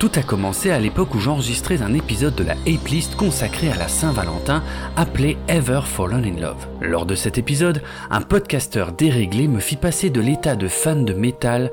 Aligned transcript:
Tout 0.00 0.12
a 0.14 0.22
commencé 0.22 0.70
à 0.70 0.78
l'époque 0.78 1.14
où 1.14 1.20
j'enregistrais 1.20 1.82
un 1.82 1.92
épisode 1.92 2.34
de 2.34 2.42
la 2.42 2.54
Ape 2.54 2.88
List 2.88 3.16
consacré 3.16 3.70
à 3.70 3.76
la 3.76 3.86
Saint-Valentin 3.86 4.62
appelé 4.96 5.36
Ever 5.46 5.82
Fallen 5.84 6.24
in 6.24 6.40
Love. 6.40 6.66
Lors 6.80 7.04
de 7.04 7.14
cet 7.14 7.36
épisode, 7.36 7.82
un 8.08 8.22
podcasteur 8.22 8.92
déréglé 8.92 9.46
me 9.46 9.60
fit 9.60 9.76
passer 9.76 10.08
de 10.08 10.22
l'état 10.22 10.56
de 10.56 10.68
fan 10.68 11.04
de 11.04 11.12
métal 11.12 11.70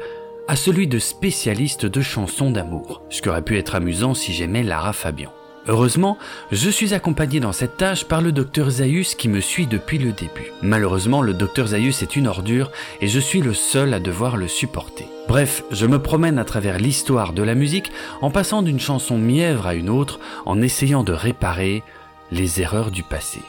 à 0.49 0.57
celui 0.57 0.87
de 0.87 0.99
spécialiste 0.99 1.85
de 1.85 2.01
chansons 2.01 2.51
d'amour, 2.51 3.01
ce 3.09 3.21
qui 3.21 3.29
aurait 3.29 3.41
pu 3.41 3.57
être 3.57 3.75
amusant 3.75 4.13
si 4.13 4.33
j'aimais 4.33 4.63
Lara 4.63 4.91
Fabian. 4.91 5.31
Heureusement, 5.69 6.17
je 6.51 6.69
suis 6.69 6.93
accompagné 6.93 7.39
dans 7.39 7.53
cette 7.53 7.77
tâche 7.77 8.03
par 8.03 8.21
le 8.21 8.33
docteur 8.33 8.69
Zaius 8.69 9.15
qui 9.15 9.29
me 9.29 9.39
suit 9.39 9.67
depuis 9.67 9.99
le 9.99 10.11
début. 10.11 10.51
Malheureusement, 10.61 11.21
le 11.21 11.33
docteur 11.33 11.67
Zaius 11.67 12.01
est 12.01 12.17
une 12.17 12.27
ordure 12.27 12.71
et 12.99 13.07
je 13.07 13.21
suis 13.21 13.39
le 13.39 13.53
seul 13.53 13.93
à 13.93 14.01
devoir 14.01 14.35
le 14.35 14.49
supporter. 14.49 15.07
Bref, 15.27 15.63
je 15.71 15.85
me 15.85 16.01
promène 16.01 16.39
à 16.39 16.45
travers 16.45 16.79
l'histoire 16.79 17.33
de 17.33 17.43
la 17.43 17.53
musique 17.53 17.91
en 18.21 18.31
passant 18.31 18.61
d'une 18.61 18.79
chanson 18.79 19.17
mièvre 19.17 19.67
à 19.67 19.75
une 19.75 19.89
autre, 19.89 20.19
en 20.45 20.61
essayant 20.61 21.03
de 21.03 21.11
réparer 21.11 21.83
les 22.31 22.61
erreurs 22.61 22.91
du 22.91 23.03
passé. 23.03 23.41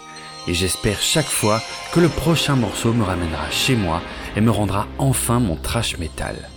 Et 0.49 0.55
j'espère 0.55 1.01
chaque 1.01 1.27
fois 1.27 1.61
que 1.93 2.01
le 2.01 2.09
prochain 2.09 2.57
morceau 2.57 2.93
me 2.93 3.05
ramènera 3.05 3.49
chez 3.51 3.77
moi 3.77 4.03
et 4.35 4.41
me 4.41 4.51
rendra 4.51 4.89
enfin 4.99 5.39
mon 5.39 5.55
trash 5.55 5.99
metal. 5.99 6.49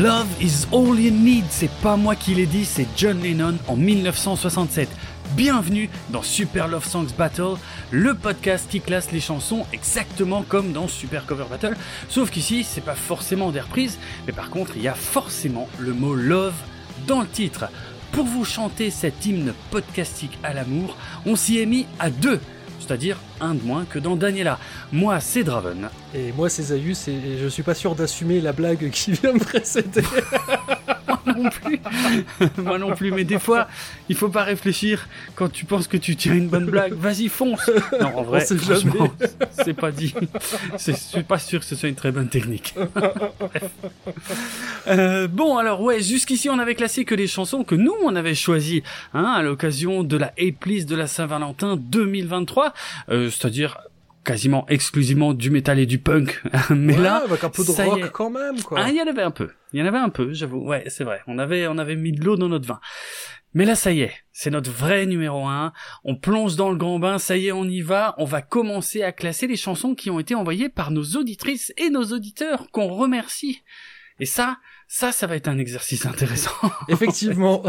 Love 0.00 0.28
is 0.40 0.66
all 0.72 0.98
you 0.98 1.10
need, 1.10 1.44
c'est 1.50 1.70
pas 1.82 1.94
moi 1.94 2.16
qui 2.16 2.34
l'ai 2.34 2.46
dit, 2.46 2.64
c'est 2.64 2.86
John 2.96 3.20
Lennon 3.20 3.58
en 3.68 3.76
1967. 3.76 4.88
Bienvenue 5.36 5.90
dans 6.08 6.22
Super 6.22 6.68
Love 6.68 6.86
Songs 6.86 7.08
Battle, 7.18 7.56
le 7.90 8.14
podcast 8.14 8.66
qui 8.70 8.80
classe 8.80 9.12
les 9.12 9.20
chansons 9.20 9.66
exactement 9.74 10.42
comme 10.42 10.72
dans 10.72 10.88
Super 10.88 11.26
Cover 11.26 11.44
Battle, 11.50 11.76
sauf 12.08 12.30
qu'ici 12.30 12.64
c'est 12.64 12.80
pas 12.80 12.94
forcément 12.94 13.50
des 13.50 13.60
reprises, 13.60 13.98
mais 14.26 14.32
par 14.32 14.48
contre 14.48 14.72
il 14.76 14.80
y 14.80 14.88
a 14.88 14.94
forcément 14.94 15.68
le 15.78 15.92
mot 15.92 16.14
love 16.14 16.56
dans 17.06 17.20
le 17.20 17.28
titre. 17.28 17.66
Pour 18.12 18.24
vous 18.24 18.46
chanter 18.46 18.88
cet 18.90 19.26
hymne 19.26 19.52
podcastique 19.70 20.38
à 20.42 20.54
l'amour, 20.54 20.96
on 21.26 21.36
s'y 21.36 21.58
est 21.58 21.66
mis 21.66 21.86
à 21.98 22.08
deux 22.08 22.40
c'est-à-dire 22.78 23.18
un 23.40 23.54
de 23.54 23.62
moins 23.62 23.84
que 23.84 23.98
dans 23.98 24.16
Daniela. 24.16 24.58
Moi, 24.92 25.20
c'est 25.20 25.44
Draven. 25.44 25.88
Et 26.14 26.32
moi, 26.32 26.48
c'est 26.48 26.62
Zayus, 26.62 27.08
et 27.08 27.38
je 27.40 27.48
suis 27.48 27.62
pas 27.62 27.74
sûr 27.74 27.94
d'assumer 27.94 28.40
la 28.40 28.52
blague 28.52 28.90
qui 28.90 29.12
vient 29.22 29.32
me 29.32 29.38
précéder. 29.38 30.02
moi 31.24 31.34
non 31.36 31.50
plus. 31.50 31.80
moi 32.58 32.78
non 32.78 32.94
plus, 32.94 33.12
mais 33.12 33.24
des 33.24 33.38
fois, 33.38 33.68
il 34.08 34.16
faut 34.16 34.28
pas 34.28 34.44
réfléchir 34.44 35.08
quand 35.34 35.50
tu 35.50 35.64
penses 35.64 35.88
que 35.88 35.96
tu 35.96 36.16
tiens 36.16 36.34
une 36.34 36.48
bonne 36.48 36.66
blague. 36.66 36.92
Vas-y, 36.92 37.28
fonce. 37.28 37.70
Non, 38.00 38.18
en 38.18 38.22
vrai, 38.22 38.44
franchement, 38.44 39.08
c'est 39.52 39.74
pas 39.74 39.90
dit. 39.90 40.14
Je 40.78 40.92
suis 40.92 41.22
pas 41.22 41.38
sûr 41.38 41.60
que 41.60 41.66
ce 41.66 41.76
soit 41.76 41.88
une 41.88 41.94
très 41.94 42.12
bonne 42.12 42.28
technique. 42.28 42.74
euh, 44.88 45.28
bon, 45.28 45.56
alors 45.56 45.82
ouais, 45.82 46.00
jusqu'ici, 46.00 46.48
on 46.48 46.58
avait 46.58 46.74
classé 46.74 47.04
que 47.04 47.14
les 47.14 47.26
chansons 47.26 47.64
que 47.64 47.74
nous, 47.74 47.94
on 48.02 48.16
avait 48.16 48.34
choisies 48.34 48.82
hein, 49.14 49.24
à 49.24 49.42
l'occasion 49.42 50.02
de 50.02 50.16
la 50.16 50.32
A-Please 50.38 50.86
de 50.86 50.96
la 50.96 51.06
Saint-Valentin 51.06 51.76
2023, 51.76 52.72
euh, 53.10 53.29
c'est-à-dire 53.30 53.78
quasiment 54.24 54.66
exclusivement 54.68 55.32
du 55.32 55.50
métal 55.50 55.78
et 55.78 55.86
du 55.86 55.98
punk. 55.98 56.42
Mais 56.70 56.96
là, 56.96 57.22
avec 57.24 57.42
un 57.42 57.50
peu 57.50 57.64
de 57.64 57.70
rock 57.70 58.10
quand 58.12 58.30
même, 58.30 58.62
quoi. 58.62 58.80
Ah, 58.82 58.90
il 58.90 58.96
y 58.96 59.02
en 59.02 59.06
avait 59.06 59.22
un 59.22 59.30
peu. 59.30 59.50
Il 59.72 59.80
y 59.80 59.82
en 59.82 59.86
avait 59.86 59.98
un 59.98 60.08
peu, 60.08 60.32
j'avoue. 60.32 60.58
Ouais, 60.58 60.84
c'est 60.88 61.04
vrai. 61.04 61.20
On 61.26 61.38
avait, 61.38 61.66
on 61.66 61.78
avait 61.78 61.96
mis 61.96 62.12
de 62.12 62.22
l'eau 62.24 62.36
dans 62.36 62.48
notre 62.48 62.66
vin. 62.66 62.80
Mais 63.52 63.64
là, 63.64 63.74
ça 63.74 63.90
y 63.90 64.02
est. 64.02 64.12
C'est 64.32 64.50
notre 64.50 64.70
vrai 64.70 65.06
numéro 65.06 65.46
un. 65.46 65.72
On 66.04 66.14
plonge 66.14 66.56
dans 66.56 66.70
le 66.70 66.76
grand 66.76 66.98
bain. 66.98 67.18
Ça 67.18 67.36
y 67.36 67.48
est, 67.48 67.52
on 67.52 67.64
y 67.64 67.80
va. 67.80 68.14
On 68.18 68.24
va 68.24 68.42
commencer 68.42 69.02
à 69.02 69.12
classer 69.12 69.46
les 69.46 69.56
chansons 69.56 69.94
qui 69.94 70.10
ont 70.10 70.20
été 70.20 70.34
envoyées 70.34 70.68
par 70.68 70.90
nos 70.90 71.02
auditrices 71.16 71.72
et 71.76 71.90
nos 71.90 72.04
auditeurs 72.04 72.70
qu'on 72.70 72.88
remercie. 72.88 73.62
Et 74.20 74.26
ça, 74.26 74.58
ça, 74.92 75.12
ça 75.12 75.28
va 75.28 75.36
être 75.36 75.46
un 75.46 75.58
exercice 75.58 76.04
intéressant. 76.04 76.50
Effectivement. 76.88 77.62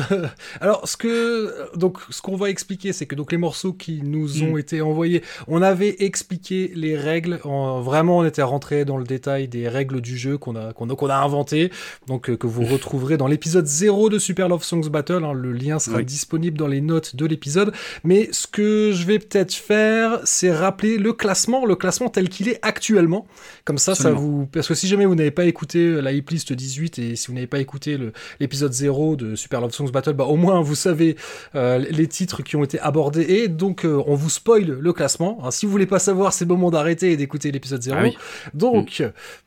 Alors, 0.60 0.88
ce 0.88 0.98
que 0.98 1.78
donc 1.78 2.00
ce 2.10 2.20
qu'on 2.20 2.36
va 2.36 2.50
expliquer, 2.50 2.94
c'est 2.94 3.06
que 3.06 3.14
donc 3.14 3.32
les 3.32 3.38
morceaux 3.38 3.74
qui 3.74 4.02
nous 4.04 4.42
ont 4.42 4.56
mm. 4.56 4.60
été 4.60 4.82
envoyés, 4.82 5.22
on 5.48 5.62
avait 5.62 5.98
expliqué 6.00 6.72
les 6.74 6.98
règles. 6.98 7.40
En, 7.44 7.80
vraiment, 7.82 8.18
on 8.18 8.26
était 8.26 8.42
rentré 8.42 8.86
dans 8.86 8.98
le 8.98 9.04
détail 9.04 9.48
des 9.48 9.70
règles 9.70 10.02
du 10.02 10.18
jeu 10.18 10.40
qu'on 10.40 10.56
a 10.56 10.74
qu'on 10.74 10.90
a, 10.90 10.96
qu'on 10.96 11.10
a 11.10 11.16
inventé. 11.16 11.72
Donc 12.08 12.32
euh, 12.32 12.38
que 12.38 12.48
vous 12.48 12.66
retrouverez 12.66 13.18
dans 13.18 13.28
l'épisode 13.28 13.68
0 13.68 14.10
de 14.10 14.18
Super 14.18 14.50
Love 14.50 14.64
Songs 14.64 14.90
Battle. 14.90 15.24
Hein. 15.24 15.34
le 15.34 15.52
lien 15.52 15.78
sera 15.78 16.02
disponible 16.02 16.58
dans 16.58 16.68
les 16.68 16.82
notes 16.82 17.16
de 17.16 17.28
l'épisode. 17.28 17.72
Mais 18.04 18.30
ce 18.32 18.48
que 18.48 18.94
je 18.94 19.06
vais 19.06 19.20
peut-être 19.20 19.54
faire, 19.54 20.22
c'est 20.24 20.52
rappeler 20.52 20.98
le 20.98 21.14
classement, 21.14 21.68
le 21.68 21.76
classement 21.76 22.10
tel 22.10 22.30
qu'il 22.30 22.50
est 22.50 22.58
actuellement. 22.64 23.28
Comme 23.64 23.78
ça, 23.78 23.94
ça 23.94 24.10
vous 24.10 24.48
parce 24.48 24.68
que 24.68 24.74
si 24.74 24.88
jamais 24.88 25.06
vous 25.06 25.14
n'avez 25.14 25.30
pas 25.30 25.46
écouté 25.46 26.02
la 26.02 26.14
hiplist 26.14 26.52
18 26.52 26.98
et 26.98 27.11
si 27.16 27.28
vous 27.28 27.34
n'avez 27.34 27.48
pas 27.48 27.60
écouté 27.60 27.98
l'épisode 28.40 28.74
0 28.74 29.16
de 29.16 29.36
Super 29.36 29.62
Love 29.62 29.72
Songs 29.72 29.92
Battle, 29.92 30.14
bah 30.14 30.26
au 30.26 30.36
moins 30.36 30.62
vous 30.62 30.76
savez 30.76 31.16
euh, 31.56 31.78
les 31.78 32.08
titres 32.08 32.44
qui 32.44 32.56
ont 32.56 32.64
été 32.64 32.80
abordés 32.80 33.22
et 33.22 33.48
donc 33.48 33.86
euh, 33.86 34.02
on 34.08 34.16
vous 34.16 34.30
spoil 34.30 34.66
le 34.66 34.94
classement. 34.94 35.40
Hein, 35.44 35.52
si 35.52 35.66
vous 35.66 35.72
voulez 35.72 35.86
pas 35.86 36.00
savoir, 36.00 36.34
c'est 36.34 36.46
le 36.46 36.50
moment 36.50 36.72
d'arrêter 36.72 37.12
et 37.12 37.18
d'écouter 37.18 37.52
l'épisode 37.52 37.82
0. 37.82 37.98
Ah 38.02 38.10
donc, 38.54 39.02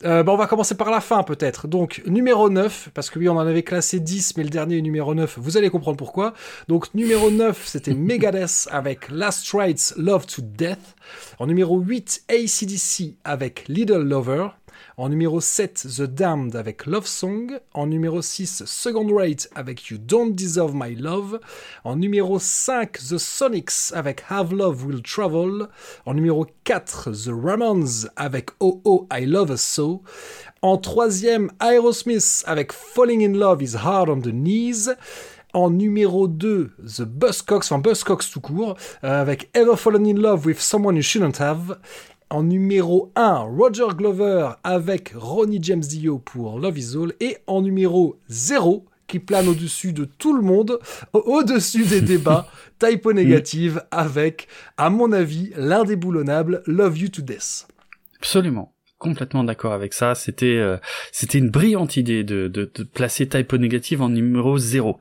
euh, 0.05 0.23
bah, 0.23 0.33
on 0.33 0.37
va 0.37 0.47
commencer 0.47 0.77
par 0.77 0.91
la 0.91 1.01
fin 1.01 1.23
peut-être. 1.23 1.69
Donc 1.69 2.03
numéro 2.07 2.51
9, 2.51 2.91
parce 2.95 3.11
que 3.11 3.19
oui 3.19 3.29
on 3.29 3.37
en 3.37 3.47
avait 3.47 3.63
classé 3.63 4.01
10, 4.01 4.37
mais 4.37 4.45
le 4.45 4.51
dernier 4.51 4.79
est 4.79 4.83
numéro 4.83 5.15
9, 5.15 5.39
vous 5.39 5.57
allez 5.57 5.71
comprendre 5.71 5.97
pourquoi. 5.97 6.35
Donc 6.69 6.93
numéro 6.95 7.31
9, 7.31 7.63
c'était 7.67 7.95
Megadeth 7.95 8.69
avec 8.71 9.11
Last 9.11 9.51
Rites 9.53 9.95
Love 9.97 10.27
to 10.27 10.43
Death. 10.43 10.95
En 11.39 11.47
numéro 11.47 11.79
8, 11.79 12.25
ACDC 12.29 13.17
avec 13.25 13.65
Little 13.69 14.03
Lover. 14.03 14.49
En 14.97 15.09
numéro 15.09 15.41
7, 15.41 15.89
The 15.97 16.03
Damned 16.03 16.55
avec 16.55 16.87
Love 16.87 17.07
Song. 17.07 17.59
En 17.73 17.89
numéro 17.89 18.23
6, 18.23 18.63
Second 18.65 19.13
Rate 19.13 19.49
avec 19.57 19.89
You 19.89 19.99
Don't 19.99 20.33
Deserve 20.33 20.73
My 20.73 20.95
Love. 20.95 21.41
En 21.83 21.97
numéro 21.97 22.39
5, 22.39 22.93
The 22.93 23.19
Sonics 23.19 23.93
avec 23.93 24.23
Have 24.29 24.55
Love 24.55 24.87
Will 24.87 25.03
Travel. 25.03 25.67
En 26.07 26.15
numéro 26.15 26.47
4, 26.63 27.11
The 27.11 27.31
Ramones 27.31 28.09
avec 28.15 28.51
Oh 28.61 28.81
Oh 28.85 29.09
I 29.13 29.27
Love 29.27 29.51
Us 29.51 29.63
So. 29.63 30.03
En 30.63 30.79
troisième, 30.79 31.51
Aerosmith 31.61 32.45
avec 32.47 32.73
Falling 32.73 33.25
in 33.25 33.37
Love 33.37 33.65
is 33.65 33.77
Hard 33.77 34.09
on 34.09 34.21
the 34.21 34.31
Knees. 34.31 34.91
En 35.55 35.71
numéro 35.71 36.27
2, 36.27 36.73
The 36.85 37.03
Buzzcocks, 37.03 37.65
enfin 37.65 37.79
Buzzcocks 37.79 38.29
tout 38.29 38.41
court, 38.41 38.77
euh, 39.05 39.23
avec 39.23 39.51
Ever 39.55 39.77
Fallen 39.77 40.05
in 40.05 40.21
Love 40.21 40.47
with 40.47 40.61
Someone 40.61 40.97
You 40.97 41.03
Shouldn't 41.03 41.41
Have. 41.41 41.79
En 42.35 42.43
numéro 42.43 43.13
1, 43.15 43.47
Roger 43.57 43.95
Glover 43.97 44.49
avec 44.65 45.13
Ronnie 45.15 45.61
James 45.63 45.79
Dio 45.79 46.19
pour 46.19 46.59
Love 46.59 46.79
Is 46.81 46.97
All. 46.97 47.13
Et 47.21 47.37
en 47.47 47.63
numéro 47.63 48.19
0, 48.29 48.85
qui 49.07 49.21
plane 49.21 49.47
au-dessus 49.47 49.93
de 49.93 50.05
tout 50.05 50.37
le 50.37 50.43
monde, 50.43 50.81
au-dessus 51.13 51.85
des 51.85 52.01
débats, 52.01 52.49
Typo 52.81 53.13
Négative 53.13 53.85
avec, 53.93 54.49
à 54.77 54.91
mon 54.91 55.13
avis, 55.13 55.53
l'indéboulonnable 55.57 56.65
Love 56.67 56.99
You 56.99 57.09
to 57.09 57.23
Death. 57.23 57.69
Absolument 58.17 58.73
complètement 58.99 59.45
d'accord 59.45 59.75
avec 59.75 59.93
ça. 59.93 60.15
C'était 60.15 60.57
euh, 60.57 60.79
c'était 61.13 61.37
une 61.37 61.51
brillante 61.51 61.99
idée 61.99 62.25
de, 62.25 62.49
de, 62.49 62.71
de 62.75 62.83
placer 62.85 63.29
Typo 63.29 63.59
Négative 63.59 64.01
en 64.01 64.09
numéro 64.09 64.57
0 64.57 64.99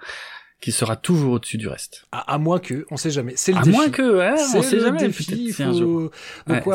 qui 0.64 0.72
sera 0.72 0.96
toujours 0.96 1.34
au-dessus 1.34 1.58
du 1.58 1.68
reste. 1.68 2.06
À, 2.14 2.38
moins 2.38 2.58
que, 2.58 2.86
on 2.90 2.96
sait 2.96 3.12
jamais. 3.12 3.34
C'est 3.36 3.52
le 3.52 3.58
à 3.58 3.62
défi. 3.64 3.76
moins 3.76 3.90
que, 3.90 4.58
on 4.58 4.62
sait 4.62 4.80
jamais. 4.80 4.98
Défi, 4.98 5.52
faut... 5.52 5.64
un 5.64 5.74
jour. 5.74 6.12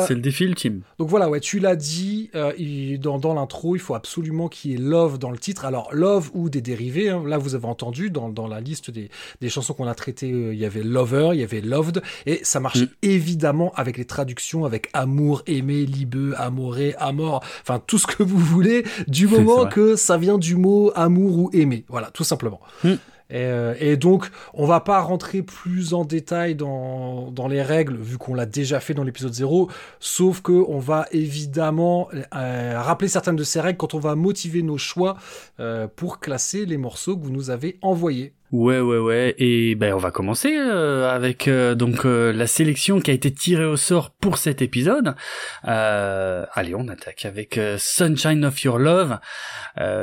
c'est 0.05 0.13
le 0.13 0.21
défi 0.21 0.43
ultime. 0.43 0.81
Donc 0.99 1.09
voilà, 1.09 1.27
ouais, 1.27 1.39
tu 1.39 1.57
l'as 1.57 1.75
dit 1.75 2.29
euh, 2.35 2.53
dans, 2.99 3.17
dans 3.17 3.33
l'intro, 3.33 3.75
il 3.75 3.79
faut 3.79 3.95
absolument 3.95 4.47
qu'il 4.47 4.71
y 4.71 4.73
ait 4.75 4.77
love 4.77 5.17
dans 5.17 5.31
le 5.31 5.39
titre. 5.39 5.65
Alors 5.65 5.89
love 5.91 6.29
ou 6.35 6.51
des 6.51 6.61
dérivés. 6.61 7.09
Hein. 7.09 7.23
Là, 7.25 7.39
vous 7.39 7.55
avez 7.55 7.65
entendu 7.65 8.11
dans, 8.11 8.29
dans 8.29 8.47
la 8.47 8.61
liste 8.61 8.91
des, 8.91 9.09
des 9.41 9.49
chansons 9.49 9.73
qu'on 9.73 9.87
a 9.87 9.95
traitées, 9.95 10.31
euh, 10.31 10.53
il 10.53 10.59
y 10.59 10.65
avait 10.65 10.83
lover, 10.83 11.31
il 11.33 11.39
y 11.39 11.43
avait 11.43 11.61
loved, 11.61 12.03
et 12.27 12.41
ça 12.43 12.59
marche 12.59 12.81
mm. 12.81 12.87
évidemment 13.01 13.73
avec 13.75 13.97
les 13.97 14.05
traductions, 14.05 14.65
avec 14.65 14.89
amour, 14.93 15.41
aimé, 15.47 15.87
libeux, 15.87 16.35
amoré, 16.37 16.93
amor, 16.99 17.43
enfin 17.63 17.81
tout 17.87 17.97
ce 17.97 18.05
que 18.05 18.21
vous 18.21 18.37
voulez, 18.37 18.85
du 19.07 19.25
moment 19.25 19.65
que 19.65 19.95
ça 19.95 20.17
vient 20.17 20.37
du 20.37 20.55
mot 20.55 20.91
amour 20.93 21.39
ou 21.39 21.49
aimer. 21.53 21.85
Voilà, 21.87 22.11
tout 22.11 22.23
simplement. 22.23 22.59
Mm. 22.83 22.93
Euh, 23.31 23.75
et, 23.79 23.97
donc, 23.97 24.29
on 24.53 24.65
va 24.65 24.79
pas 24.79 25.01
rentrer 25.01 25.41
plus 25.41 25.93
en 25.93 26.05
détail 26.05 26.55
dans, 26.55 27.47
les 27.49 27.61
règles, 27.61 27.95
vu 27.95 28.17
qu'on 28.17 28.33
l'a 28.33 28.45
déjà 28.45 28.79
fait 28.79 28.93
dans 28.93 29.03
l'épisode 29.03 29.33
0, 29.33 29.69
sauf 29.99 30.41
que 30.41 30.51
on 30.51 30.79
va 30.79 31.07
évidemment 31.11 32.09
euh, 32.35 32.79
rappeler 32.79 33.07
certaines 33.07 33.35
de 33.35 33.43
ces 33.43 33.61
règles 33.61 33.77
quand 33.77 33.93
on 33.93 33.99
va 33.99 34.15
motiver 34.15 34.61
nos 34.61 34.77
choix 34.77 35.17
euh, 35.59 35.87
pour 35.87 36.19
classer 36.19 36.65
les 36.65 36.77
morceaux 36.77 37.17
que 37.17 37.23
vous 37.23 37.31
nous 37.31 37.49
avez 37.49 37.77
envoyés. 37.81 38.33
Ouais, 38.51 38.79
ouais, 38.79 38.97
ouais. 38.97 39.35
Et 39.37 39.75
ben, 39.75 39.93
on 39.93 39.99
va 39.99 40.09
commencer 40.09 40.55
euh, 40.57 41.07
avec 41.07 41.47
euh, 41.47 41.75
donc 41.75 42.05
euh, 42.05 42.33
la 42.33 42.47
sélection 42.47 42.99
qui 42.99 43.11
a 43.11 43.13
été 43.13 43.31
tirée 43.31 43.65
au 43.65 43.77
sort 43.77 44.09
pour 44.09 44.39
cet 44.39 44.63
épisode. 44.63 45.15
allez, 45.63 46.73
on 46.73 46.87
attaque 46.87 47.25
avec 47.25 47.59
Sunshine 47.77 48.45
of 48.45 48.59
Your 48.63 48.79
Love, 48.79 49.19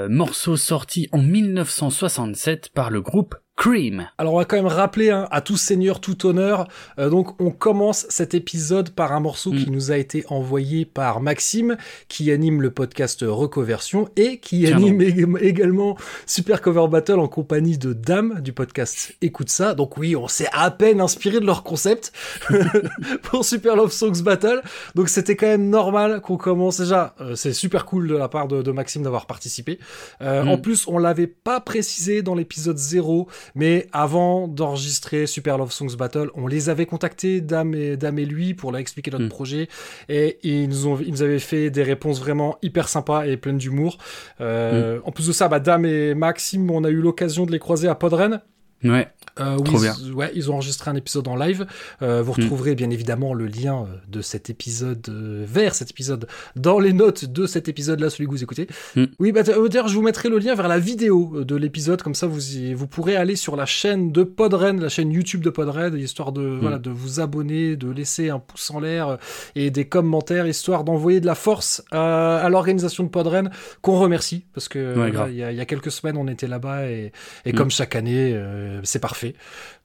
morceau 0.08 0.56
sorti 0.56 1.08
en 1.10 1.18
1967 1.18 2.70
par 2.70 2.90
le 2.90 3.00
groupe 3.00 3.34
Cream. 3.56 4.06
Alors 4.18 4.34
on 4.34 4.36
va 4.36 4.44
quand 4.44 4.56
même 4.56 4.66
rappeler 4.66 5.08
hein, 5.08 5.26
à 5.30 5.40
tout 5.40 5.56
seigneur, 5.56 6.00
tout 6.00 6.26
honneur. 6.26 6.68
Euh, 6.98 7.08
donc 7.08 7.40
on 7.40 7.50
commence 7.50 8.04
cet 8.10 8.34
épisode 8.34 8.90
par 8.90 9.12
un 9.12 9.20
morceau 9.20 9.50
qui 9.50 9.70
mm. 9.70 9.72
nous 9.72 9.90
a 9.90 9.96
été 9.96 10.26
envoyé 10.28 10.84
par 10.84 11.20
Maxime, 11.20 11.78
qui 12.08 12.30
anime 12.30 12.60
le 12.60 12.70
podcast 12.70 13.24
Recoversion 13.26 14.10
et 14.16 14.38
qui 14.40 14.66
anime 14.70 15.00
également 15.40 15.96
Super 16.26 16.60
Cover 16.60 16.86
Battle 16.90 17.18
en 17.18 17.28
compagnie 17.28 17.78
de 17.78 17.94
Dame 17.94 18.42
du 18.42 18.52
podcast 18.52 19.14
Écoute 19.22 19.48
ça. 19.48 19.74
Donc 19.74 19.96
oui, 19.96 20.16
on 20.16 20.28
s'est 20.28 20.48
à 20.52 20.70
peine 20.70 21.00
inspiré 21.00 21.40
de 21.40 21.46
leur 21.46 21.62
concept 21.62 22.12
pour 23.22 23.46
Super 23.46 23.74
Love 23.74 23.90
Songs 23.90 24.22
Battle. 24.22 24.60
Donc 24.94 25.08
c'était 25.08 25.34
quand 25.34 25.46
même 25.46 25.70
normal 25.70 26.20
qu'on 26.20 26.36
commence 26.36 26.78
déjà. 26.78 27.14
Euh, 27.22 27.34
c'est 27.36 27.54
super 27.54 27.86
cool 27.86 28.06
de 28.06 28.16
la 28.16 28.28
part 28.28 28.48
de, 28.48 28.70
Maxime 28.70 29.02
d'avoir 29.02 29.24
participé. 29.24 29.78
Euh, 30.20 30.44
mm. 30.44 30.48
En 30.48 30.58
plus, 30.58 30.86
on 30.88 30.98
l'avait 30.98 31.26
pas 31.26 31.60
précisé 31.60 32.20
dans 32.20 32.34
l'épisode 32.34 32.76
0 32.76 33.28
mais 33.54 33.86
avant 33.92 34.48
d'enregistrer 34.48 35.26
Super 35.26 35.58
Love 35.58 35.72
Songs 35.72 35.96
Battle, 35.96 36.30
on 36.34 36.46
les 36.46 36.68
avait 36.68 36.86
contactés, 36.86 37.40
Dame 37.40 37.74
et, 37.74 37.96
Dame 37.96 38.18
et 38.18 38.26
lui, 38.26 38.54
pour 38.54 38.72
leur 38.72 38.80
expliquer 38.80 39.10
notre 39.10 39.24
hmm. 39.24 39.28
projet. 39.28 39.68
Et 40.08 40.38
ils 40.42 40.68
nous, 40.68 40.86
ont, 40.86 40.98
ils 41.00 41.10
nous 41.10 41.22
avaient 41.22 41.38
fait 41.38 41.70
des 41.70 41.82
réponses 41.82 42.20
vraiment 42.20 42.58
hyper 42.62 42.88
sympas 42.88 43.26
et 43.26 43.36
pleines 43.36 43.58
d'humour. 43.58 43.98
Euh, 44.40 44.98
hmm. 44.98 45.02
En 45.04 45.12
plus 45.12 45.26
de 45.26 45.32
ça, 45.32 45.48
bah, 45.48 45.60
Dame 45.60 45.84
et 45.84 46.14
Maxime, 46.14 46.70
on 46.70 46.84
a 46.84 46.90
eu 46.90 47.00
l'occasion 47.00 47.46
de 47.46 47.52
les 47.52 47.58
croiser 47.58 47.88
à 47.88 47.94
Podren. 47.94 48.42
Ouais. 48.84 49.08
Euh, 49.40 49.58
Trop 49.58 49.80
bien. 49.80 49.94
Ouais, 50.14 50.30
ils 50.34 50.50
ont 50.50 50.54
enregistré 50.54 50.90
un 50.90 50.94
épisode 50.94 51.28
en 51.28 51.36
live. 51.36 51.66
Euh, 52.02 52.22
vous 52.22 52.32
mm. 52.32 52.34
retrouverez 52.36 52.74
bien 52.74 52.90
évidemment 52.90 53.34
le 53.34 53.46
lien 53.46 53.82
euh, 53.82 53.96
de 54.08 54.22
cet 54.22 54.48
épisode 54.48 55.06
euh, 55.08 55.44
vers 55.46 55.74
cet 55.74 55.90
épisode 55.90 56.26
dans 56.54 56.78
les 56.78 56.92
notes 56.92 57.26
de 57.26 57.46
cet 57.46 57.68
épisode-là, 57.68 58.08
celui 58.08 58.26
que 58.26 58.30
vous 58.30 58.42
écoutez. 58.42 58.66
Mm. 58.94 59.04
Oui, 59.18 59.32
bah 59.32 59.42
d'ailleurs, 59.42 59.88
je 59.88 59.94
vous 59.94 60.02
mettrai 60.02 60.28
le 60.28 60.38
lien 60.38 60.54
vers 60.54 60.68
la 60.68 60.78
vidéo 60.78 61.44
de 61.44 61.56
l'épisode, 61.56 62.02
comme 62.02 62.14
ça 62.14 62.26
vous 62.26 62.40
vous 62.74 62.86
pourrez 62.86 63.16
aller 63.16 63.36
sur 63.36 63.56
la 63.56 63.66
chaîne 63.66 64.12
de 64.12 64.22
Podren, 64.22 64.80
la 64.80 64.88
chaîne 64.88 65.12
YouTube 65.12 65.42
de 65.42 65.50
Podren, 65.50 65.96
histoire 65.96 66.32
de 66.32 66.42
mm. 66.42 66.58
voilà 66.60 66.78
de 66.78 66.90
vous 66.90 67.20
abonner, 67.20 67.76
de 67.76 67.90
laisser 67.90 68.30
un 68.30 68.38
pouce 68.38 68.70
en 68.70 68.80
l'air 68.80 69.18
et 69.54 69.70
des 69.70 69.86
commentaires, 69.86 70.46
histoire 70.46 70.84
d'envoyer 70.84 71.20
de 71.20 71.26
la 71.26 71.34
force 71.34 71.82
à, 71.90 72.38
à 72.38 72.48
l'organisation 72.48 73.04
de 73.04 73.08
Podren, 73.08 73.50
qu'on 73.82 73.98
remercie 73.98 74.44
parce 74.54 74.68
que 74.68 74.94
il 75.08 75.36
y, 75.36 75.42
a, 75.42 75.52
y, 75.52 75.60
a 75.60 75.64
quelques 75.66 75.90
semaines 75.90 76.16
on 76.16 76.26
était 76.28 76.46
là-bas 76.46 76.88
et, 76.88 77.12
et 77.44 77.52
comme 77.52 77.70
chaque 77.70 77.96
année, 77.96 78.38
c'est 78.82 78.98
parfait. 78.98 79.25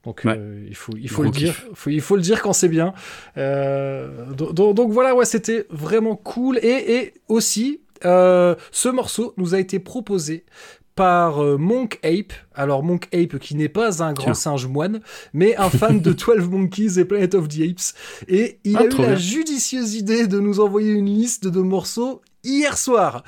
Donc 0.04 0.26
euh, 0.26 0.64
il 0.68 0.74
faut 0.74 0.92
il 1.00 1.08
faut 1.08 1.22
le 1.22 1.30
dire, 1.30 1.54
il 1.86 2.00
faut 2.00 2.16
le 2.16 2.22
dire 2.22 2.42
quand 2.42 2.52
c'est 2.52 2.68
bien. 2.68 2.92
Euh, 3.36 4.32
donc, 4.32 4.90
voilà, 4.90 5.14
ouais, 5.14 5.24
c'était 5.24 5.66
vraiment 5.70 6.16
cool. 6.16 6.58
Et, 6.58 7.14
aussi 7.28 7.80
euh, 8.04 8.54
ce 8.72 8.88
morceau 8.88 9.32
nous 9.36 9.54
a 9.54 9.58
été 9.58 9.78
proposé 9.78 10.44
par 10.94 11.42
Monk 11.58 11.98
Ape. 12.02 12.32
Alors 12.54 12.82
Monk 12.82 13.08
Ape 13.14 13.38
qui 13.38 13.54
n'est 13.54 13.68
pas 13.68 14.02
un 14.02 14.12
grand 14.12 14.34
singe 14.34 14.66
moine, 14.66 15.00
mais 15.32 15.56
un 15.56 15.70
fan 15.70 16.00
de 16.00 16.12
12 16.12 16.48
Monkeys 16.48 16.98
et 16.98 17.04
Planet 17.04 17.34
of 17.34 17.48
the 17.48 17.60
Apes. 17.62 17.94
Et 18.28 18.58
il 18.64 18.76
ah, 18.76 18.80
a 18.80 18.84
eu 18.84 18.98
la 18.98 19.16
judicieuse 19.16 19.94
idée 19.94 20.26
de 20.26 20.38
nous 20.40 20.60
envoyer 20.60 20.92
une 20.92 21.06
liste 21.06 21.46
de 21.46 21.60
morceaux 21.60 22.20
hier 22.44 22.76
soir. 22.76 23.24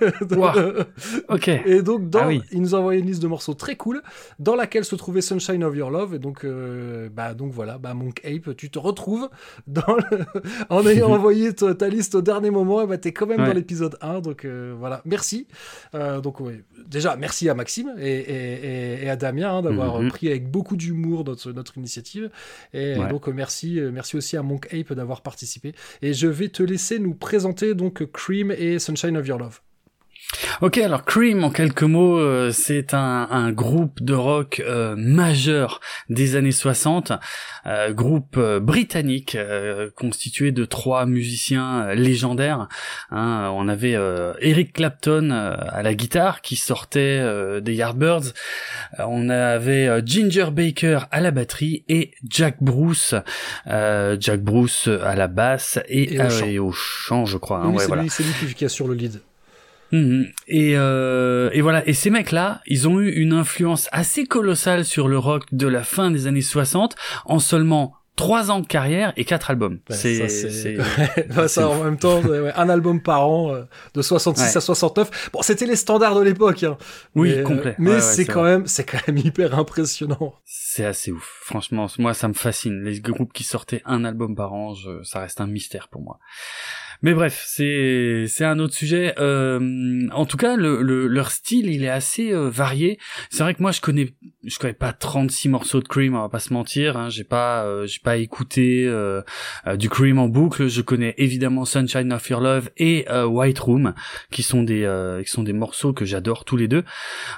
ok. 1.28 1.48
Et 1.48 1.82
donc, 1.82 2.10
dans, 2.10 2.28
ah 2.28 2.32
il 2.52 2.62
nous 2.62 2.74
a 2.74 2.78
envoyé 2.78 3.00
une 3.00 3.06
liste 3.06 3.22
de 3.22 3.26
morceaux 3.26 3.54
très 3.54 3.76
cool, 3.76 4.02
dans 4.38 4.54
laquelle 4.54 4.84
se 4.84 4.94
trouvait 4.94 5.20
Sunshine 5.20 5.64
of 5.64 5.74
Your 5.76 5.90
Love. 5.90 6.14
Et 6.14 6.18
donc, 6.18 6.44
euh, 6.44 7.08
bah, 7.08 7.34
donc 7.34 7.52
voilà, 7.52 7.78
bah, 7.78 7.94
Monk 7.94 8.20
Ape, 8.24 8.56
tu 8.56 8.70
te 8.70 8.78
retrouves 8.78 9.28
dans 9.66 9.82
en 10.68 10.86
ayant 10.86 11.08
envoyé 11.12 11.54
ta, 11.54 11.88
liste 11.88 12.14
au 12.14 12.22
dernier 12.22 12.50
moment. 12.50 12.82
Et 12.82 12.86
bah, 12.86 12.98
t'es 12.98 13.12
quand 13.12 13.26
même 13.26 13.44
dans 13.44 13.52
l'épisode 13.52 13.96
1. 14.00 14.20
Donc 14.20 14.44
euh, 14.44 14.74
voilà, 14.78 15.02
merci. 15.04 15.46
Euh, 15.94 16.20
donc, 16.20 16.40
ouais, 16.40 16.62
déjà, 16.86 17.16
merci 17.16 17.48
à 17.48 17.54
Maxime 17.54 17.94
et, 17.98 18.10
et, 18.10 19.04
et 19.04 19.10
à 19.10 19.16
Damien 19.16 19.56
hein, 19.56 19.62
d'avoir 19.62 20.00
mhm. 20.00 20.08
pris 20.08 20.28
avec 20.28 20.50
beaucoup 20.50 20.76
d'humour 20.76 21.24
notre, 21.24 21.52
notre 21.52 21.78
initiative. 21.78 22.30
Et 22.72 22.96
donc, 23.10 23.28
merci, 23.28 23.80
merci 23.92 24.16
aussi 24.16 24.36
à 24.36 24.42
Monk 24.42 24.72
Ape 24.72 24.92
d'avoir 24.92 25.22
participé. 25.22 25.72
Et 26.02 26.12
je 26.12 26.26
vais 26.26 26.48
te 26.48 26.62
laisser 26.62 26.98
nous 26.98 27.14
présenter 27.14 27.74
donc 27.74 28.04
Cream 28.12 28.52
et 28.58 28.78
Sunshine 28.78 29.16
of 29.16 29.26
Your 29.26 29.38
Love. 29.38 29.60
Ok, 30.60 30.78
alors 30.78 31.04
Cream, 31.04 31.42
en 31.44 31.50
quelques 31.50 31.84
mots, 31.84 32.18
euh, 32.18 32.50
c'est 32.50 32.92
un, 32.92 33.28
un, 33.30 33.50
groupe 33.50 34.02
de 34.02 34.12
rock 34.12 34.60
euh, 34.66 34.94
majeur 34.96 35.80
des 36.10 36.36
années 36.36 36.52
60, 36.52 37.12
euh, 37.66 37.92
groupe 37.92 38.38
britannique 38.38 39.38
constitué 39.94 40.52
de 40.52 40.64
trois 40.64 41.06
musiciens 41.06 41.94
légendaires. 41.94 42.68
Hein. 43.10 43.50
on 43.54 43.68
avait 43.68 43.96
Eric 44.40 44.74
Clapton 44.74 45.30
à 45.30 45.82
la 45.82 45.94
guitare 45.94 46.40
qui 46.40 46.56
sortait 46.56 47.60
des 47.60 47.74
Yardbirds, 47.74 48.34
on 48.98 49.28
avait 49.30 50.02
Ginger 50.04 50.50
Baker 50.52 51.00
à 51.10 51.20
la 51.20 51.30
batterie 51.30 51.84
et 51.88 52.12
Jack 52.28 52.56
Bruce, 52.60 53.14
Jack 53.66 54.40
Bruce 54.40 54.88
à 54.88 55.14
la 55.14 55.28
basse 55.28 55.78
et, 55.88 56.18
au, 56.58 56.72
chant. 56.72 57.24
je 57.24 57.38
crois. 57.38 57.62
Hein. 57.64 57.74
c'est 58.08 58.24
lui 58.24 58.54
qui 58.54 58.64
est 58.64 58.68
sur 58.68 58.88
le 58.88 58.94
lead. 58.94 59.20
Mhm. 59.92 60.26
Et, 60.46 60.72
euh, 60.76 61.50
et 61.52 61.60
voilà. 61.60 61.86
Et 61.88 61.94
ces 61.94 62.10
mecs-là, 62.10 62.60
ils 62.66 62.88
ont 62.88 63.00
eu 63.00 63.10
une 63.10 63.32
influence 63.32 63.88
assez 63.92 64.26
colossale 64.26 64.84
sur 64.84 65.08
le 65.08 65.18
rock 65.18 65.44
de 65.52 65.66
la 65.66 65.82
fin 65.82 66.10
des 66.10 66.26
années 66.26 66.42
60 66.42 66.94
en 67.24 67.38
seulement 67.38 67.94
trois 68.18 68.50
ans 68.50 68.60
de 68.60 68.66
carrière 68.66 69.12
et 69.16 69.24
quatre 69.24 69.50
albums. 69.50 69.78
c'est 69.90 70.26
ça, 71.48 71.68
en 71.68 71.84
même 71.84 71.96
temps, 71.96 72.20
un 72.56 72.68
album 72.68 73.00
par 73.00 73.26
an 73.28 73.54
euh, 73.54 73.62
de 73.94 74.02
66 74.02 74.56
à 74.56 74.60
69. 74.60 75.30
Bon, 75.32 75.40
c'était 75.40 75.66
les 75.66 75.76
standards 75.76 76.16
de 76.16 76.22
l'époque. 76.22 76.64
Hein. 76.64 76.76
Oui, 77.14 77.34
mais, 77.36 77.42
complet. 77.44 77.76
mais 77.78 78.00
c'est 78.00 78.26
quand 78.26 78.42
même, 78.42 78.66
c'est 78.66 78.84
quand 78.84 78.98
même 79.06 79.18
hyper 79.18 79.56
impressionnant. 79.58 80.34
C'est 80.44 80.84
assez 80.84 81.12
ouf. 81.12 81.38
Franchement, 81.42 81.86
moi, 81.98 82.12
ça 82.12 82.28
me 82.28 82.34
fascine. 82.34 82.82
Les 82.82 83.00
groupes 83.00 83.32
qui 83.32 83.44
sortaient 83.44 83.82
un 83.86 84.04
album 84.04 84.34
par 84.34 84.52
an, 84.52 84.74
ça 85.04 85.20
reste 85.20 85.40
un 85.40 85.46
mystère 85.46 85.88
pour 85.88 86.02
moi. 86.02 86.18
Mais 87.02 87.14
bref, 87.14 87.44
c'est 87.46 88.24
c'est 88.26 88.44
un 88.44 88.58
autre 88.58 88.74
sujet. 88.74 89.14
Euh, 89.18 90.08
en 90.12 90.26
tout 90.26 90.36
cas, 90.36 90.56
le, 90.56 90.82
le, 90.82 91.06
leur 91.06 91.30
style, 91.30 91.70
il 91.70 91.84
est 91.84 91.88
assez 91.88 92.32
euh, 92.32 92.50
varié. 92.50 92.98
C'est 93.30 93.44
vrai 93.44 93.54
que 93.54 93.62
moi, 93.62 93.70
je 93.70 93.80
connais 93.80 94.08
je 94.44 94.58
connais 94.58 94.72
pas 94.72 94.92
36 94.92 95.48
morceaux 95.48 95.80
de 95.80 95.86
Cream, 95.86 96.16
on 96.16 96.22
va 96.22 96.28
pas 96.28 96.40
se 96.40 96.52
mentir. 96.52 96.96
Hein. 96.96 97.08
J'ai 97.08 97.22
pas 97.22 97.64
euh, 97.64 97.86
j'ai 97.86 98.00
pas 98.00 98.16
écouté 98.16 98.84
euh, 98.86 99.22
du 99.76 99.88
Cream 99.88 100.18
en 100.18 100.26
boucle. 100.26 100.66
Je 100.66 100.80
connais 100.82 101.14
évidemment 101.18 101.64
Sunshine 101.64 102.12
of 102.12 102.28
Your 102.28 102.40
Love 102.40 102.70
et 102.78 103.06
White 103.10 103.58
Room, 103.60 103.94
qui 104.30 104.42
sont 104.42 104.64
des 104.64 104.88
qui 105.24 105.30
sont 105.30 105.44
des 105.44 105.52
morceaux 105.52 105.92
que 105.92 106.04
j'adore 106.04 106.44
tous 106.44 106.56
les 106.56 106.66
deux. 106.66 106.84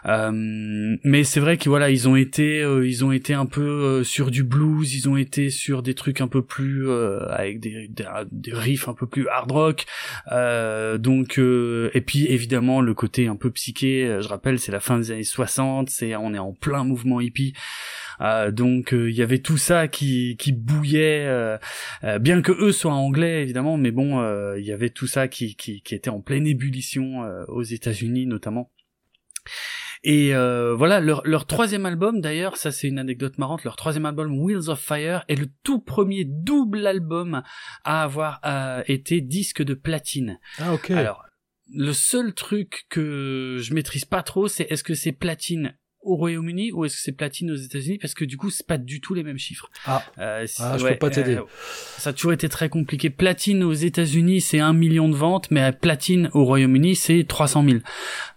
mais 0.07 1.25
c'est 1.25 1.41
vrai 1.41 1.59
que 1.59 1.69
voilà, 1.69 1.91
ils 1.91 2.09
ont 2.09 2.17
été 2.17 2.61
ils 2.61 3.05
ont 3.05 3.13
été 3.13 3.35
un 3.35 3.47
peu 3.47 4.03
sur 4.05 4.31
du 4.31 4.43
blues, 4.43 4.95
ils 4.95 5.09
ont 5.09 5.17
été 5.17 5.51
sur 5.51 5.83
des 5.83 5.95
trucs 5.95 6.21
un 6.21 6.29
peu 6.29 6.43
plus 6.43 6.91
avec 6.91 7.61
des, 7.61 7.89
des, 7.89 8.07
des 8.31 8.55
riffs 8.55 8.89
un 8.89 8.95
peu 8.95 9.07
plus 9.07 9.29
hard 9.29 9.50
rock. 9.51 9.87
Euh, 10.33 10.99
donc 10.99 11.39
euh, 11.39 11.91
et 11.95 12.01
puis 12.01 12.27
évidemment 12.27 12.81
le 12.81 12.95
côté 12.95 13.27
un 13.27 13.37
peu 13.37 13.51
psyché. 13.51 14.07
Euh, 14.07 14.21
je 14.23 14.29
rappelle, 14.29 14.59
c'est 14.59 14.73
la 14.73 14.81
fin 14.81 14.99
des 14.99 15.11
années 15.11 15.25
60, 15.25 15.91
c'est 15.91 16.17
on 16.17 16.35
est 16.35 16.39
en 16.39 16.53
plein 16.53 16.85
mouvement 16.85 17.21
hippie. 17.21 17.55
donc 18.51 18.93
il 18.93 19.15
y 19.15 19.23
avait 19.23 19.39
tout 19.39 19.57
ça 19.57 19.89
qui, 19.89 20.37
qui 20.39 20.53
bouillait, 20.53 21.59
bien 22.21 22.43
que 22.43 22.53
eux 22.53 22.73
soient 22.73 22.93
anglais 22.93 23.43
évidemment, 23.43 23.79
mais 23.79 23.91
bon, 23.91 24.21
il 24.57 24.65
y 24.65 24.73
avait 24.73 24.91
tout 24.91 25.07
ça 25.07 25.27
qui, 25.29 25.57
qui, 25.57 25.81
qui 25.83 25.95
était 25.95 26.11
en 26.11 26.21
pleine 26.21 26.47
ébullition 26.47 27.23
aux 27.49 27.63
États-Unis 27.63 28.27
notamment. 28.27 28.71
Et 30.03 30.35
euh, 30.35 30.75
voilà, 30.75 31.01
leur, 31.01 31.21
leur 31.27 31.47
troisième 31.47 31.85
album, 31.85 32.21
d'ailleurs, 32.21 32.57
ça 32.57 32.73
c'est 32.73 32.89
une 32.89 32.99
anecdote 32.99 33.37
marrante, 33.37 33.65
leur 33.65 33.77
troisième 33.77 34.07
album, 34.07 34.39
Wheels 34.39 34.71
of 34.71 34.81
Fire, 34.81 35.25
est 35.29 35.35
le 35.35 35.49
tout 35.63 35.81
premier 35.81 36.25
double 36.25 36.87
album 36.87 37.43
à 37.85 38.03
avoir 38.03 38.41
euh, 38.47 38.83
été 38.87 39.21
disque 39.21 39.63
de 39.63 39.75
platine. 39.75 40.39
Ah 40.59 40.73
ok. 40.73 40.91
Alors, 40.93 41.27
le 41.73 41.93
seul 41.93 42.33
truc 42.35 42.87
que 42.89 43.59
je 43.61 43.75
maîtrise 43.75 44.07
pas 44.07 44.23
trop, 44.23 44.49
c'est 44.49 44.67
est-ce 44.71 44.85
que 44.85 44.95
c'est 44.95 45.13
platine 45.13 45.77
au 46.03 46.17
Royaume-Uni 46.17 46.73
ou 46.73 46.85
est-ce 46.85 46.97
que 46.97 47.03
c'est 47.03 47.13
platine 47.13 47.51
aux 47.51 47.57
États-Unis? 47.57 47.99
Parce 47.99 48.15
que 48.15 48.25
du 48.25 48.37
coup 48.37 48.51
c'est 48.51 48.67
pas 48.67 48.79
du 48.79 49.01
tout 49.01 49.15
les 49.15 49.23
mêmes 49.23 49.39
chiffres. 49.39 49.71
Ah, 49.87 50.03
euh, 50.19 50.47
ah 50.59 50.79
je 50.79 50.87
peux 50.87 50.97
pas 50.97 51.11
t'aider. 51.11 51.37
Euh, 51.37 51.43
ça 51.99 52.11
a 52.11 52.13
toujours 52.13 52.33
été 52.33 52.49
très 52.49 52.69
compliqué. 52.69 53.11
Platine 53.11 53.63
aux 53.63 53.75
États-Unis 53.75 54.41
c'est 54.41 54.61
un 54.61 54.73
million 54.73 55.09
de 55.09 55.15
ventes, 55.15 55.51
mais 55.51 55.73
platine 55.73 56.31
au 56.33 56.45
Royaume-Uni 56.45 56.97
c'est 56.97 57.25
300 57.29 57.65
000. 57.69 57.79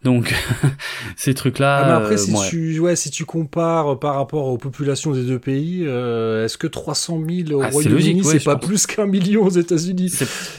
Donc 0.03 0.33
ces 1.15 1.33
trucs-là. 1.33 1.77
Ah, 1.77 1.87
mais 1.87 2.05
après 2.05 2.17
si 2.17 2.35
euh, 2.35 2.49
tu 2.49 2.79
ouais 2.79 2.97
si 2.97 3.11
tu 3.11 3.23
compares 3.23 3.97
par 3.97 4.15
rapport 4.15 4.47
aux 4.47 4.57
populations 4.57 5.11
des 5.11 5.23
deux 5.23 5.39
pays, 5.39 5.83
est-ce 5.83 6.57
que 6.57 6.67
300 6.67 7.21
000 7.45 7.59
au 7.59 7.63
ah, 7.63 7.69
Royaume-Uni 7.69 8.23
c'est 8.25 8.43
pas 8.43 8.57
plus 8.57 8.85
qu'un 8.87 9.05
million 9.05 9.43
aux 9.43 9.49
États-Unis? 9.49 10.13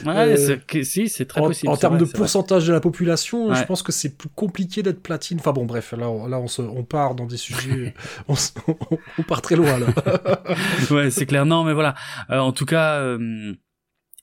Ouais, 0.05 0.35
si 0.83 1.09
c'est 1.09 1.25
très 1.25 1.41
possible. 1.41 1.71
En 1.71 1.77
termes 1.77 1.99
de 1.99 2.05
pourcentage 2.05 2.65
de 2.65 2.73
la 2.73 2.79
population, 2.79 3.53
je 3.53 3.63
pense 3.63 3.83
que 3.83 3.91
c'est 3.91 4.17
plus 4.17 4.29
compliqué 4.29 4.81
d'être 4.81 5.03
platine. 5.03 5.37
Enfin 5.39 5.53
bon 5.53 5.65
bref 5.65 5.91
là 5.91 6.07
là 6.27 6.39
on 6.39 6.47
se 6.47 6.61
on 6.63 6.83
part 6.95 7.15
dans 7.15 7.25
des 7.25 7.37
sujets, 7.37 7.93
on, 8.29 8.35
on, 9.17 9.23
part 9.23 9.41
très 9.41 9.57
loin 9.57 9.77
là. 9.77 9.87
ouais, 10.91 11.11
c'est 11.11 11.25
clair. 11.25 11.45
Non, 11.45 11.65
mais 11.65 11.73
voilà. 11.73 11.93
en 12.29 12.53
tout 12.53 12.65
cas 12.65 13.01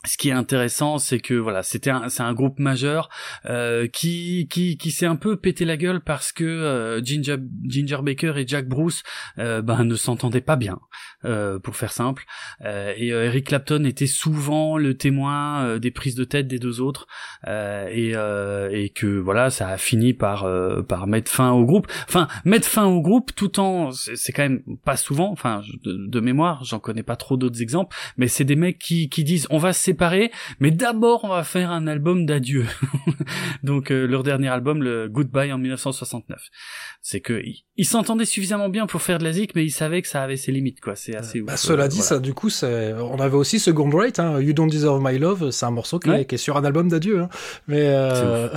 ce 0.05 0.17
qui 0.17 0.31
est 0.31 0.33
intéressant, 0.33 0.99
c'est 0.99 1.21
que 1.21 1.35
voilà, 1.35 1.63
c'était 1.63 1.93
c'est 2.09 2.23
un 2.23 2.33
groupe 2.35 2.59
majeur 2.59 3.09
euh, 3.47 3.87
qui 3.87 4.49
qui 4.51 4.77
qui 4.77 4.91
s'est 4.91 5.07
un 5.07 5.15
peu 5.17 5.37
pété 5.37 5.65
la 5.65 5.77
gueule 5.77 6.01
parce 6.01 6.33
que 6.33 6.45
euh, 6.45 7.03
Ginger 7.05 7.37
Ginger 7.65 7.99
Baker 8.03 8.35
et 8.37 8.47
Jack 8.47 8.67
Bruce 8.67 9.05
euh, 9.39 9.63
ben 9.63 9.85
ne 9.85 9.95
s'entendaient 9.95 10.41
pas 10.41 10.57
bien, 10.57 10.81
euh, 11.25 11.61
pour 11.61 11.77
faire 11.77 11.93
simple. 11.93 12.25
Euh, 12.65 12.93
et 12.97 13.13
euh, 13.13 13.27
Eric 13.27 13.47
Clapton 13.47 13.85
était 13.85 14.09
souvent 14.09 14.77
le 14.77 14.97
témoin 14.97 15.79
des 15.79 15.93
prises 15.93 16.17
de 16.17 16.25
tête 16.25 16.49
des 16.49 16.59
deux 16.59 16.81
autres 16.81 17.07
et 17.47 18.13
et 18.13 18.89
que 18.91 19.19
voilà, 19.19 19.51
ça 19.51 19.69
a 19.69 19.77
fini 19.77 20.15
par 20.15 20.49
par 20.89 21.07
mettre 21.07 21.31
fin 21.31 21.53
au 21.53 21.65
groupe. 21.65 21.87
Enfin, 22.09 22.27
mettre 22.45 22.67
fin 22.67 22.87
au 22.87 23.01
groupe 23.01 23.33
tout 23.37 23.61
en 23.61 23.93
c'est 23.93 24.33
quand 24.33 24.43
même 24.43 24.63
pas 24.85 24.97
souvent. 24.97 25.31
Enfin, 25.31 25.63
de, 25.85 26.21
mémoire, 26.21 26.65
j'en 26.65 26.79
connais 26.79 27.03
pas 27.03 27.17
trop 27.17 27.37
d'autres 27.37 27.63
exemples, 27.63 27.97
mais 28.17 28.29
c'est 28.29 28.45
des 28.45 28.57
mecs 28.57 28.79
qui 28.79 29.09
qui 29.09 29.23
disent 29.23 29.47
on 29.51 29.59
va 29.59 29.73
séparer, 29.93 30.31
mais 30.59 30.71
d'abord 30.71 31.25
on 31.25 31.29
va 31.29 31.45
faire 31.45 31.71
un 31.71 31.87
album 31.87 32.27
d'adieu. 32.27 32.67
Donc 33.63 33.91
euh, 33.91 34.07
leur 34.07 34.23
dernier 34.23 34.49
album, 34.49 34.83
le 34.83 35.09
Goodbye 35.09 35.53
en 35.53 35.59
1969. 35.59 36.41
C'est 37.01 37.21
que 37.21 37.43
ils 37.77 37.87
s'entendaient 37.87 38.27
suffisamment 38.27 38.69
bien 38.69 38.87
pour 38.87 39.01
faire 39.01 39.19
de 39.19 39.25
la 39.25 39.33
zik, 39.33 39.55
mais 39.55 39.65
ils 39.65 39.71
savaient 39.71 40.03
que 40.03 40.09
ça 40.09 40.23
avait 40.23 40.37
ses 40.37 40.53
limites, 40.53 40.81
quoi. 40.81 40.95
C'est 40.95 41.17
assez. 41.17 41.41
Bah, 41.41 41.57
cela 41.57 41.89
dit, 41.89 42.01
ça, 42.01 42.19
du 42.19 42.35
coup, 42.35 42.51
c'est, 42.51 42.93
on 42.93 43.19
avait 43.19 43.37
aussi 43.37 43.59
Second 43.59 43.89
Rate, 43.91 44.19
hein, 44.19 44.41
You 44.41 44.53
Don't 44.53 44.69
Deserve 44.69 45.01
My 45.03 45.19
Love, 45.19 45.51
c'est 45.51 45.65
un 45.65 45.71
morceau 45.71 45.99
qui, 45.99 46.11
est, 46.11 46.37
sur 46.37 46.57
un 46.57 46.65
album 46.65 46.89
d'adieu, 46.89 47.23
hein. 47.23 47.29
Mais 47.67 47.87
euh... 47.89 48.49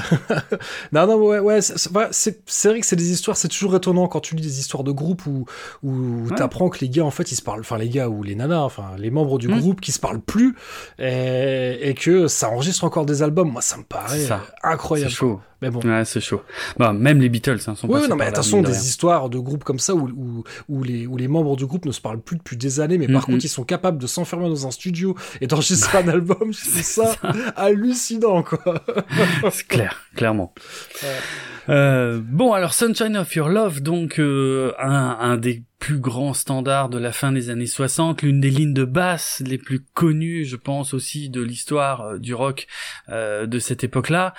non, 0.91 1.07
non, 1.07 1.15
ouais, 1.15 1.39
ouais, 1.39 1.61
c'est, 1.61 2.43
c'est, 2.45 2.69
vrai 2.69 2.81
que 2.81 2.85
c'est 2.85 2.95
des 2.95 3.11
histoires, 3.11 3.37
c'est 3.37 3.47
toujours 3.47 3.75
étonnant 3.75 4.07
quand 4.07 4.19
tu 4.19 4.35
lis 4.35 4.41
des 4.41 4.59
histoires 4.59 4.83
de 4.83 4.91
groupe 4.91 5.25
où 5.25 5.45
où 5.81 6.29
t'apprends 6.35 6.69
que 6.69 6.79
les 6.81 6.89
gars, 6.89 7.05
en 7.05 7.11
fait, 7.11 7.31
ils 7.31 7.35
se 7.35 7.41
parlent, 7.41 7.61
enfin 7.61 7.77
les 7.77 7.89
gars 7.89 8.09
ou 8.09 8.21
les 8.21 8.35
nanas, 8.35 8.61
enfin 8.61 8.95
les 8.97 9.11
membres 9.11 9.37
du 9.37 9.47
groupe 9.47 9.79
qui 9.81 9.91
se 9.91 9.99
parlent 9.99 10.21
plus 10.21 10.55
et, 10.99 11.24
et, 11.25 11.93
que 11.93 12.27
ça 12.27 12.49
enregistre 12.49 12.83
encore 12.83 13.05
des 13.05 13.23
albums. 13.23 13.51
Moi, 13.51 13.61
ça 13.61 13.77
me 13.77 13.83
paraît 13.83 14.27
incroyable. 14.63 15.11
C'est 15.11 15.17
chaud. 15.17 15.39
Mais 15.61 15.69
bon. 15.69 15.79
Ouais, 15.79 16.03
c'est 16.05 16.19
chaud. 16.19 16.41
Bah, 16.77 16.93
même 16.93 17.19
les 17.21 17.29
Beatles 17.29 17.59
hein, 17.67 17.75
sont 17.75 17.87
Oui, 17.87 18.07
non, 18.09 18.15
mais 18.15 18.25
attention, 18.25 18.61
des 18.61 18.87
histoires 18.87 19.29
de 19.29 19.39
groupes 19.39 19.63
comme 19.63 19.79
ça 19.79 19.95
où, 19.95 20.07
où, 20.09 20.43
où, 20.69 20.83
les, 20.83 21.07
où 21.07 21.17
les 21.17 21.27
membres 21.27 21.55
du 21.55 21.65
groupe 21.65 21.85
ne 21.85 21.91
se 21.91 22.01
parlent 22.01 22.21
plus 22.21 22.37
depuis 22.37 22.57
des 22.57 22.79
années, 22.79 22.97
mais 22.97 23.07
par 23.07 23.25
contre, 23.25 23.45
ils 23.45 23.49
sont 23.49 23.63
capables 23.63 23.97
de 23.97 24.07
s'enfermer 24.07 24.49
dans 24.49 24.67
un 24.67 24.71
studio 24.71 25.15
et 25.41 25.47
d'enregistrer 25.47 25.97
un 26.03 26.07
album. 26.07 26.53
C'est 26.53 26.83
ça 26.83 27.15
hallucinant, 27.55 28.43
quoi. 28.43 28.83
c'est 29.51 29.67
clair, 29.67 30.03
clairement. 30.15 30.53
Euh, 31.69 32.21
bon, 32.23 32.53
alors 32.53 32.73
Sunshine 32.73 33.17
of 33.17 33.33
Your 33.35 33.49
Love, 33.49 33.81
donc 33.81 34.19
euh, 34.19 34.73
un, 34.79 35.17
un 35.19 35.37
des 35.37 35.63
plus 35.79 35.99
grands 35.99 36.33
standards 36.33 36.89
de 36.89 36.97
la 36.97 37.11
fin 37.11 37.31
des 37.31 37.49
années 37.49 37.67
60, 37.67 38.23
l'une 38.23 38.39
des 38.39 38.49
lignes 38.49 38.73
de 38.73 38.85
basse 38.85 39.43
les 39.45 39.57
plus 39.57 39.81
connues, 39.93 40.45
je 40.45 40.55
pense 40.55 40.93
aussi 40.93 41.29
de 41.29 41.41
l'histoire 41.41 42.01
euh, 42.01 42.17
du 42.17 42.33
rock 42.33 42.65
euh, 43.09 43.45
de 43.45 43.59
cette 43.59 43.83
époque-là. 43.83 44.33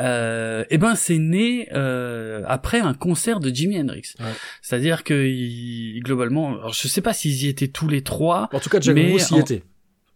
Euh, 0.00 0.62
et 0.64 0.76
eh 0.76 0.78
ben, 0.78 0.94
c'est 0.94 1.18
né 1.18 1.68
euh, 1.72 2.42
après 2.46 2.80
un 2.80 2.94
concert 2.94 3.40
de 3.40 3.50
Jimi 3.50 3.78
Hendrix. 3.78 4.14
C'est-à-dire 4.62 5.04
que 5.04 6.00
globalement, 6.00 6.58
alors 6.58 6.72
je 6.72 6.88
sais 6.88 7.02
pas 7.02 7.12
s'ils 7.12 7.44
y 7.44 7.48
étaient 7.48 7.68
tous 7.68 7.88
les 7.88 8.02
trois. 8.02 8.48
En 8.52 8.60
tout 8.60 8.70
cas, 8.70 8.80
Jack 8.80 8.96
Bruce 8.96 9.30
y 9.30 9.38
était. 9.38 9.62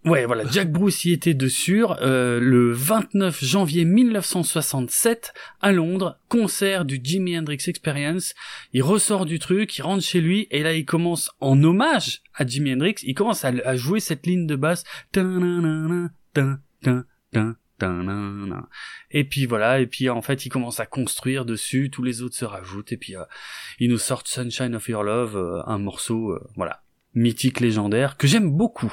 Ouais, 0.07 0.25
voilà, 0.25 0.45
Jack 0.51 0.73
Bruce 0.73 1.05
y 1.05 1.13
était 1.13 1.35
de 1.35 1.47
sûr. 1.47 1.99
Euh, 2.01 2.41
le 2.41 2.73
29 2.73 3.45
janvier 3.45 3.85
1967, 3.85 5.35
à 5.61 5.73
Londres, 5.73 6.19
concert 6.29 6.87
du 6.87 7.01
Jimi 7.03 7.39
Hendrix 7.39 7.59
Experience. 7.67 8.35
Il 8.73 8.83
ressort 8.83 9.27
du 9.27 9.39
truc, 9.39 9.77
il 9.77 9.83
rentre 9.83 10.03
chez 10.03 10.23
lui, 10.23 10.47
et 10.51 10.63
là 10.63 10.73
il 10.73 10.87
commence, 10.87 11.31
en 11.41 11.63
hommage 11.63 12.23
à 12.35 12.47
Jimi 12.47 12.73
Hendrix, 12.73 12.95
il 13.03 13.15
commence 13.15 13.45
à, 13.45 13.77
jouer 13.77 14.01
cette 14.01 14.27
ligne 14.27 14.47
de 14.47 14.57
basse. 14.57 14.85
Et 19.11 19.25
puis 19.25 19.47
voilà, 19.47 19.81
et 19.81 19.87
puis 19.87 20.09
en 20.09 20.23
fait 20.23 20.47
il 20.47 20.49
commence 20.49 20.81
à 20.81 20.87
construire 20.87 21.45
dessus, 21.45 21.91
tous 21.91 22.03
les 22.03 22.23
autres 22.23 22.37
se 22.37 22.45
rajoutent, 22.45 22.93
et 22.93 22.97
puis 22.97 23.17
euh, 23.17 23.25
il 23.79 23.91
nous 23.91 23.99
sort 23.99 24.23
Sunshine 24.25 24.75
of 24.75 24.89
Your 24.89 25.03
Love, 25.03 25.37
euh, 25.37 25.63
un 25.67 25.79
morceau, 25.79 26.33
euh, 26.33 26.41
voilà, 26.57 26.83
mythique, 27.15 27.61
légendaire, 27.61 28.17
que 28.17 28.27
j'aime 28.27 28.51
beaucoup. 28.51 28.93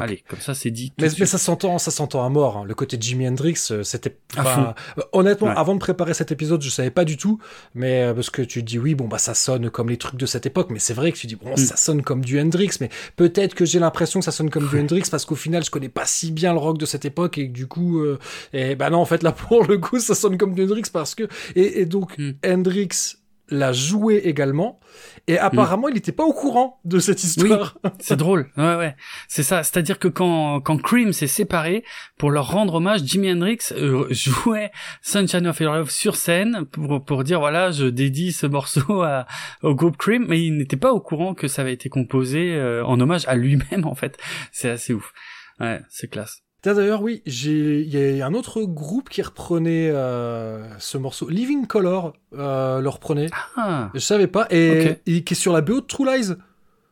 Allez, 0.00 0.24
comme 0.28 0.40
ça 0.40 0.54
c'est 0.54 0.70
dit. 0.70 0.92
Mais, 0.98 1.08
mais, 1.18 1.26
ça 1.26 1.38
s'entend, 1.38 1.78
ça 1.78 1.90
s'entend 1.90 2.24
à 2.24 2.28
mort. 2.28 2.58
Hein. 2.58 2.64
Le 2.64 2.74
côté 2.74 2.96
Jimi 3.00 3.28
Hendrix, 3.28 3.58
euh, 3.70 3.82
c'était. 3.82 4.16
Euh, 4.38 4.72
honnêtement, 5.12 5.48
avant 5.48 5.74
de 5.74 5.80
préparer 5.80 6.14
cet 6.14 6.32
épisode, 6.32 6.62
je 6.62 6.70
savais 6.70 6.90
pas 6.90 7.04
du 7.04 7.16
tout, 7.16 7.38
mais 7.74 8.02
euh, 8.02 8.14
parce 8.14 8.30
que 8.30 8.42
tu 8.42 8.62
dis 8.62 8.78
oui, 8.78 8.94
bon 8.94 9.08
bah 9.08 9.18
ça 9.18 9.34
sonne 9.34 9.70
comme 9.70 9.88
les 9.88 9.96
trucs 9.96 10.18
de 10.18 10.26
cette 10.26 10.46
époque, 10.46 10.68
mais 10.70 10.78
c'est 10.78 10.94
vrai 10.94 11.12
que 11.12 11.18
tu 11.18 11.26
dis 11.26 11.36
bon, 11.36 11.52
mm. 11.52 11.56
ça 11.56 11.76
sonne 11.76 12.02
comme 12.02 12.24
du 12.24 12.40
Hendrix, 12.40 12.70
mais 12.80 12.90
peut-être 13.16 13.54
que 13.54 13.64
j'ai 13.64 13.78
l'impression 13.78 14.20
que 14.20 14.24
ça 14.24 14.32
sonne 14.32 14.50
comme 14.50 14.68
du 14.68 14.78
Hendrix 14.78 15.04
parce 15.10 15.24
qu'au 15.24 15.36
final, 15.36 15.64
je 15.64 15.70
connais 15.70 15.88
pas 15.88 16.06
si 16.06 16.32
bien 16.32 16.52
le 16.52 16.58
rock 16.58 16.78
de 16.78 16.86
cette 16.86 17.04
époque 17.04 17.38
et 17.38 17.48
du 17.48 17.66
coup, 17.66 18.04
et 18.52 18.74
bah 18.74 18.90
non, 18.90 18.98
en 18.98 19.04
fait 19.06 19.22
là 19.22 19.32
pour 19.48 19.64
le 19.64 19.78
coup, 19.78 20.00
ça 20.00 20.14
sonne 20.14 20.38
comme 20.38 20.54
du 20.54 20.64
Hendrix 20.64 20.84
parce 20.92 21.14
que 21.14 21.28
et, 21.54 21.86
donc 21.86 22.18
mm. 22.18 22.32
Hendrix 22.46 23.16
l'a 23.48 23.72
joué 23.72 24.16
également 24.24 24.80
et 25.28 25.38
apparemment, 25.38 25.88
il 25.88 25.94
n'était 25.94 26.12
pas 26.12 26.24
au 26.24 26.32
courant 26.32 26.80
de 26.84 27.00
cette 27.00 27.24
histoire. 27.24 27.76
Oui, 27.82 27.90
c'est 27.98 28.16
drôle. 28.16 28.48
Ouais, 28.56 28.76
ouais. 28.76 28.96
C'est 29.26 29.42
ça. 29.42 29.64
C'est-à-dire 29.64 29.98
que 29.98 30.06
quand, 30.06 30.60
quand 30.60 30.80
Cream 30.80 31.12
s'est 31.12 31.26
séparé, 31.26 31.84
pour 32.16 32.30
leur 32.30 32.50
rendre 32.50 32.74
hommage, 32.74 33.00
Jimi 33.04 33.32
Hendrix 33.32 33.58
euh, 33.72 34.06
jouait 34.10 34.70
Sunshine 35.02 35.48
of 35.48 35.58
Your 35.58 35.74
Love 35.74 35.90
sur 35.90 36.14
scène 36.14 36.64
pour, 36.66 37.04
pour 37.04 37.24
dire 37.24 37.40
voilà, 37.40 37.72
je 37.72 37.86
dédie 37.86 38.32
ce 38.32 38.46
morceau 38.46 39.02
à, 39.02 39.26
au 39.62 39.74
groupe 39.74 39.96
Cream, 39.96 40.26
mais 40.28 40.42
il 40.44 40.56
n'était 40.56 40.76
pas 40.76 40.92
au 40.92 41.00
courant 41.00 41.34
que 41.34 41.48
ça 41.48 41.62
avait 41.62 41.74
été 41.74 41.88
composé 41.88 42.54
euh, 42.54 42.84
en 42.84 43.00
hommage 43.00 43.26
à 43.26 43.34
lui-même, 43.34 43.84
en 43.84 43.96
fait. 43.96 44.16
C'est 44.52 44.70
assez 44.70 44.94
ouf. 44.94 45.12
Ouais, 45.58 45.80
c'est 45.88 46.08
classe. 46.08 46.45
D'ailleurs, 46.74 47.02
oui, 47.02 47.22
il 47.26 47.88
y 47.88 48.22
a 48.22 48.26
un 48.26 48.34
autre 48.34 48.62
groupe 48.62 49.08
qui 49.08 49.22
reprenait 49.22 49.90
euh, 49.90 50.66
ce 50.78 50.98
morceau. 50.98 51.28
Living 51.28 51.66
Color 51.66 52.14
euh, 52.34 52.80
le 52.80 52.88
reprenait. 52.88 53.28
Ah. 53.56 53.90
Je 53.94 54.00
savais 54.00 54.26
pas. 54.26 54.46
Et, 54.50 54.98
qui 55.04 55.20
est 55.32 55.34
sur 55.34 55.52
la 55.52 55.60
BO 55.60 55.80
de 55.80 55.86
True 55.86 56.06
Lies. 56.06 56.34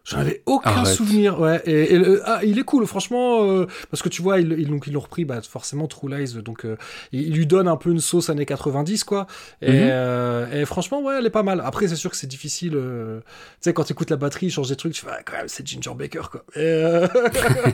J'en 0.05 0.19
avais 0.19 0.43
aucun 0.45 0.85
souvenir, 0.85 1.41
ouais. 1.41 1.63
Et, 1.65 1.99
ah, 2.27 2.41
il 2.45 2.59
est 2.59 2.63
cool, 2.63 2.87
franchement, 2.87 3.43
euh, 3.45 3.67
parce 3.91 4.03
que 4.03 4.11
tu 4.11 4.21
vois, 4.21 4.39
ils 4.39 4.53
il, 4.59 4.69
donc 4.69 4.87
ils 4.87 4.93
l'ont 4.93 5.01
repris, 5.01 5.25
bah 5.25 5.41
forcément 5.41 5.87
True 5.87 6.15
Lies, 6.15 6.35
donc 6.43 6.67
euh, 6.67 6.77
il, 7.13 7.33
lui 7.33 7.47
donne 7.47 7.69
un 7.69 7.77
peu 7.77 7.91
une 7.91 8.01
sauce 8.01 8.29
années 8.29 8.45
90, 8.45 9.03
quoi. 9.05 9.27
Et, 9.63 9.73
mhm. 9.73 9.79
euh, 9.81 10.61
et 10.61 10.67
franchement, 10.67 11.03
ouais, 11.03 11.17
elle 11.19 11.25
est 11.25 11.31
pas 11.31 11.43
mal. 11.43 11.63
Après, 11.65 11.89
c'est 11.89 11.97
sûr 11.97 12.11
que 12.11 12.19
c'est 12.19 12.27
difficile. 12.27 12.73
tu 12.73 13.23
sais, 13.61 13.73
quand 13.73 13.85
tu 13.85 13.95
écoutes 13.95 14.11
la 14.11 14.19
batterie, 14.19 14.47
il 14.47 14.51
change 14.51 14.69
des 14.69 14.77
trucs, 14.77 14.93
tu 14.93 15.01
fais 15.01 15.11
ah, 15.11 15.23
quand 15.25 15.39
même, 15.39 15.49
c'est 15.49 15.67
Ginger 15.67 15.95
Baker, 15.97 16.25
quoi. 16.31 16.45
ouais, 16.57 17.09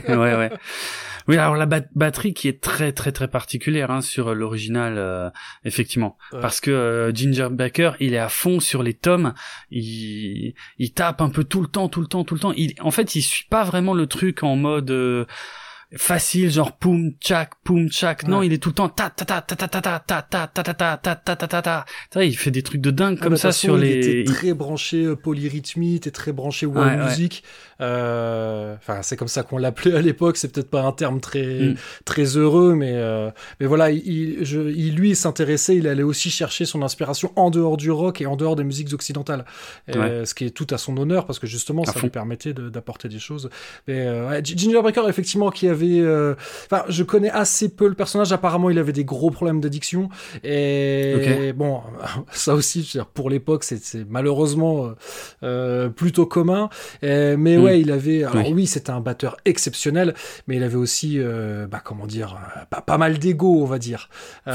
ouais. 0.07 0.51
Oui, 1.27 1.37
alors 1.37 1.55
la 1.55 1.67
batterie 1.67 2.33
qui 2.33 2.47
est 2.47 2.61
très 2.61 2.93
très 2.93 3.11
très 3.11 3.27
particulière 3.27 3.91
hein, 3.91 4.01
sur 4.01 4.33
l'original, 4.33 5.31
effectivement, 5.63 6.17
parce 6.31 6.59
que 6.59 7.11
Ginger 7.13 7.49
Baker, 7.51 7.91
il 7.99 8.15
est 8.15 8.19
à 8.19 8.27
fond 8.27 8.59
sur 8.59 8.81
les 8.81 8.95
tomes, 8.95 9.35
il 9.69 10.55
il 10.79 10.93
tape 10.93 11.21
un 11.21 11.29
peu 11.29 11.43
tout 11.43 11.61
le 11.61 11.67
temps, 11.67 11.89
tout 11.89 12.01
le 12.01 12.07
temps 12.07 12.20
tout 12.23 12.35
le 12.35 12.39
temps. 12.39 12.53
Il, 12.55 12.73
en 12.81 12.91
fait, 12.91 13.15
il 13.15 13.21
suit 13.21 13.45
pas 13.49 13.63
vraiment 13.63 13.93
le 13.93 14.07
truc 14.07 14.43
en 14.43 14.55
mode 14.55 14.91
euh, 14.91 15.25
facile 15.95 16.49
genre 16.49 16.77
poum 16.77 17.11
tchak 17.19 17.51
poum 17.63 17.89
tchak 17.89 18.27
non 18.27 18.41
il 18.41 18.53
est 18.53 18.59
tout 18.59 18.69
le 18.69 18.75
temps 18.75 18.87
ta 18.87 19.09
ta 19.09 19.25
ta 19.25 19.41
ta 19.41 19.55
ta 19.55 19.67
ta 19.67 19.81
ta 19.81 19.99
ta 19.99 20.21
ta 20.21 20.47
ta 20.47 20.63
ta 20.63 20.97
ta 20.97 21.15
ta 21.15 21.35
ta 21.35 21.47
ta 21.47 21.85
ta 22.09 22.23
il 22.23 22.37
fait 22.37 22.51
des 22.51 22.63
trucs 22.63 22.79
de 22.79 22.91
dingue 22.91 23.19
comme 23.19 23.35
ça 23.35 23.51
sur 23.51 23.75
les 23.77 23.91
il 23.91 24.19
était 24.19 24.31
très 24.31 24.53
branché 24.53 25.15
polyrythmie 25.21 25.95
était 25.95 26.11
très 26.11 26.31
branché 26.31 26.65
world 26.65 26.97
music 26.97 27.43
enfin 27.81 29.01
c'est 29.01 29.17
comme 29.17 29.27
ça 29.27 29.43
qu'on 29.43 29.57
l'appelait 29.57 29.95
à 29.95 30.01
l'époque 30.01 30.37
c'est 30.37 30.51
peut-être 30.51 30.69
pas 30.69 30.83
un 30.83 30.91
terme 30.91 31.19
très 31.19 31.75
très 32.05 32.37
heureux 32.37 32.75
mais 32.75 32.93
mais 33.59 33.65
voilà 33.65 33.91
il, 33.91 34.43
je, 34.43 34.61
il 34.61 34.95
lui 34.95 35.15
s'intéressait 35.15 35.75
il 35.75 35.87
allait 35.87 36.03
aussi 36.03 36.29
chercher 36.29 36.65
son 36.65 36.81
inspiration 36.83 37.31
en 37.35 37.49
dehors 37.49 37.77
du 37.77 37.91
rock 37.91 38.21
et 38.21 38.25
en 38.25 38.35
dehors 38.35 38.55
des 38.55 38.63
musiques 38.63 38.93
occidentales 38.93 39.45
ce 39.87 40.33
qui 40.33 40.45
est 40.45 40.51
tout 40.51 40.67
à 40.69 40.77
son 40.77 40.95
honneur 40.97 41.25
parce 41.25 41.39
que 41.39 41.47
justement 41.47 41.83
ça 41.85 41.99
lui 41.99 42.09
permettait 42.09 42.53
d'apporter 42.53 43.09
des 43.09 43.19
choses 43.19 43.49
mais 43.87 44.07
Ginger 44.43 44.81
Baker 44.81 45.03
effectivement 45.07 45.49
qui 45.49 45.67
avait 45.67 46.01
euh, 46.21 46.35
enfin, 46.65 46.83
je 46.89 47.03
connais 47.03 47.29
assez 47.29 47.69
peu 47.69 47.87
le 47.87 47.95
personnage. 47.95 48.31
Apparemment, 48.31 48.69
il 48.69 48.79
avait 48.79 48.93
des 48.93 49.05
gros 49.05 49.31
problèmes 49.31 49.61
d'addiction. 49.61 50.09
Et 50.43 51.53
bon, 51.55 51.81
ça 52.31 52.53
aussi, 52.53 52.97
pour 53.13 53.29
l'époque, 53.29 53.63
c'est 53.63 54.09
malheureusement 54.09 54.85
euh, 54.85 54.91
euh, 55.43 55.89
plutôt 55.89 56.25
commun. 56.25 56.69
mais 57.01 57.35
hmm. 57.37 57.61
Ouais, 57.71 57.81
il 57.81 57.91
avait. 57.91 58.23
Alors 58.23 58.49
oui, 58.51 58.67
c'était 58.67 58.91
un 58.91 58.99
batteur 58.99 59.37
exceptionnel, 59.45 60.13
mais 60.47 60.57
il 60.57 60.63
avait 60.63 60.75
aussi, 60.75 61.19
bah, 61.69 61.81
comment 61.83 62.07
dire, 62.07 62.39
pas, 62.69 62.81
pas 62.81 62.97
mal 62.97 63.17
d'ego, 63.17 63.61
on 63.61 63.65
va 63.65 63.79
dire. 63.79 64.09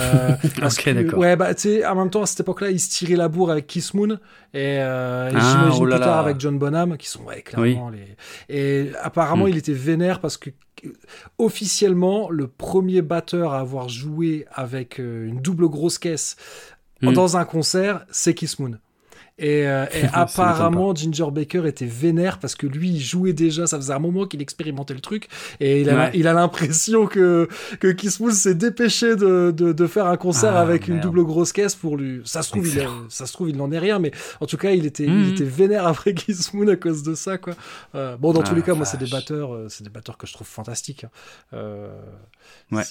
parce 0.60 0.76
que, 0.78 1.14
ouais, 1.14 1.36
bah, 1.36 1.54
tu 1.54 1.62
sais, 1.62 1.86
en 1.86 1.94
même 1.96 2.10
temps, 2.10 2.22
à 2.22 2.26
cette 2.26 2.40
époque-là, 2.40 2.70
il 2.70 2.80
se 2.80 2.90
tirait 2.90 3.16
la 3.16 3.28
bourre 3.28 3.50
avec 3.50 3.66
Kiss 3.66 3.94
Moon 3.94 4.18
et, 4.54 4.78
ah, 4.78 5.28
j'imagine 5.30 5.84
oh 5.84 5.86
plus 5.86 5.98
tard 5.98 6.18
avec 6.18 6.40
John 6.40 6.58
Bonham, 6.58 6.96
qui 6.96 7.08
sont 7.08 7.24
ouais, 7.24 7.42
clairement 7.42 7.90
les. 7.90 8.16
Et 8.48 8.90
apparemment, 9.02 9.44
hmm. 9.44 9.50
il 9.50 9.56
était 9.56 9.72
vénère 9.72 10.20
parce 10.20 10.36
que 10.36 10.50
officiellement 11.38 12.30
le 12.30 12.48
premier 12.48 13.02
batteur 13.02 13.52
à 13.52 13.60
avoir 13.60 13.88
joué 13.88 14.46
avec 14.52 15.00
euh, 15.00 15.26
une 15.26 15.40
double 15.40 15.68
grosse 15.68 15.98
caisse 15.98 16.36
hmm. 17.02 17.12
dans 17.12 17.36
un 17.36 17.44
concert, 17.44 18.04
c'est 18.10 18.34
Kiss 18.34 18.58
Moon. 18.58 18.78
Et, 19.38 19.66
euh, 19.66 19.86
et 19.94 20.04
apparemment, 20.12 20.94
Ginger 20.94 21.30
Baker 21.30 21.66
était 21.66 21.86
vénère 21.86 22.38
parce 22.38 22.54
que 22.54 22.66
lui, 22.66 22.90
il 22.90 23.00
jouait 23.00 23.32
déjà, 23.32 23.66
ça 23.66 23.76
faisait 23.76 23.92
un 23.92 23.98
moment 23.98 24.26
qu'il 24.26 24.40
expérimentait 24.40 24.94
le 24.94 25.00
truc, 25.00 25.28
et 25.60 25.80
il 25.80 25.90
a, 25.90 26.14
il 26.14 26.26
a 26.26 26.32
l'impression 26.32 27.06
que, 27.06 27.48
que 27.80 27.88
Kiss 27.88 28.20
s'est 28.30 28.54
dépêché 28.54 29.16
de, 29.16 29.52
de, 29.54 29.72
de, 29.72 29.86
faire 29.86 30.06
un 30.06 30.16
concert 30.16 30.56
ah, 30.56 30.60
avec 30.60 30.88
une 30.88 31.00
double 31.00 31.24
grosse 31.24 31.52
caisse 31.52 31.74
pour 31.74 31.96
lui. 31.96 32.22
Ça 32.24 32.42
se 32.42 32.50
trouve, 32.50 32.66
il, 32.66 32.88
ça 33.08 33.26
se 33.26 33.32
trouve, 33.32 33.50
il 33.50 33.56
n'en 33.56 33.70
est 33.72 33.78
rien, 33.78 33.98
mais 33.98 34.10
en 34.40 34.46
tout 34.46 34.56
cas, 34.56 34.70
il 34.70 34.86
était, 34.86 35.04
il 35.04 35.10
mhm. 35.10 35.32
était 35.32 35.44
vénère 35.44 35.86
après 35.86 36.14
Kiss 36.14 36.52
Moon 36.54 36.68
à 36.68 36.76
cause 36.76 37.02
de 37.02 37.14
ça, 37.14 37.38
quoi. 37.38 37.54
Euh, 37.94 38.16
bon, 38.16 38.32
dans 38.32 38.42
tous 38.42 38.54
les 38.54 38.62
cas, 38.62 38.74
moi, 38.74 38.86
c'est 38.86 38.98
des 38.98 39.10
batteurs, 39.10 39.54
euh, 39.54 39.66
c'est 39.68 39.84
des 39.84 39.90
batteurs 39.90 40.16
que 40.16 40.26
je 40.26 40.32
trouve 40.32 40.46
fantastiques. 40.46 41.04
Hein. 41.04 41.10
Euh, 41.54 41.88
ouais. 42.72 42.82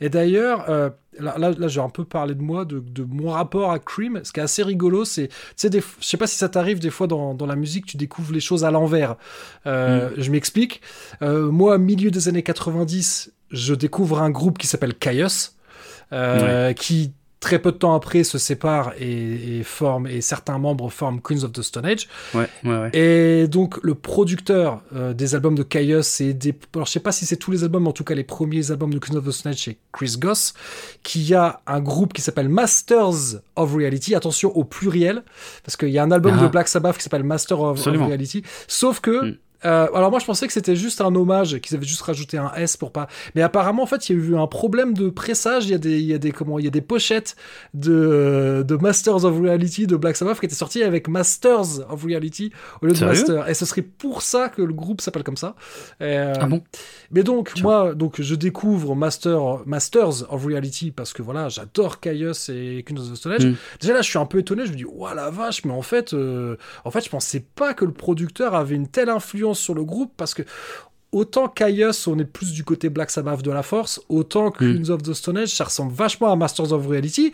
Et 0.00 0.08
d'ailleurs, 0.08 0.68
euh, 0.68 0.90
là, 1.18 1.36
là, 1.38 1.50
là 1.50 1.68
j'ai 1.68 1.80
un 1.80 1.88
peu 1.88 2.04
parlé 2.04 2.34
de 2.34 2.42
moi, 2.42 2.64
de, 2.64 2.80
de, 2.80 3.04
mon 3.04 3.30
rapport 3.30 3.70
à 3.70 3.78
Cream. 3.78 4.20
Ce 4.24 4.32
qui 4.32 4.40
est 4.40 4.42
assez 4.42 4.62
rigolo, 4.62 5.04
c'est, 5.04 5.28
tu 5.28 5.34
sais, 5.56 5.70
je 5.72 6.06
sais 6.06 6.16
pas 6.16 6.26
si 6.26 6.36
ça 6.36 6.48
t'arrive 6.48 6.78
des 6.78 6.90
fois 6.90 7.06
dans, 7.06 7.34
dans, 7.34 7.46
la 7.46 7.56
musique, 7.56 7.86
tu 7.86 7.96
découvres 7.96 8.32
les 8.32 8.40
choses 8.40 8.64
à 8.64 8.70
l'envers. 8.70 9.16
Euh, 9.66 10.10
mm. 10.10 10.12
Je 10.18 10.30
m'explique. 10.30 10.80
Euh, 11.22 11.50
moi, 11.50 11.78
milieu 11.78 12.10
des 12.10 12.28
années 12.28 12.42
90, 12.42 13.32
je 13.50 13.74
découvre 13.74 14.20
un 14.20 14.30
groupe 14.30 14.58
qui 14.58 14.66
s'appelle 14.66 14.94
Caius, 14.94 15.56
euh, 16.12 16.72
qui 16.72 17.12
très 17.42 17.58
peu 17.58 17.72
de 17.72 17.76
temps 17.76 17.94
après 17.94 18.22
se 18.22 18.38
séparent 18.38 18.92
et, 18.98 19.58
et 19.58 19.62
forment 19.64 20.06
et 20.06 20.20
certains 20.20 20.58
membres 20.58 20.88
forment 20.90 21.20
Queens 21.20 21.42
of 21.42 21.52
the 21.52 21.60
Stone 21.60 21.84
Age. 21.84 22.08
Ouais, 22.34 22.48
ouais, 22.64 22.70
ouais. 22.70 22.90
Et 22.94 23.48
donc 23.48 23.78
le 23.82 23.94
producteur 23.94 24.80
euh, 24.94 25.12
des 25.12 25.34
albums 25.34 25.56
de 25.56 25.64
Caius 25.64 26.06
c'est 26.06 26.32
des 26.32 26.54
alors 26.74 26.86
je 26.86 26.92
sais 26.92 27.00
pas 27.00 27.12
si 27.12 27.26
c'est 27.26 27.36
tous 27.36 27.50
les 27.50 27.64
albums 27.64 27.82
mais 27.82 27.88
en 27.88 27.92
tout 27.92 28.04
cas 28.04 28.14
les 28.14 28.24
premiers 28.24 28.70
albums 28.70 28.94
de 28.94 28.98
Queens 28.98 29.16
of 29.16 29.26
the 29.26 29.32
Stone 29.32 29.52
Age 29.52 29.64
c'est 29.64 29.76
Chris 29.92 30.14
Goss 30.18 30.54
qui 31.02 31.34
a 31.34 31.60
un 31.66 31.80
groupe 31.80 32.12
qui 32.12 32.22
s'appelle 32.22 32.48
Masters 32.48 33.40
of 33.56 33.74
Reality. 33.74 34.14
Attention 34.14 34.56
au 34.56 34.62
pluriel 34.62 35.24
parce 35.64 35.76
qu'il 35.76 35.90
y 35.90 35.98
a 35.98 36.02
un 36.04 36.12
album 36.12 36.36
ah. 36.38 36.42
de 36.42 36.48
Black 36.48 36.68
Sabbath 36.68 36.96
qui 36.96 37.02
s'appelle 37.02 37.24
Master 37.24 37.60
of, 37.60 37.84
of, 37.84 37.96
Reality. 37.96 38.44
Sauf 38.68 39.00
que 39.00 39.30
mm. 39.30 39.36
Euh, 39.64 39.86
alors 39.94 40.10
moi 40.10 40.18
je 40.18 40.26
pensais 40.26 40.46
que 40.46 40.52
c'était 40.52 40.76
juste 40.76 41.00
un 41.00 41.14
hommage, 41.14 41.58
qu'ils 41.58 41.76
avaient 41.76 41.86
juste 41.86 42.02
rajouté 42.02 42.38
un 42.38 42.52
S 42.54 42.76
pour 42.76 42.92
pas. 42.92 43.06
Mais 43.34 43.42
apparemment 43.42 43.82
en 43.82 43.86
fait 43.86 44.08
il 44.08 44.16
y 44.16 44.20
a 44.20 44.24
eu 44.24 44.36
un 44.36 44.46
problème 44.46 44.94
de 44.94 45.08
pressage. 45.08 45.66
Il 45.66 45.70
y 45.70 45.74
a 45.74 45.78
des, 45.78 46.00
il 46.00 46.06
y 46.06 46.14
a 46.14 46.18
des 46.18 46.32
comment, 46.32 46.58
il 46.58 46.64
y 46.64 46.68
a 46.68 46.70
des 46.70 46.80
pochettes 46.80 47.36
de 47.74 48.64
de 48.66 48.76
Masters 48.76 49.24
of 49.24 49.38
Reality 49.40 49.86
de 49.86 49.96
Black 49.96 50.16
Sabbath 50.16 50.40
qui 50.40 50.46
étaient 50.46 50.54
sorties 50.54 50.82
avec 50.82 51.08
Masters 51.08 51.80
of 51.88 52.04
Reality 52.04 52.52
au 52.80 52.86
lieu 52.86 52.92
de 52.92 53.04
Master. 53.04 53.48
Et 53.48 53.54
ce 53.54 53.66
serait 53.66 53.82
pour 53.82 54.22
ça 54.22 54.48
que 54.48 54.62
le 54.62 54.72
groupe 54.72 55.00
s'appelle 55.00 55.24
comme 55.24 55.36
ça. 55.36 55.54
Euh, 56.00 56.34
ah 56.38 56.46
bon 56.46 56.62
Mais 57.10 57.22
donc 57.22 57.60
moi 57.62 57.94
donc 57.94 58.20
je 58.20 58.34
découvre 58.34 58.94
Master 58.94 59.60
Masters 59.66 60.32
of 60.32 60.44
Reality 60.44 60.90
parce 60.90 61.12
que 61.12 61.22
voilà 61.22 61.48
j'adore 61.48 62.00
Caius 62.00 62.48
et 62.48 62.82
Queen 62.86 62.98
of 62.98 63.10
the 63.10 63.14
Stone 63.14 63.32
Age. 63.32 63.46
Mm. 63.46 63.54
Déjà 63.80 63.94
là 63.94 64.02
je 64.02 64.08
suis 64.08 64.18
un 64.18 64.26
peu 64.26 64.38
étonné. 64.38 64.66
Je 64.66 64.72
me 64.72 64.76
dis 64.76 64.84
ouah 64.84 65.14
la 65.14 65.30
vache 65.30 65.64
mais 65.64 65.72
en 65.72 65.82
fait 65.82 66.14
euh, 66.14 66.56
en 66.84 66.90
fait 66.90 67.04
je 67.04 67.10
pensais 67.10 67.44
pas 67.54 67.74
que 67.74 67.84
le 67.84 67.92
producteur 67.92 68.54
avait 68.54 68.74
une 68.74 68.88
telle 68.88 69.08
influence 69.08 69.51
sur 69.54 69.74
le 69.74 69.84
groupe 69.84 70.12
parce 70.16 70.34
que 70.34 70.42
autant 71.12 71.48
Caius, 71.48 72.06
on 72.06 72.18
est 72.18 72.24
plus 72.24 72.52
du 72.52 72.64
côté 72.64 72.88
Black 72.88 73.10
Sabbath 73.10 73.42
de 73.42 73.50
la 73.50 73.62
force, 73.62 74.00
autant 74.08 74.50
que 74.50 74.64
mm. 74.64 74.82
Queens 74.82 74.90
of 74.90 75.02
the 75.02 75.12
Stone 75.12 75.38
Age, 75.38 75.54
ça 75.54 75.64
ressemble 75.64 75.92
vachement 75.92 76.32
à 76.32 76.36
Masters 76.36 76.72
of 76.72 76.86
Reality. 76.86 77.32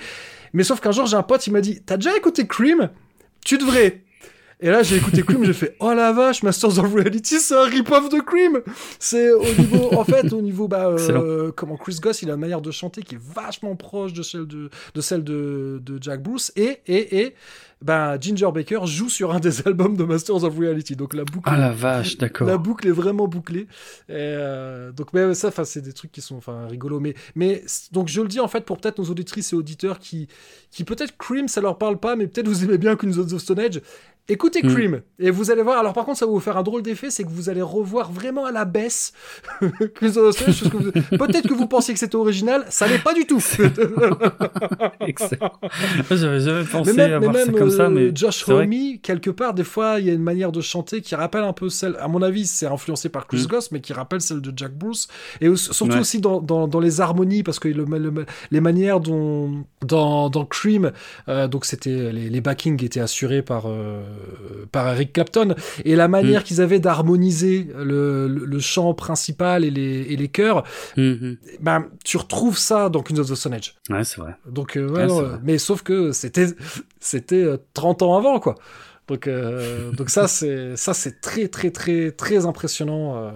Mais 0.52 0.64
sauf 0.64 0.80
qu'un 0.80 0.92
jour, 0.92 1.06
j'ai 1.06 1.16
un 1.16 1.22
pote, 1.22 1.46
il 1.46 1.52
m'a 1.52 1.60
dit 1.60 1.80
T'as 1.84 1.96
déjà 1.96 2.16
écouté 2.16 2.46
Cream? 2.46 2.90
Tu 3.44 3.58
devrais. 3.58 4.02
Et 4.60 4.70
là, 4.70 4.82
j'ai 4.82 4.96
écouté 4.96 5.22
Cream, 5.22 5.44
j'ai 5.44 5.52
fait 5.52 5.76
Oh 5.78 5.92
la 5.94 6.12
vache, 6.12 6.42
Masters 6.42 6.80
of 6.80 6.92
Reality, 6.92 7.38
c'est 7.38 7.54
un 7.54 7.64
rip-off 7.64 8.08
de 8.08 8.18
Cream 8.18 8.60
C'est 8.98 9.30
au 9.30 9.44
niveau, 9.56 9.94
en 9.94 10.04
fait, 10.04 10.32
au 10.32 10.42
niveau, 10.42 10.66
bah, 10.66 10.88
euh, 10.88 11.52
comment 11.54 11.76
Chris 11.76 11.98
Goss, 12.02 12.22
il 12.22 12.30
a 12.30 12.34
une 12.34 12.40
manière 12.40 12.60
de 12.60 12.72
chanter 12.72 13.02
qui 13.02 13.14
est 13.14 13.20
vachement 13.22 13.76
proche 13.76 14.12
de 14.12 14.22
celle 14.22 14.46
de, 14.48 14.68
de, 14.94 15.00
celle 15.00 15.22
de, 15.22 15.80
de 15.84 16.02
Jack 16.02 16.22
Bruce. 16.24 16.50
Et, 16.56 16.80
et, 16.88 17.20
et, 17.20 17.34
ben, 17.82 18.18
Ginger 18.20 18.50
Baker 18.52 18.80
joue 18.84 19.08
sur 19.08 19.32
un 19.32 19.38
des 19.38 19.60
albums 19.66 19.96
de 19.96 20.02
Masters 20.02 20.42
of 20.42 20.58
Reality. 20.58 20.96
Donc 20.96 21.14
la 21.14 21.24
boucle. 21.24 21.48
Ah 21.48 21.56
la 21.56 21.70
vache, 21.70 22.18
d'accord. 22.18 22.48
La 22.48 22.58
boucle 22.58 22.88
est 22.88 22.92
vraiment 22.92 23.28
bouclée. 23.28 23.68
Et 24.08 24.14
euh, 24.14 24.90
donc, 24.90 25.12
mais 25.12 25.34
ça, 25.34 25.48
enfin, 25.48 25.64
c'est 25.64 25.82
des 25.82 25.92
trucs 25.92 26.10
qui 26.10 26.20
sont, 26.20 26.36
enfin, 26.36 26.66
rigolos. 26.66 26.98
Mais, 26.98 27.14
mais 27.36 27.62
donc 27.92 28.08
je 28.08 28.20
le 28.20 28.26
dis 28.26 28.40
en 28.40 28.48
fait 28.48 28.64
pour 28.64 28.78
peut-être 28.78 28.98
nos 28.98 29.04
auditrices 29.04 29.52
et 29.52 29.56
auditeurs 29.56 30.00
qui, 30.00 30.26
qui 30.72 30.82
peut-être 30.82 31.16
Cream, 31.16 31.46
ça 31.46 31.60
leur 31.60 31.78
parle 31.78 31.98
pas, 31.98 32.16
mais 32.16 32.26
peut-être 32.26 32.48
vous 32.48 32.64
aimez 32.64 32.78
bien 32.78 32.96
Queens 32.96 33.18
of 33.18 33.28
the 33.28 33.38
Stone 33.38 33.60
Age. 33.60 33.80
Écoutez 34.30 34.60
hmm. 34.62 34.74
Cream 34.74 35.00
et 35.18 35.30
vous 35.30 35.50
allez 35.50 35.62
voir. 35.62 35.78
Alors 35.78 35.94
par 35.94 36.04
contre, 36.04 36.18
ça 36.18 36.26
va 36.26 36.32
vous 36.32 36.40
faire 36.40 36.58
un 36.58 36.62
drôle 36.62 36.82
d'effet, 36.82 37.10
c'est 37.10 37.24
que 37.24 37.30
vous 37.30 37.48
allez 37.48 37.62
revoir 37.62 38.12
vraiment 38.12 38.44
à 38.44 38.52
la 38.52 38.66
baisse. 38.66 39.14
Peut-être 39.60 41.48
que 41.48 41.54
vous 41.54 41.66
pensiez 41.66 41.94
que 41.94 42.00
c'était 42.00 42.16
original, 42.16 42.66
ça 42.68 42.88
n'est 42.88 42.98
pas 42.98 43.14
du 43.14 43.26
tout. 43.26 43.38
Excellent. 45.00 45.52
J'avais 46.10 46.40
jamais 46.40 46.64
pensé 46.64 46.92
mais 46.92 47.08
même, 47.08 47.14
à 47.14 47.18
voir 47.18 47.36
ça 47.36 47.52
comme 47.52 47.70
ça, 47.70 47.88
mais 47.88 48.14
Josh 48.14 48.46
Homme, 48.48 48.70
quelque 49.02 49.30
part, 49.30 49.54
des 49.54 49.64
fois, 49.64 49.98
il 49.98 50.06
y 50.06 50.10
a 50.10 50.12
une 50.12 50.22
manière 50.22 50.52
de 50.52 50.60
chanter 50.60 51.00
qui 51.00 51.14
rappelle 51.14 51.44
un 51.44 51.54
peu 51.54 51.70
celle. 51.70 51.96
À 51.96 52.08
mon 52.08 52.20
avis, 52.20 52.46
c'est 52.46 52.66
influencé 52.66 53.08
par 53.08 53.26
Chris 53.26 53.44
mm. 53.44 53.46
Goss, 53.46 53.72
mais 53.72 53.80
qui 53.80 53.94
rappelle 53.94 54.20
celle 54.20 54.42
de 54.42 54.52
Jack 54.54 54.76
Bruce. 54.76 55.08
Et 55.40 55.54
surtout 55.56 55.98
aussi 55.98 56.20
dans, 56.20 56.42
dans, 56.42 56.68
dans, 56.68 56.80
les 56.80 57.00
harmonies, 57.00 57.42
parce 57.42 57.58
que 57.58 57.68
le, 57.68 58.26
les 58.50 58.60
manières 58.60 59.00
dont 59.00 59.64
dans, 59.86 60.28
dans 60.28 60.44
Cream, 60.44 60.92
euh, 61.28 61.48
donc 61.48 61.64
c'était 61.64 62.12
les, 62.12 62.28
les 62.28 62.40
backings 62.40 62.82
étaient 62.84 63.00
assurés 63.00 63.42
par 63.42 63.64
euh, 63.66 64.02
par 64.72 64.88
Eric 64.88 65.12
Clapton 65.12 65.54
et 65.84 65.96
la 65.96 66.08
manière 66.08 66.40
mm. 66.40 66.44
qu'ils 66.44 66.60
avaient 66.60 66.80
d'harmoniser 66.80 67.68
le, 67.76 68.26
le, 68.28 68.58
chant 68.60 68.94
principal 68.94 69.64
et 69.64 69.70
les, 69.70 70.02
et 70.08 70.16
les 70.16 70.28
chœurs, 70.28 70.64
mm 70.96 71.34
ben, 71.60 71.86
tu 72.04 72.16
retrouves 72.16 72.58
ça 72.58 72.88
dans 72.88 73.02
Queens 73.02 73.18
of 73.18 73.30
the 73.30 73.34
Stone 73.34 73.54
Age. 73.54 73.74
Ouais, 73.90 74.04
c'est 74.04 74.20
vrai. 74.20 74.36
Donc, 74.46 74.76
euh, 74.76 74.88
ouais, 74.88 75.38
mais 75.42 75.58
sauf 75.58 75.82
que 75.82 76.12
c'était, 76.12 76.46
c'était 77.00 77.46
30 77.74 78.02
euh, 78.02 78.04
ans 78.06 78.16
avant, 78.16 78.40
quoi. 78.40 78.54
Donc, 79.06 79.26
euh, 79.26 79.90
donc 79.92 80.10
ça, 80.10 80.28
c'est, 80.28 80.76
ça, 80.76 80.94
c'est 80.94 81.20
très, 81.20 81.48
très, 81.48 81.70
très, 81.70 82.12
très 82.12 82.46
impressionnant. 82.46 83.32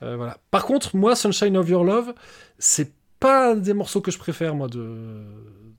voilà. 0.00 0.38
Par 0.50 0.64
contre, 0.64 0.96
moi, 0.96 1.16
Sunshine 1.16 1.56
of 1.56 1.68
Your 1.68 1.84
Love, 1.84 2.14
c'est 2.58 2.92
pas 3.18 3.52
un 3.52 3.56
des 3.56 3.74
morceaux 3.74 4.00
que 4.00 4.10
je 4.10 4.18
préfère, 4.18 4.54
moi, 4.54 4.68
de, 4.68 5.22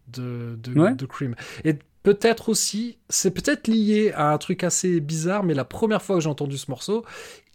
de, 0.10 0.58
de, 0.58 0.93
de 0.93 1.06
Cream. 1.06 1.36
Et 1.63 1.78
Peut-être 2.04 2.50
aussi, 2.50 2.98
c'est 3.10 3.32
peut-être 3.32 3.68
lié 3.68 4.12
à 4.13 4.32
un 4.32 4.38
truc 4.38 4.63
assez 4.63 5.00
bizarre, 5.00 5.44
mais 5.44 5.54
la 5.54 5.63
première 5.63 6.02
fois 6.02 6.18
que 6.18 6.22
j'ai 6.22 6.30
entendu 6.30 6.58
ce 6.58 6.70
morceau, 6.70 7.06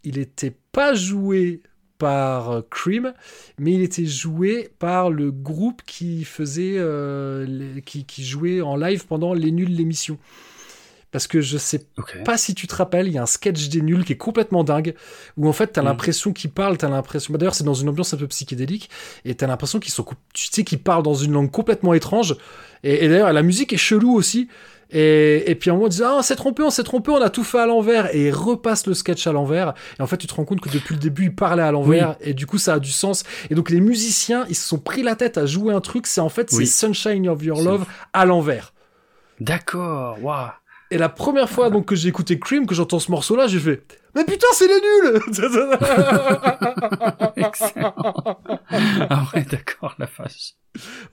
il 0.03 0.17
n'était 0.17 0.55
pas 0.71 0.95
joué 0.95 1.61
par 1.99 2.49
euh, 2.49 2.61
Cream, 2.71 3.13
mais 3.59 3.73
il 3.73 3.81
était 3.81 4.05
joué 4.05 4.71
par 4.79 5.11
le 5.11 5.31
groupe 5.31 5.83
qui 5.85 6.23
faisait, 6.23 6.75
euh, 6.77 7.79
qui, 7.81 8.23
jouait 8.23 8.61
en 8.61 8.75
live 8.75 9.05
pendant 9.05 9.33
les 9.33 9.51
nuls 9.51 9.69
l'émission. 9.75 10.17
Parce 11.11 11.25
que 11.25 11.41
je 11.41 11.57
sais 11.57 11.87
pas 12.23 12.37
si 12.37 12.53
tu 12.53 12.67
te 12.67 12.75
rappelles, 12.75 13.07
il 13.07 13.13
y 13.13 13.17
a 13.17 13.23
un 13.23 13.27
sketch 13.27 13.69
des 13.69 13.81
nuls 13.81 14.05
qui 14.05 14.13
est 14.13 14.17
complètement 14.17 14.63
dingue, 14.63 14.93
où 15.37 15.47
en 15.47 15.53
fait 15.53 15.67
t'as 15.67 15.81
as 15.81 15.83
mm. 15.83 15.87
l'impression 15.87 16.33
qu'ils 16.33 16.51
parlent, 16.51 16.77
t'as 16.77 16.89
l'impression, 16.89 17.31
bah, 17.31 17.39
d'ailleurs 17.39 17.55
c'est 17.55 17.63
dans 17.63 17.73
une 17.73 17.89
ambiance 17.89 18.13
un 18.13 18.17
peu 18.17 18.27
psychédélique, 18.27 18.89
et 19.25 19.33
t'as 19.33 19.47
l'impression 19.47 19.79
qu'ils 19.79 19.91
sont, 19.91 20.05
tu 20.33 20.47
sais 20.51 20.63
qu'ils 20.63 20.81
parlent 20.81 21.03
dans 21.03 21.15
une 21.15 21.31
langue 21.31 21.49
complètement 21.49 21.95
étrange, 21.95 22.35
et, 22.83 23.07
d'ailleurs 23.07 23.33
la 23.33 23.41
musique 23.41 23.73
est 23.73 23.77
chelou 23.77 24.13
aussi, 24.13 24.49
et, 24.91 25.49
et 25.49 25.55
puis 25.55 25.69
en 25.69 25.75
moment, 25.75 25.87
ils 25.87 25.91
disent, 25.91 26.03
ah, 26.03 26.15
on 26.17 26.21
s'est 26.21 26.35
trompé, 26.35 26.63
on 26.63 26.69
s'est 26.69 26.83
trompé, 26.83 27.11
on 27.11 27.21
a 27.21 27.29
tout 27.29 27.43
fait 27.43 27.59
à 27.59 27.67
l'envers. 27.67 28.13
Et 28.15 28.27
ils 28.27 28.33
repassent 28.33 28.87
le 28.87 28.95
sketch 28.95 29.27
à 29.27 29.31
l'envers. 29.31 29.75
Et 29.99 30.01
en 30.01 30.07
fait, 30.07 30.17
tu 30.17 30.25
te 30.25 30.33
rends 30.33 30.45
compte 30.45 30.61
que 30.61 30.69
depuis 30.69 30.95
le 30.95 30.99
début, 30.99 31.25
ils 31.25 31.35
parlaient 31.35 31.61
à 31.61 31.71
l'envers. 31.71 32.15
Et 32.21 32.33
du 32.33 32.47
coup, 32.47 32.57
ça 32.57 32.73
a 32.73 32.79
du 32.79 32.91
sens. 32.91 33.23
Et 33.51 33.55
donc, 33.55 33.69
les 33.69 33.81
musiciens, 33.81 34.45
ils 34.49 34.55
se 34.55 34.67
sont 34.67 34.79
pris 34.79 35.03
la 35.03 35.15
tête 35.15 35.37
à 35.37 35.45
jouer 35.45 35.73
un 35.73 35.81
truc. 35.81 36.07
C'est 36.07 36.21
en 36.21 36.29
fait, 36.29 36.49
c'est 36.49 36.65
Sunshine 36.65 37.29
of 37.29 37.43
Your 37.43 37.61
Love 37.61 37.85
à 38.13 38.25
l'envers. 38.25 38.73
D'accord, 39.39 40.17
waouh. 40.23 40.49
Et 40.91 40.97
la 40.97 41.09
première 41.09 41.49
fois 41.49 41.69
donc 41.69 41.85
que 41.85 41.95
j'ai 41.95 42.09
écouté 42.09 42.39
Cream, 42.39 42.65
que 42.65 42.73
j'entends 42.73 42.99
ce 42.99 43.11
morceau-là, 43.11 43.47
j'ai 43.47 43.59
fait 43.59 43.83
mais 44.15 44.23
putain, 44.23 44.47
c'est 44.53 44.67
les 44.67 44.81
nuls 44.81 45.21
Ah 49.09 49.27
ouais, 49.33 49.45
d'accord, 49.45 49.95
la 49.99 50.07
vache. 50.07 50.53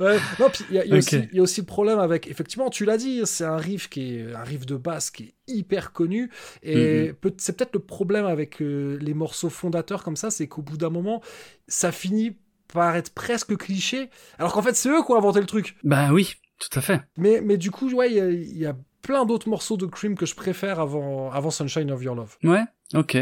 Ouais, 0.00 0.18
non, 0.38 0.50
puis 0.50 0.64
il 0.70 0.76
y, 0.76 0.88
y, 0.88 1.38
a 1.38 1.42
aussi 1.42 1.60
le 1.60 1.66
problème 1.66 1.98
avec, 1.98 2.26
effectivement, 2.28 2.70
tu 2.70 2.84
l'as 2.84 2.96
dit, 2.96 3.22
c'est 3.24 3.44
un 3.44 3.56
riff 3.56 3.88
qui 3.88 4.16
est 4.16 4.34
un 4.34 4.42
riff 4.42 4.66
de 4.66 4.76
basse 4.76 5.10
qui 5.10 5.24
est 5.24 5.34
hyper 5.46 5.92
connu, 5.92 6.30
et 6.62 7.10
mm-hmm. 7.10 7.34
c'est 7.38 7.56
peut-être 7.56 7.74
le 7.74 7.80
problème 7.80 8.26
avec 8.26 8.60
euh, 8.60 8.98
les 9.00 9.14
morceaux 9.14 9.50
fondateurs 9.50 10.02
comme 10.02 10.16
ça, 10.16 10.30
c'est 10.30 10.46
qu'au 10.46 10.62
bout 10.62 10.76
d'un 10.76 10.90
moment, 10.90 11.22
ça 11.68 11.90
finit 11.92 12.36
par 12.72 12.96
être 12.96 13.14
presque 13.14 13.56
cliché, 13.56 14.10
alors 14.38 14.52
qu'en 14.52 14.62
fait, 14.62 14.74
c'est 14.74 14.88
eux 14.88 15.02
qui 15.04 15.12
ont 15.12 15.16
inventé 15.16 15.40
le 15.40 15.46
truc. 15.46 15.76
Bah 15.84 16.12
oui, 16.12 16.34
tout 16.58 16.78
à 16.78 16.82
fait. 16.82 17.00
Mais, 17.16 17.40
mais 17.40 17.56
du 17.56 17.70
coup, 17.70 17.90
ouais, 17.92 18.12
il 18.12 18.58
y 18.58 18.66
a 18.66 18.76
plein 19.06 19.24
d'autres 19.24 19.48
morceaux 19.48 19.76
de 19.76 19.86
Cream 19.86 20.16
que 20.16 20.26
je 20.26 20.34
préfère 20.34 20.80
avant, 20.80 21.30
avant 21.30 21.52
Sunshine 21.52 21.92
of 21.92 22.02
Your 22.02 22.16
Love. 22.16 22.36
Ouais, 22.42 22.64
ok. 22.94 23.16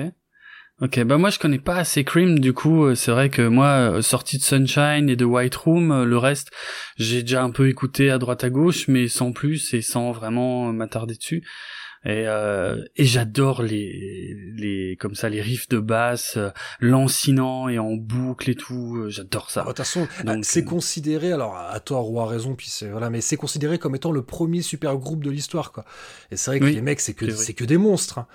Ok, 0.81 0.99
bah 1.05 1.19
moi 1.19 1.31
je 1.31 1.39
connais 1.39 1.61
pas 1.61 1.77
assez 1.77 2.03
Cream, 2.03 2.41
du 2.41 2.53
coup 2.53 2.85
euh, 2.85 2.95
c'est 2.97 3.13
vrai 3.13 3.31
que 3.31 3.47
moi, 3.47 3.67
euh, 3.67 4.03
sorti 4.03 4.39
de 4.39 4.43
Sunshine 4.43 5.09
et 5.09 5.15
de 5.15 5.25
White 5.25 5.55
Room, 5.55 5.93
euh, 5.93 6.05
le 6.05 6.19
reste 6.19 6.51
j'ai 6.97 7.23
déjà 7.23 7.45
un 7.45 7.51
peu 7.51 7.69
écouté 7.69 8.11
à 8.11 8.19
droite 8.19 8.43
à 8.43 8.51
gauche, 8.51 8.89
mais 8.89 9.07
sans 9.07 9.31
plus 9.31 9.73
et 9.73 9.83
sans 9.83 10.11
vraiment 10.11 10.73
m'attarder 10.73 11.15
dessus. 11.15 11.45
Et, 12.07 12.25
euh, 12.29 12.85
et 12.97 13.05
j'adore 13.05 13.63
les, 13.63 14.37
les, 14.57 14.97
comme 15.01 15.15
ça, 15.15 15.29
les 15.29 15.41
riffs 15.41 15.69
de 15.69 15.79
basse, 15.79 16.37
euh, 16.37 16.51
lancinant 16.81 17.69
et 17.69 17.79
en 17.79 17.93
boucle 17.95 18.51
et 18.51 18.55
tout. 18.55 18.97
euh, 18.97 19.09
J'adore 19.11 19.51
ça. 19.51 19.61
Ah, 19.61 19.65
De 19.65 19.69
toute 19.71 19.79
façon, 19.79 20.07
Donc, 20.25 20.45
c'est 20.45 20.63
euh, 20.63 20.69
considéré, 20.69 21.33
alors 21.33 21.57
à 21.57 21.81
tort 21.81 22.11
ou 22.11 22.21
à 22.21 22.27
raison, 22.27 22.55
puis 22.55 22.69
c'est 22.69 22.89
voilà, 22.89 23.11
mais 23.11 23.21
c'est 23.21 23.37
considéré 23.37 23.79
comme 23.79 23.95
étant 23.97 24.13
le 24.13 24.23
premier 24.23 24.61
super 24.63 24.97
groupe 24.99 25.25
de 25.25 25.31
l'histoire, 25.31 25.73
quoi. 25.73 25.85
Et 26.31 26.37
c'est 26.37 26.51
vrai 26.51 26.61
que 26.61 26.65
Oui, 26.67 26.75
les 26.75 26.83
mecs, 26.83 27.01
c'est 27.01 27.15
que 27.15 27.31
c'est 27.31 27.55
que 27.55 27.65
des 27.65 27.79
monstres. 27.79 28.19
hein. 28.19 28.27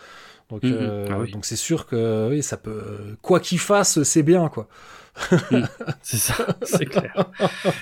Donc, 0.49 0.63
Mhm. 0.63 0.71
euh, 0.73 1.05
Ah 1.11 1.19
oui. 1.19 1.31
donc 1.31 1.45
c'est 1.45 1.55
sûr 1.55 1.85
que 1.85 2.29
oui, 2.31 2.41
ça 2.41 2.57
peut, 2.57 3.15
quoi 3.21 3.39
qu'il 3.39 3.59
fasse, 3.59 4.01
c'est 4.01 4.23
bien, 4.23 4.49
quoi. 4.49 4.67
C'est 6.01 6.17
ça, 6.17 6.57
c'est 6.63 6.85
clair. 6.85 7.31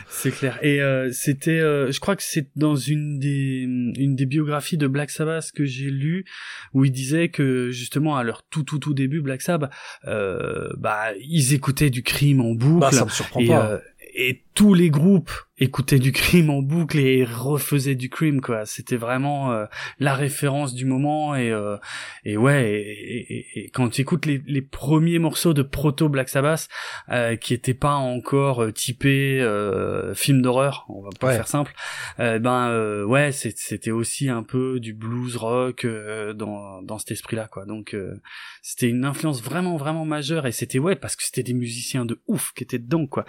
C'est 0.09 0.31
clair. 0.31 0.57
Et 0.61 0.81
euh, 0.81 1.11
c'était, 1.11 1.59
euh, 1.59 1.91
je 1.91 1.99
crois 1.99 2.15
que 2.15 2.23
c'est 2.23 2.49
dans 2.55 2.75
une 2.75 3.19
des 3.19 3.61
une 3.61 4.15
des 4.15 4.25
biographies 4.25 4.77
de 4.77 4.87
Black 4.87 5.09
Sabbath 5.11 5.51
que 5.53 5.65
j'ai 5.65 5.89
lu 5.89 6.25
où 6.73 6.85
il 6.85 6.91
disait 6.91 7.29
que 7.29 7.69
justement 7.71 8.17
à 8.17 8.23
leur 8.23 8.43
tout 8.43 8.63
tout 8.63 8.79
tout 8.79 8.93
début 8.93 9.21
Black 9.21 9.41
Sabbath, 9.41 9.71
euh, 10.05 10.69
bah 10.77 11.13
ils 11.19 11.53
écoutaient 11.53 11.89
du 11.89 12.03
crime 12.03 12.41
en 12.41 12.53
boucle. 12.53 12.79
Bah, 12.81 12.91
ça 12.91 13.05
me 13.05 13.09
surprend 13.09 13.39
et, 13.39 13.47
pas. 13.47 13.71
euh, 13.71 13.79
et 14.15 14.43
tous 14.57 14.73
les 14.73 14.89
groupes 14.89 15.31
écoutaient 15.59 15.97
du 15.97 16.11
crime 16.11 16.51
en 16.51 16.61
boucle 16.61 16.99
et 16.99 17.23
refaisaient 17.23 17.95
du 17.95 18.09
crime 18.09 18.41
quoi. 18.41 18.65
C'était 18.67 18.95
vraiment 18.95 19.51
euh, 19.51 19.65
la 19.99 20.13
référence 20.13 20.75
du 20.75 20.85
moment 20.85 21.35
et 21.35 21.51
euh, 21.51 21.77
et 22.25 22.37
ouais 22.37 22.71
et, 22.71 23.33
et- 23.33 23.59
et 23.65 23.69
quand 23.69 23.89
tu 23.89 24.01
écoutes 24.01 24.25
les, 24.27 24.41
les 24.45 24.61
premiers 24.61 25.17
morceaux 25.19 25.53
de 25.55 25.63
proto 25.63 26.09
Black 26.09 26.29
Sabbath 26.29 26.69
euh, 27.09 27.35
qui 27.37 27.53
étaient 27.55 27.73
pas 27.73 27.93
encore 27.95 28.63
euh, 28.63 28.71
typés 28.71 29.39
euh, 29.41 30.13
film 30.13 30.41
d'horreur, 30.43 30.85
on 30.89 31.01
va 31.01 31.09
pas 31.19 31.27
Ouais. 31.27 31.35
faire 31.35 31.47
simple. 31.47 31.73
euh, 32.19 32.37
ben 32.39 32.69
euh, 32.69 33.03
ouais, 33.03 33.31
c'était 33.31 33.91
aussi 33.91 34.29
un 34.29 34.43
peu 34.43 34.79
du 34.79 34.93
blues 34.93 35.35
rock 35.37 35.85
euh, 35.85 36.33
dans 36.33 36.81
dans 36.83 36.99
cet 36.99 37.11
esprit-là 37.11 37.47
quoi. 37.47 37.65
Donc 37.65 37.93
euh, 37.95 38.21
c'était 38.61 38.89
une 38.89 39.05
influence 39.05 39.41
vraiment 39.41 39.75
vraiment 39.77 40.05
majeure 40.05 40.45
et 40.45 40.51
c'était 40.51 40.79
ouais 40.79 40.95
parce 40.95 41.15
que 41.15 41.23
c'était 41.23 41.43
des 41.43 41.53
musiciens 41.55 42.05
de 42.05 42.19
ouf 42.27 42.53
qui 42.55 42.63
étaient 42.63 42.79
dedans 42.79 43.07
quoi. 43.07 43.25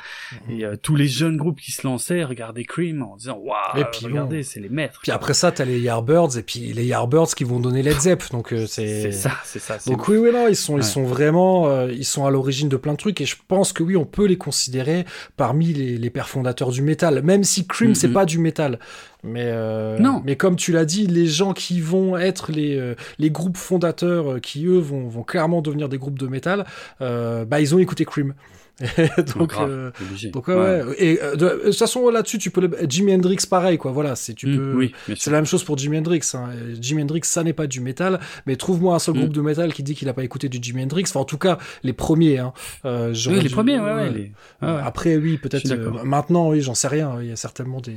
Mhm. 0.49 0.61
Et 0.61 0.65
tous 0.83 0.95
les 0.97 1.09
jeunes 1.19 1.37
groupes 1.37 1.61
qui 1.61 1.73
se 1.73 1.87
lançaient 1.87 2.25
regardaient 2.25 2.65
Cream 2.65 3.03
en 3.03 3.17
disant 3.17 3.39
waouh 3.43 3.57
Et 3.81 3.85
puis 3.93 4.03
bon. 4.03 4.09
regardez 4.09 4.43
c'est 4.43 4.61
les 4.61 4.69
maîtres. 4.69 5.01
Puis 5.03 5.13
après 5.13 5.35
ça, 5.35 5.53
t'as 5.53 5.65
les 5.65 5.79
Yardbirds, 5.81 6.39
et 6.39 6.43
puis 6.43 6.61
les 6.73 6.85
Yardbirds 6.87 7.35
qui 7.37 7.45
vont 7.45 7.61
donner 7.61 7.83
Led 7.83 7.99
Zepp, 8.01 8.31
donc 8.31 8.53
euh, 8.53 8.67
c'est. 8.67 9.03
c'est 9.03 9.13
ça 9.13 9.33
c'est 9.45 9.59
ça. 9.59 9.77
Donc 9.87 10.09
oui, 10.09 10.17
oui, 10.17 10.31
non, 10.33 10.47
ils 10.49 10.57
sont, 10.57 10.75
Ouais. 10.75 10.81
ils 10.81 10.85
sont 10.85 11.05
vraiment, 11.05 11.69
euh, 11.69 11.91
ils 11.93 12.05
sont 12.05 12.25
à 12.27 12.31
l'origine 12.31 12.69
de 12.69 12.77
plein 12.77 12.93
de 12.93 12.99
trucs, 12.99 13.21
et 13.21 13.27
je 13.27 13.37
pense 13.49 13.73
que 13.73 13.83
oui, 13.83 13.97
on 13.97 14.05
peut 14.05 14.27
les 14.27 14.39
considérer 14.39 15.05
parmi 15.37 15.73
les, 15.73 15.99
les 15.99 16.11
pères 16.11 16.29
fondateurs 16.29 16.71
du 16.71 16.83
métal, 16.83 17.23
même 17.23 17.45
si 17.45 17.67
Cream 17.67 17.91
Mhm. 17.91 17.95
c'est 17.95 18.13
pas 18.13 18.25
du 18.25 18.39
métal. 18.39 18.79
Mais 19.25 19.45
euh, 19.47 19.99
Non. 19.99 20.23
mais 20.25 20.37
comme 20.37 20.55
tu 20.57 20.71
l'as 20.71 20.85
dit, 20.85 21.07
les 21.09 21.27
gens 21.27 21.53
qui 21.53 21.81
vont 21.81 22.17
être 22.17 22.53
les, 22.53 22.95
les 23.19 23.31
groupes 23.31 23.57
fondateurs, 23.57 24.41
qui 24.41 24.65
eux 24.67 24.79
vont, 24.79 25.09
vont 25.09 25.25
clairement 25.25 25.61
devenir 25.61 25.89
des 25.89 25.99
groupes 25.99 26.19
de 26.19 26.29
métal, 26.29 26.65
bah 27.01 27.61
ils 27.61 27.75
ont 27.75 27.79
écouté 27.79 28.05
Cream. 28.05 28.35
donc 29.37 29.55
euh, 29.59 29.91
donc 30.33 30.47
ouais, 30.49 30.55
ouais. 30.55 30.85
Et 30.99 31.21
euh, 31.23 31.33
de, 31.35 31.47
de 31.49 31.61
toute 31.65 31.75
façon 31.77 32.09
là-dessus, 32.11 32.39
tu 32.39 32.51
peux 32.51 32.61
le... 32.61 32.71
Jimi 32.89 33.13
Hendrix 33.15 33.39
pareil 33.51 33.77
quoi. 33.77 33.91
Voilà, 33.91 34.15
c'est 34.15 34.35
tu 34.35 34.47
Mm, 34.47 34.57
peux. 34.57 34.75
oui, 34.77 34.93
C'est 35.17 35.31
la 35.31 35.39
même 35.39 35.47
chose 35.47 35.65
pour 35.65 35.77
Jimi 35.77 35.99
Hendrix. 35.99 36.21
Hein. 36.35 36.51
Jimi 36.81 37.03
Hendrix, 37.03 37.23
ça 37.25 37.43
n'est 37.43 37.53
pas 37.53 37.67
du 37.67 37.81
métal, 37.81 38.21
mais 38.47 38.55
trouve-moi 38.57 38.95
un 38.95 38.99
seul 39.01 39.15
Mm. 39.15 39.19
groupe 39.19 39.33
de 39.33 39.41
métal 39.41 39.73
qui 39.75 39.83
dit 39.83 39.95
qu'il 39.97 40.07
n'a 40.07 40.15
pas 40.15 40.23
écouté 40.23 40.49
du 40.49 40.59
Jimi 40.63 40.85
Hendrix. 40.85 41.05
Enfin, 41.09 41.21
en 41.21 41.25
tout 41.25 41.39
cas, 41.39 41.59
les 41.83 41.93
premiers. 41.93 42.39
Hein. 42.39 42.53
Euh, 42.85 43.15
Oui, 43.29 43.41
les 43.41 43.49
premiers, 43.49 43.81
ouais, 43.81 43.95
ouais. 43.95 44.11
les-. 44.11 44.33
Après, 44.63 45.17
oui, 45.17 45.39
peut-être. 45.39 45.69
euh, 45.73 45.91
maintenant, 46.05 46.51
oui, 46.51 46.61
j'en 46.61 46.75
sais 46.75 46.89
rien. 46.89 47.17
Il 47.21 47.27
y 47.29 47.33
a 47.33 47.37
certainement 47.37 47.81
des, 47.81 47.97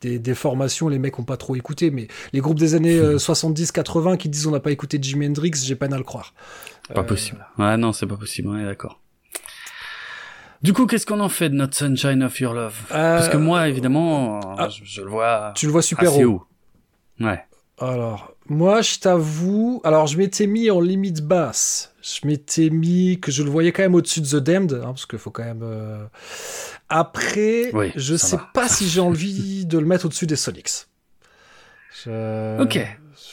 des, 0.00 0.18
des 0.18 0.34
formations, 0.34 0.88
les 0.88 0.98
mecs 0.98 1.18
ont 1.18 1.24
pas 1.24 1.36
trop 1.36 1.54
écouté, 1.56 1.90
mais 1.90 2.08
les 2.32 2.40
groupes 2.40 2.58
des 2.58 2.74
années 2.74 2.98
Hmm. 2.98 3.04
euh, 3.04 3.18
70-80 3.18 4.16
qui 4.16 4.28
disent 4.30 4.46
on 4.46 4.52
n'a 4.52 4.60
pas 4.60 4.70
écouté 4.72 4.98
Jimi 5.02 5.26
Hendrix, 5.26 5.52
j'ai 5.64 5.74
peine 5.76 5.92
à 5.92 5.98
le 5.98 6.04
croire. 6.04 6.32
Pas 6.94 7.02
possible. 7.02 7.44
Ouais, 7.58 7.76
non, 7.76 7.92
c'est 7.92 8.06
pas 8.06 8.16
possible, 8.16 8.48
on 8.48 8.58
est 8.58 8.64
d'accord. 8.64 9.00
Du 10.64 10.72
coup, 10.72 10.86
qu'est-ce 10.86 11.04
qu'on 11.04 11.20
en 11.20 11.28
fait 11.28 11.50
de 11.50 11.54
notre 11.56 11.76
Sunshine 11.76 12.22
of 12.22 12.40
Your 12.40 12.54
Love? 12.54 12.74
Parce 12.88 13.28
que 13.28 13.36
Euh, 13.36 13.40
moi, 13.40 13.68
évidemment, 13.68 14.40
ah. 14.58 14.70
je, 14.70 14.82
je 14.82 15.02
le 15.02 15.10
vois 15.10 15.52
Tu 15.54 15.66
le 15.66 15.72
vois 15.72 15.82
super 15.82 16.08
assez 16.10 16.24
haut. 16.24 16.42
haut. 17.20 17.24
Ouais. 17.24 17.44
Alors, 17.78 18.32
moi, 18.48 18.80
je 18.80 18.98
t'avoue, 18.98 19.82
alors 19.84 20.06
je 20.06 20.16
m'étais 20.16 20.46
mis 20.46 20.70
en 20.70 20.80
limite 20.80 21.20
basse. 21.20 21.92
Je 22.00 22.26
m'étais 22.26 22.70
mis 22.70 23.20
que 23.20 23.30
je 23.30 23.42
le 23.42 23.50
voyais 23.50 23.72
quand 23.72 23.82
même 23.82 23.94
au-dessus 23.94 24.22
de 24.22 24.26
The 24.26 24.36
Damned, 24.36 24.72
hein, 24.72 24.86
parce 24.86 25.04
qu'il 25.04 25.18
faut 25.18 25.30
quand 25.30 25.44
même. 25.44 25.60
euh, 25.62 26.06
Après, 26.88 27.70
Oui, 27.74 27.92
je 27.94 28.16
sais 28.16 28.36
va. 28.36 28.50
pas 28.54 28.66
si 28.68 28.88
j'ai 28.88 29.00
envie 29.00 29.66
de 29.66 29.78
le 29.78 29.84
mettre 29.84 30.06
au-dessus 30.06 30.26
des 30.26 30.36
Sonics. 30.36 30.86
Je- 32.04 32.62
Ok. 32.62 32.78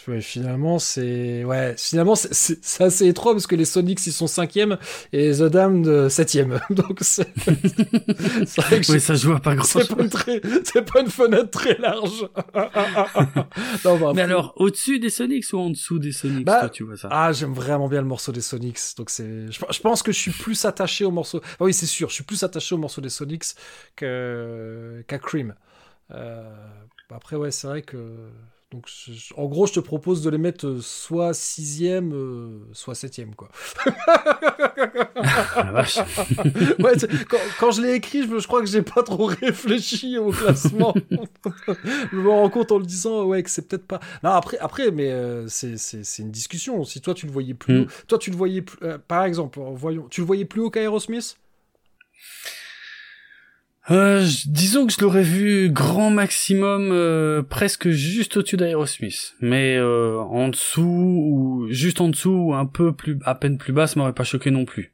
Ouais, 0.08 0.20
finalement, 0.22 0.80
c'est 0.80 1.44
ouais, 1.44 1.76
finalement 1.78 2.16
c'est- 2.16 2.82
assez 2.82 3.08
étroit 3.08 3.34
parce 3.34 3.46
que 3.46 3.56
les 3.56 3.66
Sonics 3.66 4.06
ils 4.08 4.12
sont 4.14 4.26
cinquième 4.26 4.78
et 5.14 5.32
The 5.32 5.44
Damned 5.44 5.88
euh, 5.88 6.10
septième. 6.10 6.60
Donc 6.72 6.98
c'est 7.02 7.28
vrai 8.62 8.82
que 8.82 8.92
Oui, 8.92 9.00
ça 9.00 9.14
joue 9.14 9.34
à 9.34 9.40
pas 9.40 9.54
grand 9.56 9.64
c'est 9.64 9.80
chose. 9.86 9.90
pas, 9.90 10.08
très- 10.08 10.42
c'est 10.64 10.82
pas 10.92 11.02
une 11.02 11.10
fenêtre 11.10 11.52
très 11.52 11.78
large. 11.78 12.28
non, 13.86 13.98
bah, 13.98 14.12
Mais 14.16 14.22
alors, 14.24 14.54
au-dessus 14.56 15.00
des 15.00 15.10
Sonics 15.10 15.46
ou 15.54 15.58
en 15.60 15.70
dessous 15.70 16.00
des 16.00 16.12
Sonics, 16.12 16.46
Bah, 16.46 16.62
toi, 16.62 16.70
tu 16.70 16.84
vois 16.84 16.98
ça? 16.98 17.08
Ah, 17.12 17.32
j'aime 17.32 17.54
vraiment 17.54 17.88
bien 17.88 18.02
le 18.02 18.08
morceau 18.08 18.32
des 18.32 18.42
Sonics. 18.42 18.80
Donc 18.98 19.10
c'est, 19.10 19.52
je, 19.52 19.60
je 19.70 19.80
pense 19.82 20.04
que 20.04 20.12
je 20.12 20.18
suis 20.18 20.32
plus 20.32 20.66
attaché 20.66 21.06
au 21.06 21.12
morceau. 21.12 21.42
Ah 21.60 21.64
oui, 21.66 21.74
c'est 21.74 21.86
sûr, 21.86 22.10
je 22.10 22.16
suis 22.16 22.24
plus 22.24 22.42
attaché 22.44 22.76
au 22.76 22.78
morceau 22.78 23.02
des 23.02 23.10
Sonics 23.10 23.46
que 23.96 25.04
qu'à 25.08 25.20
Cream. 25.20 25.56
Euh, 26.12 26.44
après, 27.14 27.36
ouais, 27.36 27.52
c'est 27.52 27.68
vrai 27.68 27.82
que. 27.82 27.98
Donc, 28.72 28.86
je- 28.88 29.34
en 29.36 29.48
gros, 29.48 29.68
je 29.68 29.74
te 29.74 29.80
propose 29.82 30.22
de 30.24 30.30
les 30.30 30.38
mettre 30.38 30.66
euh, 30.66 30.80
soit 30.82 31.34
sixième, 31.34 32.14
euh, 32.14 32.60
soit 32.72 32.96
septième, 32.96 33.36
quoi. 33.36 33.50
Ah. 35.16 35.84
Ouais, 36.80 36.94
quand, 37.30 37.38
quand 37.60 37.72
je 37.72 37.82
l'ai 37.82 37.94
écrit, 37.94 38.24
je, 38.24 38.48
crois 38.48 38.62
que 38.62 38.68
j'ai 38.68 38.82
pas 38.82 39.04
trop 39.04 39.26
réfléchi 39.26 40.18
au 40.18 40.32
classement. 40.32 40.94
je 41.68 42.16
me 42.18 42.30
rends 42.30 42.50
compte 42.50 42.72
en 42.72 42.78
le 42.80 42.86
disant, 42.86 43.24
ouais, 43.26 43.44
que 43.44 43.50
c'est 43.50 43.68
peut-être 43.68 43.86
pas. 43.86 44.00
Non, 44.24 44.32
après, 44.32 44.58
après, 44.60 44.92
mais 44.92 45.12
euh, 45.12 45.48
c'est 45.48 45.76
une 46.20 46.32
discussion. 46.32 46.84
Si 46.86 47.02
toi 47.02 47.14
tu 47.14 47.26
le 47.26 47.32
voyais 47.32 47.54
plus, 47.54 47.72
Mm. 47.72 47.82
haut, 47.84 47.88
toi 48.08 48.18
tu 48.18 48.32
le 48.32 48.38
voyais, 48.38 48.62
plus, 48.62 48.78
euh, 48.86 48.98
par 49.06 49.24
exemple, 49.26 49.60
voyons, 49.74 50.08
tu 50.10 50.22
le 50.22 50.28
voyais 50.28 50.46
plus 50.46 50.62
haut 50.62 50.70
qu'Aerosmith? 50.70 51.38
Euh, 53.92 54.26
disons 54.46 54.88
que 54.88 54.94
je 54.94 55.02
l'aurais 55.02 55.22
vu 55.22 55.70
grand 55.70 56.12
maximum 56.12 56.92
euh, 56.94 57.44
presque 57.44 57.90
juste 57.90 58.38
au-dessus 58.38 58.56
d'Aerosmith, 58.56 59.34
mais 59.42 59.76
euh, 59.76 60.18
en 60.18 60.48
dessous 60.48 60.82
ou 60.82 61.68
juste 61.72 62.00
en 62.00 62.08
dessous 62.08 62.30
ou 62.32 62.54
un 62.54 62.66
peu 62.66 62.94
plus 62.94 63.20
à 63.26 63.36
peine 63.36 63.58
plus 63.58 63.74
bas, 63.74 63.88
ça 63.88 64.00
m'aurait 64.00 64.14
pas 64.14 64.24
choqué 64.24 64.50
non 64.50 64.64
plus. 64.64 64.94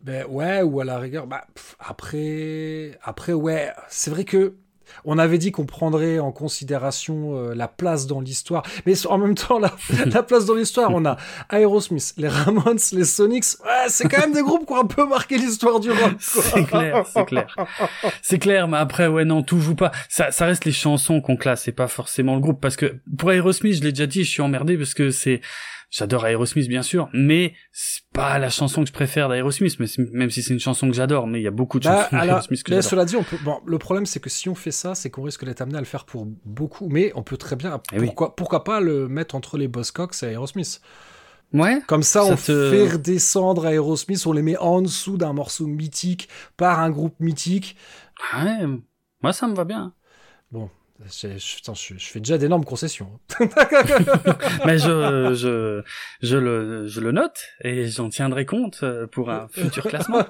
Ben 0.00 0.26
ouais, 0.28 0.62
ou 0.62 0.80
à 0.80 0.84
la 0.84 1.00
rigueur, 1.00 1.26
bah 1.26 1.44
après, 1.80 2.96
après 3.02 3.32
ouais, 3.32 3.72
c'est 3.88 4.10
vrai 4.10 4.24
que 4.24 4.54
on 5.04 5.18
avait 5.18 5.38
dit 5.38 5.52
qu'on 5.52 5.66
prendrait 5.66 6.18
en 6.18 6.32
considération 6.32 7.36
euh, 7.36 7.54
la 7.54 7.68
place 7.68 8.06
dans 8.06 8.20
l'histoire, 8.20 8.62
mais 8.86 8.94
en 9.06 9.18
même 9.18 9.34
temps 9.34 9.58
la, 9.58 9.74
la 10.06 10.22
place 10.22 10.46
dans 10.46 10.54
l'histoire, 10.54 10.90
on 10.92 11.04
a 11.04 11.16
Aerosmith, 11.50 12.14
les 12.16 12.28
Ramones, 12.28 12.78
les 12.92 13.04
Sonics, 13.04 13.44
ouais, 13.64 13.88
c'est 13.88 14.08
quand 14.08 14.20
même 14.20 14.32
des 14.32 14.42
groupes 14.42 14.66
qui 14.66 14.72
ont 14.72 14.80
un 14.80 14.86
peu 14.86 15.06
marqué 15.06 15.38
l'histoire 15.38 15.80
du 15.80 15.90
rock. 15.90 16.14
C'est 16.20 16.64
clair, 16.64 17.04
c'est 17.06 17.24
clair. 17.24 17.56
C'est 18.22 18.38
clair, 18.38 18.68
mais 18.68 18.78
après, 18.78 19.06
ouais, 19.06 19.24
non, 19.24 19.42
tout 19.42 19.60
joue 19.60 19.74
pas. 19.74 19.92
Ça, 20.08 20.30
ça 20.30 20.46
reste 20.46 20.64
les 20.64 20.72
chansons 20.72 21.20
qu'on 21.20 21.36
classe, 21.36 21.62
c'est 21.64 21.72
pas 21.72 21.88
forcément 21.88 22.34
le 22.34 22.40
groupe. 22.40 22.60
Parce 22.60 22.76
que 22.76 22.96
pour 23.16 23.32
Aerosmith, 23.32 23.76
je 23.76 23.82
l'ai 23.82 23.92
déjà 23.92 24.06
dit, 24.06 24.24
je 24.24 24.30
suis 24.30 24.42
emmerdé 24.42 24.76
parce 24.76 24.94
que 24.94 25.10
c'est, 25.10 25.40
j'adore 25.90 26.26
Aerosmith, 26.26 26.68
bien 26.68 26.82
sûr, 26.82 27.08
mais 27.12 27.54
c'est 27.72 28.02
pas 28.12 28.38
la 28.38 28.50
chanson 28.50 28.82
que 28.82 28.88
je 28.88 28.92
préfère 28.92 29.28
d'Aerosmith, 29.28 29.78
même 30.12 30.30
si 30.30 30.42
c'est 30.42 30.52
une 30.54 30.60
chanson 30.60 30.88
que 30.88 30.94
j'adore, 30.94 31.26
mais 31.26 31.40
il 31.40 31.44
y 31.44 31.48
a 31.48 31.50
beaucoup 31.52 31.78
de 31.80 31.84
Bah, 31.84 32.04
chansons 32.10 32.24
d'Aerosmith 32.26 32.62
que 32.62 32.70
mais 32.70 32.76
j'adore. 32.76 32.90
cela 32.90 33.04
dit, 33.04 33.16
on 33.16 33.22
peut. 33.24 33.38
Bon, 33.44 33.60
le 33.66 33.78
problème, 33.78 34.06
c'est 34.06 34.20
que 34.20 34.30
si 34.30 34.48
on 34.48 34.54
fait 34.54 34.70
ça, 34.70 34.94
c'est 34.94 35.10
qu'on 35.10 35.22
risque 35.22 35.44
d'être 35.44 35.60
amené 35.60 35.76
à 35.78 35.80
le 35.80 35.86
faire 35.86 36.04
pour 36.04 36.26
beaucoup. 36.44 36.88
Mais 36.88 37.12
on 37.14 37.22
peut 37.22 37.36
très 37.36 37.56
bien. 37.56 37.80
Eh 37.92 37.98
oui. 38.00 38.06
Pourquoi, 38.06 38.36
pourquoi 38.36 38.64
pas 38.64 38.80
le 38.80 39.08
mettre 39.08 39.34
entre 39.34 39.58
les 39.58 39.68
Buzzcocks 39.68 40.22
et 40.22 40.26
Aerosmith? 40.32 40.80
Ouais. 41.52 41.80
Comme 41.86 42.02
ça, 42.02 42.22
Ça 42.22 42.32
on 42.32 42.36
te- 42.36 42.70
fait 42.70 42.90
redescendre 42.92 43.66
Aerosmith, 43.66 44.26
on 44.26 44.32
les 44.32 44.42
met 44.42 44.56
en 44.56 44.82
dessous 44.82 45.16
d'un 45.16 45.32
morceau 45.32 45.66
mythique 45.66 46.28
par 46.56 46.80
un 46.80 46.90
groupe 46.90 47.14
mythique. 47.20 47.76
Ouais. 48.36 48.66
Moi, 49.22 49.32
ça 49.32 49.46
me 49.46 49.54
va 49.54 49.64
bien. 49.64 49.92
Je, 50.52 50.58
je- 51.04 51.56
putain, 51.56 51.74
je- 51.74 51.94
je 51.98 52.06
fais 52.06 52.20
déjà 52.20 52.38
d'énormes 52.38 52.64
concessions. 52.64 53.18
mais 54.66 54.78
je, 54.78 55.34
je, 55.34 55.82
je 56.22 56.36
le, 56.36 56.86
je 56.86 57.00
le 57.00 57.12
note 57.12 57.38
et 57.62 57.88
j'en 57.88 58.08
tiendrai 58.08 58.46
compte 58.46 58.80
euh, 58.82 59.06
pour 59.06 59.30
un 59.30 59.48
futur 59.48 59.84
classement. 59.86 60.24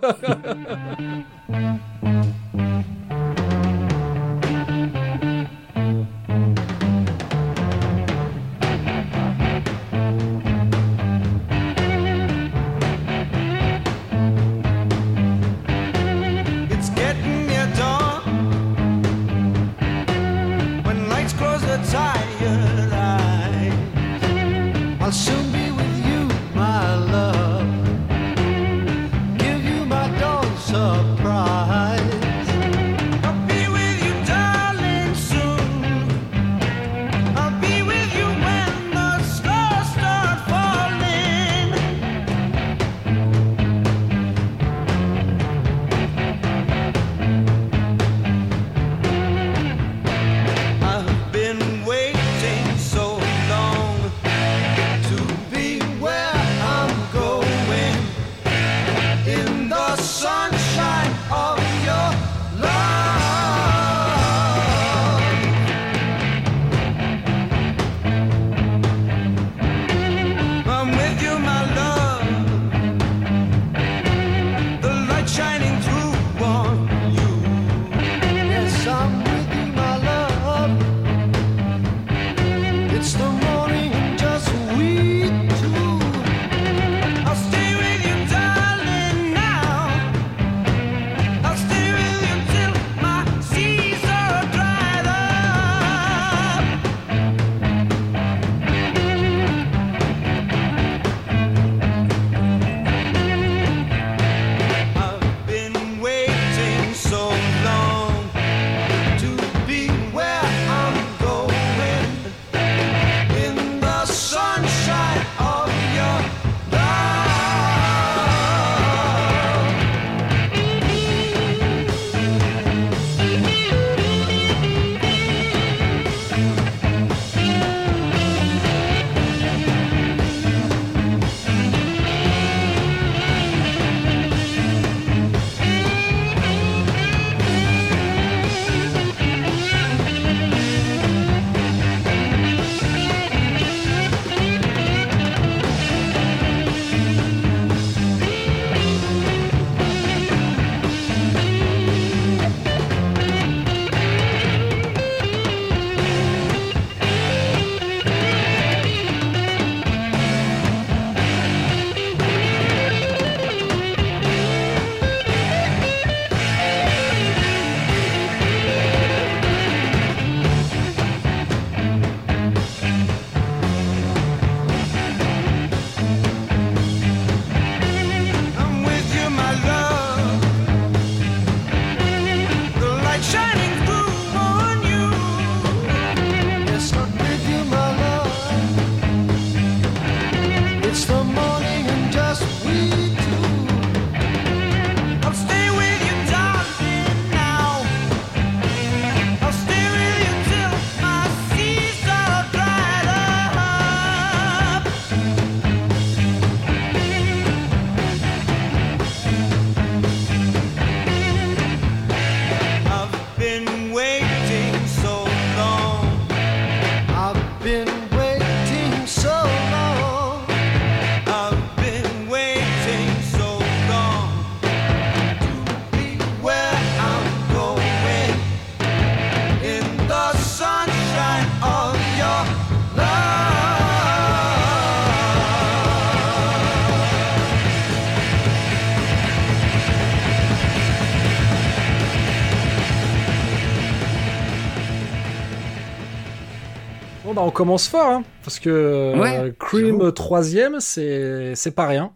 on 247.44 247.50
commence 247.50 247.88
fort, 247.88 248.06
hein, 248.08 248.24
parce 248.42 248.58
que 248.58 248.70
euh, 248.70 249.18
Ouais, 249.18 249.54
Cream 249.58 249.98
j'avoue. 249.98 250.10
troisième, 250.12 250.80
c'est 250.80 251.52
c'est 251.54 251.70
pas 251.74 251.86
rien. 251.86 252.12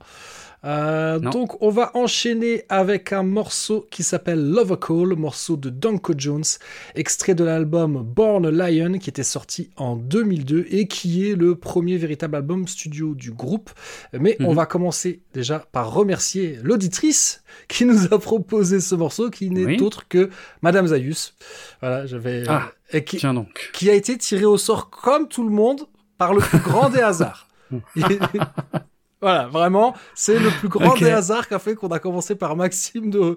Euh, 0.64 1.20
donc 1.20 1.62
on 1.62 1.70
va 1.70 1.92
enchaîner 1.94 2.64
avec 2.68 3.12
un 3.12 3.22
morceau 3.22 3.86
qui 3.92 4.02
s'appelle 4.02 4.44
Love 4.44 4.72
a 4.72 4.76
Call, 4.76 5.14
morceau 5.14 5.56
de 5.56 5.70
Danko 5.70 6.14
Jones, 6.18 6.42
extrait 6.96 7.36
de 7.36 7.44
l'album 7.44 8.02
Born 8.02 8.44
a 8.44 8.50
Lion 8.50 8.98
qui 8.98 9.08
était 9.08 9.22
sorti 9.22 9.70
en 9.76 9.94
2002 9.94 10.66
et 10.70 10.88
qui 10.88 11.30
est 11.30 11.36
le 11.36 11.54
premier 11.54 11.96
véritable 11.96 12.34
album 12.34 12.66
studio 12.66 13.14
du 13.14 13.30
groupe. 13.30 13.70
Mais 14.12 14.36
on 14.40 14.48
Mhm. 14.50 14.56
va 14.56 14.66
commencer 14.66 15.20
déjà 15.32 15.60
par 15.70 15.92
remercier 15.94 16.58
l'auditrice 16.64 17.44
qui 17.68 17.84
nous 17.84 18.12
a 18.12 18.18
proposé 18.18 18.80
ce 18.80 18.96
morceau 18.96 19.30
qui 19.30 19.50
n'est 19.50 19.64
Oui. 19.64 19.80
autre 19.80 20.08
que 20.08 20.28
Madame 20.62 20.88
Zayus. 20.88 21.34
Voilà, 21.80 22.04
j'avais 22.06 22.42
Ah, 22.48 22.72
et 22.90 23.04
qui, 23.04 23.16
Tiens 23.18 23.34
donc. 23.34 23.70
qui 23.72 23.90
a 23.90 23.94
été 23.94 24.16
tiré 24.18 24.44
au 24.44 24.56
sort 24.58 24.90
comme 24.90 25.28
tout 25.28 25.44
le 25.44 25.50
monde 25.54 25.86
par 26.16 26.34
le 26.34 26.40
plus 26.40 26.58
grand 26.58 26.88
des 26.88 27.00
hasards. 27.00 27.46
Et- 27.96 28.18
voilà, 29.20 29.48
vraiment, 29.48 29.94
c'est 30.14 30.38
le 30.38 30.48
plus 30.60 30.68
grand 30.68 30.96
des 30.96 31.10
hasards 31.10 31.48
qu'a 31.48 31.58
fait 31.58 31.74
qu'on 31.74 31.88
a 31.88 31.98
commencé 31.98 32.36
par 32.36 32.54
Maxime 32.54 33.10
de, 33.10 33.36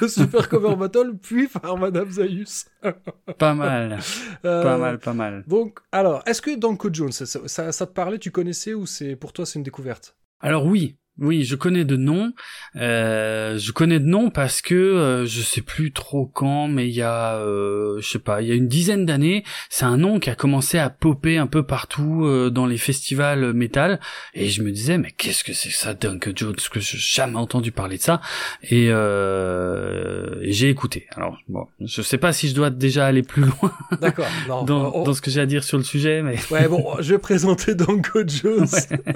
de 0.00 0.06
Super 0.06 0.48
Cover 0.48 0.76
Battle, 0.76 1.14
puis 1.20 1.48
par 1.48 1.76
Madame 1.76 2.08
Zayus. 2.08 2.66
Pas 3.38 3.52
mal. 3.54 3.98
Euh, 4.44 4.62
Pas 4.62 4.76
mal, 4.78 4.98
pas 5.00 5.12
mal. 5.14 5.42
Donc, 5.48 5.80
alors, 5.90 6.22
est-ce 6.26 6.40
que 6.40 6.56
Danko 6.56 6.90
Jones, 6.92 7.10
ça, 7.10 7.26
ça- 7.26 7.72
ça 7.72 7.86
te 7.86 7.92
parlait, 7.92 8.18
tu 8.20 8.30
connaissais 8.30 8.72
ou 8.72 8.86
c'est 8.86 9.16
pour 9.16 9.32
toi 9.32 9.44
c'est 9.44 9.58
une 9.58 9.64
découverte? 9.64 10.16
Alors 10.40 10.64
oui, 10.64 10.96
oui, 11.18 11.44
je 11.44 11.54
connais 11.56 11.84
de 11.84 11.96
nom. 11.96 12.32
Euh, 12.76 13.56
je 13.58 13.72
connais 13.72 13.98
de 14.00 14.04
nom 14.06 14.30
parce 14.30 14.60
que 14.60 14.74
euh, 14.74 15.26
je 15.26 15.40
sais 15.40 15.62
plus 15.62 15.92
trop 15.92 16.26
quand, 16.26 16.68
mais 16.68 16.88
il 16.88 16.94
y 16.94 17.02
a, 17.02 17.36
euh, 17.36 18.00
je 18.00 18.08
sais 18.08 18.18
pas, 18.18 18.42
il 18.42 18.48
y 18.48 18.52
a 18.52 18.54
une 18.54 18.68
dizaine 18.68 19.06
d'années, 19.06 19.44
c'est 19.70 19.84
un 19.84 19.96
nom 19.96 20.18
qui 20.20 20.28
a 20.30 20.34
commencé 20.34 20.78
à 20.78 20.90
popper 20.90 21.38
un 21.38 21.46
peu 21.46 21.62
partout 21.62 22.24
euh, 22.24 22.50
dans 22.50 22.66
les 22.66 22.78
festivals 22.78 23.52
métal, 23.54 23.98
et 24.34 24.48
je 24.48 24.62
me 24.62 24.70
disais 24.70 24.98
mais 24.98 25.10
qu'est-ce 25.12 25.42
que 25.44 25.52
c'est 25.52 25.68
que 25.70 25.74
ça, 25.74 25.94
Dunk 25.94 26.32
Jones, 26.36 26.54
que 26.70 26.80
j'ai 26.80 26.98
jamais 26.98 27.36
entendu 27.36 27.72
parler 27.72 27.96
de 27.96 28.02
ça, 28.02 28.20
et, 28.62 28.88
euh, 28.90 30.38
et 30.42 30.52
j'ai 30.52 30.68
écouté. 30.68 31.06
Alors 31.16 31.38
bon, 31.48 31.66
je 31.80 32.02
sais 32.02 32.18
pas 32.18 32.32
si 32.32 32.48
je 32.48 32.54
dois 32.54 32.70
déjà 32.70 33.06
aller 33.06 33.22
plus 33.22 33.42
loin 33.44 33.72
D'accord. 34.00 34.26
dans, 34.48 34.92
on- 34.94 35.04
dans 35.04 35.14
ce 35.14 35.20
que 35.22 35.30
j'ai 35.30 35.40
à 35.40 35.46
dire 35.46 35.64
sur 35.64 35.78
le 35.78 35.84
sujet, 35.84 36.22
mais 36.22 36.36
Ouais, 36.50 36.68
bon, 36.68 36.84
je 37.00 37.12
vais 37.14 37.18
présenter 37.18 37.74
Danko 37.74 38.20
Jones. 38.26 38.66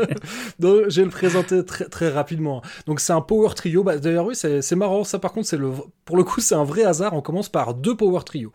Donc, 0.59 0.89
je 0.89 0.97
vais 1.01 1.05
le 1.05 1.11
présenter 1.11 1.65
très, 1.65 1.87
très 1.91 2.09
rapidement. 2.09 2.63
Donc, 2.87 3.01
c'est 3.01 3.13
un 3.13 3.21
power 3.21 3.51
trio. 3.55 3.83
Bah, 3.85 3.99
D'ailleurs, 3.99 4.27
oui, 4.27 4.35
c'est 4.35 4.77
marrant. 4.77 5.05
Ça, 5.05 5.19
par 5.19 5.33
contre, 5.33 5.47
c'est 5.49 5.57
le, 5.57 5.71
pour 6.05 6.17
le 6.17 6.25
coup, 6.25 6.41
c'est 6.41 6.55
un 6.55 6.65
vrai 6.65 6.85
hasard. 6.85 7.13
On 7.15 7.21
commence 7.21 7.49
par 7.49 7.75
deux 7.75 7.97
power 7.97 8.21
trio. 8.25 8.53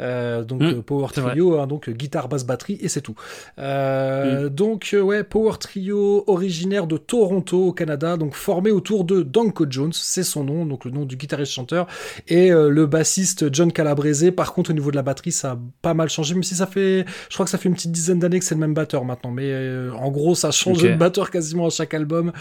Euh, 0.00 0.42
donc, 0.44 0.60
Mm, 0.62 0.64
euh, 0.66 0.82
power 0.82 1.06
c'est 1.14 1.20
vrai. 1.20 1.30
trio, 1.32 1.58
hein, 1.60 1.66
donc 1.66 1.88
guitare, 1.90 2.28
basse, 2.28 2.44
batterie, 2.44 2.78
et 2.80 2.88
c'est 2.88 3.00
tout. 3.02 3.14
Euh, 3.58 4.48
Donc, 4.48 4.90
euh, 4.94 5.00
ouais, 5.00 5.22
power 5.24 5.52
trio 5.60 6.24
originaire 6.26 6.86
de 6.86 6.96
Toronto, 6.96 7.66
au 7.68 7.72
Canada. 7.72 8.16
Donc, 8.16 8.34
formé 8.34 8.70
autour 8.70 9.04
de 9.04 9.22
Danko 9.22 9.66
Jones, 9.68 9.92
c'est 9.92 10.22
son 10.22 10.44
nom, 10.44 10.64
donc 10.66 10.84
le 10.84 10.90
nom 10.90 11.04
du 11.04 11.16
guitariste-chanteur, 11.16 11.86
et 12.28 12.50
euh, 12.52 12.68
le 12.70 12.86
bassiste 12.86 13.52
John 13.54 13.72
Calabrese. 13.72 14.30
Par 14.36 14.52
contre, 14.54 14.70
au 14.70 14.74
niveau 14.74 14.90
de 14.90 14.96
la 14.96 15.02
batterie, 15.02 15.32
ça 15.32 15.52
a 15.52 15.58
pas 15.82 15.94
mal 15.94 16.08
changé, 16.08 16.34
même 16.34 16.42
si 16.42 16.54
ça 16.54 16.66
fait, 16.66 17.04
je 17.28 17.34
crois 17.34 17.44
que 17.44 17.50
ça 17.50 17.58
fait 17.58 17.68
une 17.68 17.74
petite 17.74 17.92
dizaine 17.92 18.18
d'années 18.18 18.38
que 18.38 18.44
c'est 18.44 18.54
le 18.54 18.60
même 18.60 18.74
batteur 18.74 19.04
maintenant. 19.04 19.30
Mais 19.30 19.52
en 19.98 20.10
gros, 20.10 20.34
ça 20.34 20.50
change 20.50 20.82
Ok. 20.82 20.90
de 20.90 20.96
batteur 20.96 21.30
quasiment 21.30 21.66
à 21.66 21.70
chaque 21.70 21.94
album 21.94 22.32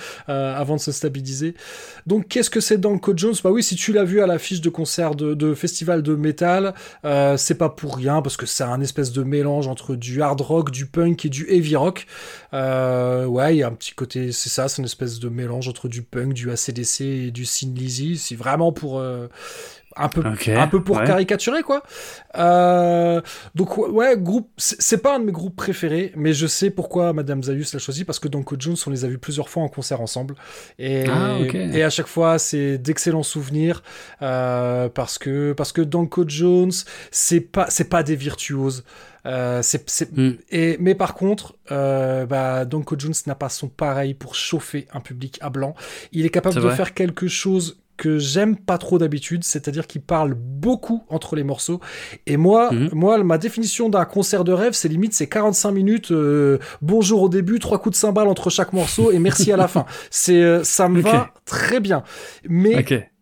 avant 0.56 0.76
de 0.76 0.82
se 0.82 0.92
stabiliser. 0.92 1.56
Donc, 2.06 2.28
qu'est-ce 2.28 2.50
que 2.50 2.60
c'est 2.60 2.78
Danko 2.78 3.14
Jones 3.16 3.36
Bah 3.44 3.52
oui, 3.52 3.64
si 3.64 3.76
tu 3.76 3.94
l'as 3.94 4.04
vu 4.04 4.22
à 4.22 4.28
l'affiche 4.28 4.62
de 4.62 4.70
concert 4.70 5.16
de, 5.16 5.54
festival 5.54 6.04
de 6.04 6.16
métal, 6.16 6.74
euh, 7.06 7.38
c'est 7.38 7.56
pas 7.56 7.70
pour 7.70 7.96
rien 7.96 8.22
parce 8.22 8.38
que 8.38 8.46
c'est 8.46 8.64
un 8.64 8.82
espèce 8.82 9.12
de 9.12 9.24
mélange 9.24 9.68
entre 9.68 9.96
du 9.96 10.22
hard 10.22 10.42
rock, 10.42 10.72
du 10.72 10.86
punk 10.86 11.26
et 11.26 11.30
du 11.30 11.48
heavy 11.50 11.76
rock. 11.76 12.06
Euh, 12.54 13.26
ouais, 13.26 13.56
il 13.56 13.60
y 13.60 13.64
a 13.64 13.68
un 13.68 13.74
petit 13.74 13.94
côté, 13.94 14.32
c'est 14.32 14.50
ça, 14.50 14.68
c'est 14.68 14.80
une 14.80 14.86
espèce 14.86 15.20
de 15.20 15.30
mélange 15.30 15.68
entre 15.68 15.88
du 15.88 16.02
punk, 16.02 16.34
du 16.34 16.52
ACDC 16.52 17.02
et 17.02 17.32
du 17.32 17.46
Sin 17.46 17.74
Lizzy. 17.74 18.18
C'est 18.18 18.36
vraiment 18.36 18.72
pour 18.72 19.00
euh, 19.00 19.28
un 20.00 20.10
peu, 20.10 20.24
un 20.26 20.68
peu 20.68 20.84
pour 20.84 20.98
ouais. 20.98 21.06
caricaturer 21.06 21.64
quoi. 21.64 21.84
Euh, 22.38 23.22
donc 23.56 23.78
ouais, 23.78 24.16
groupe, 24.18 24.50
c'est 24.58 25.02
pas 25.02 25.16
un 25.16 25.20
de 25.20 25.26
mes 25.26 25.32
groupes 25.32 25.56
préférés, 25.56 26.12
mais 26.16 26.34
je 26.34 26.48
sais 26.48 26.70
pourquoi 26.70 27.14
Madame 27.14 27.44
Zayus 27.44 27.74
l'a 27.74 27.80
choisi 27.80 28.06
parce 28.06 28.20
que 28.20 28.28
Danko 28.28 28.56
Jones, 28.60 28.76
on 28.86 28.90
les 28.90 29.06
a 29.06 29.08
vus 29.08 29.18
plusieurs 29.18 29.50
fois 29.50 29.64
en 29.64 29.70
concert 29.70 30.02
ensemble 30.02 30.36
et 30.80 31.06
Ah, 31.10 31.38
et 31.54 31.84
à 31.84 31.90
chaque 31.90 32.08
fois 32.08 32.38
c'est 32.40 32.78
d'excellents 32.78 33.24
souvenirs 33.24 33.82
euh, 34.22 34.90
parce 34.90 35.18
que 35.18 35.54
parce 35.54 35.72
que 35.72 35.82
Danko 35.82 36.26
Jones, 36.28 36.72
c'est 37.12 37.42
pas 37.42 37.68
c'est 37.70 37.90
pas 37.90 38.04
des 38.04 38.16
virtuoses. 38.16 38.84
Euh, 39.26 39.62
c'est, 39.62 39.90
c'est- 39.90 40.16
Hmm. 40.16 40.36
et, 40.52 40.78
mais 40.80 40.96
par 40.96 41.14
contre, 41.14 41.56
euh, 41.72 42.26
bah, 42.26 42.64
Danko 42.64 42.96
Jones 42.98 43.14
n'a 43.26 43.36
pas 43.36 43.50
son 43.50 43.68
pareil 43.68 44.14
pour 44.14 44.36
chauffer 44.36 44.88
un 44.94 45.02
public 45.02 45.38
à 45.42 45.50
blanc. 45.50 45.76
Il 46.14 46.26
est 46.26 46.30
capable 46.30 46.54
C'est 46.54 46.62
de 46.62 46.66
vrai. 46.68 46.76
faire 46.78 46.94
quelque 46.94 47.28
chose 47.28 47.78
que 47.98 48.20
j'aime 48.20 48.56
pas 48.56 48.78
trop 48.78 48.98
d'habitude, 49.00 49.44
c'est-à-dire 49.44 49.88
qu'il 49.88 50.02
parle 50.02 50.34
beaucoup 50.36 51.04
entre 51.10 51.36
les 51.36 51.44
morceaux. 51.44 51.80
Et 52.28 52.38
moi, 52.38 52.72
Mhm. 52.72 52.90
moi, 52.94 53.24
ma 53.24 53.38
définition 53.38 53.90
d'un 53.90 54.06
concert 54.06 54.44
de 54.44 54.52
rêve, 54.54 54.74
c'est 54.74 54.88
limite, 54.88 55.14
c'est 55.14 55.28
45 55.28 55.72
minutes, 55.72 56.12
euh, 56.12 56.60
bonjour 56.82 57.24
au 57.24 57.30
début, 57.30 57.60
trois 57.60 57.80
coups 57.80 57.96
de 57.96 58.00
cymbale 58.00 58.28
entre 58.28 58.50
chaque 58.50 58.72
morceau 58.74 59.12
et 59.12 59.20
merci 59.20 59.52
à 59.52 59.58
la 59.58 59.68
fin. 59.68 59.86
C'est, 60.12 60.42
euh, 60.42 60.64
ça 60.64 60.88
me 60.90 61.02
va 61.02 61.34
très 61.46 61.80
bien. 61.80 62.04
Mais 62.48 62.76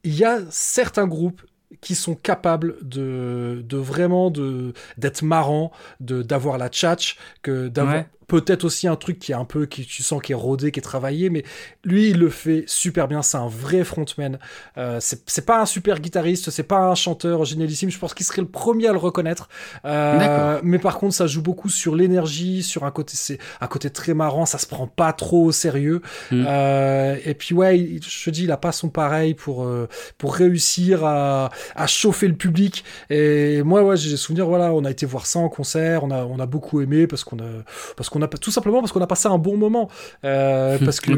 il 0.04 0.16
y 0.16 0.24
a 0.26 0.40
certains 0.50 1.08
groupes 1.08 1.42
qui 1.82 1.96
sont 1.96 2.16
capables 2.16 2.76
de, 2.82 3.62
de 3.68 3.78
vraiment 3.78 4.30
de 4.32 4.74
d'être 4.98 5.24
marrants, 5.24 5.72
de 6.00 6.22
d'avoir 6.22 6.58
la 6.58 6.70
tchatch, 6.70 7.18
que 7.42 7.68
d'avoir 7.68 7.96
Ouais. 7.96 8.08
Peut-être 8.28 8.64
aussi 8.64 8.88
un 8.88 8.96
truc 8.96 9.20
qui 9.20 9.32
est 9.32 9.36
un 9.36 9.46
peu 9.46 9.66
qui 9.66 9.86
tu 9.86 10.04
sens 10.04 10.22
qui 10.22 10.32
est 10.32 10.36
rodé, 10.36 10.72
qui 10.72 10.80
est 10.80 10.84
travaillé, 10.84 11.30
mais 11.30 11.44
lui 11.84 12.10
il 12.10 12.18
le 12.20 12.30
fait 12.30 12.64
super 12.68 13.08
bien. 13.08 13.22
C'est 13.22 13.38
un 13.38 13.48
vrai 13.48 13.84
frontman. 13.84 14.40
Euh, 14.78 14.98
c'est 15.02 15.22
c'est 15.28 15.46
pas 15.46 15.62
un 15.62 15.66
super 15.66 16.00
guitariste, 16.00 16.50
c'est 16.50 16.64
pas 16.64 16.80
un 16.90 16.96
chanteur 16.96 17.46
génialissime. 17.46 17.90
Je 17.90 18.00
pense 18.00 18.14
qu'il 18.14 18.26
serait 18.26 18.42
le 18.42 18.48
premier 18.48 18.88
à 18.88 18.92
le 18.92 18.98
reconnaître. 18.98 19.50
Euh, 19.86 20.60
mais 20.64 20.80
par 20.80 20.98
contre, 20.98 21.14
ça 21.16 21.28
joue 21.28 21.42
beaucoup 21.42 21.70
sur 21.70 21.96
l'énergie, 21.96 22.64
sur 22.64 22.84
un 22.84 22.92
côté 22.92 23.14
c'est 23.16 23.38
un 23.62 23.68
côté 23.68 23.90
très 23.90 24.14
marrant. 24.14 24.46
Ça 24.46 24.58
se 24.58 24.66
prend 24.68 24.88
pas 24.88 25.14
trop 25.14 25.46
au 25.46 25.52
sérieux. 25.52 26.02
Mm. 26.32 26.46
Euh, 26.48 27.18
et 27.26 27.34
puis 27.34 27.54
ouais, 27.56 27.80
il- 27.80 28.02
je 28.04 28.26
te 28.26 28.30
dis, 28.30 28.44
il 28.44 28.52
a 28.52 28.58
pas 28.58 28.72
son 28.72 28.90
pareil 28.90 29.34
pour 29.34 29.64
euh, 29.66 29.88
pour 30.18 30.36
réussir 30.36 31.06
à, 31.06 31.50
à 31.76 31.88
chauffer 31.88 32.28
le 32.28 32.36
public. 32.36 32.84
Et 33.10 33.62
moi, 33.64 33.84
ouais, 33.84 33.98
j'ai 33.98 34.10
des 34.10 34.18
souvenirs. 34.18 34.48
Voilà, 34.48 34.74
on 34.74 34.84
a 34.86 34.92
été 34.92 35.06
voir 35.06 35.26
ça 35.26 35.40
en 35.40 35.50
concert, 35.50 36.04
on 36.04 36.12
a 36.12 36.24
on 36.26 36.40
a 36.40 36.46
beaucoup 36.46 36.82
aimé 36.82 37.08
parce 37.08 37.24
qu'on 37.24 37.40
a 37.40 37.64
parce 37.96 38.10
qu'on 38.10 38.15
a 38.22 38.28
tout 38.28 38.52
simplement 38.52 38.80
parce 38.82 38.92
qu'on 38.92 39.02
a 39.02 39.08
passé 39.08 39.28
un 39.28 39.38
bon 39.38 39.58
moment. 39.58 39.90
Euh, 40.24 40.78
parce 40.84 41.00
que 41.00 41.12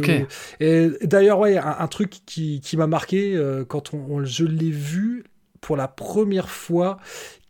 et 0.59 0.89
d'ailleurs, 1.03 1.39
ouais, 1.39 1.57
un, 1.57 1.75
un 1.79 1.87
truc 1.87 2.11
qui 2.25 2.61
qui 2.61 2.77
m'a 2.77 2.87
marqué 2.87 3.35
euh, 3.35 3.65
quand 3.65 3.93
on, 3.93 3.97
on- 4.09 4.25
je 4.25 4.45
l'ai 4.45 4.71
vu 4.71 5.23
pour 5.61 5.75
la 5.77 5.87
première 5.87 6.49
fois 6.49 6.97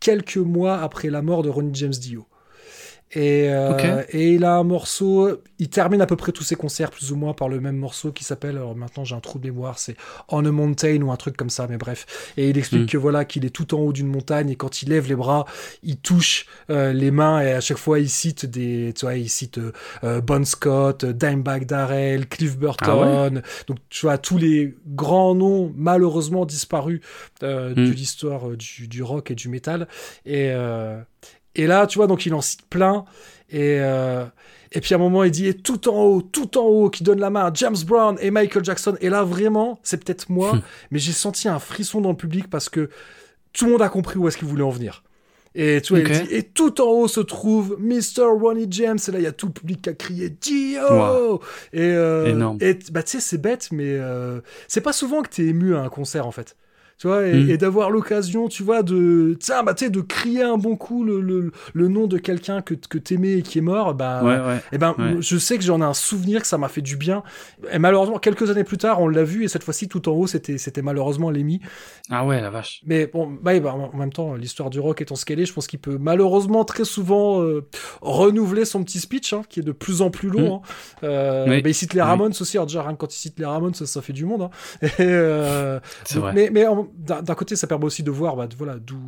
quelques 0.00 0.36
mois 0.38 0.78
après 0.80 1.10
la 1.10 1.22
mort 1.22 1.42
de 1.42 1.48
Ronnie 1.48 1.74
James 1.74 1.90
Dio. 1.90 2.26
Et, 3.12 3.46
euh, 3.50 4.02
et 4.10 4.34
il 4.34 4.44
a 4.44 4.56
un 4.56 4.64
morceau, 4.64 5.40
il 5.58 5.70
termine 5.70 6.02
à 6.02 6.06
peu 6.06 6.16
près 6.16 6.30
tous 6.32 6.42
ses 6.44 6.56
concerts 6.56 6.90
plus 6.90 7.10
ou 7.10 7.16
moins 7.16 7.32
par 7.32 7.48
le 7.48 7.58
même 7.58 7.76
morceau 7.76 8.12
qui 8.12 8.22
s'appelle, 8.22 8.56
alors 8.56 8.76
maintenant 8.76 9.02
j'ai 9.04 9.14
un 9.14 9.20
trou 9.20 9.38
de 9.38 9.46
mémoire, 9.46 9.78
c'est 9.78 9.96
On 10.28 10.44
a 10.44 10.50
Mountain 10.50 11.00
ou 11.00 11.10
un 11.10 11.16
truc 11.16 11.34
comme 11.36 11.48
ça, 11.48 11.66
mais 11.68 11.78
bref. 11.78 12.32
Et 12.36 12.50
il 12.50 12.58
explique 12.58 12.82
Mm. 12.82 12.86
que 12.86 12.98
voilà, 12.98 13.24
qu'il 13.24 13.46
est 13.46 13.50
tout 13.50 13.74
en 13.74 13.78
haut 13.78 13.92
d'une 13.94 14.08
montagne 14.08 14.50
et 14.50 14.56
quand 14.56 14.82
il 14.82 14.90
lève 14.90 15.08
les 15.08 15.14
bras, 15.16 15.46
il 15.82 15.96
touche 15.96 16.46
euh, 16.70 16.92
les 16.92 17.10
mains 17.10 17.40
et 17.40 17.52
à 17.52 17.60
chaque 17.62 17.78
fois 17.78 17.98
il 17.98 18.10
cite 18.10 18.44
des, 18.44 18.92
tu 18.94 19.06
vois, 19.06 19.14
il 19.16 19.30
cite 19.30 19.56
euh, 19.58 19.72
euh, 20.04 20.20
Bon 20.20 20.44
Scott, 20.44 21.04
euh, 21.04 21.12
Dimebag 21.14 21.64
Darrell, 21.64 22.28
Cliff 22.28 22.58
Burton, 22.58 23.42
donc 23.68 23.78
tu 23.88 24.04
vois 24.04 24.18
tous 24.18 24.36
les 24.36 24.74
grands 24.86 25.34
noms 25.34 25.72
malheureusement 25.76 26.44
disparus 26.44 27.00
euh, 27.42 27.70
Mm. 27.70 27.74
de 27.74 27.90
l'histoire 27.92 28.48
euh, 28.50 28.56
du, 28.56 28.86
du 28.88 29.02
rock 29.02 29.30
et 29.30 29.34
du 29.34 29.48
métal. 29.48 29.88
Et 30.26 30.50
euh, 30.52 31.00
et 31.54 31.66
là, 31.66 31.86
tu 31.86 31.98
vois, 31.98 32.06
donc 32.06 32.26
il 32.26 32.34
en 32.34 32.40
cite 32.40 32.62
plein. 32.68 33.04
Et, 33.50 33.78
euh, 33.80 34.24
et 34.72 34.80
puis 34.80 34.92
à 34.94 34.96
un 34.96 35.00
moment, 35.00 35.24
il 35.24 35.30
dit 35.30 35.46
et 35.46 35.54
tout 35.54 35.88
en 35.88 36.02
haut, 36.02 36.22
tout 36.22 36.58
en 36.58 36.64
haut, 36.64 36.90
qui 36.90 37.02
donne 37.02 37.20
la 37.20 37.30
main 37.30 37.46
à 37.46 37.50
James 37.54 37.76
Brown 37.86 38.16
et 38.20 38.30
Michael 38.30 38.64
Jackson. 38.64 38.96
Et 39.00 39.08
là, 39.08 39.22
vraiment, 39.24 39.80
c'est 39.82 40.02
peut-être 40.04 40.30
moi, 40.30 40.54
Hmm. 40.54 40.60
mais 40.90 40.98
j'ai 40.98 41.12
senti 41.12 41.48
un 41.48 41.58
frisson 41.58 42.00
dans 42.00 42.10
le 42.10 42.16
public 42.16 42.48
parce 42.50 42.68
que 42.68 42.90
tout 43.52 43.64
le 43.64 43.72
monde 43.72 43.82
a 43.82 43.88
compris 43.88 44.18
où 44.18 44.28
est-ce 44.28 44.36
qu'il 44.36 44.46
voulait 44.48 44.62
en 44.62 44.70
venir. 44.70 45.02
Et 45.54 45.80
tu 45.80 45.94
vois, 45.94 46.02
il 46.02 46.06
dit, 46.26 46.34
et 46.34 46.42
tout 46.42 46.80
en 46.80 46.84
haut 46.84 47.08
se 47.08 47.20
trouve 47.20 47.78
Mr. 47.80 48.26
Ronnie 48.38 48.66
James. 48.70 48.98
Et 49.08 49.10
là, 49.10 49.18
il 49.18 49.24
y 49.24 49.26
a 49.26 49.32
tout 49.32 49.46
le 49.46 49.52
public 49.52 49.82
qui 49.82 49.88
a 49.88 49.94
crié 49.94 50.28
Dio 50.28 50.82
Wow. 50.88 51.40
Et, 51.72 51.80
euh, 51.80 52.52
et 52.60 52.78
bah, 52.92 53.02
tu 53.02 53.12
sais, 53.12 53.20
c'est 53.20 53.38
bête, 53.38 53.68
mais 53.72 53.96
euh, 53.98 54.40
c'est 54.68 54.82
pas 54.82 54.92
souvent 54.92 55.22
que 55.22 55.30
t'es 55.30 55.46
ému 55.46 55.74
à 55.74 55.80
un 55.80 55.88
concert 55.88 56.26
en 56.26 56.30
fait. 56.30 56.54
Tu 56.98 57.06
vois, 57.06 57.26
et, 57.26 57.34
Mm. 57.44 57.50
et 57.50 57.56
d'avoir 57.58 57.90
l'occasion, 57.90 58.48
tu 58.48 58.62
vois, 58.62 58.82
de, 58.82 59.36
tiens, 59.40 59.62
bah, 59.62 59.72
tu 59.74 59.84
sais, 59.84 59.90
de 59.90 60.00
crier 60.00 60.42
un 60.42 60.56
bon 60.58 60.76
coup 60.76 61.04
le, 61.04 61.20
le, 61.20 61.52
le 61.72 61.88
nom 61.88 62.06
de 62.06 62.18
quelqu'un 62.18 62.60
que, 62.60 62.74
que 62.74 62.98
t'aimais 62.98 63.38
et 63.38 63.42
qui 63.42 63.58
est 63.58 63.62
mort, 63.62 63.94
bah, 63.94 64.20
Ouais, 64.24 64.36
ouais. 64.38 64.60
eh 64.72 64.78
ben, 64.78 64.94
Ouais. 64.98 65.16
je 65.20 65.38
sais 65.38 65.56
que 65.58 65.64
j'en 65.64 65.80
ai 65.80 65.84
un 65.84 65.94
souvenir 65.94 66.40
que 66.40 66.46
ça 66.48 66.58
m'a 66.58 66.68
fait 66.68 66.82
du 66.82 66.96
bien. 66.96 67.22
Et 67.72 67.78
malheureusement, 67.78 68.18
quelques 68.18 68.50
années 68.50 68.64
plus 68.64 68.78
tard, 68.78 69.00
on 69.00 69.08
l'a 69.08 69.22
vu, 69.24 69.44
et 69.44 69.48
cette 69.48 69.62
fois-ci, 69.64 69.88
tout 69.88 70.08
en 70.08 70.12
haut, 70.12 70.26
c'était, 70.26 70.58
c'était 70.58 70.82
malheureusement 70.82 71.30
Lemmy. 71.30 71.60
Ah 72.10 72.26
ouais, 72.26 72.40
la 72.40 72.50
vache. 72.50 72.82
Mais 72.84 73.06
bon, 73.06 73.28
bah, 73.42 73.58
bah, 73.60 73.74
en 73.74 73.96
même 73.96 74.12
temps, 74.12 74.34
l'histoire 74.34 74.70
du 74.70 74.80
rock 74.80 75.00
étant 75.00 75.14
ce 75.14 75.24
qu'elle 75.24 75.38
est, 75.40 75.46
je 75.46 75.52
pense 75.52 75.66
qu'il 75.66 75.78
peut 75.78 75.98
malheureusement 76.00 76.64
très 76.64 76.84
souvent 76.84 77.42
euh, 77.42 77.66
renouveler 78.00 78.64
son 78.64 78.82
petit 78.82 78.98
speech, 79.00 79.32
hein, 79.32 79.42
qui 79.48 79.60
est 79.60 79.62
de 79.62 79.72
plus 79.72 80.02
en 80.02 80.10
plus 80.10 80.28
long. 80.30 80.56
hein. 80.56 80.60
Euh, 81.04 81.46
Oui. 81.48 81.62
bah, 81.62 81.68
il 81.68 81.74
cite 81.74 81.94
les 81.94 82.00
Oui. 82.00 82.06
Ramones 82.06 82.32
aussi. 82.40 82.56
Alors 82.56 82.66
déjà, 82.66 82.82
rien 82.82 82.92
que 82.92 82.98
quand 82.98 83.14
il 83.14 83.18
cite 83.18 83.38
les 83.38 83.44
Ramones, 83.44 83.74
ça, 83.74 83.86
ça 83.86 84.00
fait 84.02 84.12
du 84.12 84.24
monde. 84.24 84.42
Hein. 84.42 84.50
Et, 84.82 84.88
euh, 85.00 85.78
C'est 86.04 86.14
donc, 86.16 86.24
vrai. 86.24 86.32
Mais, 86.34 86.50
mais 86.52 86.66
en- 86.66 86.87
d'un 86.94 87.22
d'un 87.22 87.34
côté, 87.34 87.56
ça 87.56 87.66
permet 87.66 87.84
aussi 87.84 88.02
de 88.02 88.10
voir 88.10 88.36
bah, 88.36 88.48
voilà, 88.56 88.78
d'où 88.78 88.98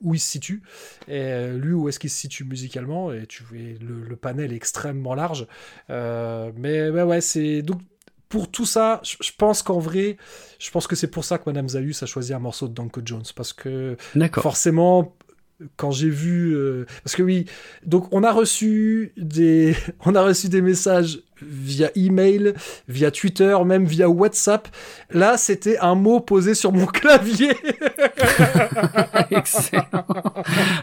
où 0.00 0.14
il 0.14 0.20
se 0.20 0.30
situe. 0.30 0.62
Et 1.08 1.20
euh, 1.20 1.58
lui, 1.58 1.72
où 1.72 1.88
est-ce 1.88 1.98
qu'il 1.98 2.10
se 2.10 2.18
situe 2.18 2.44
musicalement. 2.44 3.12
Et 3.12 3.26
tu 3.26 3.44
le, 3.52 4.02
le 4.02 4.16
panel 4.16 4.52
est 4.52 4.56
extrêmement 4.56 5.14
large. 5.14 5.46
Euh, 5.90 6.52
mais 6.56 6.90
ouais, 6.90 7.02
ouais, 7.02 7.20
c'est. 7.20 7.62
Donc, 7.62 7.80
pour 8.28 8.50
tout 8.50 8.66
ça, 8.66 9.00
je 9.04 9.30
pense 9.36 9.62
qu'en 9.62 9.78
vrai, 9.78 10.16
je 10.58 10.70
pense 10.70 10.86
que 10.86 10.96
c'est 10.96 11.06
pour 11.06 11.24
ça 11.24 11.38
que 11.38 11.44
Madame 11.46 11.68
Zayus 11.68 12.02
a 12.02 12.06
choisi 12.06 12.34
un 12.34 12.40
morceau 12.40 12.66
de 12.66 12.74
Danko 12.74 13.00
Jones. 13.04 13.22
Parce 13.34 13.52
que 13.52 13.96
forcément 14.34 15.16
quand 15.76 15.90
j'ai 15.90 16.10
vu 16.10 16.54
euh, 16.54 16.84
parce 17.02 17.16
que 17.16 17.22
oui 17.22 17.46
donc 17.84 18.12
on 18.12 18.22
a 18.22 18.32
reçu 18.32 19.12
des 19.16 19.74
on 20.04 20.14
a 20.14 20.22
reçu 20.22 20.48
des 20.48 20.60
messages 20.60 21.22
via 21.42 21.90
email 21.96 22.54
via 22.88 23.10
Twitter 23.10 23.56
même 23.64 23.84
via 23.84 24.08
WhatsApp 24.08 24.68
là 25.10 25.36
c'était 25.36 25.78
un 25.78 25.94
mot 25.94 26.20
posé 26.20 26.54
sur 26.54 26.72
mon 26.72 26.86
clavier 26.86 27.52
Excellent. 29.30 29.84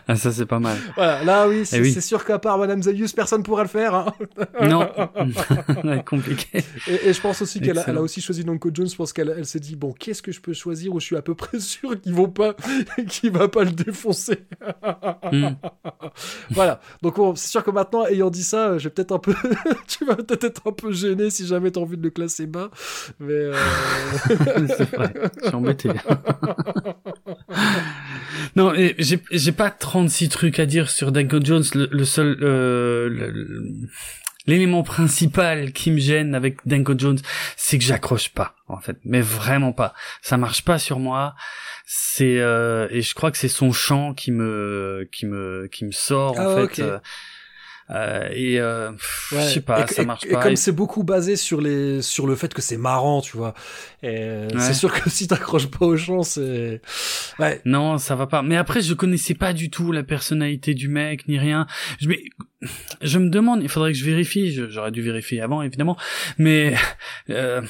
Ah, 0.07 0.15
ça, 0.15 0.31
c'est 0.31 0.45
pas 0.45 0.59
mal. 0.59 0.77
voilà 0.95 1.23
là 1.23 1.47
oui 1.47 1.65
c'est 1.65 1.77
Eh 1.77 1.81
oui. 1.81 1.91
c'est 1.93 2.01
sûr 2.01 2.23
qu'à 2.25 2.39
part 2.39 2.57
Madame 2.57 2.83
Zayus 2.83 3.09
personne 3.15 3.43
pourra 3.43 3.63
le 3.63 3.69
faire 3.69 3.95
hein. 3.95 4.13
Non. 4.61 4.87
Compliqué. 6.05 6.63
et, 6.87 7.09
et 7.09 7.13
je 7.13 7.21
pense 7.21 7.41
aussi 7.41 7.59
qu'elle 7.61 7.77
a, 7.79 8.01
aussi 8.01 8.21
choisi 8.21 8.43
Donko 8.43 8.69
Jones 8.73 8.87
parce 8.97 9.13
qu'elle 9.13 9.33
elle 9.37 9.45
s'est 9.45 9.59
dit 9.59 9.75
bon 9.75 9.93
qu'est-ce 9.93 10.21
que 10.21 10.31
je 10.31 10.41
peux 10.41 10.53
choisir 10.53 10.93
où 10.93 10.99
je 10.99 11.05
suis 11.05 11.15
à 11.17 11.21
peu 11.21 11.35
près 11.35 11.59
sûr 11.59 11.99
qu'ils 11.99 12.13
vont 12.13 12.29
pas 12.29 12.55
qu'il 13.07 13.31
va 13.31 13.47
pas 13.47 13.63
le 13.63 13.71
défoncer 13.71 14.39
Hmm. 15.31 15.55
voilà. 16.51 16.79
Donc 17.01 17.15
c'est 17.35 17.47
sûr 17.47 17.63
que 17.63 17.71
maintenant, 17.71 18.05
ayant 18.05 18.29
dit 18.29 18.43
ça, 18.43 18.67
euh, 18.69 18.79
je 18.79 18.85
vais 18.85 18.89
peut-être 18.89 19.13
un 19.13 19.19
peu, 19.19 19.33
tu 19.87 20.05
vas 20.05 20.15
peut-être 20.15 20.42
être 20.43 20.61
un 20.67 20.71
peu 20.71 20.91
gêné 20.91 21.29
si 21.29 21.45
jamais 21.47 21.71
t'as 21.71 21.81
envie 21.81 21.97
de 21.97 22.03
le 22.03 22.09
classer 22.09 22.47
bas. 22.47 22.69
Mais 23.19 23.33
euh, 23.33 23.53
c'est 24.77 24.95
vrai. 24.95 25.13
Je 25.41 25.47
suis 25.47 25.55
embêté. 25.55 25.89
non, 28.55 28.73
et 28.73 28.95
j'ai 28.99 29.19
j'ai 29.31 29.51
pas 29.51 29.71
36 29.71 30.29
trucs 30.29 30.59
à 30.59 30.65
dire 30.65 30.89
sur 30.89 31.11
Danko 31.11 31.39
Jones. 31.43 31.63
Le, 31.73 31.87
le 31.91 32.05
seul, 32.05 32.37
euh, 32.41 33.31
l'élément 34.45 34.83
principal 34.83 35.71
qui 35.71 35.91
me 35.91 35.99
gêne 35.99 36.35
avec 36.35 36.57
Danko 36.65 36.93
Jones, 36.97 37.19
c'est 37.57 37.77
que 37.77 37.83
j'accroche 37.83 38.29
pas, 38.29 38.55
en 38.67 38.79
fait. 38.79 38.97
Mais 39.05 39.21
vraiment 39.21 39.73
pas. 39.73 39.93
Ça 40.21 40.37
marche 40.37 40.63
pas 40.63 40.79
sur 40.79 40.99
moi. 40.99 41.35
C'est 41.85 42.39
euh, 42.39 42.87
et 42.91 43.01
je 43.01 43.13
crois 43.13 43.31
que 43.31 43.37
c'est 43.37 43.47
son 43.49 43.71
chant 43.71 44.13
qui 44.13 44.31
me 44.31 45.07
qui 45.11 45.25
me 45.25 45.67
qui 45.71 45.85
me 45.85 45.91
sort 45.91 46.39
en 46.39 46.57
Ah, 46.57 46.67
fait. 46.67 46.83
ok. 46.83 47.01
Euh, 47.89 48.29
et 48.31 48.59
euh, 48.59 48.91
ouais. 48.91 48.97
je 49.31 49.53
sais 49.55 49.61
pas, 49.61 49.83
Et- 49.89 49.93
ça 49.93 50.03
marche 50.05 50.25
et 50.25 50.29
pas. 50.31 50.41
comme 50.41 50.53
Et- 50.53 50.55
c'est 50.55 50.71
beaucoup 50.71 51.03
basé 51.03 51.35
sur 51.35 51.59
les, 51.61 52.01
sur 52.01 52.27
le 52.27 52.35
fait 52.35 52.53
que 52.53 52.61
c'est 52.61 52.77
marrant, 52.77 53.21
tu 53.21 53.35
vois. 53.37 53.53
Euh, 54.03 54.47
Ouais. 54.49 54.59
c'est 54.59 54.73
sûr 54.73 54.91
que 54.93 55.09
si 55.09 55.27
t'accroches 55.27 55.67
pas 55.67 55.85
au 55.85 55.97
chant, 55.97 56.23
c'est, 56.23 56.81
ouais. 57.39 57.61
Non, 57.65 57.97
ça 57.97 58.15
va 58.15 58.27
pas. 58.27 58.41
Mais 58.41 58.55
après, 58.57 58.81
je 58.81 58.93
connaissais 58.93 59.33
pas 59.35 59.53
du 59.53 59.69
tout 59.69 59.91
la 59.91 60.03
personnalité 60.03 60.73
du 60.73 60.87
mec 60.87 61.27
ni 61.27 61.37
rien. 61.37 61.67
Je, 61.99 62.07
mais, 62.07 62.21
je 63.01 63.19
me 63.19 63.29
demande, 63.29 63.61
il 63.63 63.69
faudrait 63.69 63.91
que 63.91 63.97
je 63.97 64.05
vérifie. 64.05 64.53
J'aurais 64.69 64.91
dû 64.91 65.01
vérifier 65.01 65.41
avant, 65.41 65.61
évidemment. 65.61 65.97
Mais 66.37 66.75
euh, 67.29 67.61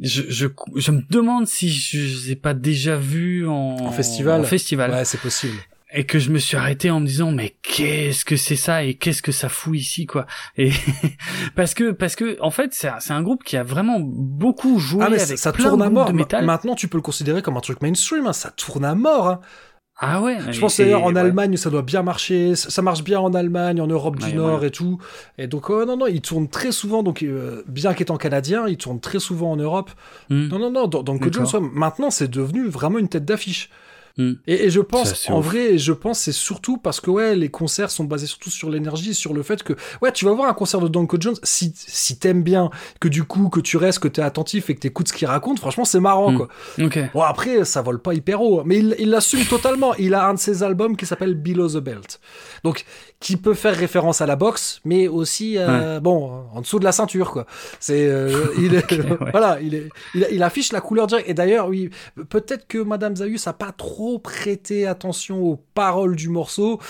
je, 0.00 0.22
je, 0.28 0.46
je 0.76 0.90
me 0.90 1.02
demande 1.10 1.46
si 1.46 1.70
je, 1.70 1.98
je 1.98 2.26
les 2.26 2.30
ai 2.32 2.36
pas 2.36 2.52
déjà 2.54 2.96
vus 2.96 3.46
en, 3.46 3.76
En 3.80 3.92
festival. 3.92 4.40
en 4.40 4.44
festival. 4.44 4.90
Ouais, 4.90 5.04
c'est 5.04 5.20
possible. 5.20 5.56
Et 5.96 6.04
que 6.06 6.18
je 6.18 6.30
me 6.30 6.38
suis 6.38 6.56
arrêté 6.56 6.90
en 6.90 6.98
me 6.98 7.06
disant 7.06 7.30
mais 7.30 7.54
qu'est-ce 7.62 8.24
que 8.24 8.36
c'est 8.36 8.56
ça 8.56 8.82
et 8.82 8.94
qu'est-ce 8.94 9.22
que 9.22 9.30
ça 9.30 9.48
fout 9.48 9.76
ici 9.76 10.06
quoi. 10.06 10.26
Et 10.56 10.70
parce 11.54 11.72
que 11.74 11.92
parce 11.92 12.16
que 12.16 12.36
en 12.40 12.50
fait 12.50 12.74
c'est 12.74 12.88
un, 12.88 12.98
c'est 13.00 13.12
un 13.12 13.22
groupe 13.22 13.44
qui 13.44 13.56
a 13.56 13.62
vraiment 13.62 14.00
beaucoup 14.00 14.78
joué 14.80 15.04
Ah, 15.06 15.08
mais 15.10 15.20
avec 15.22 15.38
ça 15.38 15.52
plein 15.52 15.68
tourne 15.68 15.80
de 15.80 15.84
à 15.86 15.90
mort. 15.90 16.06
de 16.08 16.12
métal. 16.12 16.44
Ma- 16.44 16.54
Maintenant, 16.54 16.74
tu 16.74 16.88
peux 16.88 16.98
le 16.98 17.02
considérer 17.02 17.42
comme 17.42 17.56
un 17.56 17.60
truc 17.60 17.80
mainstream, 17.80 18.26
hein. 18.26 18.32
Ça 18.32 18.50
tourne 18.50 18.84
à 18.84 18.94
mort, 18.94 19.28
hein. 19.28 19.40
Ah 19.96 20.20
ouais. 20.20 20.38
Je 20.50 20.58
pense 20.58 20.76
d'ailleurs 20.78 21.04
en 21.04 21.14
ouais. 21.14 21.20
Allemagne 21.20 21.56
ça 21.56 21.70
doit 21.70 21.82
bien 21.82 22.02
marcher, 22.02 22.56
ça 22.56 22.82
marche 22.82 23.04
bien 23.04 23.20
en 23.20 23.32
Allemagne, 23.32 23.80
en 23.80 23.86
Europe 23.86 24.16
Ouais, 24.20 24.30
du 24.30 24.36
Nord 24.36 24.62
ouais. 24.62 24.66
et 24.66 24.70
tout. 24.72 24.98
Et 25.38 25.46
donc 25.46 25.70
oh, 25.70 25.84
non 25.84 25.96
non, 25.96 26.08
il 26.08 26.20
tourne 26.20 26.48
très 26.48 26.72
souvent 26.72 27.04
donc 27.04 27.22
euh, 27.22 27.62
bien 27.68 27.94
qu'étant 27.94 28.16
canadien, 28.16 28.66
il 28.66 28.76
tourne 28.76 28.98
très 28.98 29.20
souvent 29.20 29.52
en 29.52 29.56
Europe. 29.56 29.92
Hmm. 30.30 30.48
Non 30.48 30.58
non 30.58 30.72
non, 30.72 30.88
D'accord. 30.88 31.32
Jones, 31.32 31.70
maintenant 31.72 32.10
c'est 32.10 32.26
devenu 32.28 32.66
vraiment 32.66 32.98
une 32.98 33.08
tête 33.08 33.24
d'affiche. 33.24 33.70
Hmm. 34.16 34.34
Et, 34.46 34.66
et 34.66 34.70
je 34.70 34.80
pense, 34.80 35.28
en 35.28 35.40
ouf. 35.40 35.46
vrai, 35.46 35.76
je 35.76 35.92
pense 35.92 36.20
c'est 36.20 36.30
surtout 36.32 36.76
parce 36.78 37.00
que 37.00 37.10
ouais, 37.10 37.34
les 37.34 37.48
concerts 37.50 37.90
sont 37.90 38.04
basés 38.04 38.26
surtout 38.26 38.50
sur 38.50 38.70
l'énergie, 38.70 39.12
sur 39.12 39.34
le 39.34 39.42
fait 39.42 39.62
que 39.64 39.72
ouais, 40.02 40.12
tu 40.12 40.24
vas 40.24 40.32
voir 40.32 40.48
un 40.48 40.54
concert 40.54 40.80
de 40.80 40.86
Danko 40.88 41.16
Jones, 41.20 41.34
si 41.42 41.72
si 41.74 42.16
t'aimes 42.18 42.42
bien, 42.44 42.70
que 43.00 43.08
du 43.08 43.24
coup 43.24 43.48
que 43.48 43.58
tu 43.58 43.76
restes, 43.76 43.98
que 43.98 44.06
t'es 44.08 44.22
attentif 44.22 44.70
et 44.70 44.76
que 44.76 44.80
t'écoutes 44.80 45.08
ce 45.08 45.12
qu'il 45.12 45.26
raconte, 45.26 45.58
franchement 45.58 45.84
c'est 45.84 45.98
marrant 46.00 46.30
Hmm. 46.30 46.36
quoi. 46.36 46.48
Bon, 47.12 47.22
après, 47.22 47.64
ça 47.64 47.82
vole 47.82 48.00
pas 48.00 48.14
hyper 48.14 48.40
haut, 48.40 48.62
mais 48.64 48.78
il 48.78 49.10
l'assume 49.10 49.44
totalement. 49.46 49.94
Il 49.96 50.14
a 50.14 50.26
un 50.28 50.34
de 50.34 50.38
ses 50.38 50.62
albums 50.62 50.96
qui 50.96 51.06
s'appelle 51.06 51.34
Below 51.34 51.68
the 51.70 51.82
Belt. 51.82 52.20
Donc, 52.62 52.84
qui 53.20 53.36
peut 53.36 53.54
faire 53.54 53.74
référence 53.76 54.20
à 54.20 54.26
la 54.26 54.36
boxe, 54.36 54.80
mais 54.84 55.08
aussi, 55.08 55.56
euh, 55.58 55.98
bon, 56.00 56.44
en 56.52 56.60
dessous 56.60 56.78
de 56.78 56.84
la 56.84 56.92
ceinture, 56.92 57.30
quoi. 57.32 57.46
C'est, 57.80 58.06
euh, 58.06 58.46
il 58.58 58.74
est, 58.74 58.90
ouais. 58.92 59.16
voilà, 59.32 59.58
il 59.60 59.74
est, 59.74 59.88
il, 60.14 60.26
il 60.30 60.42
affiche 60.42 60.72
la 60.72 60.80
couleur 60.80 61.06
directe. 61.08 61.28
Et 61.28 61.34
d'ailleurs, 61.34 61.68
oui, 61.68 61.90
peut-être 62.28 62.66
que 62.68 62.78
Madame 62.78 63.16
Zayus 63.16 63.40
a 63.46 63.52
pas 63.52 63.72
trop 63.72 64.03
prêté 64.18 64.86
attention 64.86 65.42
aux 65.42 65.56
paroles 65.74 66.16
du 66.16 66.28
morceau. 66.28 66.80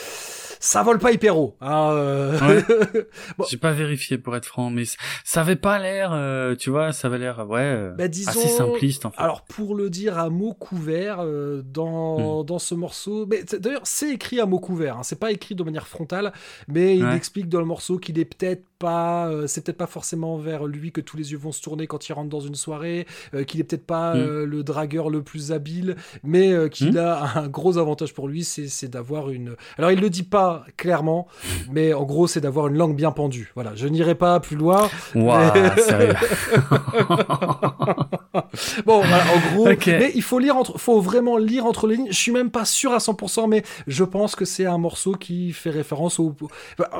Ça 0.60 0.82
vole 0.82 0.98
pas 0.98 1.12
hyper 1.12 1.36
haut. 1.38 1.56
Hein, 1.60 1.90
euh. 1.92 2.38
Bon. 3.38 3.44
J'ai 3.50 3.58
pas 3.58 3.72
vérifié 3.72 4.16
pour 4.16 4.34
être 4.34 4.46
franc, 4.46 4.70
mais 4.70 4.84
ça 5.22 5.42
avait 5.42 5.56
pas 5.56 5.78
l'air, 5.78 6.10
euh, 6.14 6.54
tu 6.56 6.70
vois, 6.70 6.92
ça 6.92 7.08
avait 7.08 7.18
l'air, 7.18 7.46
ouais, 7.48 7.60
euh, 7.60 7.90
Bah, 7.90 8.08
disons- 8.08 8.30
assez 8.30 8.48
simpliste 8.48 9.04
en 9.04 9.10
fait. 9.10 9.20
Alors 9.20 9.42
pour 9.42 9.74
le 9.74 9.90
dire 9.90 10.18
à 10.18 10.30
mots 10.30 10.54
couverts 10.54 11.18
euh, 11.20 11.62
dans, 11.64 12.42
Hmm. 12.42 12.46
dans 12.46 12.58
ce 12.58 12.74
morceau, 12.74 13.26
mais 13.26 13.42
d'ailleurs 13.58 13.82
c'est 13.84 14.10
écrit 14.10 14.40
à 14.40 14.46
mots 14.46 14.58
couverts, 14.60 14.96
hein, 14.98 15.02
c'est 15.02 15.18
pas 15.18 15.32
écrit 15.32 15.54
de 15.54 15.62
manière 15.64 15.86
frontale, 15.86 16.32
mais 16.68 16.96
il 16.96 17.06
explique 17.12 17.48
dans 17.50 17.60
le 17.60 17.66
morceau 17.66 17.98
qu'il 17.98 18.18
est 18.18 18.24
peut-être 18.24 18.62
pas, 18.84 19.28
euh, 19.28 19.46
c'est 19.46 19.64
peut-être 19.64 19.78
pas 19.78 19.86
forcément 19.86 20.36
vers 20.36 20.64
lui 20.66 20.92
que 20.92 21.00
tous 21.00 21.16
les 21.16 21.32
yeux 21.32 21.38
vont 21.38 21.52
se 21.52 21.62
tourner 21.62 21.86
quand 21.86 22.06
il 22.08 22.12
rentre 22.12 22.28
dans 22.28 22.40
une 22.40 22.54
soirée, 22.54 23.06
euh, 23.34 23.44
qu'il 23.44 23.60
est 23.60 23.64
peut-être 23.64 23.86
pas 23.86 24.14
Hmm. 24.14 24.18
euh, 24.18 24.46
le 24.46 24.62
dragueur 24.62 25.08
le 25.08 25.22
plus 25.22 25.52
habile, 25.52 25.96
mais 26.22 26.52
qu'il 26.70 26.92
Hmm. 26.92 26.98
a 26.98 27.38
un 27.40 27.48
gros 27.48 27.78
avantage 27.78 28.12
pour 28.12 28.28
lui, 28.28 28.44
c'est 28.44 28.88
d'avoir 28.88 29.30
une. 29.30 29.56
Alors 29.78 29.90
il 29.90 30.00
le 30.00 30.10
dit 30.10 30.22
pas 30.22 30.64
clairement, 30.76 31.26
mais 31.70 31.94
en 31.94 32.04
gros 32.04 32.26
c'est 32.26 32.40
d'avoir 32.40 32.66
une 32.68 32.76
langue 32.76 32.94
bien 32.96 33.10
pendue. 33.12 33.52
Voilà, 33.54 33.74
je 33.74 33.86
n'irai 33.88 34.14
pas 34.14 34.38
plus 34.40 34.56
loin. 34.56 34.88
Waouh, 35.14 35.52
sérieux. 35.78 36.14
Bon, 38.86 38.98
voilà, 38.98 39.24
en 39.32 39.54
gros, 39.54 39.68
Ok. 39.70 39.86
mais 39.86 40.12
il 40.14 40.22
faut 40.22 40.38
lire 40.38 40.56
entre, 40.56 40.78
faut 40.78 41.00
vraiment 41.00 41.36
lire 41.36 41.66
entre 41.66 41.86
les 41.86 41.96
lignes. 41.96 42.08
Je 42.10 42.16
suis 42.18 42.32
même 42.32 42.50
pas 42.50 42.64
sûr 42.64 42.92
à 42.92 42.98
100%, 42.98 43.48
mais 43.48 43.62
je 43.86 44.04
pense 44.04 44.36
que 44.36 44.44
c'est 44.44 44.66
un 44.66 44.78
morceau 44.78 45.12
qui 45.12 45.52
fait 45.52 45.70
référence 45.70 46.18
au. 46.18 46.34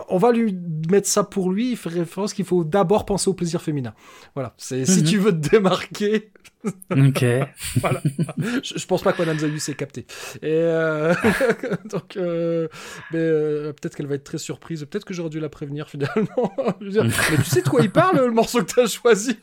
On 0.08 0.18
va 0.18 0.32
lui 0.32 0.56
mettre 0.90 1.08
ça 1.08 1.24
pour 1.24 1.50
lui. 1.50 1.72
Il 1.72 1.76
fait 1.76 1.88
référence 1.90 2.32
qu'il 2.34 2.44
faut 2.44 2.64
d'abord 2.64 3.04
penser 3.06 3.28
au 3.30 3.34
plaisir 3.34 3.62
féminin. 3.62 3.94
Voilà. 4.34 4.54
C'est 4.56 4.84
si 4.86 5.00
Mhm. 5.00 5.06
tu 5.06 5.18
veux 5.18 5.32
te 5.40 5.48
démarquer. 5.48 6.30
Ok. 6.90 7.20
je, 8.62 8.78
je 8.78 8.86
pense 8.86 9.02
pas 9.02 9.12
que 9.12 9.18
Madame 9.22 9.38
Zayus 9.38 9.68
ait 9.70 9.74
capté. 9.74 10.06
Et 10.42 10.48
euh, 10.50 11.14
donc, 11.90 12.16
euh, 12.16 12.68
mais 13.12 13.18
euh, 13.18 13.72
peut-être 13.72 13.96
qu'elle 13.96 14.06
va 14.06 14.14
être 14.14 14.24
très 14.24 14.38
surprise. 14.38 14.84
Peut-être 14.90 15.04
que 15.04 15.14
j'aurais 15.14 15.30
dû 15.30 15.40
la 15.40 15.48
prévenir 15.48 15.88
finalement. 15.88 16.52
Je 16.80 16.86
veux 16.86 16.90
dire, 16.90 17.04
mais 17.04 17.36
tu 17.38 17.44
sais 17.44 17.62
de 17.62 17.68
quoi 17.68 17.82
il 17.82 17.90
parle 17.90 18.24
le 18.24 18.30
morceau 18.32 18.62
que 18.62 18.72
t'as 18.74 18.86
choisi? 18.86 19.36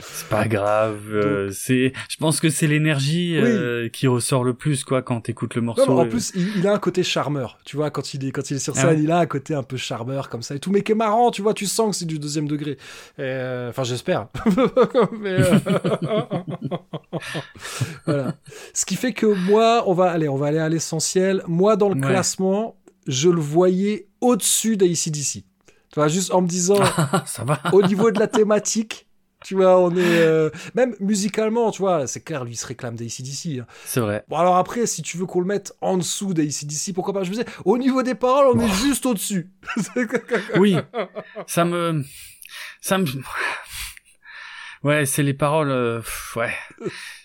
C'est 0.00 0.28
pas 0.28 0.46
grave. 0.48 1.00
euh, 1.12 1.50
c'est, 1.52 1.92
je 2.08 2.16
pense 2.16 2.40
que 2.40 2.48
c'est 2.48 2.66
l'énergie 2.66 3.36
euh, 3.36 3.88
qui 3.88 4.06
ressort 4.06 4.44
le 4.44 4.54
plus 4.54 4.84
quoi 4.84 5.02
quand 5.02 5.20
t'écoutes 5.22 5.54
le 5.54 5.62
morceau. 5.62 5.86
Non, 5.86 5.98
en 5.98 6.04
euh. 6.04 6.08
plus, 6.08 6.32
il, 6.34 6.56
il 6.58 6.66
a 6.66 6.72
un 6.72 6.78
côté 6.78 7.02
charmeur. 7.02 7.58
Tu 7.64 7.76
vois, 7.76 7.90
quand 7.90 8.14
il 8.14 8.24
est, 8.26 8.30
quand 8.30 8.50
il 8.50 8.56
est 8.56 8.60
sur 8.60 8.74
Ah 8.76 8.80
scène, 8.80 8.90
ouais. 8.90 9.02
il 9.02 9.10
a 9.10 9.18
un 9.18 9.26
côté 9.26 9.54
un 9.54 9.62
peu 9.62 9.76
charmeur 9.76 10.28
comme 10.28 10.42
ça 10.42 10.54
et 10.54 10.58
tout, 10.60 10.70
mais 10.70 10.82
qui 10.82 10.92
est 10.92 10.96
marrant. 10.96 11.30
Tu 11.30 11.42
vois, 11.42 11.54
tu 11.54 11.66
sens 11.66 11.90
que 11.90 11.96
c'est 11.96 12.06
du 12.06 12.18
deuxième 12.18 12.48
degré. 12.48 12.78
Euh, 13.18 13.68
Enfin, 13.70 13.84
j'espère. 13.84 14.28
mais, 15.20 15.30
euh, 15.30 15.58
voilà. 18.06 18.34
Ce 18.74 18.84
qui 18.84 18.96
fait 18.96 19.12
que 19.12 19.26
moi, 19.26 19.84
on 19.86 19.94
va 19.94 20.10
aller, 20.10 20.28
on 20.28 20.36
va 20.36 20.46
aller 20.48 20.58
à 20.58 20.68
l'essentiel. 20.68 21.42
Moi, 21.46 21.76
dans 21.76 21.88
le 21.88 21.94
Ouais. 22.00 22.06
classement, 22.08 22.76
je 23.06 23.28
le 23.28 23.40
voyais 23.40 24.08
au-dessus 24.20 24.76
d'ACDC. 24.76 25.44
Tu 25.90 25.94
vois, 25.94 26.08
juste 26.08 26.32
en 26.32 26.42
me 26.42 26.48
disant, 26.48 26.76
ça 27.26 27.44
va. 27.44 27.60
au 27.72 27.82
niveau 27.82 28.10
de 28.10 28.18
la 28.20 28.26
thématique, 28.26 29.06
Tu 29.44 29.54
vois, 29.54 29.78
on 29.78 29.92
est 29.92 30.00
euh, 30.20 30.50
même 30.74 30.96
musicalement, 30.98 31.70
tu 31.70 31.80
vois, 31.82 32.08
c'est 32.08 32.20
clair, 32.20 32.44
lui 32.44 32.54
il 32.54 32.56
se 32.56 32.66
réclame 32.66 32.96
d'ACDC. 32.96 33.60
Hein. 33.60 33.66
C'est 33.84 34.00
vrai. 34.00 34.24
Bon 34.28 34.36
alors 34.36 34.56
après, 34.56 34.84
si 34.86 35.00
tu 35.00 35.16
veux 35.16 35.26
qu'on 35.26 35.38
le 35.40 35.46
mette 35.46 35.72
en 35.80 35.96
dessous 35.96 36.34
d'ACDC, 36.34 36.92
pourquoi 36.92 37.14
pas? 37.14 37.22
Je 37.22 37.30
me 37.30 37.36
disais, 37.36 37.46
au 37.64 37.78
niveau 37.78 38.02
des 38.02 38.16
paroles, 38.16 38.48
on 38.52 38.60
est 38.60 38.68
juste 38.68 39.06
au-dessus. 39.06 39.52
Oui, 40.56 40.76
ça 41.46 41.64
me, 41.64 42.04
ça 42.80 42.98
me, 42.98 43.06
ouais, 44.84 45.06
c'est 45.06 45.22
les 45.22 45.34
paroles, 45.34 45.70
euh, 45.70 45.98
pff, 46.00 46.36
ouais, 46.36 46.52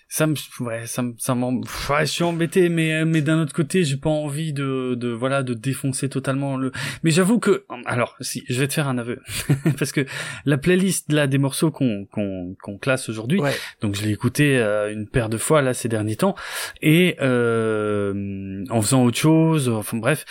ça 0.07 0.27
me, 0.27 0.35
ouais, 0.59 0.85
ça 0.85 1.01
me, 1.01 1.13
ça 1.17 1.33
ouais, 1.33 1.55
je 2.01 2.05
suis 2.05 2.23
embêté, 2.23 2.69
mais, 2.69 2.93
euh, 2.93 3.05
mais 3.05 3.21
d'un 3.21 3.41
autre 3.41 3.53
côté, 3.53 3.83
j'ai 3.83 3.97
pas 3.97 4.11
envie 4.11 4.53
de, 4.53 4.93
de, 4.95 5.09
voilà, 5.09 5.41
de 5.41 5.55
défoncer 5.55 6.07
totalement 6.07 6.55
le. 6.55 6.71
Mais 7.01 7.09
j'avoue 7.09 7.39
que, 7.39 7.65
alors, 7.85 8.15
si, 8.21 8.43
je 8.47 8.59
vais 8.59 8.67
te 8.67 8.73
faire 8.73 8.87
un 8.87 8.99
aveu, 8.99 9.19
parce 9.79 9.91
que 9.91 10.05
la 10.45 10.57
playlist 10.59 11.11
là 11.11 11.25
des 11.25 11.39
morceaux 11.39 11.71
qu'on, 11.71 12.05
qu'on, 12.11 12.55
qu'on 12.61 12.77
classe 12.77 13.09
aujourd'hui, 13.09 13.39
Ouais. 13.41 13.55
donc 13.81 13.95
je 13.95 14.03
l'ai 14.03 14.11
écouté 14.11 14.57
euh, 14.59 14.93
une 14.93 15.07
paire 15.07 15.29
de 15.29 15.37
fois 15.37 15.61
là 15.63 15.73
ces 15.73 15.89
derniers 15.89 16.15
temps 16.17 16.35
et 16.83 17.15
euh, 17.21 18.63
en 18.69 18.81
faisant 18.81 19.03
autre 19.03 19.17
chose, 19.17 19.67
enfin 19.69 19.97
bref. 19.97 20.25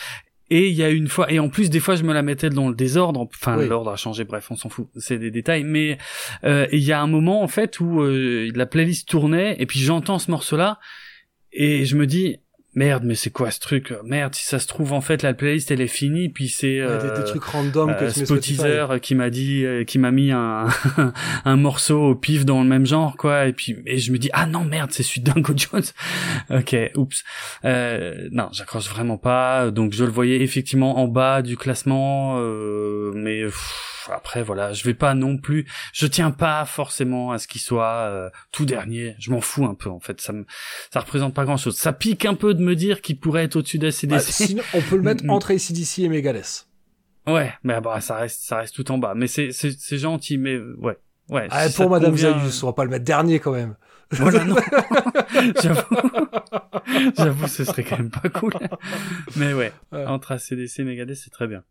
Et 0.55 0.69
il 0.69 0.75
y 0.75 0.83
a 0.83 0.91
une 0.91 1.09
fois, 1.09 1.33
et 1.33 1.39
en 1.39 1.49
plus 1.49 1.71
des 1.71 1.81
fois 1.81 1.97
je 1.97 2.03
me 2.03 2.13
la 2.13 2.21
mettais 2.23 2.51
dans 2.51 2.69
le 2.69 2.75
désordre, 2.75 3.21
enfin 3.35 3.57
Oui. 3.57 3.69
l'ordre 3.69 3.91
a 3.91 3.97
changé, 3.97 4.25
bref 4.25 4.51
on 4.51 4.57
s'en 4.57 4.69
fout, 4.69 4.87
c'est 4.97 5.19
des 5.19 5.31
détails. 5.31 5.65
Mais 5.65 5.97
euh, 6.45 6.67
il 6.73 6.81
y 6.83 6.93
a 6.93 7.01
un 7.01 7.07
moment 7.07 7.43
en 7.43 7.49
fait 7.49 7.81
où 7.81 8.03
euh, 8.03 8.51
la 8.55 8.67
playlist 8.67 9.09
tournait 9.09 9.57
et 9.59 9.65
puis 9.65 9.81
j'entends 9.81 10.19
ce 10.19 10.31
morceau-là 10.31 10.79
et 11.53 11.87
je 11.87 11.97
me 11.97 12.07
dis 12.07 12.37
merde 12.75 13.05
mais 13.05 13.15
c'est 13.15 13.31
quoi 13.31 13.51
ce 13.51 13.61
truc? 13.61 13.93
Merde 14.05 14.35
si 14.35 14.45
ça 14.47 14.59
se 14.59 14.67
trouve 14.67 14.93
en 14.93 15.01
fait 15.01 15.23
la 15.23 15.35
playlist 15.35 15.71
elle 15.71 15.81
est 15.81 15.87
finie 15.87 16.29
puis 16.29 16.49
c'est 16.49 16.81
Ouais, 16.85 16.97
des, 16.99 17.05
des 17.05 17.09
euh, 17.11 17.23
trucs 17.25 17.45
random 17.45 17.95
que 17.97 18.05
euh, 18.05 18.07
mets. 18.17 18.25
Spotizer 18.25 19.01
qui 19.01 19.15
m'a 19.15 19.31
dit 19.31 19.65
euh, 19.65 19.85
qui 19.85 19.99
m'a 19.99 20.11
mis 20.11 20.31
un 20.33 20.69
un 21.45 21.57
morceau 21.57 22.01
au 22.11 22.15
pif 22.15 22.45
dans 22.45 22.63
le 22.63 22.69
même 22.69 22.87
genre 22.87 23.17
quoi 23.17 23.47
et 23.47 23.53
puis 23.53 23.77
et 23.87 23.99
je 23.99 24.11
me 24.13 24.19
dis 24.19 24.31
ah 24.33 24.47
non 24.47 24.65
merde 24.65 24.91
c'est 24.93 25.03
celui 25.03 25.21
Dango 25.23 25.53
Jones. 25.57 25.83
Ok 26.51 26.77
oups. 26.97 27.23
Euh, 27.65 28.29
non 28.33 28.49
j'accroche 28.53 28.89
vraiment 28.89 29.19
pas 29.19 29.71
donc 29.71 29.93
je 29.93 30.05
le 30.05 30.11
voyais 30.11 30.41
effectivement 30.43 30.99
en 30.99 31.09
bas 31.09 31.43
du 31.43 31.57
classement 31.57 32.37
euh, 32.39 33.13
mais 33.15 33.45
pff, 33.45 33.92
après 34.11 34.43
voilà 34.43 34.73
je 34.73 34.85
vais 34.85 34.95
pas 34.95 35.15
non 35.15 35.37
plus 35.39 35.67
je 35.93 36.07
tiens 36.07 36.31
pas 36.31 36.65
forcément 36.65 37.31
à 37.33 37.39
ce 37.39 37.47
qu'il 37.47 37.61
soit 37.61 38.09
euh, 38.09 38.31
tout 38.51 38.65
dernier 38.65 39.15
je 39.19 39.31
m'en 39.31 39.41
fous 39.41 39.65
un 39.67 39.75
peu 39.75 39.89
en 39.91 40.01
fait 40.01 40.21
ça 40.21 40.33
me 40.33 40.45
ça 40.93 41.01
représente 41.01 41.35
pas 41.35 41.45
grand 41.45 41.57
chose 41.57 41.77
ça 41.77 41.93
pique 41.93 42.25
un 42.25 42.35
peu 42.35 42.55
de 42.55 42.63
me 42.63 42.75
dire 42.75 43.01
qu'il 43.03 43.19
pourrait 43.19 43.45
être 43.45 43.57
au-dessus 43.57 43.79
d'ACDC 43.79 44.09
Bah, 44.09 44.19
sinon, 44.21 44.63
on 44.75 44.81
peut 44.81 44.97
le 44.97 45.03
mettre 45.03 45.25
entre 45.29 45.53
ACDC 45.53 46.01
et 46.01 46.09
Megadeth. 46.09 46.67
Ouais, 47.27 47.53
mais 47.63 47.81
bah 47.81 48.01
ça 48.01 48.17
reste 48.17 48.43
ça 48.43 48.57
reste 48.57 48.75
tout 48.75 48.91
en 48.91 48.99
bas. 48.99 49.15
Mais 49.15 49.29
c'est 49.29 49.53
c'est 49.53 49.99
gentil, 49.99 50.39
mais 50.39 50.55
euh, 50.55 50.75
ouais. 50.81 50.99
Ouais. 51.29 51.47
Ah, 51.51 51.69
si 51.69 51.77
pour 51.77 51.89
Madame 51.89 52.11
convient, 52.11 52.37
Zayus, 52.41 52.65
on 52.65 52.67
va 52.67 52.73
pas 52.73 52.83
le 52.85 52.91
mettre 52.91 53.05
dernier 53.05 53.39
quand 53.39 53.53
même. 53.53 53.77
Voilà, 54.11 54.45
non. 54.45 54.57
J'avoue. 55.63 55.97
J'avoue, 57.17 57.47
ce 57.47 57.65
serait 57.65 57.85
quand 57.85 57.97
même 57.99 58.11
pas 58.11 58.29
cool. 58.29 58.53
Mais 59.37 59.55
ouais, 59.55 59.73
Ouais. 59.93 60.05
entre 60.07 60.33
ACDC 60.33 60.81
et 60.81 60.85
Megadeth, 60.85 61.17
c'est 61.17 61.31
très 61.31 61.47
bien. 61.47 61.63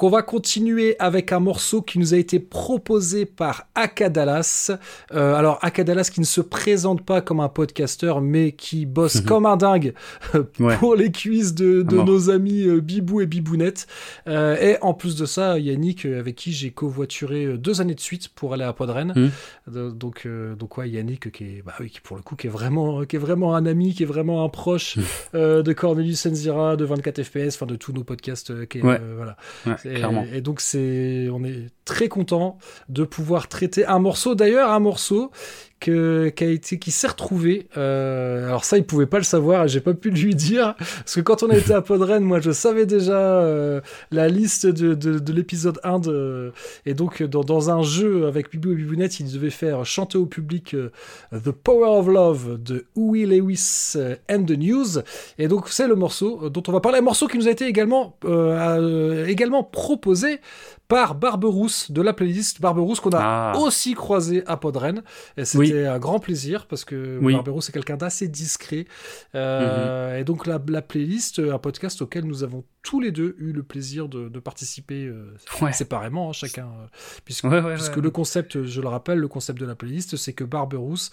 Donc 0.00 0.06
on 0.06 0.16
va 0.16 0.22
continuer 0.22 0.96
avec 0.98 1.30
un 1.30 1.40
morceau 1.40 1.82
qui 1.82 1.98
nous 1.98 2.14
a 2.14 2.16
été 2.16 2.40
proposé 2.40 3.26
par 3.26 3.66
Akadalas. 3.74 4.72
Euh, 5.12 5.34
alors 5.34 5.58
Akadalas 5.60 6.04
qui 6.04 6.20
ne 6.20 6.24
se 6.24 6.40
présente 6.40 7.04
pas 7.04 7.20
comme 7.20 7.38
un 7.40 7.50
podcasteur 7.50 8.22
mais 8.22 8.52
qui 8.52 8.86
bosse 8.86 9.20
comme 9.20 9.44
un 9.44 9.58
dingue 9.58 9.92
pour 10.78 10.96
les 10.96 11.12
cuisses 11.12 11.54
de, 11.54 11.82
nos 11.82 12.30
amis 12.30 12.62
euh, 12.62 12.80
Bibou 12.80 13.20
et 13.20 13.26
Bibounette. 13.26 13.86
Euh, 14.26 14.56
et 14.56 14.78
en 14.80 14.94
plus 14.94 15.16
de 15.16 15.26
ça, 15.26 15.58
Yannick 15.58 16.06
avec 16.06 16.34
qui 16.34 16.52
j'ai 16.52 16.70
covoituré 16.70 17.58
deux 17.58 17.82
années 17.82 17.94
de 17.94 18.00
suite 18.00 18.30
pour 18.30 18.54
aller 18.54 18.64
à 18.64 18.72
Podren. 18.72 19.12
Hmm. 19.14 19.28
Donc 19.90 20.26
donc 20.58 20.78
ouais, 20.78 20.88
Yannick 20.88 21.30
qui 21.30 21.44
est 21.44 21.62
bah 21.62 21.74
oui, 21.78 21.90
qui 21.90 22.00
pour 22.00 22.16
le 22.16 22.22
coup 22.22 22.36
qui 22.36 22.46
est 22.46 22.50
vraiment 22.50 23.04
qui 23.04 23.16
est 23.16 23.18
vraiment 23.18 23.54
un 23.54 23.66
ami, 23.66 23.92
qui 23.92 24.04
est 24.04 24.06
vraiment 24.06 24.46
un 24.46 24.48
proche 24.48 24.96
hmm. 25.34 25.60
de 25.60 25.72
Cornelius 25.74 26.20
Senzira, 26.20 26.76
de 26.76 26.86
24 26.86 27.22
FPS, 27.22 27.56
enfin 27.56 27.66
de 27.66 27.76
tous 27.76 27.92
nos 27.92 28.02
podcasts. 28.02 28.66
Qui 28.66 28.80
voilà. 28.80 29.36
Et, 29.90 30.40
donc 30.40 30.60
c'est, 30.60 31.28
on 31.32 31.44
est 31.44 31.66
très 31.84 32.08
content 32.08 32.58
de 32.88 33.04
pouvoir 33.04 33.48
traiter 33.48 33.84
un 33.84 33.98
morceau. 33.98 34.34
D'ailleurs, 34.34 34.70
un 34.70 34.80
morceau 34.80 35.30
que, 35.80 36.28
qui 36.28 36.78
qui 36.78 36.90
s'est 36.90 37.08
retrouvé. 37.08 37.68
Euh, 37.76 38.46
alors 38.46 38.64
ça, 38.64 38.76
il 38.76 38.84
pouvait 38.84 39.06
pas 39.06 39.18
le 39.18 39.24
savoir, 39.24 39.66
j'ai 39.66 39.80
pas 39.80 39.94
pu 39.94 40.10
lui 40.10 40.34
dire 40.34 40.74
parce 40.76 41.14
que 41.14 41.20
quand 41.20 41.42
on 41.42 41.50
a 41.50 41.56
été 41.56 41.72
à 41.72 41.80
Podren, 41.80 42.22
moi, 42.22 42.40
je 42.40 42.50
savais 42.50 42.86
déjà 42.86 43.18
euh, 43.18 43.80
la 44.10 44.28
liste 44.28 44.66
de, 44.66 44.94
de, 44.94 45.18
de 45.18 45.32
l'épisode 45.32 45.80
1 45.82 45.98
de, 45.98 46.52
et 46.86 46.94
donc 46.94 47.22
dans, 47.22 47.42
dans, 47.42 47.70
un 47.70 47.82
jeu 47.82 48.26
avec 48.26 48.50
Bibou 48.50 48.72
et 48.72 48.74
Bibounette, 48.74 49.20
il 49.20 49.32
devait 49.32 49.50
faire 49.50 49.84
chanter 49.84 50.18
au 50.18 50.26
public 50.26 50.74
euh, 50.74 50.90
The 51.32 51.50
Power 51.50 51.98
of 51.98 52.08
Love 52.08 52.62
de 52.62 52.86
Huey 52.96 53.26
Lewis 53.26 53.94
euh, 53.96 54.16
and 54.30 54.44
the 54.44 54.58
News. 54.58 55.02
Et 55.38 55.48
donc 55.48 55.68
c'est 55.68 55.88
le 55.88 55.94
morceau 55.94 56.50
dont 56.50 56.62
on 56.68 56.72
va 56.72 56.80
parler, 56.80 56.98
un 56.98 57.02
morceau 57.02 57.26
qui 57.26 57.38
nous 57.38 57.48
a 57.48 57.50
été 57.50 57.66
également 57.66 58.16
également 59.26 59.64
proposé 59.64 60.40
par 60.90 61.14
Barberousse 61.14 61.92
de 61.92 62.02
la 62.02 62.12
playlist 62.12 62.60
Barberousse 62.60 62.98
qu'on 62.98 63.10
a 63.10 63.20
ah. 63.20 63.58
aussi 63.58 63.94
croisé 63.94 64.42
à 64.46 64.56
Podren. 64.56 65.02
Et 65.36 65.44
c'était 65.44 65.86
un 65.86 66.00
grand 66.00 66.18
plaisir 66.18 66.66
parce 66.66 66.84
que 66.84 67.16
oui. 67.22 67.32
Barberousse 67.32 67.68
est 67.68 67.72
quelqu'un 67.72 67.96
d'assez 67.96 68.26
discret. 68.26 68.86
Euh, 69.36 70.14
mhm. 70.14 70.20
Et 70.20 70.24
donc 70.24 70.48
la, 70.48 70.60
la, 70.68 70.82
playlist, 70.82 71.38
un 71.38 71.58
podcast 71.58 72.02
auquel 72.02 72.24
nous 72.24 72.42
avons 72.42 72.64
tous 72.82 73.00
les 73.00 73.12
deux 73.12 73.36
eu 73.38 73.52
le 73.52 73.62
plaisir 73.62 74.08
de, 74.08 74.28
de 74.28 74.40
participer 74.40 75.06
euh, 75.06 75.36
séparément, 75.72 76.30
hein, 76.30 76.32
chacun. 76.32 76.66
Euh, 76.66 76.86
puisque, 77.24 77.46
puisque 77.48 77.96
le 77.96 78.10
concept, 78.10 78.64
je 78.64 78.80
le 78.80 78.88
rappelle, 78.88 79.18
le 79.18 79.28
concept 79.28 79.60
de 79.60 79.66
la 79.66 79.74
playlist, 79.74 80.16
c'est 80.16 80.32
que 80.32 80.44
Barberousse 80.44 81.10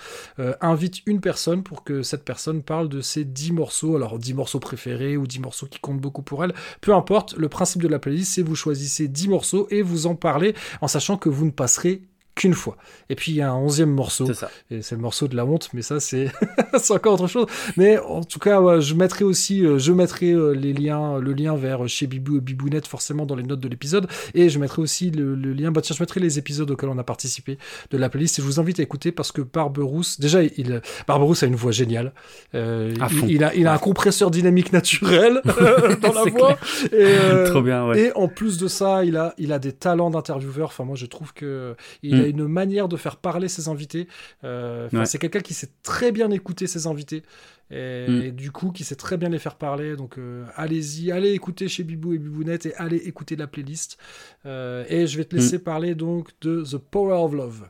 invite 0.62 1.06
une 1.06 1.20
personne 1.20 1.64
pour 1.64 1.84
que 1.84 2.04
cette 2.04 2.24
personne 2.24 2.64
parle 2.64 2.90
de 2.90 3.02
ses 3.02 3.26
dix 3.26 3.52
morceaux, 3.52 3.96
alors 3.96 4.18
dix 4.20 4.34
morceaux 4.34 4.60
préférés 4.60 5.18
ou 5.18 5.28
dix 5.28 5.40
morceaux 5.40 5.68
qui 5.68 5.80
comptent 5.80 6.02
beaucoup 6.02 6.22
pour 6.22 6.44
elle. 6.44 6.54
Peu 6.82 6.94
importe, 6.94 7.36
le 7.38 7.50
principe 7.50 7.82
de 7.82 7.88
la 7.88 8.00
playlist, 8.00 8.34
c'est 8.34 8.42
vous 8.42 8.56
choisissez 8.56 9.08
dix 9.08 9.28
morceaux 9.28 9.68
et 9.70 9.82
vous 9.82 10.08
en 10.08 10.16
parlez 10.16 10.56
en 10.82 10.88
sachant 10.88 11.18
que 11.18 11.30
vous 11.30 11.46
ne 11.46 11.52
passerez 11.52 12.02
qu'une 12.38 12.54
fois. 12.54 12.78
Et 13.10 13.16
puis 13.16 13.32
il 13.32 13.36
y 13.36 13.42
a 13.42 13.52
un 13.52 13.56
onzième 13.56 13.92
morceau, 13.92 14.30
et 14.72 14.82
c'est 14.82 14.96
le 14.96 15.02
morceau 15.02 15.28
de 15.28 15.36
la 15.36 15.46
honte, 15.46 15.70
mais 15.74 15.82
ça 15.82 16.00
c'est 16.00 16.32
encore 16.90 17.14
autre 17.16 17.28
chose. 17.28 17.48
Mais 17.76 17.98
en 17.98 18.24
tout 18.24 18.40
cas, 18.40 18.80
je 18.80 18.94
mettrai 18.94 19.24
aussi, 19.24 19.66
euh, 19.66 19.78
je 19.78 19.92
mettrai 19.92 20.32
euh, 20.32 20.52
les 20.52 20.74
liens, 20.74 21.20
le 21.20 21.34
lien 21.34 21.56
vers 21.56 21.88
chez 21.88 22.08
Bibou 22.08 22.38
et 22.38 22.42
Bibounette 22.42 22.88
forcément 22.88 23.26
dans 23.26 23.36
les 23.36 23.44
notes 23.44 23.60
de 23.60 23.68
l'épisode, 23.68 24.08
et 24.34 24.50
je 24.50 24.60
mettrai 24.60 24.82
aussi 24.82 25.12
le, 25.12 25.36
lien, 25.36 25.72
bah 25.72 25.82
tiens, 25.82 25.96
je 25.96 26.04
mettrai 26.04 26.20
les 26.20 26.38
épisodes 26.40 26.70
auxquels 26.70 26.90
on 26.90 26.98
a 26.98 27.04
participé 27.04 27.58
de 27.92 27.98
la 27.98 28.10
playlist, 28.10 28.40
et 28.40 28.42
je 28.42 28.48
vous 28.48 28.60
invite 28.60 28.80
à 28.80 28.84
écouter 28.84 29.12
parce 29.12 29.32
que 29.32 29.42
Barberousse, 29.42 30.20
déjà, 30.20 30.44
il, 30.44 30.82
Barberousse 31.08 31.44
a 31.44 31.48
une 31.48 31.56
voix 31.56 31.72
géniale, 31.72 32.14
euh, 32.56 32.94
il, 33.28 33.44
a, 33.44 33.56
il 33.56 33.68
a 33.68 33.74
un 33.74 33.78
compresseur 33.78 34.32
dynamique 34.32 34.72
naturel 34.72 35.42
dans 36.02 36.14
la 36.14 36.24
voix, 36.30 36.58
et, 36.92 37.46
Trop 37.46 37.62
bien, 37.62 37.88
ouais. 37.88 38.00
et 38.00 38.12
en 38.16 38.28
plus 38.28 38.58
de 38.58 38.68
ça, 38.68 39.04
il 39.04 39.18
a, 39.18 39.34
il 39.38 39.52
a 39.52 39.60
des 39.60 39.72
talents 39.72 40.10
d'intervieweur. 40.10 40.68
Enfin, 40.68 40.84
moi, 40.84 40.96
je 40.96 41.06
trouve 41.06 41.34
que 41.34 41.76
il 42.04 42.22
a 42.22 42.27
une 42.30 42.48
manière 42.48 42.88
de 42.88 42.98
faire 42.98 43.18
parler 43.18 43.48
ses 43.48 43.68
invités. 43.68 44.08
Euh, 44.44 44.90
c'est 45.06 45.20
quelqu'un 45.20 45.40
qui 45.40 45.54
sait 45.54 45.70
très 45.84 46.12
bien 46.12 46.30
écouter 46.32 46.68
ses 46.68 46.88
invités. 46.88 47.24
Mm. 47.72 47.76
Et, 47.76 48.32
du 48.32 48.52
coup, 48.52 48.72
qui 48.72 48.84
sait 48.84 48.96
très 48.96 49.18
bien 49.18 49.30
les 49.30 49.40
faire 49.40 49.56
parler. 49.56 49.96
Donc, 49.96 50.18
euh, 50.18 50.46
allez-y, 50.56 51.12
allez 51.12 51.32
écouter 51.32 51.68
chez 51.68 51.84
Bibou 51.84 52.14
et 52.14 52.18
Bibounette 52.18 52.66
et 52.66 52.76
allez 52.76 52.98
écouter 52.98 53.36
la 53.36 53.48
playlist. 53.48 53.98
Euh, 54.46 54.86
et 54.90 55.08
je 55.08 55.18
vais 55.18 55.26
te 55.26 55.36
mm. 55.36 55.40
laisser 55.40 55.60
parler 55.60 55.96
donc 55.96 56.30
de 56.42 56.64
The 56.64 56.78
Power 56.78 57.18
of 57.18 57.34
Love. 57.34 57.70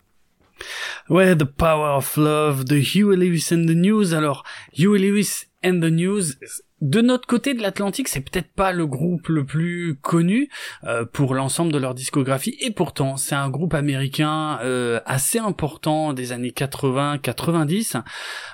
Ouais, 1.09 1.35
The 1.35 1.45
Power 1.45 1.97
of 1.97 2.17
Love 2.17 2.65
de 2.65 2.75
Huey 2.75 3.15
Lewis 3.15 3.47
and 3.51 3.65
the 3.65 3.75
News. 3.75 4.13
Alors, 4.13 4.43
Huey 4.77 4.99
Lewis 4.99 5.45
and 5.63 5.79
the 5.79 5.91
News, 5.91 6.33
de 6.81 7.01
notre 7.01 7.25
côté 7.25 7.55
de 7.55 7.61
l'Atlantique, 7.61 8.07
c'est 8.07 8.21
peut-être 8.21 8.51
pas 8.51 8.71
le 8.71 8.85
groupe 8.85 9.29
le 9.29 9.43
plus 9.43 9.95
connu 9.99 10.47
euh, 10.83 11.05
pour 11.05 11.33
l'ensemble 11.33 11.71
de 11.71 11.79
leur 11.79 11.95
discographie, 11.95 12.55
et 12.61 12.69
pourtant 12.69 13.17
c'est 13.17 13.33
un 13.33 13.49
groupe 13.49 13.73
américain 13.73 14.59
euh, 14.61 14.99
assez 15.07 15.39
important 15.39 16.13
des 16.13 16.33
années 16.33 16.51
80-90, 16.51 18.03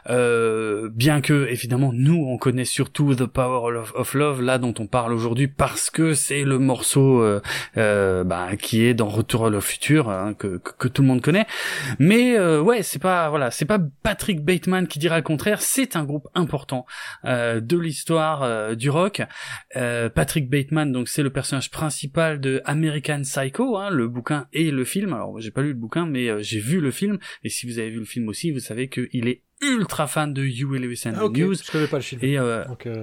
euh, 0.09 0.89
bien 0.93 1.19
que 1.19 1.47
évidemment 1.49 1.91
nous 1.93 2.26
on 2.26 2.38
connaît 2.38 2.63
surtout 2.63 3.13
The 3.13 3.26
Power 3.26 3.84
of, 3.93 4.13
Love 4.13 4.41
là 4.41 4.57
dont 4.57 4.74
on 4.80 4.88
parle 4.88 5.11
aujourd'hui 5.11 5.49
parce 5.49 5.89
que 5.89 6.13
c'est 6.13 6.43
le 6.43 6.59
morceau 6.59 7.26
bah, 7.76 8.55
qui 8.57 8.86
est 8.86 8.93
dans 8.93 9.09
Retour 9.13 9.47
à 9.47 9.49
le 9.49 9.59
futur 9.59 10.09
hein, 10.09 10.34
que, 10.34 10.57
que, 10.57 10.88
tout 10.88 11.01
le 11.01 11.07
monde 11.07 11.21
connaît, 11.21 11.45
mais 11.99 12.39
ouais 12.39 12.84
c'est 12.84 13.01
pas 13.01 13.30
voilà 13.30 13.51
c'est 13.51 13.65
pas 13.65 13.80
Patrick 14.01 14.43
Bateman 14.43 14.88
qui 14.88 14.97
dira 14.97 15.17
le 15.17 15.24
contraire, 15.24 15.61
c'est 15.61 15.95
un 15.95 16.03
groupe 16.03 16.28
important 16.36 16.86
de 17.26 17.78
l'histoire 17.78 18.12
euh, 18.22 18.76
du 18.76 18.89
rock. 18.89 19.22
Euh, 19.76 20.09
Patrick 20.09 20.49
Bateman, 20.49 20.91
donc 20.91 21.07
c'est 21.07 21.24
le 21.24 21.30
personnage 21.30 21.72
principal 21.72 22.39
de 22.39 22.61
American 22.66 23.22
Psycho, 23.22 23.78
hein, 23.78 23.89
le 23.89 24.07
bouquin 24.07 24.47
et 24.53 24.72
le 24.72 24.86
film. 24.86 25.14
Alors 25.14 25.39
j'ai 25.39 25.51
pas 25.51 25.61
lu 25.61 25.70
le 25.70 25.74
bouquin, 25.76 26.05
mais 26.05 26.30
euh, 26.30 26.39
j'ai 26.41 26.59
vu 26.59 26.80
le 26.80 26.91
film. 26.91 27.20
Et 27.43 27.49
si 27.49 27.66
vous 27.66 27.80
avez 27.80 27.89
vu 27.89 27.99
le 27.99 28.05
film 28.05 28.28
aussi, 28.28 28.51
vous 28.51 28.59
savez 28.59 28.89
qu'il 28.89 29.28
est 29.28 29.43
ultra 29.61 30.07
fan 30.07 30.34
de 30.34 30.41
Huey 30.43 30.80
Lewis 30.80 31.03
and 31.05 31.14
ah, 31.16 31.30
News. 31.30 31.55
Je 31.55 31.72
connais 31.72 31.88
pas 31.88 31.97
le 31.97 32.03
film. 32.03 32.20
Et 32.24 32.38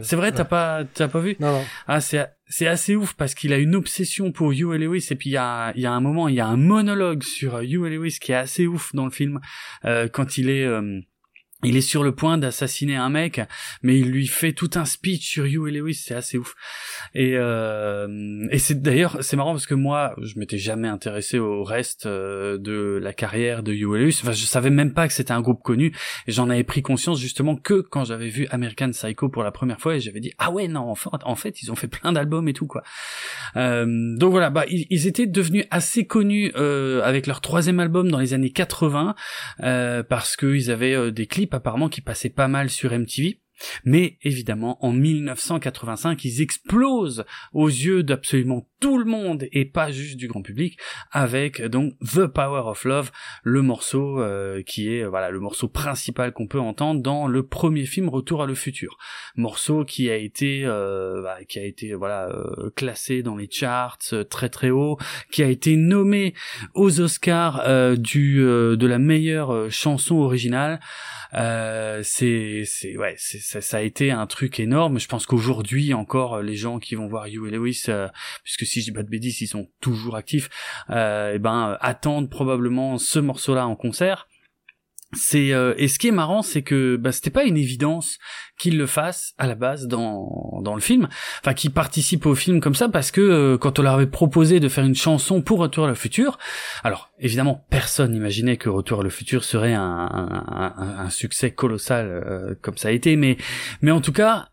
c'est 0.03 0.17
vrai, 0.17 0.33
t'as 0.33 0.45
pas 0.45 0.85
t'as 0.85 1.09
pas 1.09 1.21
vu? 1.21 1.37
Non. 1.41 1.53
non. 1.53 1.65
Ah 1.87 2.01
c'est 2.01 2.27
c'est 2.47 2.67
assez 2.67 2.97
ouf 2.97 3.15
parce 3.15 3.35
qu'il 3.35 3.53
a 3.53 3.59
une 3.59 3.75
obsession 3.75 4.33
pour 4.33 4.51
Huey 4.51 4.79
Lewis 4.79 5.07
et 5.11 5.15
puis 5.15 5.31
il 5.31 5.35
y 5.35 5.39
a 5.39 5.73
y 5.77 5.87
a 5.87 5.93
un 5.93 6.01
moment 6.01 6.29
il 6.29 6.35
y 6.35 6.41
a 6.41 6.47
un 6.47 6.57
monologue 6.57 7.23
sur 7.23 7.59
Huey 7.61 7.91
Lewis 7.91 8.19
qui 8.21 8.33
est 8.33 8.37
assez 8.37 8.67
ouf 8.67 8.95
dans 8.95 9.05
le 9.05 9.11
film 9.11 9.41
quand 10.13 10.37
il 10.37 10.51
est 10.51 10.67
il 11.63 11.77
est 11.77 11.83
sur 11.83 12.03
le 12.03 12.13
point 12.15 12.39
d'assassiner 12.39 12.97
un 12.97 13.11
mec, 13.11 13.41
mais 13.83 13.99
il 13.99 14.11
lui 14.11 14.27
fait 14.27 14.53
tout 14.53 14.71
un 14.77 14.85
speech 14.85 15.29
sur 15.29 15.45
Huey 15.45 15.71
Lewis, 15.71 15.95
c'est 15.95 16.15
assez 16.15 16.39
ouf. 16.39 16.55
Et, 17.15 17.33
euh, 17.35 18.47
et 18.51 18.59
c'est 18.59 18.81
d'ailleurs 18.81 19.19
c'est 19.21 19.37
marrant 19.37 19.53
parce 19.53 19.67
que 19.67 19.75
moi 19.75 20.15
je 20.23 20.39
m'étais 20.39 20.59
jamais 20.59 20.89
intéressé 20.89 21.39
au 21.39 21.63
reste 21.63 22.07
euh, 22.07 22.57
de 22.59 22.99
la 23.03 23.13
carrière 23.13 23.63
de 23.63 23.73
Huey 23.73 23.99
Lewis. 23.99 24.21
Enfin 24.23 24.33
je 24.33 24.45
savais 24.45 24.71
même 24.71 24.95
pas 24.95 25.07
que 25.07 25.13
c'était 25.13 25.33
un 25.33 25.41
groupe 25.41 25.63
connu. 25.63 25.95
Et 26.27 26.33
j'en 26.33 26.49
avais 26.49 26.65
pris 26.65 26.83
conscience 26.83 27.21
justement 27.21 27.57
que 27.57 27.81
quand 27.81 28.05
j'avais 28.05 28.29
vu 28.29 28.47
American 28.51 28.91
Psycho 28.91 29.29
pour 29.29 29.43
la 29.43 29.53
première 29.53 29.81
fois 29.81 29.97
et 29.97 30.01
j'avais 30.01 30.21
dit 30.21 30.33
ah 30.39 30.51
ouais 30.51 30.69
non 30.69 30.95
en 31.23 31.35
fait, 31.37 31.63
ils 31.63 31.71
ont 31.71 31.77
fait 31.77 31.89
plein 31.89 32.13
d'albums 32.13 32.49
et 32.49 32.53
tout 32.53 32.67
quoi. 32.67 32.83
Euh, 33.57 34.17
donc 34.17 34.31
voilà 34.31 34.51
bah 34.51 34.65
ils, 34.69 35.07
étaient 35.07 35.27
devenus 35.27 35.65
assez 35.71 36.07
connus 36.07 36.53
avec 36.55 37.27
leur 37.27 37.41
troisième 37.41 37.81
album 37.81 38.11
dans 38.11 38.19
les 38.19 38.35
années 38.35 38.51
80 38.51 39.15
euh, 39.63 40.03
parce 40.03 40.37
qu'ils 40.37 40.71
avaient 40.71 41.11
des 41.13 41.27
clips 41.27 41.50
apparemment 41.55 41.89
qui 41.89 42.01
passait 42.01 42.31
pas 42.31 42.49
mal 42.49 42.71
sur 42.71 42.93
MTV. 42.93 43.41
Mais 43.85 44.19
évidemment, 44.23 44.85
en 44.85 44.93
1985, 44.93 46.25
ils 46.25 46.43
explosent 46.43 47.25
aux 47.53 47.69
yeux 47.69 48.03
d'absolument 48.03 48.67
tout 48.81 48.99
le 48.99 49.05
monde 49.05 49.47
et 49.53 49.67
pas 49.67 49.91
juste 49.91 50.17
du 50.17 50.27
grand 50.27 50.43
public 50.43 50.79
avec 51.13 51.63
donc 51.63 51.93
The 52.01 52.27
Power 52.27 52.63
of 52.65 52.85
Love, 52.85 53.11
le 53.43 53.63
morceau 53.63 54.21
euh, 54.21 54.63
qui 54.63 54.95
est 54.95 55.05
voilà 55.05 55.31
le 55.31 55.39
morceau 55.39 55.69
principal 55.69 56.33
qu'on 56.33 56.47
peut 56.47 56.61
entendre 56.61 57.03
dans 57.03 57.27
le 57.27 57.47
premier 57.47 57.85
film 57.85 58.09
Retour 58.09 58.43
à 58.43 58.47
le 58.47 58.55
futur. 58.55 58.97
Morceau 59.37 59.85
qui 59.85 60.11
a 60.11 60.17
été 60.17 60.63
euh, 60.65 61.23
bah, 61.23 61.39
qui 61.47 61.59
a 61.59 61.65
été 61.65 61.95
voilà 61.95 62.29
euh, 62.29 62.71
classé 62.75 63.23
dans 63.23 63.37
les 63.37 63.49
charts 63.51 63.99
très 64.31 64.49
très 64.49 64.71
haut, 64.71 64.97
qui 65.31 65.43
a 65.43 65.49
été 65.49 65.77
nommé 65.77 66.35
aux 66.75 67.01
Oscars 67.01 67.97
du 67.99 68.39
de 68.41 68.87
la 68.87 68.99
meilleure 68.99 69.71
chanson 69.71 70.17
originale. 70.17 70.81
c'est 71.33 72.63
c'est 72.65 72.97
ouais 72.97 73.15
c'est 73.19 73.41
ça, 73.59 73.77
a 73.77 73.81
été 73.81 74.11
un 74.11 74.27
truc 74.27 74.61
énorme. 74.61 74.99
Je 74.99 75.09
pense 75.09 75.27
qu'aujourd'hui 75.27 75.93
encore 75.95 76.41
les 76.43 76.57
gens 76.57 76.79
qui 76.79 76.95
vont 76.95 77.09
voir 77.09 77.27
Huey 77.27 77.51
Lewis 77.51 77.87
puisque 78.45 78.67
si 78.67 78.81
je 78.81 78.87
dis 78.87 78.93
pas 78.93 79.03
de 79.03 79.09
bêtises, 79.09 79.41
ils 79.41 79.47
sont 79.49 79.69
toujours 79.81 80.17
actifs, 80.17 80.49
euh, 80.91 81.35
et 81.35 81.39
ben 81.39 81.77
attendent 81.81 82.31
probablement 82.31 82.99
ce 82.99 83.19
morceau-là 83.19 83.67
en 83.67 83.77
concert. 83.77 84.29
C'est 85.13 85.53
euh, 85.53 85.75
et 85.77 85.89
ce 85.89 85.99
qui 85.99 86.07
est 86.07 86.13
marrant, 86.13 86.43
c'est 86.43 86.63
que 86.63 86.97
bah, 86.97 87.11
c'était 87.11 87.31
pas 87.31 87.43
une 87.43 87.57
évidence 87.57 88.19
qu'il 88.59 88.79
le 88.79 88.87
fasse 88.87 89.35
à 89.39 89.49
la 89.49 89.57
base 89.57 89.89
dans 89.89 90.61
dans 90.63 90.75
le 90.75 90.81
film, 90.81 91.09
enfin 91.41 91.53
qu'il 91.53 91.73
participe 91.73 92.27
au 92.27 92.37
film 92.37 92.61
comme 92.61 92.77
ça 92.77 92.89
parce 92.89 93.11
que 93.11 93.21
euh, 93.21 93.59
quand 93.59 93.81
on 93.81 93.83
leur 93.83 93.95
avait 93.95 94.07
proposé 94.07 94.61
de 94.61 94.69
faire 94.69 94.85
une 94.85 94.95
chanson 94.95 95.43
pour 95.43 95.59
Retour 95.59 95.87
à 95.87 95.89
le 95.89 95.95
futur, 95.97 96.39
alors 96.85 97.11
évidemment 97.19 97.67
personne 97.71 98.13
n'imaginait 98.13 98.57
que 98.57 98.69
Retour 98.69 99.01
à 99.01 99.03
le 99.03 99.11
futur 99.11 99.43
serait 99.43 99.75
un, 99.75 99.83
un, 99.83 100.75
un, 100.79 101.11
succès 101.11 101.51
colossal 101.51 102.07
euh, 102.09 102.55
comme 102.63 102.77
ça 102.77 102.89
a 102.89 102.93
été, 102.93 103.17
mais 103.17 103.37
mais 103.83 103.91
en 103.91 104.01
tout 104.01 104.13
cas 104.13 104.51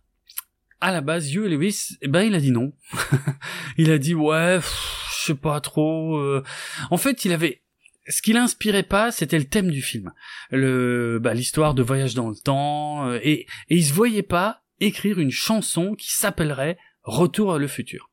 à 0.80 0.92
la 0.92 1.02
base, 1.02 1.34
Hugh 1.34 1.46
Lewis, 1.46 1.98
eh 2.02 2.08
ben, 2.08 2.22
il 2.22 2.36
a 2.36 2.40
dit 2.40 2.52
non. 2.52 2.72
il 3.78 3.92
a 3.92 3.98
dit 3.98 4.14
ouais, 4.14 4.60
je 4.62 5.26
sais 5.26 5.36
pas 5.36 5.60
trop. 5.60 6.18
euh. 6.18 6.44
En 6.92 6.98
fait, 6.98 7.26
il 7.26 7.34
avait 7.34 7.62
ce 8.08 8.22
qui 8.22 8.34
l'inspirait 8.34 8.84
pas, 8.84 9.12
c'était 9.12 9.40
le 9.40 9.46
thème 9.46 9.72
du 9.72 9.82
film, 9.82 10.12
bah, 10.52 11.34
l'histoire 11.34 11.74
de 11.74 11.84
voyage 11.84 12.14
dans 12.14 12.30
le 12.30 12.36
temps, 12.36 13.08
euh, 13.08 13.20
et, 13.22 13.42
et 13.70 13.76
il 13.76 13.86
se 13.86 13.94
voyait 13.94 14.24
pas 14.24 14.64
écrire 14.80 15.20
une 15.20 15.32
chanson 15.32 15.96
qui 15.96 16.14
s'appellerait 16.14 16.78
Retour 17.08 17.54
à 17.54 17.58
le 17.58 17.68
futur. 17.68 18.10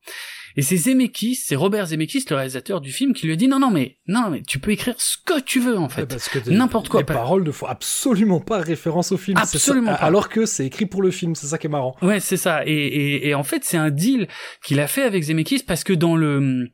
Et 0.57 0.63
c'est 0.63 0.77
Zemeckis, 0.77 1.37
c'est 1.37 1.57
Robert 1.57 1.87
Zemeckis, 1.87 2.25
le 2.31 2.37
réalisateur 2.37 2.81
du 2.81 2.93
film, 2.93 3.13
qui 3.13 3.27
lui 3.27 3.33
a 3.33 3.37
dit 3.37 3.49
non 3.49 3.59
non 3.59 3.71
mais 3.71 3.99
non 4.07 4.31
mais 4.31 4.43
tu 4.43 4.59
peux 4.59 4.71
écrire 4.71 4.95
ce 4.99 5.17
que 5.25 5.41
tu 5.41 5.61
veux 5.61 5.79
en 5.79 5.89
fait. 5.89 6.03
Ouais, 6.03 6.07
parce 6.07 6.29
que 6.29 6.39
N'importe 6.51 6.89
quoi. 6.89 7.01
Les 7.01 7.07
paroles 7.07 7.43
ne 7.43 7.51
font 7.51 7.67
absolument 7.67 8.41
pas 8.41 8.59
référence 8.59 9.13
au 9.13 9.17
film. 9.17 9.37
Absolument 9.39 9.93
ça. 9.93 9.99
pas. 9.99 10.05
Alors 10.05 10.29
que 10.29 10.47
c'est 10.47 10.67
écrit 10.67 10.87
pour 10.87 11.03
le 11.03 11.11
film, 11.11 11.35
c'est 11.35 11.47
ça 11.47 11.59
qui 11.59 11.67
est 11.67 11.71
marrant. 11.71 11.97
Ouais, 12.03 12.21
c'est 12.21 12.37
ça. 12.37 12.67
Et, 12.67 12.73
et, 12.73 13.29
et 13.29 13.35
en 13.35 13.43
fait, 13.43 13.65
c'est 13.65 13.77
un 13.77 13.91
deal 13.91 14.29
qu'il 14.63 14.81
a 14.81 14.87
fait 14.87 15.03
avec 15.03 15.23
Zemeckis 15.25 15.65
parce 15.67 15.85
que 15.85 15.93
dans 15.93 16.17
le, 16.17 16.71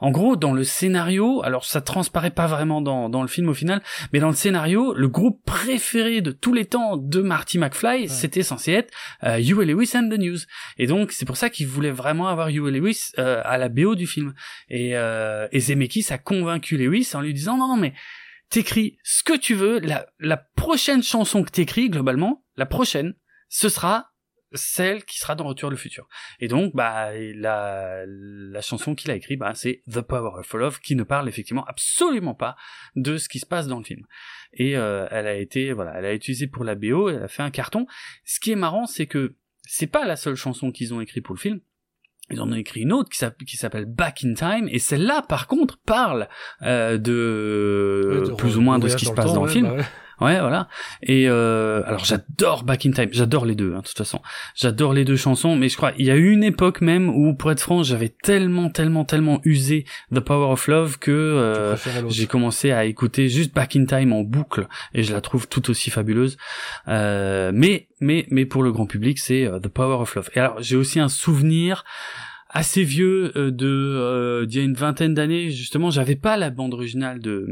en 0.00 0.10
gros, 0.10 0.36
dans 0.36 0.52
le 0.52 0.64
scénario, 0.64 1.42
alors 1.42 1.64
ça 1.64 1.80
transparaît 1.80 2.30
pas 2.30 2.46
vraiment 2.46 2.80
dans, 2.80 3.08
dans 3.08 3.22
le 3.22 3.28
film 3.28 3.48
au 3.48 3.54
final, 3.54 3.82
mais 4.12 4.20
dans 4.20 4.28
le 4.28 4.34
scénario, 4.34 4.94
le 4.94 5.08
groupe 5.08 5.40
préféré 5.44 6.20
de 6.20 6.30
tous 6.32 6.52
les 6.52 6.64
temps 6.64 6.96
de 6.96 7.20
Marty 7.20 7.58
McFly, 7.58 8.08
c'était 8.08 8.42
censé 8.42 8.72
être 8.72 8.92
euh, 9.24 9.36
Huey 9.38 9.66
Lewis 9.66 9.92
and 9.94 10.08
the 10.08 10.18
News. 10.18 10.38
Et 10.78 10.86
donc, 10.86 11.12
c'est 11.12 11.24
pour 11.24 11.36
ça 11.36 11.50
qu'il 11.50 11.66
voulait 11.66 11.90
vraiment 11.90 12.28
avoir 12.28 12.48
Huey 12.48 12.70
Lewis 12.70 13.12
euh, 13.20 13.40
à 13.44 13.58
la 13.58 13.68
BO 13.68 13.94
du 13.94 14.06
film. 14.06 14.34
Et, 14.68 14.96
euh, 14.96 15.46
et 15.52 15.60
Zemeckis 15.60 16.06
a 16.10 16.18
convaincu 16.18 16.76
Lewis 16.76 17.10
en 17.14 17.20
lui 17.20 17.34
disant 17.34 17.56
non, 17.56 17.68
non, 17.68 17.76
mais 17.76 17.92
t'écris 18.48 18.98
ce 19.04 19.22
que 19.22 19.36
tu 19.36 19.54
veux, 19.54 19.78
la, 19.80 20.06
la 20.18 20.36
prochaine 20.36 21.02
chanson 21.02 21.44
que 21.44 21.50
t'écris, 21.50 21.90
globalement, 21.90 22.44
la 22.56 22.66
prochaine, 22.66 23.14
ce 23.48 23.68
sera 23.68 24.10
celle 24.52 25.04
qui 25.04 25.18
sera 25.18 25.34
dans 25.34 25.44
Retour 25.44 25.70
le 25.70 25.76
futur. 25.76 26.08
Et 26.40 26.48
donc, 26.48 26.74
bah, 26.74 27.10
la, 27.14 28.04
la 28.06 28.60
chanson 28.60 28.94
qu'il 28.94 29.10
a 29.10 29.14
écrite, 29.14 29.38
bah, 29.38 29.52
c'est 29.54 29.82
The 29.90 30.00
Power 30.00 30.40
of 30.40 30.52
Love, 30.54 30.80
qui 30.80 30.96
ne 30.96 31.02
parle 31.02 31.28
effectivement 31.28 31.64
absolument 31.66 32.34
pas 32.34 32.56
de 32.96 33.16
ce 33.16 33.28
qui 33.28 33.38
se 33.38 33.46
passe 33.46 33.66
dans 33.66 33.78
le 33.78 33.84
film. 33.84 34.04
Et 34.52 34.76
euh, 34.76 35.06
elle 35.10 35.26
a 35.26 35.34
été, 35.34 35.72
voilà, 35.72 35.92
elle 35.96 36.04
a 36.04 36.14
utilisé 36.14 36.46
pour 36.46 36.64
la 36.64 36.74
BO, 36.74 37.10
elle 37.10 37.22
a 37.22 37.28
fait 37.28 37.42
un 37.42 37.50
carton. 37.50 37.86
Ce 38.24 38.40
qui 38.40 38.50
est 38.50 38.56
marrant, 38.56 38.86
c'est 38.86 39.06
que 39.06 39.36
c'est 39.66 39.86
pas 39.86 40.04
la 40.04 40.16
seule 40.16 40.36
chanson 40.36 40.72
qu'ils 40.72 40.92
ont 40.94 41.00
écrite 41.00 41.24
pour 41.24 41.34
le 41.34 41.40
film. 41.40 41.60
Ils 42.30 42.40
en 42.40 42.50
ont 42.50 42.54
écrit 42.54 42.80
une 42.80 42.92
autre 42.92 43.08
qui 43.10 43.18
s'app- 43.18 43.42
qui 43.44 43.56
s'appelle 43.56 43.86
Back 43.86 44.20
in 44.24 44.34
Time, 44.34 44.68
et 44.70 44.78
celle-là, 44.78 45.22
par 45.28 45.46
contre, 45.46 45.78
parle 45.84 46.28
euh, 46.62 46.96
de, 46.98 48.20
Ouais, 48.22 48.28
de- 48.28 48.34
plus 48.34 48.56
ou 48.56 48.60
moins 48.60 48.78
de 48.78 48.88
ce 48.88 48.96
qui 48.96 49.06
se 49.06 49.12
passe 49.12 49.26
temps, 49.26 49.34
dans 49.34 49.44
le 49.44 49.50
film. 49.50 49.66
bah 49.66 49.74
ouais. 49.74 49.84
Ouais, 50.20 50.38
voilà. 50.38 50.68
Et 51.02 51.28
euh, 51.28 51.82
alors 51.86 52.04
j'adore 52.04 52.64
Back 52.64 52.84
in 52.84 52.92
Time, 52.92 53.08
j'adore 53.12 53.46
les 53.46 53.54
deux, 53.54 53.74
hein, 53.74 53.80
de 53.80 53.86
toute 53.86 53.96
façon. 53.96 54.20
J'adore 54.54 54.92
les 54.92 55.04
deux 55.04 55.16
chansons, 55.16 55.56
mais 55.56 55.68
je 55.68 55.76
crois 55.76 55.92
il 55.98 56.06
y 56.06 56.10
a 56.10 56.16
eu 56.16 56.30
une 56.30 56.44
époque 56.44 56.82
même 56.82 57.08
où, 57.08 57.34
pour 57.34 57.50
être 57.50 57.60
franc, 57.60 57.82
j'avais 57.82 58.10
tellement, 58.10 58.68
tellement, 58.68 59.04
tellement 59.04 59.40
usé 59.44 59.84
The 60.14 60.20
Power 60.20 60.52
of 60.52 60.66
Love 60.68 60.98
que 60.98 61.10
euh, 61.10 61.76
j'ai 62.08 62.26
commencé 62.26 62.70
à 62.70 62.84
écouter 62.84 63.28
juste 63.28 63.54
Back 63.54 63.76
in 63.76 63.86
Time 63.86 64.12
en 64.12 64.22
boucle 64.22 64.66
et 64.92 65.02
je 65.02 65.12
la 65.12 65.20
trouve 65.20 65.48
tout 65.48 65.70
aussi 65.70 65.90
fabuleuse. 65.90 66.36
Euh, 66.88 67.50
mais, 67.54 67.88
mais, 68.00 68.26
mais 68.30 68.44
pour 68.44 68.62
le 68.62 68.72
grand 68.72 68.86
public, 68.86 69.18
c'est 69.18 69.50
The 69.62 69.68
Power 69.68 69.96
of 69.96 70.14
Love. 70.14 70.30
Et 70.34 70.40
alors 70.40 70.60
j'ai 70.60 70.76
aussi 70.76 71.00
un 71.00 71.08
souvenir 71.08 71.84
assez 72.52 72.82
vieux 72.82 73.32
euh, 73.36 73.50
de 73.50 73.66
euh, 73.66 74.46
d'il 74.46 74.58
y 74.58 74.60
a 74.60 74.64
une 74.64 74.74
vingtaine 74.74 75.14
d'années 75.14 75.50
justement 75.50 75.90
j'avais 75.90 76.16
pas 76.16 76.36
la 76.36 76.50
bande 76.50 76.74
originale 76.74 77.20
de 77.20 77.46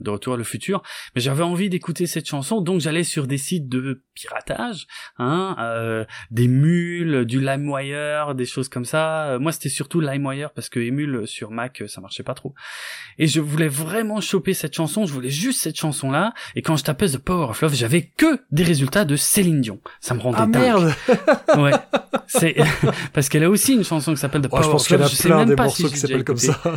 de 0.00 0.10
Retour 0.10 0.34
à 0.34 0.36
le 0.36 0.44
futur 0.44 0.82
mais 1.14 1.20
j'avais 1.20 1.42
envie 1.42 1.68
d'écouter 1.68 2.06
cette 2.06 2.28
chanson 2.28 2.60
donc 2.60 2.80
j'allais 2.80 3.04
sur 3.04 3.26
des 3.26 3.38
sites 3.38 3.68
de 3.68 4.02
piratage 4.14 4.86
hein 5.18 5.56
euh, 5.58 6.04
des 6.30 6.48
mules 6.48 7.24
du 7.24 7.40
LimeWire 7.40 8.34
des 8.34 8.44
choses 8.46 8.68
comme 8.68 8.84
ça. 8.84 9.28
Euh, 9.28 9.38
moi 9.38 9.52
c'était 9.52 9.68
surtout 9.68 10.00
LimeWire 10.00 10.50
parce 10.50 10.68
que 10.68 10.80
Emule 10.80 11.26
sur 11.26 11.50
Mac 11.50 11.82
euh, 11.82 11.88
ça 11.88 12.00
marchait 12.00 12.22
pas 12.22 12.34
trop. 12.34 12.54
Et 13.18 13.26
je 13.26 13.40
voulais 13.40 13.68
vraiment 13.68 14.20
choper 14.20 14.54
cette 14.54 14.74
chanson 14.74 15.06
je 15.06 15.12
voulais 15.12 15.30
juste 15.30 15.60
cette 15.60 15.76
chanson 15.78 16.10
là 16.10 16.34
et 16.54 16.62
quand 16.62 16.76
je 16.76 16.84
tapais 16.84 17.08
The 17.08 17.18
Power 17.18 17.50
of 17.50 17.60
Love 17.62 17.74
j'avais 17.74 18.02
que 18.02 18.40
des 18.50 18.62
résultats 18.62 19.04
de 19.04 19.16
Céline 19.16 19.60
Dion. 19.60 19.80
Ça 20.00 20.14
me 20.14 20.20
rendait 20.20 20.38
Ah 20.40 20.46
dingue. 20.46 20.62
merde. 20.62 20.94
Ouais. 21.56 21.72
C'est 22.26 22.56
parce 23.12 23.28
qu'elle 23.28 23.44
a 23.44 23.50
aussi 23.50 23.74
une 23.74 23.84
chanson 23.84 24.12
qui 24.18 24.20
s'appelle 24.22 24.42
The 24.42 24.46
Oh, 24.50 24.56
Power 24.56 24.62
Je 24.64 24.70
pense 24.70 24.86
qu'il 24.88 24.96
y 24.96 25.00
en 25.00 25.06
a 25.06 25.08
plein 25.08 25.46
des 25.46 25.56
morceaux 25.56 25.86
si 25.88 25.92
qui 25.94 25.98
s'appellent 26.00 26.24
comme 26.24 26.36
ça. 26.36 26.60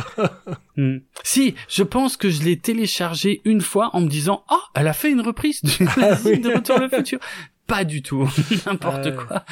Hmm. 0.76 1.00
Si, 1.22 1.54
je 1.68 1.82
pense 1.82 2.16
que 2.16 2.30
je 2.30 2.42
l'ai 2.44 2.56
téléchargé 2.58 3.42
une 3.44 3.60
fois 3.60 3.90
en 3.92 4.00
me 4.00 4.08
disant 4.08 4.42
ah 4.48 4.60
elle 4.74 4.88
a 4.88 4.94
fait 4.94 5.10
une 5.10 5.20
reprise 5.20 5.60
du 5.62 5.86
Ah 6.00 6.16
oui. 6.24 6.38
de 6.40 6.48
Retour 6.54 6.78
le 6.78 6.88
futur. 6.88 7.18
Pas 7.66 7.84
du 7.84 8.00
tout, 8.02 8.26
n'importe 8.66 9.14
quoi, 9.14 9.44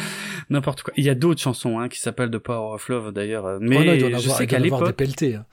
n'importe 0.48 0.82
quoi. 0.82 0.94
Il 0.96 1.04
y 1.04 1.10
a 1.10 1.14
d'autres 1.14 1.40
chansons 1.42 1.78
hein, 1.78 1.88
qui 1.90 2.00
s'appellent 2.00 2.30
The 2.30 2.38
Power 2.38 2.74
of 2.74 2.88
Love 2.88 3.12
d'ailleurs, 3.12 3.44
euh, 3.46 3.58
mais 3.60 3.76
Oh 3.78 3.84
non, 3.84 3.92
il 3.92 3.98
doit 4.00 4.08
en 4.08 4.18
je 4.18 4.24
avoir- 4.24 4.38
sais 4.38 4.46
qu'à 4.46 4.58
l'époque, 4.58 4.98
hein. 5.00 5.44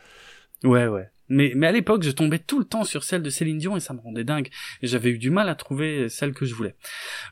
ouais 0.63 0.88
ouais. 0.88 1.09
Mais 1.30 1.51
mais 1.55 1.67
à 1.67 1.71
l'époque, 1.71 2.03
je 2.03 2.11
tombais 2.11 2.39
tout 2.39 2.59
le 2.59 2.65
temps 2.65 2.84
sur 2.84 3.03
celle 3.03 3.21
de 3.21 3.30
Céline 3.30 3.57
Dion 3.57 3.75
et 3.75 3.80
ça 3.80 3.93
me 3.93 3.99
rendait 3.99 4.23
dingue. 4.23 4.49
Et 4.82 4.88
j'avais 4.88 5.09
eu 5.09 5.17
du 5.17 5.30
mal 5.30 5.49
à 5.49 5.55
trouver 5.55 6.09
celle 6.09 6.34
que 6.34 6.45
je 6.45 6.53
voulais. 6.55 6.75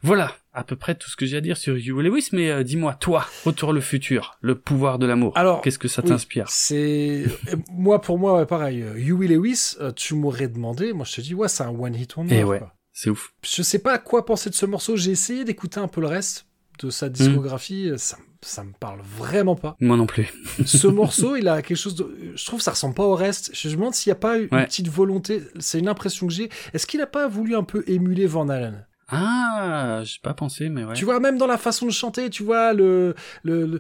Voilà, 0.02 0.36
à 0.54 0.64
peu 0.64 0.76
près 0.76 0.96
tout 0.96 1.10
ce 1.10 1.16
que 1.16 1.26
j'ai 1.26 1.38
à 1.38 1.42
dire 1.42 1.58
sur 1.58 1.76
Huey 1.76 2.04
Lewis. 2.04 2.30
Mais 2.34 2.50
euh, 2.52 2.64
dis-moi, 2.64 2.94
toi, 2.96 3.26
Retour 3.46 3.74
le 3.74 3.82
futur, 3.82 4.38
le 4.42 4.56
pouvoir 4.56 5.00
de 5.00 5.06
l'amour. 5.06 5.38
Alors, 5.38 5.62
qu'est-ce 5.62 5.80
que 5.80 5.88
ça 5.88 6.02
oui, 6.04 6.10
t'inspire 6.10 6.50
C'est 6.50 7.24
euh, 7.52 7.56
moi 7.72 8.02
pour 8.02 8.20
moi 8.20 8.38
ouais, 8.40 8.46
pareil. 8.46 8.82
euh, 8.82 8.94
Huey 8.96 9.28
Lewis, 9.28 9.76
euh, 9.80 9.92
tu 9.92 10.14
m'aurais 10.16 10.48
demandé, 10.48 10.92
moi 10.94 11.06
je 11.10 11.16
te 11.16 11.22
dis 11.22 11.34
ouais 11.34 11.48
c'est 11.48 11.64
un 11.64 11.70
one 11.70 11.96
hit 11.96 12.16
wonder. 12.18 12.36
Eh 12.40 12.44
ouais. 12.44 12.60
quoi. 12.60 12.74
C'est 12.92 13.10
ouf. 13.10 13.34
Je 13.44 13.62
sais 13.62 13.80
pas 13.80 13.94
à 13.94 13.98
quoi 13.98 14.26
penser 14.26 14.50
de 14.50 14.56
ce 14.56 14.66
morceau. 14.66 14.96
J'ai 14.96 15.12
essayé 15.12 15.44
d'écouter 15.44 15.80
un 15.80 15.88
peu 15.90 16.00
le 16.02 16.08
reste 16.08 16.48
de 16.80 16.90
sa 16.90 17.10
discographie. 17.10 17.90
euh, 17.90 17.98
Ça, 17.98 18.18
ça 18.46 18.64
me 18.64 18.72
parle 18.80 19.00
vraiment 19.18 19.56
pas. 19.56 19.76
Moi 19.82 19.98
non 19.98 20.06
plus. 20.06 20.32
Ce 20.66 20.88
morceau, 21.02 21.36
il 21.36 21.48
a 21.48 21.62
quelque 21.62 21.78
chose 21.78 21.96
de. 21.96 22.16
Je 22.36 22.46
trouve 22.46 22.60
que 22.60 22.64
ça 22.64 22.72
ressemble 22.72 22.96
pas 22.96 23.04
au 23.04 23.16
reste. 23.16 23.52
Je 23.54 23.68
me 23.70 23.74
demande 23.76 23.94
s'il 23.96 24.10
n'y 24.12 24.18
a 24.18 24.20
pas 24.20 24.38
une 24.38 24.48
Ouais. 24.52 24.66
petite 24.66 24.88
volonté. 24.88 25.42
C'est 25.60 25.80
une 25.80 25.88
impression 25.88 26.28
que 26.28 26.34
j'ai. 26.34 26.50
Est-ce 26.74 26.86
qu'il 26.88 27.02
a 27.02 27.08
pas 27.08 27.28
voulu 27.28 27.56
un 27.56 27.64
peu 27.64 27.84
émuler 27.88 28.26
Van 28.28 28.48
Halen? 28.50 28.86
Ah, 29.08 30.02
j'ai 30.04 30.18
pas 30.24 30.34
pensé, 30.34 30.68
mais 30.70 30.84
ouais. 30.84 30.94
Tu 30.96 31.06
vois, 31.06 31.20
même 31.20 31.38
dans 31.38 31.46
la 31.46 31.60
façon 31.60 31.86
de 31.86 31.92
chanter, 31.92 32.30
tu 32.32 32.42
vois, 32.42 32.74
le, 32.74 33.14
le, 33.44 33.66
le- 33.66 33.80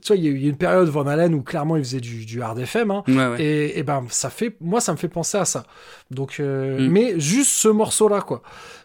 tu 0.00 0.06
vois, 0.08 0.16
il 0.16 0.24
y, 0.24 0.28
a 0.28 0.30
eu- 0.30 0.36
il 0.36 0.42
y 0.42 0.46
a 0.46 0.48
une 0.48 0.56
période 0.56 0.88
Van 0.88 1.06
Halen 1.06 1.34
où 1.34 1.42
clairement 1.42 1.76
il 1.76 1.84
faisait 1.84 2.00
du, 2.00 2.24
du 2.24 2.40
hard 2.42 2.58
FM, 2.58 2.90
hein, 2.90 3.04
Ouais, 3.06 3.14
ouais. 3.28 3.42
et, 3.42 3.78
et 3.78 3.82
ben 3.82 4.06
ça 4.08 4.30
fait, 4.30 4.56
moi 4.62 4.80
ça 4.80 4.92
me 4.92 4.96
fait 4.96 5.08
penser 5.10 5.36
à 5.36 5.44
ça. 5.44 5.64
Donc, 6.10 6.40
euh, 6.40 6.78
Mm. 6.80 6.88
mais 6.90 7.20
juste 7.20 7.50
ce 7.50 7.68
morceau-là, 7.68 8.22
quoi. 8.22 8.42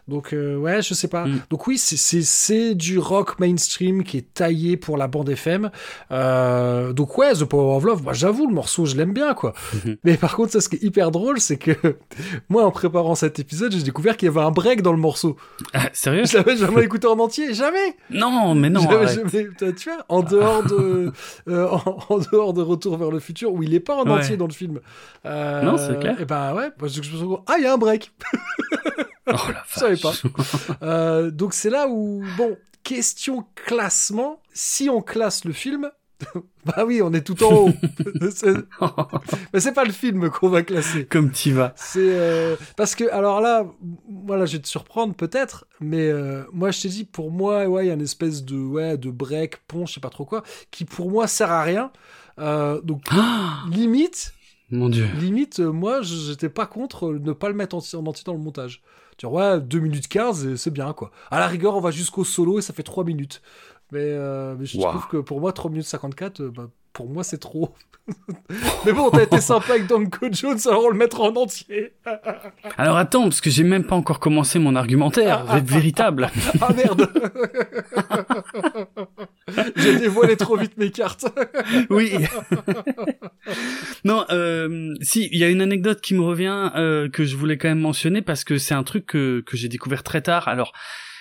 Donc 0.08 0.32
euh, 0.32 0.56
ouais, 0.56 0.80
je 0.82 0.94
sais 0.94 1.08
pas. 1.08 1.26
Mm. 1.26 1.40
Donc 1.50 1.66
oui, 1.66 1.78
c'est- 1.78 1.96
c'est 1.98 2.22
c'est 2.22 2.74
du 2.74 2.98
rock 2.98 3.38
mainstream 3.38 4.02
qui 4.04 4.16
est 4.18 4.32
taillé 4.34 4.76
pour 4.76 4.96
la 4.96 5.06
bande 5.06 5.28
FM. 5.28 5.70
Euh, 6.12 6.92
donc 6.92 7.16
ouais, 7.18 7.32
The 7.34 7.44
Power 7.44 7.76
of 7.76 7.84
Love, 7.84 8.02
moi 8.02 8.12
j'avoue 8.14 8.46
le 8.46 8.54
morceau, 8.54 8.86
je 8.86 8.96
l'aime 8.96 9.12
bien, 9.12 9.34
quoi. 9.34 9.52
Mhm. 9.84 9.96
Mais 10.04 10.16
par 10.16 10.34
contre, 10.34 10.52
ça, 10.52 10.60
ce 10.60 10.68
qui 10.68 10.76
est 10.76 10.82
hyper 10.82 11.10
drôle, 11.10 11.40
c'est 11.40 11.58
que 11.58 11.72
moi, 12.48 12.64
en 12.64 12.70
préparant 12.70 13.14
cet 13.14 13.38
épisode, 13.38 13.72
j'ai 13.72 13.82
découvert 13.82 14.16
qu'il 14.16 14.26
y 14.26 14.28
avait 14.30 14.40
un 14.40 14.50
break 14.50 14.82
dans 14.82 14.92
le 14.92 14.98
morceau. 14.98 15.36
Ah, 15.74 15.90
sérieux? 15.92 16.24
Je 16.24 16.36
l'avais 16.38 16.56
jamais 16.56 16.82
écouté 16.84 17.06
en 17.06 17.18
entier, 17.18 17.52
jamais. 17.54 17.96
Non, 18.10 18.54
mais 18.54 18.70
non. 18.70 18.80
Jamais- 18.80 19.06
tu 19.76 19.90
vois, 19.90 20.04
en 20.08 20.22
dehors 20.22 20.62
de, 20.64 21.12
euh, 21.48 21.68
en, 21.68 21.98
en 22.08 22.18
dehors 22.18 22.52
de 22.54 22.62
Retour 22.62 22.96
vers 22.96 23.10
le 23.10 23.18
futur, 23.20 23.52
où 23.52 23.62
il 23.62 23.74
est 23.74 23.80
pas 23.80 23.96
en 23.96 24.04
Ouais. 24.04 24.12
entier 24.20 24.36
dans 24.36 24.46
le 24.46 24.52
film. 24.52 24.80
Euh, 25.26 25.62
Non, 25.62 25.76
c'est 25.76 25.98
clair. 26.00 26.20
Et 26.20 26.24
ben 26.24 26.54
ouais, 26.54 26.70
je 26.80 26.84
me 26.84 26.88
suis 26.88 27.00
dit, 27.02 27.24
ah, 27.46 27.54
il 27.58 27.64
y 27.64 27.66
a 27.66 27.74
un 27.74 27.78
break. 27.78 28.12
Oh 29.28 29.50
la 29.52 29.64
Je 29.74 29.78
savais 29.80 29.94
vache. 29.96 30.22
Euh, 30.82 31.30
donc 31.30 31.54
c'est 31.54 31.70
là 31.70 31.86
où, 31.88 32.22
bon, 32.36 32.56
question 32.82 33.44
classement, 33.54 34.40
si 34.52 34.88
on 34.88 35.02
classe 35.02 35.44
le 35.44 35.52
film, 35.52 35.90
bah 36.64 36.84
oui, 36.84 37.00
on 37.02 37.12
est 37.12 37.20
tout 37.22 37.42
en 37.44 37.52
haut. 37.52 37.70
Mais 39.52 39.60
c'est 39.60 39.72
pas 39.72 39.84
le 39.84 39.92
film 39.92 40.30
qu'on 40.30 40.48
va 40.48 40.62
classer. 40.62 41.04
Comme 41.06 41.30
t'y 41.30 41.52
vas. 41.52 41.72
C'est 41.76 42.00
euh, 42.00 42.56
parce 42.76 42.94
que 42.94 43.08
alors 43.10 43.40
là, 43.40 43.66
voilà, 44.24 44.46
je 44.46 44.56
vais 44.56 44.62
te 44.62 44.68
surprendre 44.68 45.14
peut-être, 45.14 45.66
mais 45.80 46.08
euh, 46.08 46.42
moi 46.52 46.70
je 46.70 46.80
t'ai 46.82 46.88
dit 46.88 47.04
pour 47.04 47.30
moi, 47.30 47.66
ouais, 47.66 47.84
il 47.84 47.88
y 47.88 47.90
a 47.90 47.94
une 47.94 48.00
espèce 48.02 48.44
de 48.44 48.56
ouais 48.58 48.96
de 48.98 49.10
break, 49.10 49.58
pont, 49.68 49.86
je 49.86 49.94
sais 49.94 50.00
pas 50.00 50.10
trop 50.10 50.24
quoi, 50.24 50.42
qui 50.70 50.84
pour 50.84 51.10
moi 51.10 51.26
sert 51.26 51.52
à 51.52 51.62
rien. 51.62 51.92
Euh, 52.40 52.80
donc 52.82 53.02
Ah, 53.10 53.64
limite, 53.70 54.32
mon 54.70 54.88
dieu. 54.88 55.06
limite, 55.20 55.60
moi 55.60 56.02
j'étais 56.02 56.48
pas 56.48 56.66
contre 56.66 57.12
ne 57.12 57.32
pas 57.32 57.48
le 57.48 57.54
mettre 57.54 57.76
en, 57.76 57.80
en 57.94 58.06
entier 58.06 58.24
dans 58.26 58.32
le 58.34 58.38
montage. 58.40 58.82
Tu 59.18 59.26
vois, 59.26 59.56
ouais, 59.56 59.60
2 59.60 59.80
minutes 59.80 60.08
15, 60.08 60.46
et 60.46 60.56
c'est 60.56 60.70
bien 60.70 60.92
quoi. 60.94 61.10
À 61.30 61.40
la 61.40 61.48
rigueur, 61.48 61.76
on 61.76 61.80
va 61.80 61.90
jusqu'au 61.90 62.24
solo 62.24 62.58
et 62.58 62.62
ça 62.62 62.72
fait 62.72 62.84
3 62.84 63.04
minutes. 63.04 63.42
Mais, 63.92 64.00
euh, 64.02 64.56
mais 64.58 64.66
je 64.66 64.78
Wow. 64.78 64.84
trouve 64.88 65.08
que 65.08 65.16
pour 65.18 65.40
moi, 65.40 65.52
3 65.52 65.70
minutes 65.70 65.86
54, 65.86 66.40
euh, 66.40 66.50
bah, 66.50 66.70
pour 66.92 67.08
moi, 67.10 67.24
c'est 67.24 67.38
trop. 67.38 67.74
mais 68.86 68.92
bon, 68.92 69.10
t'as 69.10 69.22
été 69.24 69.40
sympa 69.40 69.72
avec 69.74 69.86
Danko 69.86 70.26
Jones, 70.32 70.58
alors 70.66 70.84
on 70.84 70.88
le 70.90 70.96
mettra 70.96 71.24
en 71.24 71.34
entier. 71.36 71.92
Alors 72.78 72.96
attends, 72.96 73.24
parce 73.24 73.40
que 73.40 73.50
j'ai 73.50 73.64
même 73.64 73.84
pas 73.84 73.96
encore 73.96 74.18
commencé 74.20 74.58
mon 74.58 74.74
argumentaire 74.76 75.44
vé- 75.46 75.62
véritable. 75.64 76.30
Ah 76.60 76.72
merde 76.72 77.08
J'ai 79.76 79.96
dévoilé 79.98 80.36
trop 80.36 80.56
vite 80.56 80.76
mes 80.76 80.90
cartes. 80.90 81.26
oui. 81.90 82.12
non, 84.04 84.24
euh, 84.30 84.94
si, 85.00 85.28
il 85.32 85.38
y 85.38 85.44
a 85.44 85.48
une 85.48 85.60
anecdote 85.60 86.00
qui 86.00 86.14
me 86.14 86.22
revient 86.22 86.70
euh, 86.76 87.08
que 87.08 87.24
je 87.24 87.36
voulais 87.36 87.58
quand 87.58 87.68
même 87.68 87.80
mentionner 87.80 88.22
parce 88.22 88.44
que 88.44 88.58
c'est 88.58 88.74
un 88.74 88.82
truc 88.82 89.06
que, 89.06 89.42
que 89.46 89.56
j'ai 89.56 89.68
découvert 89.68 90.02
très 90.02 90.20
tard. 90.22 90.48
Alors, 90.48 90.72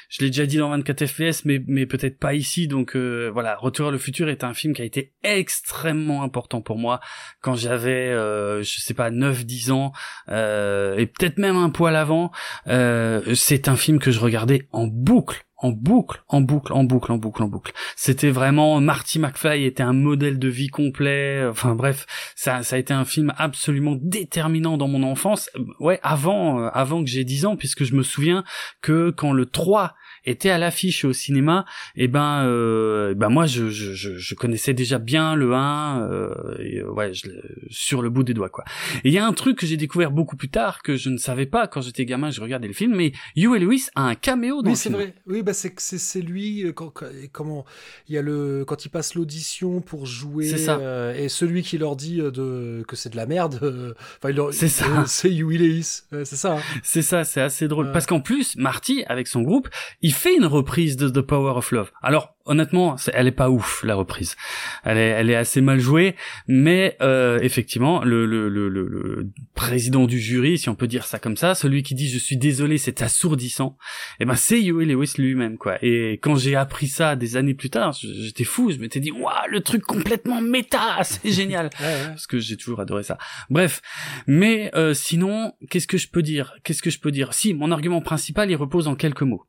je 0.10 0.24
l'ai 0.24 0.30
déjà 0.30 0.46
dit 0.46 0.58
dans 0.58 0.70
24 0.70 1.06
FPS, 1.06 1.46
mais 1.46 1.62
mais 1.68 1.86
peut-être 1.86 2.18
pas 2.20 2.34
ici. 2.34 2.68
Donc 2.68 2.96
euh, 2.96 3.30
voilà, 3.32 3.56
Retour 3.56 3.86
vers 3.86 3.92
le 3.92 3.98
futur 3.98 4.30
est 4.30 4.44
un 4.44 4.54
film 4.54 4.74
qui 4.74 4.82
a 4.82 4.86
été 4.86 5.14
extrêmement 5.24 6.24
important 6.24 6.62
pour 6.62 6.78
moi 6.78 7.00
quand 7.42 7.56
j'avais, 7.56 8.10
euh, 8.10 8.64
je 8.64 8.80
sais 8.80 8.94
pas, 8.94 9.12
9-10 9.12 9.72
ans 9.72 9.92
euh, 10.30 10.96
et 10.98 11.06
peut-être 11.06 11.38
même 11.38 11.58
un 11.58 11.70
poil 11.70 11.96
avant. 11.96 12.32
c'est 12.66 13.68
un 13.68 13.76
film 13.76 14.00
que 14.00 14.12
je 14.12 14.20
regardais 14.20 14.68
en 14.72 14.88
boucle 14.88 15.47
en 15.58 15.72
boucle, 15.72 16.22
en 16.28 16.42
boucle, 16.42 16.74
en 16.74 16.84
boucle, 16.84 17.12
en 17.12 17.18
boucle, 17.18 17.44
en 17.44 17.48
boucle. 17.48 17.74
C'était 17.96 18.30
vraiment 18.30 18.80
Marty 18.80 19.20
McFly 19.20 19.66
était 19.66 19.84
un 19.84 19.94
modèle 19.94 20.38
de 20.40 20.48
vie 20.48 20.68
complet. 20.68 21.46
Enfin 21.50 21.76
bref, 21.76 22.06
ça, 22.36 22.64
ça 22.64 22.76
a 22.76 22.80
été 22.80 22.94
un 22.94 23.06
film 23.06 23.34
absolument 23.38 23.98
déterminant 24.00 24.78
dans 24.78 24.88
mon 24.88 25.04
enfance. 25.04 25.50
Ouais, 25.80 26.00
avant, 26.04 26.60
euh, 26.60 26.70
avant 26.74 27.04
que 27.04 27.10
j'ai 27.10 27.24
10 27.24 27.46
ans, 27.46 27.56
puisque 27.56 27.84
je 27.84 27.96
me 27.96 28.04
souviens 28.04 28.44
que 28.82 29.10
quand 29.10 29.34
le 29.34 29.46
3 29.46 29.96
était 30.28 30.50
à 30.50 30.58
l'affiche 30.58 31.06
au 31.06 31.14
cinéma, 31.14 31.66
et 31.96 32.04
eh 32.04 32.08
ben, 32.08 32.44
euh, 32.46 33.14
ben 33.16 33.30
moi 33.30 33.46
je, 33.46 33.70
je, 33.70 33.94
je, 33.94 34.36
connaissais 34.36 34.74
déjà 34.74 35.00
bien 35.00 35.36
le 35.36 35.54
1, 35.54 36.02
euh, 36.02 36.56
et, 36.60 36.80
euh, 36.80 36.92
ouais, 36.92 37.14
je, 37.14 37.28
sur 37.70 38.02
le 38.02 38.10
bout 38.10 38.24
des 38.24 38.34
doigts 38.34 38.50
quoi. 38.50 38.66
Et 39.04 39.10
il 39.10 39.14
y 39.14 39.18
a 39.18 39.26
un 39.26 39.34
truc 39.34 39.58
que 39.58 39.66
j'ai 39.66 39.78
découvert 39.78 40.12
beaucoup 40.12 40.36
plus 40.36 40.50
tard 40.50 40.82
que 40.84 40.98
je 40.98 41.10
ne 41.10 41.18
savais 41.18 41.46
pas 41.46 41.68
quand 41.68 41.82
j'étais 41.82 42.06
gamin, 42.06 42.30
je 42.30 42.42
regardais 42.42 42.68
le 42.68 42.74
film, 42.74 42.96
mais 42.96 43.14
Huey 43.36 43.60
Lewis 43.60 43.88
a 43.96 44.04
un 44.04 44.16
caméo 44.16 44.62
dans 44.62 44.70
oui, 44.70 44.76
le 44.76 44.80
film. 44.80 44.96
Vrai. 44.96 45.14
Oui, 45.28 45.44
bah 45.48 45.54
c'est 45.54 45.74
c'est 45.80 46.22
lui 46.22 46.66
euh, 46.66 46.74
quand, 46.74 46.92
comment 47.32 47.66
il 48.10 48.16
y 48.16 48.18
a 48.18 48.22
le 48.22 48.66
quand 48.68 48.86
il 48.86 48.90
passe 48.90 49.16
l'audition 49.16 49.80
pour 49.80 50.06
jouer 50.06 50.58
ça. 50.58 50.78
Euh, 50.78 51.16
et 51.16 51.30
celui 51.30 51.64
qui 51.64 51.78
leur 51.78 51.96
dit 51.96 52.18
de 52.18 52.84
que 52.88 52.96
c'est 52.98 53.10
de 53.10 53.16
la 53.16 53.26
merde. 53.26 53.58
Enfin, 54.22 54.34
c'est 54.52 54.68
ça. 54.68 55.06
C'est 55.08 55.30
Huey 55.30 55.58
Lewis. 55.58 56.02
c'est 56.12 56.36
ça. 56.36 56.58
Hein. 56.58 56.62
C'est 56.84 57.02
ça. 57.02 57.24
C'est 57.24 57.42
assez 57.42 57.68
drôle 57.68 57.92
parce 57.92 58.06
qu'en 58.06 58.20
plus 58.20 58.56
Marty 58.58 59.04
avec 59.08 59.28
son 59.28 59.42
groupe, 59.42 59.70
il 60.02 60.14
fait 60.14 60.36
une 60.36 60.46
reprise 60.46 60.98
de 60.98 61.08
The 61.10 61.22
Power 61.22 61.54
of 61.56 61.72
Love. 61.72 61.92
Alors 62.02 62.37
honnêtement, 62.48 62.96
elle 63.14 63.28
est 63.28 63.32
pas 63.32 63.50
ouf 63.50 63.84
la 63.84 63.96
reprise. 63.96 64.36
Elle 64.84 64.98
est, 64.98 65.10
elle 65.10 65.30
est 65.30 65.36
assez 65.36 65.62
mal 65.62 65.80
jouée, 65.80 66.16
mais 66.48 66.98
euh, 67.02 67.40
effectivement, 67.42 68.04
le, 68.04 68.26
le, 68.26 68.50
le, 68.50 68.70
le, 68.70 69.30
président 69.54 70.06
du 70.06 70.20
jury, 70.20 70.58
si 70.58 70.70
on 70.70 70.76
peut 70.76 70.88
dire 70.88 71.06
ça 71.06 71.20
comme 71.20 71.38
ça, 71.38 71.56
celui 71.56 71.84
qui 71.84 71.96
dit 71.96 72.10
je 72.10 72.18
suis 72.18 72.38
désolé, 72.38 72.78
c'est 72.78 73.02
assourdissant. 73.02 73.78
Et 74.20 74.24
eh 74.24 74.26
ben 74.26 74.36
c'est 74.36 74.62
Huey 74.62 74.86
Lewis 74.86 75.14
lui-même 75.18 75.58
quoi. 75.58 75.78
Et 75.84 76.14
quand 76.14 76.36
j'ai 76.36 76.56
appris 76.56 76.88
ça 76.88 77.16
des 77.16 77.36
années 77.36 77.54
plus 77.54 77.70
tard, 77.70 77.94
j'étais 77.94 78.44
fou. 78.44 78.72
Je 78.72 78.78
m'étais 78.78 79.00
dit 79.00 79.12
waouh, 79.12 79.34
le 79.50 79.62
truc 79.62 79.84
complètement 79.84 80.42
méta, 80.42 80.98
c'est 81.04 81.32
génial. 81.32 81.70
Parce 81.78 82.28
que 82.28 82.40
j'ai 82.40 82.58
toujours 82.58 82.80
adoré 82.80 83.04
ça. 83.04 83.18
Bref, 83.50 83.82
mais 84.26 84.72
euh, 84.76 84.94
sinon, 84.94 85.54
qu'est-ce 85.70 85.88
que 85.88 85.98
je 85.98 86.08
peux 86.08 86.22
dire? 86.22 86.56
Qu'est-ce 86.64 86.82
que 86.82 86.90
je 86.90 87.00
peux 87.00 87.12
dire? 87.12 87.34
Si 87.34 87.54
mon 87.54 87.72
argument 87.72 88.02
principal, 88.02 88.50
il 88.50 88.56
repose 88.56 88.88
en 88.88 88.96
quelques 88.96 89.24
mots. 89.24 89.46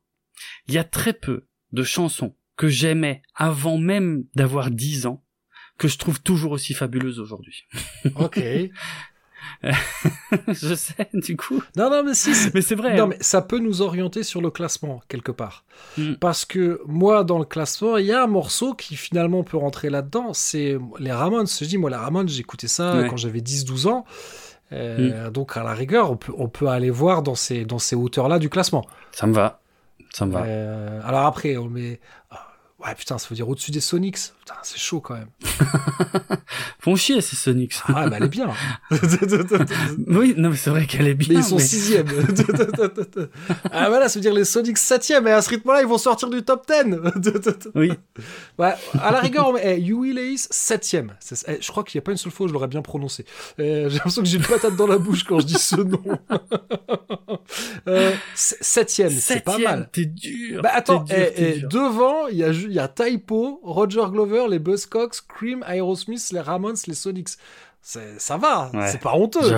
Il 0.67 0.73
y 0.73 0.77
a 0.77 0.83
très 0.83 1.13
peu 1.13 1.45
de 1.71 1.83
chansons 1.83 2.35
que 2.59 2.67
j'aimais 2.67 3.21
avant 3.35 3.77
même 3.77 4.25
d'avoir 4.35 4.69
10 4.69 5.05
ans 5.05 5.23
que 5.77 5.87
je 5.87 5.97
trouve 5.97 6.21
toujours 6.21 6.51
aussi 6.51 6.73
fabuleuses 6.73 7.19
aujourd'hui. 7.19 7.65
Ok. 8.15 8.37
je 9.63 10.75
sais, 10.75 11.09
du 11.13 11.37
coup. 11.37 11.63
Non, 11.77 11.89
non, 11.89 12.03
mais 12.03 12.13
si. 12.13 12.31
Mais 12.53 12.61
c'est 12.61 12.75
vrai. 12.75 12.97
Non, 12.97 13.05
hein. 13.05 13.07
mais 13.11 13.17
ça 13.21 13.41
peut 13.41 13.59
nous 13.59 13.81
orienter 13.81 14.23
sur 14.23 14.41
le 14.41 14.51
classement, 14.51 15.01
quelque 15.07 15.31
part. 15.31 15.63
Mm. 15.97 16.15
Parce 16.15 16.43
que 16.43 16.81
moi, 16.85 17.23
dans 17.23 17.39
le 17.39 17.45
classement, 17.45 17.95
il 17.95 18.07
y 18.07 18.11
a 18.11 18.23
un 18.23 18.27
morceau 18.27 18.73
qui 18.73 18.97
finalement 18.97 19.43
peut 19.43 19.57
rentrer 19.57 19.89
là-dedans. 19.89 20.33
C'est 20.33 20.77
les 20.99 21.13
Ramones. 21.13 21.47
Je 21.47 21.63
dis, 21.63 21.77
moi, 21.77 21.89
les 21.89 21.95
Ramones, 21.95 22.27
j'écoutais 22.27 22.67
ça 22.67 23.05
quand 23.09 23.17
j'avais 23.17 23.39
10-12 23.39 23.87
ans. 23.87 24.05
Euh, 24.73 25.29
mm. 25.29 25.31
Donc, 25.31 25.55
à 25.55 25.63
la 25.63 25.73
rigueur, 25.73 26.11
on 26.11 26.17
peut, 26.17 26.33
on 26.37 26.49
peut 26.49 26.67
aller 26.67 26.89
voir 26.89 27.23
dans 27.23 27.35
ces, 27.35 27.63
dans 27.63 27.79
ces 27.79 27.95
hauteurs-là 27.95 28.37
du 28.37 28.49
classement. 28.49 28.85
Ça 29.11 29.27
me 29.27 29.33
va. 29.33 29.61
Ça 30.13 30.25
me 30.25 30.33
va. 30.33 30.43
Euh, 30.43 30.99
alors 31.05 31.25
après, 31.25 31.55
on 31.55 31.69
met. 31.69 32.01
Ouais, 32.83 32.95
putain, 32.95 33.17
ça 33.17 33.27
veut 33.29 33.35
dire 33.35 33.49
au-dessus 33.49 33.71
des 33.71 33.81
Sonics. 33.81 34.17
Putain, 34.39 34.53
c'est 34.63 34.79
chaud 34.79 35.01
quand 35.01 35.15
même. 35.15 35.27
Font 36.79 36.95
chier 36.95 37.19
ces 37.19 37.35
Sonics. 37.35 37.73
Ah, 37.89 38.07
bah 38.07 38.15
elle 38.17 38.23
est 38.23 38.29
bien. 38.29 38.53
oui, 40.07 40.33
non, 40.37 40.51
mais 40.51 40.55
c'est 40.55 40.69
vrai 40.69 40.85
qu'elle 40.85 41.07
est 41.07 41.13
bien. 41.13 41.27
Mais 41.33 41.39
ils 41.41 41.43
sont 41.43 41.59
sixième. 41.59 42.07
ah, 43.71 43.89
voilà, 43.89 44.07
ça 44.07 44.17
veut 44.17 44.21
dire 44.21 44.33
les 44.33 44.45
Sonics 44.45 44.77
septième. 44.77 45.27
Et 45.27 45.31
à 45.31 45.41
ce 45.41 45.49
rythme-là, 45.49 45.81
ils 45.81 45.87
vont 45.87 45.97
sortir 45.97 46.29
du 46.29 46.41
top 46.41 46.65
10. 46.67 46.95
oui. 47.75 47.91
Ouais, 48.57 48.73
à 48.97 49.11
la 49.11 49.19
rigueur, 49.19 49.51
mais 49.51 49.65
hey, 49.65 49.85
Huey 49.85 50.13
Lewis, 50.13 50.47
septième. 50.49 51.15
Eh, 51.47 51.57
je 51.59 51.67
crois 51.67 51.83
qu'il 51.83 51.97
n'y 51.99 52.03
a 52.03 52.05
pas 52.05 52.11
une 52.11 52.17
seule 52.17 52.31
fois 52.31 52.45
où 52.45 52.47
je 52.47 52.53
l'aurais 52.53 52.67
bien 52.67 52.81
prononcé. 52.81 53.25
Eh, 53.57 53.87
j'ai 53.89 53.95
l'impression 53.95 54.21
que 54.21 54.27
j'ai 54.29 54.37
une 54.37 54.43
patate 54.43 54.77
dans 54.77 54.87
la 54.87 54.97
bouche 54.97 55.25
quand 55.25 55.41
je 55.41 55.47
dis 55.47 55.59
ce 55.59 55.75
nom. 55.75 56.01
euh, 57.87 58.13
septième, 58.35 59.11
c'est 59.11 59.43
pas 59.43 59.57
mal. 59.57 59.89
T'es 59.91 60.05
dur. 60.05 60.61
Bah 60.61 60.71
attends, 60.73 61.03
dur, 61.03 61.15
eh, 61.17 61.61
devant, 61.69 62.27
il 62.27 62.37
y 62.37 62.43
a 62.45 62.53
il 62.69 62.75
y 62.75 62.79
a 62.79 62.87
Typo, 62.87 63.59
Roger 63.63 64.03
Glover, 64.11 64.45
les 64.49 64.59
Buzzcocks, 64.59 65.21
Cream, 65.27 65.63
Aerosmith, 65.67 66.29
les 66.31 66.39
Ramones, 66.39 66.77
les 66.87 66.93
Sonics. 66.93 67.29
Ça 67.81 68.37
va, 68.37 68.69
c'est 68.91 68.99
pas 68.99 69.15
honteux. 69.15 69.39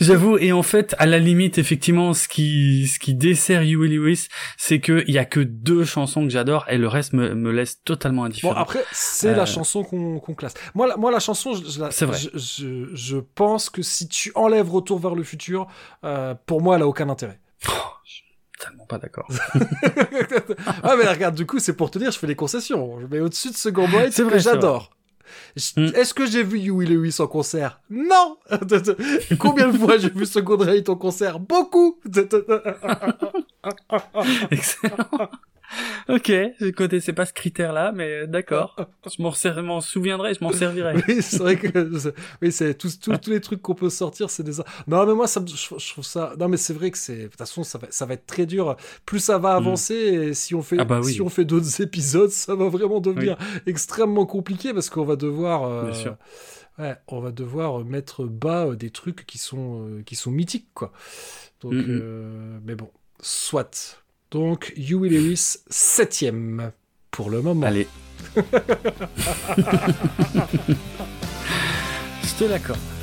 J'avoue. 0.00 0.38
et 0.38 0.52
en 0.52 0.62
fait, 0.62 0.96
à 0.98 1.04
la 1.06 1.18
limite, 1.18 1.58
effectivement, 1.58 2.14
ce 2.14 2.26
qui, 2.26 2.88
ce 2.88 2.98
qui 2.98 3.14
dessert 3.14 3.60
Huey 3.60 3.88
Lewis, 3.88 4.28
c'est 4.56 4.80
qu'il 4.80 5.10
y 5.10 5.18
a 5.18 5.26
que 5.26 5.40
deux 5.40 5.84
chansons 5.84 6.24
que 6.24 6.30
j'adore 6.30 6.64
et 6.68 6.78
le 6.78 6.88
reste 6.88 7.12
me, 7.12 7.34
me 7.34 7.52
laisse 7.52 7.82
totalement 7.84 8.24
indifférent. 8.24 8.54
Bon, 8.54 8.60
après, 8.60 8.82
c'est 8.90 9.34
la 9.34 9.42
euh, 9.42 9.46
chanson 9.46 9.84
qu'on 9.84 10.34
classe. 10.34 10.54
Moi, 10.74 10.88
la, 10.88 10.96
moi, 10.96 11.12
la 11.12 11.20
chanson, 11.20 11.52
je, 11.52 11.64
je, 11.64 12.28
je, 12.34 12.94
je, 12.94 13.16
pense 13.18 13.68
que 13.68 13.82
si 13.82 14.08
tu 14.08 14.32
enlèves 14.34 14.70
Retour 14.70 14.98
vers 14.98 15.14
le 15.14 15.22
futur, 15.22 15.68
euh, 16.04 16.34
pour 16.46 16.62
moi, 16.62 16.76
elle 16.76 16.82
a 16.82 16.88
aucun 16.88 17.10
intérêt. 17.10 17.38
Tellement 18.58 18.86
pas 18.86 18.98
d'accord. 18.98 19.28
ah 20.82 20.96
mais 20.96 21.06
regarde, 21.08 21.34
du 21.34 21.46
coup, 21.46 21.58
c'est 21.58 21.74
pour 21.74 21.90
te 21.90 21.98
dire, 21.98 22.10
je 22.10 22.18
fais 22.18 22.26
des 22.26 22.34
concessions. 22.34 22.98
Je 23.00 23.06
mets 23.06 23.20
au-dessus 23.20 23.50
de 23.50 23.56
Second 23.56 23.88
Boy, 23.88 24.10
c'est 24.10 24.24
vrai, 24.24 24.40
j'adore. 24.40 24.90
Hmm. 25.76 25.90
Est-ce 25.94 26.14
que 26.14 26.26
j'ai 26.26 26.42
vu 26.42 26.58
Huey 26.58 26.86
Lewis 26.86 27.16
en 27.18 27.26
concert? 27.26 27.80
Non 27.90 28.38
Combien 29.38 29.68
de 29.68 29.76
fois 29.76 29.98
j'ai 29.98 30.08
vu 30.10 30.24
Second 30.26 30.56
Rate 30.56 30.88
en 30.88 30.96
concert? 30.96 31.38
Beaucoup 31.38 32.00
Excellent 34.50 35.30
ok, 36.08 36.32
je 36.60 36.70
connaissais 36.70 37.12
pas 37.12 37.26
ce 37.26 37.32
critère-là, 37.32 37.92
mais 37.92 38.26
d'accord. 38.26 38.76
Je 39.18 39.22
m'en 39.62 39.80
souviendrai, 39.80 40.34
je 40.34 40.44
m'en 40.44 40.52
servirai. 40.52 40.94
oui, 41.08 41.22
c'est 41.22 41.38
vrai 41.38 41.56
que 41.56 42.12
oui, 42.42 42.52
c'est 42.52 42.74
tous, 42.74 42.98
tous, 42.98 43.16
tous 43.18 43.30
les 43.30 43.40
trucs 43.40 43.62
qu'on 43.62 43.74
peut 43.74 43.90
sortir, 43.90 44.30
c'est 44.30 44.42
des. 44.42 44.52
Non, 44.86 45.06
mais 45.06 45.14
moi, 45.14 45.26
ça, 45.26 45.42
je, 45.46 45.92
trouve 45.92 46.04
ça. 46.04 46.34
Non, 46.38 46.48
mais 46.48 46.56
c'est 46.56 46.74
vrai 46.74 46.90
que 46.90 46.98
c'est. 46.98 47.16
De 47.16 47.26
toute 47.28 47.36
façon, 47.36 47.64
ça 47.64 47.78
va, 47.78 47.86
ça 47.90 48.06
va 48.06 48.14
être 48.14 48.26
très 48.26 48.46
dur. 48.46 48.76
Plus 49.06 49.20
ça 49.20 49.38
va 49.38 49.54
mm. 49.54 49.56
avancer, 49.56 49.94
et 49.94 50.34
si 50.34 50.54
on 50.54 50.62
fait, 50.62 50.76
ah 50.78 50.84
bah 50.84 51.02
si 51.02 51.20
on 51.20 51.28
fait 51.28 51.44
d'autres 51.44 51.80
épisodes, 51.80 52.30
ça 52.30 52.54
va 52.54 52.68
vraiment 52.68 53.00
devenir 53.00 53.36
extrêmement 53.66 54.26
compliqué 54.26 54.72
parce 54.72 54.90
qu'on 54.90 55.04
va 55.04 55.16
devoir. 55.16 55.64
Euh, 55.64 55.84
Bien 55.84 55.94
sûr. 55.94 56.16
Ouais, 56.78 56.96
on 57.08 57.20
va 57.20 57.32
devoir 57.32 57.84
mettre 57.84 58.24
bas 58.24 58.66
euh, 58.66 58.76
des 58.76 58.90
trucs 58.90 59.26
qui 59.26 59.38
sont, 59.38 59.84
euh, 59.88 60.02
qui 60.02 60.14
sont 60.14 60.30
mythiques, 60.30 60.68
quoi. 60.74 60.92
Donc, 61.60 61.72
mm, 61.72 61.92
mm. 61.92 62.60
mais 62.64 62.76
bon, 62.76 62.88
soit. 63.20 63.98
Donc, 64.30 64.72
Huey 64.76 65.08
Lewis, 65.08 65.56
septième 65.68 66.72
pour 67.10 67.30
le 67.30 67.40
moment. 67.40 67.66
Allez. 67.66 67.88
Je 68.36 68.42
te 72.38 72.44
l'accorde. 72.44 72.97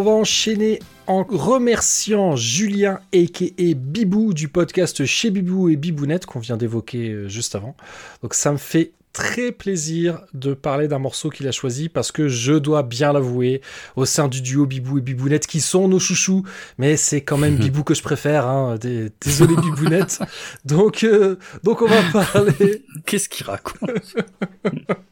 On 0.00 0.02
va 0.02 0.12
enchaîner 0.12 0.78
en 1.06 1.24
remerciant 1.24 2.34
Julien 2.34 3.00
a.k.a. 3.12 3.74
Bibou 3.76 4.32
du 4.32 4.48
podcast 4.48 5.04
Chez 5.04 5.28
Bibou 5.28 5.68
et 5.68 5.76
Bibounette 5.76 6.24
qu'on 6.24 6.38
vient 6.38 6.56
d'évoquer 6.56 7.10
euh, 7.10 7.28
juste 7.28 7.54
avant. 7.54 7.76
Donc 8.22 8.32
ça 8.32 8.50
me 8.50 8.56
fait 8.56 8.92
très 9.12 9.52
plaisir 9.52 10.22
de 10.32 10.54
parler 10.54 10.88
d'un 10.88 10.98
morceau 10.98 11.28
qu'il 11.28 11.46
a 11.48 11.52
choisi 11.52 11.90
parce 11.90 12.12
que 12.12 12.28
je 12.28 12.54
dois 12.54 12.82
bien 12.82 13.12
l'avouer, 13.12 13.60
au 13.94 14.06
sein 14.06 14.26
du 14.26 14.40
duo 14.40 14.64
Bibou 14.64 14.96
et 14.96 15.02
Bibounette 15.02 15.46
qui 15.46 15.60
sont 15.60 15.86
nos 15.86 15.98
chouchous, 15.98 16.44
mais 16.78 16.96
c'est 16.96 17.20
quand 17.20 17.36
même 17.36 17.56
Bibou 17.58 17.84
que 17.84 17.92
je 17.92 18.02
préfère, 18.02 18.46
hein. 18.46 18.78
désolé 19.20 19.54
Bibounette. 19.56 20.20
donc, 20.64 21.04
euh, 21.04 21.36
donc 21.62 21.82
on 21.82 21.88
va 21.88 22.02
parler. 22.10 22.86
Qu'est-ce 23.04 23.28
qu'il 23.28 23.44
raconte? 23.44 24.16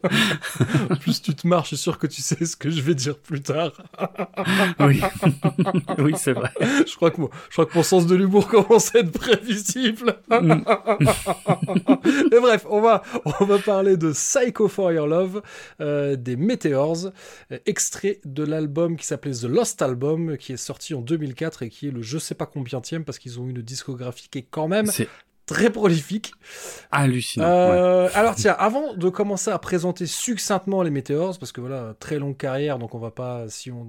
Plus 1.01 1.23
tu 1.23 1.35
te 1.35 1.47
marres, 1.47 1.65
je 1.65 1.69
suis 1.69 1.77
sûr 1.77 1.99
que 1.99 2.07
tu 2.07 2.23
sais 2.23 2.45
ce 2.45 2.57
que 2.57 2.71
je 2.71 2.81
vais 2.81 2.95
dire 2.95 3.19
plus 3.19 3.43
tard. 3.43 3.73
oui, 4.81 5.01
oui 5.99 6.15
c'est 6.17 6.33
vrai. 6.33 6.51
Je 6.61 6.95
crois 6.97 7.11
que, 7.11 7.21
je 7.49 7.53
crois 7.53 7.67
que 7.67 7.75
mon 7.75 7.83
sens 7.83 8.07
de 8.07 8.15
l'humour 8.15 8.49
commence 8.49 8.95
à 8.95 9.01
être 9.01 9.13
prévisible. 9.13 10.17
Mm. 10.31 10.63
Et 12.33 12.41
bref, 12.41 12.67
on 12.69 12.81
va, 12.81 13.03
on 13.41 13.45
va 13.45 13.59
parler 13.59 13.97
de 13.97 14.13
Psycho 14.13 14.69
for 14.69 14.93
Your 14.93 15.07
Love 15.07 15.43
euh, 15.81 16.17
des 16.17 16.37
Meteors, 16.37 17.13
euh, 17.53 17.59
extrait 17.67 18.21
de 18.25 18.45
l'album 18.45 18.97
qui 18.97 19.07
s'appelait 19.07 19.33
The 19.33 19.45
Lost 19.45 19.83
Album, 19.83 20.37
qui 20.37 20.53
est 20.53 20.57
sorti 20.57 20.95
en 20.95 21.01
2004 21.01 21.63
et 21.65 21.71
qui 21.71 21.89
est 21.89 21.91
le 21.91 22.03
je 22.03 22.19
sais 22.19 22.35
pas 22.35 22.47
combien 22.47 22.81
tième 22.81 23.05
parce 23.05 23.19
qu'ils 23.19 23.41
ont 23.41 23.49
une 23.49 23.63
discographie 23.63 24.29
qui 24.29 24.39
est 24.39 24.47
quand 24.49 24.69
même 24.69 24.91
très 25.49 25.71
prolifique. 25.71 26.33
Hallucinant. 26.93 27.47
Euh, 27.47 28.09
alors 28.15 28.37
tiens, 28.37 28.55
avant 28.59 28.95
de 28.95 29.09
commencer 29.09 29.51
à 29.51 29.59
présenter 29.59 30.07
succinctement 30.07 30.83
les 30.83 30.91
Meteors, 30.91 31.39
parce 31.39 31.51
que 31.51 31.61
voilà, 31.61 31.95
très 31.99 32.19
longue 32.19 32.37
carrière, 32.37 32.79
donc 32.79 32.95
on 32.95 32.99
va 32.99 33.11
pas, 33.11 33.49
si 33.49 33.71
on, 33.73 33.87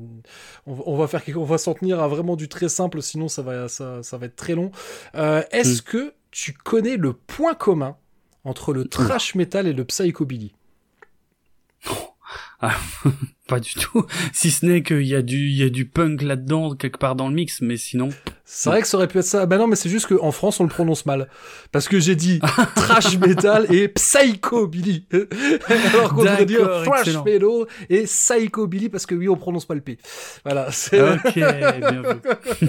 on, 0.66 0.98
va 0.98 1.08
faire, 1.08 1.22
on 1.36 1.44
va 1.44 1.58
s'en 1.58 1.74
tenir 1.74 2.00
à 2.00 2.08
vraiment 2.08 2.36
du 2.36 2.48
très 2.48 2.70
simple, 2.70 3.02
sinon 3.02 3.28
ça 3.28 3.42
va, 3.42 3.68
ça, 3.68 4.02
ça 4.02 4.18
va 4.18 4.26
être 4.26 4.36
très 4.36 4.56
long. 4.56 4.72
Est-ce 5.14 5.82
hmm. 5.82 5.86
que 5.86 6.14
tu 6.32 6.54
connais 6.54 6.98
le 6.98 7.14
point 7.14 7.54
commun 7.54 7.98
entre 8.46 8.74
le 8.74 8.86
trash 8.86 9.36
metal 9.36 9.68
et 9.68 9.74
le 9.74 9.86
psychobilly? 9.86 10.56
Ah, 12.62 12.76
Pas 13.50 13.60
du 13.60 13.74
tout. 13.74 14.06
Si 14.32 14.52
ce 14.52 14.66
n'est 14.66 14.84
qu'il 14.84 15.08
y 15.08 15.16
a 15.16 15.22
du, 15.22 15.48
il 15.48 15.58
y 15.58 15.64
a 15.64 15.70
du 15.70 15.86
punk 15.86 16.22
là-dedans 16.22 16.76
quelque 16.76 16.98
part 16.98 17.16
dans 17.16 17.28
le 17.28 17.34
mix, 17.34 17.62
mais 17.62 17.78
sinon. 17.78 18.10
C'est 18.46 18.70
vrai 18.70 18.82
que 18.82 18.88
ça 18.88 18.98
aurait 18.98 19.08
pu 19.08 19.18
être 19.18 19.26
ça. 19.26 19.46
Ben 19.46 19.58
non, 19.58 19.68
mais 19.68 19.76
c'est 19.76 19.90
juste 19.90 20.08
qu'en 20.08 20.32
France, 20.32 20.60
on 20.60 20.64
le 20.64 20.70
prononce 20.70 21.06
mal. 21.06 21.28
Parce 21.72 21.88
que 21.88 22.00
j'ai 22.00 22.16
dit 22.16 22.40
trash 22.76 23.18
metal 23.18 23.66
et 23.74 23.88
psychobilly. 23.88 25.06
Alors 25.94 26.10
qu'on 26.16 26.24
devrait 26.24 26.46
dire 26.46 26.84
thrash 26.84 27.08
metal 27.26 27.66
et 27.90 28.04
psychobilly 28.04 28.90
parce 28.90 29.06
que 29.06 29.16
oui, 29.16 29.28
on 29.28 29.36
prononce 29.36 29.66
pas 29.66 29.76
le 29.76 29.82
P. 29.82 29.98
Voilà. 30.44 30.68
Ok, 30.68 31.36
bien 31.36 32.02
vu. 32.02 32.62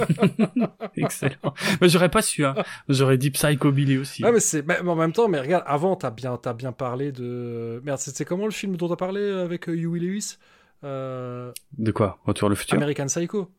excellent. 0.96 1.54
Mais 1.80 1.88
j'aurais 1.88 2.10
pas 2.10 2.22
su, 2.22 2.44
hein. 2.44 2.54
J'aurais 2.88 3.18
dit 3.18 3.30
psychobilly 3.30 3.98
aussi. 3.98 4.22
Ah, 4.24 4.32
mais 4.32 4.40
c'est, 4.40 4.66
mais 4.66 4.80
en 4.80 4.96
même 4.96 5.12
temps, 5.12 5.28
mais 5.28 5.40
regarde, 5.40 5.64
avant, 5.66 5.94
t'as 5.94 6.10
bien, 6.10 6.36
t'as 6.36 6.54
bien 6.54 6.72
parlé 6.72 7.12
de, 7.12 7.80
merde, 7.84 7.98
c'était 7.98 8.24
comment 8.24 8.46
le 8.46 8.52
film 8.52 8.76
dont 8.76 8.88
t'as 8.88 8.96
parlé 8.96 9.30
avec 9.30 9.68
euh, 9.68 9.72
Huey 9.72 10.00
Lewis? 10.00 10.36
Euh... 10.84 11.52
De 11.78 11.92
quoi? 11.92 12.18
Retour 12.24 12.48
le 12.48 12.54
futur? 12.54 12.76
American 12.76 13.06
Psycho. 13.06 13.50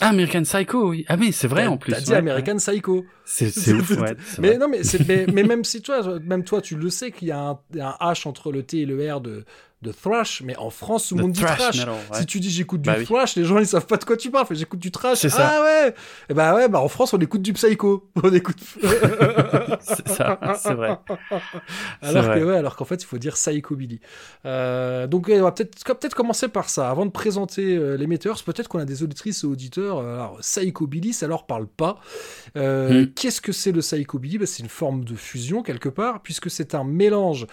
Ah, 0.00 0.08
American 0.08 0.42
Psycho, 0.42 0.90
oui. 0.90 1.04
Ah, 1.08 1.16
mais 1.16 1.32
c'est 1.32 1.48
vrai 1.48 1.66
en 1.66 1.78
plus. 1.78 1.92
T'as 1.92 2.00
dit 2.00 2.14
American 2.14 2.56
Psycho. 2.56 3.06
C'est 3.24 3.46
ouf, 3.72 3.90
ouais. 3.92 4.16
mais 4.38 4.58
non, 4.58 4.68
mais, 4.68 4.82
mais, 5.08 5.26
mais, 5.32 5.42
même 5.42 5.64
si 5.64 5.80
toi, 5.80 6.18
même 6.20 6.44
toi, 6.44 6.60
tu 6.60 6.76
le 6.76 6.90
sais 6.90 7.10
qu'il 7.10 7.28
y 7.28 7.32
a 7.32 7.38
un, 7.38 7.60
un, 7.80 8.12
H 8.12 8.28
entre 8.28 8.52
le 8.52 8.62
T 8.62 8.80
et 8.80 8.86
le 8.86 9.12
R 9.12 9.22
de, 9.22 9.44
de 9.86 9.92
thrash, 9.92 10.42
mais 10.44 10.56
en 10.56 10.70
France, 10.70 11.08
tout 11.08 11.16
le 11.16 11.22
monde 11.22 11.32
dit 11.32 11.40
trash. 11.40 11.86
Si 12.12 12.26
tu 12.26 12.40
dis 12.40 12.50
j'écoute 12.50 12.82
du 12.82 12.90
bah 12.90 13.02
thrash, 13.02 13.36
les 13.36 13.44
gens 13.44 13.58
ils 13.58 13.66
savent 13.66 13.86
pas 13.86 13.96
de 13.96 14.04
quoi 14.04 14.16
tu 14.16 14.30
parles. 14.30 14.46
J'écoute 14.50 14.80
du 14.80 14.90
trash. 14.90 15.18
C'est 15.18 15.28
ça. 15.28 15.50
Ah 15.54 15.62
ouais. 15.62 15.88
Et 15.88 15.92
eh 16.30 16.34
bah 16.34 16.54
ouais, 16.54 16.68
bah 16.68 16.80
en 16.80 16.88
France 16.88 17.14
on 17.14 17.18
écoute 17.18 17.42
du 17.42 17.52
psycho. 17.52 18.08
On 18.22 18.32
écoute. 18.32 18.58
c'est 19.80 20.08
ça, 20.08 20.38
c'est 20.58 20.74
vrai. 20.74 20.98
Alors 22.02 22.34
que 22.34 22.44
ouais, 22.44 22.56
alors 22.56 22.76
qu'en 22.76 22.84
fait 22.84 23.02
il 23.02 23.06
faut 23.06 23.18
dire 23.18 23.34
psychobilly. 23.34 24.00
Euh, 24.44 25.06
donc 25.06 25.28
on 25.28 25.42
va 25.42 25.52
peut-être 25.52 25.84
peut-être 25.84 26.14
commencer 26.14 26.48
par 26.48 26.68
ça 26.68 26.90
avant 26.90 27.06
de 27.06 27.10
présenter 27.10 27.76
euh, 27.76 27.96
les 27.96 28.06
metteurs. 28.06 28.42
Peut-être 28.42 28.68
qu'on 28.68 28.78
a 28.78 28.84
des 28.84 29.02
auditrices 29.02 29.44
et 29.44 29.46
auditeurs. 29.46 29.98
Alors 29.98 30.38
psychobilly, 30.40 31.12
ça 31.12 31.26
leur 31.28 31.46
parle 31.46 31.66
pas. 31.66 32.00
Euh, 32.56 33.04
hmm. 33.04 33.12
Qu'est-ce 33.14 33.40
que 33.40 33.52
c'est 33.52 33.72
le 33.72 33.80
psychobilly 33.80 34.38
bah, 34.38 34.46
c'est 34.46 34.62
une 34.62 34.68
forme 34.68 35.04
de 35.04 35.14
fusion 35.14 35.62
quelque 35.62 35.88
part 35.88 36.22
puisque 36.22 36.50
c'est 36.50 36.74
un 36.74 36.84
mélange 36.84 37.46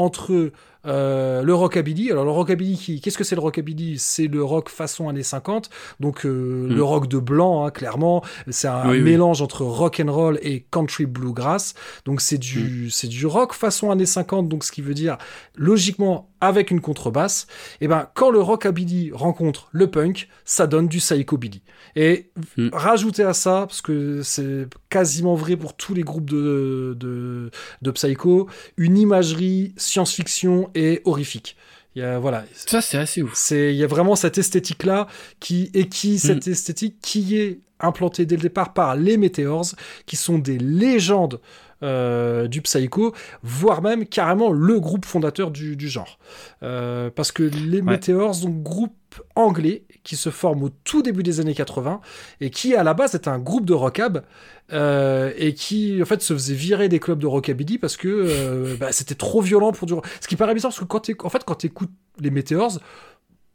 entre 0.00 0.50
euh, 0.86 1.42
le 1.42 1.54
rockabilly. 1.54 2.10
Alors 2.10 2.24
le 2.24 2.30
rockabilly, 2.30 3.00
qu'est-ce 3.02 3.18
que 3.18 3.24
c'est 3.24 3.34
le 3.34 3.42
rockabilly? 3.42 3.98
C'est 3.98 4.28
le 4.28 4.42
rock 4.42 4.70
façon 4.70 5.08
années 5.08 5.22
50, 5.22 5.68
donc 6.00 6.24
euh, 6.24 6.68
hmm. 6.68 6.74
le 6.74 6.82
rock 6.82 7.06
de 7.06 7.18
blanc, 7.18 7.64
hein, 7.64 7.70
clairement. 7.70 8.22
C'est 8.48 8.68
un 8.68 8.94
mélange 8.94 9.42
entre 9.42 9.62
rock 9.62 10.00
and 10.04 10.10
roll 10.10 10.38
et 10.42 10.64
country 10.70 11.04
bluegrass. 11.04 11.74
Donc 12.06 12.22
c'est 12.22 12.38
du 12.38 12.86
hmm. 12.86 12.90
c'est 12.90 13.08
du 13.08 13.26
rock 13.26 13.52
façon 13.52 13.90
années 13.90 14.06
50, 14.06 14.48
donc 14.48 14.64
ce 14.64 14.72
qui 14.72 14.80
veut 14.80 14.94
dire 14.94 15.18
logiquement 15.54 16.29
avec 16.40 16.70
une 16.70 16.80
contrebasse. 16.80 17.46
Et 17.80 17.88
ben 17.88 18.08
quand 18.14 18.30
le 18.30 18.40
rockabilly 18.40 19.10
rencontre 19.12 19.68
le 19.72 19.90
punk, 19.90 20.28
ça 20.44 20.66
donne 20.66 20.88
du 20.88 20.98
psychobilly. 20.98 21.62
Et 21.96 22.30
hmm. 22.56 22.68
rajouter 22.72 23.22
à 23.22 23.34
ça, 23.34 23.66
parce 23.66 23.82
que 23.82 24.22
c'est 24.22 24.66
quasiment 24.88 25.34
vrai 25.34 25.56
pour 25.56 25.76
tous 25.76 25.94
les 25.94 26.02
groupes 26.02 26.30
de, 26.30 26.96
de, 26.98 27.50
de 27.82 27.90
psycho, 27.90 28.48
une 28.76 28.96
imagerie 28.96 29.74
science-fiction 29.76 30.70
et 30.74 31.02
horrifique. 31.04 31.56
Il 31.96 32.02
y 32.02 32.04
a, 32.04 32.18
voilà. 32.18 32.44
Ça, 32.54 32.80
c'est 32.80 32.98
assez 32.98 33.22
ouf. 33.22 33.32
C'est, 33.34 33.74
il 33.74 33.76
y 33.76 33.84
a 33.84 33.88
vraiment 33.88 34.14
cette 34.14 34.38
esthétique-là 34.38 35.08
qui, 35.40 35.70
et 35.74 35.88
qui, 35.88 36.14
hmm. 36.14 36.18
cette 36.18 36.48
esthétique 36.48 36.96
qui 37.02 37.36
est 37.36 37.60
implantée 37.80 38.26
dès 38.26 38.36
le 38.36 38.42
départ 38.42 38.72
par 38.72 38.94
les 38.94 39.16
Meteors, 39.16 39.74
qui 40.06 40.16
sont 40.16 40.38
des 40.38 40.58
légendes 40.58 41.40
euh, 41.82 42.48
du 42.48 42.62
psycho, 42.62 43.14
voire 43.42 43.82
même 43.82 44.06
carrément 44.06 44.52
le 44.52 44.80
groupe 44.80 45.04
fondateur 45.04 45.50
du, 45.50 45.88
genre. 45.88 46.18
Euh, 46.62 47.10
parce 47.14 47.32
que 47.32 47.42
les 47.42 47.82
Meteors, 47.82 48.36
donc 48.40 48.62
groupe 48.62 48.92
anglais 49.34 49.84
qui 50.02 50.16
se 50.16 50.30
forme 50.30 50.64
au 50.64 50.70
tout 50.84 51.02
début 51.02 51.22
des 51.22 51.40
années 51.40 51.54
80 51.54 52.00
et 52.40 52.50
qui 52.50 52.74
à 52.74 52.82
la 52.82 52.94
base 52.94 53.14
est 53.14 53.28
un 53.28 53.38
groupe 53.38 53.66
de 53.66 53.74
rockab 53.74 54.24
euh, 54.72 55.32
et 55.36 55.54
qui 55.54 56.00
en 56.00 56.04
fait 56.04 56.22
se 56.22 56.32
faisait 56.32 56.54
virer 56.54 56.88
des 56.88 57.00
clubs 57.00 57.18
de 57.18 57.26
rockabilly 57.26 57.78
parce 57.78 57.96
que 57.96 58.08
euh, 58.08 58.76
bah, 58.80 58.92
c'était 58.92 59.14
trop 59.14 59.40
violent 59.40 59.72
pour 59.72 59.86
du 59.86 59.94
ce 60.20 60.28
qui 60.28 60.36
paraît 60.36 60.54
bizarre 60.54 60.70
parce 60.70 60.80
que 60.80 60.84
quand 60.84 61.10
en 61.24 61.28
fait 61.28 61.44
quand 61.44 61.64
écoutes 61.64 61.90
les 62.20 62.30
Meteors 62.30 62.78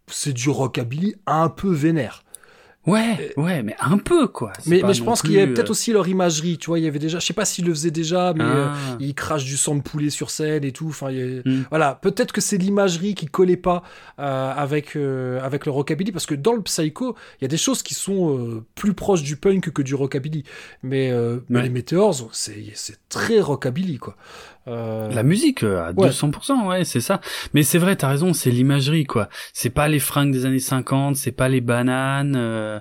c'est 0.08 0.34
du 0.34 0.50
rockabilly 0.50 1.16
un 1.26 1.50
peu 1.50 1.72
vénère 1.72 2.25
Ouais, 2.88 3.34
ouais, 3.38 3.64
mais 3.64 3.76
un 3.80 3.98
peu 3.98 4.28
quoi. 4.28 4.54
Mais, 4.68 4.82
mais 4.86 4.94
je 4.94 5.04
pense 5.04 5.22
qu'il 5.22 5.32
y 5.32 5.40
avait 5.40 5.54
peut-être 5.54 5.70
euh, 5.70 5.72
aussi 5.72 5.92
leur 5.92 6.08
imagerie, 6.08 6.58
tu 6.58 6.68
vois. 6.68 6.78
Il 6.78 6.86
y 6.86 6.88
avait 6.88 7.00
déjà, 7.00 7.20
je 7.20 7.26
sais 7.26 7.34
pas 7.34 7.46
s'ils 7.46 7.66
le 7.66 7.74
faisaient 7.74 7.92
déjà, 7.92 8.34
mais 8.34 8.44
ah. 8.44 8.56
euh, 8.56 8.98
ils 9.00 9.16
crachent 9.16 9.46
du 9.46 9.58
sang 9.58 9.76
de 9.76 9.82
poulet 9.82 10.12
sur 10.12 10.30
scène 10.30 10.64
et 10.64 10.72
tout. 10.72 10.88
Enfin, 10.90 11.12
hmm. 11.12 11.64
voilà, 11.70 11.96
peut-être 11.96 12.32
que 12.32 12.42
c'est 12.42 12.58
l'imagerie 12.58 13.16
qui 13.16 13.26
collait 13.26 13.58
pas 13.58 13.82
euh, 14.20 14.54
avec 14.56 14.96
avec 14.96 15.66
le 15.66 15.72
rockabilly, 15.72 16.12
parce 16.12 16.26
que 16.26 16.36
dans 16.36 16.54
le 16.54 16.62
psycho, 16.62 17.16
il 17.40 17.44
y 17.44 17.46
a 17.46 17.50
des 17.50 17.58
choses 17.58 17.82
qui 17.82 17.96
sont 17.96 18.64
plus 18.76 18.94
proches 18.94 19.24
du 19.24 19.36
punk 19.36 19.72
que 19.72 19.82
du 19.82 19.96
rockabilly. 19.96 20.44
Mais, 20.84 21.12
mais 21.50 21.64
les 21.64 21.70
Meteors, 21.70 22.30
c'est 22.34 22.66
c'est 22.76 23.00
très 23.10 23.40
rockabilly 23.40 23.98
quoi. 23.98 24.16
Euh... 24.68 25.10
La 25.12 25.24
musique 25.24 25.64
à 25.64 25.94
200%, 25.94 26.68
ouais, 26.68 26.86
c'est 26.86 27.02
ça. 27.02 27.22
Mais 27.54 27.64
c'est 27.64 27.78
vrai, 27.78 27.96
t'as 27.96 28.10
raison, 28.10 28.34
c'est 28.34 28.52
l'imagerie, 28.52 29.06
quoi. 29.06 29.30
C'est 29.54 29.70
pas 29.70 29.88
les 29.88 30.00
fringues 30.00 30.32
des 30.32 30.46
années 30.46 30.60
50, 30.60 31.16
c'est 31.16 31.32
pas 31.32 31.50
les 31.50 31.62
bananes. 31.62 32.36
Euh 32.36 32.80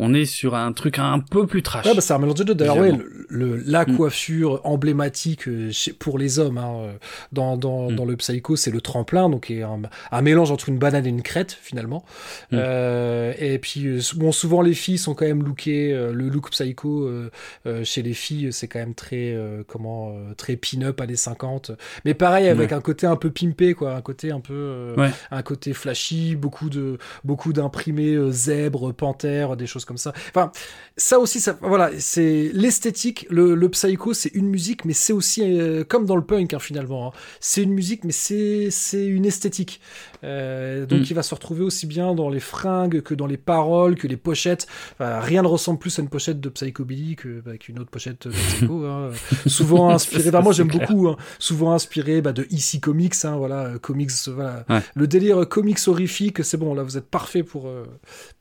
on 0.00 0.14
est 0.14 0.24
sur 0.24 0.54
un 0.54 0.72
truc 0.72 0.98
un 0.98 1.20
peu 1.20 1.46
plus 1.46 1.62
trash. 1.62 1.84
Ouais, 1.84 1.94
bah 1.94 2.00
c'est 2.00 2.14
un 2.14 2.18
mélange 2.18 2.38
de 2.38 2.44
deux. 2.44 2.54
D'ailleurs, 2.54 2.78
ouais, 2.78 2.92
le, 3.28 3.56
la 3.66 3.84
mm. 3.84 3.96
coiffure 3.96 4.60
emblématique 4.64 5.46
euh, 5.46 5.70
pour 5.98 6.18
les 6.18 6.38
hommes 6.38 6.58
hein, 6.58 6.72
euh, 6.74 6.92
dans, 7.32 7.56
dans, 7.56 7.90
mm. 7.90 7.96
dans, 7.96 8.04
le 8.06 8.16
Psycho, 8.16 8.56
c'est 8.56 8.70
le 8.70 8.80
tremplin, 8.80 9.28
donc 9.28 9.50
est 9.50 9.62
un, 9.62 9.82
un, 10.10 10.22
mélange 10.22 10.50
entre 10.50 10.70
une 10.70 10.78
banane 10.78 11.06
et 11.06 11.10
une 11.10 11.22
crête 11.22 11.56
finalement. 11.60 12.04
Mm. 12.50 12.56
Euh, 12.58 13.34
et 13.38 13.58
puis 13.58 14.00
bon, 14.16 14.32
souvent 14.32 14.62
les 14.62 14.72
filles 14.72 14.98
sont 14.98 15.14
quand 15.14 15.26
même 15.26 15.44
lookées. 15.44 15.92
le 15.92 16.28
look 16.28 16.50
Psycho 16.50 17.06
euh, 17.06 17.84
chez 17.84 18.02
les 18.02 18.14
filles, 18.14 18.52
c'est 18.52 18.68
quand 18.68 18.78
même 18.78 18.94
très 18.94 19.36
comment 19.66 20.14
très 20.36 20.56
pin-up 20.56 21.00
années 21.00 21.16
50. 21.16 21.72
Mais 22.04 22.14
pareil 22.14 22.48
avec 22.48 22.72
un 22.72 22.80
côté 22.80 23.06
un 23.06 23.16
peu 23.16 23.30
pimpé, 23.30 23.74
quoi, 23.74 23.94
un 23.94 24.00
côté 24.00 24.30
un 24.30 24.40
peu 24.40 24.94
un 25.30 25.42
côté 25.42 25.74
flashy, 25.74 26.36
beaucoup 26.36 26.70
de 26.70 26.98
beaucoup 27.24 27.52
d'imprimés 27.52 28.16
zèbres, 28.30 28.92
panthères, 28.92 29.56
des 29.56 29.66
choses 29.66 29.84
comme 29.84 29.89
ça. 29.96 30.12
Enfin, 30.30 30.52
ça 30.96 31.18
aussi, 31.18 31.40
ça, 31.40 31.56
voilà, 31.62 31.90
c'est 31.98 32.50
l'esthétique. 32.52 33.26
Le, 33.30 33.54
le 33.54 33.68
psycho, 33.70 34.12
c'est 34.12 34.34
une 34.34 34.48
musique, 34.48 34.84
mais 34.84 34.92
c'est 34.92 35.12
aussi 35.12 35.42
euh, 35.42 35.84
comme 35.84 36.06
dans 36.06 36.16
le 36.16 36.24
punk 36.24 36.52
hein, 36.54 36.58
finalement. 36.58 37.08
Hein. 37.08 37.12
C'est 37.40 37.62
une 37.62 37.72
musique, 37.72 38.04
mais 38.04 38.12
c'est 38.12 38.68
c'est 38.70 39.06
une 39.06 39.24
esthétique. 39.24 39.80
Euh, 40.24 40.86
donc, 40.86 41.00
mm. 41.00 41.04
il 41.10 41.14
va 41.14 41.22
se 41.22 41.34
retrouver 41.34 41.62
aussi 41.62 41.86
bien 41.86 42.14
dans 42.14 42.28
les 42.28 42.40
fringues 42.40 43.00
que 43.00 43.14
dans 43.14 43.26
les 43.26 43.38
paroles, 43.38 43.94
que 43.96 44.06
les 44.06 44.16
pochettes. 44.16 44.66
Enfin, 44.92 45.20
rien 45.20 45.42
ne 45.42 45.48
ressemble 45.48 45.78
plus 45.78 45.98
à 45.98 46.02
une 46.02 46.08
pochette 46.08 46.40
de 46.40 46.48
Psychobilly 46.48 47.16
que 47.16 47.40
bah, 47.40 47.56
qu'une 47.56 47.78
autre 47.78 47.90
pochette 47.90 48.28
de 48.28 48.32
Psycho. 48.32 48.84
hein. 48.84 49.10
Souvent 49.46 49.90
inspiré. 49.90 50.30
Bah, 50.30 50.42
moi, 50.42 50.52
j'aime 50.52 50.68
beaucoup. 50.68 51.08
Souvent 51.38 51.72
inspiré 51.72 52.20
bah, 52.20 52.32
de 52.32 52.42
EC 52.50 52.80
Comics. 52.80 53.14
Hein, 53.24 53.36
voilà, 53.36 53.72
comics. 53.80 54.10
Voilà. 54.28 54.64
Le 54.94 55.06
délire 55.06 55.48
comics 55.48 55.78
horrifique, 55.86 56.44
c'est 56.44 56.56
bon. 56.56 56.74
Là, 56.74 56.82
vous 56.82 56.98
êtes 56.98 57.08
parfait 57.08 57.42
pour 57.42 57.68
euh, 57.68 57.84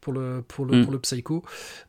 pour 0.02 0.14
le 0.14 0.44
pour 0.48 0.66
le 0.66 0.80
mm. 0.80 0.84
pour 0.84 0.92
le 0.92 1.00
Psycho. 1.00 1.39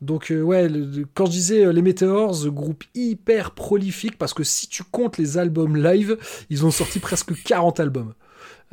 Donc 0.01 0.31
euh, 0.31 0.41
ouais, 0.41 0.67
quand 1.13 1.25
je 1.25 1.31
disais 1.31 1.73
les 1.73 1.81
Meteors, 1.81 2.47
groupe 2.49 2.83
hyper 2.95 3.51
prolifique 3.51 4.17
parce 4.17 4.33
que 4.33 4.43
si 4.43 4.67
tu 4.67 4.83
comptes 4.83 5.17
les 5.17 5.37
albums 5.37 5.77
live, 5.77 6.17
ils 6.49 6.65
ont 6.65 6.71
sorti 6.71 6.99
presque 6.99 7.33
40 7.43 7.79
albums. 7.79 8.13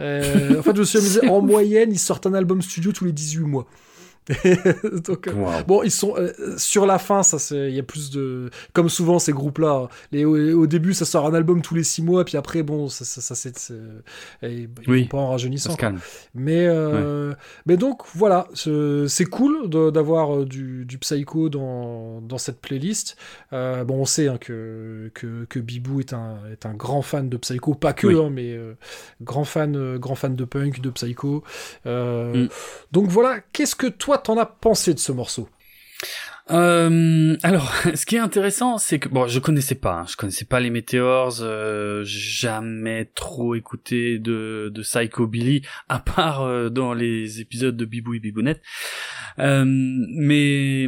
Euh, 0.00 0.58
en 0.58 0.62
fait, 0.62 0.74
je 0.74 0.80
me 0.80 0.84
suis 0.84 0.98
amusé, 0.98 1.28
en 1.28 1.40
moyenne, 1.40 1.90
ils 1.92 1.98
sortent 1.98 2.26
un 2.26 2.34
album 2.34 2.62
studio 2.62 2.92
tous 2.92 3.04
les 3.04 3.12
18 3.12 3.44
mois. 3.44 3.66
Donc, 5.06 5.26
euh, 5.26 5.62
bon, 5.66 5.82
ils 5.82 5.90
sont 5.90 6.14
euh, 6.16 6.32
sur 6.58 6.86
la 6.86 6.98
fin, 6.98 7.22
ça 7.22 7.38
il 7.54 7.74
y 7.74 7.78
a 7.78 7.82
plus 7.82 8.10
de 8.10 8.50
comme 8.72 8.88
souvent 8.88 9.18
ces 9.18 9.32
groupes-là. 9.32 9.88
Les 10.12 10.24
au, 10.24 10.66
début, 10.66 10.92
ça 10.92 11.04
sort 11.04 11.26
un 11.26 11.34
album 11.34 11.62
tous 11.62 11.74
les 11.74 11.84
six 11.84 12.02
mois, 12.02 12.24
puis 12.24 12.36
après, 12.36 12.62
bon, 12.62 12.88
ça, 12.88 13.04
ça, 13.04 13.20
ça 13.20 13.34
c'est 13.34 13.72
ils 14.42 14.68
oui, 14.86 15.04
pas 15.04 15.18
en 15.18 15.30
rajeunissant. 15.30 15.76
Mais 16.34 16.66
euh, 16.66 17.32
mais 17.66 17.76
donc 17.76 18.02
voilà, 18.14 18.48
c'est 18.54 19.24
cool 19.24 19.68
d'avoir 19.70 20.44
du, 20.44 20.84
du 20.84 20.98
psycho 20.98 21.48
dans, 21.48 22.20
dans 22.20 22.38
cette 22.38 22.60
playlist. 22.60 23.16
bon, 23.50 23.86
on 23.90 24.04
sait 24.04 24.28
hein, 24.28 24.38
que, 24.38 25.10
que 25.14 25.44
que 25.48 25.58
Bibou 25.58 26.00
est 26.00 26.12
un 26.12 26.38
est 26.52 26.66
un 26.66 26.74
grand 26.74 27.02
fan 27.02 27.28
de 27.28 27.36
psycho, 27.38 27.74
pas 27.74 27.92
que, 27.94 28.06
hein, 28.06 28.30
mais 28.30 28.58
grand 29.22 29.44
fan 29.44 29.96
grand 29.96 30.14
fan 30.14 30.36
de 30.36 30.44
punk, 30.44 30.80
de 30.80 30.90
psycho. 30.90 31.42
Mm. 31.86 32.46
Donc 32.92 33.08
voilà, 33.08 33.40
qu'est-ce 33.52 33.76
que 33.76 33.86
toi 33.86 34.17
t'en 34.18 34.36
as 34.38 34.46
pensé 34.46 34.94
de 34.94 34.98
ce 34.98 35.12
morceau? 35.12 35.48
Euh, 36.50 37.36
alors, 37.42 37.72
ce 37.94 38.06
qui 38.06 38.16
est 38.16 38.20
intéressant, 38.20 38.78
c'est 38.78 38.98
que 38.98 39.08
bon, 39.08 39.26
je 39.26 39.38
connaissais 39.38 39.74
pas, 39.74 40.00
hein, 40.00 40.06
je 40.08 40.16
connaissais 40.16 40.44
pas 40.44 40.60
les 40.60 40.70
Meteors, 40.70 41.38
euh, 41.42 42.02
jamais 42.04 43.04
trop 43.14 43.54
écouté 43.54 44.18
de 44.18 44.70
de 44.72 44.82
Psycho 44.82 45.26
Billy, 45.26 45.62
à 45.88 45.98
part 45.98 46.42
euh, 46.42 46.70
dans 46.70 46.94
les 46.94 47.40
épisodes 47.40 47.76
de 47.76 47.84
Bibou 47.84 48.14
et 48.14 48.20
Bibounette. 48.20 48.62
Mais 49.36 50.86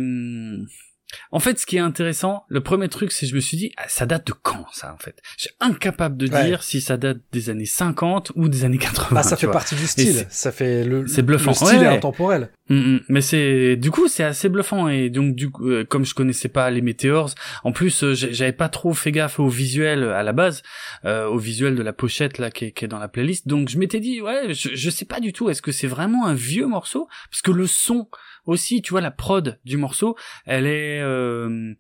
en 1.32 1.40
fait, 1.40 1.58
ce 1.58 1.66
qui 1.66 1.76
est 1.76 1.80
intéressant, 1.80 2.44
le 2.48 2.60
premier 2.60 2.88
truc, 2.88 3.12
c'est 3.12 3.26
je 3.26 3.34
me 3.34 3.40
suis 3.40 3.56
dit, 3.56 3.72
ah, 3.76 3.84
ça 3.88 4.06
date 4.06 4.26
de 4.26 4.32
quand 4.32 4.66
ça 4.72 4.92
en 4.92 4.98
fait? 4.98 5.16
Je 5.36 5.44
suis 5.44 5.54
incapable 5.60 6.16
de 6.16 6.26
dire 6.26 6.62
si 6.62 6.80
ça 6.80 6.96
date 6.96 7.18
des 7.32 7.50
années 7.50 7.66
50 7.66 8.32
ou 8.34 8.48
des 8.48 8.64
années 8.64 8.78
80. 8.78 9.08
Bah, 9.14 9.22
ça 9.22 9.36
fait 9.36 9.48
partie 9.48 9.74
du 9.74 9.86
style. 9.86 10.26
Ça 10.30 10.52
fait 10.52 10.84
le. 10.84 11.06
C'est 11.06 11.22
bluffant. 11.22 11.50
Le 11.50 11.54
style 11.54 11.82
est 11.82 11.86
intemporel. 11.86 12.50
Mm, 12.70 12.76
mm. 12.76 13.00
mais 13.08 13.20
c'est 13.20 13.76
du 13.76 13.90
coup 13.90 14.06
c'est 14.06 14.22
assez 14.22 14.48
bluffant 14.48 14.86
et 14.86 15.10
donc 15.10 15.34
du 15.34 15.50
coup 15.50 15.68
euh, 15.68 15.84
comme 15.84 16.04
je 16.04 16.14
connaissais 16.14 16.48
pas 16.48 16.70
les 16.70 16.82
météores, 16.82 17.34
en 17.64 17.72
plus 17.72 18.04
euh, 18.04 18.14
j'avais 18.14 18.52
pas 18.52 18.68
trop 18.68 18.94
fait 18.94 19.10
gaffe 19.10 19.40
au 19.40 19.48
visuel 19.48 20.04
à 20.04 20.22
la 20.22 20.32
base, 20.32 20.62
euh, 21.04 21.26
au 21.26 21.36
visuel 21.36 21.74
de 21.74 21.82
la 21.82 21.92
pochette 21.92 22.38
là 22.38 22.50
qui 22.50 22.66
est, 22.66 22.72
qui 22.72 22.84
est 22.84 22.88
dans 22.88 23.00
la 23.00 23.08
playlist. 23.08 23.48
Donc 23.48 23.68
je 23.68 23.78
m'étais 23.78 23.98
dit 23.98 24.20
ouais 24.20 24.54
je, 24.54 24.68
je 24.72 24.90
sais 24.90 25.04
pas 25.04 25.18
du 25.18 25.32
tout 25.32 25.50
est-ce 25.50 25.62
que 25.62 25.72
c'est 25.72 25.88
vraiment 25.88 26.26
un 26.26 26.34
vieux 26.34 26.66
morceau? 26.66 27.08
Parce 27.30 27.42
que 27.42 27.50
le 27.50 27.66
son 27.66 28.08
aussi, 28.50 28.82
tu 28.82 28.90
vois, 28.90 29.00
la 29.00 29.10
prod 29.10 29.58
du 29.64 29.76
morceau, 29.76 30.16
elle 30.44 30.66
est, 30.66 31.00
euh, 31.00 31.72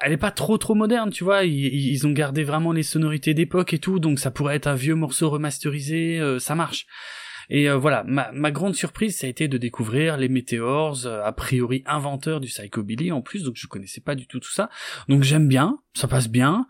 elle 0.00 0.12
est 0.12 0.16
pas 0.16 0.30
trop 0.30 0.58
trop 0.58 0.74
moderne, 0.74 1.10
tu 1.10 1.22
vois. 1.22 1.44
Ils, 1.44 2.06
ont 2.06 2.12
gardé 2.12 2.44
vraiment 2.44 2.72
les 2.72 2.82
sonorités 2.82 3.34
d'époque 3.34 3.74
et 3.74 3.78
tout, 3.78 3.98
donc 3.98 4.18
ça 4.18 4.30
pourrait 4.30 4.56
être 4.56 4.66
un 4.66 4.74
vieux 4.74 4.94
morceau 4.94 5.30
remasterisé, 5.30 6.18
euh, 6.18 6.38
ça 6.38 6.54
marche. 6.54 6.86
Et 7.48 7.68
euh, 7.68 7.76
voilà, 7.76 8.02
ma, 8.04 8.32
ma, 8.32 8.50
grande 8.50 8.74
surprise, 8.74 9.18
ça 9.18 9.26
a 9.26 9.30
été 9.30 9.46
de 9.46 9.56
découvrir 9.56 10.16
les 10.16 10.28
Meteors, 10.28 11.06
a 11.06 11.32
priori 11.32 11.84
inventeurs 11.86 12.40
du 12.40 12.48
psychobilly 12.48 13.12
en 13.12 13.22
plus, 13.22 13.44
donc 13.44 13.54
je 13.56 13.68
connaissais 13.68 14.00
pas 14.00 14.16
du 14.16 14.26
tout 14.26 14.40
tout 14.40 14.50
ça. 14.50 14.68
Donc 15.08 15.22
j'aime 15.22 15.46
bien, 15.46 15.78
ça 15.94 16.08
passe 16.08 16.28
bien. 16.28 16.66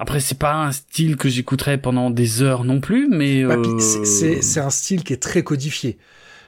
Après, 0.00 0.18
c'est 0.18 0.38
pas 0.38 0.54
un 0.54 0.72
style 0.72 1.16
que 1.16 1.28
j'écouterais 1.28 1.78
pendant 1.78 2.10
des 2.10 2.42
heures 2.42 2.64
non 2.64 2.80
plus, 2.80 3.06
mais 3.08 3.44
bah, 3.44 3.56
c'est 3.78 4.60
un 4.60 4.70
style 4.70 5.04
qui 5.04 5.12
est 5.12 5.22
très 5.22 5.44
codifié. 5.44 5.98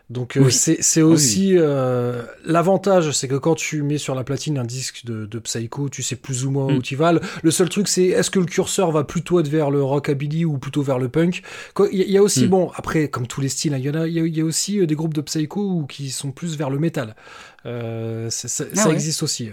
Donc 0.09 0.37
euh, 0.37 0.51
c'est 0.51 1.03
aussi 1.03 1.55
euh, 1.57 2.23
l'avantage, 2.45 3.11
c'est 3.11 3.27
que 3.27 3.35
quand 3.35 3.57
tu 3.57 3.83
mets 3.83 3.99
sur 3.99 4.15
la 4.15 4.23
platine 4.23 4.57
un 4.57 4.65
disque 4.65 5.05
de, 5.05 5.27
de 5.27 5.39
Psycho, 5.41 5.89
tu 5.89 6.05
sais 6.05 6.15
plus 6.15 6.47
ou 6.47 6.53
moins 6.53 6.67
où 6.67 6.79
mm. 6.79 6.83
tu 6.83 6.95
vas. 6.95 7.13
Le 7.43 7.51
seul 7.51 7.69
truc, 7.69 7.89
c'est 7.89 8.05
est-ce 8.05 8.31
que 8.31 8.39
le 8.39 8.45
curseur 8.45 8.93
va 8.93 9.03
plutôt 9.03 9.41
être 9.41 9.49
vers 9.49 9.73
le 9.73 9.83
rockabilly 9.83 10.45
ou 10.45 10.59
plutôt 10.59 10.83
vers 10.83 11.01
le 11.01 11.09
punk? 11.09 11.43
Il 11.91 12.09
y, 12.09 12.17
a 12.17 12.23
aussi, 12.23 12.47
mm. 12.47 12.51
bon, 12.51 12.71
après, 12.77 13.09
comme 13.09 13.27
tous 13.27 13.41
les 13.41 13.49
styles, 13.49 13.75
hein, 13.75 13.79
il 13.79 13.85
y 13.85 13.91
en 13.91 13.95
a, 13.95 14.07
il 14.07 14.37
y, 14.37 14.41
a 14.41 14.45
aussi 14.45 14.79
euh, 14.79 14.87
des 14.87 14.95
groupes 14.95 15.15
de 15.15 15.23
Psycho 15.23 15.85
qui 15.89 16.11
sont 16.11 16.31
plus 16.31 16.57
vers 16.57 16.71
le 16.71 16.79
métal. 16.79 17.17
Euh, 17.67 18.31
ça, 18.31 18.65
ah 18.77 18.91
existe 18.91 19.23
aussi. 19.23 19.47
Et, 19.47 19.51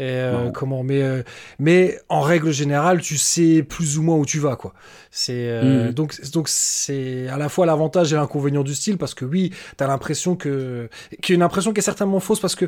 euh, 0.00 0.50
comment 0.50 0.84
mais 0.84 1.02
euh, 1.02 1.22
mais 1.58 1.98
en 2.08 2.20
règle 2.20 2.52
générale, 2.52 3.00
tu 3.00 3.18
sais 3.18 3.62
plus 3.62 3.98
ou 3.98 4.02
moins 4.02 4.16
où 4.16 4.24
tu 4.24 4.38
vas 4.38 4.56
quoi. 4.56 4.72
C'est 5.10 5.60
mm. 5.62 5.92
donc 5.92 6.20
donc 6.32 6.48
c'est 6.48 7.26
à 7.28 7.38
la 7.38 7.48
fois 7.48 7.66
l'avantage 7.66 8.12
et 8.12 8.16
l'inconvénient 8.16 8.62
du 8.62 8.74
style 8.74 8.98
parce 8.98 9.14
que 9.14 9.24
oui, 9.24 9.52
t'as 9.76 9.88
l'impression 9.88 10.36
que 10.36 10.88
qui 11.22 11.34
une 11.34 11.42
impression 11.42 11.72
qui 11.72 11.80
est 11.80 11.82
certainement 11.82 12.20
fausse 12.20 12.40
parce 12.40 12.54
que 12.54 12.66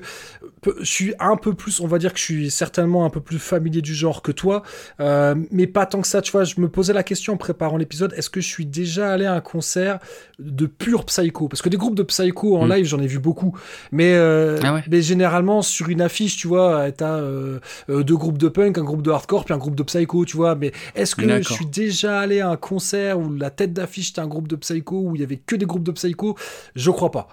je 0.80 0.84
suis 0.84 1.14
un 1.20 1.36
peu 1.36 1.54
plus, 1.54 1.80
on 1.80 1.86
va 1.86 1.98
dire 1.98 2.12
que 2.12 2.18
je 2.18 2.24
suis 2.24 2.50
certainement 2.50 3.04
un 3.04 3.10
peu 3.10 3.20
plus 3.20 3.38
familier 3.38 3.82
du 3.82 3.94
genre 3.94 4.22
que 4.22 4.32
toi, 4.32 4.62
mais 4.98 5.66
pas 5.66 5.86
tant 5.86 6.00
que 6.00 6.08
ça. 6.08 6.22
Tu 6.22 6.32
vois, 6.32 6.44
je 6.44 6.60
me 6.60 6.68
posais 6.68 6.92
la 6.92 7.02
question 7.02 7.34
en 7.34 7.36
préparant 7.36 7.76
l'épisode 7.76 8.12
est-ce 8.16 8.30
que 8.30 8.40
je 8.40 8.48
suis 8.48 8.66
déjà 8.66 9.12
allé 9.12 9.26
à 9.26 9.34
un 9.34 9.40
concert 9.40 9.98
de 10.38 10.66
pur 10.66 11.04
psycho? 11.04 11.48
Parce 11.48 11.62
que 11.62 11.68
des 11.68 11.76
groupes 11.76 11.94
de 11.94 12.02
psycho 12.02 12.56
en 12.56 12.66
mm. 12.66 12.72
live, 12.72 12.84
j'en 12.86 13.00
ai 13.00 13.06
vu 13.06 13.18
beaucoup, 13.18 13.56
mais 13.92 14.16
ah 14.16 14.74
ouais 14.74 14.82
mais 14.90 15.02
généralement 15.02 15.62
sur 15.62 15.88
une 15.88 16.00
affiche, 16.00 16.36
tu 16.36 16.48
vois, 16.48 16.90
t'as 16.92 17.16
euh, 17.16 17.60
euh, 17.88 18.02
deux 18.02 18.16
groupes 18.16 18.38
de 18.38 18.48
punk, 18.48 18.78
un 18.78 18.84
groupe 18.84 19.02
de 19.02 19.10
hardcore, 19.10 19.44
puis 19.44 19.54
un 19.54 19.58
groupe 19.58 19.74
de 19.74 19.82
psycho, 19.82 20.24
tu 20.24 20.36
vois. 20.36 20.54
Mais 20.54 20.72
est-ce 20.94 21.14
que 21.14 21.26
je 21.42 21.52
suis 21.52 21.66
déjà 21.66 22.20
allé 22.20 22.40
à 22.40 22.50
un 22.50 22.56
concert 22.56 23.18
où 23.18 23.32
la 23.34 23.50
tête 23.50 23.72
d'affiche 23.72 24.08
c'était 24.08 24.20
un 24.20 24.26
groupe 24.26 24.48
de 24.48 24.56
psycho, 24.56 25.00
où 25.00 25.14
il 25.14 25.20
y 25.20 25.24
avait 25.24 25.36
que 25.36 25.56
des 25.56 25.66
groupes 25.66 25.84
de 25.84 25.92
psycho? 25.92 26.36
Je 26.74 26.90
crois 26.90 27.10
pas. 27.10 27.28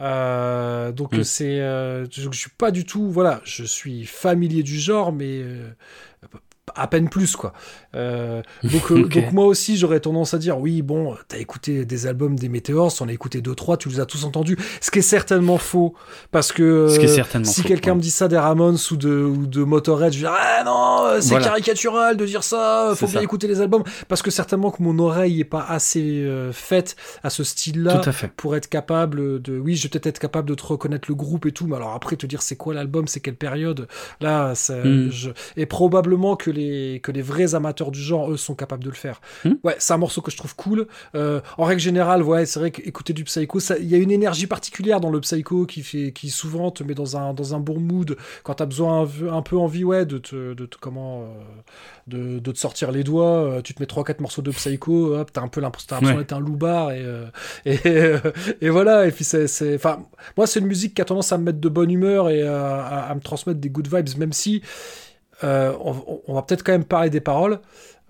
Euh, 0.00 0.90
donc 0.90 1.16
hmm. 1.16 1.22
c'est, 1.22 1.58
je, 1.58 2.28
je, 2.30 2.38
suis 2.38 2.50
pas 2.50 2.70
du 2.70 2.84
tout, 2.84 3.10
voilà, 3.10 3.40
je 3.44 3.62
suis 3.62 4.04
familier 4.04 4.64
du 4.64 4.78
genre, 4.78 5.12
mais 5.12 5.44
à 6.74 6.86
peine 6.86 7.08
plus 7.08 7.36
quoi. 7.36 7.52
Euh, 7.94 8.42
donc, 8.62 8.82
euh, 8.90 9.04
donc 9.04 9.32
moi 9.32 9.46
aussi 9.46 9.76
j'aurais 9.76 10.00
tendance 10.00 10.34
à 10.34 10.38
dire 10.38 10.58
oui 10.58 10.82
bon 10.82 11.16
t'as 11.28 11.38
écouté 11.38 11.84
des 11.84 12.06
albums 12.06 12.36
des 12.38 12.48
Meteors, 12.48 12.94
t'en 12.94 13.08
as 13.08 13.12
écouté 13.12 13.40
deux 13.40 13.54
trois, 13.54 13.76
tu 13.76 13.88
les 13.88 14.00
as 14.00 14.06
tous 14.06 14.24
entendus. 14.24 14.56
Ce 14.80 14.90
qui 14.90 15.00
est 15.00 15.02
certainement 15.02 15.58
faux 15.58 15.94
parce 16.30 16.52
que 16.52 16.88
si 17.44 17.62
quelqu'un 17.62 17.94
me 17.94 18.00
dit 18.00 18.10
ça 18.10 18.28
des 18.28 18.38
Ramones 18.38 18.78
ou 18.90 18.96
de 18.96 19.14
ou 19.24 19.46
de 19.46 19.62
Motorhead, 19.62 20.12
je 20.12 20.18
dire 20.18 20.32
ah 20.36 20.64
non 20.64 21.06
euh, 21.06 21.20
c'est 21.20 21.38
caricatural 21.38 22.16
de 22.16 22.26
dire 22.26 22.44
ça, 22.44 22.92
faut 22.96 23.06
bien 23.06 23.20
écouter 23.20 23.46
les 23.46 23.60
albums 23.60 23.84
parce 24.08 24.22
que 24.22 24.30
certainement 24.30 24.70
que 24.70 24.82
mon 24.82 24.98
oreille 24.98 25.40
est 25.40 25.44
pas 25.44 25.64
assez 25.68 26.26
faite 26.52 26.96
à 27.22 27.30
ce 27.30 27.44
style-là 27.44 28.00
pour 28.36 28.56
être 28.56 28.68
capable 28.68 29.40
de 29.40 29.58
oui 29.58 29.76
je 29.76 29.84
vais 29.84 29.88
peut-être 29.88 30.06
être 30.06 30.18
capable 30.18 30.48
de 30.48 30.54
te 30.54 30.64
reconnaître 30.64 31.06
le 31.08 31.14
groupe 31.14 31.46
et 31.46 31.52
tout, 31.52 31.66
mais 31.66 31.76
alors 31.76 31.92
après 31.92 32.16
te 32.16 32.26
dire 32.26 32.42
c'est 32.42 32.56
quoi 32.56 32.74
l'album, 32.74 33.06
c'est 33.08 33.20
quelle 33.20 33.36
période 33.36 33.88
là 34.20 34.54
ça, 34.54 34.76
hmm. 34.76 35.10
je... 35.10 35.30
et 35.56 35.66
probablement 35.66 36.36
que 36.36 36.50
les 36.50 36.63
que 37.02 37.12
les 37.12 37.22
vrais 37.22 37.54
amateurs 37.54 37.90
du 37.90 38.00
genre, 38.00 38.30
eux, 38.30 38.36
sont 38.36 38.54
capables 38.54 38.84
de 38.84 38.90
le 38.90 38.94
faire. 38.94 39.20
Hmm. 39.44 39.54
Ouais, 39.62 39.76
c'est 39.78 39.92
un 39.92 39.98
morceau 39.98 40.20
que 40.20 40.30
je 40.30 40.36
trouve 40.36 40.54
cool. 40.56 40.86
Euh, 41.14 41.40
en 41.58 41.64
règle 41.64 41.80
générale, 41.80 42.22
ouais, 42.22 42.46
c'est 42.46 42.60
vrai 42.60 42.70
qu'écouter 42.70 43.12
du 43.12 43.24
psycho, 43.24 43.58
il 43.80 43.86
y 43.86 43.94
a 43.94 43.98
une 43.98 44.10
énergie 44.10 44.46
particulière 44.46 45.00
dans 45.00 45.10
le 45.10 45.20
psycho 45.20 45.66
qui 45.66 45.82
fait, 45.82 46.12
qui 46.12 46.30
souvent 46.30 46.70
te 46.70 46.82
met 46.82 46.94
dans 46.94 47.16
un, 47.16 47.34
dans 47.34 47.54
un 47.54 47.60
bon 47.60 47.80
mood 47.80 48.16
quand 48.42 48.54
t'as 48.54 48.66
besoin 48.66 49.08
un, 49.30 49.42
peu 49.42 49.56
envie, 49.56 49.84
ouais, 49.84 50.06
de 50.06 50.18
te, 50.18 50.54
de 50.54 50.68
comment, 50.80 51.22
euh, 51.22 51.26
de, 52.06 52.38
de, 52.38 52.52
te 52.52 52.58
sortir 52.58 52.92
les 52.92 53.04
doigts. 53.04 53.44
Euh, 53.44 53.62
tu 53.62 53.74
te 53.74 53.82
mets 53.82 53.86
trois 53.86 54.04
quatre 54.04 54.20
morceaux 54.20 54.42
de 54.42 54.50
psycho, 54.50 55.16
hop, 55.16 55.32
t'as 55.32 55.42
un 55.42 55.48
peu 55.48 55.60
l'impression 55.60 56.00
d'être 56.00 56.32
un 56.32 56.40
loupard 56.40 56.92
et, 56.92 57.04
et, 57.64 57.78
et, 58.60 58.70
voilà. 58.70 59.06
Et 59.06 59.10
puis 59.10 59.24
c'est, 59.24 59.74
enfin, 59.74 60.06
moi, 60.36 60.46
c'est 60.46 60.60
une 60.60 60.66
musique 60.66 60.94
qui 60.94 61.02
a 61.02 61.04
tendance 61.04 61.32
à 61.32 61.38
me 61.38 61.44
mettre 61.44 61.60
de 61.60 61.68
bonne 61.68 61.90
humeur 61.90 62.30
et 62.30 62.42
à, 62.42 63.04
à 63.04 63.14
me 63.14 63.20
transmettre 63.20 63.60
des 63.60 63.70
good 63.70 63.88
vibes, 63.92 64.18
même 64.18 64.32
si 64.32 64.62
euh, 65.44 65.72
on, 66.26 66.34
va 66.34 66.42
peut-être 66.42 66.62
quand 66.62 66.72
même 66.72 66.84
parler 66.84 67.10
des 67.10 67.20
paroles. 67.20 67.60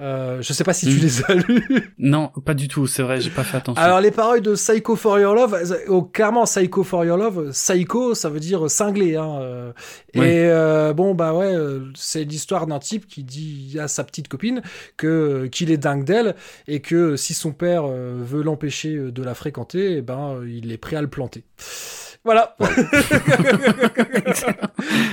Euh, 0.00 0.42
je 0.42 0.52
sais 0.52 0.64
pas 0.64 0.72
si 0.72 0.86
tu 0.86 0.96
hmm. 0.96 1.02
les 1.02 1.24
as 1.24 1.34
lues. 1.34 1.94
Non, 1.98 2.32
pas 2.44 2.54
du 2.54 2.66
tout, 2.66 2.88
c'est 2.88 3.02
vrai, 3.02 3.20
j'ai 3.20 3.30
pas 3.30 3.44
fait 3.44 3.56
attention. 3.56 3.80
Alors 3.80 4.00
les 4.00 4.10
paroles 4.10 4.40
de 4.40 4.54
Psycho 4.54 4.96
for 4.96 5.20
Your 5.20 5.34
Love, 5.34 5.56
oh, 5.88 6.02
clairement 6.02 6.44
Psycho 6.44 6.82
for 6.82 7.04
Your 7.04 7.16
Love, 7.16 7.50
Psycho 7.50 8.14
ça 8.14 8.28
veut 8.28 8.40
dire 8.40 8.68
cinglé. 8.68 9.14
Hein, 9.14 9.38
euh. 9.40 9.72
Et 10.14 10.94
bon 10.94 11.14
bah 11.14 11.32
ouais, 11.32 11.54
c'est 11.94 12.24
l'histoire 12.24 12.66
d'un 12.66 12.80
type 12.80 13.06
qui 13.06 13.22
dit 13.22 13.76
à 13.80 13.86
sa 13.86 14.02
petite 14.02 14.26
copine 14.26 14.62
que 14.96 15.46
qu'il 15.46 15.70
est 15.70 15.78
dingue 15.78 16.04
d'elle 16.04 16.34
et 16.66 16.80
que 16.80 17.14
si 17.14 17.32
son 17.32 17.52
père 17.52 17.86
veut 17.86 18.42
l'empêcher 18.42 18.96
de 18.96 19.22
la 19.22 19.34
fréquenter, 19.34 19.98
eh 19.98 20.02
ben 20.02 20.40
il 20.44 20.72
est 20.72 20.78
prêt 20.78 20.96
à 20.96 21.02
le 21.02 21.08
planter. 21.08 21.44
Voilà. 22.24 22.56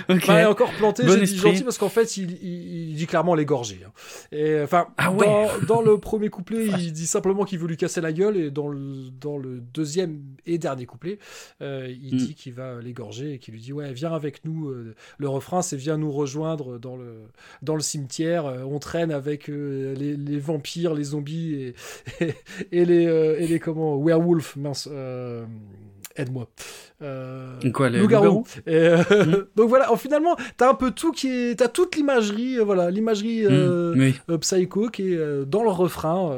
Ok. 0.09 0.27
Bah, 0.27 0.41
et 0.41 0.45
encore 0.45 0.71
planté, 0.73 1.03
Bon 1.05 1.13
j'ai 1.13 1.21
dit 1.25 1.38
gentil 1.38 1.63
parce 1.63 1.77
qu'en 1.77 1.89
fait, 1.89 2.17
il, 2.17 2.31
il, 2.43 2.89
il 2.89 2.95
dit 2.95 3.07
clairement 3.07 3.35
l'égorger. 3.35 3.79
hein. 3.85 3.91
Et 4.31 4.61
enfin, 4.61 4.88
Ah 4.97 5.11
ouais. 5.11 5.25
dans, 5.25 5.47
dans 5.67 5.81
le 5.81 5.97
premier 5.97 6.29
couplet, 6.29 6.65
il 6.67 6.91
dit 6.91 7.07
simplement 7.07 7.45
qu'il 7.45 7.59
veut 7.59 7.67
lui 7.67 7.77
casser 7.77 8.01
la 8.01 8.11
gueule, 8.11 8.38
et 8.38 8.51
dans 8.51 8.67
le, 8.67 9.09
dans 9.19 9.38
le 9.38 9.59
deuxième 9.59 10.21
et 10.45 10.57
dernier 10.57 10.85
couplet, 10.85 11.19
euh, 11.61 11.88
il 11.89 12.15
Mm. 12.15 12.17
dit 12.17 12.35
qu'il 12.35 12.53
va 12.53 12.81
l'égorger 12.81 13.33
et 13.33 13.39
qu'il 13.39 13.53
lui 13.53 13.61
dit 13.61 13.73
ouais, 13.73 13.93
viens 13.93 14.13
avec 14.13 14.43
nous. 14.43 14.69
euh, 14.69 14.95
Le 15.17 15.29
refrain, 15.29 15.61
c'est 15.61 15.77
viens 15.77 15.97
nous 15.97 16.11
rejoindre 16.11 16.77
dans 16.79 16.97
le 16.97 17.21
dans 17.61 17.75
le 17.75 17.81
cimetière. 17.81 18.45
euh, 18.45 18.63
On 18.63 18.79
traîne 18.79 19.11
avec 19.11 19.49
euh, 19.49 19.95
les, 19.95 20.15
les 20.17 20.39
vampires, 20.39 20.93
les 20.93 21.03
zombies 21.05 21.53
et, 21.53 21.75
et, 22.21 22.33
et 22.71 22.85
les 22.85 23.05
euh, 23.05 23.39
et 23.39 23.47
les 23.47 23.59
comment 23.59 23.97
werewolf 23.97 24.55
mince. 24.57 24.89
Aide-moi. 26.22 26.48
Euh, 27.02 27.56
Quoi, 27.73 27.89
les 27.89 27.99
loups-garous 27.99 28.45
euh, 28.68 28.98
Mm. 28.98 29.45
donc 29.56 29.69
voilà, 29.69 29.91
en, 29.91 29.95
finalement, 29.98 30.35
t'as 30.57 30.69
un 30.69 30.73
peu 30.76 30.91
tout 30.91 31.11
qui 31.11 31.27
est, 31.30 31.56
t'as 31.60 31.68
toute 31.68 31.95
l'imagerie, 31.95 32.57
euh, 32.60 32.64
voilà, 32.64 32.91
l'imagerie 32.91 33.45
euh, 33.45 33.95
Mm, 33.95 33.99
Oui. 34.30 34.38
psycho 34.39 34.88
qui 34.89 35.14
est 35.14 35.45
dans 35.45 35.64
le 35.64 35.69
refrain, 35.72 36.31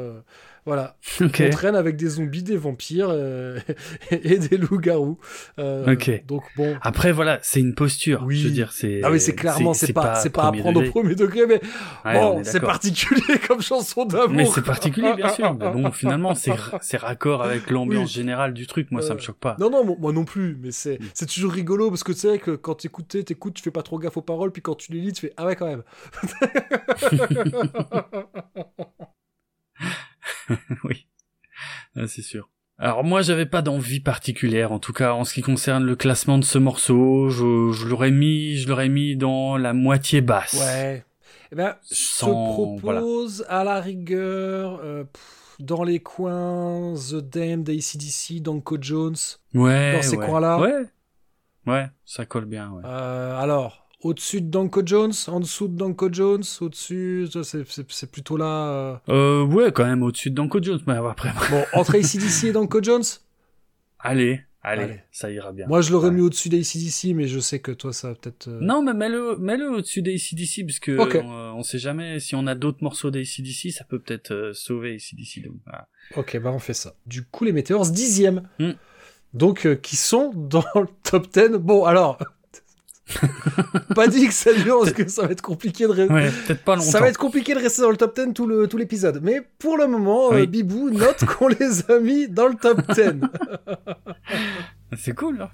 voilà. 0.66 0.96
On 1.20 1.28
traîne 1.50 1.76
avec 1.76 1.96
des 1.96 2.08
zombies, 2.08 2.42
des 2.42 2.56
vampires 2.56 3.08
euh, 3.10 3.58
et 4.10 4.38
des 4.38 4.56
loups-garous. 4.56 5.18
Euh, 5.58 5.92
Ok. 5.92 6.24
Donc 6.26 6.42
bon. 6.56 6.76
Après, 6.82 7.12
voilà, 7.12 7.38
c'est 7.42 7.60
une 7.60 7.74
posture. 7.74 8.22
Oui. 8.26 8.36
Je 8.38 8.48
veux 8.48 8.52
dire, 8.54 8.72
c'est. 8.72 9.00
Ah 9.04 9.10
oui, 9.10 9.20
c'est 9.20 9.34
clairement, 9.34 9.74
c'est 9.74 9.92
pas, 9.92 10.14
c'est 10.16 10.30
pas 10.30 10.46
à 10.48 10.52
prendre 10.52 10.82
au 10.84 10.90
premier 10.90 11.14
degré, 11.14 11.46
mais 11.46 11.60
Ouais, 12.04 12.14
bon, 12.14 12.40
est 12.40 12.44
c'est 12.44 12.60
particulier 12.60 13.38
comme 13.46 13.60
chanson 13.60 14.04
d'amour. 14.06 14.30
Mais 14.30 14.46
c'est 14.46 14.62
particulier, 14.64 15.12
bien 15.14 15.28
sûr. 15.28 15.54
Mais 15.58 15.70
bon, 15.70 15.90
finalement, 15.92 16.34
c'est 16.34 16.52
c'est 16.80 16.96
raccord 16.96 17.42
avec 17.42 17.70
l'ambiance 17.70 18.08
Oui. 18.08 18.14
générale 18.14 18.54
du 18.54 18.66
truc. 18.66 18.90
Moi, 18.90 19.02
ça 19.02 19.12
Euh, 19.12 19.16
me 19.16 19.20
choque 19.20 19.36
pas. 19.38 19.56
Non, 19.60 19.70
non, 19.70 19.84
moi- 19.84 19.96
moi 19.98 20.12
non 20.12 20.24
plus, 20.24 20.56
mais 20.60 20.70
c'est 20.70 20.94
Mm. 21.00 21.06
c'est 21.14 21.26
toujours 21.26 21.52
rigolo 21.52 21.90
parce 21.90 22.04
que 22.04 22.12
tu 22.12 22.18
sais 22.20 22.38
que 22.38 22.52
quand 22.52 22.76
t'écoutes, 22.76 23.24
t'écoutes, 23.24 23.54
tu 23.54 23.62
fais 23.62 23.70
pas 23.70 23.82
trop 23.82 23.98
gaffe 23.98 24.16
aux 24.16 24.22
paroles, 24.22 24.52
puis 24.52 24.62
quand 24.62 24.74
tu 24.74 24.92
les 24.92 25.00
lis, 25.00 25.12
tu 25.12 25.22
fais 25.22 25.32
ah 25.36 25.46
ouais, 25.46 25.56
quand 25.56 25.66
même. 25.66 25.82
oui, 30.84 31.06
Ah, 31.96 32.06
c'est 32.06 32.22
sûr. 32.22 32.48
Alors 32.78 33.04
moi, 33.04 33.22
j'avais 33.22 33.46
pas 33.46 33.62
d'envie 33.62 34.00
particulière, 34.00 34.72
en 34.72 34.80
tout 34.80 34.92
cas 34.92 35.12
en 35.12 35.22
ce 35.24 35.32
qui 35.34 35.42
concerne 35.42 35.84
le 35.84 35.94
classement 35.94 36.38
de 36.38 36.44
ce 36.44 36.58
morceau. 36.58 37.28
Je, 37.28 37.70
je 37.72 37.86
l'aurais 37.86 38.10
mis, 38.10 38.56
je 38.56 38.68
l'aurais 38.68 38.88
mis 38.88 39.16
dans 39.16 39.56
la 39.56 39.72
moitié 39.72 40.20
basse. 40.20 40.54
Ouais. 40.54 41.04
Eh 41.52 41.54
ben, 41.54 41.76
je 41.88 41.94
Sans- 41.94 42.52
propose 42.52 43.44
à 43.48 43.62
la 43.62 43.80
rigueur, 43.80 44.80
euh, 44.82 45.04
pff, 45.04 45.56
dans 45.60 45.84
les 45.84 46.00
coins, 46.00 46.94
The 46.94 47.14
Damned, 47.16 47.68
ACDC, 47.70 48.40
Danko 48.42 48.76
Jones. 48.80 49.14
Ouais. 49.54 49.92
Dans 49.94 50.02
ces 50.02 50.16
ouais. 50.16 50.26
coins-là. 50.26 50.58
Ouais. 50.58 50.84
Ouais, 51.66 51.86
ça 52.04 52.26
colle 52.26 52.46
bien. 52.46 52.70
Ouais. 52.72 52.82
Euh, 52.84 53.38
alors, 53.38 53.83
au-dessus 54.04 54.40
de 54.40 54.48
Danko 54.50 54.82
Jones, 54.84 55.12
en 55.26 55.40
dessous 55.40 55.66
de 55.68 55.76
Danko 55.76 56.08
Jones, 56.12 56.42
au-dessus, 56.60 57.26
c'est- 57.42 58.10
plutôt 58.10 58.36
là. 58.36 58.68
euh. 58.68 58.96
Euh, 59.08 59.44
ouais, 59.44 59.72
quand 59.72 59.84
même 59.84 60.02
au-dessus 60.02 60.30
de 60.30 60.34
Danko 60.36 60.62
Jones. 60.62 60.80
Mais 60.86 60.94
après, 60.94 61.30
Bon, 61.50 61.64
entre 61.72 61.96
ACDC 61.96 62.44
et 62.48 62.52
Danko 62.52 62.82
Jones, 62.82 63.02
allez, 63.98 64.40
allez, 64.62 64.82
Allez. 64.84 65.00
ça 65.10 65.30
ira 65.30 65.52
bien. 65.52 65.66
moi 65.66 65.80
je 65.80 65.90
l'aurais 65.92 66.10
mis 66.10 66.20
au-dessus 66.20 66.48
d'ACDC, 66.48 67.14
mais 67.14 67.26
je 67.26 67.38
sais 67.40 67.58
que 67.60 67.72
toi 67.72 67.92
ça 67.92 68.08
va 68.08 68.14
peut-être. 68.14 68.48
euh, 68.48 68.58
Non, 68.60 68.82
mais 68.82 68.94
mets-le, 68.94 69.36
mets-le 69.38 69.70
au-dessus 69.70 70.02
d'ACDC, 70.02 70.64
parce 70.66 70.78
que 70.78 70.98
on, 71.22 71.58
on 71.58 71.62
sait 71.62 71.78
jamais 71.78 72.20
si 72.20 72.34
on 72.34 72.46
a 72.46 72.54
d'autres 72.54 72.82
morceaux 72.82 73.10
d'ACDC, 73.10 73.70
ça 73.72 73.84
peut 73.84 73.98
peut-être 73.98 74.32
euh, 74.32 74.52
sauver 74.52 74.94
ACDC. 74.94 75.44
Donc, 75.46 75.56
voilà. 75.64 75.88
Ok, 76.16 76.38
bah 76.42 76.52
on 76.52 76.58
fait 76.58 76.74
ça. 76.74 76.94
Du 77.06 77.24
coup, 77.24 77.44
les 77.44 77.52
Meteors, 77.52 77.90
dixième. 77.90 78.48
Hmm. 78.58 78.72
Donc, 79.32 79.66
euh, 79.66 79.74
qui 79.74 79.96
sont 79.96 80.30
dans 80.34 80.64
le 80.76 80.86
top 81.02 81.28
10. 81.32 81.58
Bon, 81.58 81.84
alors. 81.84 82.18
pas 83.94 84.08
dit 84.08 84.26
que 84.26 84.32
ça 84.32 84.52
dure, 84.54 84.80
parce 84.80 84.92
que 84.92 85.06
ça 85.08 85.26
va 85.26 85.32
être 85.32 85.42
compliqué 85.42 85.84
de 85.84 85.90
rester. 85.92 86.12
Ouais, 86.14 86.30
peut-être 86.46 86.64
pas 86.64 86.76
longtemps. 86.76 86.88
Ça 86.90 87.00
va 87.00 87.08
être 87.08 87.18
compliqué 87.18 87.54
de 87.54 87.58
rester 87.60 87.82
dans 87.82 87.90
le 87.90 87.96
top 87.96 88.18
10 88.18 88.32
tout 88.32 88.46
le 88.46 88.66
tout 88.66 88.76
l'épisode. 88.78 89.20
Mais 89.22 89.42
pour 89.58 89.76
le 89.76 89.86
moment, 89.86 90.28
Oui. 90.30 90.40
euh, 90.42 90.46
Bibou 90.46 90.90
note 90.90 91.24
qu'on 91.38 91.48
les 91.48 91.90
a 91.90 91.98
mis 92.00 92.28
dans 92.28 92.48
le 92.48 92.54
top 92.54 92.80
10. 92.92 93.02
C'est 94.96 95.14
cool, 95.14 95.38
là. 95.38 95.50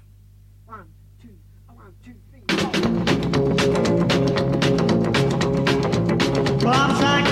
I'm 6.63 7.30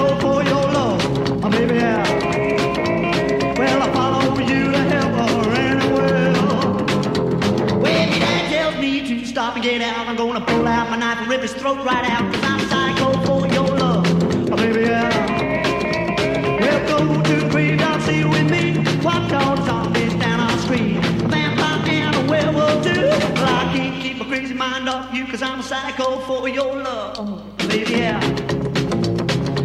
stop 9.50 9.56
and 9.56 9.64
get 9.64 9.82
out. 9.82 10.08
I'm 10.08 10.16
gonna 10.16 10.42
pull 10.42 10.68
out 10.68 10.90
my 10.90 10.98
knife 10.98 11.20
and 11.20 11.28
rip 11.28 11.42
his 11.42 11.54
throat 11.54 11.78
right 11.86 12.06
out. 12.06 12.34
Cause 12.34 12.44
I'm 12.44 12.60
psycho 12.70 13.14
for 13.26 13.48
your 13.48 13.68
love, 13.68 14.06
oh, 14.52 14.56
baby, 14.56 14.82
yeah. 14.82 16.60
Well, 16.60 16.88
go 16.88 17.24
to 17.24 17.36
the 17.36 17.50
graveyard, 17.50 18.02
see 18.04 18.24
with 18.26 18.50
me. 18.52 18.78
Watch 19.04 19.32
all 19.34 19.56
the 19.56 19.66
zombies 19.66 20.14
down 20.16 20.40
our 20.40 20.58
street. 20.60 20.98
A 20.98 21.28
vampire 21.28 21.82
and 21.88 22.16
a 22.16 22.30
werewolf 22.30 22.84
too. 22.84 23.08
Well, 23.40 23.56
I 23.62 23.74
can't 23.76 24.02
keep 24.02 24.18
my 24.18 24.26
crazy 24.26 24.54
mind 24.54 24.88
off 24.88 25.14
you, 25.14 25.26
cause 25.26 25.42
I'm 25.42 25.60
a 25.60 25.64
psycho 25.64 26.20
for 26.28 26.48
your 26.48 26.76
love, 26.76 27.58
baby, 27.70 27.94
yeah. 27.94 28.20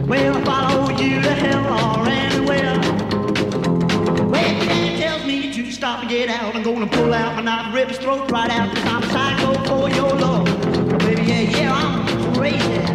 Well, 0.07 0.37
I 0.37 0.45
follow 0.45 0.91
you 0.99 1.21
to 1.21 1.35
hell 1.35 2.01
or 2.01 2.05
stop 5.85 6.01
and 6.01 6.09
get 6.09 6.31
out. 6.31 6.57
I'm 6.57 6.63
gonna 6.63 6.87
pull 6.87 7.13
out 7.13 7.37
my 7.37 7.43
knife 7.43 7.75
rip 7.75 7.89
his 7.89 7.99
throat 7.99 8.31
right 8.31 8.49
out. 8.49 8.75
Cause 8.75 8.87
I'm 8.87 9.03
psycho 9.11 9.53
for 9.69 9.91
your 9.91 10.15
love. 10.15 10.47
Baby, 11.01 11.23
yeah, 11.25 11.41
yeah, 11.41 11.73
I'm 11.75 12.35
crazy. 12.35 12.94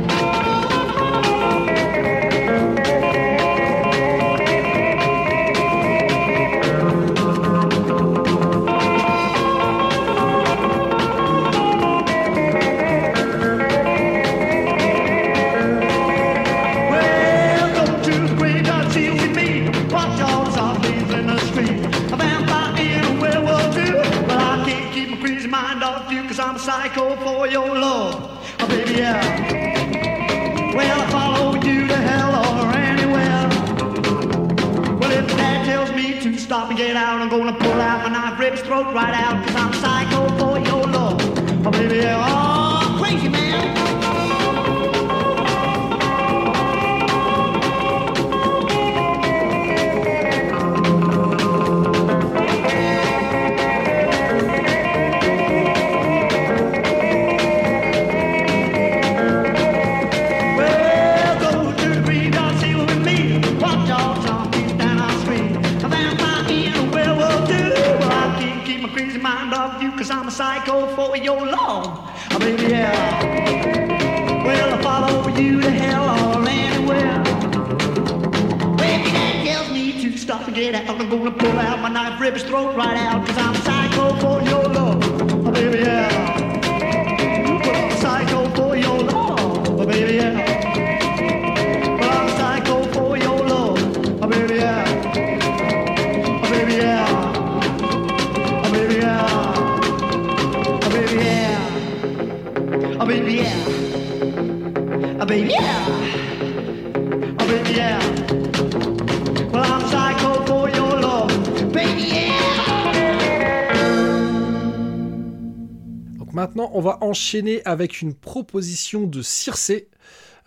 Enchaîner 117.30 117.61
avec 117.65 118.01
une 118.01 118.14
proposition 118.14 119.03
de 119.03 119.22
Circe. 119.22 119.72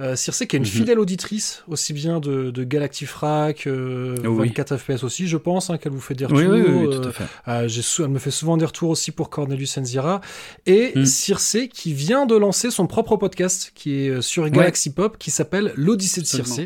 Euh, 0.00 0.16
Circe 0.16 0.38
qui 0.46 0.56
est 0.56 0.58
une 0.58 0.64
Mhm. 0.64 0.68
fidèle 0.68 0.98
auditrice, 0.98 1.62
aussi 1.68 1.92
bien 1.92 2.18
de, 2.18 2.50
de 2.50 2.64
Galactifrac, 2.64 3.66
euh, 3.68 4.16
Oui. 4.24 4.48
24 4.48 4.76
FPS 4.78 5.04
aussi, 5.04 5.28
je 5.28 5.36
pense, 5.36 5.70
hein, 5.70 5.78
qu'elle 5.78 5.92
vous 5.92 6.00
fait 6.00 6.14
des 6.14 6.24
retours. 6.24 6.38
oui, 6.40 6.46
oui, 6.60 6.86
euh, 6.86 6.98
tout 6.98 7.08
à 7.08 7.12
fait. 7.12 7.24
euh, 7.48 7.68
elle 8.00 8.08
me 8.08 8.18
fait 8.18 8.30
souvent 8.32 8.56
des 8.56 8.64
retours 8.64 8.88
aussi 8.90 9.12
pour 9.12 9.30
Cornelius 9.30 9.78
Enzira. 9.78 10.20
Et 10.66 10.92
Mm. 10.96 11.04
Circe 11.04 11.56
qui 11.72 11.92
vient 11.92 12.26
de 12.26 12.34
lancer 12.34 12.70
son 12.72 12.86
propre 12.88 13.16
podcast 13.16 13.70
qui 13.76 14.06
est 14.06 14.22
sur 14.22 14.48
Galaxy 14.50 14.90
Pop 14.92 15.18
qui 15.18 15.30
s'appelle 15.30 15.72
L'Odyssée 15.76 16.22
de 16.22 16.26
Circe. 16.26 16.58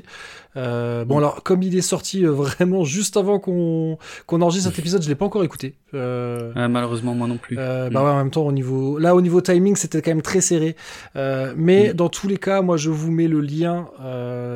Euh, 0.57 1.05
bon 1.05 1.19
alors 1.19 1.43
comme 1.43 1.63
il 1.63 1.77
est 1.77 1.83
sorti 1.83 2.25
euh, 2.25 2.31
vraiment 2.33 2.85
juste 2.85 3.17
avant 3.17 3.39
qu'on 3.39 3.99
qu'on 4.27 4.41
enregistre 4.43 4.71
cet 4.71 4.79
épisode, 4.79 5.03
je 5.03 5.09
l'ai 5.09 5.15
pas 5.15 5.27
encore 5.27 5.45
écouté. 5.45 5.75
Euh, 5.95 6.53
Ah, 6.55 6.69
malheureusement, 6.69 7.15
moi 7.15 7.27
non 7.29 7.37
plus. 7.39 7.57
euh, 7.59 7.89
Mm. 7.89 7.93
bah 7.93 8.03
ouais, 8.05 8.11
en 8.11 8.17
même 8.17 8.31
temps, 8.31 8.47
au 8.47 8.53
niveau, 8.53 8.99
là, 8.99 9.15
au 9.15 9.21
niveau 9.21 9.41
timing, 9.41 9.77
c'était 9.77 10.03
quand 10.03 10.11
même 10.11 10.23
très 10.23 10.41
serré. 10.41 10.77
Mais 11.15 11.91
Mm. 11.91 11.93
dans 11.95 12.09
tous 12.09 12.29
les 12.29 12.37
cas, 12.39 12.63
moi, 12.63 12.77
je 12.77 12.91
vous 12.91 13.11
mets 13.11 13.29
le 13.29 13.41
lien. 13.41 13.89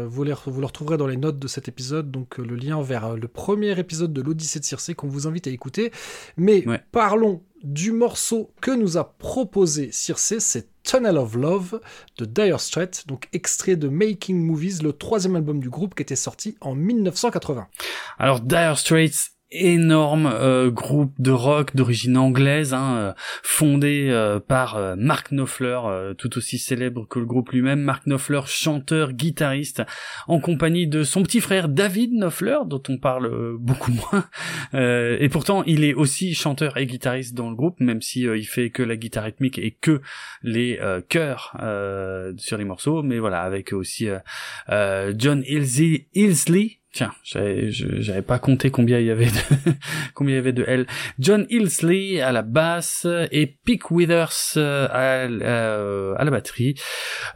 Vous, 0.09 0.25
les- 0.25 0.35
vous 0.47 0.61
le 0.61 0.67
retrouverez 0.67 0.97
dans 0.97 1.07
les 1.07 1.17
notes 1.17 1.39
de 1.39 1.49
cet 1.49 1.69
épisode. 1.69 2.11
Donc, 2.11 2.39
le 2.39 2.57
lien 2.57 2.81
vers 2.83 3.17
le 3.17 3.29
premier 3.29 3.79
épisode 3.79 4.13
de 4.13 4.23
l'Odyssée 4.23 4.59
de 4.61 4.65
Circe 4.65 4.91
qu'on 4.97 5.09
vous 5.09 5.27
invite 5.27 5.47
à 5.47 5.51
écouter. 5.51 5.93
Mais 6.37 6.67
Ouais. 6.67 6.81
parlons 6.93 7.41
du 7.63 7.93
morceau 7.93 8.53
que 8.61 8.71
nous 8.71 8.97
a 8.97 9.05
proposé 9.05 9.91
Circe. 9.93 10.39
C'est 10.39 10.69
Tunnel 10.83 11.19
of 11.19 11.35
Love 11.35 11.81
de 12.19 12.25
Dire 12.25 12.61
Straits. 12.61 13.07
Donc, 13.07 13.29
extrait 13.33 13.77
de 13.77 13.89
Making 13.89 14.45
Movies, 14.45 14.83
le 14.83 14.93
troisième 14.93 15.37
album 15.37 15.61
du 15.61 15.71
groupe 15.71 15.95
qui 15.95 16.03
était 16.03 16.17
sorti 16.17 16.57
en 16.61 16.75
1980. 16.75 17.69
Alors 18.19 18.41
Dire 18.41 18.79
Straits, 18.79 19.33
énorme 19.53 20.31
euh, 20.33 20.71
groupe 20.71 21.15
de 21.19 21.31
rock 21.31 21.75
d'origine 21.75 22.17
anglaise, 22.17 22.73
hein, 22.73 22.97
euh, 22.97 23.13
fondé 23.43 24.09
euh, 24.11 24.39
par 24.39 24.77
euh, 24.77 24.95
Mark 24.97 25.31
Knopfler, 25.31 25.81
euh, 25.85 26.15
tout 26.15 26.37
aussi 26.39 26.59
célèbre 26.59 27.07
que 27.09 27.19
le 27.19 27.27
groupe 27.27 27.51
lui-même. 27.51 27.81
Mark 27.81 28.05
Knopfler, 28.07 28.41
chanteur, 28.47 29.13
guitariste, 29.13 29.83
en 30.29 30.41
compagnie 30.41 30.87
de 30.87 31.03
son 31.03 31.23
petit 31.23 31.41
frère 31.41 31.69
David 31.69 32.13
Knopfler, 32.13 32.59
dont 32.67 32.83
on 32.89 32.99
parle 32.99 33.27
euh, 33.27 33.57
beaucoup 33.59 33.93
moins. 33.93 34.25
Et 35.21 35.29
pourtant, 35.29 35.65
il 35.65 35.85
est 35.85 35.95
aussi 35.95 36.35
chanteur 36.35 36.77
et 36.77 36.87
guitariste 36.87 37.35
dans 37.35 37.51
le 37.51 37.57
groupe, 37.57 37.81
même 37.81 38.03
si 38.03 38.23
il 38.23 38.47
fait 38.47 38.71
que 38.71 38.83
la 38.83 38.97
guitare 38.97 39.25
rythmique 39.25 39.59
et 39.59 39.73
que 39.73 40.01
les 40.43 40.79
chœurs 41.09 41.57
sur 42.39 42.57
les 42.57 42.65
morceaux. 42.65 43.03
Mais 43.03 43.19
voilà, 43.19 43.43
avec 43.43 43.73
aussi 43.73 44.09
John 44.69 45.43
Ilsley 45.47 46.80
Tiens, 46.93 47.13
j'avais, 47.23 48.21
pas 48.21 48.41
compté 48.41 48.73
combien 48.73 48.99
il 48.99 49.07
y 49.07 49.13
avait 49.13 49.27
de, 49.27 49.71
combien 50.15 50.35
il 50.35 50.37
y 50.37 50.41
avait 50.41 50.53
de 50.53 50.65
L. 50.65 50.87
John 51.21 51.47
Ilsley 51.49 52.21
à 52.21 52.33
la 52.33 52.43
basse 52.43 53.07
et 53.31 53.47
Pick 53.47 53.93
Withers 53.93 54.57
euh, 54.57 54.89
à, 54.91 55.29
euh, 55.29 56.15
à 56.17 56.25
la 56.25 56.31
batterie. 56.33 56.75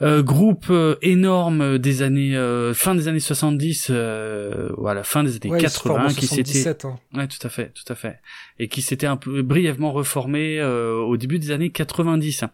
Euh, 0.03 0.25
groupe 0.25 0.67
euh, 0.71 0.97
énorme 1.03 1.79
des 1.79 2.03
années, 2.03 2.37
euh, 2.37 2.75
fin 2.75 2.97
des 2.97 3.07
années 3.07 3.21
70, 3.21 3.89
euh, 3.91 4.71
voilà, 4.77 5.05
fin 5.05 5.23
des 5.23 5.37
années 5.37 5.51
Ouais, 5.51 5.63
il 5.63 5.71
se 5.71 5.79
forme 5.79 6.01
en 6.01 6.09
80, 6.09 6.21
qui 6.21 6.27
s'était, 6.27 6.53
77, 6.53 6.85
hein. 6.87 6.99
Ouais, 7.15 7.29
tout 7.29 7.47
à 7.47 7.49
fait, 7.49 7.73
tout 7.75 7.93
à 7.93 7.95
fait. 7.95 8.19
Et 8.59 8.67
qui 8.67 8.83
s'était 8.83 9.07
un 9.07 9.17
peu 9.17 9.43
brièvement 9.43 9.93
reformé 9.93 10.61
au 10.63 11.17
début 11.17 11.39
des 11.39 11.53
années 11.53 11.71
90. 11.71 12.45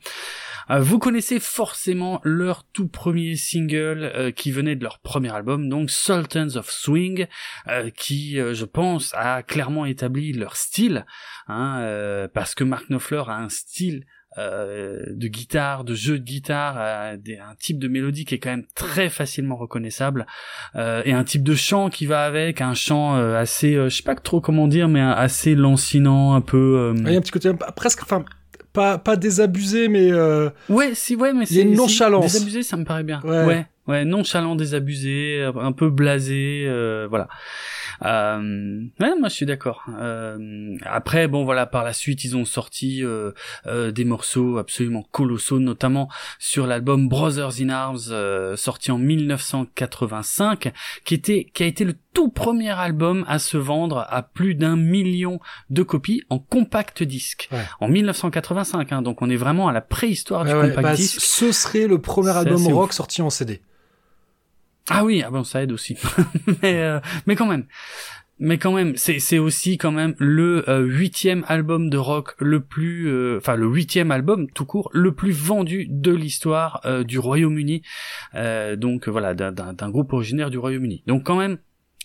Euh, 0.70 0.80
vous 0.80 0.98
connaissez 0.98 1.40
forcément 1.40 2.20
leur 2.22 2.64
tout 2.64 2.88
premier 2.88 3.36
single 3.36 4.12
euh, 4.14 4.30
qui 4.30 4.52
venait 4.52 4.76
de 4.76 4.84
leur 4.84 5.00
premier 5.00 5.32
album, 5.32 5.68
donc 5.68 5.90
Sultans 5.90 6.56
of 6.56 6.70
Swing, 6.70 7.26
euh, 7.68 7.90
qui, 7.90 8.36
je 8.36 8.64
pense, 8.64 9.12
a 9.14 9.42
clairement 9.42 9.86
établi 9.86 10.32
leur 10.32 10.56
style, 10.56 11.04
hein, 11.48 12.28
parce 12.34 12.54
que 12.54 12.64
Mark 12.64 12.88
Knopfler 12.88 13.24
a 13.26 13.38
un 13.38 13.48
style 13.48 14.04
de 14.36 15.26
guitare, 15.26 15.84
de 15.84 15.94
jeu 15.94 16.18
de 16.18 16.24
guitare, 16.24 16.78
un 16.78 17.54
type 17.58 17.78
de 17.78 17.88
mélodie 17.88 18.24
qui 18.24 18.36
est 18.36 18.38
quand 18.38 18.50
même 18.50 18.66
très 18.74 19.08
facilement 19.08 19.56
reconnaissable, 19.56 20.26
et 20.76 21.12
un 21.12 21.24
type 21.24 21.42
de 21.42 21.54
chant 21.54 21.90
qui 21.90 22.06
va 22.06 22.24
avec, 22.24 22.60
un 22.60 22.74
chant 22.74 23.14
assez, 23.34 23.74
je 23.74 23.88
sais 23.88 24.02
pas 24.02 24.14
trop 24.14 24.40
comment 24.40 24.68
dire, 24.68 24.88
mais 24.88 25.00
assez 25.00 25.54
lancinant, 25.54 26.34
un 26.34 26.40
peu. 26.40 26.94
Il 26.96 27.10
y 27.10 27.14
a 27.14 27.18
un 27.18 27.20
petit 27.20 27.32
côté 27.32 27.52
presque, 27.74 28.02
enfin, 28.02 28.24
pas, 28.72 28.98
pas 28.98 29.16
désabusé, 29.16 29.88
mais 29.88 30.10
euh, 30.12 30.50
Ouais, 30.68 30.92
si, 30.94 31.16
ouais, 31.16 31.32
mais 31.32 31.46
c'est 31.46 31.64
nonchalance. 31.64 32.32
Désabusé, 32.32 32.62
ça 32.62 32.76
me 32.76 32.84
paraît 32.84 33.02
bien. 33.04 33.20
Ouais. 33.24 33.44
Ouais, 33.46 33.66
ouais, 33.90 34.04
nonchalant, 34.04 34.56
désabusé, 34.56 35.40
euh, 35.40 35.52
un 35.60 35.72
peu 35.72 35.90
blasé, 35.90 36.64
euh, 36.66 37.06
voilà. 37.08 37.28
Euh, 38.04 38.82
ouais, 39.00 39.18
moi 39.18 39.28
je 39.28 39.34
suis 39.34 39.46
d'accord. 39.46 39.84
Euh, 39.98 40.76
après, 40.86 41.28
bon 41.28 41.44
voilà, 41.44 41.66
par 41.66 41.84
la 41.84 41.92
suite, 41.92 42.24
ils 42.24 42.36
ont 42.36 42.44
sorti 42.44 43.04
euh, 43.04 43.32
euh, 43.66 43.90
des 43.90 44.04
morceaux 44.04 44.58
absolument 44.58 45.04
colossaux, 45.10 45.58
notamment 45.58 46.08
sur 46.38 46.66
l'album 46.66 47.08
Brothers 47.08 47.60
in 47.60 47.68
Arms, 47.68 47.98
euh, 48.10 48.56
sorti 48.56 48.90
en 48.90 48.98
1985, 48.98 50.72
qui 51.04 51.14
était, 51.14 51.46
qui 51.52 51.62
a 51.62 51.66
été 51.66 51.84
le 51.84 51.94
tout 52.14 52.30
premier 52.30 52.70
album 52.70 53.24
à 53.28 53.38
se 53.38 53.56
vendre 53.56 54.06
à 54.08 54.22
plus 54.22 54.54
d'un 54.54 54.76
million 54.76 55.40
de 55.68 55.82
copies 55.82 56.22
en 56.30 56.38
compact 56.38 57.02
disque. 57.02 57.48
Ouais. 57.52 57.64
En 57.80 57.88
1985, 57.88 58.92
hein, 58.92 59.02
donc 59.02 59.22
on 59.22 59.30
est 59.30 59.36
vraiment 59.36 59.68
à 59.68 59.72
la 59.72 59.80
préhistoire 59.80 60.44
du 60.44 60.52
ouais, 60.52 60.58
ouais, 60.58 60.68
compact 60.68 60.82
bah, 60.82 60.94
disque. 60.94 61.20
ce 61.20 61.52
serait 61.52 61.86
le 61.86 62.00
premier 62.00 62.30
album 62.36 62.66
rock 62.68 62.90
ouf. 62.90 62.94
sorti 62.94 63.22
en 63.22 63.30
CD. 63.30 63.60
Ah 64.90 65.04
oui, 65.04 65.22
ah 65.24 65.30
bon, 65.30 65.44
ça 65.44 65.62
aide 65.62 65.72
aussi. 65.72 65.96
mais, 66.62 66.80
euh, 66.82 66.98
mais 67.26 67.36
quand 67.36 67.46
même. 67.46 67.64
Mais 68.42 68.56
quand 68.56 68.72
même, 68.72 68.96
c'est 68.96 69.38
aussi 69.38 69.76
quand 69.76 69.92
même 69.92 70.14
le 70.18 70.68
euh, 70.68 70.80
huitième 70.80 71.44
album 71.46 71.90
de 71.90 71.98
rock 71.98 72.34
le 72.38 72.60
plus, 72.60 73.06
euh, 73.06 73.36
enfin 73.36 73.54
le 73.54 73.66
huitième 73.66 74.10
album 74.10 74.50
tout 74.50 74.64
court 74.64 74.88
le 74.94 75.14
plus 75.14 75.30
vendu 75.30 75.86
de 75.90 76.10
l'histoire 76.10 76.80
du 77.06 77.18
Royaume-Uni. 77.18 77.82
Donc 78.78 79.08
voilà, 79.08 79.34
d'un 79.34 79.90
groupe 79.90 80.12
originaire 80.14 80.50
du 80.50 80.56
Royaume-Uni. 80.56 81.02
Donc 81.06 81.24
quand 81.24 81.36
même, 81.36 81.58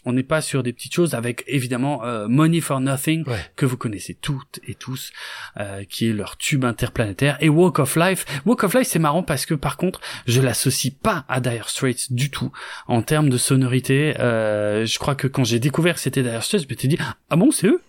on 0.06 0.14
n'est 0.14 0.24
pas 0.24 0.42
sur 0.42 0.64
des 0.64 0.72
petites 0.74 0.94
choses 0.94 1.14
avec 1.16 1.44
évidemment 1.48 2.04
euh, 2.06 2.28
Money 2.28 2.62
for 2.62 2.80
Nothing 2.80 3.24
Ouais. 3.28 3.40
que 3.56 3.66
vous 3.66 3.78
connaissez 3.78 4.14
toutes 4.14 4.60
et 4.68 4.76
tous, 4.76 5.12
euh, 5.60 5.84
qui 5.84 6.08
est 6.10 6.14
leur 6.14 6.38
tube 6.38 6.64
interplanétaire, 6.66 7.38
et 7.42 7.50
Walk 7.50 7.80
of 7.80 7.96
Life. 7.96 8.26
Walk 8.46 8.64
of 8.64 8.74
Life, 8.76 8.88
c'est 8.88 9.00
marrant 9.00 9.24
parce 9.24 9.46
que 9.46 9.54
par 9.54 9.78
contre, 9.78 10.00
je 10.28 10.42
l'associe 10.42 10.94
pas 10.94 11.26
à 11.28 11.40
Dire 11.40 11.70
Straits 11.70 12.12
du 12.12 12.30
tout 12.30 12.52
en 12.88 13.02
termes 13.02 13.30
de 13.30 13.38
sonorité. 13.38 14.16
Euh, 14.20 14.86
je 14.86 15.00
crois 15.00 15.16
que 15.16 15.28
quand 15.28 15.44
j'ai 15.44 15.60
découvert 15.60 15.96
que 15.96 16.02
c'était 16.02 16.24
Dire 16.24 16.44
Straits, 16.44 16.64
je 16.64 16.68
m'étais 16.68 16.88
dit 16.88 16.98
ah 17.30 17.36
bon 17.36 17.52
c'est 17.52 17.68
eux? 17.68 17.82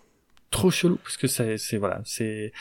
Trop 0.51 0.71
chelou 0.71 0.97
parce 1.03 1.17
que 1.17 1.27
c'est 1.27 1.59
c'est 1.59 1.77
voilà 1.77 2.01
c'est 2.05 2.53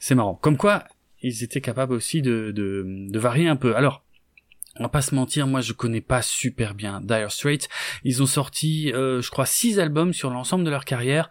c'est 0.00 0.14
marrant. 0.14 0.34
Comme 0.36 0.56
quoi 0.56 0.84
ils 1.22 1.42
étaient 1.44 1.60
capables 1.60 1.92
aussi 1.92 2.22
de 2.22 2.50
de, 2.52 2.84
de 2.86 3.18
varier 3.18 3.48
un 3.48 3.56
peu. 3.56 3.74
Alors 3.76 4.04
on 4.78 4.84
va 4.84 4.88
pas 4.88 5.02
se 5.02 5.14
mentir, 5.14 5.46
moi 5.46 5.60
je 5.60 5.72
connais 5.72 6.00
pas 6.00 6.22
super 6.22 6.74
bien 6.74 7.00
Dire 7.02 7.30
Straits. 7.30 7.68
Ils 8.04 8.22
ont 8.22 8.26
sorti, 8.26 8.92
euh, 8.92 9.20
je 9.20 9.30
crois, 9.30 9.46
six 9.46 9.78
albums 9.78 10.12
sur 10.12 10.30
l'ensemble 10.30 10.64
de 10.64 10.70
leur 10.70 10.84
carrière. 10.84 11.28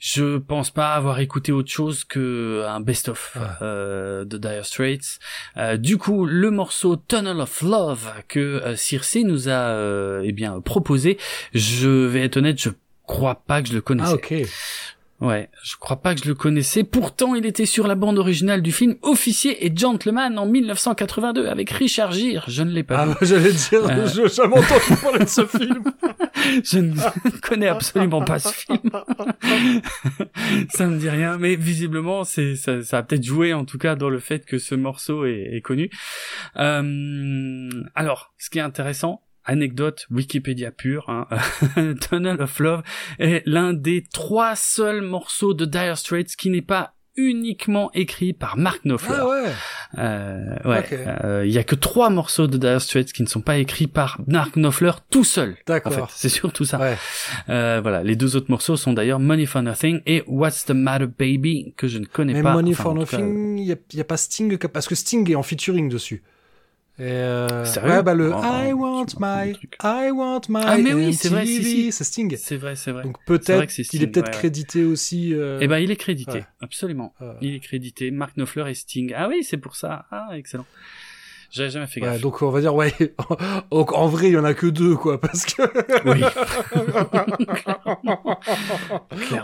Je 0.00 0.38
pense 0.38 0.70
pas 0.70 0.94
avoir 0.94 1.18
écouté 1.18 1.50
autre 1.50 1.70
chose 1.72 2.04
que 2.04 2.64
un 2.68 2.80
best-of 2.80 3.32
Ouais. 3.34 3.42
euh, 3.62 4.24
de 4.24 4.38
Dire 4.38 4.64
Straits. 4.64 5.18
Euh, 5.56 5.76
du 5.76 5.98
coup, 5.98 6.24
le 6.24 6.52
morceau 6.52 6.96
Tunnel 6.96 7.40
of 7.40 7.62
Love 7.62 8.12
que 8.28 8.74
Circe 8.76 9.16
nous 9.16 9.48
a 9.48 9.52
euh, 9.72 10.22
eh 10.24 10.30
bien 10.32 10.60
proposé, 10.60 11.18
je 11.52 11.88
vais 11.88 12.20
être 12.22 12.36
honnête, 12.36 12.60
je 12.60 12.70
crois 13.06 13.42
pas 13.44 13.60
que 13.60 13.68
je 13.68 13.74
le 13.74 13.80
connaissais. 13.80 14.12
Ah. 14.12 14.18
Ouais, 15.20 15.50
je 15.64 15.74
crois 15.76 15.96
pas 16.00 16.14
que 16.14 16.22
je 16.22 16.28
le 16.28 16.34
connaissais. 16.36 16.84
Pourtant, 16.84 17.34
il 17.34 17.44
était 17.44 17.66
sur 17.66 17.88
la 17.88 17.96
bande 17.96 18.18
originale 18.20 18.62
du 18.62 18.70
film 18.70 18.94
Officier 19.02 19.66
et 19.66 19.72
Gentleman 19.76 20.38
en 20.38 20.46
1982 20.46 21.48
avec 21.48 21.70
Richard 21.70 22.12
Gere. 22.12 22.44
Je 22.46 22.62
ne 22.62 22.70
l'ai 22.70 22.84
pas 22.84 22.98
Ah, 23.00 23.06
vu. 23.06 23.14
j'allais 23.22 23.52
dire, 23.52 23.84
Euh. 23.84 24.06
je 24.06 24.28
jamais 24.28 24.56
entendu 24.58 25.00
parler 25.02 25.18
de 25.24 25.24
ce 25.28 25.44
film. 25.46 25.82
Je 26.64 26.78
ne 26.78 26.94
connais 27.42 27.66
absolument 27.66 28.22
pas 28.22 28.38
ce 28.38 28.50
film. 28.50 28.78
ça 30.70 30.86
me 30.86 30.96
dit 30.98 31.10
rien, 31.10 31.36
mais 31.36 31.56
visiblement, 31.56 32.22
c'est 32.24 32.54
ça, 32.54 32.82
ça 32.82 32.98
a 32.98 33.02
peut-être 33.02 33.24
joué 33.24 33.52
en 33.52 33.64
tout 33.64 33.76
cas 33.76 33.96
dans 33.96 34.08
le 34.08 34.20
fait 34.20 34.46
que 34.46 34.58
ce 34.58 34.74
morceau 34.76 35.24
est, 35.26 35.48
est 35.52 35.60
connu. 35.60 35.90
Euh, 36.56 37.68
alors, 37.94 38.32
ce 38.38 38.50
qui 38.50 38.58
est 38.58 38.62
intéressant. 38.62 39.22
Anecdote 39.48 40.06
Wikipédia 40.10 40.70
pure, 40.70 41.08
hein. 41.08 41.26
Tunnel 42.00 42.40
of 42.40 42.58
Love 42.60 42.82
est 43.18 43.42
l'un 43.46 43.72
des 43.72 44.04
trois 44.12 44.54
seuls 44.54 45.02
morceaux 45.02 45.54
de 45.54 45.64
Dire 45.64 45.98
Straits 45.98 46.36
qui 46.36 46.50
n'est 46.50 46.62
pas 46.62 46.94
uniquement 47.16 47.90
écrit 47.94 48.32
par 48.32 48.56
Mark 48.56 48.82
Knopfler. 48.84 49.16
Ah 49.18 49.28
ouais. 49.28 49.44
Euh, 49.98 50.56
ouais, 50.64 50.84
euh, 51.24 51.44
il 51.44 51.50
y 51.52 51.58
a 51.58 51.64
que 51.64 51.74
trois 51.74 52.10
morceaux 52.10 52.46
de 52.46 52.56
Dire 52.58 52.80
Straits 52.80 53.12
qui 53.12 53.24
ne 53.24 53.26
sont 53.28 53.40
pas 53.40 53.56
écrits 53.58 53.88
par 53.88 54.20
Mark 54.28 54.54
Knopfler 54.54 54.92
tout 55.10 55.24
seul. 55.24 55.50
En 55.50 55.54
D'accord. 55.66 55.92
fait, 55.92 56.02
c'est 56.14 56.28
surtout 56.28 56.64
ça. 56.64 56.78
Ouais. 56.78 56.96
Euh, 57.48 57.80
voilà, 57.82 58.04
les 58.04 58.14
deux 58.14 58.36
autres 58.36 58.50
morceaux 58.50 58.76
sont 58.76 58.92
d'ailleurs 58.92 59.18
Money 59.18 59.46
for 59.46 59.62
Nothing 59.62 60.00
et 60.06 60.22
What's 60.28 60.66
the 60.66 60.70
Matter 60.70 61.06
Baby 61.06 61.74
que 61.76 61.88
je 61.88 61.98
ne 61.98 62.04
connais 62.06 62.34
Mais 62.34 62.42
pas. 62.42 62.52
Money 62.52 62.70
Enfin, 62.70 62.82
for 62.84 62.92
en 62.92 62.96
Nothing, 62.96 63.58
il 63.58 63.66
y, 63.66 64.00
a- 64.00 64.04
pas 64.04 64.16
Sting, 64.16 64.56
parce 64.68 64.86
que 64.86 64.94
Sting 64.94 65.28
est 65.28 65.34
en 65.34 65.42
featuring 65.42 65.88
dessus. 65.88 66.22
Et 67.00 67.02
euh, 67.04 67.64
Sérieux? 67.64 67.90
ouais, 67.90 68.02
bah 68.02 68.14
le 68.14 68.32
Oh, 68.34 68.40
I 68.42 68.72
want 68.72 69.06
my. 69.20 69.56
I 69.84 70.10
want 70.10 70.40
my. 70.48 70.62
Ah, 70.66 70.78
mais 70.78 70.94
oui, 70.94 71.14
c'est 71.14 71.28
vrai, 71.28 71.46
si, 71.46 71.58
MTV, 71.58 71.64
si. 71.70 71.92
c'est 71.92 72.02
Sting. 72.04 72.36
C'est 72.36 72.56
vrai, 72.56 72.74
c'est 72.74 72.90
vrai. 72.90 73.04
Donc 73.04 73.16
C'est 73.18 73.24
peut-être, 73.26 73.70
c'est 73.70 73.94
il 73.94 74.02
est 74.02 74.06
peut-être 74.08 74.26
ouais, 74.26 74.32
ouais. 74.32 74.38
crédité 74.38 74.84
aussi. 74.84 75.32
euh, 75.32 75.58
Eh 75.62 75.68
ben, 75.68 75.78
il 75.78 75.90
est 75.92 75.96
crédité, 75.96 76.42
absolument. 76.60 77.14
Ouais. 77.20 77.28
Il 77.40 77.54
est 77.54 77.60
crédité. 77.60 78.10
Mark 78.10 78.36
Knopfler 78.36 78.68
et 78.70 78.74
Sting. 78.74 79.12
Ah 79.16 79.28
oui, 79.28 79.44
c'est 79.44 79.58
pour 79.58 79.76
ça. 79.76 80.06
Ah, 80.10 80.30
excellent. 80.34 80.66
J'avais 81.50 81.70
jamais 81.70 81.86
fait 81.86 82.00
gaffe. 82.00 82.14
ouais, 82.14 82.18
donc 82.20 82.42
on 82.42 82.50
va 82.50 82.60
dire 82.60 82.74
ouais. 82.74 82.92
en 83.70 84.06
vrai, 84.08 84.28
il 84.28 84.34
y 84.34 84.38
en 84.38 84.44
a 84.44 84.52
que 84.54 84.66
deux 84.66 84.96
quoi, 84.96 85.18
parce 85.20 85.44
que 85.46 85.62
Oui. 86.04 86.20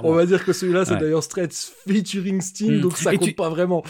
On 0.02 0.12
va 0.12 0.26
dire 0.26 0.44
que 0.44 0.52
celui-là 0.52 0.84
c'est 0.84 0.94
Ouais. 0.94 1.00
d'ailleurs 1.00 1.22
Straits 1.22 1.52
featuring 1.88 2.40
Sting, 2.40 2.78
Mm. 2.78 2.80
donc 2.80 2.96
ça 2.96 3.12
Et 3.14 3.18
compte 3.18 3.28
tu- 3.28 3.34
pas 3.34 3.48
vraiment. 3.48 3.82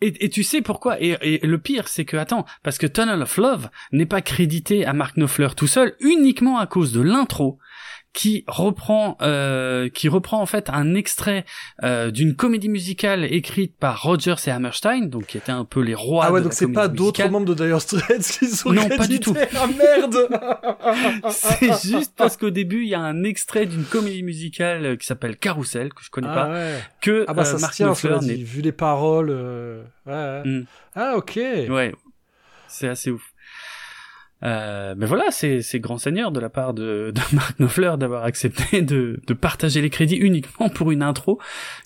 Et, 0.00 0.24
et 0.24 0.28
tu 0.30 0.42
sais 0.42 0.62
pourquoi? 0.62 1.00
Et, 1.00 1.16
et 1.22 1.46
le 1.46 1.58
pire, 1.58 1.88
c'est 1.88 2.04
que 2.04 2.16
attends, 2.16 2.44
parce 2.62 2.78
que 2.78 2.86
Tunnel 2.86 3.22
of 3.22 3.36
Love 3.36 3.68
n'est 3.92 4.06
pas 4.06 4.20
crédité 4.20 4.84
à 4.84 4.92
Mark 4.92 5.16
Knopfler 5.16 5.48
tout 5.56 5.66
seul, 5.66 5.94
uniquement 6.00 6.58
à 6.58 6.66
cause 6.66 6.92
de 6.92 7.00
l'intro 7.00 7.58
qui 8.16 8.44
reprend 8.48 9.18
euh, 9.20 9.90
qui 9.90 10.08
reprend 10.08 10.40
en 10.40 10.46
fait 10.46 10.70
un 10.70 10.94
extrait 10.94 11.44
euh, 11.84 12.10
d'une 12.10 12.34
comédie 12.34 12.70
musicale 12.70 13.24
écrite 13.30 13.76
par 13.78 14.00
Rogers 14.02 14.36
et 14.46 14.50
Hammerstein, 14.50 15.02
donc 15.10 15.26
qui 15.26 15.36
étaient 15.36 15.52
un 15.52 15.66
peu 15.66 15.80
les 15.82 15.94
rois 15.94 16.24
Ah 16.24 16.32
ouais, 16.32 16.40
de 16.40 16.44
donc 16.44 16.54
c'est 16.54 16.66
pas 16.72 16.88
d'autres 16.88 17.28
membres 17.28 17.54
de 17.54 17.66
Dire 17.66 17.78
Straits 17.78 18.22
qui 18.26 18.48
sont 18.48 18.72
Non, 18.72 18.88
pas 18.88 19.06
du 19.06 19.20
tout. 19.20 19.36
Ah 19.54 19.66
merde. 19.66 20.16
C'est 21.30 21.88
juste 21.90 22.14
parce 22.16 22.38
qu'au 22.38 22.48
début, 22.50 22.84
il 22.84 22.88
y 22.88 22.94
a 22.94 23.00
un 23.00 23.22
extrait 23.22 23.66
d'une 23.66 23.84
comédie 23.84 24.22
musicale 24.22 24.86
euh, 24.86 24.96
qui 24.96 25.06
s'appelle 25.06 25.36
Carousel 25.36 25.92
que 25.92 26.02
je 26.02 26.08
connais 26.10 26.28
Ah 26.30 26.34
pas, 26.34 26.48
ouais. 26.52 26.78
que 27.02 27.26
Ah 27.28 27.34
bah 27.34 27.42
euh, 27.42 27.44
ça 27.44 27.56
se 27.58 27.60
Mark 27.60 27.74
tient, 27.74 27.86
Knopfler 27.88 28.18
dit, 28.22 28.42
vu 28.44 28.62
les 28.62 28.72
paroles. 28.72 29.28
euh, 29.30 29.82
Ouais. 30.06 30.12
ouais. 30.14 30.42
Mm. 30.44 30.64
Ah 30.94 31.16
ok. 31.16 31.36
Ouais, 31.36 31.92
c'est 32.66 32.88
assez 32.88 33.10
ouf. 33.10 33.22
Euh, 34.42 34.94
mais 34.98 35.06
voilà, 35.06 35.24
c'est 35.30 35.62
grand 35.80 35.96
seigneur 35.98 36.30
de 36.30 36.40
la 36.40 36.50
part 36.50 36.74
de, 36.74 37.10
de 37.14 37.20
Mark 37.34 37.56
Knopfler 37.58 37.94
d'avoir 37.98 38.24
accepté 38.24 38.82
de, 38.82 39.18
de 39.26 39.34
partager 39.34 39.80
les 39.80 39.88
crédits 39.90 40.16
uniquement 40.16 40.68
pour 40.68 40.90
une 40.90 41.02
intro 41.02 41.38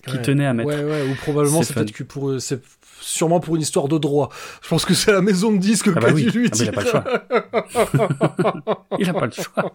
qui 0.05 0.15
Ouais. 0.17 0.21
tenait 0.21 0.45
à 0.45 0.53
mettre. 0.53 0.69
Ouais, 0.69 0.83
ouais, 0.83 1.09
ou 1.09 1.15
probablement 1.15 1.63
C'est 1.63 1.73
peut-être 1.73 1.93
que 1.93 2.03
pour 2.03 2.29
eux, 2.29 2.39
c'est 2.39 2.59
sûrement 3.01 3.39
pour 3.41 3.55
une 3.57 3.61
histoire 3.61 3.87
de 3.89 3.97
droit. 3.97 4.29
Je 4.61 4.67
pense 4.69 4.85
que 4.85 4.93
c'est 4.93 5.11
la 5.11 5.21
maison 5.21 5.51
de 5.51 5.57
disques 5.57 5.89
Ah 5.89 5.99
qui 5.99 5.99
bah 5.99 6.07
a 6.09 6.13
oui, 6.13 6.25
dû 6.25 6.39
lui 6.39 6.49
Ah 6.51 6.57
bah, 6.57 6.63
il 6.63 6.69
a 6.69 6.71
pas 6.71 6.81
le 6.81 6.87
choix. 6.87 7.03
il 8.99 9.09
a 9.09 9.13
pas 9.13 9.25
le 9.25 9.31
choix. 9.31 9.73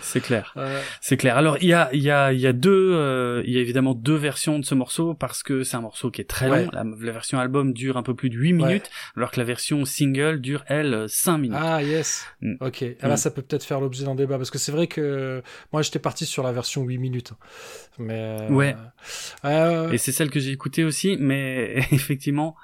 C'est 0.00 0.20
clair. 0.20 0.54
C'est 1.00 1.16
clair. 1.16 1.36
Alors 1.36 1.56
il 1.60 1.68
y 1.68 1.72
a 1.74 1.88
il 1.92 2.02
y 2.02 2.10
a 2.10 2.32
il 2.32 2.40
y 2.40 2.46
a 2.46 2.52
deux 2.52 2.92
euh, 2.94 3.42
il 3.46 3.52
y 3.54 3.58
a 3.58 3.60
évidemment 3.60 3.94
deux 3.94 4.16
versions 4.16 4.58
de 4.58 4.64
ce 4.64 4.74
morceau 4.74 5.14
parce 5.14 5.42
que 5.42 5.62
c'est 5.64 5.76
un 5.76 5.80
morceau 5.80 6.10
qui 6.10 6.20
est 6.20 6.24
très 6.28 6.48
Ouais. 6.48 6.64
long. 6.64 6.70
La, 6.72 6.84
la 6.84 7.12
version 7.12 7.38
album 7.38 7.72
dure 7.72 7.96
un 7.96 8.02
peu 8.02 8.14
plus 8.14 8.30
de 8.30 8.36
8 8.36 8.52
minutes 8.52 8.90
alors 9.16 9.30
que 9.30 9.38
la 9.40 9.44
version 9.44 9.84
single 9.84 10.40
dure 10.40 10.64
elle 10.68 11.06
5 11.08 11.38
minutes. 11.38 11.58
Ah 11.60 11.82
yes. 11.82 12.24
Mm. 12.40 12.54
Ok. 12.60 12.84
Ah 13.02 13.08
bah 13.08 13.14
Mm. 13.14 13.16
ça 13.16 13.30
peut 13.30 13.42
peut-être 13.42 13.64
faire 13.64 13.80
l'objet 13.80 14.04
d'un 14.04 14.14
débat 14.14 14.36
parce 14.36 14.50
que 14.50 14.58
c'est 14.58 14.72
vrai 14.72 14.86
que 14.86 15.42
moi 15.72 15.82
j'étais 15.82 15.98
parti 15.98 16.26
sur 16.26 16.42
la 16.42 16.52
version 16.52 16.82
8 16.84 16.98
minutes. 16.98 17.32
Mais 17.98 18.36
euh, 18.40 18.48
Ouais. 18.50 18.76
euh, 19.44 19.90
Et 19.90 19.98
c'est 19.98 20.12
celle 20.12 20.30
que 20.30 20.38
j'ai 20.40 20.52
écoutée 20.52 20.84
aussi, 20.84 21.16
mais 21.18 21.74
effectivement, 21.92 22.54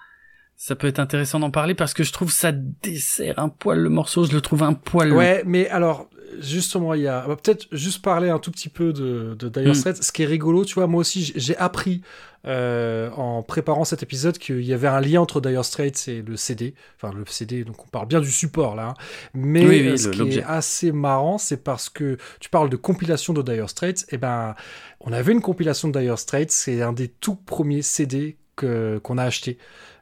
ça 0.57 0.77
peut 0.77 0.87
être 0.87 0.99
intéressant 0.99 1.41
d'en 1.41 1.51
parler 1.51 1.75
parce 1.75 1.95
que 1.95 2.05
je 2.05 2.13
trouve 2.13 2.31
ça 2.33 2.53
dessert 2.53 3.39
un 3.39 3.49
poil 3.49 3.79
le 3.81 3.91
morceau, 3.91 4.25
je 4.25 4.33
le 4.33 4.41
trouve 4.41 4.63
un 4.63 4.73
poil. 4.75 5.13
Ouais, 5.13 5.43
mais 5.47 5.69
alors, 5.69 6.09
justement, 6.41 6.95
il 6.95 7.03
y 7.03 7.09
a. 7.09 7.23
Peut-être 7.23 7.67
juste 7.73 8.03
parler 8.03 8.29
un 8.31 8.39
tout 8.39 8.51
petit 8.51 8.69
peu 8.69 8.93
de, 8.93 9.35
de 9.39 9.49
Dire 9.49 9.71
Mm. 9.71 9.75
Straits. 9.75 10.03
Ce 10.03 10.13
qui 10.13 10.23
est 10.23 10.27
rigolo, 10.27 10.65
tu 10.65 10.75
vois, 10.75 10.87
moi 10.87 11.01
aussi, 11.01 11.33
j'ai- 11.37 11.57
appris 11.57 12.03
euh, 12.47 13.09
en 13.13 13.43
préparant 13.43 13.85
cet 13.85 14.03
épisode 14.03 14.37
qu'il 14.37 14.61
y 14.63 14.75
avait 14.75 14.87
un 14.87 15.01
lien 15.01 15.21
entre 15.23 15.41
Dire 15.41 15.65
Straits 15.65 16.09
et 16.09 16.21
le 16.23 16.37
CD. 16.37 16.75
Enfin, 17.01 17.15
le 17.17 17.25
CD, 17.27 17.65
donc 17.65 17.83
on 17.85 17.89
parle 17.89 18.07
bien 18.07 18.21
du 18.21 18.31
support 18.31 18.75
là. 18.77 18.89
hein. 18.89 18.95
Mais 19.33 19.61
Oui, 19.67 19.81
oui, 19.81 19.89
euh, 19.89 19.97
ce 19.97 20.09
le- 20.11 20.27
qui 20.27 20.39
est 20.39 20.43
assez 20.45 20.93
marrant, 20.93 21.39
c'est 21.39 21.65
parce 21.65 21.89
que 21.89 22.19
tu 22.41 22.51
parles 22.51 22.69
de 22.69 22.77
compilation 22.77 23.33
de 23.33 23.41
Dire 23.43 23.69
Straits. 23.71 24.05
Et 24.11 24.19
ben, 24.19 24.55
on 25.01 25.13
avait 25.13 25.33
une 25.33 25.41
compilation 25.41 25.89
de 25.89 25.99
Dire 25.99 26.19
Straits. 26.19 26.51
C'est 26.53 26.83
un 26.83 26.93
des 26.93 27.09
tout 27.09 27.35
premiers 27.37 27.81
CD 27.83 28.37
qu'on 28.57 29.17
a 29.19 29.25
acheté. 29.25 29.57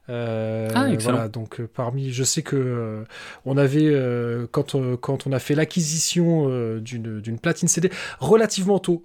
Euh, 0.09 0.69
Ah, 0.75 0.89
voilà, 0.99 1.29
donc 1.29 1.61
euh, 1.61 1.69
parmi, 1.73 2.11
je 2.13 2.25
sais 2.25 2.43
que 2.43 2.57
euh, 2.57 3.05
on 3.47 3.57
avait 3.57 3.95
quand 4.51 4.77
quand 5.01 5.27
on 5.27 5.33
a 5.33 5.39
fait 5.39 5.55
l'acquisition 5.55 6.49
d'une 6.81 7.21
d'une 7.21 7.39
platine 7.39 7.69
CD 7.69 7.91
relativement 8.19 8.79
tôt. 8.79 9.05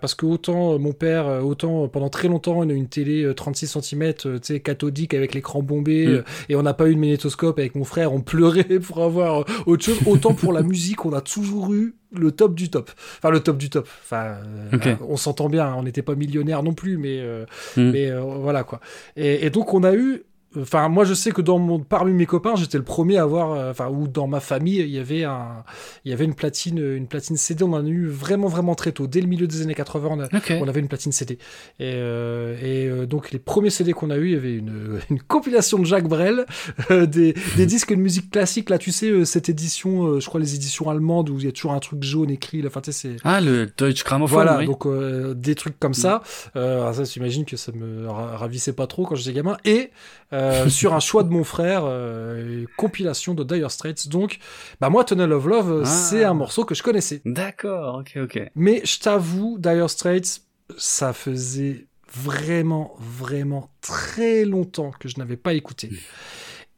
parce 0.00 0.14
que 0.14 0.24
autant 0.24 0.78
mon 0.78 0.92
père, 0.92 1.26
autant 1.44 1.86
pendant 1.88 2.08
très 2.08 2.28
longtemps, 2.28 2.58
on 2.60 2.70
a 2.70 2.72
eu 2.72 2.76
une 2.76 2.88
télé 2.88 3.24
euh, 3.24 3.34
36 3.34 3.78
cm, 3.78 4.14
tu 4.14 4.28
sais, 4.40 4.60
cathodique 4.60 5.12
avec 5.12 5.34
l'écran 5.34 5.60
bombé, 5.62 6.06
Mm. 6.06 6.22
et 6.48 6.56
on 6.56 6.62
n'a 6.62 6.72
pas 6.72 6.88
eu 6.88 6.94
de 6.94 7.00
magnétoscope 7.00 7.58
avec 7.58 7.74
mon 7.74 7.84
frère, 7.84 8.14
on 8.14 8.22
pleurait 8.22 8.64
pour 8.80 9.02
avoir 9.02 9.44
autre 9.66 9.84
chose. 9.84 9.98
Autant 10.06 10.32
pour 10.32 10.52
la 10.54 10.62
musique, 10.62 11.04
on 11.04 11.12
a 11.12 11.20
toujours 11.20 11.74
eu 11.74 11.94
le 12.12 12.30
top 12.30 12.54
du 12.54 12.70
top. 12.70 12.90
Enfin, 13.18 13.28
le 13.30 13.40
top 13.40 13.58
du 13.58 13.68
top. 13.68 13.86
Enfin, 14.02 14.36
euh, 14.72 14.94
on 15.06 15.16
s'entend 15.18 15.50
bien, 15.50 15.66
hein, 15.66 15.74
on 15.76 15.82
n'était 15.82 16.00
pas 16.02 16.14
millionnaire 16.14 16.62
non 16.62 16.72
plus, 16.72 16.96
mais 16.96 17.18
euh, 17.20 17.44
Mm. 17.76 17.90
mais 17.90 18.10
euh, 18.10 18.20
voilà 18.22 18.64
quoi. 18.64 18.80
Et, 19.16 19.44
et 19.44 19.50
donc 19.50 19.74
on 19.74 19.82
a 19.82 19.92
eu. 19.94 20.22
Enfin, 20.58 20.88
moi 20.88 21.04
je 21.04 21.12
sais 21.12 21.32
que 21.32 21.42
dans 21.42 21.58
mon, 21.58 21.80
parmi 21.80 22.12
mes 22.12 22.24
copains, 22.24 22.54
j'étais 22.56 22.78
le 22.78 22.84
premier 22.84 23.18
à 23.18 23.22
avoir, 23.22 23.52
euh, 23.52 23.70
enfin, 23.72 23.88
ou 23.88 24.08
dans 24.08 24.26
ma 24.26 24.40
famille, 24.40 24.78
il 24.80 24.88
y 24.88 24.98
avait 24.98 25.24
un, 25.24 25.64
il 26.04 26.10
y 26.10 26.14
avait 26.14 26.24
une 26.24 26.34
platine, 26.34 26.78
une 26.78 27.08
platine 27.08 27.36
CD. 27.36 27.62
On 27.64 27.72
en 27.74 27.84
a 27.84 27.88
eu 27.88 28.06
vraiment, 28.06 28.48
vraiment 28.48 28.74
très 28.74 28.92
tôt, 28.92 29.06
dès 29.06 29.20
le 29.20 29.26
milieu 29.26 29.46
des 29.46 29.60
années 29.60 29.74
80. 29.74 30.08
On, 30.10 30.20
a- 30.22 30.28
on 30.62 30.68
avait 30.68 30.80
une 30.80 30.88
platine 30.88 31.12
CD. 31.12 31.34
Et, 31.78 31.92
euh, 31.96 32.56
et 32.62 32.86
euh, 32.88 33.06
donc 33.06 33.32
les 33.32 33.38
premiers 33.38 33.68
CD 33.70 33.92
qu'on 33.92 34.08
a 34.08 34.16
eu, 34.16 34.28
il 34.28 34.32
y 34.32 34.36
avait 34.36 34.54
une, 34.54 34.98
une 35.10 35.20
compilation 35.20 35.78
de 35.78 35.84
Jacques 35.84 36.08
Brel, 36.08 36.46
euh, 36.90 37.04
des, 37.06 37.34
des 37.56 37.66
disques 37.66 37.90
de 37.90 38.00
musique 38.00 38.30
classique. 38.30 38.70
Là, 38.70 38.78
tu 38.78 38.92
sais, 38.92 39.10
euh, 39.10 39.24
cette 39.26 39.48
édition, 39.50 40.06
euh, 40.06 40.20
je 40.20 40.26
crois 40.26 40.40
les 40.40 40.54
éditions 40.54 40.88
allemandes 40.88 41.28
où 41.28 41.38
il 41.38 41.44
y 41.44 41.48
a 41.48 41.52
toujours 41.52 41.72
un 41.72 41.80
truc 41.80 42.02
jaune 42.02 42.30
écrit. 42.30 42.62
Là, 42.62 42.68
enfin, 42.68 42.80
tu 42.80 42.92
sais, 42.92 43.10
c'est 43.10 43.16
Ah, 43.24 43.42
le 43.42 43.68
Deutsche 43.76 44.04
Grammophon, 44.04 44.32
voilà, 44.34 44.58
oui. 44.58 44.66
donc 44.66 44.86
euh, 44.86 45.34
des 45.34 45.54
trucs 45.54 45.78
comme 45.78 45.92
ça. 45.94 46.22
Euh, 46.56 46.80
alors 46.82 46.94
ça, 46.94 47.04
j'imagine 47.04 47.44
que 47.44 47.58
ça 47.58 47.72
me 47.72 48.08
ra- 48.08 48.36
ravissait 48.38 48.72
pas 48.72 48.86
trop 48.86 49.04
quand 49.04 49.16
j'étais 49.16 49.34
gamin. 49.36 49.58
Et 49.66 49.90
euh, 50.32 50.68
sur 50.68 50.94
un 50.94 51.00
choix 51.00 51.22
de 51.22 51.28
mon 51.30 51.44
frère, 51.44 51.82
euh, 51.84 52.64
compilation 52.76 53.34
de 53.34 53.44
Dire 53.44 53.70
Straits. 53.70 54.08
Donc, 54.08 54.38
bah 54.80 54.88
moi, 54.90 55.04
Tunnel 55.04 55.32
of 55.32 55.46
Love, 55.46 55.70
euh, 55.72 55.82
Ah. 55.84 55.88
c'est 55.88 56.24
un 56.24 56.34
morceau 56.34 56.64
que 56.64 56.74
je 56.74 56.82
connaissais. 56.82 57.22
D'accord, 57.24 57.98
ok, 58.00 58.18
ok. 58.24 58.50
Mais 58.54 58.82
je 58.84 58.98
t'avoue, 59.00 59.58
Dire 59.58 59.88
Straits, 59.88 60.40
ça 60.76 61.12
faisait 61.12 61.86
vraiment, 62.12 62.94
vraiment 62.98 63.70
très 63.80 64.44
longtemps 64.44 64.90
que 64.98 65.08
je 65.08 65.18
n'avais 65.18 65.36
pas 65.36 65.52
écouté. 65.54 65.90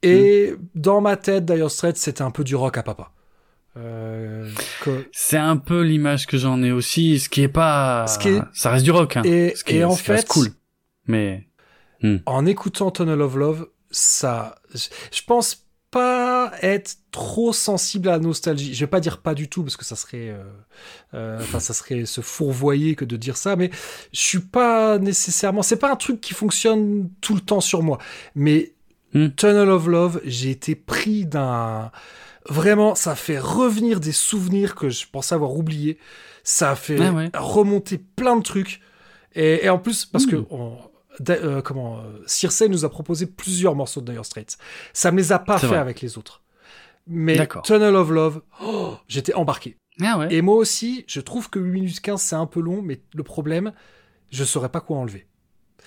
Et 0.03 0.55
dans 0.75 1.01
ma 1.01 1.17
tête, 1.17 1.45
Dire 1.45 1.71
Straits, 1.71 1.97
c'était 1.97 2.23
un 2.23 2.31
peu 2.31 2.45
du 2.45 2.55
rock 2.55 2.77
à 2.79 2.83
papa. 2.83 3.13
Euh, 3.77 4.51
que- 4.83 5.07
C'est 5.13 5.37
un 5.39 5.57
peu 5.57 5.83
l'image 5.83 6.27
que 6.27 6.37
j'en 6.37 6.63
ai 6.63 6.73
aussi, 6.73 7.19
ce 7.21 7.29
qui 7.29 7.43
est 7.43 7.49
pas... 7.49 8.07
Ce 8.09 8.19
qui 8.19 8.29
est- 8.29 8.43
Ça 8.53 8.71
reste 8.71 8.85
du 8.85 8.91
rock, 8.91 9.17
hein. 9.17 9.23
Et- 9.25 9.55
ce 9.55 9.63
qui 9.65 9.77
et 9.77 9.79
est, 9.79 9.85
en 9.85 9.93
ce 9.93 10.03
qui 10.03 10.11
reste 10.11 10.23
fait- 10.27 10.29
cool. 10.41 10.49
Mais... 11.07 11.48
en 12.27 12.47
écoutant 12.47 12.91
Tunnel 12.91 13.21
of 13.21 13.35
Love, 13.37 13.69
ça, 13.91 14.55
je 14.75 15.23
pense 15.27 15.65
pas 15.91 16.53
être 16.61 16.97
trop 17.11 17.53
sensible 17.55 18.09
à 18.09 18.13
la 18.13 18.19
nostalgie. 18.19 18.75
Je 18.75 18.81
vais 18.81 18.87
pas 18.91 19.01
dire 19.01 19.19
pas 19.23 19.35
du 19.35 19.49
tout 19.49 19.63
parce 19.63 19.77
que 19.79 19.85
ça 19.87 19.97
serait, 19.97 20.29
euh, 20.29 20.45
euh, 21.15 21.39
enfin 21.41 21.61
ça 21.61 21.73
serait 21.73 22.05
se 22.05 22.21
fourvoyer 22.21 22.95
que 22.95 23.07
de 23.07 23.17
dire 23.17 23.37
ça, 23.39 23.57
mais 23.57 23.71
je 24.13 24.21
suis 24.21 24.41
pas 24.41 24.99
nécessairement. 24.99 25.63
C'est 25.63 25.79
pas 25.79 25.91
un 25.91 25.97
truc 25.97 26.21
qui 26.21 26.35
fonctionne 26.35 27.09
tout 27.23 27.35
le 27.35 27.41
temps 27.41 27.61
sur 27.61 27.83
moi, 27.83 27.99
mais 28.35 28.75
Hmm. 29.15 29.29
Tunnel 29.35 29.71
of 29.71 29.87
Love, 29.87 30.21
j'ai 30.27 30.51
été 30.51 30.75
pris 30.75 31.25
d'un. 31.25 31.91
Vraiment, 32.51 32.95
ça 32.95 33.15
fait 33.17 33.39
revenir 33.39 34.01
des 34.01 34.13
souvenirs 34.13 34.75
que 34.75 34.91
je 34.91 35.07
pensais 35.11 35.35
avoir 35.35 35.57
oubliés. 35.57 35.97
Ça 36.45 36.73
a 36.73 36.77
fait 36.77 36.99
Ah 37.01 37.13
ouais. 37.13 37.31
remonter 37.35 37.97
plein 37.97 38.37
de 38.37 38.43
trucs. 38.43 38.83
Et, 39.35 39.65
et 39.65 39.71
en 39.71 39.79
plus, 39.79 40.05
parce 40.05 40.27
Hmm. 40.27 40.31
que 40.31 40.37
on- 40.51 40.77
da- 40.77 40.88
euh, 41.29 41.63
comment 41.63 41.99
euh, 41.99 42.23
Circe 42.27 42.63
nous 42.63 42.85
a 42.85 42.91
proposé 42.91 43.27
plusieurs 43.27 43.75
morceaux 43.75 44.01
de 44.01 44.13
Dire 44.13 44.25
Straits. 44.25 44.57
Ça 44.93 45.11
me 45.13 45.19
les 45.19 45.33
a 45.33 45.39
pas 45.39 45.59
fait 45.59 45.67
vrai. 45.67 45.79
avec 45.79 46.01
les 46.01 46.19
autres. 46.19 46.43
Mais. 47.07 47.47
Tunnel 47.65 47.95
of 47.97 48.11
Love, 48.11 48.43
oh, 48.63 48.95
j'étais 49.09 49.35
embarqué. 49.35 49.77
Ah 50.01 50.19
ouais. 50.19 50.33
Et 50.33 50.43
moi 50.43 50.55
aussi, 50.57 51.05
je 51.09 51.21
trouve 51.21 51.51
que 51.51 51.59
8 51.59 51.71
minutes 51.81 52.01
15 52.01 52.21
c'est 52.21 52.37
un 52.37 52.47
peu 52.47 52.61
long, 52.61 52.83
mais 52.83 53.01
le 53.15 53.23
problème, 53.23 53.73
je 54.31 54.45
saurais 54.45 54.69
pas 54.69 54.81
quoi 54.81 54.99
enlever. 54.99 55.27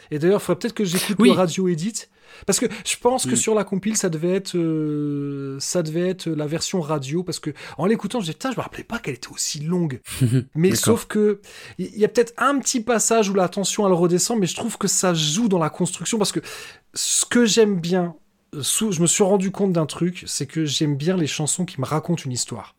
Et 0.09 0.19
d'ailleurs, 0.19 0.41
il 0.41 0.43
faudrait 0.43 0.59
peut-être 0.59 0.73
que 0.73 0.83
j'écoute 0.83 1.15
Oui. 1.19 1.29
le 1.29 1.35
radio 1.35 1.67
edit. 1.67 2.07
Parce 2.45 2.59
que 2.59 2.65
je 2.85 2.95
pense 2.97 3.25
que 3.25 3.31
Mm. 3.31 3.35
sur 3.35 3.55
la 3.55 3.63
compile, 3.63 3.97
ça 3.97 4.09
devait 4.09 4.33
être, 4.35 4.55
euh, 4.57 5.57
ça 5.59 5.83
devait 5.83 6.09
être 6.09 6.27
la 6.29 6.47
version 6.47 6.81
radio. 6.81 7.23
Parce 7.23 7.39
que 7.39 7.51
en 7.77 7.85
l'écoutant, 7.85 8.19
je 8.19 8.25
disais, 8.25 8.33
putain, 8.33 8.51
je 8.51 8.57
me 8.57 8.61
rappelais 8.61 8.83
pas 8.83 8.99
qu'elle 8.99 9.15
était 9.15 9.29
aussi 9.31 9.59
longue. 9.59 10.01
Mais 10.55 10.75
sauf 10.75 11.05
que 11.05 11.41
il 11.77 11.97
y 11.97 12.05
a 12.05 12.07
peut-être 12.07 12.33
un 12.37 12.59
petit 12.59 12.81
passage 12.81 13.29
où 13.29 13.33
la 13.33 13.47
tension 13.49 13.85
elle 13.87 13.93
redescend, 13.93 14.39
mais 14.39 14.47
je 14.47 14.55
trouve 14.55 14.77
que 14.77 14.87
ça 14.87 15.13
joue 15.13 15.47
dans 15.47 15.59
la 15.59 15.69
construction 15.69 16.17
parce 16.17 16.31
que 16.31 16.39
ce 16.93 17.25
que 17.25 17.45
j'aime 17.45 17.79
bien, 17.79 18.15
euh, 18.55 18.61
sous- 18.63 18.91
je 18.91 19.01
me 19.01 19.07
suis 19.07 19.23
rendu 19.23 19.51
compte 19.51 19.71
d'un 19.73 19.85
truc, 19.85 20.23
c'est 20.27 20.45
que 20.45 20.65
j'aime 20.65 20.95
bien 20.95 21.15
les 21.17 21.27
chansons 21.27 21.65
qui 21.65 21.79
me 21.79 21.85
racontent 21.85 22.23
une 22.25 22.31
histoire. 22.31 22.75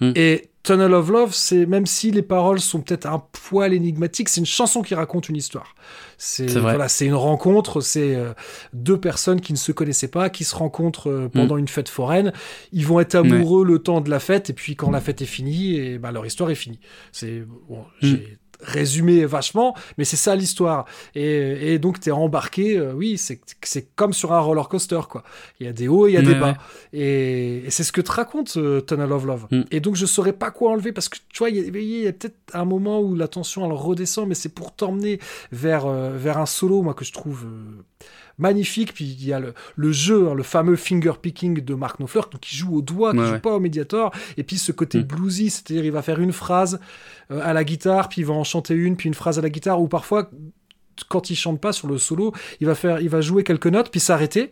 Hmm. 0.00 0.12
Et 0.14 0.50
Tunnel 0.68 0.92
of 0.92 1.08
Love, 1.08 1.32
c'est 1.32 1.64
même 1.64 1.86
si 1.86 2.10
les 2.10 2.20
paroles 2.20 2.60
sont 2.60 2.82
peut-être 2.82 3.06
un 3.06 3.22
poil 3.32 3.72
énigmatiques, 3.72 4.28
c'est 4.28 4.40
une 4.40 4.46
chanson 4.46 4.82
qui 4.82 4.94
raconte 4.94 5.30
une 5.30 5.36
histoire. 5.36 5.74
C'est 6.18 6.46
voilà, 6.58 6.88
c'est 6.88 7.06
une 7.06 7.14
rencontre, 7.14 7.80
c'est 7.80 8.14
euh, 8.14 8.34
deux 8.74 9.00
personnes 9.00 9.40
qui 9.40 9.54
ne 9.54 9.58
se 9.58 9.72
connaissaient 9.72 10.08
pas, 10.08 10.28
qui 10.28 10.44
se 10.44 10.54
rencontrent 10.54 11.08
euh, 11.08 11.28
pendant 11.30 11.56
une 11.56 11.68
fête 11.68 11.88
foraine. 11.88 12.34
Ils 12.72 12.84
vont 12.84 13.00
être 13.00 13.14
amoureux 13.14 13.64
le 13.64 13.78
temps 13.78 14.02
de 14.02 14.10
la 14.10 14.20
fête, 14.20 14.50
et 14.50 14.52
puis 14.52 14.76
quand 14.76 14.90
la 14.90 15.00
fête 15.00 15.22
est 15.22 15.26
finie, 15.26 15.76
et 15.76 15.98
bah, 15.98 16.12
leur 16.12 16.26
histoire 16.26 16.50
est 16.50 16.54
finie. 16.54 16.80
C'est 17.12 17.44
bon, 17.66 17.86
j'ai 18.02 18.36
résumé 18.60 19.24
vachement, 19.24 19.74
mais 19.96 20.04
c'est 20.04 20.16
ça 20.16 20.34
l'histoire. 20.34 20.84
Et, 21.14 21.74
et 21.74 21.78
donc 21.78 22.00
t'es 22.00 22.10
embarqué, 22.10 22.76
euh, 22.76 22.92
oui, 22.92 23.18
c'est 23.18 23.40
comme 23.94 24.12
sur 24.12 24.32
un 24.32 24.40
roller 24.40 24.68
coaster 24.68 25.00
quoi. 25.08 25.22
Il 25.60 25.66
y 25.66 25.68
a 25.68 25.72
des 25.72 25.88
hauts, 25.88 26.06
il 26.06 26.12
y 26.12 26.16
a 26.16 26.22
des 26.22 26.34
bas. 26.34 26.48
ouais. 26.48 26.54
Et, 26.92 27.66
et 27.66 27.70
c'est 27.70 27.84
ce 27.84 27.92
que 27.92 28.00
te 28.00 28.10
raconte 28.10 28.56
euh, 28.56 28.80
Tunnel 28.80 29.12
of 29.12 29.24
Love. 29.24 29.46
Mm. 29.50 29.62
Et 29.70 29.80
donc 29.80 29.96
je 29.96 30.06
saurais 30.06 30.32
pas 30.32 30.50
quoi 30.50 30.72
enlever 30.72 30.92
parce 30.92 31.08
que 31.08 31.18
tu 31.32 31.38
vois, 31.38 31.50
il 31.50 31.76
y 31.76 32.06
a, 32.06 32.12
peut-être 32.12 32.36
un 32.52 32.64
moment 32.64 33.00
où 33.00 33.14
la 33.14 33.28
tension 33.28 33.64
elle 33.64 33.72
redescend, 33.72 34.28
mais 34.28 34.34
c'est 34.34 34.48
pour 34.48 34.74
t'emmener 34.74 35.20
vers, 35.52 35.86
euh, 35.86 36.16
vers 36.16 36.38
un 36.38 36.46
solo, 36.46 36.82
moi, 36.82 36.94
que 36.94 37.04
je 37.04 37.12
trouve 37.12 37.46
magnifique. 38.38 38.94
Puis 38.94 39.04
il 39.04 39.26
y 39.26 39.32
a 39.32 39.40
le, 39.40 39.54
le 39.76 39.92
jeu, 39.92 40.28
hein, 40.28 40.34
le 40.34 40.42
fameux 40.42 40.76
finger 40.76 41.12
picking 41.20 41.60
de 41.60 41.74
Mark 41.74 41.98
Knopfler, 41.98 42.22
qui 42.40 42.56
joue 42.56 42.76
au 42.76 42.82
doigt, 42.82 43.12
qui 43.12 43.18
Ouais, 43.18 43.26
joue 43.26 43.32
ouais. 43.32 43.38
pas 43.40 43.52
au 43.54 43.60
médiator. 43.60 44.12
Et 44.36 44.42
puis 44.44 44.58
ce 44.58 44.72
côté 44.72 44.98
Mm. 45.00 45.02
bluesy, 45.02 45.50
c'est-à-dire 45.50 45.84
il 45.84 45.92
va 45.92 46.02
faire 46.02 46.20
une 46.20 46.32
phrase 46.32 46.80
euh, 47.30 47.40
à 47.42 47.52
la 47.52 47.64
guitare, 47.64 48.08
puis 48.08 48.22
il 48.22 48.24
va 48.26 48.34
en 48.34 48.44
chanter 48.44 48.74
une, 48.74 48.96
puis 48.96 49.08
une 49.08 49.14
phrase 49.14 49.38
à 49.38 49.42
la 49.42 49.50
guitare, 49.50 49.80
ou 49.80 49.88
parfois 49.88 50.30
quand 51.08 51.30
il 51.30 51.36
chante 51.36 51.60
pas 51.60 51.72
sur 51.72 51.86
le 51.88 51.96
solo, 51.98 52.32
il 52.60 52.66
va 52.66 52.74
faire, 52.74 53.00
il 53.00 53.08
va 53.08 53.20
jouer 53.20 53.44
quelques 53.44 53.66
notes, 53.68 53.90
puis 53.90 54.00
s'arrêter. 54.00 54.50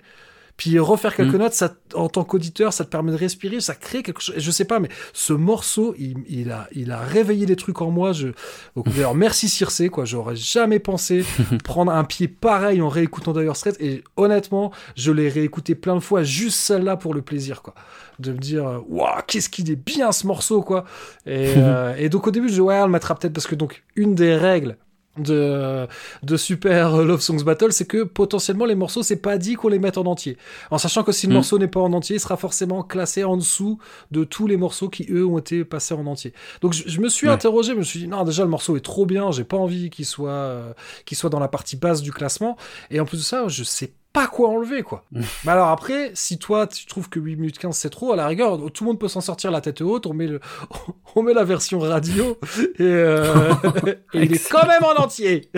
Puis 0.56 0.78
refaire 0.78 1.14
quelques 1.14 1.34
Mm. 1.34 1.38
notes, 1.38 1.52
ça, 1.52 1.74
en 1.94 2.08
tant 2.08 2.24
qu'auditeur, 2.24 2.72
ça 2.72 2.84
te 2.84 2.88
permet 2.90 3.12
de 3.12 3.16
respirer, 3.18 3.60
ça 3.60 3.74
crée 3.74 4.02
quelque 4.02 4.22
chose. 4.22 4.36
Je 4.38 4.50
sais 4.50 4.64
pas, 4.64 4.80
mais 4.80 4.88
ce 5.12 5.34
morceau, 5.34 5.94
il, 5.98 6.16
il 6.28 6.50
a, 6.50 6.66
il 6.72 6.92
a 6.92 6.98
réveillé 6.98 7.44
des 7.44 7.56
trucs 7.56 7.82
en 7.82 7.90
moi. 7.90 8.12
Je, 8.12 8.28
donc, 8.74 8.88
d'ailleurs, 8.88 9.14
merci 9.14 9.48
Circe, 9.50 9.82
quoi. 9.92 10.06
J'aurais 10.06 10.36
jamais 10.36 10.78
pensé 10.78 11.24
prendre 11.64 11.92
un 11.92 12.04
pied 12.04 12.26
pareil 12.26 12.80
en 12.80 12.88
réécoutant 12.88 13.32
Dire 13.34 13.54
Straits. 13.54 13.76
Et 13.80 14.02
honnêtement, 14.16 14.72
je 14.96 15.12
l'ai 15.12 15.28
réécouté 15.28 15.74
plein 15.74 15.94
de 15.94 16.00
fois, 16.00 16.22
juste 16.22 16.58
celle-là 16.58 16.96
pour 16.96 17.12
le 17.12 17.20
plaisir, 17.22 17.60
quoi. 17.60 17.74
De 18.18 18.32
me 18.32 18.38
dire, 18.38 18.82
waouh, 18.88 19.20
qu'est-ce 19.26 19.50
qu'il 19.50 19.70
est 19.70 19.76
bien 19.76 20.10
ce 20.10 20.26
morceau, 20.26 20.62
quoi. 20.62 20.84
Et, 21.26 21.52
euh, 21.58 21.94
et 21.98 22.08
donc, 22.08 22.26
au 22.26 22.30
début, 22.30 22.48
je 22.48 22.54
dis, 22.54 22.60
ouais, 22.62 22.78
on 22.80 22.86
le 22.86 22.92
mettra 22.92 23.14
peut-être 23.14 23.34
parce 23.34 23.46
que, 23.46 23.54
donc, 23.54 23.82
une 23.94 24.14
des 24.14 24.34
règles 24.34 24.78
de, 25.18 25.86
de 26.22 26.36
Super 26.36 26.96
Love 27.02 27.20
Songs 27.20 27.42
Battle, 27.44 27.72
c'est 27.72 27.86
que 27.86 28.04
potentiellement 28.04 28.64
les 28.64 28.74
morceaux, 28.74 29.02
c'est 29.02 29.16
pas 29.16 29.38
dit 29.38 29.54
qu'on 29.54 29.68
les 29.68 29.78
mette 29.78 29.98
en 29.98 30.04
entier. 30.06 30.36
En 30.70 30.78
sachant 30.78 31.02
que 31.02 31.12
si 31.12 31.26
le 31.26 31.32
Mm. 31.32 31.36
morceau 31.36 31.58
n'est 31.58 31.68
pas 31.68 31.80
en 31.80 31.92
entier, 31.92 32.16
il 32.16 32.20
sera 32.20 32.36
forcément 32.36 32.82
classé 32.82 33.24
en 33.24 33.36
dessous 33.36 33.78
de 34.10 34.24
tous 34.24 34.46
les 34.46 34.56
morceaux 34.56 34.88
qui, 34.88 35.06
eux, 35.10 35.26
ont 35.26 35.38
été 35.38 35.64
passés 35.64 35.94
en 35.94 36.06
entier. 36.06 36.32
Donc 36.60 36.72
je, 36.72 36.84
je 36.86 37.00
me 37.00 37.08
suis 37.08 37.28
Ouais. 37.28 37.32
interrogé, 37.34 37.72
je 37.72 37.78
me 37.78 37.82
suis 37.82 38.00
dit, 38.00 38.08
non, 38.08 38.24
déjà 38.24 38.42
le 38.44 38.50
morceau 38.50 38.76
est 38.76 38.80
trop 38.84 39.06
bien, 39.06 39.30
j'ai 39.32 39.44
pas 39.44 39.56
envie 39.56 39.90
qu'il 39.90 40.04
soit, 40.06 40.30
euh, 40.30 40.72
qu'il 41.04 41.16
soit 41.16 41.30
dans 41.30 41.40
la 41.40 41.48
partie 41.48 41.76
basse 41.76 42.02
du 42.02 42.12
classement. 42.12 42.56
Et 42.90 43.00
en 43.00 43.04
plus 43.04 43.18
de 43.18 43.22
ça, 43.22 43.48
je 43.48 43.62
sais 43.64 43.88
pas 43.88 43.92
quoi 44.26 44.48
enlever, 44.48 44.82
quoi. 44.82 45.04
Mais 45.44 45.52
alors 45.52 45.68
après, 45.68 46.10
si 46.14 46.38
toi, 46.38 46.66
tu 46.66 46.86
trouves 46.86 47.08
que 47.10 47.20
8 47.20 47.36
minutes 47.36 47.58
15 47.58 47.76
c'est 47.76 47.90
trop, 47.90 48.12
à 48.12 48.16
la 48.16 48.26
rigueur, 48.26 48.58
tout 48.72 48.84
le 48.84 48.88
monde 48.88 48.98
peut 48.98 49.08
s'en 49.08 49.20
sortir 49.20 49.50
la 49.50 49.60
tête 49.60 49.82
haute, 49.82 50.06
on 50.06 50.14
met, 50.14 50.26
le, 50.26 50.40
on 51.14 51.22
met 51.22 51.34
la 51.34 51.44
version 51.44 51.78
radio, 51.78 52.38
et, 52.78 52.82
euh, 52.82 53.52
et 54.14 54.22
il 54.22 54.32
est 54.32 54.50
quand 54.50 54.66
même 54.66 54.84
en 54.84 54.94
entier. 55.02 55.50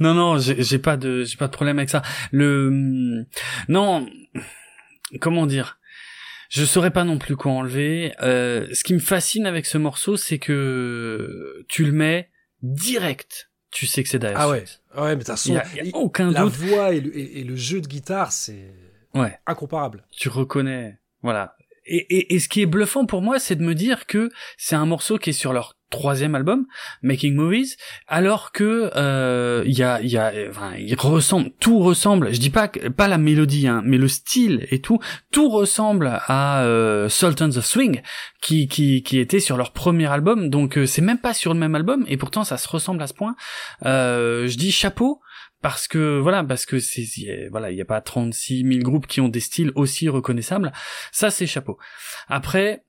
non, 0.00 0.14
non, 0.14 0.38
j'ai 0.38 0.62
j'ai 0.62 0.78
pas 0.78 0.96
de, 0.96 1.22
j'ai 1.22 1.36
pas 1.36 1.46
de 1.46 1.52
problème 1.52 1.78
avec 1.78 1.90
ça. 1.90 2.02
Le, 2.32 3.24
non, 3.68 4.06
comment 5.20 5.46
dire? 5.46 5.78
Je 6.50 6.64
saurais 6.64 6.92
pas 6.92 7.04
non 7.04 7.18
plus 7.18 7.36
quoi 7.36 7.52
enlever. 7.52 8.12
Euh, 8.22 8.68
ce 8.72 8.84
qui 8.84 8.94
me 8.94 9.00
fascine 9.00 9.46
avec 9.46 9.66
ce 9.66 9.76
morceau, 9.78 10.16
c'est 10.16 10.38
que 10.38 11.64
tu 11.68 11.84
le 11.84 11.92
mets 11.92 12.30
direct. 12.62 13.50
Tu 13.74 13.86
sais 13.86 14.02
que 14.02 14.08
c'est 14.08 14.18
Dire 14.20 14.32
Ah 14.36 14.48
ouais, 14.48 14.64
Straits. 14.64 14.80
ouais, 14.96 15.08
mais 15.08 15.14
de 15.16 15.18
toute 15.20 15.26
façon, 15.26 15.50
Il 15.50 15.54
y 15.54 15.58
a, 15.58 15.64
il 15.82 15.88
y 15.88 15.92
a 15.92 15.96
aucun 15.96 16.30
la 16.30 16.42
doute. 16.42 16.52
voix 16.54 16.92
et 16.94 17.00
le, 17.00 17.14
et- 17.16 17.40
et 17.40 17.44
le 17.44 17.56
jeu 17.56 17.80
de 17.80 17.86
guitare, 17.88 18.32
c'est 18.32 18.72
Ouais. 19.14 19.36
incomparable. 19.46 20.04
tu 20.12 20.28
reconnais, 20.28 20.98
voilà. 21.22 21.56
Et, 21.86 21.96
et, 22.16 22.34
et 22.34 22.38
ce 22.40 22.48
qui 22.48 22.62
est 22.62 22.66
bluffant 22.66 23.04
pour 23.04 23.20
moi, 23.20 23.38
c'est 23.38 23.56
de 23.56 23.62
me 23.62 23.74
dire 23.74 24.06
que 24.06 24.30
c'est 24.56 24.74
un 24.76 24.86
morceau 24.86 25.18
qui 25.18 25.30
est 25.30 25.34
sur 25.34 25.52
leur 25.52 25.76
troisième 25.94 26.34
album, 26.34 26.66
Making 27.02 27.34
Movies, 27.36 27.76
alors 28.08 28.50
que 28.50 28.90
euh, 28.96 29.62
il 29.64 29.78
y 29.78 29.82
a, 29.84 30.02
y 30.02 30.16
a, 30.16 30.32
enfin, 30.50 30.72
il 30.76 30.94
ressemble, 30.96 31.50
tout 31.60 31.78
ressemble. 31.78 32.34
Je 32.34 32.40
dis 32.40 32.50
pas 32.50 32.68
pas 32.68 33.06
la 33.06 33.16
mélodie, 33.16 33.68
hein, 33.68 33.80
mais 33.84 33.96
le 33.96 34.08
style 34.08 34.66
et 34.70 34.80
tout, 34.80 34.98
tout 35.30 35.48
ressemble 35.48 36.20
à 36.26 36.64
euh, 36.64 37.08
Sultans 37.08 37.56
of 37.56 37.64
Swing, 37.64 38.02
qui 38.42 38.66
qui 38.66 39.04
qui 39.04 39.18
était 39.18 39.40
sur 39.40 39.56
leur 39.56 39.72
premier 39.72 40.06
album. 40.06 40.50
Donc 40.50 40.78
euh, 40.78 40.86
c'est 40.86 41.02
même 41.02 41.18
pas 41.18 41.32
sur 41.32 41.54
le 41.54 41.60
même 41.60 41.76
album, 41.76 42.04
et 42.08 42.16
pourtant 42.16 42.42
ça 42.42 42.56
se 42.56 42.68
ressemble 42.68 43.00
à 43.00 43.06
ce 43.06 43.14
point. 43.14 43.36
Euh, 43.84 44.48
je 44.48 44.56
dis 44.56 44.72
chapeau 44.72 45.20
parce 45.62 45.86
que 45.86 46.18
voilà 46.18 46.42
parce 46.42 46.66
que 46.66 46.80
c'est 46.80 47.48
voilà 47.50 47.70
il 47.70 47.78
y 47.78 47.80
a 47.80 47.86
pas 47.86 48.00
36 48.00 48.64
000 48.66 48.80
groupes 48.80 49.06
qui 49.06 49.20
ont 49.20 49.28
des 49.28 49.40
styles 49.40 49.72
aussi 49.76 50.10
reconnaissables 50.10 50.72
ça 51.10 51.30
c'est 51.30 51.46
chapeau 51.46 51.78
après 52.28 52.84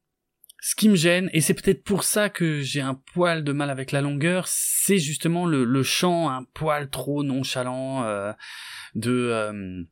ce 0.67 0.73
qui 0.73 0.89
me 0.89 0.95
gêne 0.95 1.29
et 1.31 1.41
c'est 1.41 1.53
peut-être 1.53 1.83
pour 1.83 2.03
ça 2.03 2.27
que 2.29 2.59
j'ai 2.61 2.81
un 2.81 2.99
poil 3.13 3.43
de 3.43 3.51
mal 3.51 3.69
avec 3.69 3.91
la 3.91 4.01
longueur 4.01 4.45
c'est 4.47 4.97
justement 4.97 5.45
le, 5.45 5.63
le 5.63 5.83
chant 5.83 6.27
un 6.29 6.43
poil 6.55 6.89
trop 6.89 7.21
nonchalant 7.23 8.03
euh, 8.03 8.33
de 8.95 9.11
euh, 9.11 9.83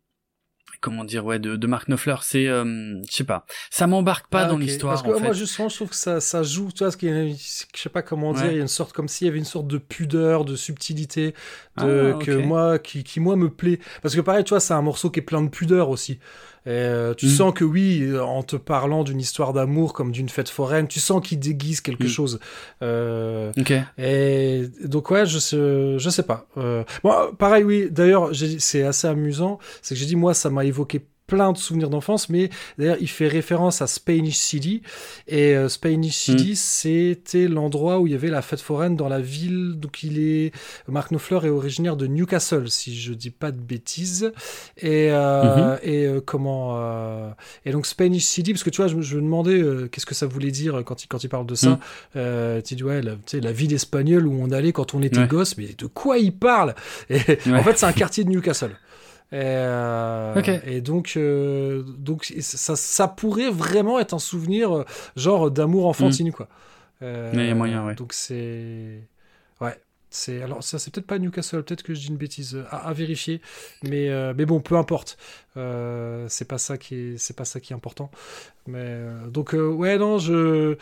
comment 0.82 1.04
dire 1.04 1.26
ouais 1.26 1.38
de, 1.38 1.58
de 1.58 1.68
Mark 1.68 1.88
Knopfler 1.88 2.16
c'est 2.22 2.48
euh, 2.48 2.64
je 3.08 3.16
sais 3.16 3.24
pas 3.24 3.46
ça 3.70 3.86
m'embarque 3.86 4.28
pas 4.30 4.46
Ah, 4.46 4.46
dans 4.46 4.58
l'histoire 4.58 4.94
Parce 4.96 5.08
que 5.08 5.16
en 5.16 5.20
moi, 5.24 5.34
justement, 5.34 5.70
je 5.70 5.76
trouve 5.76 5.90
que 5.90 5.96
ça, 5.96 6.20
ça 6.20 6.42
joue, 6.42 6.72
tu 6.72 6.80
vois, 6.84 6.92
ce 6.92 6.98
je 6.98 7.80
sais 7.80 7.90
pas 7.90 8.02
comment 8.02 8.34
dire, 8.34 8.44
Ouais. 8.46 8.52
il 8.54 8.56
y 8.56 8.60
a 8.60 8.62
une 8.62 8.68
sorte, 8.68 8.94
comme 8.94 9.08
s'il 9.08 9.28
y 9.28 9.30
avait 9.30 9.38
une 9.40 9.46
sorte 9.46 9.68
de 9.68 9.78
pudeur, 9.78 10.44
de 10.46 10.56
subtilité, 10.56 11.34
Ah, 11.78 11.86
de, 11.86 12.12
ok. 12.16 12.26
que 12.26 12.32
moi, 12.32 12.80
qui, 12.80 13.04
qui, 13.04 13.20
moi, 13.20 13.36
me 13.36 13.50
plaît. 13.50 13.80
Parce 14.02 14.16
que 14.16 14.22
pareil, 14.22 14.44
tu 14.44 14.50
vois, 14.50 14.60
c'est 14.60 14.74
un 14.74 14.82
morceau 14.82 15.10
qui 15.10 15.20
est 15.20 15.24
plein 15.24 15.42
de 15.42 15.50
pudeur 15.50 15.90
aussi. 15.90 16.20
Et, 16.66 16.70
euh, 16.70 17.14
tu 17.14 17.26
Mm. 17.26 17.30
sens 17.30 17.54
que 17.54 17.64
oui, 17.66 18.02
euh, 18.04 18.24
en 18.24 18.42
te 18.44 18.56
parlant 18.56 19.04
d'une 19.04 19.20
histoire 19.20 19.52
d'amour 19.54 19.94
comme 19.94 20.12
d'une 20.12 20.30
fête 20.30 20.50
foraine, 20.50 20.88
tu 20.88 21.00
sens 21.00 21.22
qu'il 21.26 21.40
déguise 21.40 21.82
quelque 21.82 22.06
Mm. 22.06 22.08
chose. 22.08 22.40
Euh, 22.82 23.52
ok 23.58 23.74
Et 23.98 24.64
donc 24.86 25.10
ouais, 25.12 25.26
je 25.26 25.40
sais, 25.40 25.58
je 26.00 26.10
sais 26.10 26.24
pas. 26.24 26.46
Euh, 26.58 26.84
bon, 27.04 27.12
pareil, 27.38 27.64
oui. 27.64 27.88
D'ailleurs, 27.92 28.32
c'est 28.60 28.84
assez 28.84 29.08
amusant. 29.08 29.60
C'est 29.82 29.96
que 29.96 30.00
j'ai 30.00 30.06
dit 30.08 30.16
moi, 30.16 30.34
ça 30.34 30.50
m'a 30.50 30.64
évoqué 30.66 31.02
plein 31.26 31.52
de 31.54 31.58
souvenirs 31.58 31.90
d'enfance, 31.90 32.30
mais 32.30 32.50
d'ailleurs, 32.78 32.98
il 33.00 33.08
fait 33.08 33.28
référence 33.28 33.82
à 33.82 33.88
Spanish 33.88 34.36
City. 34.36 34.82
Et 35.28 35.56
euh, 35.56 35.70
Spanish 35.70 36.16
City, 36.16 36.56
c'était 36.56 37.48
l'endroit 37.48 38.00
où 38.00 38.08
il 38.08 38.14
y 38.14 38.16
avait 38.16 38.30
la 38.30 38.42
fête 38.42 38.60
foraine 38.62 38.96
dans 38.96 39.08
la 39.10 39.20
ville. 39.22 39.74
Donc 39.78 40.04
il 40.04 40.20
est, 40.20 40.52
Mark 40.88 41.10
Knopfler 41.12 41.40
est 41.46 41.50
originaire 41.50 41.96
de 41.96 42.08
Newcastle, 42.08 42.70
si 42.70 42.96
je 43.00 43.14
dis 43.14 43.30
pas 43.32 43.52
de 43.52 43.60
bêtises. 43.60 44.32
Et 44.78 45.10
euh, 45.12 45.78
et 45.82 46.06
euh, 46.06 46.20
comment 46.24 47.34
et 47.66 47.72
donc 47.72 47.86
Spanish 47.86 48.24
City, 48.26 48.52
parce 48.54 48.64
que 48.64 48.70
tu 48.70 48.78
vois, 48.82 48.88
je, 48.88 48.96
me- 48.96 49.02
je 49.02 49.16
me 49.16 49.22
demandais 49.22 49.64
qu'est-ce 49.92 50.06
que 50.06 50.16
ça 50.16 50.26
voulait 50.28 50.52
dire 50.52 50.82
quand 50.86 51.04
il 51.04 51.08
quand 51.08 51.24
il 51.24 51.30
parle 51.30 51.46
de 51.46 51.56
ça. 51.56 51.70
Mm. 51.70 51.80
Euh, 52.18 52.62
tu 52.62 52.76
dis 52.76 52.84
ouais, 52.84 53.02
la, 53.02 53.14
la 53.34 53.52
ville 53.52 53.74
espagnole 53.74 54.28
où 54.28 54.34
on 54.42 54.52
allait 54.52 54.72
quand 54.74 54.94
on 54.94 55.02
était 55.02 55.20
Ouais. 55.20 55.28
gosse, 55.28 55.58
mais 55.58 55.68
de 55.78 55.86
quoi 55.86 56.18
il 56.18 56.34
parle? 56.36 56.76
Et 57.10 57.18
Ouais. 57.46 57.54
En 57.60 57.64
fait, 57.64 57.78
c'est 57.78 57.86
un 57.86 57.94
quartier 57.94 58.24
de 58.24 58.30
Newcastle. 58.30 58.72
Et, 59.32 59.38
euh, 59.42 60.34
et 60.66 60.82
donc, 60.82 61.14
euh, 61.18 61.84
donc 61.98 62.32
ça, 62.42 62.76
ça 62.76 63.08
pourrait 63.08 63.50
vraiment 63.50 64.00
être 64.00 64.14
un 64.14 64.20
souvenir 64.20 64.76
euh, 64.76 64.86
genre 65.16 65.50
d'amour 65.50 65.88
enfantine, 65.88 66.32
quoi. 66.32 66.48
Euh, 67.02 67.32
Mais 67.34 67.46
il 67.46 67.48
y 67.48 67.52
a 67.52 67.56
moyen, 67.56 67.86
ouais. 67.86 67.96
Donc 67.96 68.14
c'est, 68.14 69.08
ouais, 69.60 69.76
c'est 70.16 70.42
alors 70.44 70.64
ça 70.64 70.78
c'est 70.78 70.94
peut-être 70.94 71.08
pas 71.08 71.18
Newcastle, 71.18 71.64
peut-être 71.64 71.82
que 71.84 71.94
je 71.96 72.02
dis 72.02 72.08
une 72.10 72.18
bêtise 72.18 72.56
euh, 72.56 72.64
à, 72.70 72.88
à 72.90 72.94
vérifier, 72.94 73.42
mais 73.84 74.10
euh, 74.10 74.34
mais 74.38 74.46
bon, 74.46 74.60
peu 74.62 74.76
importe. 74.78 75.18
Euh, 75.56 76.26
c'est 76.30 76.48
pas 76.48 76.58
ça 76.58 76.78
qui 76.80 76.96
est, 76.96 77.18
c'est 77.20 77.36
pas 77.36 77.46
ça 77.46 77.60
qui 77.60 77.74
est 77.74 77.76
important. 77.76 78.10
Mais 78.66 78.78
euh, 78.80 79.28
donc 79.28 79.54
ouais 79.54 79.98
non 79.98 80.18
je, 80.20 80.78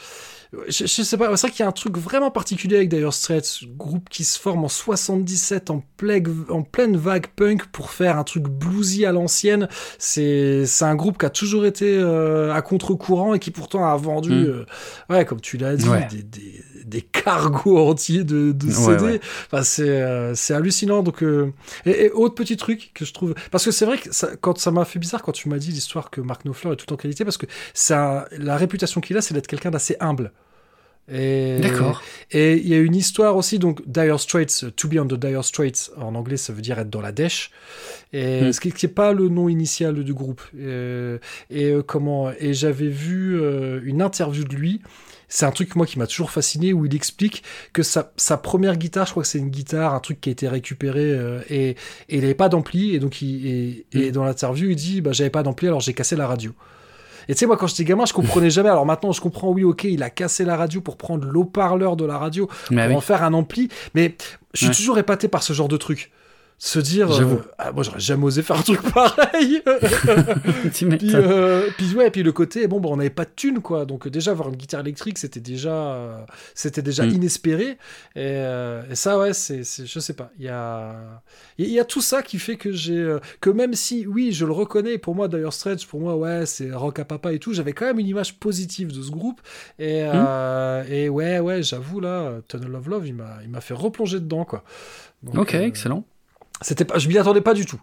je 0.67 0.85
je 0.85 1.01
sais 1.01 1.17
pas 1.17 1.35
c'est 1.35 1.47
vrai 1.47 1.51
qu'il 1.51 1.61
y 1.63 1.65
a 1.65 1.67
un 1.67 1.71
truc 1.73 1.97
vraiment 1.97 2.29
particulier 2.31 2.75
avec 2.77 2.89
Dire 2.89 3.11
Straits 3.11 3.63
groupe 3.75 4.07
qui 4.09 4.23
se 4.23 4.39
forme 4.39 4.63
en 4.63 4.69
77 4.69 5.71
en 5.71 5.83
pleine 5.97 6.45
en 6.49 6.61
pleine 6.61 6.95
vague 6.95 7.27
punk 7.35 7.65
pour 7.71 7.89
faire 7.89 8.17
un 8.17 8.23
truc 8.23 8.43
bluesy 8.43 9.03
à 9.05 9.11
l'ancienne 9.11 9.67
c'est 9.97 10.65
c'est 10.67 10.85
un 10.85 10.95
groupe 10.95 11.17
qui 11.17 11.25
a 11.25 11.29
toujours 11.31 11.65
été 11.65 11.99
à 11.99 12.61
contre-courant 12.61 13.33
et 13.33 13.39
qui 13.39 13.49
pourtant 13.51 13.83
a 13.85 13.97
vendu 13.97 14.29
Mm. 14.31 14.45
euh, 14.45 14.65
ouais 15.09 15.25
comme 15.25 15.41
tu 15.41 15.57
l'as 15.57 15.75
dit 15.75 15.89
Ouais. 15.89 16.07
des, 16.11 16.21
des 16.23 16.63
des 16.91 17.01
cargos 17.01 17.79
entiers 17.89 18.23
de, 18.23 18.53
CD 18.69 19.03
ouais. 19.03 19.21
Enfin, 19.47 19.63
c'est 19.63 19.89
euh, 19.89 20.35
c'est 20.35 20.53
hallucinant 20.53 21.01
donc 21.01 21.23
euh, 21.23 21.51
et, 21.85 22.05
et 22.05 22.11
autre 22.11 22.35
petit 22.35 22.57
truc 22.57 22.91
que 22.93 23.05
je 23.05 23.13
trouve 23.13 23.33
parce 23.49 23.65
que 23.65 23.71
c'est 23.71 23.85
vrai 23.85 23.97
que 23.97 24.13
ça, 24.13 24.29
quand 24.39 24.59
ça 24.59 24.69
m'a 24.69 24.85
fait 24.85 24.99
bizarre 24.99 25.23
quand 25.23 25.31
tu 25.31 25.49
m'as 25.49 25.57
dit 25.57 25.71
l'histoire 25.71 26.11
que 26.11 26.21
Mark 26.21 26.43
Knopfler 26.43 26.73
est 26.73 26.75
tout 26.75 26.93
en 26.93 26.97
qualité 26.97 27.25
parce 27.25 27.37
que 27.37 27.47
ça 27.73 28.27
la 28.37 28.57
réputation 28.57 29.01
qu'il 29.01 29.17
a 29.17 29.21
c'est 29.21 29.33
d'être 29.33 29.47
quelqu'un 29.47 29.71
d'assez 29.71 29.95
humble 29.99 30.31
et 31.11 31.57
d'accord 31.59 32.01
et 32.29 32.57
il 32.57 32.67
y 32.67 32.75
a 32.75 32.77
une 32.77 32.95
histoire 32.95 33.35
aussi 33.35 33.57
donc 33.57 33.81
Dire 33.87 34.19
Straits 34.19 34.65
to 34.75 34.87
be 34.87 34.97
on 34.99 35.07
the 35.07 35.15
Dire 35.15 35.43
Straits 35.43 35.91
en 35.97 36.13
anglais 36.13 36.37
ça 36.37 36.53
veut 36.53 36.61
dire 36.61 36.77
être 36.77 36.91
dans 36.91 37.01
la 37.01 37.11
dèche 37.11 37.51
Et 38.13 38.41
Mm. 38.41 38.53
ce 38.53 38.59
qui 38.59 38.73
n'est 38.85 38.93
pas 38.93 39.13
le 39.13 39.29
nom 39.29 39.49
initial 39.49 40.03
du 40.03 40.13
groupe. 40.13 40.41
Euh, 40.59 41.17
et 41.49 41.71
euh, 41.71 41.81
comment 41.81 42.31
Et 42.39 42.53
j'avais 42.53 42.87
vu 42.87 43.39
euh, 43.39 43.81
une 43.83 44.01
interview 44.01 44.43
de 44.43 44.55
lui. 44.55 44.81
C'est 45.33 45.45
un 45.45 45.51
truc 45.51 45.77
moi 45.77 45.85
qui 45.85 45.97
m'a 45.97 46.07
toujours 46.07 46.29
fasciné 46.29 46.73
où 46.73 46.85
il 46.85 46.93
explique 46.93 47.41
que 47.71 47.83
sa, 47.83 48.11
sa 48.17 48.35
première 48.35 48.75
guitare, 48.75 49.05
je 49.05 49.11
crois 49.11 49.23
que 49.23 49.29
c'est 49.29 49.39
une 49.39 49.49
guitare, 49.49 49.93
un 49.95 50.01
truc 50.01 50.19
qui 50.19 50.27
a 50.27 50.33
été 50.33 50.47
récupéré 50.49 50.99
euh, 51.05 51.39
et, 51.49 51.69
et 51.69 51.75
il 52.09 52.19
n'avait 52.21 52.33
pas 52.33 52.49
d'ampli 52.49 52.93
et 52.95 52.99
donc 52.99 53.21
il, 53.21 53.47
et, 53.47 53.85
et 53.93 54.11
dans 54.11 54.25
l'interview 54.25 54.69
il 54.69 54.75
dit 54.75 54.99
bah 54.99 55.13
j'avais 55.13 55.29
pas 55.29 55.41
d'ampli 55.41 55.67
alors 55.67 55.79
j'ai 55.79 55.93
cassé 55.93 56.17
la 56.17 56.27
radio. 56.27 56.51
Et 57.29 57.33
tu 57.33 57.39
sais 57.39 57.45
moi 57.45 57.55
quand 57.55 57.67
j'étais 57.67 57.85
gamin 57.85 58.05
je 58.05 58.11
comprenais 58.13 58.49
jamais. 58.49 58.67
Alors 58.69 58.85
maintenant 58.85 59.13
je 59.13 59.21
comprends 59.21 59.49
oui 59.51 59.63
ok 59.63 59.85
il 59.85 60.03
a 60.03 60.09
cassé 60.09 60.43
la 60.43 60.57
radio 60.57 60.81
pour 60.81 60.97
prendre 60.97 61.25
l'eau-parleur 61.25 61.95
de 61.95 62.03
la 62.03 62.17
radio 62.17 62.49
Mais 62.69 62.81
pour 62.83 62.89
oui. 62.91 62.95
en 62.97 63.01
faire 63.01 63.23
un 63.23 63.33
ampli. 63.33 63.69
Mais 63.95 64.15
je 64.53 64.57
suis 64.57 64.67
Ouais. 64.67 64.73
toujours 64.75 64.97
épaté 64.97 65.29
par 65.29 65.43
ce 65.43 65.53
genre 65.53 65.69
de 65.69 65.77
truc. 65.77 66.11
Se 66.63 66.77
dire, 66.77 67.11
J'avoue. 67.11 67.37
euh, 67.37 67.51
ah, 67.57 67.71
moi 67.71 67.81
j'aurais 67.81 67.99
jamais 67.99 68.23
osé 68.23 68.43
faire 68.43 68.55
un 68.55 68.61
truc 68.61 68.81
pareil. 68.93 69.63
Puis, 70.71 71.15
euh, 71.15 71.67
puis 71.75 71.95
ouais, 71.95 72.11
puis 72.11 72.21
le 72.21 72.31
côté, 72.31 72.67
bon, 72.67 72.79
bah, 72.79 72.89
on 72.91 72.97
n'avait 72.97 73.09
pas 73.09 73.25
de 73.25 73.31
thunes 73.35 73.61
quoi. 73.61 73.85
Donc 73.85 74.05
euh, 74.05 74.11
déjà 74.11 74.29
avoir 74.29 74.49
une 74.49 74.55
guitare 74.55 74.81
électrique, 74.81 75.17
c'était 75.17 75.39
déjà, 75.39 75.71
euh, 75.73 76.17
c'était 76.53 76.83
déjà 76.83 77.03
Mm. 77.03 77.09
inespéré. 77.15 77.65
Et, 77.71 77.77
euh, 78.17 78.83
et 78.91 78.93
ça, 78.95 79.17
ouais, 79.17 79.33
c'est, 79.33 79.63
je 79.63 79.99
sais 79.99 80.13
pas. 80.13 80.31
Il 80.37 80.45
y 80.45 80.49
a, 80.49 81.23
il 81.57 81.67
y 81.69 81.79
a 81.79 81.83
tout 81.85 81.99
ça 82.01 82.21
qui 82.21 82.37
fait 82.37 82.57
que 82.57 82.71
j'ai, 82.71 83.17
que 83.39 83.49
même 83.49 83.73
si, 83.73 84.05
oui, 84.05 84.31
je 84.31 84.45
le 84.45 84.51
reconnais. 84.51 84.99
Pour 84.99 85.15
moi, 85.15 85.27
d'ailleurs, 85.27 85.53
Stretch, 85.53 85.87
pour 85.87 85.99
moi, 85.99 86.15
ouais, 86.15 86.45
c'est 86.45 86.71
rock 86.71 86.99
à 86.99 87.05
papa 87.05 87.33
et 87.33 87.39
tout. 87.39 87.53
J'avais 87.53 87.73
quand 87.73 87.85
même 87.87 87.97
une 87.97 88.07
image 88.07 88.37
positive 88.39 88.91
de 88.95 89.01
ce 89.01 89.09
groupe. 89.09 89.41
Et, 89.79 90.03
euh, 90.05 90.83
et 90.87 91.09
ouais, 91.09 91.39
ouais, 91.39 91.63
j'avoue 91.63 92.01
là, 92.01 92.33
Tunnel 92.47 92.75
of 92.75 92.85
Love, 92.87 93.07
il 93.07 93.15
m'a, 93.15 93.37
il 93.43 93.49
m'a 93.49 93.61
fait 93.61 93.73
replonger 93.73 94.19
dedans 94.19 94.45
quoi. 94.45 94.63
Donc, 95.23 95.37
Ok, 95.39 95.55
excellent. 95.55 96.03
C'était 96.61 96.85
pas, 96.85 96.97
je 96.99 97.07
m'y 97.07 97.17
attendais 97.17 97.41
pas 97.41 97.53
du 97.53 97.65
tout. 97.65 97.81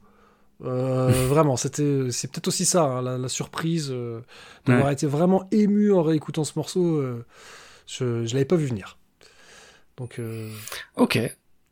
Euh, 0.65 1.11
vraiment, 1.29 1.57
c'était, 1.57 2.11
c'est 2.11 2.31
peut-être 2.31 2.49
aussi 2.49 2.65
ça, 2.65 2.85
hein, 2.85 3.03
la, 3.03 3.19
la 3.19 3.29
surprise 3.29 3.91
euh, 3.93 4.21
d'avoir 4.67 4.89
Ouais. 4.89 4.93
été 4.93 5.07
vraiment 5.07 5.49
ému 5.53 5.93
en 5.93 6.03
réécoutant 6.03 6.45
ce 6.45 6.55
morceau. 6.57 6.99
euh, 6.99 7.25
je, 7.87 8.25
je 8.27 8.35
l'avais 8.35 8.45
pas 8.47 8.57
vu 8.57 8.67
venir. 8.67 8.99
Donc, 9.97 10.21
Ok. 10.97 11.19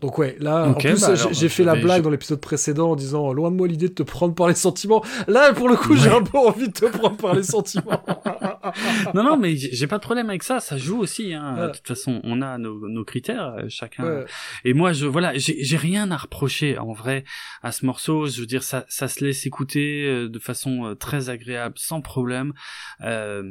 Donc 0.07 0.19
ouais, 0.19 0.37
là, 0.41 0.69
en 0.69 0.75
plus, 0.75 1.01
bah 1.01 1.15
j'ai- 1.15 1.21
alors, 1.21 1.33
j'ai 1.35 1.49
je 1.49 1.53
fait 1.53 1.65
la 1.65 1.75
blague 1.75 1.99
je- 1.99 2.03
dans 2.05 2.11
l'épisode 2.11 2.41
précédent 2.41 2.91
en 2.93 2.97
disant 2.97 3.33
loin 3.33 3.51
de 3.51 3.57
moi 3.57 3.67
l'idée 3.67 3.89
de 3.89 3.95
te 3.95 4.03
prendre 4.03 4.35
par 4.35 4.49
les 4.49 4.55
sentiments. 4.55 5.05
Là, 5.27 5.53
pour 5.53 5.69
le 5.69 5.77
coup, 5.77 5.97
j'ai 5.97 6.09
un 6.11 6.23
peu 6.23 6.39
envie 6.39 6.69
de 6.69 6.73
te 6.73 6.87
prendre 6.87 7.17
par 7.17 7.35
les 7.35 7.43
sentiments. 7.43 8.03
non, 9.15 9.25
non, 9.25 9.37
mais 9.37 9.57
j'ai 9.57 9.87
pas 9.87 9.97
de 9.99 10.03
problème 10.03 10.29
avec 10.31 10.43
ça. 10.43 10.61
Ça 10.61 10.77
joue 10.79 10.99
aussi. 11.01 11.35
Hein. 11.35 11.57
Ouais. 11.59 11.67
De 11.69 11.73
toute 11.73 11.87
façon, 11.87 12.21
on 12.25 12.41
a 12.43 12.57
nos, 12.59 12.89
nos 12.89 13.05
critères, 13.05 13.55
euh, 13.59 13.65
chacun. 13.69 14.05
Ouais. 14.05 14.25
Et 14.65 14.75
moi, 14.75 14.93
je 14.93 15.07
voilà, 15.07 15.33
j'ai 15.37 15.77
rien 15.77 16.11
à 16.11 16.17
reprocher 16.17 16.79
en 16.79 16.93
vrai 16.93 17.25
à 17.63 17.73
ce 17.73 17.85
morceau. 17.85 18.27
Je 18.27 18.41
veux 18.41 18.47
dire, 18.47 18.63
ça, 18.63 18.85
ça 18.89 19.09
se 19.09 19.25
laisse 19.25 19.45
écouter 19.47 20.05
euh, 20.07 20.29
de 20.29 20.39
façon 20.39 20.87
euh, 20.87 20.95
très 20.95 21.31
agréable, 21.31 21.75
sans 21.79 22.01
problème. 22.01 22.53
Euh, 23.03 23.43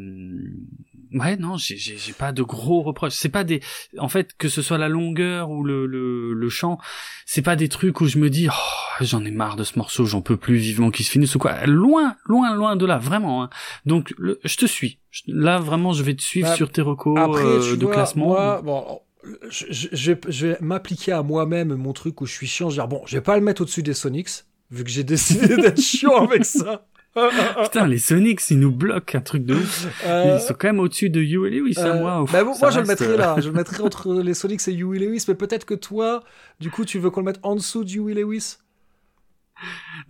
ouais, 1.15 1.35
non, 1.37 1.57
j'ai 1.57 1.77
j'ai 1.77 1.97
j'ai 1.97 2.13
pas 2.13 2.31
de 2.31 2.43
gros 2.43 2.81
reproches. 2.83 3.13
C'est 3.13 3.29
pas 3.29 3.43
des, 3.43 3.61
en 3.97 4.09
fait, 4.09 4.31
que 4.37 4.49
ce 4.49 4.61
soit 4.61 4.77
la 4.77 4.89
longueur 4.89 5.49
ou 5.49 5.63
le 5.63 5.85
le, 5.87 6.33
le 6.33 6.49
chant, 6.49 6.77
c'est 7.25 7.41
pas 7.41 7.55
des 7.55 7.69
trucs 7.69 8.01
où 8.01 8.07
je 8.07 8.17
me 8.19 8.29
dis, 8.29 8.47
oh, 8.49 9.03
j'en 9.03 9.25
ai 9.25 9.31
marre 9.31 9.55
de 9.55 9.63
ce 9.63 9.77
morceau, 9.79 10.05
j'en 10.05 10.21
peux 10.21 10.37
plus 10.37 10.55
vivement 10.57 10.91
qu'il 10.91 11.05
se 11.05 11.11
finisse 11.11 11.33
ou 11.35 11.39
quoi. 11.39 11.65
Loin, 11.65 12.15
loin, 12.25 12.53
loin 12.55 12.75
de 12.75 12.85
là, 12.85 12.97
vraiment. 12.97 13.43
hein. 13.43 13.49
Donc, 13.85 14.13
le, 14.17 14.39
je 14.43 14.57
te 14.57 14.65
suis. 14.65 14.99
Là, 15.27 15.57
vraiment, 15.59 15.93
je 15.93 16.03
vais 16.03 16.13
te 16.15 16.21
suivre 16.21 16.49
Bah, 16.49 16.55
sur 16.55 16.71
tes 16.71 16.81
recos 16.81 17.17
Après, 17.19 17.43
euh, 17.45 17.71
tu 17.71 17.77
de 17.77 17.85
vois, 17.85 17.93
classement. 17.95 18.25
moi, 18.27 18.61
bon, 18.61 18.99
je, 19.49 19.65
je- 19.71 20.13
je 20.27 20.47
vais 20.47 20.57
m'appliquer 20.61 21.13
à 21.13 21.23
moi-même 21.23 21.73
mon 21.75 21.93
truc 21.93 22.21
où 22.21 22.25
je 22.25 22.33
suis 22.33 22.47
chiant. 22.47 22.69
Je 22.69 22.75
vais 22.75 22.81
dire, 22.81 22.87
bon, 22.87 23.01
je 23.05 23.15
vais 23.17 23.21
pas 23.23 23.35
le 23.37 23.41
mettre 23.43 23.61
au-dessus 23.61 23.81
des 23.83 23.93
Sonics, 23.93 24.29
vu 24.71 24.83
que 24.83 24.89
j'ai 24.89 25.03
décidé 25.03 25.55
d'être 25.57 25.81
chiant 25.81 26.25
avec 26.25 26.45
ça. 26.45 26.85
Putain, 27.63 27.87
les 27.87 27.97
Sonics, 27.97 28.41
ils 28.49 28.59
nous 28.59 28.71
bloquent 28.71 29.17
un 29.17 29.21
truc 29.21 29.45
de 29.45 29.55
ouf. 29.55 29.87
Euh, 30.05 30.37
Ils 30.37 30.41
sont 30.45 30.53
quand 30.53 30.67
même 30.67 30.79
au-dessus 30.79 31.09
de 31.09 31.21
You 31.21 31.45
et 31.45 31.49
Lewis, 31.49 31.75
hein, 31.77 31.85
euh, 31.87 31.99
moi. 31.99 32.21
ouf, 32.23 32.31
bah, 32.31 32.43
bon, 32.43 32.53
moi, 32.59 32.71
je 32.71 32.79
le 32.79 32.85
mettrais 32.85 33.07
euh, 33.07 33.17
là. 33.17 33.35
Je 33.39 33.47
le 33.47 33.53
mettrais 33.55 33.81
entre 33.81 34.13
les 34.21 34.33
Sonics 34.33 34.67
et 34.67 34.73
Huey 34.73 34.99
Lewis, 34.99 35.25
mais 35.27 35.35
peut-être 35.35 35.65
que 35.65 35.73
toi, 35.75 36.23
du 36.59 36.69
coup, 36.69 36.83
tu 36.83 36.99
veux 36.99 37.09
qu'on 37.09 37.21
le 37.21 37.27
mette 37.27 37.39
en 37.43 37.55
dessous 37.55 37.83
de 37.83 37.89
Huey 37.91 38.13
Lewis? 38.13 38.57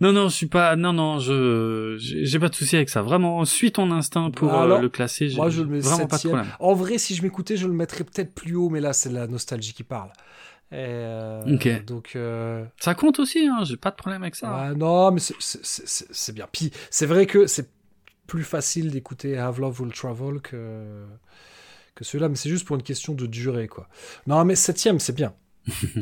Non, 0.00 0.12
non, 0.12 0.28
je 0.28 0.34
suis 0.34 0.46
pas. 0.48 0.74
Non, 0.74 0.92
non, 0.92 1.20
je 1.20 1.96
j'ai 1.98 2.38
pas 2.40 2.48
de 2.48 2.54
souci 2.54 2.74
avec 2.74 2.88
ça. 2.90 3.02
Vraiment, 3.02 3.44
suis 3.44 3.70
ton 3.70 3.92
instinct 3.92 4.30
pour 4.32 4.52
euh, 4.52 4.80
le 4.80 4.88
classer. 4.88 5.30
Moi, 5.36 5.50
je 5.50 5.62
le 5.62 5.68
mets 5.68 5.78
vraiment 5.78 5.98
pas 6.08 6.16
de 6.16 6.20
septième. 6.20 6.32
problème. 6.32 6.52
En 6.58 6.74
vrai, 6.74 6.98
si 6.98 7.14
je 7.14 7.22
m'écoutais, 7.22 7.56
je 7.56 7.66
le 7.68 7.72
mettrais 7.72 8.02
peut-être 8.02 8.34
plus 8.34 8.56
haut, 8.56 8.68
mais 8.68 8.80
là, 8.80 8.92
c'est 8.92 9.10
la 9.10 9.28
nostalgie 9.28 9.72
qui 9.72 9.84
parle. 9.84 10.10
Et, 10.72 10.76
euh. 10.78 11.80
Donc, 11.86 12.16
euh, 12.16 12.64
Ça 12.80 12.94
compte 12.94 13.20
aussi, 13.20 13.46
hein. 13.46 13.62
J'ai 13.64 13.76
pas 13.76 13.90
de 13.90 13.96
problème 13.96 14.22
avec 14.22 14.34
ça. 14.34 14.68
Ouais, 14.68 14.74
non, 14.74 15.12
mais 15.12 15.20
c'est 15.20 16.32
bien. 16.34 16.48
Puis 16.50 16.72
c'est 16.90 17.06
vrai 17.06 17.26
que 17.26 17.46
c'est 17.46 17.70
plus 18.26 18.42
facile 18.42 18.90
d'écouter 18.90 19.38
Have 19.38 19.60
Love 19.60 19.80
Will 19.80 19.92
Travel 19.92 20.40
que, 20.40 21.04
que 21.94 22.04
celui-là, 22.04 22.28
mais 22.28 22.34
c'est 22.36 22.48
juste 22.50 22.66
pour 22.66 22.76
une 22.76 22.82
question 22.82 23.14
de 23.14 23.26
durée, 23.26 23.68
quoi. 23.68 23.88
Non, 24.26 24.44
mais 24.44 24.56
septième, 24.56 24.98
c'est 24.98 25.14
bien. 25.14 25.32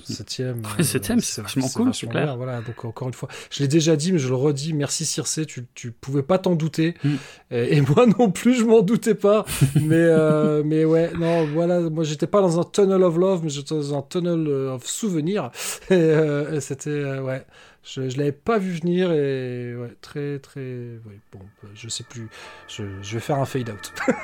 Septième, 0.05 0.63
euh, 0.79 0.83
septième, 0.83 1.21
c'est 1.21 1.41
vachement 1.43 1.69
cool, 1.69 1.95
c'est 1.95 2.07
clair. 2.07 2.25
bien, 2.27 2.37
Voilà, 2.37 2.61
donc 2.61 2.85
encore 2.85 3.09
une 3.09 3.15
fois, 3.15 3.29
je 3.51 3.63
l'ai 3.63 3.69
déjà 3.69 3.97
dit, 3.97 4.13
mais 4.13 4.19
je 4.19 4.29
le 4.29 4.35
redis. 4.35 4.75
Merci 4.75 5.05
Circe, 5.07 5.41
tu, 5.47 5.67
tu 5.75 5.91
pouvais 5.91 6.23
pas 6.23 6.39
t'en 6.39 6.55
douter, 6.55 6.95
Mm. 7.03 7.15
et, 7.51 7.77
et 7.77 7.81
moi 7.81 8.07
non 8.19 8.31
plus, 8.31 8.55
je 8.55 8.65
m'en 8.65 8.83
doutais 8.83 9.15
pas. 9.15 9.45
mais 9.77 9.95
euh, 9.97 10.63
mais 10.65 10.85
ouais, 10.85 11.11
non, 11.19 11.47
voilà, 11.47 11.81
moi 11.81 12.05
j'étais 12.05 12.27
pas 12.27 12.41
dans 12.43 12.61
un 12.61 12.65
tunnel 12.65 13.03
of 13.03 13.17
love, 13.17 13.41
mais 13.43 13.49
j'étais 13.51 13.75
dans 13.75 13.97
un 13.97 14.03
tunnel 14.03 14.47
euh, 14.47 14.75
of 14.75 14.87
souvenir. 14.87 15.51
Et, 15.91 15.95
euh, 15.95 16.57
et 16.57 16.61
c'était 16.61 16.91
euh, 16.91 17.23
ouais, 17.23 17.45
je, 17.83 18.09
je 18.09 18.17
l'avais 18.19 18.33
pas 18.33 18.59
vu 18.59 18.73
venir 18.73 19.13
et 19.13 19.75
ouais, 19.77 19.95
très 20.01 20.39
très, 20.39 20.61
ouais, 20.61 21.19
bon, 21.33 21.41
euh, 21.65 21.69
je 21.75 21.89
sais 21.89 22.05
plus, 22.05 22.29
je, 22.69 22.83
je 23.03 23.15
vais 23.15 23.21
faire 23.21 23.39
un 23.39 23.45
fade 23.45 23.71
out. 23.71 23.93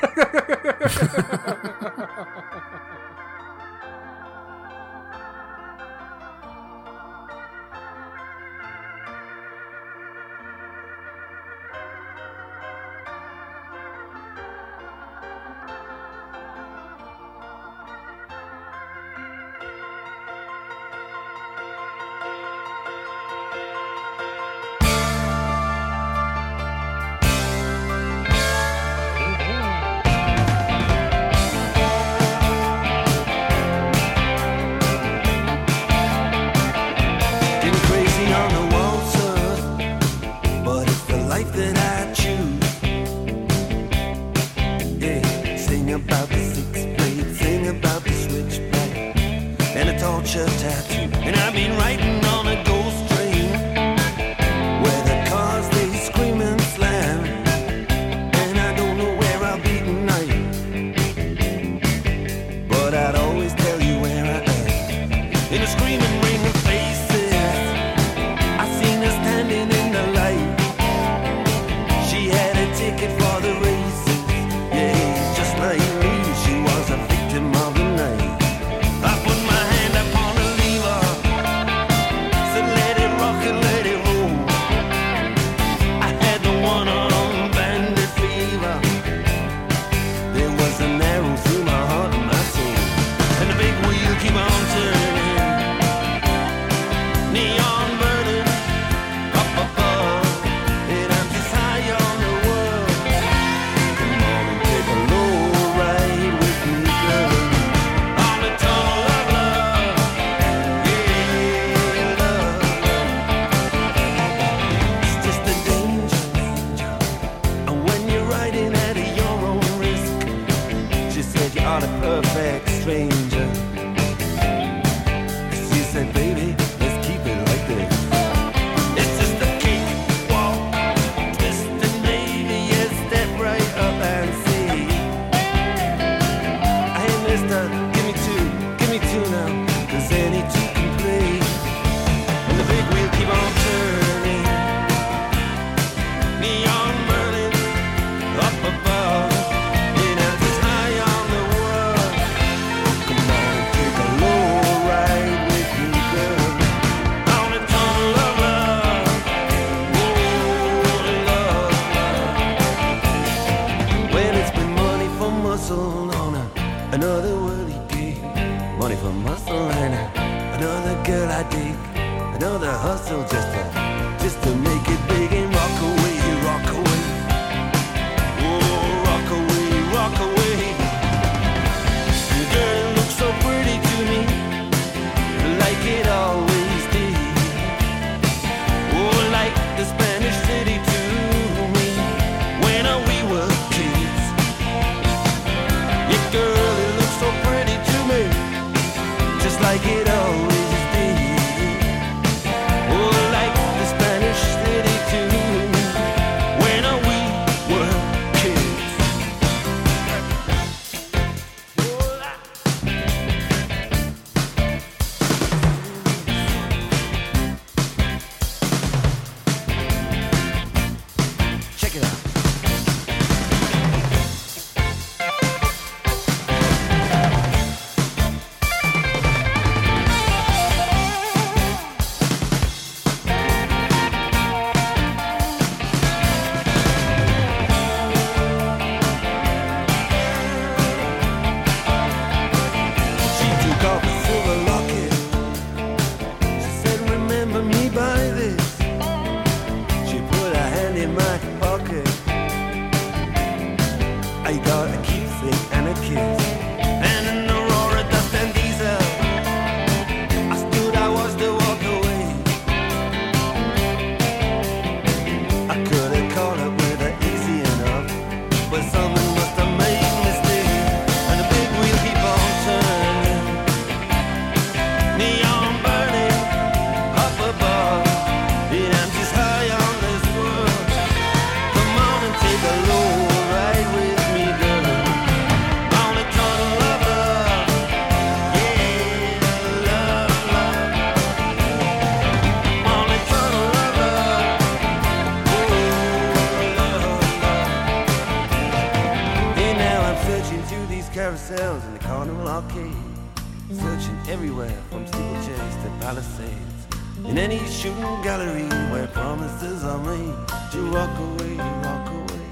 any 307.40 307.66
shooting 307.70 308.20
gallery 308.22 308.68
where 308.92 309.06
promises 309.06 309.82
are 309.82 309.98
made 309.98 310.34
to 310.70 310.90
walk 310.92 311.18
away, 311.18 311.56
walk 311.86 312.08
away, 312.20 312.48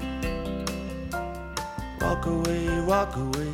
walk 2.01 2.25
away, 2.25 2.81
walk 2.81 3.15
away 3.15 3.53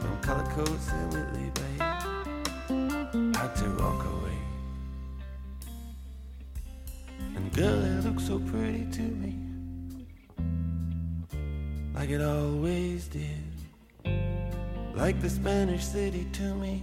from 0.00 0.18
color 0.20 0.44
coats 0.52 0.90
and 0.92 1.10
Whitley 1.10 1.50
Bay. 1.54 1.76
Had 3.38 3.56
to 3.56 3.68
walk 3.80 4.04
away. 4.04 4.38
And 7.34 7.50
girl, 7.54 7.82
it 7.82 8.04
looked 8.04 8.20
so 8.20 8.38
pretty 8.38 8.84
to 8.92 9.02
me, 9.22 9.38
like 11.94 12.10
it 12.10 12.20
always 12.20 13.08
did, 13.08 13.54
like 14.94 15.18
the 15.22 15.30
Spanish 15.30 15.82
city 15.86 16.26
to 16.34 16.54
me 16.56 16.82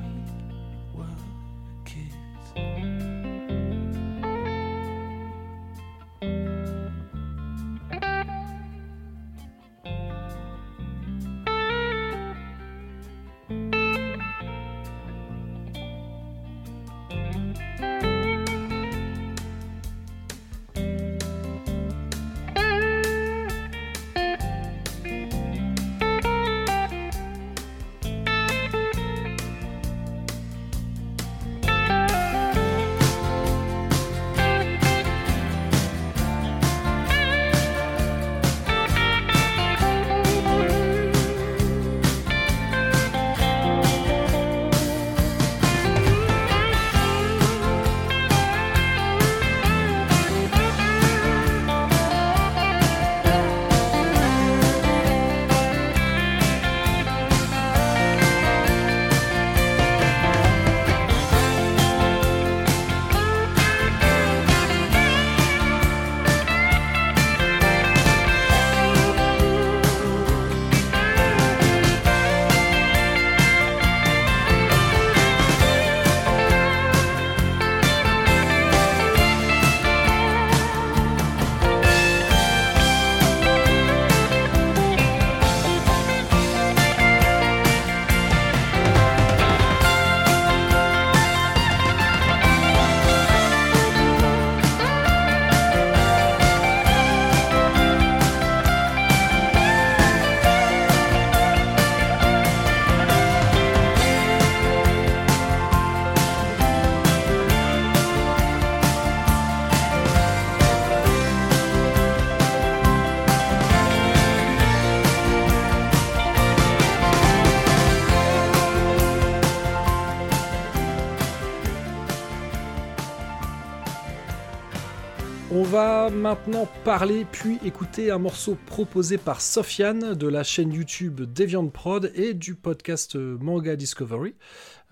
maintenant 126.31 126.65
parler 126.85 127.25
puis 127.29 127.57
écouter 127.65 128.09
un 128.09 128.17
morceau 128.17 128.57
proposé 128.65 129.17
par 129.17 129.41
Sofiane 129.41 130.13
de 130.13 130.27
la 130.29 130.43
chaîne 130.43 130.71
YouTube 130.71 131.19
Deviant 131.19 131.67
Prod 131.67 132.09
et 132.15 132.33
du 132.33 132.55
podcast 132.55 133.17
euh, 133.17 133.37
Manga 133.41 133.75
Discovery. 133.75 134.33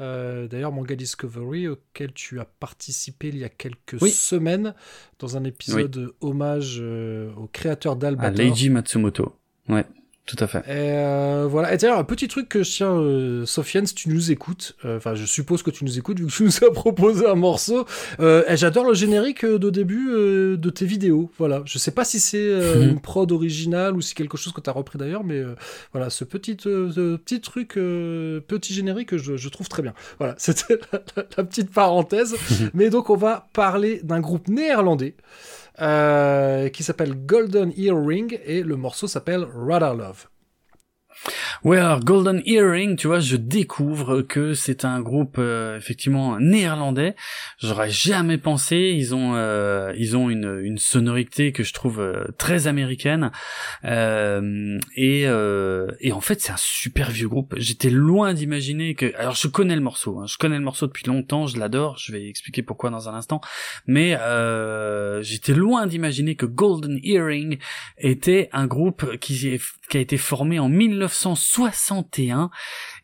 Euh, 0.01 0.49
D'ailleurs, 0.49 0.73
Manga 0.73 0.95
Discovery 0.95 1.69
auquel 1.69 2.11
tu 2.11 2.41
as 2.41 2.45
participé 2.45 3.29
il 3.29 3.37
y 3.37 3.45
a 3.45 3.49
quelques 3.49 4.01
Oui. 4.01 4.11
semaines 4.11 4.73
dans 5.19 5.37
un 5.37 5.45
épisode 5.45 6.11
hommage 6.19 6.79
euh, 6.81 7.31
au 7.37 7.47
créateur 7.47 7.93
À 7.93 7.95
d'Albator. 7.95 8.31
Leiji 8.35 8.69
Matsumoto. 8.69 9.33
Ouais, 9.69 9.85
tout 10.25 10.35
à 10.39 10.45
fait. 10.45 10.59
Et 10.59 10.63
euh, 10.93 11.47
voilà. 11.49 11.73
Et 11.73 11.77
d'ailleurs, 11.77 11.97
un 11.97 12.03
petit 12.03 12.27
truc 12.27 12.47
que 12.49 12.61
je 12.61 12.69
tiens, 12.71 12.91
euh, 12.93 13.47
Sofiane, 13.47 13.87
si 13.87 13.95
tu 13.95 14.09
nous 14.09 14.31
écoutes, 14.31 14.75
euh, 14.85 14.97
enfin, 14.97 15.15
je 15.15 15.25
suppose 15.25 15.63
que 15.63 15.71
tu 15.71 15.83
nous 15.85 15.97
écoutes 15.97 16.19
vu 16.19 16.27
que 16.27 16.31
tu 16.31 16.43
nous 16.43 16.55
as 16.63 16.71
proposé 16.73 17.25
un 17.27 17.33
morceau. 17.33 17.85
J'adore 18.19 18.85
le 18.85 18.93
générique 18.93 19.43
de 19.43 19.69
début 19.71 20.09
de 20.11 20.69
tes 20.69 20.85
vidéos. 20.85 21.31
Voilà. 21.39 21.63
Je 21.65 21.79
sais 21.79 21.89
pas 21.91 22.05
si 22.05 22.19
c'est 22.19 22.37
Mhm. 22.75 22.89
une 22.89 22.99
prod 23.01 23.31
originale 23.31 23.95
ou 23.95 24.01
si 24.01 24.13
quelque 24.13 24.37
chose 24.37 24.53
que 24.53 24.61
tu 24.61 24.69
as 24.69 24.73
repris 24.73 24.99
d'ailleurs, 24.99 25.23
mais 25.23 25.41
voilà, 25.93 26.11
ce 26.11 26.23
petit, 26.25 26.55
ce 26.59 27.15
petit 27.15 27.41
truc, 27.41 27.69
petit 27.73 28.73
générique, 28.73 29.17
je, 29.17 29.35
je 29.35 29.49
trouve 29.49 29.67
très 29.67 29.81
bien. 29.81 29.93
Voilà, 30.19 30.35
c'était 30.37 30.77
la, 30.93 30.99
la- 31.17 31.23
la 31.37 31.43
petite 31.43 31.71
parenthèse. 31.71 32.35
mais 32.75 32.91
donc, 32.91 33.09
on 33.09 33.15
va 33.17 33.47
parler 33.53 33.99
d'un 34.03 34.19
groupe 34.19 34.47
néerlandais. 34.47 35.15
Euh, 35.81 36.69
qui 36.69 36.83
s'appelle 36.83 37.25
Golden 37.25 37.71
Earring 37.77 38.39
et 38.45 38.63
le 38.63 38.75
morceau 38.75 39.07
s'appelle 39.07 39.45
Radar 39.53 39.95
Love. 39.95 40.27
Alors 41.65 41.99
Golden 41.99 42.41
Earring, 42.45 42.95
tu 42.95 43.07
vois, 43.07 43.19
je 43.19 43.35
découvre 43.35 44.21
que 44.21 44.53
c'est 44.53 44.85
un 44.85 45.01
groupe 45.01 45.35
euh, 45.37 45.77
effectivement 45.77 46.39
néerlandais. 46.39 47.15
J'aurais 47.59 47.89
jamais 47.89 48.37
pensé. 48.37 48.93
Ils 48.95 49.13
ont, 49.13 49.35
euh, 49.35 49.93
ils 49.97 50.15
ont 50.15 50.29
une, 50.29 50.59
une 50.63 50.77
sonorité 50.77 51.51
que 51.51 51.63
je 51.63 51.73
trouve 51.73 51.99
euh, 51.99 52.25
très 52.37 52.67
américaine. 52.67 53.31
Euh, 53.83 54.79
et, 54.95 55.23
euh, 55.25 55.87
et 55.99 56.11
en 56.11 56.21
fait, 56.21 56.39
c'est 56.41 56.51
un 56.51 56.57
super 56.57 57.11
vieux 57.11 57.27
groupe. 57.27 57.53
J'étais 57.57 57.89
loin 57.89 58.33
d'imaginer 58.33 58.95
que. 58.95 59.13
Alors, 59.17 59.35
je 59.35 59.47
connais 59.47 59.75
le 59.75 59.81
morceau. 59.81 60.19
hein. 60.19 60.25
Je 60.27 60.37
connais 60.37 60.57
le 60.57 60.63
morceau 60.63 60.87
depuis 60.87 61.05
longtemps. 61.05 61.45
Je 61.47 61.57
l'adore. 61.59 61.97
Je 61.97 62.11
vais 62.13 62.27
expliquer 62.27 62.63
pourquoi 62.63 62.89
dans 62.89 63.09
un 63.09 63.13
instant. 63.13 63.41
Mais 63.87 64.17
j'étais 65.21 65.53
loin 65.53 65.85
d'imaginer 65.87 66.35
que 66.35 66.45
Golden 66.45 66.99
Earring 67.03 67.57
était 67.97 68.49
un 68.53 68.67
groupe 68.67 69.17
qui, 69.17 69.47
est- 69.49 69.61
qui 69.89 69.97
a 69.97 69.99
été 69.99 70.17
formé 70.17 70.59
en 70.59 70.69
1961 70.69 72.49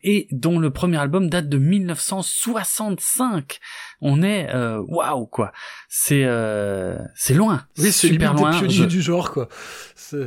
et 0.02 0.28
dont 0.30 0.58
le 0.58 0.70
premier 0.70 0.96
album 0.98 1.28
date 1.28 1.48
de 1.48 1.58
1965. 1.58 3.58
On 4.00 4.22
est 4.22 4.48
euh, 4.54 4.80
waouh 4.88 5.26
quoi. 5.26 5.52
C'est 5.88 6.24
euh, 6.24 6.98
c'est 7.14 7.34
loin. 7.34 7.66
Oui, 7.78 7.92
c'est 7.92 8.08
super 8.08 8.34
loin. 8.34 8.50
des 8.52 8.58
pionniers 8.58 8.74
Je- 8.74 8.84
du 8.84 9.02
genre, 9.02 9.32
quoi. 9.32 9.48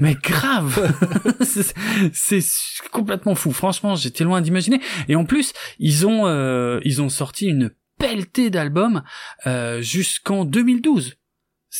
Mais 0.01 0.15
grave 0.15 0.93
C'est- 1.41 1.73
C'est 2.13 2.43
complètement 2.91 3.35
fou. 3.35 3.51
Franchement, 3.51 3.95
j'étais 3.95 4.23
loin 4.23 4.41
d'imaginer. 4.41 4.79
Et 5.07 5.15
en 5.15 5.25
plus, 5.25 5.53
ils 5.79 6.05
ont 6.05 6.27
euh, 6.27 6.79
ils 6.83 7.01
ont 7.01 7.09
sorti 7.09 7.47
une 7.47 7.71
pelletée 7.97 8.49
d'albums 8.49 9.03
euh, 9.47 9.81
jusqu'en 9.81 10.45
2012. 10.45 11.15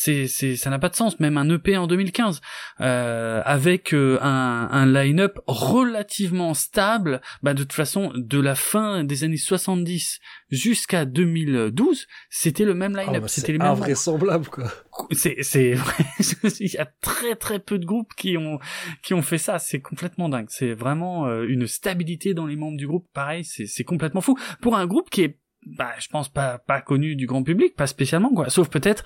C'est 0.02 0.28
c'est 0.28 0.56
ça 0.56 0.70
n'a 0.70 0.78
pas 0.78 0.88
de 0.88 0.96
sens. 0.96 1.20
Même 1.20 1.36
un 1.36 1.46
EP 1.50 1.76
en 1.76 1.86
2015 1.86 2.40
euh, 2.80 3.42
avec 3.44 3.92
euh, 3.92 4.18
un 4.22 4.66
un 4.72 4.86
line-up 4.86 5.38
relativement 5.46 6.54
stable. 6.54 7.20
Bah 7.42 7.52
de 7.52 7.64
toute 7.64 7.74
façon, 7.74 8.10
de 8.14 8.40
la 8.40 8.54
fin 8.54 9.04
des 9.04 9.24
années 9.24 9.36
70 9.36 10.20
jusqu'à 10.48 11.04
2012, 11.04 12.06
c'était 12.30 12.64
le 12.64 12.72
même 12.72 12.96
line-up. 12.96 13.20
bah, 13.20 13.28
c'était 13.28 13.52
les 13.52 13.58
mêmes 13.58 13.68
invraisemblable, 13.68 14.46
quoi. 14.46 14.72
c'est 15.10 15.36
c'est 15.42 15.74
vrai 15.74 16.04
il 16.60 16.72
y 16.72 16.78
a 16.78 16.86
très 17.02 17.36
très 17.36 17.58
peu 17.58 17.78
de 17.78 17.84
groupes 17.84 18.14
qui 18.16 18.38
ont 18.38 18.58
qui 19.02 19.12
ont 19.12 19.20
fait 19.20 19.36
ça 19.36 19.58
c'est 19.58 19.80
complètement 19.80 20.30
dingue 20.30 20.46
c'est 20.48 20.72
vraiment 20.72 21.26
euh, 21.26 21.44
une 21.46 21.66
stabilité 21.66 22.32
dans 22.32 22.46
les 22.46 22.56
membres 22.56 22.78
du 22.78 22.86
groupe 22.86 23.06
pareil 23.12 23.44
c'est 23.44 23.66
c'est 23.66 23.84
complètement 23.84 24.22
fou 24.22 24.38
pour 24.62 24.76
un 24.76 24.86
groupe 24.86 25.10
qui 25.10 25.22
est 25.22 25.38
bah 25.66 25.92
je 25.98 26.08
pense 26.08 26.30
pas 26.30 26.56
pas 26.58 26.80
connu 26.80 27.16
du 27.16 27.26
grand 27.26 27.42
public 27.42 27.76
pas 27.76 27.86
spécialement 27.86 28.30
quoi 28.30 28.48
sauf 28.48 28.70
peut-être 28.70 29.04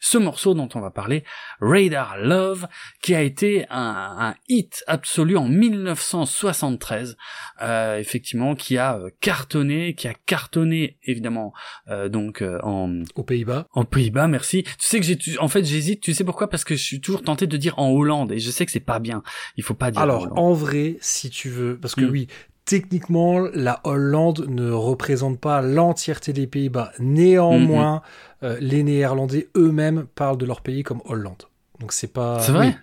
ce 0.00 0.18
morceau 0.18 0.54
dont 0.54 0.68
on 0.74 0.80
va 0.80 0.90
parler, 0.90 1.24
Radar 1.60 2.18
Love, 2.18 2.66
qui 3.02 3.14
a 3.14 3.22
été 3.22 3.66
un, 3.70 4.16
un 4.18 4.34
hit 4.48 4.84
absolu 4.86 5.36
en 5.36 5.48
1973, 5.48 7.16
euh, 7.62 7.98
effectivement, 7.98 8.54
qui 8.54 8.78
a 8.78 8.96
euh, 8.98 9.10
cartonné, 9.20 9.94
qui 9.94 10.08
a 10.08 10.14
cartonné 10.14 10.98
évidemment 11.04 11.52
euh, 11.88 12.08
donc 12.08 12.42
euh, 12.42 12.58
en 12.62 13.02
Aux 13.14 13.22
Pays-Bas. 13.24 13.66
en 13.72 13.84
Pays-Bas, 13.84 14.28
merci. 14.28 14.62
Tu 14.64 14.70
sais 14.78 15.00
que 15.00 15.06
j'ai, 15.06 15.18
en 15.38 15.48
fait, 15.48 15.64
j'hésite. 15.64 16.00
Tu 16.00 16.14
sais 16.14 16.24
pourquoi? 16.24 16.48
Parce 16.48 16.64
que 16.64 16.74
je 16.76 16.82
suis 16.82 17.00
toujours 17.00 17.22
tenté 17.22 17.46
de 17.46 17.56
dire 17.56 17.78
en 17.78 17.90
Hollande 17.90 18.32
et 18.32 18.38
je 18.38 18.50
sais 18.50 18.66
que 18.66 18.72
c'est 18.72 18.80
pas 18.80 18.98
bien. 18.98 19.22
Il 19.56 19.64
faut 19.64 19.74
pas 19.74 19.90
dire. 19.90 20.00
Alors, 20.00 20.28
en 20.38 20.52
vrai, 20.52 20.96
si 21.00 21.30
tu 21.30 21.48
veux, 21.48 21.78
parce 21.78 21.94
que 21.94 22.04
Mm. 22.04 22.10
oui, 22.10 22.26
techniquement, 22.64 23.40
la 23.54 23.80
Hollande 23.84 24.46
ne 24.48 24.70
représente 24.70 25.38
pas 25.40 25.60
l'entièreté 25.62 26.32
des 26.32 26.46
Pays-Bas. 26.46 26.92
Néanmoins, 26.98 28.02
euh, 28.42 28.56
les 28.60 28.82
Néerlandais 28.82 29.48
eux-mêmes 29.56 30.06
parlent 30.14 30.38
de 30.38 30.46
leur 30.46 30.60
pays 30.60 30.82
comme 30.82 31.00
Hollande. 31.04 31.44
Donc 31.80 31.92
c'est 31.92 32.12
pas. 32.12 32.40
C'est 32.40 32.52
vrai? 32.52 32.68
oui. 32.68 32.74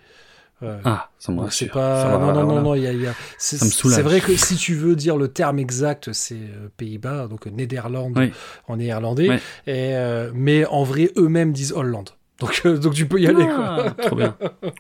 Euh, 0.64 0.80
Ah, 0.84 1.10
ça 1.18 1.32
me 1.32 1.50
c'est 1.50 1.70
pas. 1.72 2.04
Ça 2.04 2.10
non, 2.20 2.28
non, 2.28 2.34
non, 2.34 2.46
voilà. 2.46 2.62
non, 2.62 2.76
il 2.76 2.84
y 2.84 2.88
a, 2.88 2.92
il 2.94 3.02
y 3.02 3.08
a- 3.08 3.16
c'est, 3.40 3.58
Ça 3.58 3.66
me 3.66 3.72
soulage. 3.72 3.96
c'est 3.96 4.04
vrai 4.04 4.22
que 4.22 4.36
si 4.36 4.56
tu 4.58 4.76
veux 4.76 4.96
dire 4.96 5.18
le 5.18 5.28
terme 5.28 5.58
exact, 5.58 6.14
c'est 6.14 6.36
euh, 6.36 6.70
Pays-Bas, 6.78 7.28
donc 7.28 7.48
Néderlande 7.48 8.16
Oui. 8.16 8.32
en 8.68 8.78
néerlandais. 8.78 9.40
Et, 9.66 9.96
mais 10.36 10.66
en 10.68 10.84
vrai, 10.84 11.12
eux-mêmes 11.18 11.52
disent 11.52 11.74
Hollande. 11.74 12.12
Donc, 12.42 12.62
euh, 12.66 12.78
donc 12.78 12.96
tu 12.96 13.08
peux 13.08 13.20
y 13.20 13.28
aller, 13.28 13.46
quoi. 13.46 13.86
Ah, 13.86 13.90
trop 13.92 14.16
bien. 14.16 14.36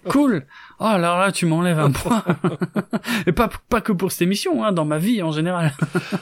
Cool. 0.09 0.45
Oh, 0.79 0.85
alors 0.85 1.19
là, 1.19 1.31
tu 1.31 1.45
m'enlèves 1.45 1.77
un 1.77 1.91
point. 1.91 2.23
Et 3.27 3.31
pas, 3.31 3.49
pas 3.69 3.81
que 3.81 3.91
pour 3.91 4.11
cette 4.11 4.23
émission, 4.23 4.65
hein, 4.65 4.71
dans 4.71 4.83
ma 4.83 4.97
vie 4.97 5.21
en 5.21 5.31
général. 5.31 5.71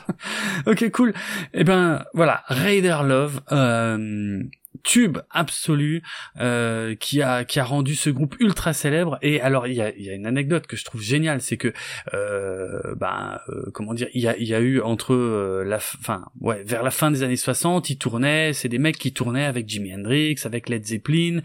ok, 0.67 0.91
cool. 0.91 1.13
Eh 1.53 1.63
ben, 1.63 2.03
voilà. 2.13 2.43
Raider 2.47 2.97
Love, 3.05 3.39
euh, 3.53 4.43
tube 4.83 5.17
absolu, 5.31 6.01
euh, 6.39 6.95
qui 6.95 7.21
a, 7.21 7.43
qui 7.43 7.59
a 7.59 7.63
rendu 7.63 7.95
ce 7.95 8.09
groupe 8.09 8.35
ultra 8.39 8.71
célèbre. 8.73 9.17
Et 9.21 9.41
alors, 9.41 9.67
il 9.67 9.73
y 9.73 9.81
a, 9.81 9.89
il 9.95 10.03
y 10.05 10.09
a 10.09 10.13
une 10.13 10.25
anecdote 10.25 10.67
que 10.67 10.77
je 10.77 10.85
trouve 10.85 11.01
géniale, 11.01 11.41
c'est 11.41 11.57
que, 11.57 11.73
euh, 12.13 12.95
ben, 12.95 13.39
euh, 13.49 13.69
comment 13.73 13.93
dire, 13.93 14.07
il 14.13 14.21
y 14.21 14.27
a, 14.27 14.37
il 14.37 14.47
y 14.47 14.53
a 14.53 14.59
eu 14.59 14.81
entre 14.81 15.13
euh, 15.13 15.63
la, 15.65 15.77
f- 15.77 15.95
enfin, 15.99 16.25
ouais, 16.39 16.63
vers 16.65 16.83
la 16.83 16.91
fin 16.91 17.11
des 17.11 17.23
années 17.23 17.35
60, 17.35 17.89
ils 17.89 17.97
tournaient, 17.97 18.53
c'est 18.53 18.69
des 18.69 18.77
mecs 18.77 18.97
qui 18.97 19.11
tournaient 19.13 19.45
avec 19.45 19.67
Jimi 19.67 19.93
Hendrix, 19.93 20.35
avec 20.45 20.69
Led 20.69 20.85
Zeppelin, 20.85 21.39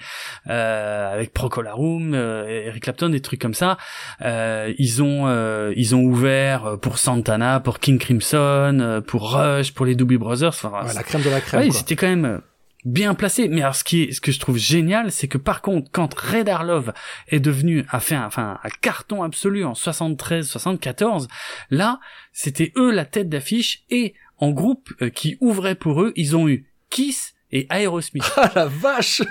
euh, 0.49 1.13
avec 1.15 1.33
Procolarum, 1.33 2.15
euh, 2.15 2.47
Eric 2.67 2.85
Clapton, 2.85 3.09
des 3.09 3.21
trucs 3.21 3.41
comme 3.41 3.55
ça. 3.55 3.79
Euh, 4.23 4.73
ils 4.79 5.03
ont 5.03 5.27
euh, 5.27 5.73
ils 5.77 5.95
ont 5.97 6.03
ouvert 6.03 6.79
pour 6.81 6.99
Santana, 6.99 7.61
pour 7.61 7.81
King 7.81 7.99
Crimson, 7.99 9.03
pour 9.07 9.33
Rush, 9.33 9.73
pour 9.73 9.87
les 9.87 9.95
Doobie 9.95 10.19
Brothers. 10.19 10.49
Enfin, 10.49 10.71
Ouais, 10.87 10.95
la 10.95 11.03
crème 11.03 11.23
de 11.23 11.31
la 11.31 11.41
crème. 11.41 11.63
ouais, 11.63 11.71
c'était 11.71 11.97
quand 11.97 12.07
même 12.09 12.25
euh, 12.25 12.39
bien 12.85 13.15
placé. 13.15 13.49
Mais 13.49 13.63
alors, 13.63 13.75
ce 13.75 13.85
qui 13.85 14.03
est, 14.03 14.13
ce 14.13 14.21
que 14.21 14.33
je 14.33 14.39
trouve 14.39 14.59
génial, 14.59 15.11
c'est 15.11 15.29
que 15.29 15.39
par 15.39 15.63
contre, 15.63 15.91
quand 15.91 16.13
Radar 16.15 16.65
Love 16.65 16.93
est 17.29 17.41
devenu, 17.41 17.85
a 17.89 18.01
fait 18.01 18.15
un, 18.15 18.27
enfin, 18.27 18.59
un 18.63 18.69
carton 18.81 19.23
absolu 19.23 19.65
en 19.65 19.75
73, 19.75 20.47
74, 20.49 21.29
là, 21.71 22.01
c'était 22.33 22.73
eux 22.77 22.91
la 22.91 23.05
tête 23.05 23.29
d'affiche 23.29 23.85
et 23.91 24.15
en 24.39 24.51
groupe 24.51 24.93
euh, 25.01 25.11
qui 25.11 25.37
ouvrait 25.41 25.75
pour 25.75 26.03
eux, 26.03 26.13
ils 26.17 26.37
ont 26.37 26.49
eu 26.49 26.67
Kiss 26.91 27.35
et 27.51 27.67
Aerosmith 27.71 28.31
Ah 28.37 28.51
la 28.55 28.67
vache 28.67 29.23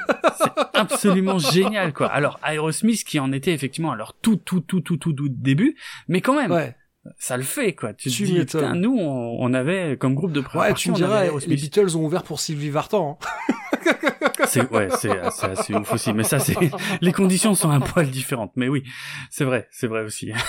absolument 0.73 1.39
génial 1.39 1.93
quoi. 1.93 2.07
Alors 2.07 2.39
Aerosmith 2.41 3.03
qui 3.03 3.19
en 3.19 3.31
était 3.31 3.51
effectivement 3.51 3.91
à 3.91 3.95
leur 3.95 4.13
tout 4.13 4.37
tout 4.37 4.61
tout 4.61 4.81
tout 4.81 4.97
tout, 4.97 5.13
tout 5.13 5.29
début, 5.29 5.75
mais 6.07 6.21
quand 6.21 6.35
même 6.35 6.51
Ouais. 6.51 6.75
Ça 7.17 7.37
le 7.37 7.43
fait 7.43 7.73
quoi. 7.73 7.93
Tu, 7.93 8.09
Tu 8.09 8.23
te 8.23 8.27
dis 8.31 8.39
putain, 8.39 8.75
nous 8.75 8.97
on, 8.97 9.37
on 9.39 9.53
avait 9.53 9.97
comme 9.97 10.15
groupe 10.15 10.31
de 10.31 10.39
Ouais, 10.39 10.45
préparation 10.45 10.93
tu 10.93 11.01
me 11.01 11.05
diras, 11.07 11.25
les 11.47 11.55
Beatles 11.55 11.95
ont 11.97 12.05
ouvert 12.05 12.23
pour 12.23 12.39
Sylvie 12.39 12.69
Vartan. 12.69 13.19
hein. 13.21 13.53
C'est 14.47 14.69
ouais, 14.71 14.87
c'est 14.97 15.09
c'est 15.31 15.47
assez 15.47 15.73
ouf 15.73 15.91
aussi. 15.93 16.13
Mais 16.13 16.23
ça, 16.23 16.39
c'est 16.39 16.55
les 17.01 17.11
conditions 17.11 17.53
sont 17.55 17.69
un 17.69 17.79
poil 17.81 18.09
différentes. 18.09 18.51
Mais 18.55 18.67
oui, 18.69 18.83
c'est 19.29 19.43
vrai, 19.43 19.67
c'est 19.71 19.87
vrai 19.87 20.01
aussi. 20.03 20.31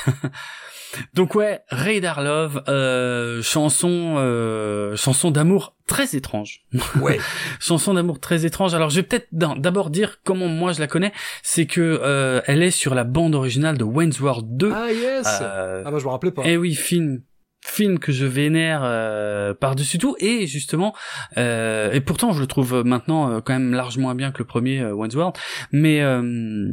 Donc 1.14 1.34
ouais, 1.34 1.60
Radar 1.70 2.22
Love, 2.22 2.62
euh, 2.68 3.42
chanson, 3.42 4.14
euh, 4.18 4.96
chanson 4.96 5.30
d'amour 5.30 5.74
très 5.86 6.14
étrange. 6.16 6.62
Ouais. 7.00 7.18
chanson 7.60 7.94
d'amour 7.94 8.20
très 8.20 8.46
étrange. 8.46 8.74
Alors 8.74 8.90
je 8.90 8.96
vais 8.96 9.02
peut-être 9.02 9.28
d'abord 9.32 9.90
dire 9.90 10.20
comment 10.24 10.48
moi 10.48 10.72
je 10.72 10.80
la 10.80 10.86
connais. 10.86 11.12
C'est 11.42 11.66
que 11.66 11.80
euh, 12.02 12.40
elle 12.46 12.62
est 12.62 12.70
sur 12.70 12.94
la 12.94 13.04
bande 13.04 13.34
originale 13.34 13.76
de 13.78 13.84
Wayne's 13.84 14.20
World 14.20 14.56
2. 14.56 14.72
Ah 14.74 14.90
yes 14.92 15.26
Euh, 15.42 15.82
Ah 15.84 15.90
bah 15.90 15.98
je 15.98 16.04
me 16.04 16.10
rappelais 16.10 16.30
pas. 16.32 16.42
eh 16.44 16.56
oui, 16.56 16.74
film 16.74 17.22
film 17.66 17.98
que 17.98 18.12
je 18.12 18.26
vénère 18.26 18.82
euh, 18.84 19.54
par-dessus 19.54 19.98
tout. 19.98 20.14
Et 20.20 20.46
justement 20.46 20.94
euh, 21.36 21.90
et 21.92 22.00
pourtant 22.00 22.32
je 22.32 22.40
le 22.40 22.46
trouve 22.46 22.82
maintenant 22.84 23.30
euh, 23.30 23.40
quand 23.40 23.54
même 23.54 23.72
largement 23.72 24.04
moins 24.04 24.14
bien 24.14 24.32
que 24.32 24.38
le 24.38 24.44
premier 24.44 24.80
euh, 24.80 24.92
Wayne's 24.92 25.14
World. 25.16 25.34
Mais 25.72 26.02
euh, 26.02 26.70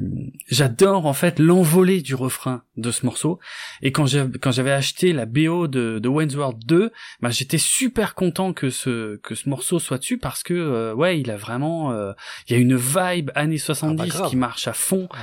j'adore 0.50 1.06
en 1.06 1.14
fait 1.14 1.40
l'envolée 1.40 2.02
du 2.02 2.14
refrain 2.14 2.64
de 2.78 2.92
ce 2.92 3.06
morceau. 3.06 3.40
Et 3.82 3.92
quand 3.92 4.06
j'ai 4.06 4.26
quand 4.42 4.52
j'avais 4.52 4.72
acheté 4.72 5.14
la 5.14 5.26
BO 5.26 5.68
de, 5.68 6.00
de 6.00 6.10
World 6.10 6.60
2 6.66 6.92
bah 7.22 7.30
j'étais 7.32 7.58
super 7.58 8.16
content 8.16 8.54
que 8.54 8.70
ce 8.70 9.16
que 9.18 9.36
ce 9.36 9.48
morceau 9.48 9.80
soit 9.80 9.98
dessus 9.98 10.18
parce 10.18 10.44
que 10.44 10.54
euh, 10.54 10.94
ouais 10.94 11.20
il 11.20 11.32
a 11.32 11.38
vraiment 11.38 11.92
euh, 11.92 12.12
il 12.48 12.54
y 12.54 12.56
a 12.58 12.60
une 12.60 12.76
vibe 12.76 13.32
années 13.36 13.58
70 13.58 14.10
grave. 14.10 14.30
qui 14.30 14.36
marche 14.36 14.68
à 14.68 14.74
fond. 14.74 15.08
Euh, 15.14 15.18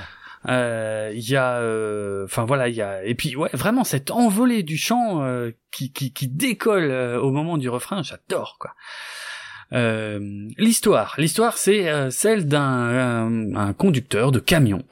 il 0.46 1.30
y 1.30 1.36
a 1.36 1.58
euh, 1.58 2.24
enfin 2.24 2.44
voilà 2.44 2.68
il 2.68 2.74
y 2.74 2.82
a 2.82 3.04
et 3.04 3.14
puis 3.14 3.34
ouais 3.36 3.50
vraiment 3.52 3.84
cette 3.84 4.10
envolée 4.10 4.62
du 4.62 4.76
chant 4.76 5.22
euh, 5.22 5.50
qui, 5.70 5.92
qui 5.92 6.12
qui 6.12 6.28
décolle 6.28 6.90
euh, 6.90 7.20
au 7.20 7.30
moment 7.30 7.58
du 7.58 7.68
refrain 7.68 8.02
j'adore 8.02 8.56
quoi. 8.58 8.74
Euh, 9.74 10.48
l'histoire. 10.56 11.14
L'histoire 11.18 11.58
c'est 11.58 11.88
euh, 11.90 12.10
celle 12.10 12.46
d'un 12.46 12.60
un, 12.60 13.54
un 13.54 13.72
conducteur 13.74 14.32
de 14.32 14.38
camion 14.38 14.82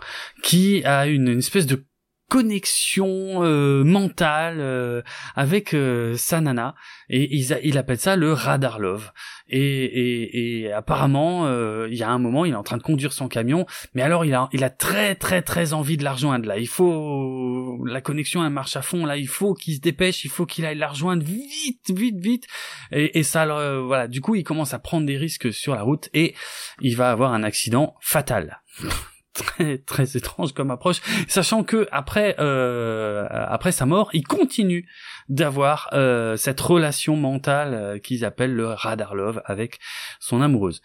qui 0.42 0.84
a 0.84 1.06
une, 1.06 1.28
une 1.28 1.38
espèce 1.38 1.66
de 1.66 1.82
connexion 2.28 3.42
euh, 3.44 3.84
mentale 3.84 4.56
euh, 4.60 5.02
avec 5.34 5.74
euh, 5.74 6.16
sa 6.16 6.40
nana. 6.40 6.74
Et 7.08 7.34
il, 7.36 7.58
il 7.62 7.78
appelle 7.78 7.98
ça 7.98 8.16
le 8.16 8.32
radar 8.32 8.78
love. 8.78 9.12
Et, 9.48 9.60
et, 9.60 10.64
et 10.64 10.72
apparemment 10.72 11.46
euh, 11.46 11.86
il 11.88 11.96
y 11.96 12.02
a 12.02 12.10
un 12.10 12.18
moment 12.18 12.44
il 12.44 12.52
est 12.52 12.56
en 12.56 12.64
train 12.64 12.78
de 12.78 12.82
conduire 12.82 13.12
son 13.12 13.28
camion. 13.28 13.64
Mais 13.94 14.02
alors 14.02 14.24
il 14.24 14.34
a 14.34 14.48
il 14.52 14.64
a 14.64 14.70
très 14.70 15.14
très 15.14 15.42
très 15.42 15.72
envie 15.72 15.96
de 15.96 16.02
la 16.04 16.14
rejoindre 16.14 16.48
là. 16.48 16.58
Il 16.58 16.66
faut 16.68 17.84
la 17.86 18.00
connexion 18.00 18.44
elle 18.44 18.50
marche 18.52 18.76
à 18.76 18.82
fond 18.82 19.06
là. 19.06 19.16
Il 19.16 19.28
faut 19.28 19.54
qu'il 19.54 19.74
se 19.76 19.80
dépêche 19.80 20.24
il 20.24 20.30
faut 20.30 20.46
qu'il 20.46 20.66
aille 20.66 20.78
la 20.78 20.88
rejoindre 20.88 21.22
vite 21.24 21.90
vite 21.90 22.18
vite. 22.18 22.46
Et, 22.90 23.18
et 23.18 23.22
ça 23.22 23.46
le- 23.46 23.78
voilà. 23.78 24.08
Du 24.08 24.20
coup 24.20 24.34
il 24.34 24.42
commence 24.42 24.74
à 24.74 24.80
prendre 24.80 25.06
des 25.06 25.16
risques 25.16 25.52
sur 25.52 25.74
la 25.76 25.82
route 25.82 26.08
et 26.12 26.34
il 26.80 26.96
va 26.96 27.10
avoir 27.12 27.32
un 27.32 27.44
accident 27.44 27.94
fatal 28.00 28.60
très 29.36 29.78
très 29.78 30.16
étrange 30.16 30.52
comme 30.54 30.70
approche 30.70 31.00
sachant 31.28 31.62
que 31.64 31.86
après 31.92 32.36
euh, 32.38 33.26
après 33.30 33.72
sa 33.72 33.86
mort 33.86 34.10
il 34.12 34.24
continue 34.26 34.88
d'avoir 35.28 35.88
euh, 35.92 36.36
cette 36.36 36.60
relation 36.60 37.16
mentale 37.16 37.74
euh, 37.74 37.98
qu'ils 37.98 38.24
appellent 38.24 38.54
le 38.54 38.66
radar 38.68 39.14
love 39.14 39.42
avec 39.44 39.78
son 40.20 40.40
amoureuse 40.42 40.80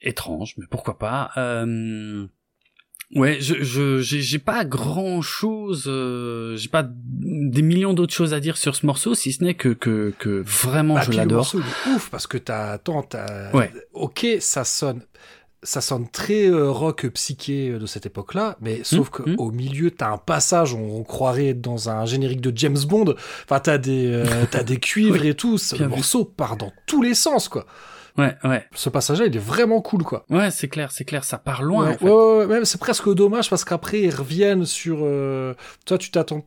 étrange 0.00 0.54
mais 0.58 0.66
pourquoi 0.70 0.98
pas 0.98 1.30
euh, 1.36 2.26
Ouais, 3.14 3.38
je 3.40 3.54
je 3.64 4.00
j'ai 4.02 4.38
pas 4.38 4.66
grand 4.66 5.22
chose, 5.22 5.84
j'ai 6.56 6.68
pas 6.68 6.84
des 6.86 7.62
millions 7.62 7.94
d'autres 7.94 8.12
choses 8.12 8.34
à 8.34 8.40
dire 8.40 8.58
sur 8.58 8.76
ce 8.76 8.84
morceau, 8.84 9.14
si 9.14 9.32
ce 9.32 9.42
n'est 9.42 9.54
que 9.54 9.70
que 9.70 10.12
que 10.18 10.42
vraiment 10.44 10.92
Bah, 10.96 11.00
je 11.06 11.12
l'adore. 11.12 11.50
ouf 11.86 12.10
parce 12.10 12.26
que 12.26 12.36
t'as, 12.36 12.72
attends, 12.72 13.02
t'as, 13.02 13.50
Ouais. 13.52 13.72
ok, 13.94 14.26
ça 14.40 14.64
sonne, 14.64 15.00
ça 15.62 15.80
sonne 15.80 16.08
très 16.08 16.48
euh, 16.48 16.70
rock 16.70 17.06
psyché 17.08 17.70
euh, 17.70 17.78
de 17.78 17.86
cette 17.86 18.06
époque-là, 18.06 18.56
mais 18.60 18.80
sauf 18.84 19.10
que 19.10 19.28
mm. 19.28 19.36
au 19.38 19.50
milieu, 19.50 19.90
t'as 19.90 20.10
un 20.10 20.18
passage, 20.18 20.74
on, 20.74 20.98
on 20.98 21.02
croirait 21.02 21.48
être 21.48 21.60
dans 21.60 21.90
un 21.90 22.04
générique 22.06 22.40
de 22.40 22.52
James 22.56 22.78
Bond. 22.86 23.14
Enfin, 23.44 23.60
t'as 23.60 23.78
des, 23.78 24.06
euh, 24.06 24.24
des 24.64 24.78
cuivres 24.78 25.24
et 25.24 25.34
tout. 25.34 25.58
ce- 25.58 25.76
vu. 25.76 25.86
morceau 25.86 26.24
part 26.24 26.56
dans 26.56 26.72
tous 26.86 27.02
les 27.02 27.14
sens, 27.14 27.48
quoi. 27.48 27.66
Ouais, 28.18 28.36
ouais, 28.44 28.64
Ce 28.74 28.88
passage-là, 28.88 29.26
il 29.26 29.36
est 29.36 29.38
vraiment 29.38 29.80
cool, 29.80 30.02
quoi. 30.02 30.26
ouais, 30.28 30.50
c'est 30.50 30.66
clair, 30.68 30.90
c'est 30.90 31.04
clair, 31.04 31.22
ça 31.24 31.38
part 31.38 31.62
loin. 31.62 31.86
Ouais, 31.90 31.94
en 31.94 31.98
fait. 31.98 32.04
ouais, 32.04 32.10
ouais, 32.10 32.36
ouais, 32.38 32.46
même 32.48 32.64
c'est 32.64 32.80
presque 32.80 33.08
dommage 33.14 33.48
parce 33.48 33.64
qu'après 33.64 34.00
ils 34.00 34.14
reviennent 34.14 34.64
sur. 34.66 34.98
euh, 35.02 35.54
toi, 35.86 35.98
tu 35.98 36.10
t'attends, 36.10 36.42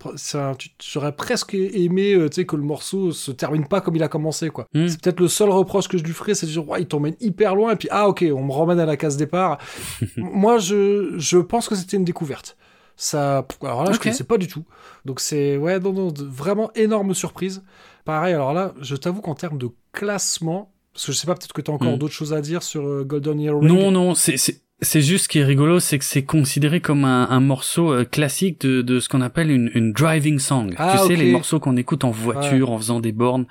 tu 0.77 0.97
aurais 0.97 1.13
presque 1.15 1.53
aimé, 1.53 2.13
euh, 2.13 2.29
tu 2.29 2.35
sais, 2.35 2.45
que 2.45 2.55
le 2.57 2.63
morceau 2.63 3.11
se 3.13 3.31
termine 3.31 3.67
pas 3.67 3.79
comme 3.81 3.95
il 3.95 4.03
a 4.03 4.09
commencé, 4.09 4.49
quoi. 4.49 4.67
Mm. 4.73 4.87
C'est 4.89 5.01
peut-être 5.01 5.19
le 5.21 5.27
seul 5.29 5.49
reproche 5.49 5.87
que 5.87 5.97
je 5.97 6.03
lui 6.03 6.13
ferais, 6.13 6.33
c'est 6.33 6.45
de 6.45 6.51
dire, 6.51 6.67
ouais, 6.67 6.81
il 6.81 6.87
t'emmène 6.87 7.15
hyper 7.21 7.55
loin 7.55 7.71
et 7.71 7.75
puis 7.77 7.87
ah 7.89 8.09
ok, 8.09 8.25
on 8.35 8.43
me 8.43 8.51
ramène 8.51 8.79
à 8.79 8.85
la 8.85 8.97
case 8.97 9.15
départ. 9.15 9.57
Moi, 10.17 10.57
je, 10.57 11.13
je 11.17 11.37
pense 11.37 11.69
que 11.69 11.75
c'était 11.75 11.95
une 11.97 12.03
découverte. 12.05 12.57
Ça, 12.97 13.47
alors 13.63 13.83
là, 13.85 13.91
je 13.91 13.97
Ok. 13.97 14.03
connaissais 14.03 14.23
pas 14.25 14.37
du 14.37 14.47
tout. 14.47 14.65
Donc 15.05 15.19
c'est, 15.21 15.57
ouais, 15.57 15.79
non, 15.79 15.93
non, 15.93 16.13
vraiment 16.17 16.69
énorme 16.75 17.13
surprise. 17.13 17.63
Pareil, 18.05 18.33
alors 18.33 18.53
là, 18.53 18.73
je 18.81 18.95
t'avoue 18.95 19.21
qu'en 19.21 19.35
termes 19.35 19.57
de 19.57 19.69
classement, 19.93 20.70
parce 20.93 21.05
que 21.05 21.11
je 21.11 21.17
sais 21.17 21.27
pas, 21.27 21.35
peut-être 21.35 21.53
que 21.53 21.61
t'as 21.61 21.71
encore 21.71 21.95
Mm. 21.95 21.99
d'autres 21.99 22.13
choses 22.13 22.33
à 22.33 22.41
dire 22.41 22.63
sur 22.63 22.85
euh, 22.85 23.03
Golden 23.03 23.39
Earring? 23.39 23.67
Non, 23.67 23.91
non, 23.91 24.15
c'est 24.15 24.37
c'est 24.37 24.61
c'est 24.83 25.01
juste 25.01 25.25
ce 25.25 25.29
qui 25.29 25.37
est 25.37 25.43
rigolo, 25.45 25.79
c'est 25.79 25.99
que 25.99 26.03
c'est 26.05 26.23
considéré 26.23 26.81
comme 26.81 27.05
un, 27.05 27.29
un 27.29 27.39
morceau 27.39 27.93
euh, 27.93 28.03
classique 28.03 28.61
de, 28.61 28.81
de 28.81 28.99
ce 28.99 29.09
qu'on 29.09 29.21
appelle 29.21 29.51
une, 29.51 29.69
une 29.75 29.93
driving 29.93 30.39
song. 30.39 30.73
Ah, 30.77 30.97
tu 30.99 31.07
sais, 31.07 31.15
les 31.15 31.31
morceaux 31.31 31.59
qu'on 31.59 31.77
écoute 31.77 32.03
en 32.03 32.09
voiture, 32.09 32.71
en 32.71 32.79
faisant 32.79 32.99
des 32.99 33.11
bornes 33.11 33.45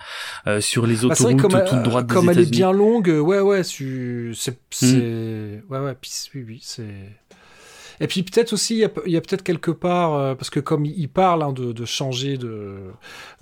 euh, 0.48 0.60
sur 0.60 0.88
les 0.88 0.96
Bah, 0.96 1.06
autoroutes 1.12 1.36
que 1.36 1.42
comme, 1.42 1.52
toutes 1.52 1.72
euh, 1.78 1.82
droites 1.82 2.06
des 2.08 2.14
comme 2.14 2.30
elle 2.30 2.40
est 2.40 2.50
bien 2.50 2.72
longue, 2.72 3.08
euh, 3.08 3.20
ouais, 3.20 3.38
ouais, 3.38 3.62
tu- 3.62 4.32
c'est, 4.34 4.58
c'est, 4.70 5.62
ouais, 5.70 5.78
ouais, 5.78 5.94
puis, 6.00 6.10
oui, 6.34 6.44
oui, 6.48 6.58
c'est. 6.62 6.82
Et 8.01 8.06
puis 8.06 8.22
peut-être 8.22 8.52
aussi, 8.55 8.77
il 9.06 9.12
y 9.12 9.16
a, 9.16 9.20
peut-être 9.20 9.43
quelque 9.43 9.70
part, 9.70 10.14
euh, 10.14 10.35
parce 10.35 10.48
que 10.51 10.59
comme 10.60 10.85
il 10.86 11.09
parle 11.09 11.43
hein, 11.43 11.52
de, 11.52 11.72
de 11.72 11.85
changer 11.85 12.39
de, 12.39 12.77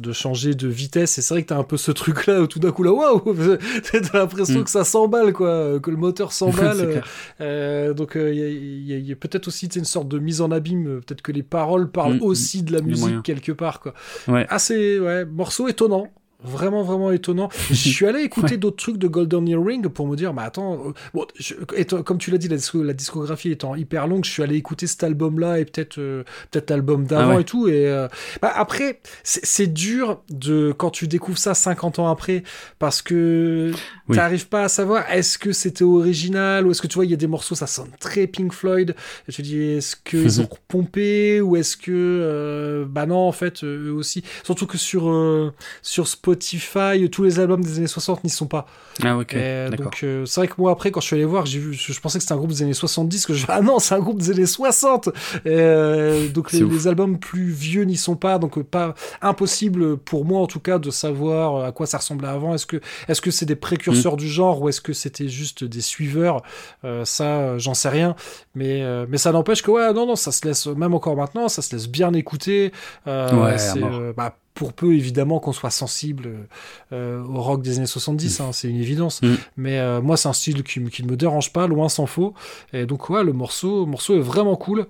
de 0.00 0.12
changer 0.12 0.54
de 0.54 0.66
vitesse, 0.68 1.16
et 1.18 1.22
c'est 1.22 1.32
vrai 1.34 1.42
que 1.44 1.48
t'as 1.48 1.58
un 1.58 1.62
peu 1.64 1.76
ce 1.76 1.92
truc-là 1.92 2.42
où 2.42 2.46
tout 2.46 2.58
d'un 2.58 2.72
coup 2.72 2.82
là, 2.82 2.92
waouh, 2.92 3.22
t'as 3.92 4.18
l'impression 4.18 4.60
Hmm. 4.60 4.64
que 4.64 4.70
ça 4.70 4.84
s'emballe, 4.84 5.32
quoi, 5.32 5.78
que 5.80 5.90
le 5.90 5.96
moteur 5.96 6.32
s'emballe. 6.32 6.80
Euh, 6.80 7.00
euh, 7.40 7.94
donc 7.94 8.16
euh, 8.16 8.32
il 8.34 8.84
y 8.86 8.92
a, 8.94 8.96
y 8.98 9.14
peut-être 9.14 9.48
aussi 9.48 9.66
une 9.66 9.84
sorte 9.84 10.08
de 10.08 10.18
mise 10.18 10.40
en 10.40 10.50
abîme, 10.50 10.86
euh, 10.88 11.00
peut-être 11.00 11.22
que 11.22 11.32
les 11.32 11.42
paroles 11.42 11.90
parlent 11.90 12.16
Mm, 12.18 12.22
aussi 12.22 12.62
de 12.62 12.72
la 12.72 12.80
musique 12.80 13.00
moyen. 13.04 13.22
quelque 13.22 13.52
part, 13.52 13.80
quoi. 13.80 13.94
Ouais. 14.26 14.46
Assez, 14.48 14.98
ouais, 14.98 15.24
morceau 15.24 15.68
étonnant. 15.68 16.08
Vraiment, 16.44 16.84
vraiment 16.84 17.10
étonnant. 17.10 17.48
Je 17.68 17.74
suis 17.74 18.06
allé 18.06 18.20
écouter 18.20 18.52
Ouais. 18.52 18.56
d'autres 18.58 18.76
trucs 18.76 18.96
de 18.98 19.08
Golden 19.08 19.48
Earring 19.48 19.88
pour 19.88 20.06
me 20.06 20.14
dire, 20.14 20.32
mais 20.32 20.42
attends, 20.42 20.74
euh, 20.88 20.92
bon, 21.12 21.26
je- 21.36 21.54
étant- 21.74 22.04
comme 22.04 22.18
tu 22.18 22.30
l'as 22.30 22.38
dit, 22.38 22.46
la, 22.46 22.56
disco- 22.56 22.84
la 22.84 22.92
discographie 22.92 23.50
étant 23.50 23.74
hyper 23.74 24.06
longue, 24.06 24.24
je 24.24 24.30
suis 24.30 24.42
allé 24.44 24.54
écouter 24.54 24.86
cet 24.86 25.02
album-là 25.02 25.58
et 25.58 25.64
peut-être 25.64 25.98
euh, 25.98 26.22
peut-être 26.52 26.70
l'album 26.70 27.06
d'avant 27.06 27.32
Ah 27.32 27.34
ouais. 27.36 27.40
et 27.42 27.44
tout. 27.44 27.66
Et 27.68 27.88
euh, 27.88 28.06
bah, 28.40 28.52
après, 28.54 29.00
c'est 29.24 29.66
dur 29.66 30.22
de 30.30 30.72
quand 30.76 30.90
tu 30.90 31.08
découvres 31.08 31.38
ça 31.38 31.54
50 31.54 31.98
ans 31.98 32.08
après, 32.08 32.44
parce 32.78 33.02
que 33.02 33.72
Oui. 34.08 34.14
t'arrives 34.16 34.46
pas 34.48 34.62
à 34.62 34.68
savoir 34.68 35.10
est-ce 35.10 35.38
que 35.38 35.50
c'était 35.50 35.82
original 35.82 36.66
ou 36.66 36.70
est-ce 36.70 36.80
que 36.82 36.86
tu 36.86 36.94
vois, 36.94 37.04
il 37.04 37.10
y 37.10 37.14
a 37.14 37.18
des 37.18 37.26
morceaux, 37.26 37.56
ça 37.56 37.66
sonne 37.66 37.90
très 37.98 38.28
Pink 38.28 38.52
Floyd. 38.52 38.94
Et 39.28 39.32
tu 39.32 39.42
dis, 39.42 39.60
est-ce 39.60 39.96
qu'ils 39.96 40.40
ont 40.40 40.48
pompé 40.68 41.40
ou 41.40 41.56
est-ce 41.56 41.76
que, 41.76 42.86
bah 42.88 43.06
non, 43.06 43.26
en 43.26 43.32
fait, 43.32 43.64
eux 43.64 43.92
aussi. 43.92 44.22
Surtout 44.44 44.66
que 44.68 44.78
sur 44.78 45.52
sur 45.82 46.06
Spotify, 46.06 46.27
tous 46.36 47.22
les 47.22 47.40
albums 47.40 47.62
des 47.62 47.78
années 47.78 47.86
60 47.86 48.24
n'y 48.24 48.30
sont 48.30 48.46
pas. 48.46 48.66
Ah 49.04 49.16
ok, 49.16 49.34
Et 49.34 49.68
d'accord. 49.70 49.86
donc 49.86 50.00
euh, 50.02 50.26
c'est 50.26 50.40
vrai 50.40 50.48
que 50.48 50.54
moi 50.58 50.72
après 50.72 50.90
quand 50.90 51.00
je 51.00 51.06
suis 51.06 51.16
allé 51.16 51.24
voir, 51.24 51.46
j'ai 51.46 51.60
vu, 51.60 51.74
je, 51.74 52.00
pensais 52.00 52.18
que 52.18 52.22
c'était 52.22 52.34
un 52.34 52.38
groupe 52.38 52.50
des 52.50 52.62
années 52.62 52.72
70, 52.72 53.26
que 53.26 53.34
je 53.34 53.46
ah 53.48 53.60
non 53.60 53.78
c'est 53.78 53.94
un 53.94 54.00
groupe 54.00 54.18
des 54.18 54.30
années 54.30 54.46
60. 54.46 55.08
Et, 55.08 55.10
euh, 55.46 56.28
donc 56.28 56.52
les, 56.52 56.88
albums 56.88 57.18
plus 57.18 57.50
vieux 57.50 57.84
n'y 57.84 57.96
sont 57.96 58.16
pas, 58.16 58.38
donc 58.38 58.58
euh, 58.58 58.64
pas 58.64 58.94
impossible 59.22 59.96
pour 59.98 60.24
moi 60.24 60.40
en 60.40 60.46
tout 60.46 60.60
cas 60.60 60.78
de 60.78 60.90
savoir 60.90 61.56
euh, 61.56 61.68
à 61.68 61.72
quoi 61.72 61.86
ça 61.86 61.98
ressemblait 61.98 62.28
avant. 62.28 62.54
Est-ce 62.54 62.66
que 62.66 62.80
est-ce 63.08 63.20
que 63.20 63.30
c'est 63.30 63.46
des 63.46 63.56
précurseurs 63.56 64.14
Mm. 64.14 64.16
du 64.16 64.28
genre 64.28 64.62
ou 64.62 64.68
est-ce 64.68 64.80
que 64.80 64.92
c'était 64.92 65.28
juste 65.28 65.64
des 65.64 65.80
suiveurs? 65.80 66.42
Euh, 66.84 67.04
Ça 67.04 67.24
euh, 67.24 67.58
j'en 67.58 67.74
sais 67.74 67.88
rien, 67.88 68.14
mais 68.54 68.82
euh, 68.82 69.06
mais 69.08 69.18
ça 69.18 69.32
n'empêche 69.32 69.62
que 69.62 69.70
ouais 69.70 69.92
non 69.92 70.06
non 70.06 70.16
ça 70.16 70.32
se 70.32 70.46
laisse 70.46 70.66
même 70.66 70.94
encore 70.94 71.16
maintenant 71.16 71.48
ça 71.48 71.62
se 71.62 71.74
laisse 71.74 71.88
bien 71.88 72.12
écouter. 72.14 72.72
Euh, 73.06 73.28
Ouais, 73.28 73.56
euh, 73.76 74.12
bah, 74.16 74.36
pour 74.58 74.72
peu 74.72 74.92
évidemment 74.92 75.38
qu'on 75.38 75.52
soit 75.52 75.70
sensible 75.70 76.48
euh, 76.92 77.22
au 77.22 77.40
rock 77.40 77.62
des 77.62 77.78
années 77.78 77.86
70, 77.86 78.40
hein, 78.40 78.50
c'est 78.52 78.68
une 78.68 78.80
évidence. 78.80 79.22
Mm. 79.22 79.34
Mais 79.56 79.78
euh, 79.78 80.00
moi, 80.02 80.16
c'est 80.16 80.28
un 80.28 80.32
style 80.32 80.64
qui, 80.64 80.80
ne 80.80 81.08
me 81.08 81.16
dérange 81.16 81.52
pas, 81.52 81.68
loin 81.68 81.88
s'en 81.88 82.06
faut. 82.06 82.34
Et 82.72 82.84
donc, 82.84 83.08
ouais, 83.08 83.22
le 83.22 83.32
morceau, 83.32 83.84
le 83.84 83.90
morceau 83.92 84.16
est 84.16 84.20
vraiment 84.20 84.56
cool. 84.56 84.86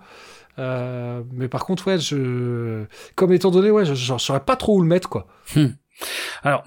Euh, 0.59 1.21
mais 1.35 1.49
par 1.49 1.67
contre, 1.67 1.87
ouais, 1.87 1.99
je, 1.99 2.85
comme 3.15 3.31
étant 3.35 3.51
donné, 3.51 3.71
ouais, 3.71 3.85
je, 3.85 3.93
je 3.93 4.17
saurais 4.17 4.41
pas 4.41 4.57
trop 4.57 4.79
où 4.79 4.81
le 4.81 4.89
mettre, 4.89 5.11
quoi. 5.11 5.27
Alors, 6.43 6.65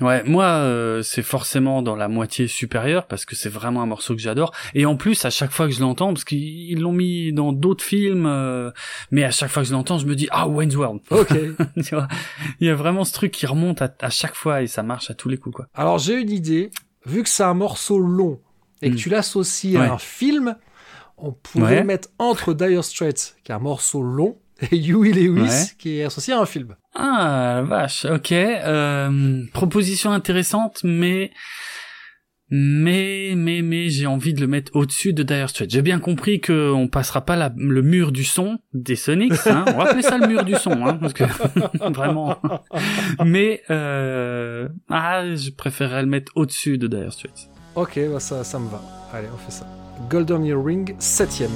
ouais, 0.00 0.22
moi, 0.24 0.44
euh, 0.44 1.02
c'est 1.02 1.22
forcément 1.22 1.82
dans 1.82 1.96
la 1.96 2.08
moitié 2.08 2.46
supérieure 2.48 3.06
parce 3.06 3.24
que 3.24 3.34
c'est 3.36 3.48
vraiment 3.48 3.82
un 3.82 3.86
morceau 3.86 4.14
que 4.14 4.20
j'adore. 4.20 4.52
Et 4.74 4.86
en 4.86 4.96
plus, 4.96 5.24
à 5.24 5.30
chaque 5.30 5.50
fois 5.50 5.66
que 5.66 5.72
je 5.72 5.80
l'entends, 5.80 6.12
parce 6.12 6.24
qu'ils 6.24 6.80
l'ont 6.80 6.92
mis 6.92 7.32
dans 7.32 7.52
d'autres 7.52 7.84
films, 7.84 8.26
euh, 8.26 8.70
mais 9.10 9.24
à 9.24 9.30
chaque 9.30 9.50
fois 9.50 9.62
que 9.62 9.68
je 9.68 9.72
l'entends, 9.72 9.98
je 9.98 10.06
me 10.06 10.14
dis 10.14 10.28
ah 10.30 10.48
Wayne's 10.48 10.76
World. 10.76 11.00
Ok. 11.10 11.28
tu 11.84 11.94
vois, 11.94 12.08
il 12.60 12.66
y 12.66 12.70
a 12.70 12.74
vraiment 12.74 13.04
ce 13.04 13.12
truc 13.12 13.30
qui 13.32 13.46
remonte 13.46 13.82
à, 13.82 13.94
à 14.00 14.10
chaque 14.10 14.34
fois 14.34 14.62
et 14.62 14.66
ça 14.66 14.82
marche 14.82 15.10
à 15.10 15.14
tous 15.14 15.28
les 15.28 15.36
coups, 15.36 15.56
quoi. 15.56 15.66
Alors, 15.74 15.98
j'ai 15.98 16.14
une 16.20 16.30
idée. 16.30 16.70
Vu 17.04 17.22
que 17.22 17.28
c'est 17.28 17.44
un 17.44 17.54
morceau 17.54 17.98
long 17.98 18.40
et 18.82 18.90
que 18.90 18.94
Mm. 18.94 18.98
tu 18.98 19.08
l'associes 19.10 19.76
Ouais. 19.78 19.86
à 19.86 19.92
un 19.94 19.98
film, 19.98 20.56
on 21.18 21.32
pourrait 21.32 21.76
Ouais. 21.78 21.84
mettre 21.84 22.08
entre 22.18 22.52
Dire 22.52 22.82
Straits, 22.84 23.36
qui 23.44 23.52
est 23.52 23.54
un 23.54 23.58
morceau 23.60 24.02
long, 24.02 24.36
Huey 24.72 25.12
Lewis, 25.12 25.40
Ouais. 25.42 25.64
qui 25.78 25.98
est 26.00 26.04
associé 26.04 26.32
à 26.34 26.40
un 26.40 26.46
film. 26.46 26.74
Ah 26.94 27.56
la 27.56 27.62
vache, 27.62 28.04
ok. 28.06 28.32
Euh, 28.32 29.42
proposition 29.52 30.12
intéressante, 30.12 30.80
mais 30.84 31.30
Mais, 32.48 33.32
mais, 33.36 33.60
mais, 33.60 33.88
j'ai 33.90 34.06
envie 34.06 34.32
de 34.32 34.40
le 34.40 34.46
mettre 34.46 34.70
au-dessus 34.76 35.12
de 35.12 35.24
Dire 35.24 35.50
Straits. 35.50 35.68
J'ai 35.68 35.82
bien 35.82 35.98
compris 35.98 36.40
que 36.40 36.70
on 36.70 36.86
passera 36.86 37.24
pas 37.24 37.34
la- 37.34 37.52
le 37.56 37.82
mur 37.82 38.12
du 38.12 38.22
son 38.22 38.58
des 38.72 38.94
Sonics, 38.94 39.32
hein. 39.46 39.64
On 39.66 39.72
va 39.78 39.88
appeler 39.90 40.02
ça 40.02 40.16
le 40.16 40.28
mur 40.28 40.44
du 40.44 40.54
son, 40.54 40.86
hein, 40.86 40.94
parce 40.94 41.12
que 41.12 41.24
vraiment. 41.92 42.38
Mais, 43.24 43.62
euh, 43.70 44.68
ah, 44.88 45.24
je 45.34 45.50
préférerais 45.50 46.02
le 46.02 46.08
mettre 46.08 46.30
au-dessus 46.36 46.78
de 46.78 46.86
Dire 46.86 47.12
Straits. 47.12 47.48
Ok, 47.74 47.98
bah 48.12 48.20
ça, 48.20 48.44
ça 48.44 48.60
me 48.60 48.68
va. 48.70 48.80
Allez, 49.12 49.26
on 49.34 49.38
fait 49.38 49.50
ça. 49.52 49.66
Golden 50.08 50.44
Earring, 50.46 50.94
septième. 51.00 51.50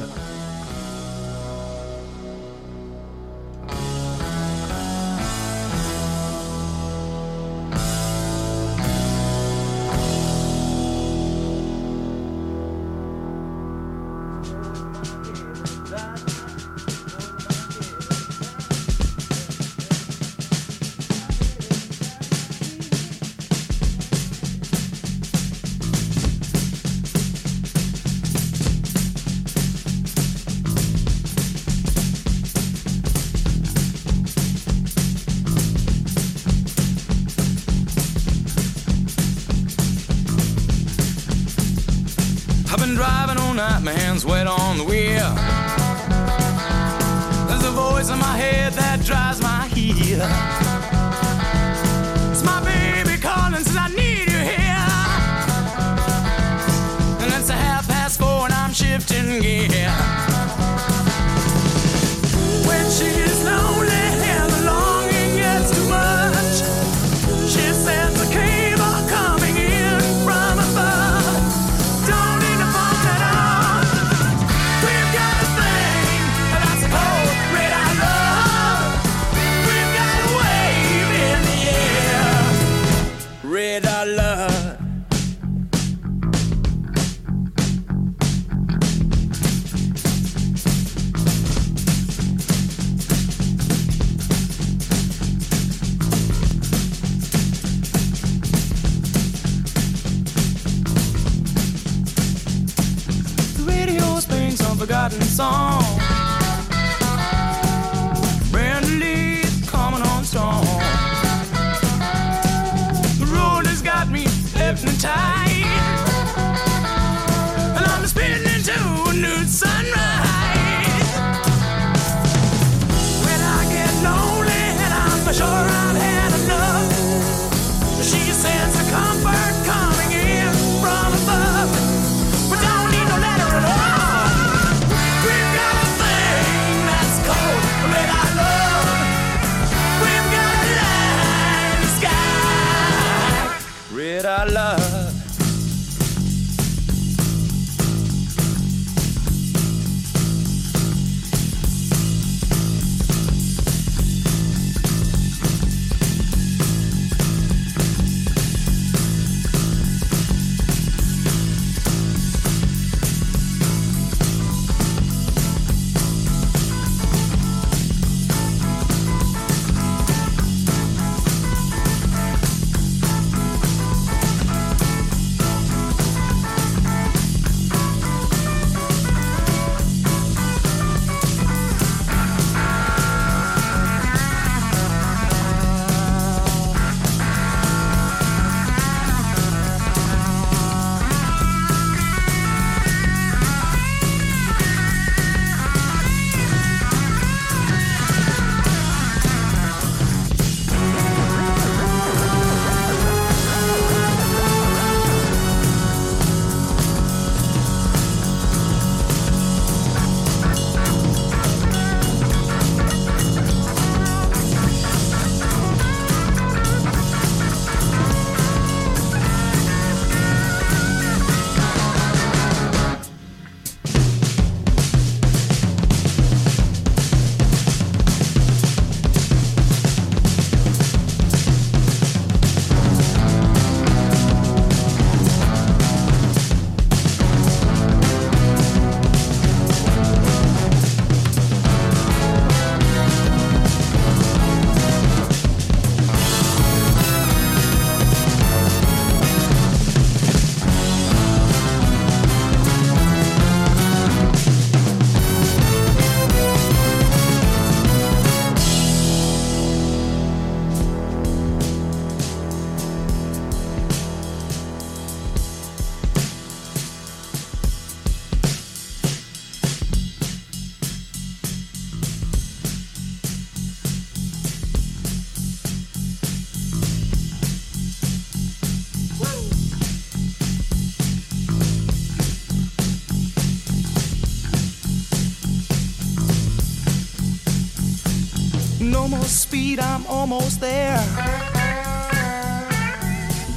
More 289.11 289.25
speed, 289.25 289.81
I'm 289.81 290.07
almost 290.07 290.61
there. 290.61 291.03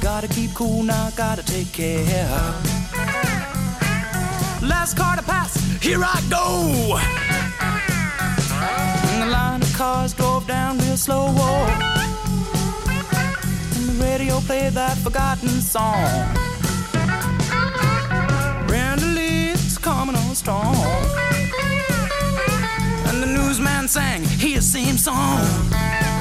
Gotta 0.00 0.26
keep 0.28 0.52
cool 0.52 0.82
now, 0.82 1.10
gotta 1.16 1.44
take 1.44 1.72
care. 1.72 2.28
Last 4.60 4.96
car 4.96 5.16
to 5.16 5.22
pass, 5.22 5.54
here 5.80 6.02
I 6.02 6.20
go. 6.28 6.98
And 9.10 9.22
the 9.22 9.26
line 9.26 9.62
of 9.62 9.72
cars 9.74 10.12
drove 10.12 10.46
down 10.48 10.78
real 10.78 10.96
slow. 10.96 11.28
And 13.76 13.88
the 13.88 13.96
radio 14.04 14.40
played 14.40 14.72
that 14.72 14.96
forgotten 14.98 15.60
song. 15.60 16.34
Brenda 18.66 19.06
Lee's 19.06 19.78
coming 19.78 20.16
on 20.16 20.34
strong. 20.34 21.13
And 23.56 23.66
the 23.66 23.70
newsman 23.70 23.88
sang 23.88 24.24
his 24.24 24.66
same 24.66 24.98
song? 24.98 26.13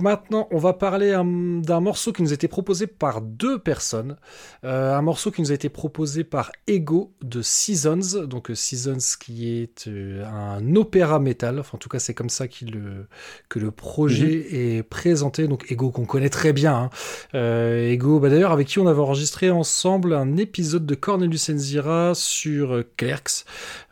Donc 0.00 0.04
maintenant, 0.08 0.48
on 0.50 0.56
va 0.58 0.72
parler 0.72 1.10
d'un 1.12 1.80
morceau 1.80 2.12
qui 2.12 2.22
nous 2.22 2.30
a 2.30 2.34
été 2.34 2.48
proposé 2.48 2.86
par 2.86 3.20
deux 3.20 3.58
personnes. 3.58 4.16
Euh, 4.64 4.94
un 4.94 5.02
morceau 5.02 5.30
qui 5.30 5.42
nous 5.42 5.50
a 5.50 5.54
été 5.54 5.68
proposé 5.68 6.24
par 6.24 6.52
Ego 6.66 7.12
de 7.22 7.42
Seasons. 7.42 8.24
Donc 8.26 8.50
euh, 8.50 8.54
Seasons 8.54 8.96
qui 9.20 9.50
est 9.60 9.88
euh, 9.88 10.24
un 10.24 10.74
opéra 10.74 11.18
métal. 11.18 11.58
Enfin, 11.60 11.72
en 11.74 11.78
tout 11.78 11.90
cas, 11.90 11.98
c'est 11.98 12.14
comme 12.14 12.30
ça 12.30 12.46
le- 12.62 13.06
que 13.50 13.58
le 13.58 13.70
projet 13.70 14.78
est 14.78 14.82
présenté. 14.82 15.46
Donc 15.48 15.70
Ego 15.70 15.90
qu'on 15.90 16.06
connaît 16.06 16.30
très 16.30 16.54
bien. 16.54 16.74
hein. 16.74 16.90
Euh, 17.34 17.90
Ego, 17.90 18.20
bah, 18.20 18.30
d'ailleurs, 18.30 18.52
avec 18.52 18.68
qui 18.68 18.78
on 18.78 18.86
avait 18.86 19.00
enregistré 19.00 19.50
ensemble 19.50 20.14
un 20.14 20.38
épisode 20.38 20.86
de 20.86 20.94
Cornelius 20.94 21.50
Enzira 21.50 22.12
sur 22.14 22.82
Clerks. 22.96 23.44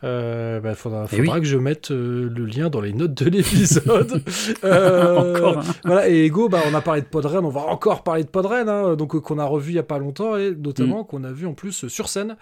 Euh, 0.05 0.59
bah, 0.61 0.75
faudra, 0.75 1.07
Eh 1.13 1.17
faudra 1.19 1.35
oui. 1.35 1.41
que 1.43 1.47
je 1.47 1.59
mette 1.59 1.91
le 1.91 2.47
lien 2.47 2.71
dans 2.71 2.81
les 2.81 2.95
notes 2.95 3.13
de 3.23 3.29
l'épisode. 3.29 4.23
Encore 4.63 5.63
voilà, 5.85 5.98
et 6.07 6.27
Ego, 6.27 6.49
bah, 6.49 6.61
on 6.71 6.75
a 6.75 6.81
parlé 6.81 7.01
de 7.01 7.07
Podren, 7.07 7.45
on 7.45 7.49
va 7.51 7.63
encore 7.63 8.03
parler 8.03 8.23
de 8.25 8.29
Podren, 8.29 8.69
hein, 8.69 8.95
donc 8.97 9.15
euh, 9.15 9.21
qu'on 9.21 9.39
a 9.39 9.45
revu 9.45 9.73
il 9.73 9.77
y 9.77 9.79
a 9.79 9.83
pas 9.83 9.99
longtemps, 9.99 10.37
et 10.37 10.55
notamment 10.55 11.03
qu'on 11.05 11.25
a 11.25 11.33
vu 11.33 11.47
en 11.47 11.55
plus 11.55 11.85
euh, 11.85 11.89
sur 11.89 12.09
scène, 12.09 12.37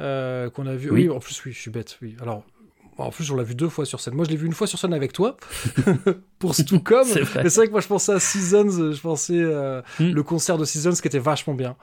euh, 0.00 0.48
qu'on 0.50 0.66
a 0.66 0.74
vu. 0.74 0.90
Oui. 0.90 1.08
Oui. 1.08 1.14
en 1.14 1.20
plus, 1.20 1.44
oui, 1.44 1.52
je 1.52 1.58
suis 1.60 1.70
bête. 1.70 1.98
Oui, 2.02 2.16
alors. 2.20 2.42
En 2.98 3.10
plus, 3.10 3.30
on 3.30 3.36
l'a 3.36 3.42
vu 3.42 3.54
deux 3.54 3.68
fois 3.68 3.84
sur 3.84 4.00
scène. 4.00 4.14
Moi, 4.14 4.24
je 4.24 4.30
l'ai 4.30 4.36
vu 4.38 4.46
une 4.46 4.54
fois 4.54 4.66
sur 4.66 4.78
scène 4.78 4.94
avec 4.94 5.12
toi, 5.12 5.36
pour 6.38 6.54
Stucom. 6.54 7.04
C'est 7.04 7.20
vrai. 7.20 7.42
Mais 7.44 7.50
c'est 7.50 7.60
vrai 7.60 7.66
que 7.66 7.72
moi, 7.72 7.82
je 7.82 7.88
pensais 7.88 8.12
à 8.12 8.18
Seasons, 8.18 8.92
je 8.92 8.98
pensais 9.02 9.34
euh, 9.36 9.82
Hmm. 10.00 10.12
le 10.12 10.22
concert 10.22 10.56
de 10.56 10.64
Seasons 10.64 10.92
qui 10.94 11.06
était 11.06 11.18
vachement 11.18 11.52
bien. 11.52 11.76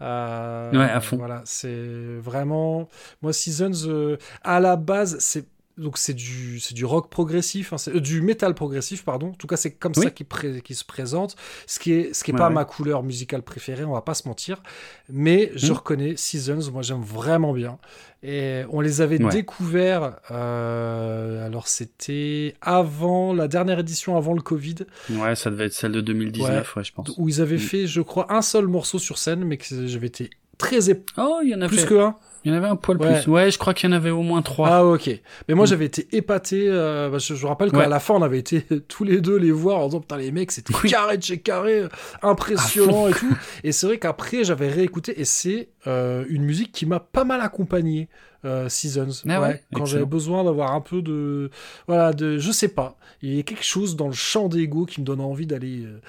Euh, 0.00 0.70
Ouais, 0.72 0.90
à 0.90 1.00
fond. 1.00 1.18
Voilà, 1.18 1.42
c'est 1.44 2.16
vraiment. 2.18 2.88
Moi, 3.20 3.34
Seasons, 3.34 3.86
euh, 3.88 4.16
à 4.42 4.58
la 4.58 4.76
base, 4.76 5.16
c'est. 5.20 5.44
Donc 5.76 5.98
c'est 5.98 6.14
du 6.14 6.60
c'est 6.60 6.72
du 6.74 6.84
rock 6.84 7.10
progressif, 7.10 7.72
hein, 7.72 7.76
euh, 7.88 7.98
du 8.00 8.22
métal 8.22 8.54
progressif 8.54 9.04
pardon. 9.04 9.30
En 9.30 9.32
tout 9.34 9.48
cas 9.48 9.56
c'est 9.56 9.72
comme 9.72 9.92
Oui. 9.96 10.04
ça 10.04 10.10
qui 10.10 10.22
pré- 10.22 10.60
qui 10.62 10.74
se 10.76 10.84
présente. 10.84 11.34
Ce 11.66 11.80
qui 11.80 11.92
est 11.92 12.14
ce 12.14 12.22
qui 12.22 12.30
est 12.30 12.34
Ouais, 12.34 12.38
pas 12.38 12.48
ouais. 12.48 12.54
ma 12.54 12.64
couleur 12.64 13.02
musicale 13.02 13.42
préférée, 13.42 13.84
on 13.84 13.92
va 13.92 14.00
pas 14.02 14.14
se 14.14 14.28
mentir. 14.28 14.62
Mais 15.08 15.50
je 15.56 15.72
Hmm. 15.72 15.76
reconnais 15.76 16.16
Seasons, 16.16 16.70
moi 16.72 16.82
j'aime 16.82 17.02
vraiment 17.02 17.52
bien. 17.52 17.78
Et 18.22 18.62
on 18.70 18.80
les 18.80 19.00
avait 19.00 19.22
Ouais. 19.22 19.30
découverts. 19.32 20.16
euh, 20.30 21.44
alors 21.44 21.66
c'était 21.68 22.54
avant 22.60 23.34
la 23.34 23.48
dernière 23.48 23.78
édition 23.80 24.16
avant 24.16 24.32
le 24.34 24.40
Covid 24.42 24.76
Ouais, 25.10 25.34
ça 25.34 25.50
devait 25.50 25.66
être 25.66 25.74
celle 25.74 25.92
de 25.92 26.00
2019, 26.00 26.76
ouais, 26.76 26.84
je 26.84 26.92
pense. 26.92 27.10
où 27.18 27.28
ils 27.28 27.40
avaient 27.40 27.56
Mm. 27.56 27.58
fait, 27.60 27.86
je 27.86 28.00
crois, 28.00 28.32
un 28.32 28.42
seul 28.42 28.66
morceau 28.66 28.98
sur 28.98 29.18
scène, 29.18 29.44
mais 29.44 29.56
que 29.56 29.64
j'avais 29.86 30.06
été 30.06 30.30
très 30.58 30.88
Oh, 31.18 31.40
il 31.42 31.50
y 31.50 31.54
en 31.54 31.60
avait, 31.62 31.76
plus 31.76 31.84
que 31.84 31.94
un. 31.94 32.14
Il 32.44 32.50
y 32.52 32.54
en 32.54 32.56
avait 32.58 32.66
un 32.68 32.76
poil 32.76 32.98
Ouais. 32.98 33.20
plus. 33.22 33.30
Ouais, 33.30 33.50
je 33.50 33.58
crois 33.58 33.72
qu'il 33.74 33.88
y 33.88 33.92
en 33.92 33.96
avait 33.96 34.10
au 34.10 34.22
moins 34.22 34.42
trois. 34.42 34.68
Ah 34.70 34.84
ok. 34.84 35.08
Mais 35.48 35.54
moi 35.54 35.64
Mm. 35.64 35.68
j'avais 35.68 35.84
été 35.86 36.08
épaté. 36.12 36.68
euh, 36.68 37.18
je, 37.18 37.34
je 37.34 37.46
rappelle 37.46 37.70
qu'à 37.70 37.78
Ouais. 37.78 37.88
la 37.88 38.00
fin 38.00 38.14
on 38.14 38.22
avait 38.22 38.38
été 38.38 38.62
tous 38.88 39.04
les 39.04 39.20
deux 39.20 39.36
les 39.38 39.50
voir 39.50 39.78
en 39.80 39.86
disant 39.86 40.00
putain 40.00 40.16
les 40.18 40.30
mecs 40.32 40.52
c'était 40.52 40.74
Oui. 40.82 40.90
carré 40.90 41.16
de 41.18 41.22
chez 41.22 41.38
carré, 41.38 41.80
euh, 41.82 41.88
impressionnant 42.22 43.08
et 43.08 43.12
tout. 43.12 43.34
Et 43.62 43.72
c'est 43.72 43.86
vrai 43.86 43.98
qu'après 43.98 44.44
j'avais 44.44 44.68
réécouté 44.68 45.20
et 45.20 45.24
c'est 45.24 45.68
euh, 45.86 46.24
une 46.28 46.42
musique 46.44 46.72
qui 46.72 46.86
m'a 46.86 47.00
pas 47.00 47.24
mal 47.24 47.40
accompagné. 47.40 48.08
Euh, 48.44 48.68
Seasons, 48.68 49.22
Ah 49.28 49.40
ouais, 49.40 49.62
quand 49.74 49.86
j'avais 49.86 50.04
besoin 50.04 50.44
d'avoir 50.44 50.72
un 50.72 50.80
peu 50.80 51.02
de, 51.02 51.50
voilà, 51.86 52.12
de, 52.12 52.38
je 52.38 52.52
sais 52.52 52.68
pas, 52.68 52.96
il 53.22 53.36
y 53.36 53.40
a 53.40 53.42
quelque 53.42 53.64
chose 53.64 53.96
dans 53.96 54.06
le 54.06 54.12
chant 54.12 54.48
d'ego 54.48 54.84
qui 54.84 55.00
me 55.00 55.06
donne 55.06 55.20
envie 55.20 55.46
d'aller 55.46 55.84
euh, 55.84 56.00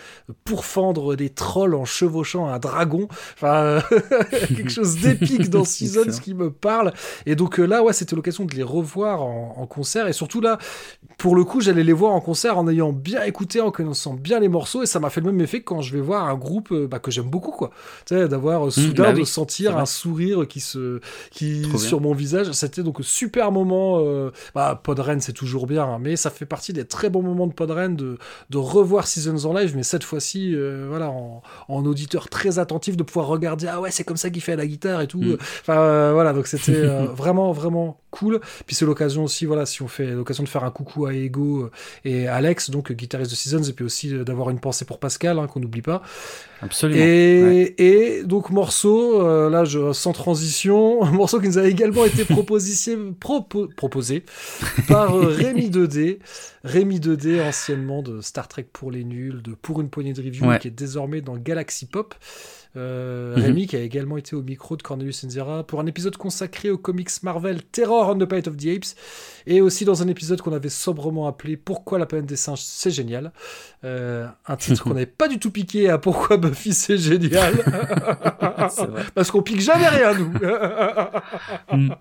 pourfendre 0.43 1.15
des 1.15 1.29
trolls 1.29 1.75
en 1.75 1.85
chevauchant 1.85 2.47
un 2.47 2.59
dragon, 2.59 3.07
enfin, 3.35 3.81
quelque 4.31 4.69
chose 4.69 4.95
d'épique 5.01 5.49
dans 5.49 5.63
Seasons 5.63 6.19
qui 6.21 6.33
me 6.33 6.51
parle. 6.51 6.93
Et 7.25 7.35
donc 7.35 7.59
euh, 7.59 7.65
là, 7.65 7.83
ouais, 7.83 7.93
c'était 7.93 8.15
l'occasion 8.15 8.45
de 8.45 8.53
les 8.53 8.63
revoir 8.63 9.23
en, 9.23 9.55
en 9.57 9.65
concert. 9.67 10.07
Et 10.07 10.13
surtout 10.13 10.41
là, 10.41 10.57
pour 11.17 11.35
le 11.35 11.43
coup, 11.43 11.61
j'allais 11.61 11.83
les 11.83 11.93
voir 11.93 12.11
en 12.11 12.19
concert 12.21 12.57
en 12.57 12.67
ayant 12.67 12.91
bien 12.91 13.23
écouté, 13.23 13.61
en 13.61 13.71
connaissant 13.71 14.13
bien 14.13 14.39
les 14.39 14.49
morceaux. 14.49 14.83
Et 14.83 14.85
ça 14.85 14.99
m'a 14.99 15.09
fait 15.09 15.21
le 15.21 15.27
même 15.31 15.39
effet 15.41 15.59
que 15.59 15.65
quand 15.65 15.81
je 15.81 15.93
vais 15.93 16.01
voir 16.01 16.25
un 16.27 16.35
groupe 16.35 16.71
euh, 16.71 16.87
bah, 16.87 16.99
que 16.99 17.11
j'aime 17.11 17.29
beaucoup, 17.29 17.51
quoi. 17.51 17.71
Tu 18.05 18.15
sais, 18.15 18.27
d'avoir 18.27 18.67
euh, 18.67 18.71
soudain 18.71 19.03
bah 19.03 19.13
de 19.13 19.19
oui, 19.19 19.25
sentir 19.25 19.77
un 19.77 19.85
sourire 19.85 20.47
qui 20.47 20.59
se, 20.59 20.99
qui 21.31 21.61
Trop 21.61 21.77
bien. 21.77 21.87
sur 21.87 22.01
mon 22.01 22.13
visage. 22.13 22.24
C'était 22.53 22.83
donc 22.83 22.99
un 22.99 23.03
super 23.03 23.51
moment. 23.51 23.99
Euh, 23.99 24.31
bah, 24.53 24.79
Podren, 24.81 25.19
c'est 25.21 25.33
toujours 25.33 25.67
bien, 25.67 25.83
hein, 25.83 25.99
mais 25.99 26.15
ça 26.15 26.29
fait 26.29 26.45
partie 26.45 26.73
des 26.73 26.85
très 26.85 27.09
bons 27.09 27.21
moments 27.21 27.47
de 27.47 27.53
Podren 27.53 27.95
de, 27.95 28.17
de 28.49 28.57
revoir 28.57 29.07
Seasons 29.07 29.49
en 29.49 29.53
live, 29.53 29.75
mais 29.75 29.83
cette 29.83 30.03
fois-ci, 30.03 30.53
euh, 30.55 30.85
voilà, 30.89 31.09
en, 31.09 31.41
en 31.67 31.85
auditeur 31.85 32.29
très 32.29 32.59
attentif, 32.59 32.97
de 32.97 33.03
pouvoir 33.03 33.27
regarder, 33.27 33.67
ah 33.67 33.81
ouais, 33.81 33.91
c'est 33.91 34.03
comme 34.03 34.17
ça 34.17 34.29
qu'il 34.29 34.41
fait 34.41 34.53
à 34.53 34.57
la 34.57 34.67
guitare 34.67 35.01
et 35.01 35.07
tout. 35.07 35.21
Mm. 35.21 35.37
Enfin, 35.61 35.79
euh, 35.79 36.11
voilà, 36.13 36.33
donc 36.33 36.47
c'était 36.47 36.85
vraiment, 37.15 37.51
vraiment 37.51 37.97
cool. 38.17 38.39
Puis 38.65 38.75
c'est 38.75 38.85
l'occasion 38.85 39.23
aussi, 39.23 39.45
voilà, 39.45 39.65
si 39.65 39.81
on 39.81 39.87
fait 39.87 40.07
l'occasion 40.07 40.43
de 40.43 40.49
faire 40.49 40.63
un 40.63 40.71
coucou 40.71 41.05
à 41.05 41.13
Ego 41.13 41.63
euh, 41.63 41.71
et 42.05 42.27
Alex, 42.27 42.69
donc 42.69 42.91
euh, 42.91 42.93
guitariste 42.93 43.31
de 43.31 43.35
Seasons, 43.35 43.63
et 43.63 43.73
puis 43.73 43.85
aussi 43.85 44.13
euh, 44.13 44.23
d'avoir 44.23 44.49
une 44.49 44.59
pensée 44.59 44.85
pour 44.85 44.99
Pascal, 44.99 45.37
hein, 45.39 45.47
qu'on 45.47 45.59
n'oublie 45.59 45.81
pas. 45.81 46.01
Absolument. 46.61 46.99
Et, 47.03 47.43
Ouais. 47.43 47.75
et 47.77 48.23
donc 48.23 48.49
morceau, 48.49 49.21
euh, 49.21 49.49
là 49.49 49.65
je, 49.65 49.91
sans 49.93 50.13
transition, 50.13 51.03
un 51.05 51.11
morceau 51.11 51.39
qui 51.39 51.47
nous 51.47 51.57
a 51.57 51.67
également 51.67 52.05
été 52.05 52.23
proposé, 52.25 52.95
propo- 53.19 53.73
proposé 53.75 54.23
par 54.87 55.17
Rémi 55.17 55.69
2D. 55.69 56.19
Rémi 56.63 56.99
2D, 56.99 57.41
anciennement 57.47 58.01
de 58.01 58.21
Star 58.21 58.47
Trek 58.47 58.67
pour 58.73 58.89
les 58.91 59.03
nuls, 59.03 59.41
de 59.43 59.53
Pour 59.53 59.81
une 59.81 59.89
poignée 59.89 60.13
de 60.13 60.21
review, 60.21 60.45
Ouais. 60.47 60.59
qui 60.59 60.67
est 60.69 60.71
désormais 60.71 61.21
dans 61.21 61.37
Galaxy 61.37 61.85
Pop. 61.85 62.15
Euh. 62.77 63.33
Rémi 63.37 63.67
qui 63.67 63.75
a 63.75 63.79
également 63.81 64.17
été 64.17 64.35
au 64.35 64.41
micro 64.41 64.75
de 64.75 64.81
Cornelius 64.83 65.23
Enzira 65.23 65.63
pour 65.65 65.79
un 65.79 65.85
épisode 65.85 66.17
consacré 66.17 66.69
aux 66.69 66.77
comics 66.77 67.09
Marvel 67.23 67.63
Terror 67.63 68.09
on 68.09 68.17
the 68.17 68.25
Planet 68.25 68.47
of 68.47 68.57
the 68.57 68.67
Apes 68.67 68.95
et 69.47 69.61
aussi 69.61 69.85
dans 69.85 70.01
un 70.03 70.07
épisode 70.07 70.41
qu'on 70.41 70.53
avait 70.53 70.69
sobrement 70.69 71.27
appelé 71.27 71.55
Pourquoi 71.57 71.99
la 71.99 72.05
planète 72.05 72.25
des 72.25 72.35
singes 72.35 72.61
c'est 72.61 72.91
génial 72.91 73.31
Euh, 73.83 74.27
un 74.47 74.55
titre 74.57 74.83
qu'on 74.83 74.89
n'avait 74.89 75.05
pas 75.05 75.27
du 75.27 75.39
tout 75.39 75.51
piqué 75.51 75.89
à 75.89 75.97
Pourquoi 75.97 76.37
Buffy 76.37 76.73
c'est 76.73 76.97
génial 76.97 77.53
parce 79.15 79.31
qu'on 79.31 79.41
pique 79.41 79.61
jamais 79.61 79.87
rien 79.87 80.13
nous 80.13 80.31
Mm. 81.71 81.91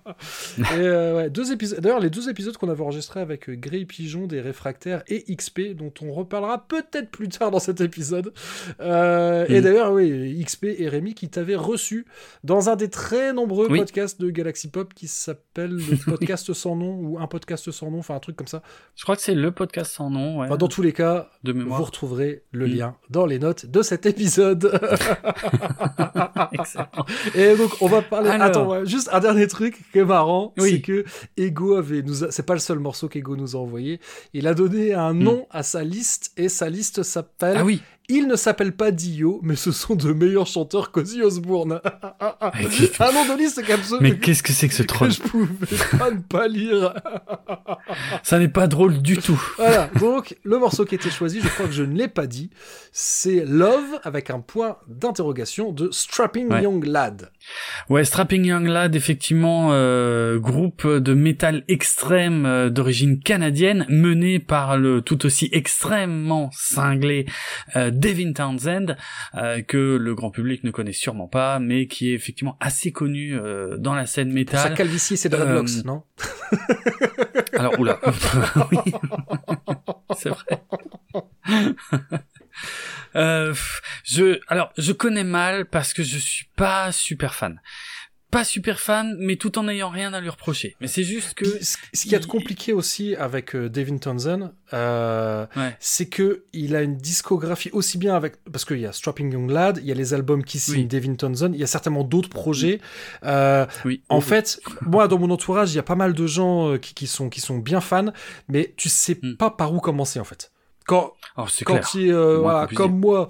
et 0.57 0.63
euh, 0.73 1.15
ouais, 1.17 1.29
deux 1.29 1.51
épisodes 1.51 1.79
d'ailleurs 1.79 1.99
les 1.99 2.09
deux 2.09 2.29
épisodes 2.29 2.55
qu'on 2.57 2.69
avait 2.69 2.81
enregistrés 2.83 3.19
avec 3.19 3.49
euh, 3.49 3.55
Grey 3.55 3.85
Pigeon 3.85 4.27
des 4.27 4.39
réfractaires 4.41 5.03
et 5.07 5.23
XP 5.35 5.73
dont 5.75 5.91
on 6.01 6.13
reparlera 6.13 6.67
peut-être 6.67 7.09
plus 7.09 7.29
tard 7.29 7.51
dans 7.51 7.59
cet 7.59 7.81
épisode 7.81 8.33
et 8.79 8.83
Mm. 8.83 9.61
d'ailleurs 9.61 9.91
oui 9.91 10.43
XP 10.43 10.64
Et 10.69 10.89
Rémi 10.89 11.13
qui 11.13 11.29
t'avaient 11.29 11.55
reçu 11.55 12.05
dans 12.43 12.69
un 12.69 12.75
des 12.75 12.89
très 12.89 13.33
nombreux 13.33 13.67
Oui. 13.69 13.79
podcasts 13.79 14.19
de 14.21 14.29
Galaxy 14.29 14.69
Pop 14.69 14.93
qui 14.93 15.07
s'appelle 15.07 15.71
le 15.75 15.97
podcast 16.05 16.53
sans 16.53 16.75
nom 16.75 16.95
ou 16.99 17.19
un 17.19 17.27
podcast 17.27 17.71
sans 17.71 17.91
nom, 17.91 17.99
enfin 17.99 18.15
un 18.15 18.19
truc 18.19 18.35
comme 18.35 18.47
ça. 18.47 18.61
Je 18.95 19.03
crois 19.03 19.15
que 19.15 19.21
c'est 19.21 19.35
le 19.35 19.51
podcast 19.51 19.91
sans 19.91 20.09
nom, 20.09 20.39
ouais, 20.39 20.47
Enfin, 20.47 20.57
dans 20.57 20.67
tous 20.67 20.81
les 20.81 20.93
cas, 20.93 21.29
de 21.43 21.53
mémoire. 21.53 21.79
vous 21.79 21.85
retrouverez 21.85 22.43
le 22.51 22.65
lien 22.65 22.95
dans 23.09 23.25
les 23.25 23.39
notes 23.39 23.65
de 23.67 23.81
cet 23.81 24.05
épisode. 24.05 24.79
Excellent. 26.51 26.87
Et 27.35 27.55
donc, 27.55 27.71
on 27.81 27.87
va 27.87 28.01
parler. 28.01 28.29
Alors. 28.29 28.45
Attends, 28.47 28.67
ouais, 28.69 28.85
juste 28.85 29.09
un 29.11 29.19
dernier 29.19 29.47
truc 29.47 29.79
qui 29.91 29.99
est 29.99 30.05
marrant, 30.05 30.53
Oui. 30.57 30.71
c'est 30.71 30.81
que 30.81 31.05
Ego 31.37 31.75
avait 31.75 32.01
nous, 32.01 32.23
a- 32.23 32.31
c'est 32.31 32.45
pas 32.45 32.53
le 32.53 32.59
seul 32.59 32.79
morceau 32.79 33.07
qu'Ego 33.09 33.35
nous 33.35 33.55
a 33.55 33.59
envoyé. 33.59 33.99
Il 34.33 34.47
a 34.47 34.53
donné 34.53 34.93
un 34.93 35.13
nom 35.13 35.47
à 35.51 35.63
sa 35.63 35.83
liste 35.83 36.31
et 36.37 36.49
sa 36.49 36.69
liste 36.69 37.03
s'appelle. 37.03 37.55
Hmm. 37.57 37.61
Ah 37.61 37.65
oui, 37.65 37.81
Il 38.07 38.27
ne 38.27 38.35
s'appelle 38.35 38.71
pas 38.73 38.91
Dio, 38.91 39.39
mais 39.43 39.55
ce 39.55 39.71
sont 39.71 39.95
de 39.95 40.13
meilleurs 40.13 40.45
chanteurs 40.47 40.91
qu'Ozzy 40.91 41.21
Osbourne. 41.23 41.81
Un 42.19 43.11
nom 43.11 43.25
de 43.33 43.37
liste 43.37 43.59
absolument- 43.59 43.99
mais 44.01 44.17
qu'est-ce 44.19 44.43
que 44.43 44.51
c'est 44.53 44.67
que 44.67 44.73
ce 44.75 44.83
troll 44.83 45.11
je 45.11 45.21
pouvais 45.21 45.97
pas 45.97 46.11
ne 46.11 46.19
pas 46.19 46.47
lire. 46.47 46.93
Ça 48.23 48.37
n'est 48.39 48.47
pas 48.47 48.67
drôle 48.67 49.01
du 49.01 49.17
tout. 49.17 49.41
Voilà, 49.57 49.89
donc 49.99 50.35
le 50.43 50.57
morceau 50.59 50.85
qui 50.85 50.95
a 50.95 50.97
été 50.97 51.09
choisi, 51.09 51.41
je 51.41 51.47
crois 51.47 51.65
que 51.65 51.71
je 51.71 51.83
ne 51.83 51.95
l'ai 51.95 52.07
pas 52.07 52.27
dit, 52.27 52.49
c'est 52.91 53.43
Love 53.45 53.99
avec 54.03 54.29
un 54.29 54.39
point 54.39 54.77
d'interrogation 54.87 55.71
de 55.71 55.89
Strapping 55.91 56.49
Ouais. 56.51 56.63
Young 56.63 56.85
Lad. 56.85 57.31
Ouais, 57.89 58.03
Strapping 58.03 58.45
Young 58.45 58.67
Lad, 58.67 58.95
effectivement, 58.95 59.69
euh, 59.71 60.39
groupe 60.39 60.87
de 60.87 61.13
métal 61.13 61.63
extrême 61.67 62.45
euh, 62.45 62.69
d'origine 62.69 63.19
canadienne, 63.19 63.85
mené 63.89 64.39
par 64.39 64.77
le 64.77 65.01
tout 65.01 65.25
aussi 65.25 65.49
extrêmement 65.51 66.49
cinglé 66.53 67.25
euh, 67.75 67.91
Devin 67.91 68.33
Townsend, 68.33 68.95
euh, 69.35 69.61
que 69.61 69.97
le 69.97 70.15
grand 70.15 70.31
public 70.31 70.63
ne 70.63 70.71
connaît 70.71 70.93
sûrement 70.93 71.27
pas, 71.27 71.59
mais 71.59 71.87
qui 71.87 72.11
est 72.11 72.13
effectivement 72.13 72.57
assez 72.59 72.91
connu 72.91 73.35
euh, 73.37 73.77
dans 73.77 73.93
la 73.93 74.05
scène 74.05 74.29
Sa 74.29 74.33
métal. 74.33 74.73
calvitie, 74.73 75.17
c'est 75.17 75.29
Dreadlocks, 75.29 75.69
Euh, 75.79 75.83
non 75.85 76.03
Alors, 77.57 77.79
oula. 77.79 77.99
oui. 78.71 78.93
C'est 80.17 80.29
vrai. 80.29 80.63
Euh, 83.15 83.53
je, 84.03 84.39
alors, 84.47 84.71
je 84.77 84.91
connais 84.91 85.23
mal 85.23 85.65
parce 85.65 85.93
que 85.93 86.03
je 86.03 86.17
suis 86.17 86.47
pas 86.55 86.91
super 86.91 87.33
fan. 87.33 87.61
Pas 88.31 88.43
super 88.43 88.81
fan, 88.81 89.15
mais 89.19 89.37
tout 89.37 89.57
en 89.57 89.63
n'ayant 89.63 89.87
rien 89.89 90.11
à 90.13 90.19
lui 90.19 90.27
reprocher. 90.27 90.75
Mais 90.81 90.87
c'est 90.87 91.03
juste 91.05 91.35
que, 91.35 91.45
ce 91.45 91.77
ce 91.93 92.01
qu'il 92.01 92.11
y 92.11 92.15
a 92.15 92.19
de 92.19 92.25
compliqué 92.25 92.73
aussi 92.73 93.15
avec 93.15 93.55
euh, 93.55 93.69
Devin 93.69 93.97
Townsend, 93.97 94.51
euh, 94.73 95.45
ouais, 95.55 95.77
c'est 95.79 96.07
que 96.07 96.43
il 96.51 96.75
a 96.75 96.81
une 96.81 96.97
discographie 96.97 97.69
aussi 97.71 97.97
bien 97.97 98.13
avec 98.13 98.43
parce 98.51 98.65
qu'il 98.65 98.79
y 98.79 98.85
a 98.85 98.91
Strapping 98.91 99.31
Young 99.31 99.49
Lad, 99.49 99.77
il 99.77 99.85
y 99.85 99.91
a 99.91 99.95
les 99.95 100.13
albums 100.13 100.43
qui 100.43 100.59
signent 100.59 100.79
Oui. 100.81 100.85
Devin 100.87 101.15
Townsend, 101.15 101.51
il 101.53 101.59
y 101.59 101.63
a 101.63 101.67
certainement 101.67 102.03
d'autres 102.03 102.27
projets. 102.29 102.81
Euh, 103.23 103.65
oui. 103.85 104.01
en 104.09 104.19
fait, 104.19 104.59
moi 104.81 105.07
dans 105.07 105.19
mon 105.19 105.29
entourage, 105.29 105.71
il 105.71 105.75
y 105.77 105.79
a 105.79 105.83
pas 105.83 105.95
mal 105.95 106.13
de 106.13 106.27
gens 106.27 106.77
qui, 106.77 106.93
qui 106.93 107.07
sont 107.07 107.29
qui 107.29 107.39
sont 107.39 107.59
bien 107.59 107.79
fans, 107.79 108.11
mais 108.49 108.73
tu 108.75 108.89
sais 108.89 109.17
Hmm. 109.21 109.37
pas 109.37 109.51
par 109.51 109.71
où 109.73 109.79
commencer 109.79 110.19
en 110.19 110.25
fait. 110.25 110.51
Quand 110.85 111.13
oh, 111.37 111.45
quand 111.65 111.79
clair. 111.79 112.05
es 112.05 112.11
euh, 112.11 112.37
voilà, 112.37 112.67
comme 112.67 112.99
moi 112.99 113.29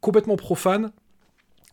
complètement 0.00 0.36
profane, 0.36 0.92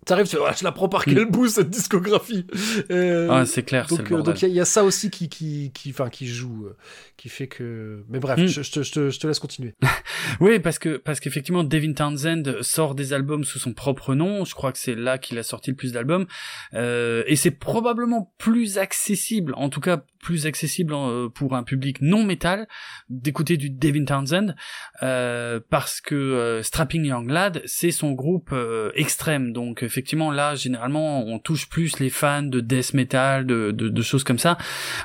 t'arrives, 0.06 0.27
tu 0.27 0.36
fais, 0.38 0.41
je 0.57 0.64
la 0.64 0.72
prends 0.72 0.88
par 0.90 1.06
quel 1.06 1.26
bout 1.26 1.48
cette 1.48 1.69
discographie. 1.69 2.45
Euh, 2.91 3.27
Ah, 3.32 3.45
c'est 3.45 3.64
clair, 3.64 3.88
c'est 3.90 3.98
donc, 3.98 4.11
euh, 4.11 4.34
il 4.36 4.41
y, 4.41 4.45
a- 4.45 4.48
il 4.49 4.53
y 4.56 4.60
a 4.60 4.65
ça 4.65 4.84
aussi 4.84 5.10
qui 5.10 5.30
qui 5.30 5.72
qui 5.73 5.90
enfin 5.90 6.10
qui 6.10 6.27
joue, 6.27 6.65
euh, 6.68 6.76
qui 7.18 7.30
fait 7.30 7.48
que. 7.48 8.03
Mais 8.10 8.19
bref, 8.19 8.40
Hmm. 8.40 8.48
je, 8.48 8.61
je 8.61 8.72
te, 8.72 8.84
je 8.84 8.91
te- 8.91 9.10
je 9.10 9.19
te 9.19 9.27
laisse 9.27 9.40
continuer. 9.40 9.73
Oui, 10.41 10.60
parce 10.60 10.80
que 10.80 10.98
parce 10.98 11.19
qu'effectivement, 11.19 11.64
Devin 11.64 11.94
Townsend 11.94 12.61
sort 12.61 12.95
des 12.95 13.14
albums 13.14 13.44
sous 13.44 13.60
son 13.60 13.73
propre 13.73 14.15
nom. 14.15 14.44
Je 14.44 14.53
crois 14.56 14.72
que 14.72 14.77
c'est 14.80 14.95
là 14.95 15.18
qu'il 15.18 15.38
a 15.38 15.44
sorti 15.44 15.69
le 15.72 15.76
plus 15.76 15.91
d'albums, 15.94 16.26
euh, 16.73 17.23
et 17.27 17.36
c'est 17.36 17.52
probablement 17.52 18.34
plus 18.38 18.77
accessible, 18.77 19.53
en 19.56 19.69
tout 19.69 19.80
cas 19.82 20.03
plus 20.22 20.48
accessible 20.48 20.94
pour 21.36 21.56
un 21.56 21.61
public 21.64 22.02
non 22.02 22.23
métal, 22.23 22.68
d'écouter 23.10 23.57
du 23.57 23.69
Devin 23.69 24.06
Townsend, 24.06 24.56
euh, 25.03 25.60
parce 25.69 26.02
que 26.02 26.61
Strapping 26.64 27.06
Young 27.06 27.30
Lad, 27.30 27.61
c'est 27.65 27.91
son 27.91 28.11
groupe 28.14 28.53
extrême. 28.95 29.53
Donc 29.53 29.88
effectivement, 29.95 30.30
là, 30.30 30.55
généralement, 30.55 31.26
on 31.26 31.39
touche 31.39 31.69
plus 31.69 31.99
les 31.99 32.09
fans 32.09 32.43
de 32.43 32.59
death 32.59 32.93
metal, 32.93 33.45
de, 33.45 34.01
choses 34.01 34.26
comme 34.26 34.38
ça. 34.38 34.57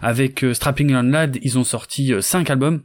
Avec 0.03 0.43
euh, 0.43 0.53
Strapping 0.53 0.91
Young 0.91 1.13
Lad, 1.13 1.39
ils 1.43 1.59
ont 1.59 1.65
sorti 1.65 2.13
euh, 2.13 2.21
cinq 2.21 2.51
albums. 2.51 2.83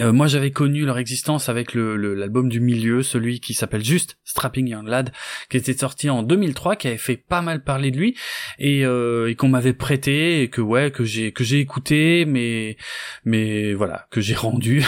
Euh, 0.00 0.12
moi, 0.12 0.26
j'avais 0.26 0.50
connu 0.50 0.84
leur 0.84 0.98
existence 0.98 1.48
avec 1.48 1.74
le 1.74 1.96
l'album 2.14 2.48
du 2.48 2.60
milieu, 2.60 3.02
celui 3.02 3.40
qui 3.40 3.54
s'appelle 3.54 3.84
juste 3.84 4.18
Strapping 4.24 4.68
Young 4.68 4.88
Lad, 4.88 5.12
qui 5.48 5.56
était 5.56 5.76
sorti 5.76 6.10
en 6.10 6.22
2003, 6.22 6.76
qui 6.76 6.88
avait 6.88 6.96
fait 6.96 7.16
pas 7.16 7.42
mal 7.42 7.62
parler 7.62 7.90
de 7.90 7.98
lui 7.98 8.16
et, 8.58 8.84
euh, 8.84 9.30
et 9.30 9.36
qu'on 9.36 9.48
m'avait 9.48 9.72
prêté 9.72 10.42
et 10.42 10.50
que 10.50 10.60
ouais 10.60 10.90
que 10.90 11.04
j'ai 11.04 11.32
que 11.32 11.44
j'ai 11.44 11.60
écouté, 11.60 12.24
mais 12.26 12.76
mais 13.24 13.72
voilà 13.74 14.06
que 14.10 14.20
j'ai 14.20 14.34
rendu 14.34 14.82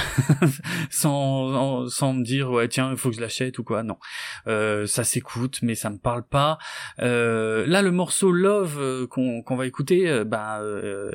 sans 0.90 1.88
sans 1.88 2.12
me 2.12 2.24
dire 2.24 2.50
ouais 2.50 2.68
tiens 2.68 2.90
il 2.90 2.96
faut 2.96 3.10
que 3.10 3.16
je 3.16 3.20
l'achète 3.20 3.58
ou 3.58 3.64
quoi. 3.64 3.82
Non, 3.82 3.98
euh, 4.48 4.86
ça 4.86 5.04
s'écoute, 5.04 5.60
mais 5.62 5.74
ça 5.74 5.90
me 5.90 5.98
parle 5.98 6.24
pas. 6.26 6.58
Euh, 7.00 7.66
là, 7.66 7.82
le 7.82 7.90
morceau 7.90 8.32
Love 8.32 8.78
euh, 8.80 9.06
qu'on 9.06 9.42
qu'on 9.42 9.56
va 9.56 9.66
écouter, 9.66 10.08
euh, 10.08 10.24
bah, 10.24 10.60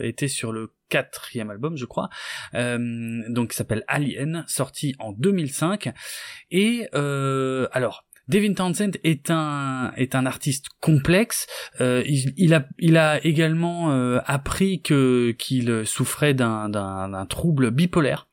était 0.01 0.27
sur 0.27 0.51
le 0.51 0.71
quatrième 0.91 1.49
album, 1.49 1.77
je 1.77 1.85
crois, 1.85 2.09
euh, 2.53 3.23
donc 3.29 3.51
qui 3.51 3.55
s'appelle 3.55 3.83
Alien, 3.87 4.43
sorti 4.47 4.93
en 4.99 5.13
2005. 5.13 5.91
Et 6.51 6.87
euh, 6.93 7.67
alors. 7.71 8.05
Devin 8.27 8.53
Townsend 8.53 8.91
est 9.03 9.29
un 9.29 9.91
est 9.97 10.15
un 10.15 10.25
artiste 10.25 10.67
complexe. 10.79 11.47
Euh, 11.81 12.01
il, 12.05 12.53
a 12.53 12.65
il 12.77 12.95
a 12.95 13.19
également 13.25 13.89
appris 14.19 14.81
que 14.81 15.35
qu'il 15.37 15.85
souffrait 15.85 16.33
d'un 16.33 16.69
d'un 16.69 17.25
trouble 17.25 17.71
bipolaire 17.71 18.29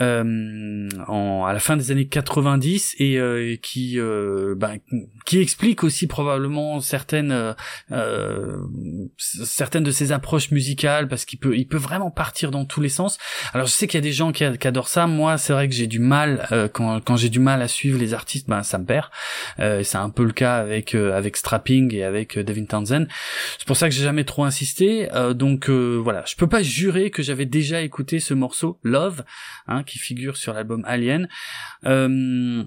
euh, 0.00 0.88
en, 1.06 1.44
à 1.46 1.52
la 1.52 1.60
fin 1.60 1.76
des 1.76 1.90
années 1.90 2.06
90 2.06 2.96
et 2.98 3.18
euh, 3.18 3.56
qui 3.60 3.98
euh, 3.98 4.54
ben, 4.56 4.78
qui 5.24 5.40
explique 5.40 5.84
aussi 5.84 6.06
probablement 6.06 6.80
certaines 6.80 7.32
euh, 7.32 7.52
euh, 7.92 8.58
certaines 9.16 9.84
de 9.84 9.90
ses 9.90 10.12
approches 10.12 10.50
musicales 10.50 11.08
parce 11.08 11.24
qu'il 11.24 11.38
peut 11.38 11.56
il 11.56 11.66
peut 11.66 11.78
vraiment 11.78 12.10
partir 12.10 12.50
dans 12.50 12.64
tous 12.64 12.80
les 12.80 12.88
sens. 12.88 13.18
Alors 13.54 13.66
je 13.66 13.72
sais 13.72 13.86
qu'il 13.86 13.98
y 13.98 14.02
a 14.02 14.02
des 14.02 14.12
gens 14.12 14.32
qui, 14.32 14.44
qui 14.58 14.68
adorent 14.68 14.88
ça. 14.88 15.06
Moi, 15.06 15.38
c'est 15.38 15.52
vrai 15.52 15.68
que 15.68 15.74
j'ai 15.74 15.86
du 15.86 15.98
mal 15.98 16.46
quand 16.72 17.00
quand 17.00 17.16
j'ai 17.16 17.28
du 17.28 17.40
mal 17.40 17.62
à 17.62 17.68
suivre 17.68 17.98
les 17.98 18.14
artistes, 18.14 18.48
ben 18.48 18.62
ça 18.62 18.78
me 18.78 18.84
perd. 18.84 19.08
C'est 19.58 19.96
un 19.96 20.10
peu 20.10 20.24
le 20.24 20.32
cas 20.32 20.56
avec 20.56 20.94
avec 20.94 21.36
Strapping 21.36 21.94
et 21.94 22.04
avec 22.04 22.38
Devin 22.38 22.64
Townsend. 22.64 23.06
C'est 23.58 23.66
pour 23.66 23.76
ça 23.76 23.88
que 23.88 23.94
j'ai 23.94 24.04
jamais 24.04 24.24
trop 24.24 24.44
insisté. 24.44 25.08
Donc 25.34 25.68
voilà, 25.68 26.24
je 26.26 26.36
peux 26.36 26.46
pas 26.46 26.62
jurer 26.62 27.10
que 27.10 27.22
j'avais 27.22 27.46
déjà 27.46 27.80
écouté 27.82 28.20
ce 28.20 28.34
morceau 28.34 28.78
Love, 28.82 29.24
hein, 29.66 29.82
qui 29.84 29.98
figure 29.98 30.36
sur 30.36 30.52
l'album 30.54 30.84
Alien. 30.86 31.28
Euh, 31.84 32.64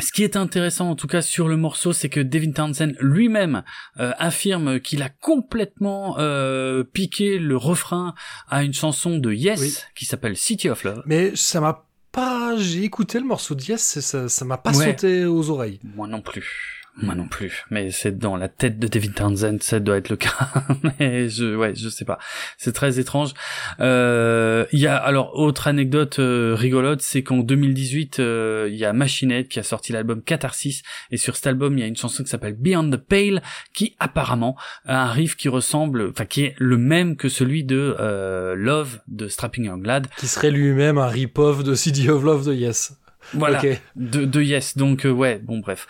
ce 0.00 0.10
qui 0.10 0.24
est 0.24 0.36
intéressant 0.36 0.90
en 0.90 0.96
tout 0.96 1.06
cas 1.06 1.22
sur 1.22 1.48
le 1.48 1.56
morceau, 1.56 1.92
c'est 1.92 2.08
que 2.08 2.18
Devin 2.18 2.52
Townsend 2.52 2.94
lui-même 3.00 3.62
euh, 4.00 4.12
affirme 4.18 4.80
qu'il 4.80 5.02
a 5.02 5.08
complètement 5.08 6.16
euh, 6.18 6.82
piqué 6.82 7.38
le 7.38 7.56
refrain 7.56 8.14
à 8.48 8.64
une 8.64 8.72
chanson 8.72 9.18
de 9.18 9.32
Yes 9.32 9.60
Oui. 9.60 9.74
qui 9.94 10.04
s'appelle 10.06 10.36
City 10.36 10.68
of 10.70 10.82
Love. 10.84 11.02
Mais 11.06 11.36
ça 11.36 11.60
m'a 11.60 11.86
pas. 12.10 12.56
J'ai 12.56 12.82
écouté 12.84 13.20
le 13.20 13.26
morceau 13.26 13.54
de 13.54 13.62
Yes, 13.62 13.96
et 13.96 14.00
ça 14.00 14.28
ça 14.28 14.44
m'a 14.44 14.58
pas 14.58 14.76
Ouais. 14.76 14.86
sauté 14.86 15.24
aux 15.24 15.50
oreilles. 15.50 15.78
Moi 15.84 16.08
non 16.08 16.20
plus. 16.22 16.81
Moi 16.96 17.14
non 17.14 17.26
plus. 17.26 17.64
Mais 17.70 17.90
c'est 17.90 18.18
dans 18.18 18.36
la 18.36 18.48
tête 18.48 18.78
de 18.78 18.86
Devin 18.86 19.12
Townsend, 19.12 19.58
ça 19.60 19.80
doit 19.80 19.96
être 19.96 20.10
le 20.10 20.16
cas. 20.16 20.34
Mais 21.00 21.28
je, 21.30 21.56
ouais, 21.56 21.74
je 21.74 21.88
sais 21.88 22.04
pas. 22.04 22.18
C'est 22.58 22.72
très 22.72 22.98
étrange. 22.98 23.32
Euh, 23.80 24.66
Il 24.72 24.78
y 24.78 24.86
a 24.86 24.96
alors 24.96 25.38
autre 25.38 25.68
anecdote 25.68 26.18
euh, 26.18 26.54
rigolote, 26.54 27.00
c'est 27.00 27.22
qu'en 27.22 27.38
2018, 27.38 28.18
euh, 28.20 28.68
il 28.70 28.76
y 28.76 28.84
a 28.84 28.92
Machinette 28.92 29.48
qui 29.48 29.58
a 29.58 29.62
sorti 29.62 29.92
l'album 29.92 30.22
Catharsis, 30.22 30.82
et 31.10 31.16
sur 31.16 31.36
cet 31.36 31.46
album, 31.46 31.78
il 31.78 31.80
y 31.80 31.84
a 31.84 31.86
une 31.86 31.96
chanson 31.96 32.22
qui 32.22 32.28
s'appelle 32.28 32.56
Beyond 32.58 32.90
the 32.90 32.96
Pale, 32.98 33.42
qui 33.72 33.96
apparemment 33.98 34.56
a 34.84 35.04
un 35.04 35.10
riff 35.10 35.34
qui 35.34 35.48
ressemble, 35.48 36.08
enfin 36.10 36.26
qui 36.26 36.44
est 36.44 36.54
le 36.58 36.76
même 36.76 37.16
que 37.16 37.30
celui 37.30 37.64
de 37.64 37.96
euh, 38.00 38.54
Love 38.54 39.00
de 39.08 39.28
Strapping 39.28 39.64
Young 39.64 39.86
Lad. 39.86 40.08
Qui 40.18 40.26
serait 40.26 40.50
lui-même 40.50 40.98
un 40.98 41.06
rip-off 41.08 41.64
de 41.64 41.74
CD 41.74 42.10
of 42.10 42.22
Love 42.22 42.46
de 42.46 42.52
Yes. 42.52 42.92
Voilà. 43.34 43.60
De, 43.96 44.24
de 44.24 44.42
Yes. 44.42 44.76
Donc 44.76 45.06
euh, 45.06 45.10
ouais, 45.10 45.38
bon 45.38 45.58
bref. 45.58 45.86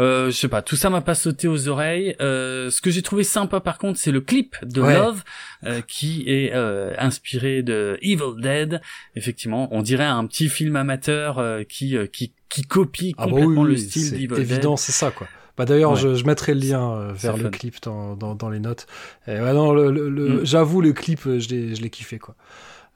Euh, 0.00 0.26
je 0.30 0.36
sais 0.36 0.48
pas, 0.48 0.62
tout 0.62 0.76
ça 0.76 0.90
m'a 0.90 1.00
pas 1.00 1.14
sauté 1.14 1.48
aux 1.48 1.68
oreilles. 1.68 2.14
Euh, 2.20 2.70
ce 2.70 2.80
que 2.80 2.90
j'ai 2.90 3.02
trouvé 3.02 3.24
sympa 3.24 3.60
par 3.60 3.78
contre, 3.78 3.98
c'est 3.98 4.10
le 4.12 4.20
clip 4.20 4.56
de 4.62 4.80
Ouais. 4.82 4.94
Love 4.94 5.22
euh, 5.64 5.80
qui 5.86 6.24
est 6.26 6.52
euh, 6.54 6.92
inspiré 6.98 7.62
de 7.62 7.98
Evil 8.02 8.40
Dead. 8.40 8.80
Effectivement, 9.16 9.68
on 9.72 9.82
dirait 9.82 10.04
un 10.04 10.26
petit 10.26 10.48
film 10.48 10.76
amateur 10.76 11.38
euh, 11.38 11.62
qui 11.62 11.96
euh, 11.96 12.06
qui 12.06 12.32
qui 12.48 12.62
copie 12.62 13.14
Ah 13.16 13.26
bah 13.26 13.32
oui, 13.32 13.40
complètement 13.42 13.64
le 13.64 13.76
style 13.76 14.02
c'est 14.02 14.16
d'Evil 14.16 14.38
évident, 14.40 14.76
c'est 14.76 14.92
ça 14.92 15.10
quoi. 15.10 15.26
Bah 15.56 15.66
d'ailleurs, 15.66 15.92
Ouais. 15.92 16.00
je, 16.00 16.14
je 16.14 16.24
mettrai 16.24 16.54
le 16.54 16.60
lien 16.60 16.92
euh, 16.92 17.12
vers 17.14 17.36
le 17.36 17.44
fun. 17.44 17.50
clip 17.50 17.76
dans, 17.82 18.16
dans, 18.16 18.34
dans 18.34 18.48
les 18.48 18.58
notes. 18.58 18.86
Et 19.26 19.32
ouais, 19.32 19.52
non, 19.52 19.72
le, 19.72 19.90
le- 19.90 20.08
le- 20.08 20.28
Mm. 20.40 20.44
j'avoue, 20.46 20.80
le 20.80 20.92
clip, 20.94 21.20
je 21.24 21.48
l'ai, 21.50 21.74
je 21.74 21.82
l'ai 21.82 21.90
kiffé 21.90 22.18
quoi. 22.18 22.34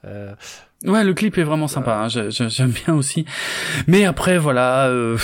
Euh, 0.07 0.31
Dead. 0.31 0.37
Ouais, 0.85 1.05
le 1.05 1.15
clip 1.15 1.39
est 1.39 1.43
vraiment 1.43 1.69
sympa. 1.69 1.97
hein, 1.97 2.09
je- 2.09 2.31
je- 2.31 2.49
J'aime 2.49 2.71
bien 2.71 2.95
aussi. 2.95 3.25
Mais 3.87 4.05
après, 4.05 4.39
voilà, 4.39 4.87
euh, 4.89 5.17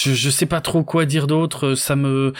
je 0.00 0.12
je 0.14 0.30
sais 0.30 0.46
pas 0.46 0.60
trop 0.60 0.82
quoi 0.82 1.04
dire 1.06 1.26
d'autre. 1.26 1.74
Ça 1.74 1.96
me 1.96 2.32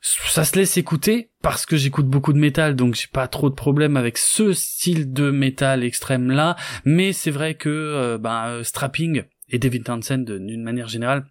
ça 0.00 0.44
se 0.44 0.56
laisse 0.56 0.76
écouter 0.76 1.30
parce 1.42 1.64
que 1.66 1.76
j'écoute 1.76 2.06
beaucoup 2.06 2.32
de 2.34 2.38
métal, 2.38 2.76
donc 2.76 2.94
j'ai 2.94 3.06
pas 3.10 3.26
trop 3.26 3.48
de 3.48 3.54
problème 3.54 3.96
avec 3.96 4.18
ce 4.18 4.52
style 4.52 5.12
de 5.12 5.30
métal 5.30 5.82
extrême 5.82 6.30
là. 6.30 6.56
Mais 6.84 7.12
c'est 7.12 7.30
vrai 7.30 7.54
que 7.54 7.68
euh, 7.70 8.18
ben, 8.18 8.44
euh, 8.48 8.62
Strapping 8.64 9.22
et 9.48 9.58
David 9.58 9.84
Townsend 9.84 10.18
d'une 10.24 10.62
manière 10.62 10.88
générale 10.88 11.24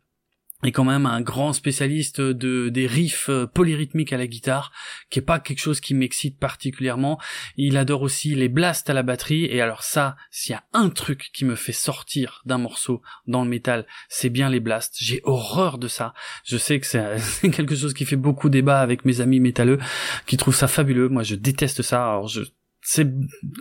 est 0.64 0.72
quand 0.72 0.84
même 0.84 1.06
un 1.06 1.22
grand 1.22 1.54
spécialiste 1.54 2.22
de 2.22 2.70
des 2.70 2.88
riffs 2.88 3.30
euh, 3.30 3.46
polyrythmiques 3.46 4.14
à 4.14 4.18
la 4.18 4.28
guitare, 4.28 4.72
qui 5.10 5.20
est 5.20 5.24
pas 5.24 5.40
quelque 5.40 5.60
chose 5.60 5.80
qui 5.80 5.94
m'excite 5.94 6.40
particulièrement. 6.40 7.20
Il 7.58 7.78
adore 7.78 8.02
aussi 8.02 8.36
les 8.36 8.50
blasts 8.50 8.90
à 8.90 8.94
la 8.94 9.04
batterie, 9.04 9.46
et 9.46 9.62
alors 9.62 9.84
ça, 9.84 10.16
s'il 10.32 10.54
y 10.54 10.56
a 10.56 10.64
un 10.74 10.90
truc 10.90 11.30
qui 11.34 11.46
me 11.46 11.56
fait 11.56 11.72
sortir 11.72 12.42
d'un 12.46 12.58
morceau 12.58 13.02
dans 13.28 13.44
le 13.44 13.50
métal, 13.50 13.86
c'est 14.10 14.30
bien 14.30 14.50
les 14.50 14.60
blasts. 14.60 14.96
J'ai 15.00 15.22
horreur 15.24 15.78
de 15.78 15.88
ça. 15.88 16.14
Je 16.46 16.58
sais 16.58 16.80
que 16.80 16.86
c'est 16.86 17.50
quelque 17.52 17.76
chose 17.76 17.94
qui 17.94 18.06
fait 18.06 18.16
beaucoup 18.16 18.50
débat 18.50 18.82
avec 18.82 19.06
mes 19.06 19.22
amis 19.22 19.40
métalleux, 19.40 19.80
qui 20.26 20.38
trouvent 20.38 20.56
ça 20.56 20.68
fabuleux. 20.68 21.10
Moi, 21.10 21.24
je 21.24 21.36
déteste 21.36 21.82
ça. 21.82 22.04
Alors 22.04 22.28
je 22.28 22.42
c'est 22.86 23.08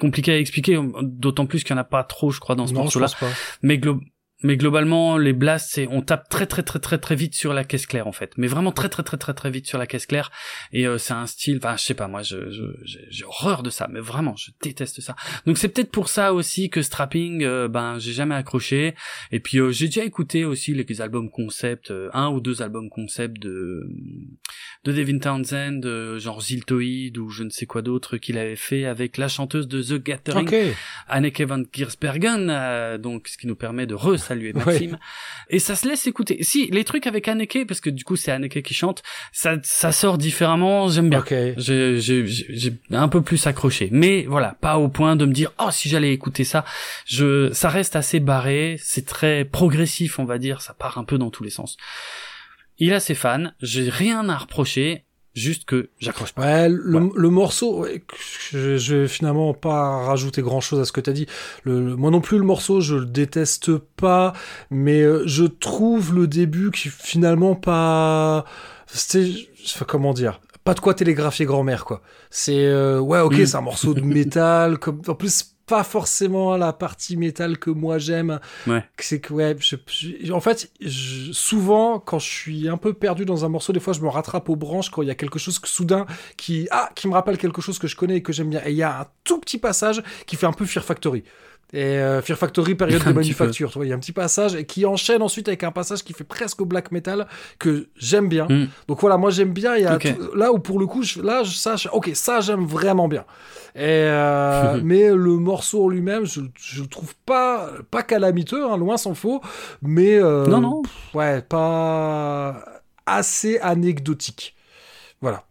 compliqué 0.01 0.33
à 0.33 0.39
expliquer, 0.39 0.79
d'autant 1.01 1.47
plus 1.47 1.63
qu'il 1.63 1.71
y 1.71 1.79
en 1.79 1.81
a 1.81 1.85
pas 1.85 2.03
trop, 2.03 2.33
je 2.33 2.41
crois, 2.41 2.57
dans 2.57 2.67
ce 2.67 2.75
morceau-là. 2.75 3.07
Mais 3.63 3.79
glo 3.79 4.01
mais 4.43 4.57
globalement, 4.57 5.19
les 5.19 5.33
blasts, 5.33 5.71
c'est 5.73 5.87
on 5.91 6.03
tape 6.03 6.29
très 6.29 6.47
très 6.47 6.63
très 6.63 6.79
très 6.79 6.99
très 6.99 7.15
vite 7.15 7.35
sur 7.35 7.53
la 7.53 7.65
caisse 7.65 7.87
claire 7.87 8.07
en 8.07 8.13
fait, 8.13 8.33
mais 8.37 8.47
vraiment 8.47 8.73
très 8.73 8.89
très 8.89 9.03
très 9.03 9.17
très 9.17 9.35
très 9.35 9.51
vite 9.51 9.67
sur 9.67 9.79
la 9.79 9.87
caisse 9.87 10.07
claire. 10.07 10.31
Et 10.73 10.87
euh, 10.87 10.99
c'est 10.99 11.13
un 11.13 11.27
style, 11.27 11.59
enfin 11.59 11.77
je 11.77 11.85
sais 11.85 11.95
pas, 11.95 12.09
moi 12.09 12.23
je 12.23 12.37
j'ai 12.85 13.25
horreur 13.25 13.63
de 13.63 13.71
ça, 13.71 13.89
mais 13.91 14.01
vraiment 14.01 14.35
je 14.37 14.51
déteste 14.63 15.01
ça. 15.01 15.15
Donc 15.47 15.59
c'est 15.59 15.69
peut-être 15.69 15.91
pour 15.91 16.09
ça 16.09 16.33
aussi 16.33 16.71
que 16.71 16.83
Strapping, 16.83 17.45
euh, 17.45 17.69
ben 17.69 17.99
j'ai 17.99 18.13
jamais 18.13 18.35
accroché. 18.35 18.95
Et 19.31 19.41
puis 19.41 19.59
euh, 19.59 19.71
j'ai 19.71 19.87
déjà 19.87 20.05
écouté 20.05 20.45
aussi 20.45 20.75
les, 20.75 21.01
albums 21.01 21.31
concept, 21.31 21.91
un 22.13 22.29
ou 22.29 22.41
deux 22.41 22.61
albums 22.61 22.91
concept 22.91 23.41
de 23.41 23.89
de 24.85 24.93
Devin 24.93 25.19
Townsend, 25.19 26.19
genre 26.19 26.43
Ziltoid 26.43 27.17
ou 27.17 27.31
je 27.31 27.45
ne 27.45 27.51
sais 27.51 27.65
quoi 27.65 27.81
d'autre 27.81 28.19
qu'il 28.19 28.37
avait 28.37 28.57
fait 28.57 28.85
avec 28.85 29.17
la 29.17 29.29
chanteuse 29.29 29.69
de 29.69 29.83
The 29.83 30.03
Gathering, 30.03 30.47
okay. 30.47 30.75
Anneke 31.09 31.41
van 31.43 31.63
Giersbergen, 31.73 32.99
donc 32.99 33.29
ce 33.29 33.39
qui 33.39 33.47
nous 33.47 33.57
permet 33.57 33.87
de 33.87 33.95
re 33.95 34.19
saluer 34.33 34.53
Maxime. 34.53 34.99
Et 35.49 35.59
ça 35.59 35.77
se 35.77 35.87
laisse 35.87 36.07
écouter. 36.07 36.39
Si, 36.43 36.69
les 36.71 36.85
trucs 36.85 37.07
avec 37.07 37.29
Anneke, 37.29 37.67
parce 37.67 37.81
que 37.81 37.91
du 37.91 38.05
coup 38.05 38.17
c'est 38.17 38.33
Anneke 38.33 38.63
qui 38.63 38.75
chante, 38.75 39.03
ça, 39.33 39.57
ça 39.63 39.93
sort 39.93 40.19
différemment, 40.19 40.89
j'aime 40.89 41.11
bien. 41.11 41.25
J'ai, 41.57 41.99
j'ai, 42.01 42.73
un 42.91 43.09
peu 43.09 43.23
plus 43.23 43.47
accroché. 43.47 43.89
Mais 43.93 44.25
voilà, 44.29 44.57
pas 44.61 44.79
au 44.79 44.89
point 44.89 45.17
de 45.17 45.27
me 45.27 45.33
dire, 45.33 45.53
oh, 45.59 45.69
si 45.71 45.89
j'allais 45.89 46.13
écouter 46.13 46.45
ça, 46.45 46.65
je, 47.07 47.53
ça 47.53 47.69
reste 47.69 47.97
assez 47.97 48.21
barré, 48.21 48.77
c'est 48.83 49.07
très 49.07 49.45
progressif, 49.45 50.19
on 50.19 50.25
va 50.25 50.39
dire, 50.39 50.63
ça 50.63 50.75
part 50.75 50.99
un 50.99 51.05
peu 51.05 51.19
dans 51.19 51.31
tous 51.31 51.45
les 51.45 51.51
sens. 51.51 51.77
Il 52.79 52.93
a 52.95 53.01
ses 53.01 53.15
fans, 53.15 53.53
j'ai 53.61 53.89
rien 53.91 54.29
à 54.29 54.37
reprocher, 54.37 55.05
juste 55.35 55.65
que 55.65 55.89
j'accroche 55.99 56.33
pas. 56.33 56.43
Ouais, 56.43 56.69
le, 56.69 57.29
morceau, 57.29 57.87
je, 58.51 58.77
je 58.77 58.97
vais 58.97 59.09
finalement 59.09 59.55
pas 59.55 60.05
rajouter 60.05 60.43
grand 60.43 60.61
chose 60.61 60.81
à 60.81 60.85
ce 60.85 60.93
que 60.93 61.01
t'as 61.01 61.13
dit. 61.13 61.27
Le, 61.65 61.97
moi 61.97 62.11
non 62.11 62.21
plus, 62.21 62.39
le 62.39 62.45
morceau, 62.45 62.81
je 62.81 62.97
le 62.97 63.07
déteste 63.07 63.77
pas, 63.77 64.33
mais 64.71 65.01
euh, 65.01 65.23
je 65.27 65.45
trouve 65.45 66.15
le 66.15 66.27
début 66.27 66.71
qui 66.71 66.89
finalement 66.89 67.55
pas. 67.55 68.45
C'était. 68.87 69.31
Comment 69.87 70.13
dire 70.13 70.41
pas 70.65 70.75
de 70.75 70.81
quoi 70.81 70.95
télégraphier 70.95 71.45
grand-mère 71.45 71.85
quoi. 71.85 72.03
C'est 72.31 72.67
euh, 72.67 73.01
ouais 73.01 73.21
ok 73.21 73.35
c'est 73.35 73.57
un 73.57 73.61
morceau 73.63 73.95
de 73.95 74.01
métal 74.01 74.79
comme 74.81 75.03
en 75.09 75.15
plus 75.15 75.52
pas 75.73 75.85
forcément 75.85 76.55
la 76.59 76.75
partie 76.75 77.17
métal 77.17 77.57
que 77.57 77.71
moi 77.71 77.97
j'aime. 77.97 78.41
Ouais. 78.67 78.85
C'est 78.99 79.21
que 79.21 79.33
ouais, 79.33 79.57
en 80.31 80.41
fait, 80.41 80.71
souvent 81.33 81.99
quand 81.99 82.19
je 82.19 82.29
suis 82.29 82.69
un 82.69 82.77
peu 82.77 82.93
perdu 82.93 83.25
dans 83.25 83.47
un 83.47 83.49
morceau, 83.49 83.73
des 83.73 83.81
fois 83.81 83.95
je 83.95 84.03
me 84.03 84.09
rattrape 84.09 84.51
aux 84.51 84.57
branches 84.57 84.91
quand 84.91 85.01
il 85.01 85.09
y 85.09 85.11
a 85.11 85.15
quelque 85.15 85.39
chose 85.39 85.59
que 85.59 85.69
soudain 85.69 86.05
qui 86.37 86.69
ah 86.73 86.91
qui 86.95 87.09
me 87.09 87.15
rappelle 87.15 87.39
quelque 87.39 87.63
chose 87.63 87.79
que 87.79 87.87
je 87.87 87.97
connais 87.97 88.17
et 88.17 88.23
que 88.23 88.35
j'aime 88.35 88.51
bien. 88.51 88.61
Et 88.67 88.73
il 88.73 88.77
y 88.77 88.83
a 88.83 89.01
un 89.01 89.07
tout 89.25 89.39
petit 89.39 89.57
passage 89.57 90.03
qui 90.27 90.37
fait 90.37 90.45
un 90.45 90.53
peu 90.53 90.67
Fear 90.67 90.85
Factory. 90.85 91.25
Et 91.73 91.85
euh, 91.85 92.21
Fear 92.21 92.37
Factory, 92.37 92.75
période 92.75 93.03
de 93.07 93.13
manufacture, 93.13 93.71
tu 93.71 93.79
vois, 93.79 93.87
il 93.87 93.89
y 93.89 93.93
a 93.93 93.95
un 93.97 93.99
petit 93.99 94.13
passage 94.13 94.55
et 94.55 94.67
qui 94.67 94.85
enchaîne 94.85 95.23
ensuite 95.23 95.49
avec 95.49 95.65
un 95.65 95.73
passage 95.73 96.05
qui 96.05 96.13
fait 96.13 96.25
presque 96.25 96.61
au 96.61 96.67
black 96.67 96.93
metal 96.93 97.27
que 97.59 97.89
j'aime 97.97 98.29
bien. 98.29 98.47
Hmm. 98.49 98.69
Donc 98.89 99.01
voilà, 99.01 99.17
moi 99.17 99.31
j'aime 99.31 99.53
bien. 99.53 99.77
Il 99.77 99.83
y 99.83 99.87
a 99.87 99.99
là 100.35 100.53
où 100.53 100.59
pour 100.59 100.79
le 100.79 100.87
coup, 100.87 101.03
je, 101.03 101.23
là, 101.23 101.43
ça, 101.45 101.77
ok, 101.93 102.11
ça 102.15 102.41
j'aime 102.41 102.67
vraiment 102.67 103.09
bien. 103.09 103.25
Et 103.75 103.81
euh, 103.81 104.81
mais 104.85 105.09
le 105.09 105.37
morceau 105.39 105.85
en 105.85 105.89
lui-même, 105.89 106.27
je, 106.27 106.41
je 106.57 106.83
le 106.83 106.89
trouve 106.89 107.15
pas 107.25 107.71
pas 107.91 108.03
calamiteux, 108.03 108.65
hein, 108.65 108.77
loin 108.77 108.99
s'en 108.99 109.15
faut, 109.15 109.41
mais 109.81 110.17
euh, 110.17 110.47
non 110.47 110.61
non, 110.61 110.83
ouais, 111.15 111.41
pas 111.41 112.83
assez 113.07 113.59
anecdotique. 113.61 114.55
Voilà. 115.23 115.45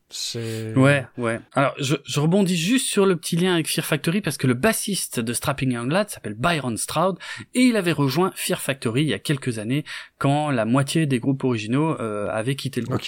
Ouais, 0.75 1.05
ouais. 1.17 1.39
Alors, 1.53 1.73
je, 1.79 1.95
je, 2.03 2.19
rebondis 2.19 2.57
juste 2.57 2.87
sur 2.87 3.05
le 3.05 3.15
petit 3.15 3.37
lien 3.37 3.53
avec 3.53 3.69
Fear 3.69 3.85
Factory 3.85 4.19
parce 4.19 4.37
que 4.37 4.45
le 4.45 4.53
bassiste 4.53 5.21
de 5.21 5.31
Strapping 5.31 5.71
Young 5.71 5.89
Lad 5.89 6.09
s'appelle 6.09 6.33
Byron 6.33 6.75
Stroud 6.75 7.17
et 7.53 7.61
il 7.61 7.77
avait 7.77 7.93
rejoint 7.93 8.33
Fear 8.35 8.61
Factory 8.61 9.03
il 9.03 9.07
y 9.07 9.13
a 9.13 9.19
quelques 9.19 9.59
années 9.59 9.85
quand 10.17 10.51
la 10.51 10.65
moitié 10.65 11.05
des 11.05 11.19
groupes 11.19 11.45
originaux 11.45 11.97
euh, 12.01 12.27
avaient 12.29 12.55
quitté 12.55 12.81
le 12.81 12.87
groupe 12.87 13.01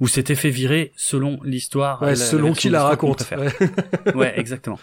ou 0.00 0.08
s'était 0.08 0.34
fait 0.34 0.50
virer 0.50 0.92
selon 0.96 1.40
l'histoire. 1.42 2.02
Ouais, 2.02 2.14
selon 2.14 2.52
qui 2.52 2.68
la 2.68 2.84
raconte. 2.84 3.24
Ouais. 3.30 4.14
ouais, 4.14 4.38
exactement. 4.38 4.78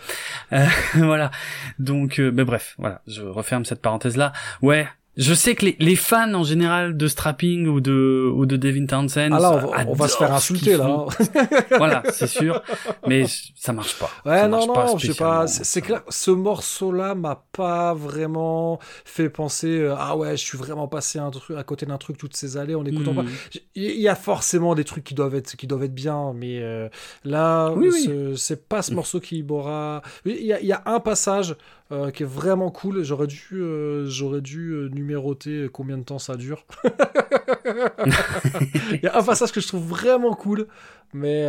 Euh, 0.54 0.66
voilà. 0.96 1.30
Donc, 1.78 2.20
euh, 2.20 2.32
mais 2.32 2.44
bref, 2.44 2.74
voilà. 2.80 3.02
Je 3.06 3.22
referme 3.22 3.66
cette 3.66 3.84
parenthèse 3.84 4.18
là. 4.18 4.34
Ouais, 4.64 4.88
je 5.18 5.34
sais 5.34 5.56
que 5.56 5.66
les, 5.66 5.76
les, 5.80 5.96
fans 5.96 6.34
en 6.36 6.44
général 6.44 6.96
de 6.96 7.08
Strapping 7.08 7.68
ou 7.68 7.82
de 7.82 8.32
ou 8.34 8.46
de 8.46 8.56
Devin 8.56 8.86
Townsend, 8.86 9.32
ah 9.34 9.40
là, 9.40 9.86
on 9.88 9.94
va, 9.94 10.08
se 10.08 10.16
faire 10.16 10.32
insulter 10.32 10.78
là. 10.78 11.06
voilà, 11.78 12.04
c'est 12.12 12.28
sûr, 12.28 12.62
mais 13.08 13.26
ça 13.56 13.74
marche 13.74 13.98
pas. 13.98 14.12
Ouais, 14.26 14.48
non, 14.48 14.68
non, 14.68 14.98
je 14.98 15.12
sais 15.12 15.18
pas. 15.18 15.48
C'est 15.48 15.82
clair, 15.82 16.04
ce 16.10 16.30
morceau-là 16.30 17.16
m'a 17.16 17.44
pas 17.52 17.96
vraiment 17.96 18.80
fait 19.06 19.30
penser. 19.30 19.80
Euh, 19.80 19.96
ah 19.98 20.16
ouais, 20.16 20.38
je 20.38 20.46
suis 20.46 20.58
vraiment 20.58 20.88
passé 20.88 21.18
un 21.18 21.32
truc 21.32 21.58
à 21.58 21.64
côté 21.64 21.88
d'un 21.88 21.98
truc 21.98 22.18
toutes 22.18 22.36
ces 22.36 22.58
années 22.58 22.76
en 22.76 22.86
écoutant 22.86 23.16
pas. 23.16 23.24
Hmm. 23.24 23.30
Il 23.76 24.00
y 24.00 24.08
a 24.08 24.16
forcément 24.16 24.76
des 24.76 24.84
trucs 24.84 25.04
qui 25.04 25.16
doivent 25.16 25.36
être 25.36 25.56
qui 25.56 25.66
doivent 25.66 25.84
être 25.84 25.96
bien, 25.96 26.34
mais 26.36 26.60
euh, 26.62 26.90
là, 27.24 27.74
c'est 28.36 28.68
pas 28.68 28.84
ce 28.84 28.94
morceau 28.94 29.20
qui 29.20 29.42
m'aura. 29.42 30.04
Il 30.26 30.44
y, 30.44 30.54
a, 30.54 30.60
il 30.60 30.68
y 30.68 30.74
a 30.74 30.84
un 30.86 31.00
passage 31.00 31.56
euh, 31.90 32.12
qui 32.12 32.24
est 32.24 32.28
vraiment 32.28 32.70
cool. 32.70 33.04
J'aurais 33.04 33.28
dû, 33.28 33.48
euh, 33.54 34.06
j'aurais 34.08 34.42
dû 34.42 34.72
euh, 34.72 34.90
numéroter 34.90 35.70
combien 35.72 35.98
de 35.98 36.04
temps 36.04 36.20
ça 36.20 36.36
dure. 36.36 36.66
Il 38.92 39.00
y 39.04 39.08
a 39.08 39.18
un 39.18 39.24
passage 39.24 39.54
que 39.54 39.62
je 39.62 39.68
trouve 39.68 39.86
vraiment 39.88 40.34
cool, 40.34 40.68
mais 41.14 41.46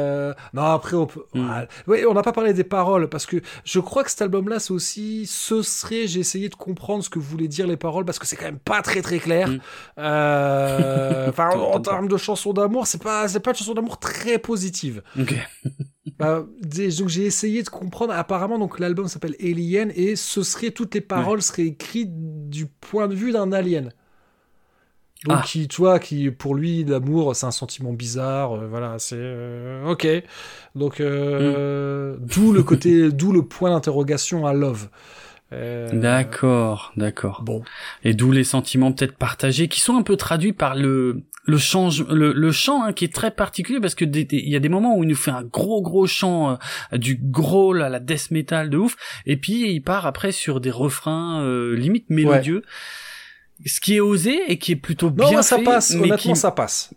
non 0.52 0.62
après 0.62 0.96
on 0.96 1.06
peut. 1.06 1.24
Mm. 1.34 1.50
Oui, 1.88 2.04
on 2.08 2.14
n'a 2.14 2.22
pas 2.22 2.32
parlé 2.32 2.52
des 2.52 2.64
paroles 2.64 3.08
parce 3.08 3.26
que 3.26 3.38
je 3.64 3.80
crois 3.80 4.04
que 4.04 4.10
cet 4.10 4.22
album-là, 4.22 4.60
c'est 4.60 4.72
aussi, 4.72 5.26
ce 5.26 5.62
serait, 5.62 6.06
j'ai 6.06 6.20
essayé 6.20 6.48
de 6.48 6.54
comprendre 6.54 7.02
ce 7.02 7.10
que 7.10 7.18
voulaient 7.18 7.48
dire 7.48 7.66
les 7.66 7.76
paroles 7.76 8.04
parce 8.04 8.20
que 8.20 8.26
c'est 8.26 8.36
quand 8.36 8.44
même 8.44 8.58
pas 8.58 8.82
très 8.82 9.02
très 9.02 9.18
clair. 9.18 9.48
Mm. 9.48 9.58
Enfin, 11.28 11.50
en, 11.50 11.80
termes 11.80 12.08
de 12.08 12.16
chansons 12.16 12.52
d'amour, 12.52 12.86
c'est 12.86 13.02
pas, 13.02 13.28
c'est 13.28 13.40
pas 13.40 13.50
une 13.50 13.56
chanson 13.56 13.74
d'amour 13.74 13.98
très 13.98 14.38
positive. 14.38 15.02
Ok. 15.18 15.34
Bah, 16.18 16.46
donc 16.62 17.08
j'ai 17.08 17.24
essayé 17.24 17.62
de 17.62 17.68
comprendre. 17.68 18.12
Apparemment, 18.12 18.58
donc 18.58 18.78
l'album 18.78 19.08
s'appelle 19.08 19.34
Alien 19.40 19.92
et 19.94 20.16
ce 20.16 20.42
serait 20.42 20.70
toutes 20.70 20.94
les 20.94 21.00
paroles 21.00 21.42
seraient 21.42 21.66
écrites 21.66 22.48
du 22.48 22.66
point 22.66 23.08
de 23.08 23.14
vue 23.14 23.32
d'un 23.32 23.52
alien. 23.52 23.92
Donc 25.24 25.38
ah. 25.40 25.44
qui, 25.44 25.66
tu 25.66 25.80
vois, 25.80 25.98
qui 25.98 26.30
pour 26.30 26.54
lui 26.54 26.84
l'amour 26.84 27.34
c'est 27.34 27.46
un 27.46 27.50
sentiment 27.50 27.92
bizarre. 27.92 28.52
Euh, 28.52 28.68
voilà, 28.68 28.96
c'est 28.98 29.16
euh, 29.18 29.84
ok. 29.86 30.06
Donc 30.76 31.00
euh, 31.00 32.16
mm. 32.16 32.26
d'où 32.26 32.52
le 32.52 32.62
côté, 32.62 33.10
d'où 33.12 33.32
le 33.32 33.42
point 33.42 33.70
d'interrogation 33.70 34.46
à 34.46 34.52
Love. 34.52 34.88
D'accord, 35.50 36.92
d'accord. 36.98 37.42
Bon. 37.42 37.62
Et 38.04 38.12
d'où 38.12 38.30
les 38.32 38.44
sentiments 38.44 38.92
peut-être 38.92 39.16
partagés 39.16 39.66
qui 39.68 39.80
sont 39.80 39.96
un 39.96 40.02
peu 40.02 40.16
traduits 40.16 40.52
par 40.52 40.74
le 40.74 41.22
le 41.48 41.56
change 41.56 42.06
le, 42.08 42.32
le 42.32 42.52
chant 42.52 42.84
hein, 42.84 42.92
qui 42.92 43.06
est 43.06 43.12
très 43.12 43.30
particulier 43.30 43.80
parce 43.80 43.94
que 43.94 44.04
il 44.04 44.48
y 44.48 44.54
a 44.54 44.60
des 44.60 44.68
moments 44.68 44.96
où 44.96 45.02
il 45.02 45.08
nous 45.08 45.16
fait 45.16 45.30
un 45.30 45.42
gros 45.42 45.80
gros 45.80 46.06
chant 46.06 46.58
euh, 46.92 46.98
du 46.98 47.18
gros 47.20 47.74
à 47.74 47.88
la 47.88 48.00
death 48.00 48.30
metal 48.30 48.68
de 48.68 48.76
ouf 48.76 48.96
et 49.24 49.38
puis 49.38 49.72
il 49.72 49.80
part 49.80 50.06
après 50.06 50.30
sur 50.30 50.60
des 50.60 50.70
refrains 50.70 51.42
euh, 51.42 51.74
limite 51.74 52.10
mélodieux. 52.10 52.62
Ce 53.66 53.80
qui 53.80 53.96
est 53.96 54.00
osé 54.00 54.38
et 54.46 54.58
qui 54.58 54.72
est 54.72 54.76
plutôt 54.76 55.10
bien 55.10 55.42
ça 55.42 55.58
passe. 55.58 55.94
honnêtement 55.94 56.34
ça 56.34 56.52
passe 56.52 56.92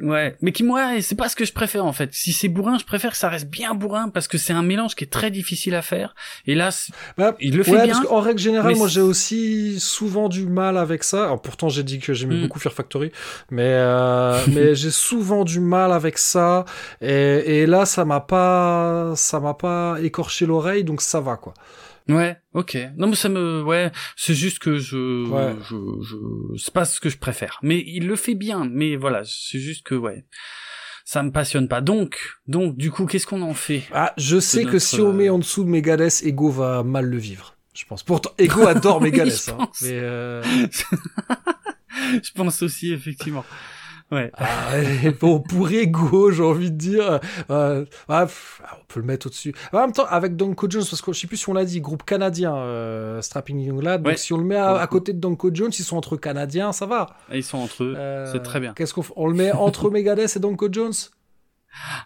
Ouais, 0.00 0.36
mais 0.40 0.50
qui 0.50 0.64
moi 0.64 1.00
c'est 1.00 1.14
pas 1.14 1.28
ce 1.28 1.36
que 1.36 1.44
je 1.44 1.52
préfère 1.52 1.84
en 1.84 1.92
fait. 1.92 2.12
Si 2.12 2.32
c'est 2.32 2.48
bourrin, 2.48 2.78
je 2.78 2.84
préfère 2.84 3.12
que 3.12 3.16
ça 3.16 3.28
reste 3.28 3.48
bien 3.48 3.74
bourrin 3.74 4.08
parce 4.08 4.26
que 4.26 4.38
c'est 4.38 4.52
un 4.52 4.62
mélange 4.62 4.96
qui 4.96 5.04
est 5.04 5.12
très 5.12 5.30
difficile 5.30 5.74
à 5.74 5.82
faire. 5.82 6.14
Et 6.46 6.54
là, 6.54 6.70
bah, 7.16 7.36
il 7.40 7.56
le 7.56 7.62
fait 7.62 7.72
bien. 7.72 7.86
Parce 7.86 8.00
qu'en 8.00 8.20
règle 8.20 8.40
générale, 8.40 8.74
moi 8.76 8.88
j'ai 8.88 9.00
aussi 9.00 9.78
souvent 9.78 10.28
du 10.28 10.46
mal 10.46 10.76
avec 10.76 11.04
ça. 11.04 11.24
Alors, 11.24 11.40
pourtant 11.40 11.68
j'ai 11.68 11.84
dit 11.84 12.00
que 12.00 12.12
j'aimais 12.12 12.36
mm. 12.36 12.42
beaucoup 12.42 12.58
Fear 12.58 12.74
Factory, 12.74 13.12
mais 13.50 13.62
euh, 13.62 14.38
mais 14.52 14.74
j'ai 14.74 14.90
souvent 14.90 15.44
du 15.44 15.60
mal 15.60 15.92
avec 15.92 16.18
ça. 16.18 16.64
Et, 17.00 17.60
et 17.60 17.66
là, 17.66 17.86
ça 17.86 18.04
m'a 18.04 18.20
pas 18.20 19.12
ça 19.14 19.38
m'a 19.38 19.54
pas 19.54 19.96
écorché 20.02 20.46
l'oreille, 20.46 20.82
donc 20.82 21.02
ça 21.02 21.20
va 21.20 21.36
quoi. 21.36 21.54
Ouais, 22.08 22.36
ok. 22.52 22.76
Non 22.96 23.06
mais 23.06 23.16
ça 23.16 23.28
me, 23.28 23.62
ouais, 23.62 23.90
c'est 24.16 24.34
juste 24.34 24.58
que 24.58 24.76
je, 24.76 25.24
je, 25.68 26.02
je, 26.02 26.58
c'est 26.58 26.72
pas 26.72 26.84
ce 26.84 27.00
que 27.00 27.08
je 27.08 27.16
préfère. 27.16 27.58
Mais 27.62 27.82
il 27.86 28.06
le 28.06 28.16
fait 28.16 28.34
bien. 28.34 28.68
Mais 28.70 28.96
voilà, 28.96 29.22
c'est 29.24 29.58
juste 29.58 29.84
que 29.86 29.94
ouais, 29.94 30.26
ça 31.04 31.22
me 31.22 31.30
passionne 31.30 31.68
pas. 31.68 31.80
Donc, 31.80 32.18
donc, 32.46 32.76
du 32.76 32.90
coup, 32.90 33.06
qu'est-ce 33.06 33.26
qu'on 33.26 33.42
en 33.42 33.54
fait 33.54 33.84
Ah, 33.92 34.12
je 34.18 34.38
sais 34.38 34.64
que 34.64 34.78
si 34.78 35.00
on 35.00 35.10
euh, 35.10 35.12
met 35.12 35.28
en 35.30 35.38
dessous 35.38 35.64
de 35.64 35.68
Megadeth, 35.70 36.22
Ego 36.24 36.50
va 36.50 36.82
mal 36.82 37.06
le 37.06 37.18
vivre. 37.18 37.56
Je 37.74 37.84
pense. 37.86 38.02
Pourtant, 38.02 38.32
Ego 38.38 38.66
adore 38.66 39.00
Oui, 39.00 39.10
Megadeth. 39.10 39.46
je 39.46 39.50
hein. 39.52 39.68
Mais 39.82 39.92
euh, 39.92 40.42
Je 42.22 42.32
pense 42.34 42.62
aussi, 42.62 42.92
effectivement. 42.92 43.44
Ouais. 44.12 44.30
ah, 44.34 44.78
et 45.04 45.10
bon, 45.10 45.40
pour 45.40 45.70
Ego, 45.70 46.30
j'ai 46.30 46.42
envie 46.42 46.70
de 46.70 46.76
dire, 46.76 47.20
euh, 47.50 47.84
ah, 48.08 48.26
pff, 48.26 48.60
ah, 48.64 48.76
on 48.80 48.84
peut 48.86 49.00
le 49.00 49.06
mettre 49.06 49.26
au-dessus. 49.26 49.54
En 49.72 49.80
même 49.80 49.92
temps, 49.92 50.06
avec 50.08 50.36
Donko 50.36 50.68
Jones, 50.70 50.84
parce 50.88 51.02
que 51.02 51.12
je 51.12 51.20
sais 51.20 51.26
plus 51.26 51.36
si 51.38 51.48
on 51.48 51.54
l'a 51.54 51.64
dit, 51.64 51.80
groupe 51.80 52.04
canadien, 52.04 52.54
euh, 52.54 53.22
Strapping 53.22 53.58
Young 53.60 53.82
Lad. 53.82 54.02
Donc 54.02 54.18
si 54.18 54.32
on 54.32 54.38
le 54.38 54.44
met 54.44 54.56
à, 54.56 54.76
à 54.76 54.86
côté 54.86 55.12
de 55.12 55.18
Donko 55.18 55.50
Jones, 55.52 55.72
ils 55.76 55.84
sont 55.84 55.96
entre 55.96 56.16
Canadiens, 56.16 56.72
ça 56.72 56.86
va. 56.86 57.06
Ils 57.32 57.42
sont 57.42 57.58
entre 57.58 57.82
eux. 57.82 57.94
Euh, 57.96 58.30
C'est 58.32 58.42
très 58.42 58.60
bien. 58.60 58.72
Qu'est-ce 58.74 58.94
qu'on 58.94 59.04
on 59.16 59.26
le 59.26 59.34
met 59.34 59.52
entre 59.52 59.90
Megadeth 59.94 60.36
et 60.36 60.40
Donko 60.40 60.68
Jones? 60.70 60.92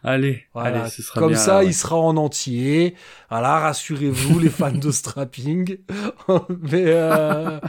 Allez, 0.03 0.45
Voilà, 0.55 0.83
allez, 0.83 0.91
ce 0.91 1.03
sera 1.03 1.21
comme 1.21 1.31
bien, 1.33 1.39
ça, 1.39 1.59
ouais. 1.59 1.67
il 1.67 1.75
sera 1.75 1.97
en 1.97 2.17
entier. 2.17 2.95
Voilà, 3.31 3.59
rassurez-vous, 3.61 4.39
les 4.39 4.49
fans 4.49 4.73
de 4.73 4.91
strapping. 4.91 5.79
mais 6.73 6.85
euh, 6.87 7.61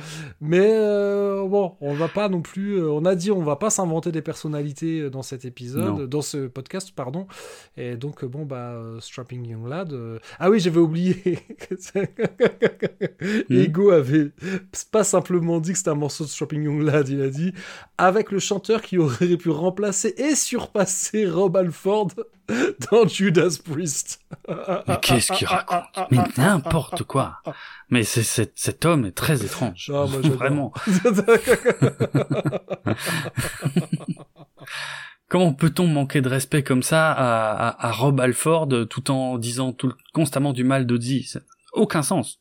mais 0.41 0.59
euh, 0.73 1.45
bon, 1.47 1.75
on 1.81 1.93
va 1.93 2.07
pas 2.07 2.29
non 2.29 2.41
plus. 2.41 2.75
euh, 2.79 2.89
On 2.91 3.05
a 3.05 3.15
dit, 3.15 3.31
on 3.31 3.43
va 3.43 3.55
pas 3.57 3.69
s'inventer 3.69 4.11
des 4.11 4.21
personnalités 4.21 5.09
dans 5.09 5.21
cet 5.23 5.45
épisode, 5.45 5.99
Non. 5.99 6.05
dans 6.05 6.21
ce 6.21 6.47
podcast, 6.47 6.91
pardon. 6.95 7.27
Et 7.77 7.95
donc 7.95 8.23
bon 8.25 8.45
bah, 8.45 8.75
strapping 8.99 9.45
young 9.47 9.67
lad. 9.67 9.91
euh, 9.93 10.19
Ah 10.39 10.49
oui, 10.49 10.59
j'avais 10.59 10.79
oublié. 10.79 11.39
Hmm. 13.21 13.53
Ego 13.53 13.89
avait 13.91 14.31
pas 14.91 15.03
simplement 15.03 15.59
dit 15.59 15.71
que 15.73 15.77
c'était 15.77 15.89
un 15.89 15.95
morceau 15.95 16.23
de 16.23 16.29
strapping 16.29 16.63
young 16.63 16.81
lad. 16.81 17.07
Il 17.09 17.21
a 17.21 17.29
dit 17.29 17.53
avec 17.97 18.31
le 18.31 18.39
chanteur 18.39 18.81
qui 18.81 18.97
aurait 18.97 19.35
pu 19.37 19.49
remplacer 19.49 20.13
et 20.17 20.35
surpasser 20.35 21.27
Rob 21.27 21.57
Alford 21.57 21.88
dans 22.91 23.07
Judas 23.07 23.57
Priest. 23.63 24.21
Mais 24.87 24.97
qu'est-ce 25.01 25.31
qu'il 25.33 25.47
raconte? 25.47 25.83
Mais 26.11 26.17
n'importe 26.37 27.03
quoi. 27.03 27.41
Mais 27.89 28.03
c'est, 28.03 28.23
c'est- 28.23 28.51
cet 28.57 28.85
homme 28.85 29.05
est 29.05 29.11
très 29.11 29.43
étrange. 29.45 29.91
Ah, 29.93 30.05
moi. 30.07 30.19
Vraiment. 30.21 30.73
Comment 35.27 35.53
peut-on 35.53 35.85
manquer 35.85 36.21
de 36.21 36.29
respect 36.29 36.63
comme 36.63 36.81
ça 36.81 37.11
à, 37.11 37.67
à, 37.69 37.87
à 37.87 37.91
Rob 37.91 38.19
Alford 38.19 38.69
tout 38.89 39.11
en 39.11 39.37
disant 39.37 39.73
tout, 39.73 39.93
constamment 40.13 40.53
du 40.53 40.63
mal 40.63 40.87
d'Ozzy? 40.87 41.23
Ça 41.23 41.39
Aucun 41.73 42.01
sens. 42.01 42.39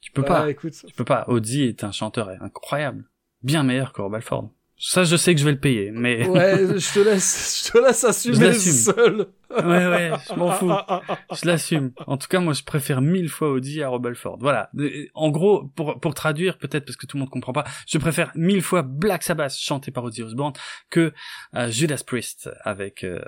Tu 0.00 0.10
peux 0.10 0.22
pas. 0.22 0.44
Ah, 0.44 0.50
écoute, 0.50 0.72
Tu 0.86 0.94
peux 0.94 1.04
pas. 1.04 1.24
Ozzy 1.28 1.62
est 1.64 1.84
un 1.84 1.92
chanteur 1.92 2.30
incroyable. 2.40 3.04
Bien 3.42 3.62
meilleur 3.62 3.92
que 3.92 4.00
Rob 4.00 4.14
Alford. 4.14 4.50
Ça, 4.86 5.02
je 5.02 5.16
sais 5.16 5.34
que 5.34 5.40
je 5.40 5.46
vais 5.46 5.52
le 5.52 5.58
payer, 5.58 5.90
mais... 5.90 6.28
ouais, 6.28 6.58
je 6.78 6.92
te 6.92 7.00
laisse, 7.00 7.64
je 7.66 7.72
te 7.72 7.78
laisse 7.78 8.02
Je 8.02 8.06
assumer 8.06 8.38
l'assume. 8.48 8.72
seul. 8.72 9.26
ouais, 9.50 9.86
ouais, 9.86 10.12
je 10.28 10.34
m'en 10.34 10.50
fous. 10.50 10.70
Je 11.32 11.46
l'assume. 11.46 11.92
En 12.06 12.18
tout 12.18 12.28
cas, 12.28 12.38
moi, 12.40 12.52
je 12.52 12.62
préfère 12.64 13.00
mille 13.00 13.30
fois 13.30 13.50
Audi 13.50 13.82
à 13.82 13.88
Rob 13.88 14.06
Alford. 14.06 14.36
Voilà. 14.40 14.70
En 15.14 15.30
gros, 15.30 15.64
pour, 15.74 15.98
pour 16.00 16.12
traduire, 16.12 16.58
peut-être 16.58 16.84
parce 16.84 16.96
que 16.96 17.06
tout 17.06 17.16
le 17.16 17.20
monde 17.20 17.30
comprend 17.30 17.54
pas, 17.54 17.64
je 17.86 17.96
préfère 17.96 18.30
mille 18.34 18.60
fois 18.60 18.82
Black 18.82 19.22
Sabbath 19.22 19.54
chanté 19.54 19.90
par 19.90 20.04
Ozzy 20.04 20.22
Osbourne 20.22 20.52
que 20.90 21.14
euh, 21.54 21.70
Judas 21.70 22.02
Priest 22.06 22.50
avec 22.60 23.04
euh, 23.04 23.24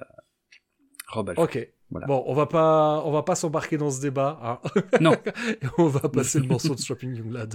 Rob 1.09 1.31
Alford. 1.31 1.45
Ok. 1.45 1.69
Voilà. 1.91 2.07
Bon, 2.07 2.23
on 2.27 2.35
va 2.35 2.45
pas, 2.47 3.01
on 3.07 3.13
va 3.13 3.23
pas 3.23 3.35
s'embarquer 3.35 3.79
dans 3.79 3.91
ce 3.91 4.03
débat. 4.03 4.39
Hein. 4.43 4.83
Non. 5.01 5.13
Et 5.15 5.67
on 5.79 5.87
va 5.87 6.07
passer 6.11 6.39
le 6.39 6.47
morceau 6.49 6.75
de 6.75 6.81
Strapping 6.81 7.17
Young 7.17 7.33
Lad. 7.33 7.55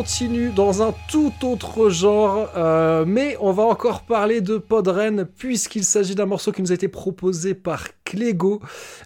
Continue 0.00 0.48
dans 0.48 0.82
un 0.82 0.94
tout 1.10 1.30
autre 1.42 1.90
genre, 1.90 2.48
euh, 2.56 3.04
mais 3.06 3.36
on 3.38 3.52
va 3.52 3.64
encore 3.64 4.00
parler 4.04 4.40
de 4.40 4.56
Podren 4.56 5.26
puisqu'il 5.26 5.84
s'agit 5.84 6.14
d'un 6.14 6.24
morceau 6.24 6.52
qui 6.52 6.62
nous 6.62 6.72
a 6.72 6.74
été 6.74 6.88
proposé 6.88 7.52
par 7.52 7.88
Clégo. 8.04 8.62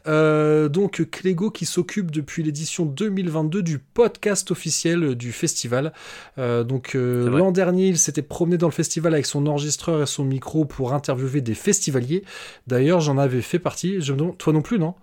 Euh, 0.07 0.69
donc 0.69 1.05
Clégo 1.11 1.51
qui 1.51 1.66
s'occupe 1.66 2.12
depuis 2.12 2.45
l'édition 2.45 2.85
2022 2.87 3.61
du 3.65 3.81
podcast 3.81 4.53
officiel 4.53 5.16
du 5.16 5.33
festival. 5.33 5.93
Euh, 6.39 6.62
donc 6.62 6.95
euh, 6.95 7.29
l'an 7.29 7.51
dernier, 7.51 7.89
il 7.89 7.99
s'était 7.99 8.23
promené 8.23 8.57
dans 8.57 8.69
le 8.69 8.73
festival 8.73 9.15
avec 9.15 9.27
son 9.27 9.49
enregistreur 9.49 10.01
et 10.01 10.07
son 10.07 10.23
micro 10.25 10.65
pour 10.65 10.93
interviewer 10.93 11.41
des 11.41 11.55
festivaliers. 11.55 12.23
D'ailleurs, 12.69 13.01
j'en 13.01 13.19
avais 13.19 13.43
fait 13.43 13.59
partie. 13.59 14.01
Je, 14.01 14.12
me 14.12 14.19
demande- 14.19 14.39
toi 14.39 14.53
non 14.53 14.62
plus, 14.62 14.79
non? 14.79 14.95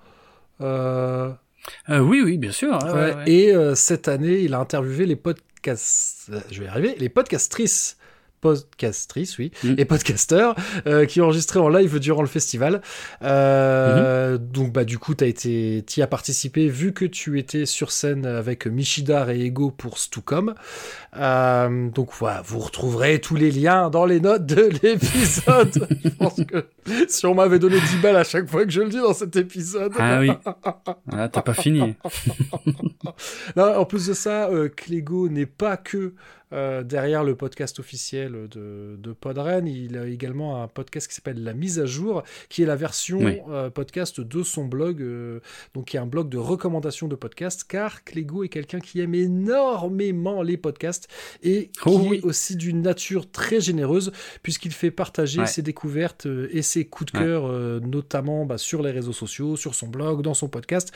Oui, 1.90 2.22
oui, 2.24 2.38
bien 2.38 2.52
sûr. 2.54 2.80
ouais, 2.82 2.84
Ouais, 2.86 2.94
ouais, 2.94 3.14
ouais. 3.16 3.30
Et 3.30 3.76
cette 3.76 4.08
année, 4.08 4.40
il 4.40 4.54
a 4.54 4.60
interviewé 4.60 5.06
les 5.06 5.18
euh, 5.68 6.40
Je 6.52 6.60
vais 6.60 6.66
y 6.66 6.68
arriver. 6.68 6.96
Les 6.98 7.10
podcastrices. 7.10 7.98
Podcastrices, 8.42 9.38
oui, 9.38 9.52
Mm. 9.64 9.76
et 9.78 9.86
podcasteurs 9.86 10.56
euh, 10.88 11.06
qui 11.06 11.22
enregistraient 11.22 11.60
en 11.60 11.70
live 11.70 12.00
durant 12.00 12.22
le 12.24 12.28
festival. 12.28 12.82
Euh, 13.24 14.34
Mhm. 14.38 14.38
Donc, 14.52 14.74
bah, 14.74 14.84
du 14.84 14.98
coup, 14.98 15.16
tu 15.16 15.26
été, 15.26 15.84
y 15.96 16.02
as 16.02 16.08
participé 16.08 16.68
vu 16.68 16.92
que 16.94 17.06
tu 17.06 17.40
étais 17.40 17.66
sur 17.66 17.92
scène 17.92 18.26
avec 18.26 18.66
Michidar 18.68 19.30
et 19.30 19.42
Ego 19.42 19.72
pour 19.72 19.98
Stucom. 19.98 20.56
Euh, 21.18 21.90
donc, 21.90 22.10
voilà, 22.20 22.42
vous 22.46 22.60
retrouverez 22.60 23.20
tous 23.22 23.36
les 23.36 23.52
liens 23.52 23.90
dans 23.90 24.06
les 24.06 24.20
notes 24.20 24.46
de 24.46 24.70
l'épisode. 24.84 25.88
je 26.04 26.10
pense 26.10 26.42
que 26.44 26.66
si 27.08 27.26
on 27.26 27.36
m'avait 27.36 27.60
donné 27.60 27.80
10 27.80 27.98
balles 28.02 28.18
à 28.18 28.24
chaque 28.24 28.48
fois 28.50 28.66
que 28.66 28.72
je 28.72 28.82
le 28.82 28.90
dis 28.90 28.98
dans 28.98 29.14
cet 29.14 29.36
épisode. 29.36 29.94
Ah 29.98 30.20
oui. 30.20 30.32
Ah, 31.14 31.28
t'as 31.30 31.42
pas 31.42 31.54
fini. 31.54 31.96
Non, 33.56 33.76
en 33.78 33.86
plus 33.86 34.08
de 34.08 34.14
ça, 34.14 34.48
euh, 34.50 34.70
Clégo 34.70 35.30
n'est 35.30 35.46
pas 35.46 35.78
que 35.78 36.14
euh, 36.54 36.84
derrière 36.84 37.24
le 37.24 37.36
podcast 37.36 37.80
officiel 37.80 38.48
de, 38.50 38.96
de 38.98 39.14
Podren, 39.14 39.68
il 39.68 39.98
a 39.98 40.06
également 40.08 40.62
un 40.64 40.68
podcast 40.68 41.08
qui 41.08 41.16
s'appelle 41.16 41.44
La 41.44 41.54
Mise 41.54 41.80
à 41.80 41.86
Jour, 41.86 42.24
qui 42.50 42.64
est 42.64 42.66
la 42.66 42.76
version 42.76 43.20
Oui. 43.20 43.40
euh, 43.50 43.70
podcast 43.70 44.20
de 44.22 44.44
son 44.44 44.66
blog, 44.66 45.02
euh, 45.02 45.40
donc 45.74 45.86
qui 45.86 45.98
est 45.98 46.00
un 46.00 46.06
blog 46.06 46.30
de 46.30 46.38
recommandations 46.38 47.08
de 47.08 47.16
podcasts, 47.16 47.64
car 47.64 48.04
Clégo 48.04 48.44
est 48.44 48.50
quelqu'un 48.50 48.80
qui 48.80 49.00
aime 49.02 49.16
énormément 49.16 50.42
les 50.42 50.58
podcasts 50.58 51.08
et 51.44 51.68
qui 51.68 51.80
Oh 51.86 52.00
oui. 52.10 52.18
est 52.18 52.24
aussi 52.24 52.56
d'une 52.56 52.82
nature 52.82 53.30
très 53.32 53.62
généreuse, 53.62 54.12
puisqu'il 54.44 54.72
fait 54.74 54.92
partager 54.92 55.40
Ouais. 55.42 55.48
ses 55.48 55.62
découvertes 55.62 56.28
et 56.52 56.62
ses 56.62 56.86
coups 56.86 57.12
de 57.14 57.18
cœur, 57.20 57.48
notamment 57.82 58.46
bah, 58.46 58.58
sur 58.58 58.82
les 58.82 58.92
réseaux 58.92 59.14
sociaux, 59.14 59.56
sur 59.56 59.76
son 59.76 59.88
blog, 59.88 60.22
dans 60.22 60.34
son 60.34 60.48
podcast. 60.50 60.92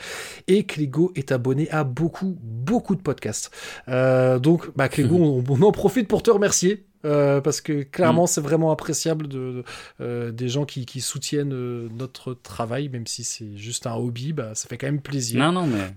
Et 0.46 0.64
Clégo 0.64 1.12
est 1.16 1.32
abonné 1.32 1.68
à 1.70 1.84
beaucoup, 1.84 2.36
beaucoup 2.42 2.94
de 2.94 3.00
podcasts. 3.02 3.50
Donc, 3.88 4.70
bah, 4.76 4.88
Clégo, 4.88 5.16
on, 5.16 5.40
on 5.48 5.62
en 5.62 5.72
profite 5.72 6.08
pour 6.08 6.22
te 6.22 6.30
remercier. 6.30 6.84
euh, 7.04 7.40
parce 7.40 7.60
que 7.60 7.82
clairement, 7.84 8.26
c'est 8.26 8.40
vraiment 8.40 8.72
appréciable 8.72 9.28
de, 9.28 9.38
de- 9.38 9.64
euh, 10.00 10.32
des 10.32 10.48
gens 10.48 10.64
qui, 10.64 10.86
qui 10.86 11.00
soutiennent 11.00 11.52
euh, 11.54 11.88
notre 11.96 12.34
travail, 12.34 12.88
même 12.88 13.06
si 13.06 13.22
c'est 13.22 13.56
juste 13.56 13.86
un 13.86 13.94
hobby, 13.94 14.32
bah, 14.32 14.54
ça 14.54 14.68
fait 14.68 14.76
quand 14.78 14.88
même 14.88 15.00
plaisir. 15.00 15.38
Non, 15.40 15.52
non, 15.52 15.66
mais 15.68 15.94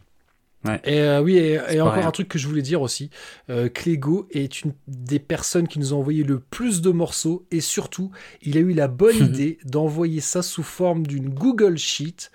Et 0.84 1.02
oui, 1.24 1.38
et, 1.38 1.58
encore 1.82 1.94
rien. 1.94 2.08
un 2.08 2.12
truc 2.12 2.28
que 2.28 2.38
je 2.38 2.46
voulais 2.48 2.62
dire 2.62 2.82
aussi, 2.82 3.10
Clégo 3.74 4.28
est 4.32 4.62
une 4.62 4.74
des 4.88 5.18
personnes 5.20 5.68
qui 5.70 5.80
nous 5.80 5.94
a 5.94 5.96
envoyé 5.96 6.24
le 6.24 6.40
plus 6.40 6.82
de 6.82 6.92
morceaux 6.92 7.46
et 7.50 7.62
surtout, 7.62 8.12
il 8.42 8.58
a 8.58 8.60
eu 8.60 8.74
la 8.74 8.88
bonne 8.90 9.16
idée 9.26 9.58
d'envoyer 9.66 10.20
ça 10.22 10.42
sous 10.44 10.64
forme 10.64 11.08
d'une 11.08 11.30
Google 11.30 11.78
Sheet 11.78 12.30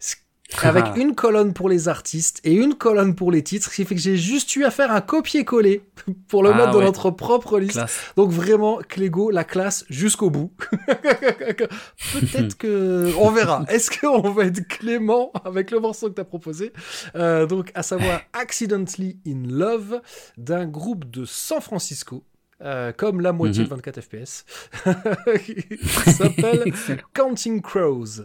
ce- 0.00 0.16
avec 0.62 0.84
Ah. 0.88 0.94
une 0.96 1.14
colonne 1.14 1.52
pour 1.52 1.68
les 1.68 1.88
artistes 1.88 2.40
et 2.44 2.52
une 2.54 2.74
colonne 2.74 3.14
pour 3.14 3.30
les 3.30 3.42
titres, 3.42 3.70
ce 3.70 3.74
qui 3.76 3.84
fait 3.84 3.94
que 3.94 4.00
j'ai 4.00 4.16
juste 4.16 4.54
eu 4.56 4.64
à 4.64 4.70
faire 4.70 4.90
un 4.90 5.00
copier-coller 5.02 5.82
pour 6.28 6.42
le 6.42 6.50
Ah 6.50 6.56
mettre 6.56 6.70
dans 6.72 6.78
ouais. 6.78 6.84
notre 6.86 7.10
propre 7.10 7.58
liste. 7.58 7.72
classe. 7.74 8.00
Donc 8.16 8.30
vraiment, 8.30 8.78
Clégo, 8.88 9.30
la 9.30 9.44
classe 9.44 9.84
jusqu'au 9.90 10.30
bout. 10.30 10.50
Peut-être 12.12 12.56
que 12.56 13.12
on 13.18 13.30
verra. 13.30 13.64
Est-ce 13.68 13.90
qu'on 13.90 14.30
va 14.30 14.44
être 14.46 14.66
clément 14.68 15.32
avec 15.44 15.70
le 15.70 15.80
morceau 15.80 16.08
que 16.08 16.14
tu 16.14 16.20
as 16.20 16.24
proposé? 16.24 16.72
Euh, 17.14 17.46
Donc, 17.46 17.70
à 17.74 17.82
savoir 17.82 18.20
Accidentally 18.32 19.18
in 19.26 19.42
Love 19.46 20.00
d'un 20.36 20.66
groupe 20.66 21.10
de 21.10 21.24
San 21.24 21.60
Francisco. 21.60 22.24
Euh, 22.62 22.92
comme 22.92 23.20
la 23.20 23.32
moitié 23.32 23.62
Mhm. 23.62 23.68
de 23.68 23.74
24 23.74 24.00
FPS, 24.00 24.44
qui 25.44 26.10
s'appelle. 26.12 26.64
Counting 27.14 27.62
Crows. 27.62 28.24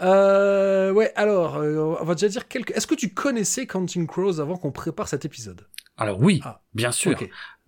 Euh, 0.00 0.90
ouais, 0.92 1.12
alors, 1.16 1.56
euh, 1.56 1.96
on 2.00 2.04
va 2.04 2.14
déjà 2.14 2.28
dire 2.28 2.48
quelques. 2.48 2.70
Est-ce 2.72 2.86
que 2.86 2.94
tu 2.94 3.12
connaissais 3.14 3.66
Counting 3.66 4.06
Crows 4.06 4.40
avant 4.40 4.56
qu'on 4.56 4.72
prépare 4.72 5.08
cet 5.08 5.24
épisode? 5.24 5.66
Alors 5.96 6.20
oui, 6.20 6.40
Ah, 6.44 6.60
bien 6.74 6.90
sûr. 6.92 7.16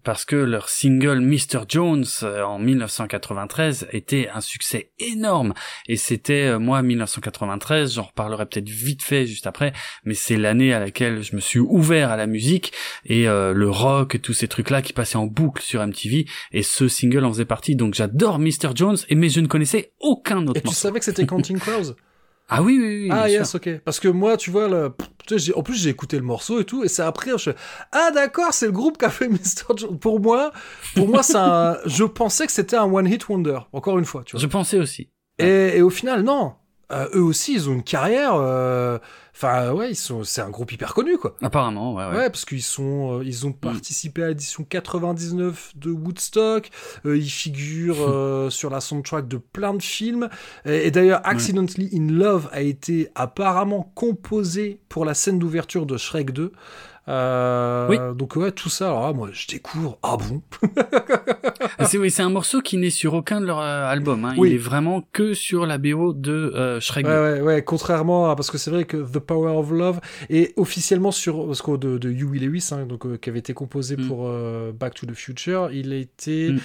Parce 0.04 0.24
que 0.24 0.36
leur 0.36 0.68
single 0.68 1.20
Mr. 1.20 1.64
Jones 1.68 2.04
euh, 2.22 2.42
en 2.42 2.58
1993 2.58 3.88
était 3.92 4.28
un 4.32 4.40
succès 4.40 4.90
énorme 4.98 5.54
et 5.88 5.96
c'était 5.96 6.46
euh, 6.48 6.58
moi 6.58 6.82
1993 6.82 7.94
j'en 7.94 8.02
reparlerai 8.02 8.46
peut-être 8.46 8.68
vite 8.68 9.02
fait 9.02 9.26
juste 9.26 9.46
après 9.46 9.72
mais 10.04 10.14
c'est 10.14 10.36
l'année 10.36 10.72
à 10.72 10.78
laquelle 10.78 11.22
je 11.22 11.34
me 11.34 11.40
suis 11.40 11.58
ouvert 11.58 12.10
à 12.10 12.16
la 12.16 12.26
musique 12.26 12.72
et 13.06 13.26
euh, 13.28 13.52
le 13.52 13.70
rock 13.70 14.14
et 14.14 14.18
tous 14.18 14.34
ces 14.34 14.48
trucs 14.48 14.70
là 14.70 14.82
qui 14.82 14.92
passaient 14.92 15.16
en 15.16 15.26
boucle 15.26 15.62
sur 15.62 15.84
MTV 15.84 16.26
et 16.52 16.62
ce 16.62 16.88
single 16.88 17.24
en 17.24 17.32
faisait 17.32 17.44
partie 17.44 17.74
donc 17.74 17.94
j'adore 17.94 18.38
Mr. 18.38 18.70
Jones 18.74 18.98
et 19.08 19.14
mais 19.14 19.28
je 19.28 19.40
ne 19.40 19.46
connaissais 19.46 19.92
aucun 20.00 20.46
autre 20.46 20.60
Et 20.60 20.68
tu 20.68 20.74
savais 20.74 20.98
que 20.98 21.04
c'était 21.04 21.26
Counting 21.26 21.58
Crows? 21.58 21.94
ah 22.48 22.62
oui 22.62 22.78
oui 22.80 23.02
oui 23.04 23.08
Ah 23.10 23.28
yes, 23.28 23.50
sûr. 23.50 23.56
ok. 23.56 23.80
Parce 23.84 24.00
que 24.00 24.08
moi, 24.08 24.36
tu 24.36 24.50
vois, 24.50 24.68
j'ai- 25.30 25.54
en 25.54 25.62
plus 25.62 25.74
j'ai 25.82 25.90
écouté 25.90 26.16
le 26.16 26.22
morceau 26.22 26.60
et 26.60 26.64
tout, 26.64 26.84
et 26.84 26.88
c'est 26.88 27.02
après, 27.02 27.30
je 27.32 27.50
fais, 27.50 27.56
ah 27.92 28.10
d'accord, 28.14 28.52
c'est 28.52 28.66
le 28.66 28.72
groupe 28.72 28.98
qui 28.98 29.04
a 29.04 29.10
fait 29.10 29.28
Mr. 29.30 29.76
Jones. 29.76 29.98
Pour 29.98 30.20
moi, 30.20 30.52
pour 30.94 31.08
moi, 31.08 31.22
un... 31.34 31.78
je 31.86 32.04
pensais 32.04 32.46
que 32.46 32.52
c'était 32.52 32.76
un 32.76 32.84
one 32.84 33.06
hit 33.06 33.28
wonder. 33.28 33.58
Encore 33.72 33.98
une 33.98 34.04
fois, 34.04 34.22
tu 34.24 34.32
vois. 34.32 34.40
je 34.40 34.46
pensais 34.46 34.78
aussi 34.78 35.10
Et, 35.38 35.78
et 35.78 35.82
au 35.82 35.90
final, 35.90 36.22
non. 36.22 36.54
Euh, 36.92 37.08
eux 37.14 37.22
aussi, 37.22 37.54
ils 37.54 37.68
ont 37.68 37.72
une 37.72 37.82
carrière. 37.82 38.34
euh, 38.34 38.98
Enfin, 39.36 39.72
ouais, 39.72 39.90
ils 39.90 39.96
sont. 39.96 40.22
C'est 40.22 40.42
un 40.42 40.50
groupe 40.50 40.70
hyper 40.70 40.94
connu, 40.94 41.18
quoi. 41.18 41.34
apparemment 41.42 41.94
ouais 41.94 42.06
Ouais, 42.06 42.16
ouais, 42.16 42.30
parce 42.30 42.44
qu'ils 42.44 42.62
sont, 42.62 43.18
euh, 43.18 43.24
ils 43.24 43.46
ont 43.46 43.52
participé 43.52 44.22
à 44.22 44.28
l'édition 44.28 44.62
99 44.62 45.72
de 45.74 45.90
Woodstock. 45.90 46.70
ils 47.04 47.28
figurent 47.28 48.46
sur 48.50 48.70
la 48.70 48.80
soundtrack 48.80 49.26
de 49.26 49.38
plein 49.38 49.74
de 49.74 49.82
films. 49.82 50.28
Et, 50.66 50.86
et 50.86 50.90
d'ailleurs, 50.92 51.20
Accidentally 51.24 51.90
in 51.92 52.12
Love 52.12 52.48
a 52.52 52.60
été 52.60 53.08
apparemment 53.16 53.90
composé 53.96 54.78
pour 54.88 55.04
la 55.04 55.14
scène 55.14 55.40
d'ouverture 55.40 55.86
de 55.86 55.96
Shrek 55.96 56.30
2. 56.32 56.52
Euh, 57.08 57.86
Oui. 57.88 57.98
Donc 58.16 58.36
ouais, 58.36 58.50
tout 58.52 58.68
ça. 58.68 58.86
Alors 58.86 59.06
là, 59.06 59.12
moi, 59.12 59.28
je 59.32 59.46
découvre. 59.46 59.98
Ah 60.02 60.16
bon 60.16 60.42
c'est 61.86 61.98
oui 61.98 62.10
c'est 62.10 62.22
un 62.22 62.30
morceau 62.30 62.60
qui 62.60 62.76
n'est 62.78 62.90
sur 62.90 63.14
aucun 63.14 63.40
de 63.40 63.46
leurs 63.46 63.60
euh, 63.60 63.86
albums 63.88 64.24
hein. 64.24 64.34
Oui. 64.38 64.50
il 64.50 64.54
est 64.54 64.58
vraiment 64.58 65.02
que 65.12 65.34
sur 65.34 65.66
la 65.66 65.78
BO 65.78 66.12
de 66.12 66.32
euh, 66.32 66.80
Shrek 66.80 67.04
2. 67.04 67.10
Ouais, 67.10 67.18
ouais, 67.18 67.40
ouais, 67.40 67.62
contrairement 67.64 68.30
à, 68.30 68.36
parce 68.36 68.50
que 68.50 68.58
c'est 68.58 68.70
vrai 68.70 68.84
que 68.84 68.96
The 68.96 69.18
Power 69.18 69.52
of 69.56 69.70
Love 69.70 70.00
est 70.30 70.52
officiellement 70.58 71.10
sur, 71.10 71.46
parce 71.46 71.62
que 71.62 71.76
de, 71.76 71.98
de 71.98 72.08
Huey 72.10 72.38
Lewis, 72.38 72.68
hein, 72.72 72.86
donc, 72.86 73.06
euh, 73.06 73.16
qui 73.16 73.30
avait 73.30 73.38
été 73.40 73.54
composé 73.54 73.96
Mm. 73.96 74.08
pour 74.08 74.26
euh, 74.26 74.72
Back 74.72 74.94
to 74.94 75.06
the 75.06 75.14
Future, 75.14 75.70
il 75.72 75.92
a 75.92 75.96
été, 75.96 76.52
Mm. 76.52 76.58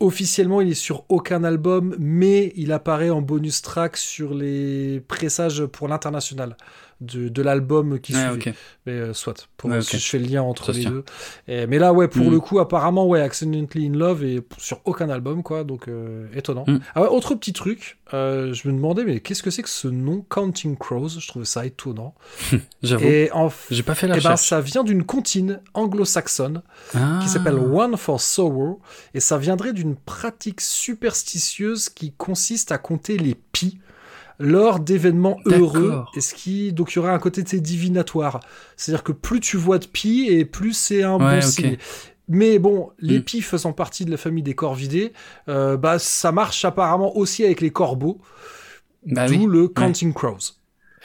officiellement, 0.00 0.60
il 0.60 0.70
est 0.70 0.74
sur 0.74 1.04
aucun 1.08 1.42
album, 1.44 1.94
mais 1.98 2.52
il 2.56 2.72
apparaît 2.72 3.10
en 3.10 3.22
bonus 3.22 3.62
track 3.62 3.96
sur 3.96 4.34
les 4.34 5.00
pressages 5.08 5.64
pour 5.66 5.88
l'international 5.88 6.56
de, 7.00 7.28
de 7.28 7.42
l'album 7.42 8.00
qui 8.00 8.14
Ouais, 8.14 8.20
suivait. 8.30 8.50
ok. 8.50 8.54
Mais 8.86 8.92
euh, 8.92 9.12
soit, 9.12 9.48
pour 9.56 9.70
je 9.72 9.80
fais 9.98 10.18
le 10.18 10.26
lien 10.26 10.42
entre 10.42 10.66
Ça 10.66 10.72
les 10.72 10.80
tient. 10.80 10.90
deux. 10.90 11.04
Et- 11.48 11.66
mais 11.66 11.78
là, 11.78 11.92
ouais, 11.92 12.08
pour 12.08 12.26
Mm. 12.26 12.30
le 12.30 12.40
coup, 12.40 12.58
apparemment, 12.58 13.06
ouais, 13.06 13.20
Accidentally 13.20 13.86
in 13.88 13.92
Love 13.92 14.24
est 14.24 14.42
sur 14.58 14.80
aucun 14.84 15.08
album, 15.10 15.42
quoi, 15.42 15.64
donc 15.64 15.88
euh, 15.88 16.26
étonnant. 16.34 16.64
Mm. 16.66 16.78
Ah 16.94 17.02
ouais, 17.02 17.08
autre 17.08 17.34
petit 17.34 17.52
truc, 17.52 17.98
euh, 18.14 18.52
je 18.54 18.66
me 18.68 18.72
demandais, 18.72 19.04
mais 19.04 19.20
qu'est-ce 19.20 19.42
que 19.42 19.50
c'est 19.50 19.62
que 19.62 19.68
ce 19.68 19.88
nom 19.88 20.24
Counting 20.30 20.76
Crows? 20.76 21.08
Je 21.20 21.26
trouvais 21.28 21.44
ça 21.44 21.66
étonnant. 21.66 22.14
J'avoue. 22.82 23.04
Et 23.04 23.30
en 23.32 23.48
f- 23.48 23.66
J'ai 23.70 23.82
pas 23.82 23.94
fait 23.94 24.06
la 24.08 24.16
eh 24.16 24.20
ben, 24.20 24.36
ça 24.36 24.60
vient 24.60 24.84
d'une 24.84 25.04
comptine 25.04 25.60
anglo-saxonne 25.74 26.62
Ah. 26.94 27.18
qui 27.22 27.28
s'appelle 27.28 27.56
One 27.58 27.96
for 27.96 28.20
Sorrow, 28.20 28.80
et 29.12 29.20
ça 29.20 29.36
viendrait 29.38 29.72
d'une 29.72 29.96
pratique 29.96 30.60
superstitieuse 30.60 31.88
qui 31.88 32.12
consiste 32.12 32.72
à 32.72 32.78
compter 32.78 33.16
les 33.18 33.34
pi 33.34 33.78
lors 34.38 34.80
d'événements 34.80 35.38
heureux, 35.46 36.04
et 36.14 36.20
ce 36.20 36.34
qui 36.34 36.72
donc 36.72 36.92
il 36.92 36.96
y 36.96 36.98
aurait 36.98 37.12
un 37.12 37.18
côté 37.18 37.42
divinatoire. 37.42 38.40
C'est-à-dire 38.76 39.02
que 39.04 39.12
plus 39.12 39.40
tu 39.40 39.56
vois 39.56 39.78
de 39.78 39.86
pi 39.86 40.26
et 40.28 40.44
plus 40.44 40.72
c'est 40.74 41.02
un 41.02 41.16
Ouais, 41.18 41.40
bon 41.40 41.46
signe. 41.46 41.76
Mais 42.28 42.58
bon, 42.58 42.90
les 42.98 43.20
Mm. 43.20 43.22
pis 43.22 43.40
faisant 43.40 43.72
partie 43.72 44.04
de 44.04 44.10
la 44.10 44.16
famille 44.16 44.42
des 44.42 44.54
corvidés, 44.54 45.12
euh, 45.48 45.76
bah 45.76 45.98
ça 46.00 46.32
marche 46.32 46.64
apparemment 46.64 47.16
aussi 47.16 47.44
avec 47.44 47.60
les 47.60 47.70
corbeaux, 47.70 48.18
Bah 49.06 49.26
d'où 49.28 49.34
oui. 49.34 49.46
le 49.48 49.68
Counting 49.68 50.12
Crows. 50.12 50.54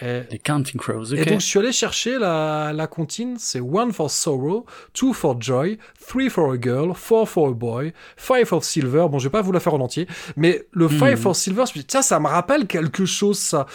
Et, 0.01 0.21
Les 0.31 0.39
Counting 0.39 0.79
Crows, 0.79 1.13
ok. 1.13 1.19
et 1.19 1.25
donc 1.25 1.41
je 1.41 1.45
suis 1.45 1.59
allé 1.59 1.71
chercher 1.71 2.17
la, 2.17 2.71
la 2.73 2.87
comptine, 2.87 3.35
c'est 3.37 3.59
one 3.59 3.91
for 3.91 4.09
sorrow, 4.09 4.65
two 4.93 5.13
for 5.13 5.39
joy, 5.39 5.77
three 5.99 6.29
for 6.29 6.53
a 6.53 6.57
girl, 6.59 6.93
four 6.95 7.27
for 7.29 7.49
a 7.49 7.53
boy, 7.53 7.93
five 8.17 8.45
for 8.45 8.63
silver. 8.63 9.07
Bon, 9.09 9.19
je 9.19 9.25
vais 9.27 9.31
pas 9.31 9.41
vous 9.41 9.51
la 9.51 9.59
faire 9.59 9.73
en 9.75 9.79
entier, 9.81 10.07
mais 10.35 10.63
le 10.71 10.87
five 10.87 11.11
Mhm. 11.11 11.17
for 11.17 11.35
silver, 11.35 11.63
je 11.67 11.77
me 11.77 11.81
dis 11.81 11.85
tiens, 11.85 12.01
ça 12.01 12.19
me 12.19 12.27
rappelle 12.27 12.65
quelque 12.67 13.05
chose 13.05 13.37
ça. 13.39 13.65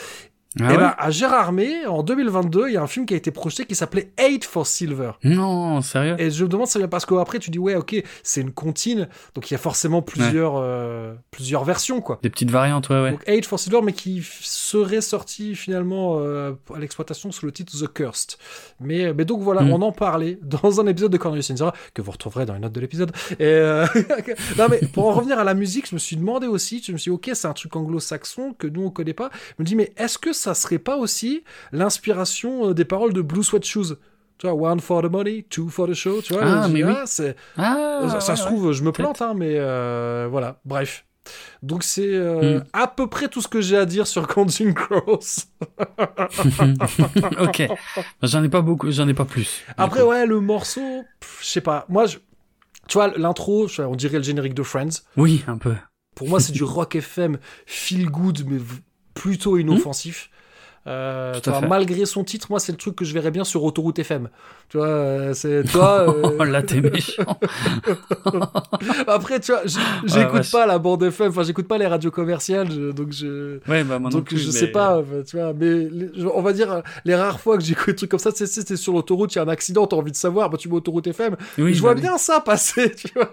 Ah 0.61 0.65
et 0.65 0.69
ouais 0.69 0.77
ben, 0.79 0.95
à 0.99 1.11
Gérardmer, 1.11 1.87
en 1.87 2.03
2022, 2.03 2.69
il 2.69 2.75
y 2.75 2.77
a 2.77 2.83
un 2.83 2.87
film 2.87 3.05
qui 3.07 3.15
a 3.15 3.17
été 3.17 3.31
projeté 3.31 3.67
qui 3.67 3.75
s'appelait 3.75 4.11
Eight 4.19 4.45
for 4.45 4.67
Silver. 4.67 5.13
Non, 5.25 5.83
sérieux? 5.83 6.17
Et 6.19 6.31
je 6.31 6.45
me 6.45 6.49
demande 6.49 6.67
ça 6.67 6.79
vient 6.79 6.89
parce 6.89 7.05
qu'après 7.05 7.39
tu 7.39 7.51
dis 7.51 7.59
ouais 7.59 7.75
ok 7.75 8.03
c'est 8.23 8.41
une 8.41 8.53
comptine 8.53 9.09
donc 9.35 9.51
il 9.51 9.55
y 9.55 9.57
a 9.57 9.59
forcément 9.59 10.01
plusieurs 10.03 10.55
euh, 10.57 11.15
plusieurs 11.31 11.65
versions 11.65 12.01
quoi. 12.01 12.19
Des 12.23 12.31
petites 12.31 12.51
variantes, 12.51 12.89
ouais, 12.89 13.03
ouais. 13.03 13.11
Donc 13.13 13.23
Eight 13.27 13.45
for 13.45 13.59
Silver 13.59 13.81
mais 13.83 13.93
qui 13.93 14.23
serait 14.23 15.01
sorti 15.01 15.55
finalement 15.55 16.17
euh, 16.21 16.53
à 16.75 16.79
l'exploitation 16.79 17.33
sous 17.33 17.45
le 17.47 17.53
titre 17.53 17.73
The 17.79 17.93
Cursed. 17.93 18.37
Mais, 18.81 19.13
mais 19.13 19.25
donc 19.25 19.41
voilà 19.43 19.63
Mm. 19.63 19.73
on 19.73 19.83
en 19.83 19.93
parlait 19.93 20.39
dans 20.43 20.81
un 20.81 20.87
épisode 20.87 21.11
de 21.13 21.17
Cornelius 21.17 21.51
Inzara 21.51 21.73
que 21.95 22.01
vous 22.03 22.11
retrouverez 22.13 22.47
dans 22.47 22.55
les 22.55 22.61
notes 22.61 22.73
de 22.73 22.81
l'épisode. 22.81 23.11
Et 23.39 23.45
euh, 23.45 23.87
non 24.59 24.67
mais 24.71 24.81
pour 24.93 25.09
en 25.09 25.13
revenir 25.13 25.39
à 25.39 25.45
la 25.45 25.55
musique 25.55 25.89
je 25.89 25.95
me 25.95 25.99
suis 25.99 26.17
demandé 26.17 26.47
aussi 26.47 26.83
je 26.87 26.93
me 26.93 26.99
suis 26.99 27.11
dit 27.11 27.15
ok 27.15 27.31
c'est 27.35 27.47
un 27.49 27.53
truc 27.53 27.75
anglo-saxon 27.75 28.55
que 28.59 28.67
nous 28.67 28.85
on 28.85 28.91
connaît 28.91 29.13
pas. 29.15 29.31
Je 29.59 29.63
me 29.63 29.65
dis 29.67 29.77
mais 29.77 29.93
est-ce 29.97 30.19
que 30.19 30.33
ça 30.47 30.55
serait 30.55 30.79
pas 30.79 30.97
aussi 30.97 31.43
l'inspiration 31.73 32.71
euh, 32.71 32.75
des 32.75 32.85
paroles 32.85 33.13
de 33.13 33.23
Blue 33.23 33.43
Sweat 33.45 33.65
Shoes 33.65 33.97
tu 34.39 34.47
vois, 34.47 34.55
one 34.71 34.81
for 34.81 35.01
the 35.01 35.11
money, 35.11 35.47
two 35.49 35.69
for 35.71 35.89
the 35.89 35.95
show, 35.95 36.21
tu 36.21 36.35
vois. 36.35 36.43
Ah, 36.45 36.69
mais 36.69 36.85
oui. 36.85 36.93
c'est, 37.07 37.37
Ah, 37.57 38.01
ça, 38.03 38.21
ça 38.21 38.33
ouais, 38.33 38.37
se 38.37 38.43
ouais. 38.43 38.47
trouve, 38.49 38.73
je 38.73 38.83
me 38.85 38.93
plante, 38.93 39.23
hein, 39.23 39.33
mais 39.35 39.55
euh, 39.57 40.29
voilà, 40.31 40.61
bref. 40.67 41.07
Donc 41.63 41.83
c'est 41.83 42.15
euh, 42.15 42.59
Hmm. 42.61 42.65
à 42.75 42.87
peu 42.87 43.07
près 43.07 43.29
tout 43.29 43.41
ce 43.41 43.49
que 43.49 43.63
j'ai 43.63 43.79
à 43.79 43.87
dire 43.87 44.07
sur 44.07 44.29
Counting 44.29 44.75
Crows. 44.75 45.19
ok. 47.41 47.69
J'en 48.23 48.43
ai 48.45 48.49
pas 48.49 48.61
beaucoup, 48.61 48.91
j'en 48.91 49.09
ai 49.09 49.15
pas 49.15 49.25
plus. 49.25 49.63
Après, 49.77 50.01
coup. 50.03 50.07
ouais, 50.09 50.27
le 50.27 50.41
morceau, 50.41 51.05
je 51.41 51.47
sais 51.47 51.61
pas. 51.61 51.85
Moi, 51.89 52.07
je- 52.07 52.19
tu 52.89 52.99
vois, 52.99 53.09
l'intro, 53.17 53.67
on 53.79 53.97
dirait 53.97 54.19
le 54.19 54.23
générique 54.25 54.55
de 54.55 54.63
Friends. 54.63 55.01
Oui, 55.17 55.45
un 55.47 55.59
peu. 55.59 55.75
Pour 56.15 56.29
moi, 56.29 56.41
c'est 56.41 56.53
du 56.53 56.63
rock 56.63 56.95
FM 56.97 57.39
feel 57.67 58.07
good, 58.11 58.45
mais 58.47 58.59
plutôt 59.15 59.57
inoffensif. 59.59 60.31
Euh, 60.87 61.35
tu 61.43 61.51
vois, 61.51 61.61
malgré 61.63 62.05
son 62.07 62.23
titre, 62.25 62.47
moi, 62.51 62.61
c'est 62.61 62.73
le 62.73 62.79
truc 62.79 62.95
que 62.97 63.05
je 63.05 63.13
verrais 63.13 63.31
bien 63.33 63.45
sur 63.45 63.65
Autoroute 63.65 63.99
FM. 63.99 64.29
Tu 64.69 64.77
vois, 64.77 64.87
euh, 64.87 65.35
c'est 65.35 65.63
toi. 65.73 66.07
euh, 66.09 66.37
Oh, 66.39 66.45
là, 66.45 66.63
t'es 66.63 66.81
méchant. 66.81 67.25
Après, 69.07 69.41
tu 69.41 69.53
vois, 69.53 69.63
j'écoute 70.05 70.51
pas 70.51 70.67
la 70.67 70.79
bande 70.79 71.03
FM, 71.03 71.29
enfin, 71.29 71.43
j'écoute 71.43 71.67
pas 71.69 71.79
les 71.79 71.87
radios 71.87 72.11
commerciales, 72.11 72.71
je- 72.71 72.91
donc 72.93 73.13
je. 73.13 73.59
Ouais, 73.69 73.85
bah, 73.85 73.99
moi 73.99 74.11
Donc 74.11 74.25
plus, 74.27 74.39
je 74.39 74.47
mais- 74.47 74.53
sais 74.53 74.67
pas, 74.69 75.03
tu 75.29 75.37
vois, 75.39 75.53
mais 75.55 75.89
les- 75.91 76.11
on 76.35 76.43
va 76.43 76.53
dire 76.53 76.83
les 77.05 77.15
rares 77.15 77.41
fois 77.41 77.57
que 77.59 77.65
j'écoute 77.65 77.87
des 77.91 77.95
trucs 77.97 78.11
comme 78.11 78.21
ça, 78.21 78.31
c'est 78.35 78.47
c'est 78.47 78.77
sur 78.77 78.93
l'autoroute, 78.93 79.35
il 79.35 79.39
y 79.39 79.41
a 79.41 79.45
un 79.45 79.49
accident, 79.49 79.87
t'as 79.87 79.97
envie 79.97 80.13
de 80.13 80.17
savoir, 80.17 80.51
bah 80.51 80.57
tu 80.59 80.69
mets 80.69 80.75
autoroute 80.77 81.07
FM, 81.07 81.37
Oui, 81.59 81.75
je 81.75 81.79
bah 81.83 81.89
vois 81.89 81.95
oui. 81.95 82.01
bien 82.01 82.19
ça 82.19 82.41
passer, 82.41 82.95
tu 82.95 83.09
vois. 83.15 83.31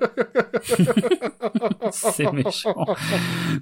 c'est 1.92 2.32
méchant. 2.32 2.86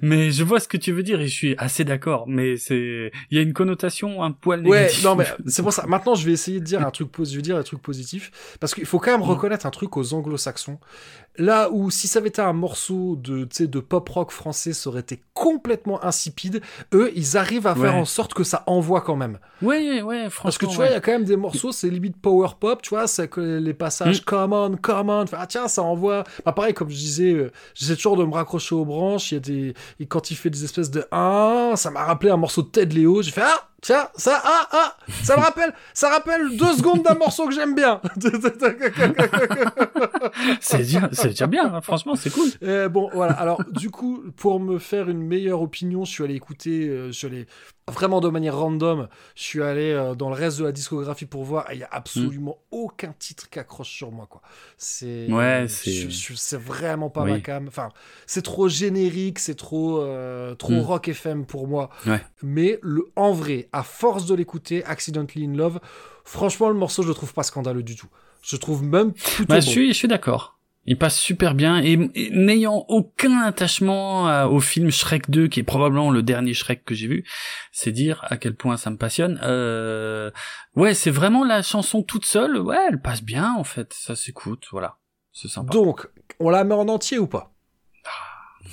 Mais 0.00 0.30
je 0.30 0.44
vois 0.44 0.60
ce 0.60 0.68
que 0.68 0.76
tu 0.76 0.92
veux 0.92 1.02
dire 1.02 1.20
et 1.20 1.26
je 1.28 1.34
suis 1.34 1.54
assez 1.58 1.84
d'accord. 1.84 2.24
Mais 2.28 2.56
c'est, 2.56 3.10
il 3.30 3.36
y 3.36 3.38
a 3.38 3.42
une 3.42 3.52
connotation 3.52 3.81
un 4.22 4.32
poil 4.32 4.66
Ouais, 4.66 4.82
négative. 4.82 5.04
non 5.04 5.14
mais 5.16 5.26
c'est 5.46 5.62
pour 5.62 5.72
ça. 5.72 5.84
Maintenant, 5.86 6.14
je 6.14 6.24
vais 6.26 6.32
essayer 6.32 6.60
de 6.60 6.64
dire 6.64 6.86
un 6.86 6.90
truc 6.90 7.10
positif, 7.10 7.32
je 7.34 7.38
vais 7.38 7.42
dire 7.42 7.56
un 7.56 7.62
truc 7.62 7.80
positif, 7.82 8.56
parce 8.60 8.74
qu'il 8.74 8.86
faut 8.86 8.98
quand 8.98 9.10
Mm. 9.16 9.20
même 9.20 9.28
reconnaître 9.28 9.66
un 9.66 9.70
truc 9.70 9.96
aux 9.96 10.14
Anglo-Saxons. 10.14 10.78
Là 11.38 11.70
où 11.70 11.90
si 11.90 12.08
ça 12.08 12.18
avait 12.18 12.28
été 12.28 12.42
un 12.42 12.52
morceau 12.52 13.16
de, 13.16 13.44
tu 13.44 13.48
sais, 13.56 13.66
de 13.66 13.80
pop 13.80 14.06
rock 14.10 14.30
français, 14.30 14.74
ça 14.74 14.90
aurait 14.90 15.00
été 15.00 15.22
complètement 15.32 16.04
insipide. 16.04 16.60
Eux, 16.92 17.10
ils 17.16 17.38
arrivent 17.38 17.66
à 17.66 17.74
faire 17.74 17.94
Ouais. 17.94 18.00
en 18.00 18.04
sorte 18.04 18.34
que 18.34 18.44
ça 18.44 18.62
envoie 18.66 19.00
quand 19.00 19.16
même. 19.16 19.38
Ouais, 19.62 20.02
ouais, 20.02 20.28
franchement. 20.28 20.42
Parce 20.42 20.58
que 20.58 20.66
tu 20.66 20.76
vois, 20.76 20.86
il 20.88 20.92
y 20.92 20.94
a 20.94 21.00
quand 21.00 21.12
même 21.12 21.24
des 21.24 21.36
morceaux, 21.36 21.72
c'est 21.72 21.88
limite 21.88 22.16
power 22.20 22.48
pop, 22.60 22.82
tu 22.82 22.90
vois, 22.90 23.06
c'est 23.06 23.28
que 23.28 23.40
les 23.40 23.72
passages 23.72 24.20
Mm. 24.20 24.24
come 24.26 24.52
on, 24.52 24.76
come 24.76 25.08
on, 25.08 25.22
Enfin, 25.22 25.38
ah 25.40 25.46
tiens, 25.46 25.68
ça 25.68 25.82
envoie. 25.82 26.24
Bah, 26.44 26.52
pareil, 26.52 26.74
comme 26.74 26.90
je 26.90 26.96
disais, 26.96 27.32
euh, 27.32 27.50
j'essaie 27.74 27.96
toujours 27.96 28.18
de 28.18 28.24
me 28.24 28.34
raccrocher 28.34 28.74
aux 28.74 28.84
branches, 28.84 29.32
il 29.32 29.34
y 29.34 29.38
a 29.38 29.40
des. 29.40 29.74
Et 30.00 30.06
quand 30.06 30.30
il 30.30 30.34
fait 30.34 30.50
des 30.50 30.64
espèces 30.64 30.90
de 30.90 31.06
1, 31.12 31.72
ça 31.76 31.90
m'a 31.90 32.04
rappelé 32.04 32.30
un 32.30 32.36
morceau 32.36 32.60
de 32.60 32.68
Ted 32.68 32.94
Léo, 32.94 33.22
j'ai 33.22 33.30
fait 33.30 33.40
ah, 33.42 33.68
tiens, 33.82 34.08
ça, 34.16 34.40
ah, 34.42 34.68
ah, 34.72 34.96
ça 35.22 35.36
me 35.36 35.42
rappelle, 35.42 35.74
ça 35.92 36.08
rappelle 36.08 36.56
deux 36.56 36.72
secondes 36.72 37.02
d'un 37.02 37.14
morceau 37.14 37.46
que 37.46 37.52
j'aime 37.52 37.74
bien. 37.74 38.00
c'est 40.60 40.78
déjà, 40.78 41.08
c'est 41.12 41.28
déjà 41.28 41.46
bien. 41.46 41.74
hein, 41.74 41.80
Franchement, 41.82 42.14
c'est 42.16 42.30
cool. 42.30 42.48
Euh, 42.62 42.88
bon, 42.88 43.10
voilà. 43.12 43.34
Alors, 43.34 43.62
du 43.70 43.90
coup, 43.90 44.22
pour 44.36 44.60
me 44.60 44.78
faire 44.78 45.10
une 45.10 45.22
meilleure 45.22 45.60
opinion, 45.60 46.04
je 46.04 46.12
suis 46.12 46.24
allé 46.24 46.34
écouter, 46.34 46.88
euh, 46.88 47.06
je 47.08 47.12
suis 47.12 47.26
allé 47.26 47.46
vraiment 47.92 48.20
de 48.20 48.28
manière 48.28 48.56
random, 48.58 49.08
je 49.36 49.42
suis 49.42 49.62
allé 49.62 49.92
euh, 49.92 50.14
dans 50.14 50.28
le 50.28 50.34
reste 50.34 50.58
de 50.58 50.64
la 50.64 50.72
discographie 50.72 51.26
pour 51.26 51.44
voir, 51.44 51.70
et 51.70 51.74
il 51.74 51.78
y 51.80 51.84
a 51.84 51.88
absolument 51.92 52.58
aucun 52.70 53.14
titre 53.18 53.48
qui 53.50 53.58
accroche 53.58 53.90
sur 53.90 54.10
moi, 54.10 54.26
quoi. 54.28 54.42
C'est, 54.76 55.30
Ouais, 55.30 55.66
c'est- 55.68 56.56
vraiment 56.56 57.10
pas 57.10 57.22
Oui. 57.24 57.30
ma 57.32 57.40
cam. 57.40 57.68
Enfin, 57.68 57.90
c'est 58.26 58.42
trop 58.42 58.68
générique, 58.68 59.38
c'est 59.38 59.54
trop, 59.54 60.00
euh, 60.00 60.54
trop 60.54 60.72
Mm. 60.72 60.80
rock 60.80 61.08
FM 61.08 61.46
pour 61.46 61.68
moi. 61.68 61.90
Ouais. 62.06 62.20
Mais 62.42 62.78
le, 62.82 63.06
en 63.16 63.32
vrai, 63.32 63.68
à 63.72 63.82
force 63.82 64.26
de 64.26 64.34
l'écouter, 64.34 64.84
Accidentally 64.84 65.46
in 65.46 65.54
Love, 65.54 65.80
franchement, 66.24 66.68
le 66.68 66.74
morceau, 66.74 67.02
je 67.02 67.08
le 67.08 67.14
trouve 67.14 67.32
pas 67.34 67.42
scandaleux 67.42 67.82
du 67.82 67.96
tout. 67.96 68.08
Je 68.42 68.56
trouve 68.56 68.82
même 68.82 69.12
plutôt 69.12 69.48
Bah, 69.48 69.56
bon. 69.56 69.60
je 69.60 69.68
suis, 69.68 69.88
je 69.92 69.98
suis 69.98 70.08
d'accord. 70.08 70.58
Il 70.84 70.98
passe 70.98 71.18
super 71.20 71.54
bien 71.54 71.80
et, 71.80 71.92
et 72.16 72.30
n'ayant 72.30 72.84
aucun 72.88 73.40
attachement 73.42 74.26
à- 74.26 74.46
au 74.46 74.58
film 74.58 74.90
Shrek 74.90 75.30
2, 75.30 75.46
qui 75.46 75.60
est 75.60 75.64
probablement 75.64 76.10
le 76.10 76.22
dernier 76.24 76.54
Shrek 76.54 76.84
que 76.84 76.94
j'ai 76.94 77.06
vu, 77.06 77.24
c'est 77.70 77.92
dire 77.92 78.24
à 78.28 78.36
quel 78.36 78.54
point 78.56 78.76
ça 78.76 78.90
me 78.90 78.96
passionne. 78.96 79.38
Euh, 79.44 80.30
ouais, 80.74 80.94
c'est 80.94 81.10
vraiment 81.12 81.44
la 81.44 81.62
chanson 81.62 82.02
toute 82.02 82.24
seule. 82.24 82.58
Ouais, 82.58 82.78
elle 82.88 83.00
passe 83.00 83.22
bien 83.22 83.54
en 83.54 83.62
fait. 83.64 83.92
Ça 83.92 84.16
s'écoute, 84.16 84.66
voilà. 84.72 84.98
C'est 85.32 85.48
sympa. 85.48 85.72
Donc, 85.72 86.08
on 86.40 86.50
la 86.50 86.64
met 86.64 86.74
en 86.74 86.88
entier 86.88 87.18
ou 87.18 87.26
pas? 87.28 87.54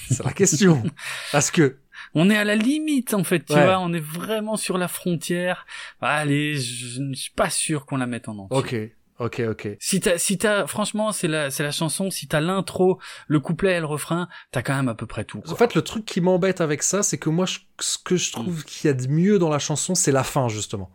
C'est 0.10 0.24
la 0.24 0.34
question. 0.34 0.82
Parce 1.32 1.52
que, 1.52 1.78
On 2.16 2.30
est 2.30 2.38
à 2.38 2.44
la 2.44 2.56
limite 2.56 3.14
en 3.14 3.24
fait, 3.24 3.46
tu 3.46 3.54
Ouais. 3.54 3.66
vois. 3.66 3.80
On 3.80 3.94
est 3.94 4.00
vraiment 4.00 4.56
sur 4.58 4.78
la 4.80 4.88
frontière. 4.88 5.66
Allez, 6.02 6.56
je 6.56 7.02
ne 7.02 7.14
suis 7.14 7.32
pas 7.32 7.50
sûr 7.52 7.86
qu'on 7.86 7.98
la 7.98 8.08
mette 8.08 8.30
en 8.30 8.38
entier. 8.40 8.58
ok, 8.58 8.76
ok, 9.20 9.42
ok. 9.52 9.70
Si 9.80 10.00
t'as, 10.00 10.18
si 10.18 10.38
t'as, 10.38 10.66
franchement, 10.68 11.12
c'est 11.12 11.28
la, 11.28 11.52
c'est 11.52 11.64
la 11.64 11.72
chanson. 11.72 12.10
Si 12.10 12.28
t'as 12.28 12.40
l'intro, 12.40 13.00
le 13.28 13.40
couplet 13.40 13.76
et 13.78 13.80
le 13.80 13.86
refrain, 13.86 14.28
t'as 14.52 14.62
quand 14.62 14.76
même 14.76 14.90
à 14.90 14.96
peu 14.96 15.06
près 15.06 15.24
tout. 15.26 15.42
quoi. 15.42 15.52
En 15.52 15.56
fait, 15.56 15.76
le 15.76 15.82
truc 15.82 16.06
qui 16.06 16.22
m'embête 16.22 16.62
avec 16.62 16.84
ça, 16.84 17.04
c'est 17.04 17.18
que 17.18 17.30
moi, 17.30 17.46
je- 17.46 17.60
ce 17.80 17.98
que 17.98 18.16
je 18.16 18.32
trouve 18.32 18.64
qu'il 18.66 18.88
y 18.88 18.92
a 18.92 18.94
de 18.94 19.08
mieux 19.08 19.40
dans 19.40 19.50
la 19.50 19.60
chanson, 19.60 19.96
c'est 19.96 20.12
la 20.12 20.24
fin, 20.24 20.48
justement. 20.48 20.90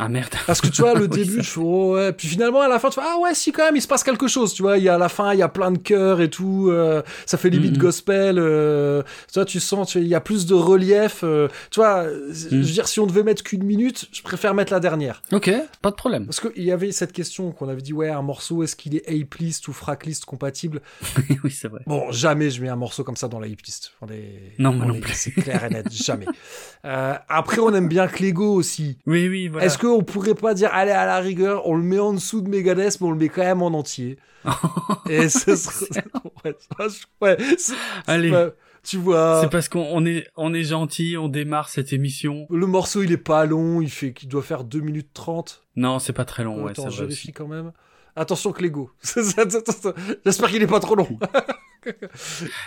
Ah 0.00 0.08
merde. 0.08 0.32
Parce 0.46 0.60
que 0.60 0.68
tu 0.68 0.82
vois, 0.82 0.94
le 0.94 1.08
début, 1.08 1.42
je 1.42 1.50
fais, 1.50 1.60
oh 1.60 1.94
ouais. 1.94 2.12
Puis 2.12 2.28
finalement, 2.28 2.60
à 2.60 2.68
la 2.68 2.78
fin, 2.78 2.88
tu 2.88 2.94
fais, 3.00 3.06
ah 3.06 3.18
ouais, 3.20 3.34
si, 3.34 3.50
quand 3.52 3.64
même, 3.64 3.74
il 3.76 3.82
se 3.82 3.88
passe 3.88 4.04
quelque 4.04 4.28
chose. 4.28 4.54
Tu 4.54 4.62
vois, 4.62 4.78
il 4.78 4.84
y 4.84 4.88
a 4.88 4.94
à 4.94 4.98
la 4.98 5.08
fin, 5.08 5.32
il 5.32 5.38
y 5.38 5.42
a 5.42 5.48
plein 5.48 5.70
de 5.72 5.78
chœurs 5.78 6.20
et 6.20 6.30
tout. 6.30 6.68
euh, 6.70 7.02
ça 7.26 7.36
fait 7.36 7.50
limite 7.50 7.72
Mhm. 7.72 7.78
gospel. 7.78 8.38
euh, 8.38 9.02
tu 9.26 9.34
vois, 9.34 9.44
tu 9.44 9.58
sens, 9.60 9.88
tu- 9.90 9.98
il 10.00 10.06
y 10.08 10.14
a 10.14 10.20
plus 10.20 10.46
de 10.46 10.54
relief. 10.54 11.20
euh, 11.24 11.48
tu 11.70 11.80
vois, 11.80 12.04
je 12.32 12.48
veux 12.56 12.62
dire, 12.62 12.86
si 12.86 13.00
on 13.00 13.06
devait 13.06 13.22
mettre 13.24 13.42
qu'une 13.42 13.64
minute, 13.64 14.06
je 14.12 14.22
préfère 14.22 14.54
mettre 14.54 14.72
la 14.72 14.80
dernière. 14.80 15.22
Ok, 15.32 15.50
pas 15.82 15.90
de 15.90 15.96
problème. 15.96 16.26
Parce 16.26 16.40
qu'il 16.40 16.62
y 16.62 16.70
avait 16.72 16.92
cette 16.92 17.12
question 17.12 17.50
qu'on 17.52 17.68
avait 17.68 17.82
dit, 17.82 17.92
ouais, 17.92 18.08
un 18.08 18.22
morceau, 18.22 18.62
est-ce 18.62 18.76
qu'il 18.76 18.94
est 18.96 19.08
A-list 19.08 19.66
ou 19.68 19.72
fracklist 19.72 20.24
compatible? 20.24 20.80
Oui, 21.44 21.50
c'est 21.50 21.68
vrai. 21.68 21.80
Bon, 21.86 22.10
jamais 22.12 22.50
je 22.50 22.60
mets 22.62 22.68
un 22.68 22.76
morceau 22.76 23.04
comme 23.04 23.16
ça 23.16 23.28
dans 23.28 23.38
la 23.40 23.46
A-list. 23.46 23.92
Est- 24.10 24.54
Non, 24.58 24.72
moi 24.72 24.86
on 24.86 24.94
non 24.94 25.00
plus. 25.00 25.12
C'est 25.14 25.30
clair 25.32 25.64
et 25.64 25.70
net, 25.70 25.86
jamais. 25.92 26.26
Euh, 26.84 27.14
après, 27.28 27.58
on 27.60 27.72
aime 27.74 27.88
bien 27.88 28.06
Clégo 28.06 28.54
aussi. 28.54 28.98
Oui, 29.06 29.28
oui, 29.28 29.48
voilà. 29.48 29.66
Est-ce 29.78 29.86
qu'on 29.86 30.02
pourrait 30.02 30.34
pas 30.34 30.54
dire, 30.54 30.70
allez, 30.72 30.90
à 30.90 31.06
la 31.06 31.18
rigueur, 31.20 31.66
on 31.68 31.76
le 31.76 31.82
met 31.84 32.00
en 32.00 32.12
dessous 32.12 32.40
de 32.40 32.48
Megadeth, 32.48 33.00
mais 33.00 33.06
on 33.06 33.10
le 33.12 33.16
met 33.18 33.28
quand 33.28 33.42
même 33.42 33.62
en 33.62 33.68
entier 33.68 34.18
Et 35.08 35.28
ce 35.28 35.54
serait... 35.54 36.04
ouais, 36.44 36.56
ça, 36.76 36.88
je- 36.88 37.04
ouais, 37.24 37.36
c'est- 37.56 37.74
Allez. 38.08 38.32
tu 38.82 38.96
vois, 38.96 39.40
C'est 39.42 39.50
parce 39.50 39.68
qu'on 39.68 39.86
on 39.92 40.04
est, 40.04 40.26
on 40.36 40.52
est 40.52 40.64
gentil, 40.64 41.16
on 41.16 41.28
démarre 41.28 41.68
cette 41.68 41.92
émission. 41.92 42.46
le 42.50 42.66
morceau, 42.66 43.02
il 43.04 43.12
est 43.12 43.16
pas 43.16 43.44
long, 43.46 43.80
il 43.80 43.90
fait 43.90 44.12
qu'il 44.12 44.28
doit 44.28 44.42
faire 44.42 44.64
2 44.64 44.80
minutes 44.80 45.10
30. 45.14 45.62
Non, 45.76 46.00
c'est 46.00 46.12
pas 46.12 46.24
très 46.24 46.42
long, 46.42 46.64
ouais, 46.64 46.72
Attends, 46.72 46.84
ça 46.84 46.90
je 46.90 47.02
vérifie 47.04 47.32
quand 47.32 47.46
même. 47.46 47.70
Attention 48.16 48.50
Clégo. 48.50 48.90
J'espère 50.24 50.50
qu'il 50.50 50.60
est 50.62 50.66
pas 50.66 50.80
trop 50.80 50.96
long. 50.96 51.18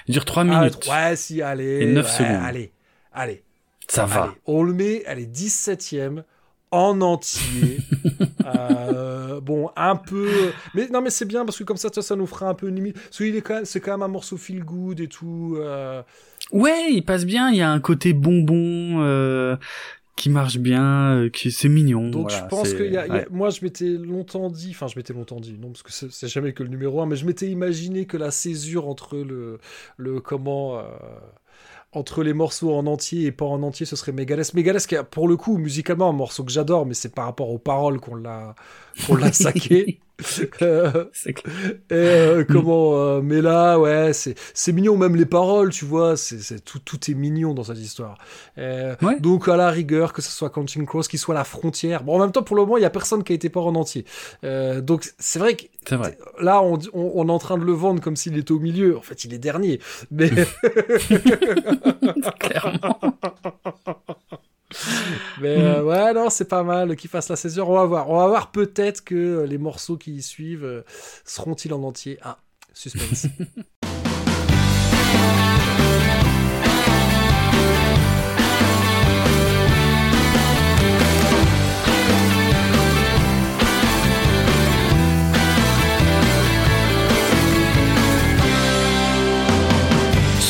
Il 0.08 0.14
dure 0.14 0.24
3 0.24 0.44
Ah, 0.44 0.46
minutes. 0.46 0.88
ouais, 0.90 1.16
si, 1.18 1.42
allez. 1.42 1.80
Et 1.82 1.86
neuf 1.92 2.06
ouais, 2.06 2.26
secondes. 2.26 2.42
Allez, 2.46 2.72
allez. 3.12 3.44
Ça 3.90 4.06
va. 4.06 4.34
On 4.46 4.64
le 4.64 4.72
met, 4.74 5.04
allez, 5.06 5.26
17ème, 5.26 6.24
en 6.72 7.02
entier. 7.02 7.78
Euh, 8.46 9.40
bon, 9.40 9.70
un 9.76 9.96
peu. 9.96 10.28
Mais 10.74 10.88
non, 10.90 11.02
mais 11.02 11.10
c'est 11.12 11.26
bien 11.26 11.46
parce 11.46 11.58
que 11.58 11.64
comme 11.64 11.78
ça, 11.78 11.90
ça, 11.94 12.02
ça 12.02 12.16
nous 12.16 12.26
fera 12.26 12.48
un 12.50 12.54
peu 12.54 12.68
une 12.70 12.76
limite. 12.76 12.96
Parce 13.00 13.18
qu'il 13.18 13.36
est 13.36 13.42
quand 13.42 13.54
même, 13.56 13.66
c'est 13.66 13.80
quand 13.80 13.92
même 13.92 14.02
un 14.02 14.08
morceau 14.08 14.36
feel 14.38 14.64
good 14.64 15.00
et 15.00 15.08
tout. 15.08 15.56
euh, 15.60 16.02
Ouais, 16.52 16.88
il 16.92 17.04
passe 17.04 17.26
bien, 17.26 17.50
il 17.52 17.58
y 17.58 17.62
a 17.62 17.72
un 17.72 17.80
côté 17.80 18.14
bonbon, 18.14 19.02
euh, 19.04 19.56
qui 20.16 20.30
marche 20.30 20.58
bien, 20.58 21.30
qui, 21.32 21.52
c'est 21.52 21.70
mignon. 21.70 22.10
Donc 22.10 22.30
voilà, 22.30 22.44
je 22.44 22.50
pense 22.50 22.74
que 22.74 22.84
y 22.84 22.98
a, 22.98 23.08
y 23.08 23.10
a- 23.10 23.14
ouais. 23.14 23.28
moi 23.32 23.50
je 23.52 23.64
m'étais 23.64 23.90
longtemps 23.90 24.50
dit, 24.50 24.70
enfin 24.72 24.88
je 24.88 24.98
m'étais 24.98 25.14
longtemps 25.14 25.40
dit, 25.40 25.58
non 25.60 25.70
parce 25.72 25.84
que 25.84 25.92
c'est 25.92 26.28
jamais 26.28 26.54
que 26.54 26.64
le 26.64 26.70
numéro 26.70 27.02
un, 27.02 27.06
mais 27.06 27.16
je 27.16 27.26
m'étais 27.26 27.48
imaginé 27.48 28.06
que 28.06 28.18
la 28.18 28.30
césure 28.32 28.88
entre 28.88 29.18
le, 29.18 29.60
le 29.98 30.20
comment, 30.20 30.80
entre 31.94 32.24
les 32.24 32.34
morceaux 32.34 32.74
en 32.74 32.88
entier 32.88 33.26
et 33.26 33.32
pas 33.32 33.46
en 33.46 33.64
entier, 33.64 33.86
ce 33.86 33.96
serait 33.96 34.12
Megadeth. 34.12 34.54
Megadeth 34.54 34.88
qui 34.88 34.96
a 34.96 35.04
pour 35.04 35.28
le 35.28 35.36
coup 35.38 35.58
musicalement 35.58 36.10
un 36.10 36.14
morceau 36.14 36.44
que 36.44 36.52
j'adore, 36.52 36.86
mais 36.86 36.94
c'est 36.94 37.14
par 37.14 37.26
rapport 37.26 37.50
aux 37.50 37.60
paroles 37.60 38.00
qu'on 38.00 38.16
l'a 38.16 38.56
qu'on 39.06 39.16
l'a 39.16 39.34
saqué. 39.34 40.00
Euh, 40.62 41.06
C'est 41.14 41.34
clair. 41.34 41.54
et, 41.90 41.94
euh, 41.94 42.46
comment 42.50 42.96
euh, 42.98 43.22
mais 43.22 43.42
là 43.42 43.80
ouais 43.80 44.14
c'est 44.14 44.36
c'est 44.54 44.72
mignon 44.72 44.96
même 44.98 45.16
les 45.16 45.26
paroles 45.26 45.72
tu 45.72 45.86
vois 45.86 46.16
c'est 46.18 46.40
c'est 46.40 46.60
tout 46.64 46.80
tout 46.80 47.00
est 47.10 47.14
mignon 47.14 47.54
dans 47.54 47.64
cette 47.64 47.78
histoire 47.80 48.18
Ouais. 48.58 49.20
donc 49.20 49.48
à 49.48 49.56
la 49.58 49.70
rigueur 49.72 50.14
que 50.14 50.22
ce 50.22 50.30
soit 50.32 50.50
Counting 50.50 50.86
Crows 50.86 51.04
qui 51.04 51.18
soit 51.18 51.34
la 51.36 51.44
frontière 51.44 52.04
bon 52.04 52.16
en 52.16 52.20
même 52.20 52.32
temps 52.32 52.44
pour 52.44 52.56
le 52.56 52.62
moment 52.64 52.78
il 52.78 52.84
y 52.84 52.86
a 52.86 52.90
personne 52.90 53.24
qui 53.24 53.32
a 53.34 53.36
été 53.36 53.50
pas 53.50 53.62
en 53.62 53.76
entier 53.76 54.06
Euh, 54.44 54.82
donc 54.82 55.10
c'est 55.18 55.40
vrai 55.40 55.56
que 55.56 55.64
C'est 55.88 55.96
vrai. 55.96 56.18
là 56.40 56.62
on, 56.62 56.78
on, 56.94 57.12
on 57.16 57.28
est 57.28 57.32
en 57.32 57.40
train 57.40 57.58
de 57.58 57.64
le 57.64 57.74
vendre 57.74 58.02
comme 58.02 58.16
s'il 58.16 58.38
était 58.38 58.52
au 58.52 58.60
milieu 58.60 58.98
en 58.98 59.02
fait 59.02 59.24
il 59.26 59.34
est 59.34 59.40
dernier 59.40 59.80
mais 60.12 60.30
Clairement. 62.40 63.00
Mais 65.40 65.58
euh, 65.58 65.84
ouais, 65.84 66.14
non, 66.14 66.30
c'est 66.30 66.48
pas 66.48 66.64
mal 66.64 66.96
qu'il 66.96 67.10
fasse 67.10 67.30
la 67.30 67.36
césure. 67.36 67.70
On 67.70 67.76
va 67.76 67.86
voir. 67.86 68.10
On 68.10 68.18
va 68.18 68.28
voir 68.28 68.52
peut-être 68.52 69.04
que 69.04 69.16
euh, 69.16 69.46
les 69.46 69.58
morceaux 69.58 69.98
qui 69.98 70.16
y 70.16 70.22
suivent 70.22 70.66
euh, 70.66 70.84
seront-ils 71.26 71.74
en 71.74 71.84
entier. 71.84 72.18
Ah, 72.24 72.38
suspense. 72.74 73.28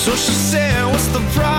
So 0.03 0.15
she 0.15 0.31
said, 0.31 0.83
What's 0.87 1.07
the 1.09 1.19
problem, 1.35 1.50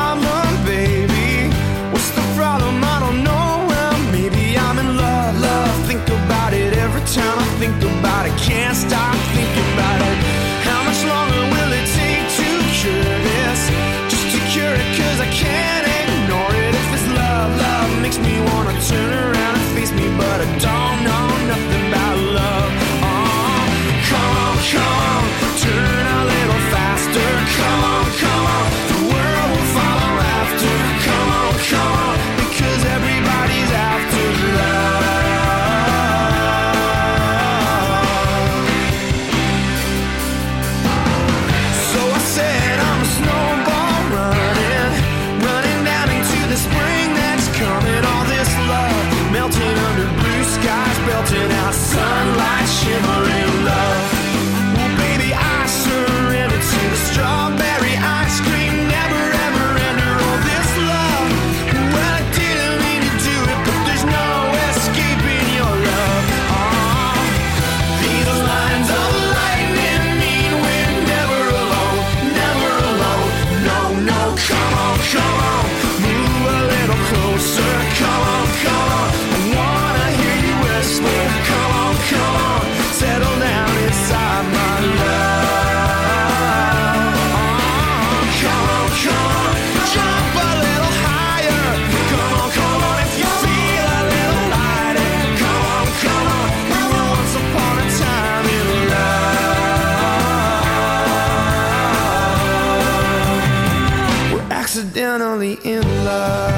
accidentally 105.13 105.59
in 105.63 105.83
love. 106.07 106.52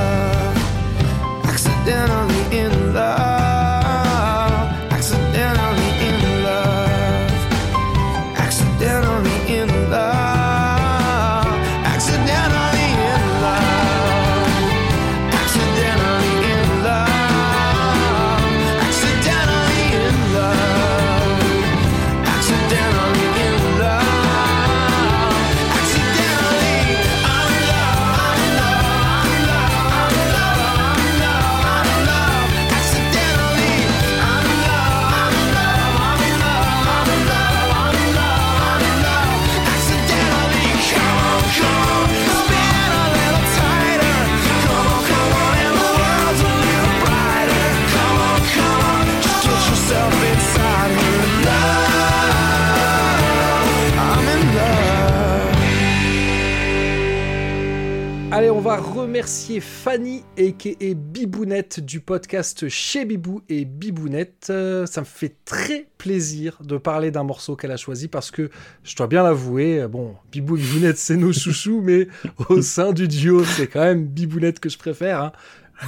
Remercier 58.77 59.61
Fanny 59.61 60.23
et 60.37 60.95
Bibounette 60.95 61.81
du 61.81 62.01
podcast 62.01 62.69
Chez 62.69 63.05
Bibou 63.05 63.43
et 63.49 63.65
Bibounette. 63.65 64.49
Euh, 64.51 64.87
ça 64.87 65.01
me 65.01 65.07
fait 65.07 65.37
très 65.45 65.87
plaisir 65.99 66.59
de 66.63 66.77
parler 66.77 67.11
d'un 67.11 67.23
morceau 67.23 67.57
qu'elle 67.57 67.71
a 67.71 67.77
choisi 67.77 68.09
parce 68.09 68.31
que 68.31 68.51
je 68.83 68.97
dois 68.97 69.07
bien 69.07 69.23
l'avouer, 69.23 69.83
euh, 69.83 69.89
bon, 69.89 70.15
Bibou 70.33 70.57
et 70.57 70.61
Bibounette 70.61 70.99
c'est 70.99 71.17
nos 71.17 71.33
chouchous, 71.33 71.81
mais 71.83 72.09
au 72.49 72.63
sein 72.63 72.93
du 72.93 73.07
duo 73.09 73.45
c'est 73.45 73.67
quand 73.67 73.83
même 73.85 74.07
Bibounette 74.07 74.61
que 74.61 74.69
je 74.69 74.79
préfère. 74.79 75.23
hein. 75.23 75.33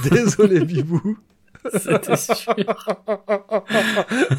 Désolé 0.09 0.59
Bibou. 0.61 1.17
C'était 1.77 2.15
sûr. 2.15 2.55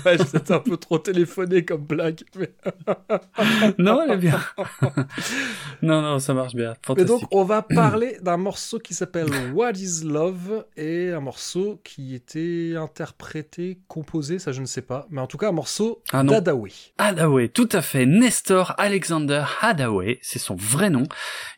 ouais, 0.07 0.17
un 0.51 0.59
peu 0.61 0.77
trop 0.77 0.99
téléphoné 0.99 1.65
comme 1.65 1.83
blague. 1.85 2.21
Mais, 2.37 2.51
Non, 3.79 4.03
elle 4.03 4.13
est 4.13 4.17
bien. 4.17 4.41
non, 5.83 6.03
non, 6.03 6.19
ça 6.19 6.35
marche 6.35 6.55
bien. 6.55 6.71
mais 6.71 6.77
Fantastique. 6.87 7.09
donc, 7.21 7.29
on 7.33 7.45
va 7.45 7.63
parler 7.63 8.19
d'un 8.23 8.37
morceau 8.37 8.79
qui 8.79 8.95
s'appelle 8.95 9.29
What 9.55 9.73
is 9.73 10.05
Love 10.05 10.65
et 10.77 11.11
un 11.13 11.21
morceau 11.21 11.81
qui 11.85 12.15
était 12.15 12.75
interprété, 12.77 13.79
composé, 13.89 14.39
ça 14.39 14.53
je 14.53 14.61
ne 14.61 14.67
sais 14.67 14.83
pas, 14.83 15.07
mais 15.11 15.21
en 15.21 15.27
tout 15.27 15.39
cas 15.39 15.49
un 15.49 15.53
morceau 15.53 16.03
Ah 16.13 16.23
non. 16.23 16.33
d'Adaway. 16.33 16.71
Hadaway, 16.99 17.49
tout 17.49 17.69
à 17.73 17.83
fait. 17.83 18.07
Nestor 18.07 18.75
Alexander 18.79 19.45
Hadaway, 19.61 20.19
c'est 20.23 20.39
son 20.39 20.55
vrai 20.57 20.91
nom. 20.91 21.05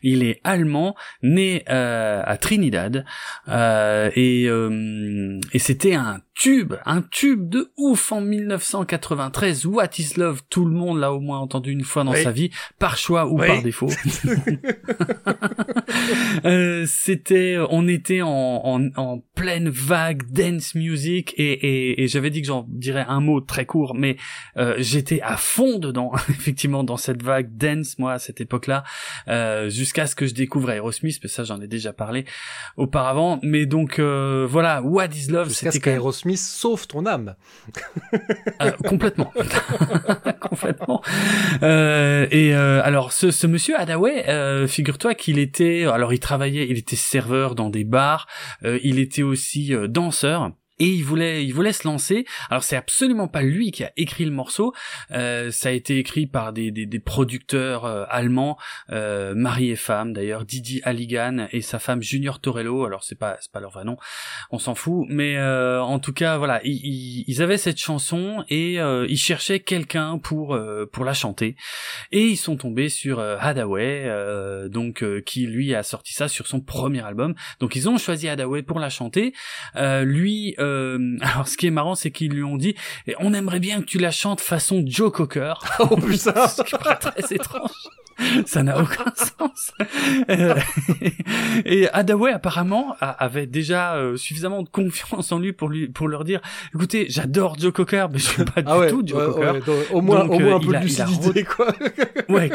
Il 0.01 0.23
est 0.23 0.39
allemand, 0.43 0.95
né 1.21 1.63
euh, 1.69 2.21
à 2.25 2.37
Trinidad, 2.37 3.05
euh, 3.47 4.09
et, 4.15 4.45
euh, 4.47 5.39
et 5.53 5.59
c'était 5.59 5.95
un 5.95 6.21
tube, 6.41 6.73
un 6.85 7.03
tube 7.03 7.49
de 7.49 7.71
ouf 7.77 8.11
en 8.11 8.21
1993. 8.21 9.65
What 9.67 9.89
is 9.99 10.13
Love? 10.17 10.41
Tout 10.49 10.65
le 10.65 10.71
monde 10.71 10.99
l'a 10.99 11.13
au 11.13 11.19
moins 11.19 11.37
entendu 11.37 11.71
une 11.71 11.83
fois 11.83 12.03
dans 12.03 12.13
Oui. 12.13 12.23
sa 12.23 12.31
vie, 12.31 12.49
par 12.79 12.97
choix 12.97 13.27
ou 13.27 13.39
Oui. 13.39 13.47
par 13.47 13.61
défaut. 13.61 13.89
Euh, 16.45 16.85
c'était, 16.87 17.57
on 17.69 17.87
était 17.87 18.21
en, 18.21 18.29
en, 18.29 18.87
en 18.95 19.19
pleine 19.35 19.69
vague 19.69 20.23
dance 20.31 20.73
music 20.73 21.33
et, 21.37 21.51
et, 21.51 22.03
et 22.03 22.07
j'avais 22.07 22.29
dit 22.29 22.41
que 22.41 22.47
j'en 22.47 22.65
dirais 22.69 23.05
un 23.07 23.19
mot 23.19 23.41
très 23.41 23.65
court, 23.65 23.93
mais 23.95 24.17
euh, 24.57 24.75
j'étais 24.79 25.21
à 25.21 25.37
fond 25.37 25.77
dedans, 25.77 26.11
effectivement, 26.29 26.83
dans 26.83 26.97
cette 26.97 27.21
vague 27.21 27.55
dance, 27.55 27.99
moi, 27.99 28.13
à 28.13 28.19
cette 28.19 28.41
époque-là, 28.41 28.83
euh, 29.27 29.69
jusqu'à 29.69 30.07
ce 30.07 30.15
que 30.15 30.25
je 30.25 30.33
découvre 30.33 30.71
Aerosmith, 30.71 31.19
mais 31.21 31.29
ça, 31.29 31.43
j'en 31.43 31.61
ai 31.61 31.67
déjà 31.67 31.93
parlé 31.93 32.25
auparavant. 32.77 33.39
Mais 33.43 33.65
donc, 33.65 33.99
voilà, 33.99 34.81
What 34.81 35.07
is 35.13 35.27
Love, 35.29 35.49
c'était 35.49 35.97
Smith 36.31 36.39
sauve 36.39 36.87
ton 36.87 37.05
âme. 37.05 37.35
Euh, 38.61 38.71
complètement, 38.87 39.33
complètement. 40.39 41.01
Euh, 41.63 42.27
et 42.31 42.55
euh, 42.55 42.81
alors, 42.83 43.11
ce, 43.11 43.31
ce 43.31 43.47
monsieur 43.47 43.77
Hadaway, 43.79 44.29
euh, 44.29 44.67
figure-toi 44.67 45.15
qu'il 45.15 45.39
était, 45.39 45.85
alors 45.85 46.13
il 46.13 46.19
travaillait, 46.19 46.67
il 46.69 46.77
était 46.77 46.95
serveur 46.95 47.55
dans 47.55 47.69
des 47.69 47.83
bars, 47.83 48.27
euh, 48.63 48.79
il 48.83 48.99
était 48.99 49.23
aussi 49.23 49.73
danseur 49.89 50.51
et 50.81 50.87
il 50.87 51.03
voulait 51.03 51.45
il 51.45 51.53
voulait 51.53 51.73
se 51.73 51.87
lancer. 51.87 52.25
Alors 52.49 52.63
c'est 52.63 52.75
absolument 52.75 53.27
pas 53.27 53.43
lui 53.43 53.71
qui 53.71 53.83
a 53.83 53.91
écrit 53.97 54.25
le 54.25 54.31
morceau, 54.31 54.73
euh, 55.11 55.51
ça 55.51 55.69
a 55.69 55.71
été 55.71 55.99
écrit 55.99 56.25
par 56.25 56.53
des 56.53 56.71
des, 56.71 56.87
des 56.87 56.99
producteurs 56.99 57.85
euh, 57.85 58.05
allemands, 58.09 58.57
euh, 58.89 59.35
mari 59.35 59.69
et 59.69 59.75
femme 59.75 60.11
d'ailleurs, 60.11 60.43
Didi 60.43 60.81
Halligan 60.83 61.47
et 61.51 61.61
sa 61.61 61.77
femme 61.77 62.01
Junior 62.01 62.39
Torello. 62.39 62.83
Alors 62.83 63.03
c'est 63.03 63.17
pas 63.17 63.37
c'est 63.41 63.51
pas 63.51 63.59
leur 63.59 63.71
vrai 63.71 63.83
nom, 63.83 63.97
on 64.49 64.57
s'en 64.57 64.73
fout, 64.73 65.05
mais 65.07 65.37
euh, 65.37 65.81
en 65.83 65.99
tout 65.99 66.13
cas 66.13 66.37
voilà, 66.37 66.61
ils, 66.63 67.23
ils, 67.27 67.41
avaient 67.43 67.59
cette 67.59 67.79
chanson 67.79 68.43
et 68.49 68.81
euh, 68.81 69.05
ils 69.07 69.17
cherchaient 69.19 69.59
quelqu'un 69.59 70.17
pour 70.17 70.57
pour 70.91 71.05
la 71.05 71.13
chanter 71.13 71.55
et 72.11 72.25
ils 72.25 72.37
sont 72.37 72.57
tombés 72.57 72.89
sur 72.89 73.19
Hadaway, 73.19 74.09
donc 74.69 75.05
qui 75.25 75.45
lui 75.45 75.75
a 75.75 75.83
sorti 75.83 76.13
ça 76.13 76.27
sur 76.27 76.47
son 76.47 76.59
premier 76.59 77.01
album. 77.01 77.35
Donc 77.59 77.75
ils 77.75 77.87
ont 77.87 77.99
choisi 77.99 78.27
Hadaway 78.27 78.63
pour 78.63 78.79
la 78.79 78.89
chanter. 78.89 79.33
Lui, 79.75 80.55
euh, 80.70 80.70
alors 81.21 81.47
ce 81.47 81.57
qui 81.57 81.67
est 81.67 81.71
marrant, 81.71 81.95
c'est 81.95 82.11
qu'ils 82.11 82.31
lui 82.31 82.43
ont 82.43 82.57
dit, 82.57 82.75
on 83.19 83.33
aimerait 83.33 83.59
bien 83.59 83.81
que 83.81 83.85
tu 83.85 83.97
la 83.97 84.11
chantes 84.11 84.41
façon 84.41 84.83
Joe 84.85 85.11
Cocker. 85.11 85.53
Oh 85.79 85.97
putain 85.97 86.33
très 86.99 87.33
étrange. 87.33 87.71
Ça 88.45 88.63
n'a 88.63 88.81
aucun 88.81 89.11
sens. 89.15 89.71
Euh, 90.29 90.55
et 91.65 91.87
Hadaway 91.89 92.31
apparemment 92.31 92.95
a- 92.99 93.09
avait 93.11 93.47
déjà 93.47 93.95
euh, 93.95 94.15
suffisamment 94.17 94.63
de 94.63 94.69
confiance 94.69 95.31
en 95.31 95.39
lui 95.39 95.53
pour 95.53 95.69
lui 95.69 95.87
pour 95.89 96.07
leur 96.07 96.23
dire, 96.23 96.41
écoutez, 96.73 97.07
j'adore 97.09 97.57
Joe 97.59 97.71
Cocker, 97.73 98.07
mais 98.11 98.19
je 98.19 98.25
suis 98.25 98.43
pas 98.45 98.61
du 98.61 98.67
Ah 98.69 98.79
ouais, 98.79 98.89
tout 98.89 99.03
Joe 99.05 99.19
ouais, 99.19 99.33
Cocker. 99.33 99.51
ouais, 99.53 99.61
donc, 99.61 99.85
au 99.91 100.01
moins, 100.01 100.25
Donc, 100.25 100.31
au 100.33 100.39
moins 100.39 100.53
euh, 100.53 100.55
un 100.55 100.59
peu 100.59 100.73
de 100.73 100.77
lucidité, 100.79 101.43
quoi. 101.43 101.73
Ouais, 102.29 102.49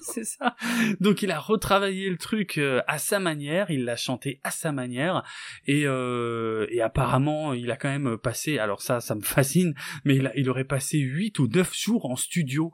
c'est 0.00 0.24
ça. 0.24 0.54
Donc 1.00 1.22
il 1.22 1.30
a 1.30 1.38
retravaillé 1.38 2.08
le 2.08 2.16
truc 2.16 2.58
à 2.86 2.98
sa 2.98 3.18
manière, 3.20 3.70
il 3.70 3.84
l'a 3.84 3.96
chanté 3.96 4.40
à 4.44 4.50
sa 4.50 4.72
manière, 4.72 5.22
et 5.66 5.82
euh, 5.86 6.66
et 6.70 6.80
apparemment 6.80 7.52
il 7.52 7.70
a 7.70 7.76
quand 7.76 7.88
même 7.88 8.16
passé, 8.16 8.58
alors 8.58 8.80
ça, 8.80 9.00
ça 9.00 9.14
me 9.14 9.20
fascine, 9.20 9.74
mais 10.04 10.16
il, 10.16 10.26
a, 10.26 10.32
il 10.36 10.48
aurait 10.48 10.64
passé 10.64 10.98
8 10.98 11.38
ou 11.38 11.48
9 11.48 11.74
jours 11.76 12.06
en 12.10 12.16
studio 12.16 12.72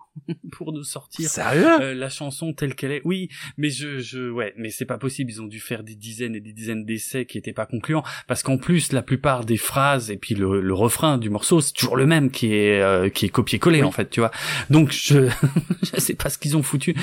pour 0.52 0.72
nous 0.72 0.84
sortir 0.84 1.28
Sérieux? 1.28 1.93
La 1.94 2.08
chanson 2.08 2.52
telle 2.52 2.74
qu'elle 2.74 2.92
est. 2.92 3.02
Oui, 3.04 3.28
mais 3.56 3.70
je, 3.70 3.98
je, 3.98 4.30
ouais, 4.30 4.52
mais 4.56 4.70
c'est 4.70 4.84
pas 4.84 4.98
possible. 4.98 5.30
Ils 5.30 5.40
ont 5.42 5.46
dû 5.46 5.60
faire 5.60 5.82
des 5.82 5.94
dizaines 5.94 6.34
et 6.34 6.40
des 6.40 6.52
dizaines 6.52 6.84
d'essais 6.84 7.24
qui 7.26 7.38
étaient 7.38 7.52
pas 7.52 7.66
concluants, 7.66 8.02
parce 8.26 8.42
qu'en 8.42 8.58
plus 8.58 8.92
la 8.92 9.02
plupart 9.02 9.44
des 9.44 9.56
phrases 9.56 10.10
et 10.10 10.16
puis 10.16 10.34
le, 10.34 10.60
le 10.60 10.74
refrain 10.74 11.18
du 11.18 11.30
morceau 11.30 11.60
c'est 11.60 11.72
toujours 11.72 11.96
le 11.96 12.06
même 12.06 12.30
qui 12.30 12.54
est 12.54 12.80
euh, 12.80 13.08
qui 13.08 13.26
est 13.26 13.30
copié-collé 13.30 13.82
en 13.82 13.90
fait, 13.90 14.10
tu 14.10 14.20
vois. 14.20 14.30
Donc 14.70 14.92
je, 14.92 15.28
je 15.82 16.00
sais 16.00 16.14
pas 16.14 16.28
ce 16.30 16.38
qu'ils 16.38 16.56
ont 16.56 16.62
foutu. 16.62 16.94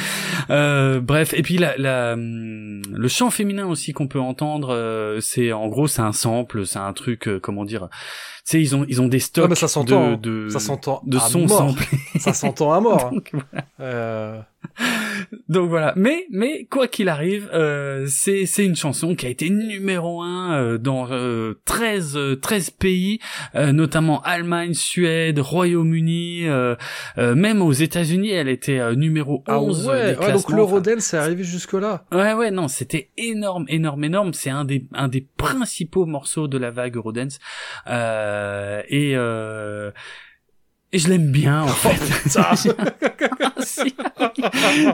Euh, 0.50 1.00
bref, 1.00 1.34
et 1.34 1.42
puis 1.42 1.58
la, 1.58 1.76
la, 1.78 2.16
le 2.16 3.08
chant 3.08 3.30
féminin 3.30 3.68
aussi 3.68 3.94
qu'on 3.94 4.08
peut 4.08 4.20
entendre, 4.20 4.70
euh, 4.74 5.20
c'est 5.22 5.52
en 5.52 5.68
gros 5.68 5.88
c'est 5.88 6.02
un 6.02 6.14
sample, 6.14 6.66
c'est 6.66 6.80
un 6.80 6.94
truc, 6.94 7.28
euh, 7.28 7.40
comment 7.40 7.66
dire. 7.66 7.90
Tu 8.44 8.52
sais, 8.54 8.62
ils 8.62 8.76
ont 8.76 8.86
ils 8.90 9.02
ont 9.02 9.08
des 9.08 9.20
stocks 9.20 9.50
Ah, 9.52 9.56
ça 9.56 9.68
s'entend, 9.68 10.14
de, 10.14 10.46
de 10.46 10.50
Ça 10.50 10.60
s'entend 10.60 11.02
de 11.06 11.20
sons. 11.20 11.76
Ça 12.20 12.34
s'entend 12.34 12.74
à 12.74 12.80
mort. 12.80 13.06
hein. 13.06 13.12
Donc, 13.14 13.30
voilà. 13.34 13.66
Euh, 13.80 14.40
Donc 15.50 15.70
voilà, 15.70 15.94
mais 15.96 16.26
mais 16.32 16.66
quoi 16.70 16.88
qu'il 16.88 17.10
arrive, 17.10 17.50
euh, 17.54 18.06
c'est 18.08 18.46
c'est 18.46 18.66
une 18.66 18.76
chanson 18.76 19.16
qui 19.16 19.26
a 19.26 19.30
été 19.30 19.50
numéro 19.50 20.22
un 20.22 20.54
euh, 20.54 20.78
dans 20.78 21.08
euh, 21.12 21.60
13 21.66 22.18
euh, 22.18 22.36
13 22.36 22.70
pays, 22.72 23.20
euh, 23.56 23.72
notamment 23.72 24.22
Allemagne, 24.22 24.74
Suède, 24.74 25.40
Royaume-Uni, 25.40 26.48
euh, 26.48 26.76
euh, 27.18 27.36
même 27.36 27.62
aux 27.62 27.74
États-Unis, 27.74 28.32
elle 28.32 28.48
était 28.50 28.80
euh, 28.80 28.96
numéro 28.96 29.44
11 29.48 29.90
Ah 29.90 29.94
des 29.94 30.16
ouais, 30.16 30.18
ouais, 30.18 30.34
donc 30.34 30.50
l'Eurodance 30.50 31.14
est 31.14 31.18
arrivé 31.18 31.44
jusque 31.44 31.74
là. 31.74 32.06
Ouais, 32.12 32.34
ouais, 32.34 32.52
non, 32.52 32.68
c'était 32.68 33.10
énorme, 33.18 33.66
énorme, 33.68 34.04
énorme. 34.04 34.34
C'est 34.34 34.50
un 34.50 34.66
des, 34.66 34.86
un 34.94 35.08
des 35.08 35.28
principaux 35.38 36.06
morceaux 36.06 36.48
de 36.48 36.58
la 36.58 36.72
vague 36.72 36.96
Eurodance. 36.96 37.40
Euh, 37.88 38.82
et, 38.90 39.14
euh, 39.16 39.92
et 40.94 41.00
je 41.00 41.10
l'aime 41.10 41.32
bien, 41.32 41.64
en 41.64 41.68
fait. 41.68 42.30
Ça. 42.30 42.52
Si. 43.64 43.94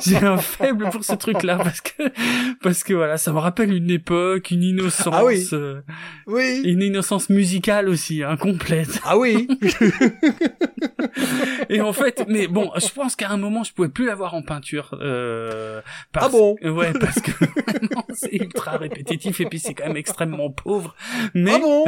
J'ai 0.05 0.17
un 0.17 0.37
faible 0.37 0.89
pour 0.89 1.03
ce 1.03 1.13
truc-là 1.13 1.57
parce 1.57 1.79
que, 1.79 2.03
parce 2.61 2.83
que 2.83 2.93
voilà, 2.93 3.17
ça 3.17 3.31
me 3.31 3.39
rappelle 3.39 3.73
une 3.73 3.89
époque, 3.89 4.51
une 4.51 4.61
innocence, 4.63 5.13
Ah 5.17 5.23
oui. 5.23 5.47
euh, 5.53 5.79
oui. 6.27 6.61
une 6.65 6.81
innocence 6.81 7.29
musicale 7.29 7.87
aussi, 7.87 8.23
hein, 8.23 8.35
complète. 8.35 8.99
Ah 9.05 9.17
oui. 9.17 9.47
Et 11.69 11.81
en 11.81 11.93
fait, 11.93 12.25
mais 12.27 12.47
bon, 12.47 12.71
je 12.75 12.87
pense 12.89 13.15
qu'à 13.15 13.29
un 13.29 13.37
moment, 13.37 13.63
je 13.63 13.73
pouvais 13.73 13.89
plus 13.89 14.05
l'avoir 14.05 14.33
en 14.33 14.41
peinture. 14.41 14.97
Euh, 15.01 15.81
parce- 16.11 16.27
Ah 16.27 16.29
bon? 16.29 16.55
Ouais, 16.63 16.91
parce 16.99 17.19
que 17.21 17.31
c'est 18.13 18.33
ultra 18.35 18.77
répétitif 18.77 19.39
et 19.41 19.45
puis 19.45 19.59
c'est 19.59 19.73
quand 19.73 19.87
même 19.87 19.97
extrêmement 19.97 20.49
pauvre. 20.49 20.95
Mais, 21.33 21.53
Ah 21.55 21.59
bon? 21.59 21.85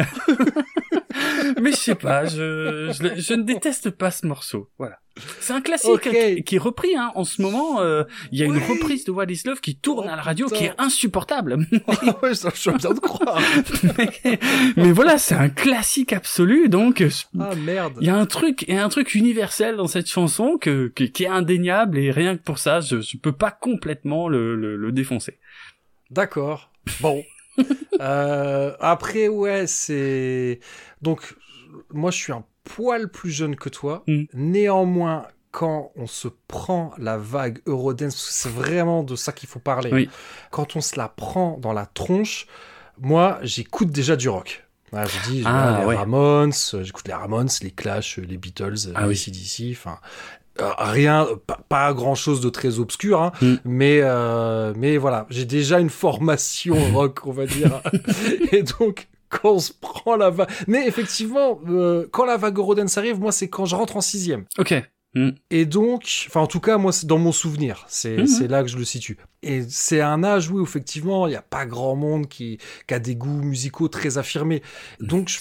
mais 1.61 1.71
je 1.71 1.77
sais 1.77 1.95
pas, 1.95 2.25
je, 2.25 2.91
je, 2.91 3.21
je 3.21 3.33
ne 3.33 3.43
déteste 3.43 3.89
pas 3.99 4.09
ce 4.11 4.25
morceau. 4.25 4.71
Voilà. 4.79 4.97
C'est 5.41 5.51
un 5.53 5.59
classique 5.61 5.99
qui, 6.01 6.43
qui 6.43 6.55
est 6.55 6.59
repris 6.59 6.95
hein. 6.95 7.11
en 7.13 7.25
ce 7.25 7.41
moment. 7.41 7.81
euh, 7.81 8.05
Il 8.31 8.39
y 8.39 8.41
a 8.41 8.45
une 8.45 8.57
reprise 8.57 9.03
de 9.03 9.11
What 9.11 9.25
is 9.25 9.41
Love 9.45 9.59
qui 9.59 9.75
tourne 9.77 10.05
Oh, 10.07 10.11
à 10.13 10.15
la 10.15 10.21
radio, 10.21 10.45
putain. 10.47 10.57
qui 10.57 10.63
est 10.65 10.73
insupportable. 10.77 11.57
Ouais, 12.23 12.33
ça, 12.33 12.49
je 12.55 12.71
viens 12.71 12.93
de 12.93 12.99
croire. 12.99 13.39
mais, 13.97 14.39
mais 14.77 14.91
voilà, 14.93 15.17
c'est 15.17 15.35
un 15.35 15.49
classique 15.49 16.13
absolu. 16.13 16.69
Donc, 16.69 17.03
je- 17.03 17.25
Ah 17.39 17.53
merde. 17.55 17.97
il 17.99 18.07
y 18.07 18.09
a 18.09 18.15
un 18.15 18.25
truc, 18.25 18.63
il 18.67 18.73
y 18.75 18.77
a 18.77 18.83
un 18.85 18.89
truc 18.89 19.13
universel 19.13 19.75
dans 19.75 19.87
cette 19.87 20.07
chanson 20.09 20.57
que, 20.57 20.87
que- 20.95 21.03
qui 21.03 21.25
est 21.25 21.27
indéniable 21.27 21.97
et 21.97 22.11
rien 22.11 22.37
que 22.37 22.41
pour 22.43 22.57
ça, 22.57 22.79
je, 22.79 23.01
je 23.01 23.17
peux 23.17 23.33
pas 23.33 23.51
complètement 23.51 24.29
le, 24.29 24.55
le, 24.55 24.77
le 24.77 24.91
défoncer. 24.93 25.37
D'accord. 26.09 26.71
Bon. 27.01 27.23
Euh, 27.99 28.73
après, 28.79 29.27
ouais, 29.27 29.67
c'est. 29.67 30.61
Donc, 31.01 31.35
moi, 31.91 32.09
je 32.11 32.17
suis 32.17 32.31
un 32.31 32.45
poil 32.75 33.09
plus 33.09 33.31
jeune 33.31 33.55
que 33.55 33.69
toi. 33.69 34.03
Mm. 34.07 34.23
Néanmoins, 34.33 35.25
quand 35.51 35.91
on 35.95 36.05
se 36.07 36.27
prend 36.47 36.91
la 36.97 37.17
vague 37.17 37.59
Eurodance, 37.65 38.15
c'est 38.15 38.49
vraiment 38.51 39.03
de 39.03 39.15
ça 39.15 39.31
qu'il 39.31 39.49
faut 39.49 39.59
parler. 39.59 39.89
Oui. 39.91 40.09
Quand 40.51 40.75
on 40.75 40.81
se 40.81 40.97
la 40.97 41.07
prend 41.07 41.57
dans 41.59 41.73
la 41.73 41.85
tronche, 41.87 42.45
moi, 42.99 43.39
j'écoute 43.41 43.89
déjà 43.89 44.15
du 44.15 44.29
rock. 44.29 44.65
Voilà, 44.91 45.07
je 45.07 45.29
dis, 45.31 45.43
Ah, 45.45 45.77
les 45.81 45.85
ouais. 45.87 45.95
Ramones, 45.95 46.51
euh, 46.73 46.83
j'écoute 46.83 47.07
les 47.07 47.13
Ramones, 47.13 47.49
les 47.61 47.71
Clash, 47.71 48.19
euh, 48.19 48.23
les 48.27 48.37
Beatles, 48.37 48.91
Ah 48.95 49.07
les 49.07 49.29
oui. 49.29 49.71
Enfin, 49.77 49.97
euh, 50.61 50.69
rien, 50.77 51.27
pas, 51.47 51.59
pas 51.69 51.93
grand 51.93 52.15
chose 52.15 52.41
de 52.41 52.49
très 52.49 52.79
obscur, 52.79 53.21
hein, 53.21 53.31
Mm. 53.41 53.55
mais, 53.65 53.99
euh, 54.01 54.73
mais 54.75 54.97
voilà, 54.97 55.25
j'ai 55.29 55.45
déjà 55.45 55.79
une 55.79 55.89
formation 55.91 56.75
rock, 56.93 57.25
on 57.25 57.31
va 57.31 57.45
dire. 57.45 57.81
Et 58.51 58.63
donc, 58.63 59.07
quand 59.29 59.51
on 59.53 59.59
se 59.59 59.71
prend 59.79 60.15
la 60.15 60.29
vague, 60.29 60.49
mais 60.67 60.87
effectivement, 60.87 61.59
euh, 61.69 62.07
quand 62.11 62.25
la 62.25 62.37
vague 62.37 62.57
Eurodance 62.57 62.97
arrive, 62.97 63.19
moi, 63.19 63.31
c'est 63.31 63.47
quand 63.49 63.65
je 63.65 63.75
rentre 63.75 63.97
en 63.97 64.01
sixième. 64.01 64.45
Ok. 64.57 64.73
Et 65.49 65.65
donc, 65.65 66.03
enfin 66.27 66.41
en 66.41 66.45
tout 66.45 66.59
cas 66.59 66.77
moi 66.77 66.91
c'est 66.91 67.07
dans 67.07 67.17
mon 67.17 67.31
souvenir, 67.31 67.83
c'est 67.87 68.15
Mhm. 68.15 68.45
là 68.47 68.61
que 68.61 68.69
je 68.69 68.77
le 68.77 68.85
situe. 68.85 69.17
Et 69.41 69.63
c'est 69.67 70.01
un 70.01 70.23
âge 70.23 70.51
où 70.51 70.61
effectivement 70.61 71.25
il 71.25 71.31
n'y 71.31 71.35
a 71.35 71.41
pas 71.41 71.65
grand 71.65 71.95
monde 71.95 72.27
qui, 72.29 72.59
qui 72.87 72.93
a 72.93 72.99
des 72.99 73.15
goûts 73.15 73.41
musicaux 73.41 73.87
très 73.87 74.19
affirmés. 74.19 74.61
Donc 74.99 75.35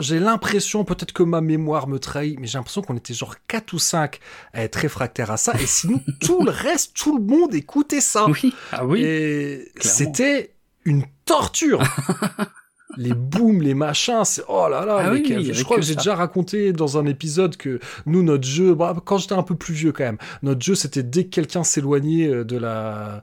j'ai 0.00 0.18
l'impression, 0.18 0.84
peut-être 0.84 1.12
que 1.12 1.22
ma 1.22 1.40
mémoire 1.40 1.86
me 1.86 2.00
trahit, 2.00 2.36
mais 2.40 2.48
j'ai 2.48 2.58
l'impression 2.58 2.82
qu'on 2.82 2.96
était 2.96 3.14
genre 3.14 3.36
4 3.46 3.74
ou 3.74 3.78
5 3.78 4.18
à 4.52 4.64
être 4.64 4.74
réfractaires 4.74 5.30
à 5.30 5.36
ça. 5.36 5.52
Et 5.60 5.66
sinon 5.66 6.00
tout 6.20 6.42
le 6.44 6.50
reste, 6.50 6.94
tout 6.96 7.16
le 7.16 7.22
monde 7.24 7.54
écoutait 7.54 8.00
ça. 8.00 8.26
Oui. 8.28 8.52
Ah 8.72 8.84
oui. 8.84 9.02
Et 9.04 9.70
c'était 9.80 10.52
une 10.84 11.04
torture. 11.26 11.80
les 12.96 13.14
booms, 13.14 13.60
les 13.62 13.74
machins, 13.74 14.22
c'est 14.24 14.42
oh 14.48 14.68
là 14.70 14.84
là. 14.84 14.98
Ah 15.00 15.10
mais 15.10 15.20
oui, 15.20 15.50
je 15.52 15.64
crois 15.64 15.76
que 15.76 15.80
que 15.80 15.86
j'ai 15.86 15.96
déjà 15.96 16.14
raconté 16.14 16.72
dans 16.72 16.96
un 16.98 17.06
épisode 17.06 17.56
que 17.56 17.80
nous 18.06 18.22
notre 18.22 18.46
jeu, 18.46 18.74
bah, 18.74 18.94
quand 19.04 19.18
j'étais 19.18 19.34
un 19.34 19.42
peu 19.42 19.56
plus 19.56 19.74
vieux 19.74 19.90
quand 19.92 20.04
même, 20.04 20.18
notre 20.42 20.62
jeu 20.62 20.74
c'était 20.74 21.02
dès 21.02 21.24
que 21.24 21.30
quelqu'un 21.30 21.64
s'éloignait 21.64 22.28
euh, 22.28 22.44
de 22.44 22.56
la 22.56 23.22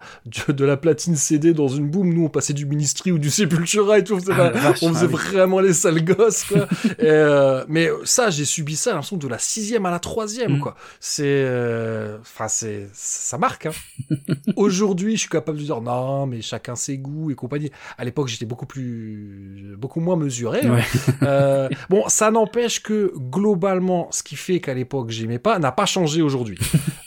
de 0.49 0.65
la 0.65 0.77
platine 0.77 1.15
CD 1.15 1.53
dans 1.53 1.67
une 1.69 1.89
boom, 1.89 2.13
nous 2.13 2.25
on 2.25 2.29
passait 2.29 2.53
du 2.53 2.65
Ministry 2.65 3.11
ou 3.11 3.17
du 3.19 3.29
Sepultura 3.29 3.99
et 3.99 4.03
tout, 4.03 4.15
on 4.15 4.19
faisait, 4.19 4.33
Ah, 4.35 4.37
la- 4.45 4.51
la 4.51 4.59
vache, 4.59 4.79
on 4.83 4.93
faisait 4.93 5.05
ah 5.05 5.09
oui. 5.15 5.15
vraiment 5.15 5.59
les 5.59 5.73
sales 5.73 6.03
gosses 6.03 6.43
quoi. 6.43 6.67
Et, 6.99 7.05
euh, 7.05 7.63
mais 7.69 7.89
ça 8.03 8.29
j'ai 8.29 8.45
subi 8.45 8.75
ça, 8.75 8.89
j'ai 8.89 8.95
l'impression 8.95 9.17
de 9.17 9.27
la 9.27 9.37
sixième 9.39 9.85
à 9.85 9.91
la 9.91 9.99
troisième 9.99 10.57
Mm. 10.57 10.59
quoi. 10.59 10.75
C'est, 10.99 11.23
euh, 11.25 12.17
enfin 12.21 12.47
c'est, 12.47 12.89
ça 12.93 13.37
marque. 13.37 13.67
Hein. 13.67 13.71
Aujourd'hui, 14.55 15.15
je 15.15 15.21
suis 15.21 15.29
capable 15.29 15.57
de 15.59 15.63
dire 15.63 15.81
non, 15.81 16.25
mais 16.25 16.41
chacun 16.41 16.75
ses 16.75 16.97
goûts 16.97 17.31
et 17.31 17.35
compagnie. 17.35 17.71
À 17.97 18.03
l'époque, 18.05 18.27
j'étais 18.27 18.45
beaucoup 18.45 18.65
plus, 18.65 19.50
beaucoup 19.77 19.99
moins 19.99 20.15
mesuré. 20.15 20.61
hein. 20.63 20.75
Ouais. 20.75 20.83
Euh, 21.23 21.69
bon, 21.89 22.03
ça 22.07 22.31
n'empêche 22.31 22.81
que 22.81 23.13
globalement, 23.15 24.07
ce 24.11 24.23
qui 24.23 24.35
fait 24.35 24.59
qu'à 24.59 24.73
l'époque 24.73 25.09
j'aimais 25.09 25.39
pas 25.39 25.59
n'a 25.59 25.71
pas 25.71 25.85
changé 25.85 26.21
aujourd'hui. 26.21 26.57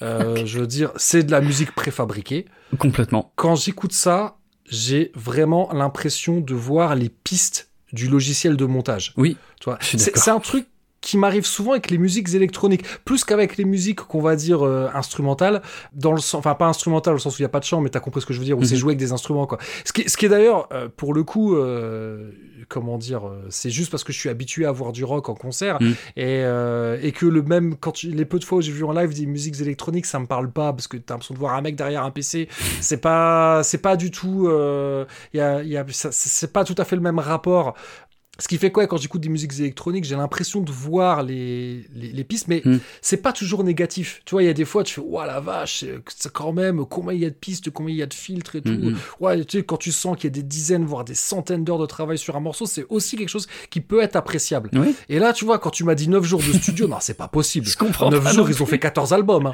Euh, 0.03 0.37
Je 0.47 0.61
veux 0.61 0.67
dire, 0.67 0.91
c'est 0.97 1.23
de 1.23 1.31
la 1.31 1.41
musique 1.41 1.73
préfabriquée. 1.75 2.47
Complètement. 2.79 3.33
Quand 3.37 3.55
j'écoute 3.55 3.93
ça, 3.93 4.37
j'ai 4.69 5.13
vraiment 5.15 5.71
l'impression 5.73 6.41
de 6.41 6.55
voir 6.55 6.95
les 6.95 7.09
pistes 7.09 7.71
du 7.93 8.09
logiciel 8.09 8.57
de 8.57 8.65
montage. 8.65 9.13
Oui. 9.17 9.37
Tu 9.61 9.65
vois, 9.67 9.79
c'est 9.81 10.29
un 10.31 10.41
truc 10.41 10.67
qui 11.05 11.19
m'arrive 11.19 11.45
souvent 11.45 11.73
avec 11.73 11.91
les 11.91 11.99
musiques 11.99 12.35
électroniques, 12.35 12.85
plus 13.05 13.25
qu'avec 13.25 13.57
les 13.59 13.65
musiques 13.67 14.01
qu'on 14.01 14.21
va 14.23 14.37
dire 14.37 14.65
euh, 14.65 14.89
instrumentales, 14.95 15.61
dans 15.93 16.13
le 16.13 16.19
sens, 16.21 16.35
enfin 16.37 16.55
pas 16.55 16.67
instrumentales 16.67 17.15
au 17.15 17.19
sens 17.19 17.35
où 17.37 17.41
il 17.41 17.43
y 17.43 17.45
a 17.45 17.51
pas 17.51 17.61
de 17.61 17.65
chant, 17.65 17.81
mais 17.83 17.91
t'as 17.91 18.01
compris 18.01 18.21
ce 18.23 18.27
que 18.27 18.33
je 18.33 18.39
veux 18.39 18.45
dire, 18.47 18.57
où 18.59 18.65
c'est 18.65 18.75
Mhm. 18.75 18.81
joué 18.81 18.91
avec 18.93 18.99
des 18.99 19.13
instruments 19.13 19.47
quoi. 19.47 19.59
Ce 19.85 19.93
qui, 19.93 20.09
ce 20.09 20.17
qui 20.17 20.25
est 20.27 20.29
d'ailleurs, 20.31 20.67
euh, 20.73 20.89
pour 20.97 21.13
le 21.13 21.23
coup, 21.23 21.55
euh, 21.57 22.31
comment 22.71 22.97
dire, 22.97 23.23
c'est 23.51 23.69
juste 23.69 23.91
parce 23.91 24.03
que 24.03 24.13
je 24.15 24.19
suis 24.19 24.31
habitué 24.31 24.65
à 24.65 24.73
voir 24.73 24.93
du 24.93 25.05
rock 25.05 25.29
en 25.29 25.35
concert 25.35 25.77
Mhm. 25.83 25.95
et, 26.17 26.41
et 27.07 27.13
que 27.13 27.27
le 27.27 27.43
même 27.43 27.77
quand 27.77 27.93
tu- 27.93 28.11
les 28.11 28.25
peu 28.25 28.39
de 28.39 28.45
fois 28.45 28.59
où 28.59 28.63
j'ai 28.63 28.73
vu 28.73 28.85
en 28.85 28.93
live 28.93 29.13
des 29.15 29.27
musiques 29.27 29.61
électroniques, 29.61 30.07
ça 30.07 30.19
me 30.19 30.27
parle 30.27 30.51
pas 30.51 30.73
parce 30.73 30.89
que 30.89 30.97
t'as 30.97 31.15
l'impression 31.15 31.35
de 31.35 31.39
voir 31.39 31.55
un 31.55 31.61
mec 31.61 31.77
derrière 31.77 32.03
un 32.05 32.11
PC, 32.11 32.49
c'est 32.81 32.97
pas, 32.97 33.63
c'est 33.63 33.79
pas 33.83 33.97
du 33.97 34.11
tout, 34.11 34.49
il 35.35 35.37
y 35.37 35.41
a, 35.41 35.63
il 35.63 35.69
y 35.69 35.77
a, 35.77 35.85
c'est 35.91 36.53
pas 36.53 36.65
tout 36.65 36.75
à 36.79 36.85
fait 36.85 36.97
le 36.97 37.03
même 37.03 37.19
rapport. 37.19 37.75
Ce 38.39 38.49
qui 38.49 38.59
fait 38.59 38.73
quoi 38.73 38.87
quand 38.89 38.97
j'écoute 38.97 39.21
des 39.21 39.29
musiques 39.29 39.59
électroniques, 39.61 40.05
j'ai 40.05 40.17
l'impression 40.17 40.61
de 40.61 40.73
voir 40.73 41.23
les, 41.23 41.85
les, 41.95 42.11
les 42.11 42.25
pistes, 42.25 42.49
mais 42.49 42.63
Mm. 42.65 42.79
c'est 43.01 43.19
pas 43.19 43.33
toujours 43.33 43.63
négatif. 43.63 44.23
Tu 44.25 44.33
vois, 44.35 44.43
il 44.43 44.47
y 44.47 44.49
a 44.49 44.53
des 44.55 44.65
fois, 44.65 44.83
tu 44.83 44.95
fais, 44.95 45.01
ouah 45.01 45.25
la 45.27 45.39
vache, 45.39 45.81
c'est- 45.81 46.01
c'est 46.17 46.33
quand 46.33 46.53
même, 46.53 46.85
combien 46.85 47.13
il 47.13 47.21
y 47.21 47.27
a 47.27 47.31
de 47.31 47.35
pistes, 47.35 47.71
combien 47.71 47.95
il 47.95 47.99
y 47.99 48.03
a 48.03 48.07
de 48.07 48.15
filtres 48.15 48.57
et 48.57 48.61
tout. 48.63 48.73
Mhm. 48.73 48.97
Ouais, 49.21 49.45
tu 49.45 49.59
sais, 49.59 49.65
quand 49.65 49.77
tu 49.77 49.93
sens 49.93 50.17
qu'il 50.17 50.25
y 50.25 50.33
a 50.33 50.35
des 50.35 50.43
dizaines, 50.43 50.85
voire 50.85 51.05
des 51.05 51.15
centaines 51.15 51.63
d'heures 51.65 51.79
de 51.79 51.87
travail 51.87 52.19
sur 52.19 52.35
un 52.37 52.41
morceau, 52.41 52.67
c'est 52.67 52.87
aussi 52.89 53.17
quelque 53.17 53.29
chose 53.29 53.47
qui 53.71 53.81
peut 53.81 54.01
être 54.03 54.17
appréciable. 54.17 54.69
Oui. 54.73 54.97
Et 55.09 55.21
là, 55.21 55.33
tu 55.33 55.45
vois, 55.45 55.59
quand 55.61 55.71
tu 55.71 55.85
m'as 55.85 55.95
dit 55.95 56.09
9 56.09 56.25
jours 56.25 56.41
de 56.41 56.53
studio, 56.59 56.89
non, 56.89 56.97
c'est 57.01 57.15
pas 57.17 57.29
possible. 57.29 57.67
Je 57.69 57.77
comprends 57.77 58.07
En 58.07 58.11
9 58.11 58.25
pas 58.25 58.33
jours, 58.33 58.51
ils 58.51 58.61
ont 58.63 58.67
fait 58.67 58.81
14 58.81 59.13
albums. 59.13 59.47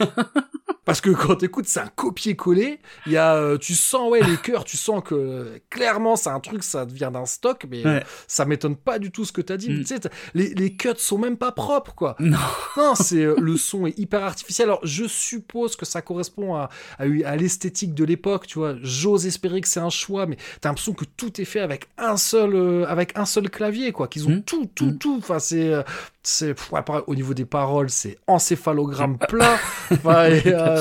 hein. 0.00 0.06
Parce 0.84 1.00
que 1.00 1.10
quand 1.10 1.36
t'écoutes, 1.36 1.66
c'est 1.66 1.80
un 1.80 1.88
copier-coller. 1.94 2.78
Il 3.06 3.12
y 3.12 3.16
a, 3.16 3.34
euh, 3.36 3.56
tu 3.58 3.74
sens, 3.74 4.10
ouais, 4.10 4.20
les 4.22 4.36
chœurs, 4.36 4.64
tu 4.64 4.76
sens 4.76 5.02
que 5.04 5.14
euh, 5.14 5.58
clairement, 5.70 6.14
c'est 6.16 6.28
un 6.30 6.40
truc, 6.40 6.62
ça 6.62 6.84
vient 6.84 7.10
d'un 7.10 7.24
stock, 7.26 7.64
mais 7.70 7.84
euh, 7.86 7.94
Ouais. 7.98 8.04
ça 8.26 8.44
m'étonne 8.44 8.76
pas 8.76 8.98
du 8.98 9.10
tout 9.10 9.24
ce 9.24 9.32
que 9.32 9.40
t'as 9.40 9.56
dit. 9.56 9.70
Mm. 9.70 9.78
Tu 9.80 9.84
sais, 9.86 10.00
les, 10.34 10.52
les 10.54 10.76
cuts 10.76 10.90
sont 10.98 11.16
même 11.18 11.36
pas 11.38 11.52
propres, 11.52 11.94
quoi. 11.94 12.16
Non. 12.18 12.36
Non, 12.76 12.94
c'est 12.96 13.24
le 13.24 13.56
son 13.56 13.86
est 13.86 13.96
hyper 13.98 14.24
artificiel. 14.24 14.68
Alors, 14.68 14.80
je 14.82 15.04
suppose 15.06 15.76
que 15.76 15.86
ça 15.86 16.02
correspond 16.02 16.54
à, 16.56 16.68
à, 16.98 17.04
à 17.24 17.36
l'esthétique 17.36 17.94
de 17.94 18.04
l'époque, 18.04 18.46
tu 18.48 18.58
vois. 18.58 18.74
J'ose 18.82 19.26
espérer 19.26 19.60
que 19.60 19.68
c'est 19.68 19.80
un 19.80 19.90
choix, 19.90 20.26
mais 20.26 20.36
t'as 20.60 20.68
l'impression 20.70 20.92
que 20.92 21.04
tout 21.16 21.40
est 21.40 21.44
fait 21.44 21.60
avec 21.60 21.86
un 21.98 22.16
seul, 22.16 22.54
euh, 22.54 22.84
avec 22.88 23.16
un 23.16 23.24
seul 23.26 23.48
clavier, 23.48 23.92
quoi. 23.92 24.08
Qu'ils 24.08 24.26
ont 24.26 24.32
Mm. 24.32 24.42
tout, 24.42 24.66
tout, 24.74 24.86
Mm. 24.86 24.98
tout. 24.98 25.16
Enfin, 25.18 25.38
c'est, 25.38 25.72
c'est, 26.22 26.54
au 27.06 27.14
niveau 27.14 27.32
des 27.32 27.44
paroles, 27.44 27.90
c'est 27.90 28.18
encéphalogramme 28.26 29.18
plat. 29.28 29.56
Enfin, 29.92 30.26
et, 30.26 30.42
euh, 30.46 30.73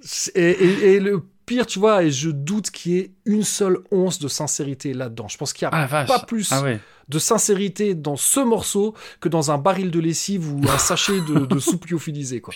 c'est- 0.00 0.36
et, 0.36 0.50
et- 0.50 0.92
et 0.94 1.00
le 1.00 1.22
pire, 1.46 1.66
tu 1.66 1.78
vois, 1.78 2.02
et 2.02 2.10
je 2.10 2.28
doute 2.30 2.70
qu'il 2.70 2.92
y 2.92 2.98
ait 2.98 3.10
une 3.24 3.42
seule 3.42 3.78
once 3.90 4.18
de 4.18 4.28
sincérité 4.28 4.92
là-dedans. 4.92 5.28
Je 5.28 5.38
pense 5.38 5.52
qu'il 5.52 5.62
y 5.62 5.66
a 5.66 5.70
Ah 5.72 6.04
pas 6.06 6.18
plus 6.20 6.48
Ah 6.52 6.62
ouais. 6.62 6.78
de 7.08 7.18
sincérité 7.18 7.94
dans 7.94 8.16
ce 8.16 8.40
morceau 8.40 8.94
que 9.20 9.30
dans 9.30 9.50
un 9.50 9.56
baril 9.56 9.90
de 9.90 9.98
lessive 9.98 10.52
ou 10.52 10.60
un 10.68 10.76
sachet 10.78 11.20
de, 11.22 11.46
de 11.46 11.58
soupe 11.58 11.86
lyophilisée, 11.86 12.40
quoi. 12.42 12.52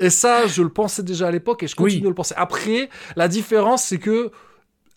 Et 0.00 0.10
ça, 0.10 0.48
je 0.48 0.62
le 0.62 0.68
pensais 0.68 1.04
déjà 1.04 1.28
à 1.28 1.30
l'époque 1.30 1.62
et 1.62 1.68
je 1.68 1.76
continue 1.76 1.98
Oui. 1.98 2.02
de 2.02 2.08
le 2.08 2.14
penser. 2.14 2.34
Après, 2.36 2.88
la 3.14 3.28
différence, 3.28 3.84
c'est 3.84 3.98
que 3.98 4.32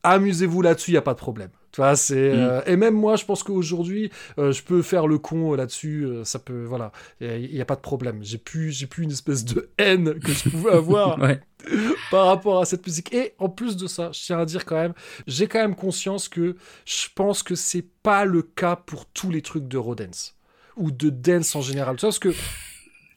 amusez-vous 0.04 0.62
là-dessus, 0.62 0.92
il 0.92 0.94
y 0.96 0.98
a 0.98 1.02
pas 1.02 1.14
de 1.14 1.20
problème. 1.20 1.50
Tu 1.72 1.82
vois, 1.82 1.96
c'est 1.96 2.16
Mm. 2.34 2.40
euh, 2.40 2.62
et 2.66 2.76
même 2.76 2.96
moi, 2.96 3.18
je 3.18 3.26
pense 3.26 3.44
qu'aujourd'hui, 3.44 4.10
euh, 4.40 4.52
je 4.52 4.64
peux 4.64 4.82
faire 4.82 5.06
le 5.08 5.20
con 5.20 5.54
euh, 5.54 5.58
là-dessus. 5.58 6.06
euh, 6.06 6.24
ça 6.24 6.40
peut, 6.40 6.64
voilà, 6.64 6.92
il 7.22 7.54
y, 7.56 7.62
a 7.62 7.66
pas 7.66 7.76
de 7.76 7.82
problème. 7.82 8.20
J'ai 8.24 8.38
plus, 8.40 8.72
j'ai 8.72 8.88
plus 8.88 9.04
une 9.04 9.12
espèce 9.12 9.44
de 9.46 9.70
haine 9.78 10.20
que 10.20 10.32
je 10.32 10.50
pouvais 10.50 10.72
avoir 10.72 11.20
Ouais. 11.22 11.40
par 12.12 12.28
rapport 12.28 12.62
à 12.62 12.66
cette 12.66 12.86
musique. 12.88 13.14
Et 13.14 13.34
en 13.38 13.50
plus 13.50 13.76
de 13.78 13.86
ça, 13.88 14.12
je 14.14 14.20
tiens 14.22 14.40
à 14.40 14.46
dire 14.46 14.66
quand 14.66 14.76
même, 14.76 14.94
j'ai 15.28 15.48
quand 15.48 15.60
même 15.60 15.76
conscience 15.76 16.30
que 16.30 16.56
je 16.86 17.08
pense 17.14 17.44
que 17.44 17.56
c'est 17.56 17.86
pas 18.04 18.26
le 18.26 18.42
cas 18.42 18.76
pour 18.76 19.06
tous 19.06 19.30
les 19.30 19.42
trucs 19.42 19.68
d'Eurodance 19.68 20.36
ou 20.78 20.90
de 20.92 21.10
dance 21.10 21.56
en 21.56 21.62
général. 21.62 21.96
Tu 21.98 22.02
vois, 22.02 22.10
parce 22.10 22.20
que, 22.20 22.34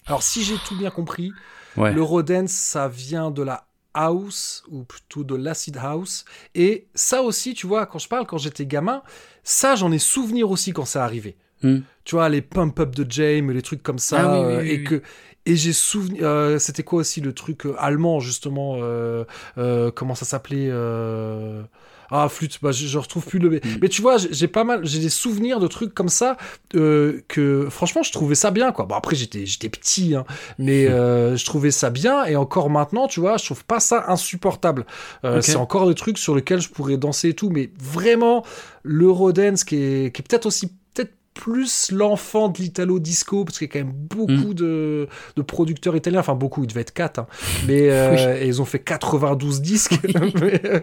alors 0.06 0.22
si 0.22 0.42
j'ai 0.42 0.56
tout 0.66 0.76
bien 0.76 0.90
compris, 0.90 1.32
Ouais. 1.76 1.92
l'Eurodance, 1.94 2.50
ça 2.50 2.88
vient 2.88 3.30
de 3.30 3.42
la 3.44 3.64
house 3.94 4.64
ou 4.70 4.84
plutôt 4.84 5.24
de 5.24 5.34
l'acid 5.34 5.76
house. 5.76 6.24
Et 6.54 6.86
ça 6.94 7.22
aussi, 7.22 7.54
tu 7.54 7.66
vois, 7.66 7.86
quand 7.86 7.98
je 7.98 8.08
parle, 8.08 8.26
quand 8.26 8.38
j'étais 8.38 8.66
gamin, 8.66 9.02
ça, 9.44 9.74
j'en 9.74 9.92
ai 9.92 9.98
souvenir 9.98 10.50
aussi 10.50 10.72
quand 10.72 10.84
ça 10.84 11.04
arrivait. 11.04 11.36
Hmm. 11.62 11.80
Tu 12.04 12.14
vois, 12.14 12.28
les 12.28 12.42
pump-up 12.42 12.94
de 12.94 13.06
James, 13.10 13.50
les 13.50 13.62
trucs 13.62 13.82
comme 13.82 13.98
ça. 13.98 14.20
Ah 14.20 14.40
oui, 14.40 14.46
oui, 14.46 14.62
oui, 14.62 14.70
et 14.70 14.84
que. 14.84 15.02
Et 15.46 15.56
j'ai 15.56 15.72
souvenir, 15.72 16.20
euh, 16.22 16.58
c'était 16.58 16.82
quoi 16.82 17.00
aussi 17.00 17.22
le 17.22 17.32
truc 17.32 17.64
euh, 17.64 17.74
allemand 17.78 18.20
justement, 18.20 18.76
euh, 18.80 19.24
euh, 19.56 19.90
comment 19.90 20.14
ça 20.14 20.26
s'appelait 20.26 20.70
Ah 22.10 22.28
flûte, 22.28 22.58
bah, 22.62 22.72
je, 22.72 22.86
je 22.86 22.98
retrouve 22.98 23.24
plus 23.24 23.38
le. 23.38 23.50
Hmm. 23.58 23.78
Mais 23.82 23.88
tu 23.88 24.02
vois, 24.02 24.16
j'ai 24.18 24.48
pas 24.48 24.64
mal, 24.64 24.80
j'ai 24.84 24.98
des 24.98 25.08
souvenirs 25.08 25.60
de 25.60 25.66
trucs 25.66 25.94
comme 25.94 26.08
ça 26.08 26.36
euh, 26.74 27.20
que 27.28 27.68
franchement 27.70 28.02
je 28.02 28.12
trouvais 28.12 28.34
ça 28.34 28.50
bien 28.50 28.72
quoi. 28.72 28.86
Bon 28.86 28.94
après 28.96 29.16
j'étais 29.16 29.46
j'étais 29.46 29.68
petit, 29.68 30.14
hein, 30.14 30.24
mais 30.58 30.86
Hmm. 30.88 30.92
euh, 30.92 31.36
je 31.36 31.44
trouvais 31.44 31.70
ça 31.70 31.90
bien 31.90 32.24
et 32.24 32.36
encore 32.36 32.70
maintenant 32.70 33.06
tu 33.06 33.20
vois, 33.20 33.36
je 33.36 33.44
trouve 33.44 33.64
pas 33.64 33.80
ça 33.80 34.04
insupportable. 34.08 34.86
Euh. 35.24 35.40
C'est 35.40 35.56
encore 35.56 35.88
des 35.88 35.94
trucs 35.94 36.18
sur 36.18 36.34
lesquels 36.34 36.60
je 36.60 36.68
pourrais 36.68 36.96
danser 36.96 37.30
et 37.30 37.34
tout, 37.34 37.50
mais 37.50 37.70
vraiment 37.80 38.44
l'Eurodance 38.82 39.64
qui 39.64 39.76
est, 39.76 40.14
qui 40.14 40.22
est 40.22 40.24
peut-être 40.28 40.46
aussi 40.46 40.72
plus 41.34 41.90
l'enfant 41.92 42.48
de 42.48 42.58
l'italo 42.58 42.98
disco 42.98 43.44
parce 43.44 43.58
qu'il 43.58 43.68
y 43.68 43.70
a 43.70 43.72
quand 43.72 43.86
même 43.86 43.94
beaucoup 43.94 44.52
de, 44.52 45.08
de 45.36 45.42
producteurs 45.42 45.94
italiens 45.96 46.20
enfin 46.20 46.34
beaucoup 46.34 46.64
il 46.64 46.66
devait 46.66 46.80
être 46.82 46.92
4 46.92 47.24
mais 47.66 47.88
euh, 47.90 48.36
et 48.42 48.46
ils 48.46 48.60
ont 48.60 48.64
fait 48.64 48.80
92 48.80 49.60
disques 49.62 49.94
mais, 50.02 50.60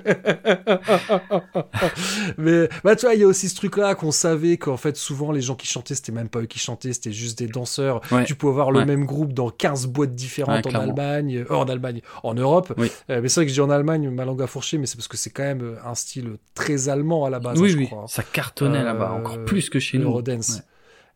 mais 2.37 2.69
bah, 2.83 2.95
tu 2.95 3.05
vois 3.05 3.15
il 3.15 3.21
y 3.21 3.23
a 3.23 3.27
aussi 3.27 3.49
ce 3.49 3.55
truc 3.55 3.77
là 3.77 3.95
qu'on 3.95 4.11
savait 4.11 4.57
qu'en 4.57 4.77
fait 4.77 4.95
souvent 4.97 5.31
les 5.31 5.41
gens 5.41 5.55
qui 5.55 5.67
chantaient 5.67 5.95
c'était 5.95 6.11
même 6.11 6.29
pas 6.29 6.39
eux 6.39 6.45
qui 6.45 6.59
chantaient 6.59 6.93
c'était 6.93 7.11
juste 7.11 7.37
des 7.39 7.47
danseurs 7.47 8.01
Ouais. 8.11 8.23
tu 8.23 8.35
peux 8.35 8.47
avoir 8.47 8.71
le 8.71 8.79
Ouais. 8.79 8.85
même 8.85 9.05
groupe 9.05 9.33
dans 9.33 9.49
15 9.49 9.87
boîtes 9.87 10.13
différentes 10.15 10.65
Ouais, 10.65 10.75
en. 10.75 10.79
Allemagne 10.79 11.45
euh, 11.49 11.53
en 11.55 11.65
Allemagne 11.65 12.01
en 12.23 12.33
Europe 12.35 12.73
Oui. 12.77 12.91
Euh, 13.09 13.21
mais 13.21 13.27
c'est 13.29 13.39
vrai 13.41 13.45
que 13.45 13.49
je 13.49 13.55
dis 13.55 13.61
en 13.61 13.69
Allemagne 13.69 14.09
ma 14.09 14.23
langue 14.23 14.41
a 14.41 14.47
fourché 14.47 14.77
mais 14.77 14.85
c'est 14.85 14.95
parce 14.97 15.07
que 15.07 15.17
c'est 15.17 15.29
quand 15.31 15.43
même 15.43 15.75
un 15.83 15.95
style 15.95 16.37
très 16.53 16.89
allemand 16.89 17.25
à 17.25 17.29
la 17.29 17.39
base 17.39 17.57
hein, 17.57 17.61
oui, 17.61 17.69
je 17.69 17.77
oui. 17.77 17.87
crois 17.87 18.05
Ça 18.07 18.23
cartonnait 18.23 18.83
là-bas, 18.83 19.11
encore 19.13 19.43
plus 19.45 19.69
que 19.69 19.79
chez 19.79 19.97
nous. 19.97 20.09
Ouais. 20.55 20.61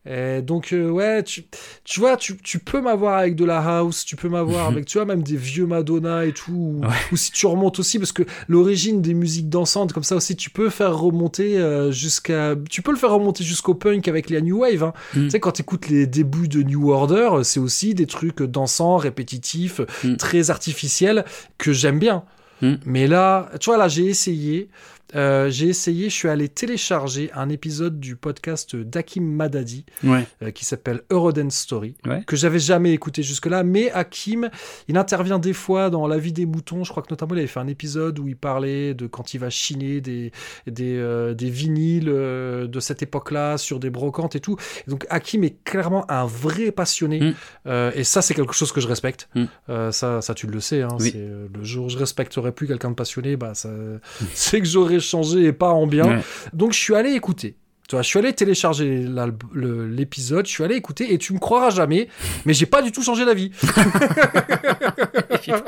Et 0.04 0.42
donc 0.42 0.72
euh, 0.72 0.90
ouais, 0.90 1.22
tu, 1.22 1.44
tu 1.84 2.00
vois, 2.00 2.16
tu, 2.16 2.36
tu 2.36 2.58
peux 2.58 2.80
m'avoir 2.80 3.18
avec 3.18 3.36
de 3.36 3.44
la 3.44 3.60
house, 3.60 4.04
tu 4.04 4.16
peux 4.16 4.28
m'avoir 4.28 4.66
avec, 4.66 4.84
tu 4.84 4.98
vois, 4.98 5.04
même 5.04 5.22
des 5.22 5.36
vieux 5.36 5.64
Madonna 5.64 6.24
et 6.26 6.32
tout, 6.32 6.50
ou, 6.52 6.80
Ouais. 6.84 6.88
ou 7.12 7.16
si 7.16 7.30
tu 7.30 7.46
remontes 7.46 7.78
aussi, 7.78 8.00
parce 8.00 8.10
que 8.10 8.24
l'origine 8.48 9.00
des 9.00 9.14
musiques 9.14 9.48
dansantes 9.48 9.92
comme 9.92 10.02
ça 10.02 10.16
aussi, 10.16 10.34
tu 10.34 10.50
peux 10.50 10.70
faire 10.70 10.98
remonter 10.98 11.56
euh, 11.56 11.92
jusqu'à, 11.92 12.56
tu 12.68 12.82
peux 12.82 12.90
le 12.90 12.96
faire 12.98 13.12
remonter 13.12 13.44
jusqu'au 13.44 13.74
punk 13.74 14.08
avec 14.08 14.28
la 14.28 14.40
new 14.40 14.58
wave. 14.62 14.82
Hein. 14.82 14.92
Mm. 15.14 15.20
Tu 15.26 15.30
sais, 15.30 15.38
quand 15.38 15.52
tu 15.52 15.62
écoutes 15.62 15.88
les 15.88 16.08
débuts 16.08 16.48
de 16.48 16.64
New 16.64 16.90
Order, 16.90 17.30
c'est 17.44 17.60
aussi 17.60 17.94
des 17.94 18.06
trucs 18.06 18.42
dansants, 18.42 18.96
répétitifs, 18.96 19.80
Mm. 20.02 20.16
très 20.16 20.50
artificiels 20.50 21.24
que 21.58 21.72
j'aime 21.72 22.00
bien. 22.00 22.24
Mm. 22.60 22.74
Mais 22.86 23.06
là, 23.06 23.50
tu 23.60 23.66
vois, 23.70 23.76
là, 23.76 23.86
j'ai 23.86 24.06
essayé. 24.06 24.68
Euh, 25.14 25.50
j'ai 25.50 25.68
essayé, 25.68 26.08
je 26.08 26.14
suis 26.14 26.28
allé 26.28 26.48
télécharger 26.48 27.30
un 27.34 27.48
épisode 27.48 28.00
du 28.00 28.16
podcast 28.16 28.74
d'Hakim 28.76 29.24
Madadi 29.24 29.84
Ouais. 30.04 30.26
euh, 30.42 30.50
qui 30.50 30.64
s'appelle 30.64 31.02
Eurodance 31.10 31.54
Story, 31.54 31.94
Ouais. 32.06 32.22
que 32.26 32.36
j'avais 32.36 32.58
jamais 32.58 32.92
écouté 32.92 33.22
jusque-là. 33.22 33.62
Mais 33.62 33.90
Hakim, 33.90 34.50
il 34.88 34.96
intervient 34.96 35.38
des 35.38 35.52
fois 35.52 35.90
dans 35.90 36.06
La 36.06 36.18
vie 36.18 36.32
des 36.32 36.46
moutons. 36.46 36.84
Je 36.84 36.90
crois 36.90 37.02
que 37.02 37.08
notamment, 37.10 37.34
il 37.34 37.38
avait 37.38 37.46
fait 37.46 37.60
un 37.60 37.66
épisode 37.68 38.18
où 38.18 38.28
il 38.28 38.36
parlait 38.36 38.94
de 38.94 39.06
quand 39.06 39.34
il 39.34 39.38
va 39.38 39.50
chiner 39.50 40.00
des, 40.00 40.32
des, 40.66 40.96
euh, 40.96 41.34
des 41.34 41.50
vinyles 41.50 42.04
de 42.06 42.80
cette 42.80 43.02
époque-là 43.02 43.58
sur 43.58 43.78
des 43.80 43.90
brocantes 43.90 44.36
et 44.36 44.40
tout. 44.40 44.56
Et 44.86 44.90
donc, 44.90 45.06
Hakim 45.10 45.44
est 45.44 45.62
clairement 45.64 46.10
un 46.10 46.26
vrai 46.26 46.72
passionné. 46.72 47.20
Mm. 47.66 47.70
Et 47.94 48.04
ça, 48.04 48.22
c'est 48.22 48.34
quelque 48.34 48.54
chose 48.54 48.72
que 48.72 48.80
je 48.80 48.88
respecte. 48.88 49.28
Mm. 49.34 49.44
Ça, 49.90 50.20
ça, 50.22 50.34
tu 50.34 50.46
le 50.46 50.60
sais. 50.60 50.82
Hein, 50.82 50.88
Oui. 51.00 51.10
c'est, 51.12 51.18
le 51.18 51.64
jour 51.64 51.86
où 51.86 51.88
je 51.88 51.98
respecterai 51.98 52.52
plus 52.52 52.66
quelqu'un 52.66 52.90
de 52.90 52.94
passionné, 52.94 53.36
bah, 53.36 53.54
ça, 53.54 53.68
c'est 54.34 54.60
que 54.60 54.66
j'aurais 54.66 55.00
changé 55.02 55.44
et 55.44 55.52
pas 55.52 55.70
en 55.70 55.86
bien. 55.86 56.06
Ouais. 56.06 56.20
Donc 56.54 56.72
je 56.72 56.78
suis 56.78 56.94
allé 56.94 57.12
écouter. 57.12 57.56
Tu 57.88 57.96
vois, 57.96 58.02
je 58.02 58.08
suis 58.08 58.18
allé 58.18 58.32
télécharger 58.32 59.06
l'épisode, 59.54 60.46
je 60.46 60.50
suis 60.50 60.64
allé 60.64 60.76
écouter 60.76 61.12
et 61.12 61.18
tu 61.18 61.34
me 61.34 61.38
croiras 61.38 61.68
jamais, 61.68 62.08
mais 62.46 62.54
j'ai 62.54 62.64
pas 62.64 62.80
du 62.80 62.90
tout 62.90 63.02
changé 63.02 63.26
d'avis. 63.26 63.50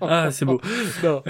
Ah, 0.00 0.30
c'est 0.30 0.44
beau. 0.44 0.60
Non. 1.02 1.22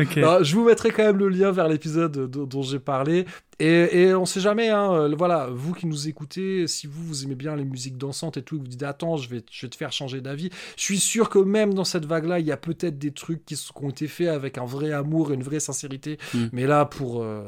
Je 0.43 0.55
vous 0.55 0.65
mettrai 0.65 0.91
quand 0.91 1.05
même 1.05 1.18
le 1.18 1.28
lien 1.28 1.51
vers 1.52 1.68
l'épisode 1.68 2.31
dont, 2.31 2.62
j'ai 2.62 2.78
parlé. 2.78 3.26
Et, 3.60 4.02
et 4.02 4.15
on 4.15 4.26
sait 4.26 4.41
jamais, 4.41 4.68
hein, 4.68 4.93
euh, 4.93 5.15
voilà, 5.17 5.49
vous 5.52 5.75
qui 5.75 5.86
nous 5.86 6.09
écoutez, 6.09 6.67
si 6.67 6.89
vous, 6.89 7.05
vous 7.05 7.23
aimez 7.25 7.36
bien 7.36 7.55
les 7.55 7.65
musiques 7.65 7.97
dansantes 7.97 8.36
et 8.36 8.43
tout, 8.43 8.57
et 8.57 8.59
vous 8.59 8.67
dites 8.67 8.83
attends, 8.83 9.17
je 9.17 9.28
vais, 9.31 9.44
je 9.49 9.67
vais 9.67 9.70
te 9.70 9.76
faire 9.76 9.93
changer 9.93 10.20
d'avis. 10.20 10.51
Je 10.76 10.83
suis 10.83 10.99
sûr 10.99 11.28
que 11.28 11.39
même 11.39 11.73
dans 11.73 11.84
cette 11.84 12.05
vague-là, 12.05 12.41
il 12.41 12.47
y 12.47 12.51
a 12.52 12.57
peut-être 12.57 12.99
des 12.99 13.12
trucs 13.12 13.44
qui, 13.47 13.55
s- 13.55 13.70
qui 13.76 13.84
ont 13.84 13.91
été 13.91 14.09
faits 14.09 14.26
avec 14.28 14.59
un 14.59 14.65
vrai 14.65 14.91
amour 14.93 15.31
et 15.31 15.34
une 15.34 15.44
vraie 15.44 15.60
sincérité. 15.60 16.18
Mm. 16.34 16.44
Mais 16.52 16.67
là, 16.67 16.84
pour, 16.84 17.23
euh, 17.23 17.44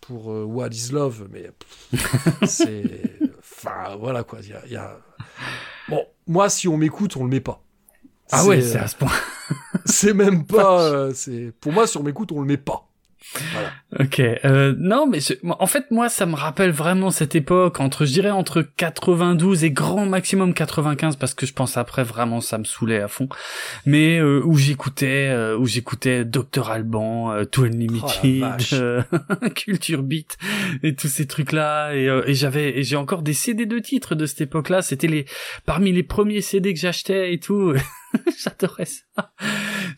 pour, 0.00 0.30
euh, 0.30 0.44
What 0.44 0.68
is 0.68 0.92
Love, 0.92 1.26
mais 1.32 1.50
c'est. 2.46 2.84
Enfin, 3.64 3.96
voilà 3.96 4.24
quoi. 4.24 4.40
il 4.42 4.48
y 4.48 4.52
a- 4.52 4.66
y 4.66 4.76
a... 4.76 4.98
Bon, 5.88 6.04
moi, 6.26 6.48
si 6.48 6.68
on 6.68 6.76
m'écoute, 6.76 7.16
on 7.16 7.24
le 7.24 7.30
met 7.30 7.40
pas. 7.40 7.62
Ah 8.30 8.44
ouais, 8.46 8.60
C'est, 8.60 8.72
c'est 8.72 8.78
à 8.78 8.88
ce 8.88 8.96
point. 8.96 9.10
c'est 9.84 10.14
même 10.14 10.46
pas. 10.46 10.82
euh, 10.84 11.12
c'est 11.14 11.52
pour 11.60 11.72
moi, 11.72 11.86
si 11.86 11.96
on 11.98 12.02
m'écoute, 12.02 12.32
on 12.32 12.40
le 12.40 12.46
met 12.46 12.56
pas. 12.56 12.88
Ok. 14.00 14.20
Euh, 14.20 14.74
non, 14.78 15.06
mais 15.06 15.20
je- 15.20 15.34
en 15.48 15.66
fait, 15.66 15.90
moi, 15.90 16.08
ça 16.08 16.26
me 16.26 16.34
rappelle 16.34 16.70
vraiment 16.70 17.10
cette 17.10 17.34
époque 17.34 17.80
entre, 17.80 18.04
je 18.04 18.12
dirais, 18.12 18.30
entre 18.30 18.62
92 18.62 19.64
et 19.64 19.70
grand 19.70 20.06
maximum 20.06 20.54
95, 20.54 21.16
parce 21.16 21.34
que 21.34 21.46
je 21.46 21.52
pense 21.52 21.76
après 21.76 22.04
vraiment 22.04 22.40
ça 22.40 22.58
me 22.58 22.64
saoulait 22.64 23.00
à 23.00 23.08
fond. 23.08 23.28
Mais 23.86 24.18
euh, 24.18 24.40
où 24.44 24.56
j'écoutais, 24.56 25.28
euh, 25.30 25.56
où 25.56 25.66
j'écoutais 25.66 26.24
Dr 26.24 26.70
Alban, 26.70 27.32
euh, 27.32 27.44
Two 27.44 27.64
Unlimited, 27.64 28.40
vache. 28.40 28.70
euh, 28.72 29.02
Culture 29.54 30.02
Beat 30.02 30.36
et 30.82 30.94
tous 30.94 31.08
ces 31.08 31.26
trucs-là. 31.26 31.94
Et, 31.94 32.08
euh, 32.08 32.22
et 32.26 32.34
j'avais, 32.34 32.78
et 32.78 32.82
j'ai 32.82 32.96
encore 32.96 33.22
des 33.22 33.34
CD 33.34 33.66
de 33.66 33.78
titres 33.78 34.14
de 34.14 34.26
cette 34.26 34.40
époque-là. 34.42 34.82
C'était 34.82 35.06
les 35.08 35.26
parmi 35.66 35.92
les 35.92 36.02
premiers 36.02 36.40
CD 36.40 36.72
que 36.74 36.80
j'achetais 36.80 37.32
et 37.34 37.38
tout. 37.38 37.74
J'adorais 38.38 38.86
ça. 38.86 39.32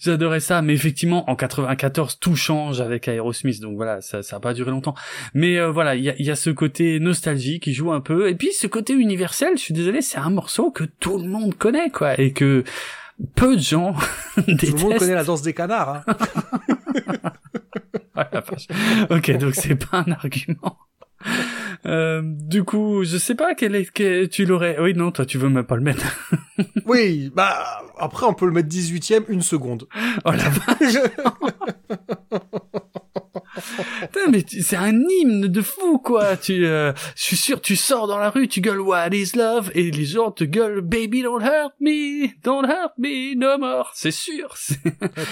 J'adorais 0.00 0.40
ça, 0.40 0.62
mais 0.62 0.74
effectivement, 0.74 1.28
en 1.30 1.36
94, 1.36 2.18
tout 2.18 2.36
change 2.36 2.80
avec 2.80 3.08
Aerosmith, 3.08 3.60
donc 3.60 3.76
voilà, 3.76 4.00
ça, 4.00 4.22
ça 4.22 4.36
a 4.36 4.40
pas 4.40 4.54
duré 4.54 4.70
longtemps. 4.70 4.94
Mais 5.34 5.58
euh, 5.58 5.70
voilà, 5.70 5.94
il 5.94 6.04
y 6.04 6.10
a, 6.10 6.14
y 6.20 6.30
a 6.30 6.36
ce 6.36 6.50
côté 6.50 7.00
nostalgie 7.00 7.60
qui 7.60 7.72
joue 7.74 7.92
un 7.92 8.00
peu, 8.00 8.28
et 8.28 8.34
puis 8.34 8.52
ce 8.52 8.66
côté 8.66 8.92
universel, 8.92 9.54
je 9.56 9.62
suis 9.62 9.74
désolé, 9.74 10.02
c'est 10.02 10.18
un 10.18 10.30
morceau 10.30 10.70
que 10.70 10.84
tout 10.84 11.18
le 11.18 11.28
monde 11.28 11.54
connaît, 11.54 11.90
quoi, 11.90 12.18
et 12.20 12.32
que 12.32 12.64
peu 13.36 13.56
de 13.56 13.62
gens 13.62 13.94
Tout 14.34 14.42
le 14.46 14.52
monde 14.52 14.56
détestent. 14.58 14.98
connaît 14.98 15.14
la 15.14 15.24
danse 15.24 15.42
des 15.42 15.54
canards. 15.54 16.04
Hein. 16.06 16.16
Ok, 19.10 19.36
donc 19.38 19.54
c'est 19.56 19.74
pas 19.74 20.04
un 20.06 20.12
argument. 20.12 20.78
Euh, 21.86 22.22
du 22.24 22.64
coup, 22.64 23.04
je 23.04 23.18
sais 23.18 23.34
pas 23.34 23.54
quel 23.54 23.74
est, 23.74 23.90
que 23.90 24.24
tu 24.26 24.46
l'aurais. 24.46 24.78
Oui, 24.80 24.94
non, 24.94 25.10
toi, 25.10 25.26
tu 25.26 25.38
veux 25.38 25.48
même 25.48 25.64
pas 25.64 25.76
le 25.76 25.82
mettre. 25.82 26.04
Oui, 26.86 27.32
bah 27.34 27.82
après 27.98 28.26
on 28.26 28.34
peut 28.34 28.46
le 28.46 28.52
mettre 28.52 28.68
18ème 28.68 29.24
une 29.28 29.42
seconde. 29.42 29.88
Oh 30.24 30.30
la 30.30 30.50
vache. 30.50 30.98
Putain, 34.12 34.30
mais 34.30 34.42
tu- 34.42 34.62
c'est 34.62 34.76
un 34.76 34.92
hymne 35.00 35.46
de 35.48 35.62
fou, 35.62 35.98
quoi. 35.98 36.36
Tu, 36.36 36.66
euh, 36.66 36.92
je 37.16 37.22
suis 37.22 37.36
sûr, 37.36 37.60
tu 37.60 37.76
sors 37.76 38.06
dans 38.06 38.18
la 38.18 38.30
rue, 38.30 38.48
tu 38.48 38.60
gueules 38.60 38.80
What 38.80 39.08
is 39.12 39.32
love? 39.36 39.70
Et 39.74 39.90
les 39.90 40.04
gens 40.04 40.30
te 40.30 40.44
gueulent 40.44 40.80
Baby 40.80 41.22
don't 41.22 41.40
hurt 41.42 41.72
me, 41.80 42.28
don't 42.42 42.66
hurt 42.68 42.92
me 42.98 43.34
no 43.36 43.58
more. 43.58 43.90
C'est 43.94 44.10
sûr. 44.10 44.54
c'est- 44.56 44.80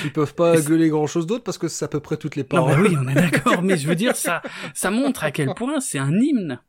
Ils 0.04 0.12
peuvent 0.12 0.34
pas 0.34 0.60
gueuler 0.60 0.88
grand 0.88 1.06
chose 1.06 1.26
d'autre 1.26 1.44
parce 1.44 1.58
que 1.58 1.68
c'est 1.68 1.84
à 1.84 1.88
peu 1.88 2.00
près 2.00 2.16
toutes 2.16 2.36
les 2.36 2.42
Non, 2.42 2.48
paroles. 2.48 2.86
oui, 2.88 2.96
on 2.98 3.08
est 3.08 3.14
d'accord, 3.14 3.62
mais 3.62 3.76
je 3.76 3.86
veux 3.88 3.94
dire, 3.96 4.16
ça, 4.16 4.42
ça 4.74 4.90
montre 4.90 5.24
à 5.24 5.30
quel 5.30 5.54
point 5.54 5.80
c'est 5.80 5.98
un 5.98 6.12
hymne. 6.18 6.60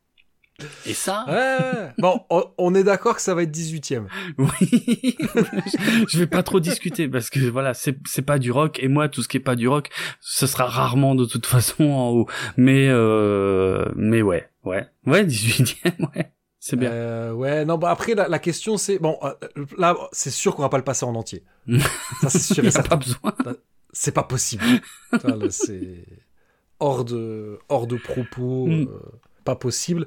Et 0.85 0.93
ça, 0.93 1.25
Ouais. 1.27 1.89
Bon, 1.97 2.21
on- 2.57 2.75
est 2.75 2.83
d'accord 2.83 3.15
que 3.15 3.21
ça 3.21 3.33
va 3.33 3.43
être 3.43 3.51
18ème. 3.51 4.05
oui, 4.37 5.17
je 6.09 6.19
vais 6.19 6.27
pas 6.27 6.43
trop 6.43 6.59
discuter 6.59 7.07
parce 7.09 7.29
que 7.29 7.39
voilà, 7.39 7.73
c'est 7.73 7.97
c'est 8.05 8.21
pas 8.21 8.37
du 8.39 8.51
rock 8.51 8.79
et 8.81 8.87
moi 8.87 9.09
tout 9.09 9.23
ce 9.23 9.27
qui 9.27 9.37
est 9.37 9.41
pas 9.41 9.55
du 9.55 9.67
rock, 9.67 9.89
ce 10.21 10.45
sera 10.47 10.65
rarement 10.65 11.15
de 11.15 11.25
toute 11.25 11.45
façon 11.47 11.85
en 11.85 12.09
haut. 12.11 12.27
Mais 12.55 12.87
euh, 12.89 13.85
mais 13.95 14.21
ouais, 14.21 14.47
ouais, 14.63 14.87
ouais, 15.07 15.25
18e, 15.25 15.75
ouais, 16.15 16.31
c'est 16.59 16.75
bien. 16.77 16.91
Euh, 16.91 17.31
ouais, 17.33 17.65
non, 17.65 17.77
bah 17.77 17.89
après 17.89 18.13
la, 18.13 18.27
la 18.27 18.39
question 18.39 18.77
c'est 18.77 18.99
bon, 18.99 19.17
euh, 19.23 19.33
là 19.77 19.95
c'est 20.11 20.31
sûr 20.31 20.55
qu'on 20.55 20.61
va 20.61 20.69
pas 20.69 20.77
le 20.77 20.83
passer 20.83 21.05
en 21.05 21.15
entier. 21.15 21.43
Ça 22.21 22.29
c'est 22.29 22.39
sûr 22.53 22.63
Il 22.63 22.69
et 22.69 22.73
y 22.73 22.77
a 22.77 22.83
pas 22.83 22.95
besoin. 22.95 23.33
C'est 23.91 24.13
pas 24.13 24.23
possible. 24.23 24.63
C'est 25.49 26.05
hors 26.79 27.03
de 27.05 27.59
hors 27.69 27.87
de 27.87 27.97
propos. 27.97 28.67
Mm. 28.67 28.87
Pas 29.43 29.55
possible. 29.55 30.05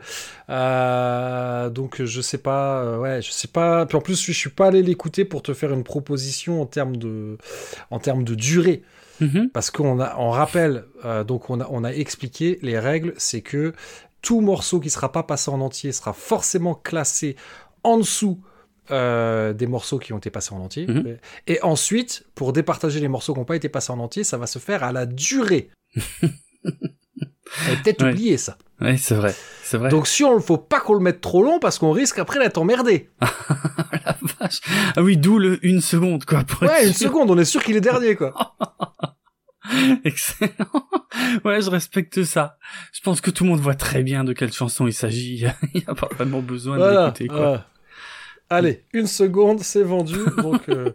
Euh, 0.51 1.71
donc 1.71 2.03
je 2.03 2.21
sais 2.21 2.39
pas, 2.39 2.83
euh, 2.83 2.99
ouais, 2.99 3.23
je 3.23 3.31
sais 3.31 3.49
pas. 3.49 3.87
Puis 3.87 3.97
en 3.97 4.01
plus, 4.01 4.21
je, 4.21 4.33
je 4.33 4.39
suis 4.39 4.51
pas 4.51 4.67
allé 4.69 4.83
l'écouter 4.83 5.25
pour 5.25 5.43
te 5.43 5.55
faire 5.55 5.73
une 5.73 5.85
proposition 5.85 6.61
en 6.63 6.67
termes 6.67 6.97
de, 6.97 7.39
en 7.91 7.99
termes 7.99 8.25
de 8.25 8.35
durée. 8.35 8.83
Mhm. 9.21 9.51
Parce 9.53 9.71
qu'on 9.71 10.01
a, 10.01 10.17
on 10.19 10.31
rappelle, 10.31 10.85
euh, 11.05 11.25
donc 11.25 11.51
on 11.51 11.61
a, 11.61 11.67
on 11.71 11.85
a 11.85 11.91
expliqué 11.91 12.59
les 12.63 12.79
règles, 12.79 13.15
c'est 13.17 13.41
que 13.41 13.73
tout 14.23 14.41
morceau 14.41 14.81
qui 14.81 14.91
sera 14.91 15.13
pas 15.13 15.23
passé 15.23 15.51
en 15.51 15.61
entier 15.61 15.93
sera 15.93 16.13
forcément 16.13 16.75
classé 16.75 17.37
en 17.83 17.99
dessous 17.99 18.41
euh, 18.91 19.53
des 19.53 19.67
morceaux 19.67 19.99
qui 19.99 20.13
ont 20.13 20.19
été 20.19 20.31
passés 20.31 20.55
en 20.55 20.61
entier. 20.61 20.87
Mhm. 20.87 21.19
Et 21.47 21.63
ensuite, 21.63 22.25
pour 22.35 22.53
départager 22.53 23.01
les 23.01 23.09
morceaux 23.09 23.33
qui 23.33 23.41
n'ont 23.41 23.45
pas 23.45 23.57
été 23.57 23.69
passés 23.69 23.93
en 23.93 23.99
entier, 23.99 24.25
ça 24.25 24.37
va 24.37 24.47
se 24.47 24.59
faire 24.59 24.85
à 24.85 24.93
la 24.93 25.07
durée. 25.07 25.71
J'avais 27.65 27.77
peut-être 27.83 28.05
Ouais. 28.05 28.13
oublié 28.13 28.37
ça. 28.37 28.59
Ouais, 28.81 28.97
c'est 28.99 29.15
vrai, 29.15 29.35
c'est 29.63 29.79
vrai. 29.79 29.89
Donc 29.89 30.07
si 30.07 30.23
on 30.25 30.35
ne 30.35 30.41
faut 30.41 30.59
pas 30.59 30.81
qu'on 30.81 30.95
le 30.95 31.01
mette 31.01 31.21
trop 31.21 31.43
long 31.43 31.59
parce 31.59 31.79
qu'on 31.79 31.93
risque 31.93 32.19
après 32.19 32.39
d'être 32.39 32.59
emmerdé. 32.59 33.09
la 33.21 34.17
vache. 34.41 34.61
Ah 34.97 35.03
oui, 35.03 35.17
d'où 35.17 35.39
le 35.39 35.65
une 35.65 35.81
seconde 35.81 36.25
quoi. 36.27 36.43
Pour 36.45 36.63
Ouais, 36.63 36.87
une 36.87 36.93
sûr. 36.93 37.09
seconde, 37.09 37.31
on 37.31 37.39
est 37.39 37.45
sûr 37.47 37.63
qu'il 37.63 37.77
est 37.77 37.81
dernier 37.81 38.17
quoi. 38.17 38.57
Excellent. 40.05 40.89
Ouais, 41.45 41.61
je 41.61 41.71
respecte 41.71 42.23
ça. 42.25 42.59
Je 42.93 43.01
pense 43.01 43.21
que 43.21 43.31
tout 43.31 43.45
le 43.45 43.51
monde 43.51 43.61
voit 43.61 43.75
très 43.75 44.03
bien 44.03 44.23
de 44.25 44.33
quelle 44.33 44.53
chanson 44.53 44.87
il 44.87 44.93
s'agit. 44.93 45.37
Il 45.75 45.81
n'y 45.81 45.85
a 45.87 45.95
pas 45.95 46.09
vraiment 46.15 46.41
besoin 46.41 46.79
de 46.79 46.85
l'écouter 47.03 47.27
quoi. 47.29 47.37
voilà. 47.39 47.67
Allez, 48.49 48.85
une 48.93 49.07
seconde, 49.09 49.61
c'est 49.61 49.83
vendu. 49.83 50.19
Donc 50.39 50.69
euh, 50.69 50.93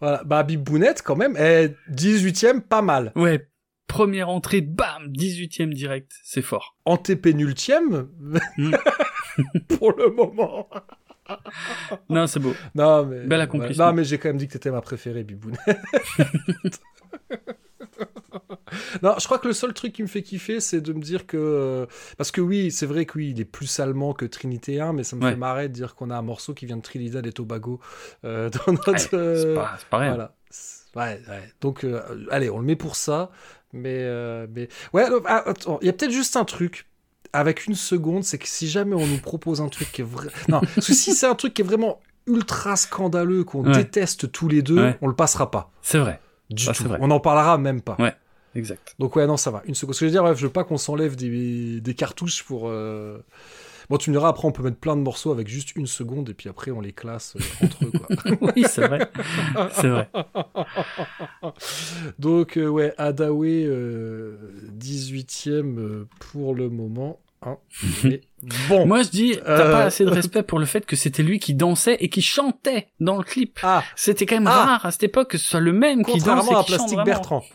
voilà, 0.00 0.22
bah 0.24 0.42
Bibounette 0.42 1.02
quand 1.02 1.16
même, 1.16 1.34
est 1.36 1.74
18ème, 1.90 2.60
pas 2.60 2.82
mal. 2.82 3.12
Ouais, 3.16 3.48
première 3.90 4.28
entrée, 4.28 4.60
bam, 4.60 5.08
18ème 5.12 5.72
direct, 5.72 6.12
c'est 6.22 6.42
fort. 6.42 6.76
Antépénultième, 6.84 8.08
Mm. 8.56 8.74
pour 9.78 9.92
le 9.96 10.10
moment. 10.10 10.68
Non, 12.08 12.26
c'est 12.26 12.40
beau. 12.40 12.54
Non 12.74 13.06
mais, 13.06 13.20
Bel 13.24 13.40
accomplissement. 13.40 13.86
Non 13.86 13.92
mais 13.92 14.02
j'ai 14.02 14.18
quand 14.18 14.30
même 14.30 14.36
dit 14.36 14.48
que 14.48 14.54
t'étais 14.54 14.72
ma 14.72 14.80
préférée, 14.80 15.22
Bibounette. 15.22 15.60
non, 19.02 19.14
je 19.18 19.24
crois 19.26 19.38
que 19.38 19.46
le 19.48 19.52
seul 19.54 19.72
truc 19.72 19.92
qui 19.92 20.02
me 20.02 20.08
fait 20.08 20.22
kiffer, 20.22 20.58
c'est 20.60 20.80
de 20.80 20.92
me 20.92 21.00
dire 21.00 21.26
que 21.26 21.86
parce 22.18 22.30
que 22.32 22.40
oui, 22.40 22.70
c'est 22.70 22.86
vrai 22.86 23.04
que 23.06 23.16
oui, 23.18 23.30
il 23.30 23.40
est 23.40 23.44
plus 23.44 23.78
allemand 23.80 24.12
que 24.12 24.24
Trinité 24.24 24.80
1, 24.80 24.92
mais 24.92 25.04
ça 25.04 25.14
me 25.16 25.22
Ouais. 25.24 25.30
fait 25.30 25.36
marrer 25.36 25.68
de 25.68 25.72
dire 25.74 25.94
qu'on 25.94 26.10
a 26.10 26.16
un 26.16 26.22
morceau 26.22 26.52
qui 26.54 26.66
vient 26.66 26.76
de 26.76 26.82
Trinidad 26.82 27.24
et 27.26 27.32
Tobago 27.32 27.80
euh, 28.24 28.50
dans 28.50 28.72
notre. 28.72 28.92
Ouais, 28.92 28.98
c'est 28.98 29.14
euh, 29.14 29.54
pas, 29.54 29.98
rien. 29.98 30.08
Voilà. 30.10 30.34
Ouais, 30.96 31.20
ouais. 31.28 31.52
Donc, 31.60 31.84
euh, 31.84 32.00
allez, 32.30 32.50
on 32.50 32.58
le 32.58 32.64
met 32.64 32.76
pour 32.76 32.96
ça. 32.96 33.30
Mais, 33.72 33.98
euh, 34.00 34.46
mais... 34.52 34.68
ouais, 34.92 35.04
ah, 35.26 35.44
il 35.80 35.86
y 35.86 35.88
a 35.88 35.92
peut-être 35.92 36.10
juste 36.12 36.36
un 36.36 36.44
truc. 36.44 36.86
Avec 37.32 37.66
une 37.66 37.76
seconde, 37.76 38.24
c'est 38.24 38.38
que 38.38 38.48
si 38.48 38.68
jamais 38.68 38.96
on 38.96 39.06
nous 39.06 39.18
propose 39.18 39.60
un 39.60 39.68
truc 39.68 39.92
qui 39.92 40.00
est 40.00 40.04
vrai. 40.04 40.26
Non, 40.48 40.60
parce 40.74 40.86
que 40.88 40.92
si 40.94 41.14
c'est 41.14 41.26
un 41.26 41.36
truc 41.36 41.54
qui 41.54 41.62
est 41.62 41.64
vraiment 41.64 42.00
ultra 42.26 42.74
scandaleux, 42.74 43.44
qu'on 43.44 43.64
Ouais. 43.64 43.72
déteste 43.72 44.32
tous 44.32 44.48
les 44.48 44.62
deux, 44.62 44.80
Ouais. 44.82 44.98
on 45.00 45.06
le 45.06 45.14
passera 45.14 45.48
pas. 45.50 45.70
C'est 45.80 45.98
vrai, 45.98 46.20
Du 46.50 46.64
Ça, 46.64 46.72
tout. 46.72 46.82
vrai. 46.84 46.98
On 47.00 47.06
n'en 47.06 47.20
parlera 47.20 47.56
même 47.56 47.80
pas. 47.82 47.94
Ouais. 48.00 48.14
exact. 48.56 48.96
Donc, 48.98 49.14
ouais, 49.14 49.28
non, 49.28 49.36
ça 49.36 49.52
va. 49.52 49.62
Une 49.66 49.76
seconde. 49.76 49.94
Ce 49.94 50.00
que 50.00 50.06
je 50.06 50.10
veux 50.10 50.12
dire, 50.12 50.24
ouais, 50.24 50.34
je 50.34 50.44
veux 50.44 50.52
pas 50.52 50.64
qu'on 50.64 50.76
s'enlève 50.76 51.14
des, 51.14 51.80
des 51.80 51.94
cartouches 51.94 52.42
pour. 52.42 52.68
euh, 52.68 53.24
Bon, 53.90 53.96
tu 53.98 54.10
me 54.10 54.14
diras, 54.16 54.28
après, 54.28 54.46
on 54.46 54.52
peut 54.52 54.62
mettre 54.62 54.76
plein 54.78 54.96
de 54.96 55.02
morceaux 55.02 55.32
avec 55.32 55.48
juste 55.48 55.74
une 55.76 55.86
seconde, 55.88 56.28
et 56.30 56.34
puis 56.34 56.48
après, 56.48 56.70
on 56.70 56.80
les 56.80 56.92
classe 56.92 57.36
euh, 57.36 57.66
entre 57.66 57.84
eux, 57.86 57.92
quoi. 57.92 58.08
oui, 58.56 58.64
c'est 58.68 58.86
vrai. 58.86 59.00
C'est 59.72 59.88
vrai. 59.88 60.08
Donc, 62.18 62.56
euh, 62.56 62.68
ouais, 62.68 62.94
Adawe, 62.98 63.44
euh, 63.44 64.36
18ème 64.72 65.78
euh, 65.78 66.08
pour 66.20 66.54
le 66.54 66.68
moment. 66.70 67.20
hein. 67.42 67.58
Mais 68.04 68.20
bon. 68.68 68.86
Moi, 68.86 69.02
je 69.02 69.08
dis, 69.10 69.36
t'as 69.44 69.50
Euh. 69.50 69.72
pas 69.72 69.82
assez 69.84 70.04
de 70.04 70.10
respect 70.14 70.42
pour 70.42 70.58
le 70.58 70.66
fait 70.66 70.86
que 70.86 70.96
c'était 70.96 71.22
lui 71.22 71.38
qui 71.38 71.54
dansait 71.54 71.96
et 72.00 72.08
qui 72.08 72.22
chantait 72.22 72.88
dans 73.00 73.16
le 73.16 73.22
clip. 73.24 73.58
Ah, 73.62 73.82
C'était 73.96 74.26
quand 74.26 74.36
même 74.36 74.46
Ah. 74.46 74.64
rare 74.64 74.86
à 74.86 74.90
cette 74.90 75.02
époque 75.04 75.30
que 75.30 75.38
ce 75.38 75.46
soit 75.46 75.60
le 75.60 75.72
même 75.72 76.04
qui 76.04 76.18
danse 76.18 76.22
et 76.22 76.24
contrairement 76.24 76.60
à 76.60 76.64
qui 76.64 76.72
chante 76.72 76.78
Plastique. 76.88 77.04
Bertrand. 77.04 77.44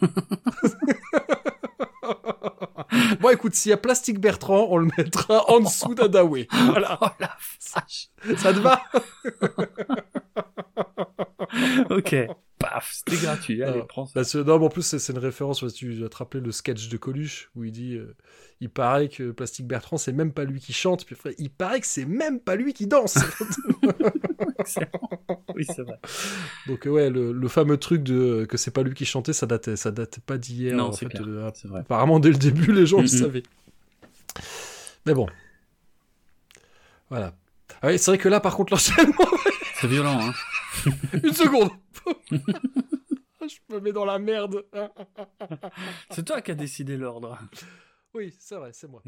bon, 3.19 3.29
écoute, 3.29 3.55
s'il 3.55 3.71
y 3.71 3.73
a 3.73 3.77
Plastique 3.77 4.19
Bertrand, 4.19 4.67
on 4.69 4.77
le 4.77 4.89
mettra 4.97 5.49
en 5.49 5.59
dessous 5.59 5.95
d'Adawe. 5.95 6.45
Voilà. 6.67 6.97
Oh 7.01 7.07
la 7.19 7.35
vache. 7.75 8.09
Ça 8.37 8.53
te 8.53 8.59
va 8.59 8.81
Ok. 11.89 12.15
Paf, 12.59 12.91
c'était 13.05 13.21
gratuit. 13.21 13.61
Allez, 13.63 13.79
Non. 13.79 13.85
prends 13.85 14.05
ça. 14.05 14.13
Parce 14.15 14.31
que, 14.33 14.37
non, 14.39 14.59
mais 14.59 14.65
en 14.65 14.69
plus, 14.69 14.83
c'est 14.83 15.11
une 15.11 15.19
référence, 15.19 15.63
tu 15.73 15.93
vas 16.01 16.09
te 16.09 16.17
rappeler 16.17 16.41
le 16.41 16.51
sketch 16.51 16.87
de 16.89 16.97
Coluche, 16.97 17.49
où 17.55 17.63
il 17.63 17.71
dit 17.71 17.95
euh, 17.95 18.15
il 18.61 18.69
paraît 18.69 19.09
que 19.09 19.31
Plastique 19.31 19.67
Bertrand, 19.67 19.97
c'est 19.97 20.13
même 20.13 20.31
pas 20.31 20.45
lui 20.45 20.59
qui 20.61 20.71
chante, 20.73 21.05
puis 21.05 21.15
après, 21.17 21.35
il 21.37 21.49
paraît 21.49 21.81
que 21.81 21.87
c'est 21.87 22.05
même 22.05 22.39
pas 22.39 22.55
lui 22.55 22.73
qui 22.73 22.87
danse. 22.87 23.17
Excellent. 24.59 24.87
Oui, 25.55 25.65
c'est 25.65 25.81
vrai. 25.83 25.99
Donc, 26.67 26.87
euh, 26.87 26.89
ouais, 26.89 27.09
le, 27.09 27.31
le 27.33 27.47
fameux 27.47 27.77
truc 27.77 28.03
de 28.03 28.45
que 28.49 28.57
c'est 28.57 28.71
pas 28.71 28.83
lui 28.83 28.93
qui 28.93 29.05
chantait, 29.05 29.33
ça 29.33 29.45
date, 29.45 29.75
ça 29.75 29.91
date 29.91 30.19
pas 30.21 30.37
d'hier. 30.37 30.75
Non, 30.75 30.91
c'est 30.91 31.07
euh, 31.19 31.49
apparemment, 31.75 32.19
dès 32.19 32.29
le 32.29 32.37
début, 32.37 32.71
les 32.71 32.85
gens 32.85 32.97
le 32.97 33.03
Mhm. 33.03 33.07
savaient. 33.07 33.43
Mais 35.05 35.13
bon. 35.13 35.27
Voilà. 37.09 37.33
Ah 37.81 37.87
oui, 37.87 37.99
c'est 37.99 38.11
vrai 38.11 38.17
que 38.17 38.29
là, 38.29 38.39
par 38.39 38.55
contre, 38.55 38.73
l'enchaînement. 38.73 39.13
C'est 39.79 39.87
violent, 39.87 40.19
hein. 40.21 40.33
Une 41.23 41.33
seconde 41.33 41.69
Je 43.41 43.57
me 43.69 43.79
mets 43.79 43.91
dans 43.91 44.05
la 44.05 44.17
merde. 44.17 44.65
C'est 46.09 46.25
toi 46.25 46.41
qui 46.41 46.51
as 46.51 46.55
décidé 46.55 46.97
l'ordre. 46.97 47.37
Oui, 48.15 48.33
c'est 48.39 48.55
vrai, 48.55 48.71
c'est 48.73 48.87
moi. 48.87 49.03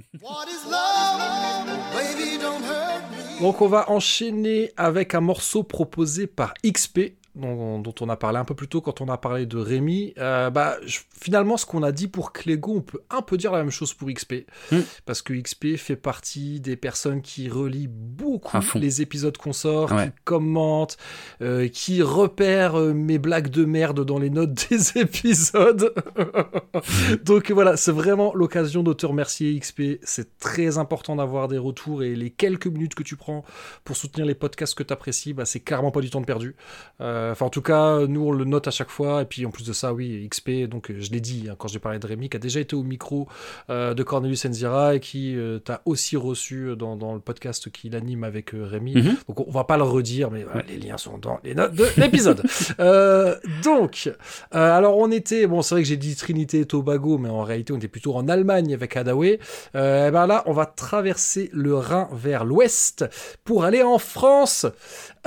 Donc 3.39 3.61
on 3.61 3.67
va 3.67 3.89
enchaîner 3.89 4.73
avec 4.75 5.15
un 5.15 5.21
morceau 5.21 5.63
proposé 5.63 6.27
par 6.27 6.53
XP. 6.65 7.13
Dont, 7.37 7.79
dont 7.79 7.93
on 8.01 8.09
a 8.09 8.17
parlé 8.17 8.37
un 8.39 8.45
peu 8.45 8.55
plus 8.55 8.67
tôt 8.67 8.81
quand 8.81 9.01
on 9.01 9.07
a 9.07 9.17
parlé 9.17 9.45
de 9.45 9.57
Rémi, 9.57 10.13
euh, 10.17 10.49
bah, 10.49 10.75
je- 10.85 10.99
finalement, 11.19 11.57
ce 11.57 11.65
qu'on 11.65 11.83
a 11.83 11.91
dit 11.91 12.07
pour 12.07 12.33
Clégo, 12.33 12.73
on 12.77 12.81
peut 12.81 12.99
un 13.09 13.21
peu 13.21 13.37
dire 13.37 13.51
la 13.51 13.59
même 13.59 13.71
chose 13.71 13.93
pour 13.93 14.09
XP. 14.09 14.45
Mm. 14.71 14.77
Parce 15.05 15.21
que 15.21 15.33
XP 15.33 15.77
fait 15.77 15.95
partie 15.95 16.59
des 16.59 16.75
personnes 16.75 17.21
qui 17.21 17.49
relient 17.49 17.87
beaucoup 17.89 18.57
les 18.75 19.01
épisodes 19.01 19.37
qu'on 19.37 19.53
sort, 19.53 19.91
Ouais. 19.91 20.07
qui 20.07 20.11
commentent, 20.25 20.97
euh, 21.41 21.67
qui 21.67 22.01
repèrent 22.01 22.79
euh, 22.79 22.93
mes 22.93 23.19
blagues 23.19 23.49
de 23.49 23.65
merde 23.65 24.03
dans 24.03 24.19
les 24.19 24.29
notes 24.29 24.53
des 24.69 24.97
épisodes. 24.99 25.93
Donc 27.23 27.51
voilà, 27.51 27.77
c'est 27.77 27.91
vraiment 27.91 28.33
l'occasion 28.33 28.83
de 28.83 28.93
te 28.93 29.05
remercier 29.05 29.57
XP. 29.59 29.99
C'est 30.03 30.37
très 30.39 30.77
important 30.77 31.15
d'avoir 31.15 31.47
des 31.47 31.57
retours 31.57 32.03
et 32.03 32.15
les 32.15 32.29
quelques 32.29 32.67
minutes 32.67 32.95
que 32.95 33.03
tu 33.03 33.15
prends 33.15 33.43
pour 33.83 33.95
soutenir 33.95 34.25
les 34.25 34.35
podcasts 34.35 34.75
que 34.75 34.83
tu 34.83 34.93
apprécies, 34.93 35.33
bah, 35.33 35.45
c'est 35.45 35.59
clairement 35.59 35.91
pas 35.91 36.01
du 36.01 36.09
temps 36.09 36.21
de 36.21 36.25
perdu. 36.25 36.55
Euh, 37.01 37.26
Enfin, 37.31 37.45
en 37.45 37.49
tout 37.49 37.61
cas, 37.61 38.05
nous, 38.07 38.21
on 38.21 38.31
le 38.31 38.45
note 38.45 38.67
à 38.67 38.71
chaque 38.71 38.89
fois. 38.89 39.21
Et 39.21 39.25
puis, 39.25 39.45
en 39.45 39.51
plus 39.51 39.65
de 39.65 39.73
ça, 39.73 39.93
oui, 39.93 40.27
XP, 40.29 40.67
donc 40.69 40.91
euh, 40.91 40.97
je 40.99 41.11
l'ai 41.11 41.21
dit 41.21 41.47
hein, 41.49 41.55
quand 41.57 41.67
j'ai 41.67 41.79
parlé 41.79 41.99
de 41.99 42.07
Rémi, 42.07 42.29
qui 42.29 42.37
a 42.37 42.39
déjà 42.39 42.59
été 42.59 42.75
au 42.75 42.83
micro 42.83 43.27
euh, 43.69 43.93
de 43.93 44.03
Cornelius 44.03 44.45
Enzira 44.45 44.95
et 44.95 44.99
qui 44.99 45.35
euh, 45.35 45.59
t'a 45.59 45.81
aussi 45.85 46.17
reçu 46.17 46.75
dans, 46.77 46.95
dans 46.95 47.13
le 47.13 47.19
podcast 47.19 47.71
qu'il 47.71 47.95
anime 47.95 48.23
avec 48.23 48.53
euh, 48.53 48.65
Rémi. 48.65 48.95
Mhm. 48.95 49.17
Donc, 49.27 49.47
on 49.47 49.51
va 49.51 49.63
pas 49.63 49.77
le 49.77 49.83
redire, 49.83 50.31
mais 50.31 50.45
les 50.67 50.77
liens 50.77 50.97
sont 50.97 51.17
dans 51.17 51.39
les 51.43 51.55
notes 51.55 51.73
de 51.73 51.85
l'épisode. 51.97 52.43
Euh, 52.79 53.35
donc, 53.63 54.09
euh, 54.53 54.77
alors, 54.77 54.97
on 54.97 55.11
était, 55.11 55.47
bon, 55.47 55.61
c'est 55.61 55.75
vrai 55.75 55.81
que 55.81 55.87
j'ai 55.87 55.97
dit 55.97 56.15
Trinité 56.15 56.59
et 56.59 56.65
Tobago, 56.65 57.17
mais 57.17 57.29
en 57.29 57.43
réalité, 57.43 57.73
on 57.73 57.77
était 57.77 57.87
plutôt 57.87 58.15
en 58.15 58.27
Allemagne 58.27 58.73
avec 58.73 58.95
Hadaway. 58.95 59.39
Euh, 59.75 60.07
et 60.07 60.11
ben 60.11 60.27
là, 60.27 60.43
on 60.45 60.53
va 60.53 60.65
traverser 60.65 61.49
le 61.53 61.75
Rhin 61.75 62.07
vers 62.11 62.45
l'ouest 62.45 63.05
pour 63.43 63.63
aller 63.63 63.83
en 63.83 63.97
France 63.97 64.65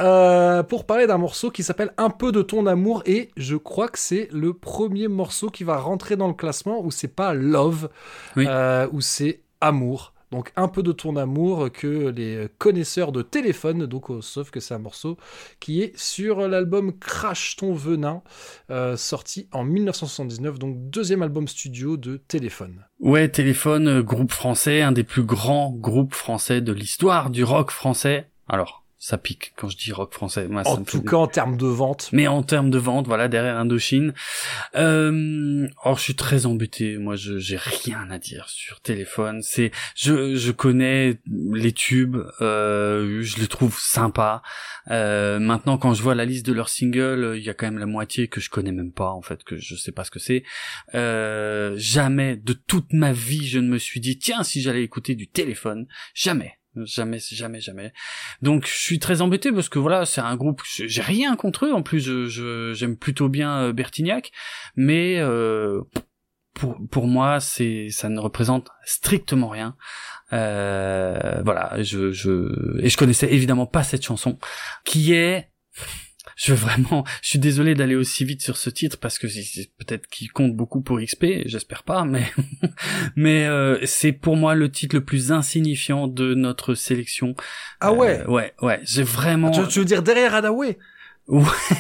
euh, 0.01 0.63
pour 0.63 0.87
parler 0.87 1.07
d'un 1.07 1.19
morceau 1.19 1.51
qui 1.51 1.63
s'appelle 1.63 1.93
Un 1.99 2.11
peu 2.11 2.33
de 2.33 2.43
ton 2.43 2.67
amour 2.67 3.03
et 3.07 3.31
je 3.37 3.57
crois 3.57 3.89
que 3.89 3.99
c'est 3.99 4.29
le 4.33 4.53
premier 4.55 5.09
morceau 5.09 5.49
qui 5.51 5.65
va 5.65 5.79
rentrer 5.79 6.17
dans 6.17 6.29
le 6.29 6.35
classement 6.35 6.81
où 6.85 6.91
c'est 6.91 7.15
pas 7.15 7.35
Love, 7.35 7.89
Oui. 8.37 8.47
euh, 8.49 8.89
où 8.93 9.01
c'est 9.01 9.43
Amour. 9.61 10.15
Donc 10.33 10.53
un 10.55 10.69
peu 10.69 10.85
de 10.85 10.93
ton 10.93 11.17
amour 11.17 11.73
que 11.73 12.09
les 12.11 12.47
connaisseurs 12.59 13.11
de 13.11 13.21
téléphone, 13.21 13.87
donc 13.87 14.11
euh, 14.13 14.21
sauf 14.21 14.53
que 14.53 14.61
c'est 14.61 14.75
un 14.75 14.79
morceau 14.79 15.17
qui 15.59 15.83
est 15.83 15.93
sur 15.99 16.47
l'album 16.47 16.97
Crash 16.97 17.57
ton 17.57 17.75
venin, 17.75 18.23
euh, 18.71 18.97
sorti 18.97 19.49
en 19.53 19.65
1979, 19.65 20.61
donc 20.61 20.77
deuxième 20.89 21.23
album 21.23 21.49
studio 21.49 21.97
de 21.97 22.17
téléphone. 22.17 22.85
Ouais, 23.01 23.29
Téléphone, 23.29 24.03
groupe 24.03 24.31
français, 24.31 24.83
un 24.83 24.93
des 24.93 25.03
plus 25.03 25.25
grands 25.25 25.73
groupes 25.73 26.15
français 26.15 26.61
de 26.61 26.73
l'histoire 26.73 27.31
du 27.31 27.43
rock 27.43 27.73
français. 27.73 28.31
Alors, 28.49 28.85
ça 29.03 29.17
pique 29.17 29.55
quand 29.57 29.71
je 29.71 29.79
dis 29.79 29.93
rock 29.93 30.13
français. 30.13 30.47
Moi, 30.47 30.63
ça 30.63 30.73
En 30.73 30.81
me 30.81 30.85
tout 30.85 31.03
cas 31.03 31.17
en 31.17 31.27
termes 31.27 31.57
de 31.57 31.67
vente. 31.67 32.11
Mais 32.13 32.29
en 32.29 32.43
termes 32.43 32.69
de 32.69 32.77
vente, 32.77 33.07
voilà, 33.07 33.29
derrière 33.29 33.57
Indochine. 33.57 34.13
Euh, 34.77 35.67
or, 35.83 35.97
je 35.97 36.03
suis 36.03 36.15
très 36.15 36.45
embêté. 36.45 36.99
Moi, 36.99 37.17
je 37.17 37.39
j'ai 37.39 37.57
rien 37.57 38.11
à 38.11 38.19
dire 38.19 38.51
sur 38.51 38.83
téléphone. 38.83 39.41
C'est, 39.43 39.71
je, 39.97 40.37
je 40.37 40.53
connais 40.53 41.19
les 41.51 41.73
tubes. 41.73 42.19
Euh, 42.43 43.23
je 43.23 43.39
les 43.39 43.47
trouve 43.47 43.81
sympas. 43.81 44.43
Euh, 44.91 45.39
maintenant, 45.39 45.79
quand 45.79 45.95
je 45.95 46.03
vois 46.03 46.15
la 46.15 46.27
liste 46.27 46.45
de 46.45 46.53
leurs 46.53 46.69
singles, 46.69 47.37
il 47.39 47.43
y 47.43 47.49
a 47.49 47.55
quand 47.55 47.67
même 47.67 47.79
la 47.79 47.87
moitié 47.87 48.29
que 48.29 48.39
je 48.39 48.51
connais 48.51 48.73
même 48.73 48.93
pas, 48.93 49.09
en 49.13 49.23
fait, 49.23 49.45
que 49.45 49.57
je 49.57 49.77
sais 49.77 49.93
pas 49.93 50.05
ce 50.05 50.11
que 50.11 50.19
c'est. 50.19 50.45
Euh, 50.95 51.73
jamais 51.79 52.37
de 52.37 52.53
toute 52.53 52.93
ma 52.93 53.15
vie, 53.15 53.49
je 53.49 53.61
ne 53.61 53.69
me 53.69 53.79
suis 53.79 54.01
dit, 54.01 54.19
tiens, 54.19 54.43
si 54.43 54.61
j'allais 54.61 54.83
écouter 54.83 55.15
du 55.15 55.27
téléphone, 55.27 55.87
jamais. 56.13 56.60
Jamais, 56.77 57.19
jamais, 57.19 57.61
jamais. 57.61 57.93
Donc 58.43 58.67
je 58.67 58.73
suis 58.79 58.99
très 59.01 59.23
embêté 59.23 59.51
parce 59.51 59.69
que 59.69 59.79
voilà, 59.81 60.07
c'est 60.07 60.21
un 60.21 60.37
groupe, 60.37 60.63
j'ai 60.65 61.03
rien 61.03 61.35
contre 61.37 61.67
eux. 61.67 61.73
En 61.73 61.83
plus, 61.83 62.01
je- 62.01 62.27
je- 62.27 62.73
j'aime 62.75 62.97
plutôt 62.97 63.29
bien 63.29 63.59
euh, 63.63 63.73
Bertignac, 63.73 64.31
mais 64.77 65.19
euh, 65.19 65.81
pour 66.55 66.79
pour 66.91 67.07
moi, 67.09 67.41
c'est 67.41 67.89
ça 67.91 68.09
ne 68.09 68.21
représente 68.21 68.69
strictement 68.85 69.49
rien. 69.49 69.77
Euh, 70.33 71.43
voilà, 71.45 71.83
je 71.83 72.13
je 72.13 72.79
et 72.81 72.89
je 72.89 72.97
connaissais 72.97 73.33
évidemment 73.33 73.67
pas 73.67 73.83
cette 73.83 74.05
chanson 74.05 74.39
qui 74.85 75.13
est 75.13 75.51
je 76.43 76.53
veux 76.55 76.59
vraiment, 76.59 77.05
je 77.23 77.29
suis 77.29 77.39
désolé 77.39 77.75
d'aller 77.75 77.97
aussi 77.97 78.25
vite 78.25 78.41
sur 78.43 78.57
ce 78.57 78.71
titre 78.71 78.97
parce 78.99 79.19
que 79.19 79.29
c'est- 79.29 79.71
peut-être 79.79 80.07
qu'il 80.09 80.31
compte 80.33 80.57
beaucoup 80.57 80.81
pour 80.81 80.99
XP, 81.01 81.43
j'espère 81.47 81.83
pas, 81.83 82.05
mais 82.05 82.25
mais 83.17 83.47
euh, 83.47 83.79
c'est 83.85 84.13
pour 84.13 84.37
moi 84.37 84.55
le 84.55 84.71
titre 84.71 84.97
le 84.97 85.05
plus 85.05 85.33
insignifiant 85.33 86.07
de 86.09 86.35
notre 86.35 86.75
sélection. 86.75 87.35
Ah 87.81 87.93
ouais? 87.93 88.21
Euh, 88.21 88.27
ouais, 88.31 88.55
ouais, 88.63 88.81
j'ai 88.85 89.03
vraiment. 89.03 89.51
tu, 89.51 89.61
tu 89.69 89.79
veux 89.81 89.85
dire 89.85 90.03
derrière 90.03 90.35
Hadaway? 90.35 90.79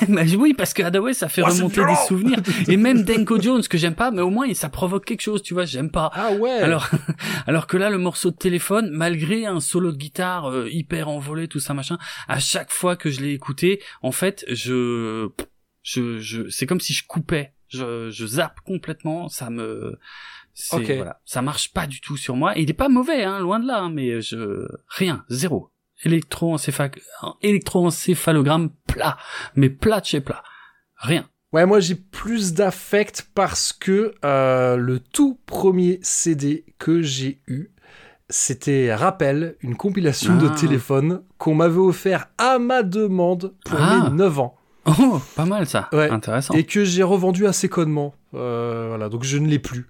Mais 0.08 0.34
oui, 0.36 0.54
parce 0.54 0.72
que 0.72 0.82
Hadaway, 0.82 1.12
ça 1.12 1.28
fait 1.28 1.42
Oh, 1.42 1.50
remonter 1.50 1.84
des 1.84 1.96
souvenirs. 2.06 2.38
Et 2.68 2.76
même 2.76 3.02
Denko 3.02 3.40
Jones, 3.40 3.62
que 3.62 3.78
j'aime 3.78 3.94
pas, 3.94 4.10
mais 4.10 4.22
au 4.22 4.30
moins, 4.30 4.52
ça 4.54 4.68
provoque 4.68 5.04
quelque 5.04 5.22
chose, 5.22 5.42
tu 5.42 5.54
vois, 5.54 5.64
j'aime 5.64 5.90
pas. 5.90 6.10
Ah 6.14 6.32
ouais 6.32 6.58
Alors, 6.60 6.88
alors 7.46 7.66
que 7.66 7.76
là, 7.76 7.90
le 7.90 7.98
morceau 7.98 8.30
de 8.30 8.36
téléphone, 8.36 8.90
malgré 8.92 9.46
un 9.46 9.60
solo 9.60 9.92
de 9.92 9.96
guitare 9.96 10.50
euh, 10.50 10.68
hyper 10.70 11.08
envolé, 11.08 11.48
tout 11.48 11.60
ça, 11.60 11.74
machin, 11.74 11.98
à 12.28 12.38
chaque 12.38 12.70
fois 12.70 12.96
que 12.96 13.10
je 13.10 13.20
l'ai 13.20 13.32
écouté, 13.32 13.82
en 14.02 14.12
fait, 14.12 14.44
je, 14.48 15.28
je, 15.82 16.18
je, 16.20 16.48
c'est 16.48 16.66
comme 16.66 16.80
si 16.80 16.92
je 16.92 17.04
coupais, 17.06 17.54
je, 17.68 18.10
je 18.10 18.26
zappe 18.26 18.60
complètement, 18.64 19.28
ça 19.28 19.50
me, 19.50 19.98
voilà, 20.72 21.20
ça 21.24 21.42
marche 21.42 21.72
pas 21.72 21.86
du 21.86 22.00
tout 22.00 22.16
sur 22.16 22.36
moi. 22.36 22.56
Et 22.56 22.62
il 22.62 22.70
est 22.70 22.74
pas 22.74 22.88
mauvais, 22.88 23.24
hein, 23.24 23.40
loin 23.40 23.58
de 23.58 23.66
là, 23.66 23.80
hein, 23.80 23.90
mais 23.90 24.20
je, 24.20 24.66
rien, 24.88 25.24
zéro. 25.28 25.72
Électroencépha- 26.04 26.90
électroencéphalogramme 27.42 28.70
plat, 28.86 29.16
mais 29.54 29.68
plat 29.70 30.00
de 30.00 30.06
chez 30.06 30.20
plat. 30.20 30.42
Rien. 30.96 31.26
Ouais, 31.52 31.66
moi 31.66 31.80
j'ai 31.80 31.94
plus 31.96 32.52
d'affect 32.54 33.28
parce 33.34 33.72
que 33.72 34.14
euh, 34.24 34.76
le 34.76 35.00
tout 35.00 35.38
premier 35.46 35.98
CD 36.02 36.64
que 36.78 37.02
j'ai 37.02 37.40
eu, 37.48 37.70
c'était 38.28 38.94
Rappel, 38.94 39.56
une 39.60 39.74
compilation 39.76 40.36
de 40.36 40.46
Ah. 40.46 40.54
téléphone 40.54 41.22
qu'on 41.38 41.54
m'avait 41.54 41.78
offert 41.80 42.28
à 42.38 42.58
ma 42.60 42.82
demande 42.84 43.54
pour 43.64 43.78
Ah. 43.80 44.08
mes 44.10 44.16
9 44.16 44.38
ans 44.38 44.56
Oh, 44.86 45.20
pas 45.36 45.44
mal 45.44 45.66
ça. 45.66 45.88
Ouais. 45.92 46.08
Intéressant. 46.10 46.54
et 46.54 46.64
que 46.64 46.84
j'ai 46.84 47.02
revendu 47.02 47.46
assez 47.46 47.68
connement. 47.68 48.14
Euh, 48.34 48.86
voilà, 48.88 49.08
donc 49.08 49.24
je 49.24 49.36
ne 49.36 49.46
l'ai 49.48 49.58
plus. 49.58 49.86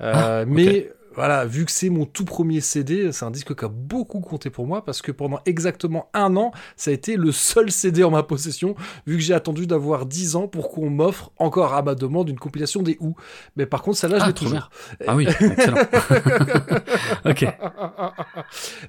Euh, 0.00 0.42
Ah, 0.42 0.44
mais 0.46 0.90
voilà, 1.18 1.44
vu 1.44 1.64
que 1.64 1.72
c'est 1.72 1.90
mon 1.90 2.06
tout 2.06 2.24
premier 2.24 2.60
CD, 2.60 3.10
c'est 3.12 3.24
un 3.24 3.30
disque 3.30 3.54
qui 3.54 3.64
a 3.64 3.68
beaucoup 3.68 4.20
compté 4.20 4.50
pour 4.50 4.66
moi 4.66 4.84
parce 4.84 5.02
que 5.02 5.10
pendant 5.12 5.40
exactement 5.46 6.08
un 6.14 6.36
an, 6.36 6.52
ça 6.76 6.90
a 6.90 6.94
été 6.94 7.16
le 7.16 7.32
seul 7.32 7.70
CD 7.70 8.04
en 8.04 8.10
ma 8.10 8.22
possession, 8.22 8.74
vu 9.06 9.16
que 9.16 9.22
j'ai 9.22 9.34
attendu 9.34 9.66
d'avoir 9.66 10.06
10 10.06 10.36
ans 10.36 10.48
pour 10.48 10.70
qu'on 10.70 10.90
m'offre 10.90 11.30
encore 11.38 11.74
à 11.74 11.82
ma 11.82 11.94
demande 11.94 12.28
une 12.28 12.38
compilation 12.38 12.82
des 12.82 12.96
Who. 13.00 13.14
Mais 13.56 13.66
par 13.66 13.82
contre, 13.82 13.98
celle-là, 13.98 14.18
je 14.18 14.24
Ah, 14.24 14.26
l'ai 14.28 14.32
toujours. 14.34 14.70
Ah 15.06 15.16
oui, 15.16 15.26
excellent. 15.28 15.76
ok. 17.24 17.46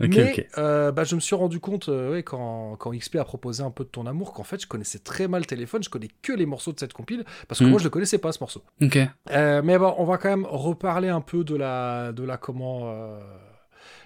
Ok, 0.02 0.08
Mais 0.10 0.48
euh, 0.58 0.92
bah, 0.92 1.04
je 1.04 1.16
me 1.16 1.20
suis 1.20 1.36
rendu 1.36 1.60
compte 1.60 1.90
euh, 1.90 2.12
ouais, 2.12 2.24
quand, 2.24 2.76
quand 2.78 2.92
XP 2.92 3.16
a 3.18 3.24
proposé 3.24 3.64
un 3.64 3.72
peu 3.72 3.84
de 3.84 3.90
ton 3.90 4.06
amour 4.06 4.34
qu'en 4.34 4.44
fait 4.44 4.62
je 4.62 4.68
connaissais 4.68 5.00
très 5.00 5.28
mal 5.28 5.42
le 5.42 5.46
téléphone, 5.46 5.82
je 5.84 5.90
connais 5.90 6.10
que 6.22 6.34
les 6.34 6.46
morceaux 6.46 6.72
de 6.74 6.80
cette 6.80 6.94
compile 6.94 7.24
parce 7.48 7.60
que 7.60 7.66
Mm. 7.66 7.70
moi 7.70 7.80
je 7.80 7.84
le 7.86 7.90
connaissais 7.90 8.18
pas 8.18 8.32
ce 8.32 8.40
morceau. 8.42 8.62
Ok. 8.82 8.98
Euh, 9.32 9.62
mais 9.64 9.78
bon, 9.78 9.94
on 9.98 10.06
va 10.06 10.18
quand 10.18 10.30
même 10.30 10.46
reparler 10.50 11.10
un 11.10 11.22
peu 11.22 11.44
de 11.44 11.56
la, 11.56 12.12
de 12.20 12.26
la 12.26 12.38
comment, 12.38 12.90
euh, 12.92 13.20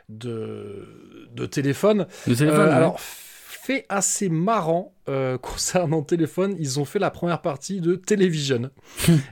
de, 0.09 1.27
de 1.32 1.45
téléphone. 1.45 2.08
Euh, 2.27 2.33
ouais. 2.33 2.72
alors, 2.72 3.00
fait 3.64 3.85
assez 3.88 4.27
marrant 4.27 4.93
euh, 5.08 5.38
concernant 5.42 6.01
téléphone, 6.01 6.56
ils 6.59 6.80
ont 6.80 6.85
fait 6.85 7.00
la 7.00 7.09
première 7.09 7.42
partie 7.42 7.80
de 7.80 7.95
Television. 7.95 8.69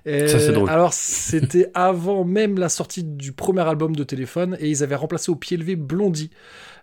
Et, 0.05 0.27
Ça, 0.27 0.39
c'est 0.39 0.53
drôle. 0.53 0.69
Alors, 0.69 0.93
c'était 0.93 1.69
avant 1.73 2.23
même 2.23 2.57
la 2.57 2.69
sortie 2.69 3.03
du 3.03 3.33
premier 3.33 3.61
album 3.61 3.95
de 3.95 4.03
téléphone 4.03 4.55
et 4.59 4.69
ils 4.69 4.83
avaient 4.83 4.95
remplacé 4.95 5.31
au 5.31 5.35
pied 5.35 5.57
levé 5.57 5.75
Blondie. 5.75 6.31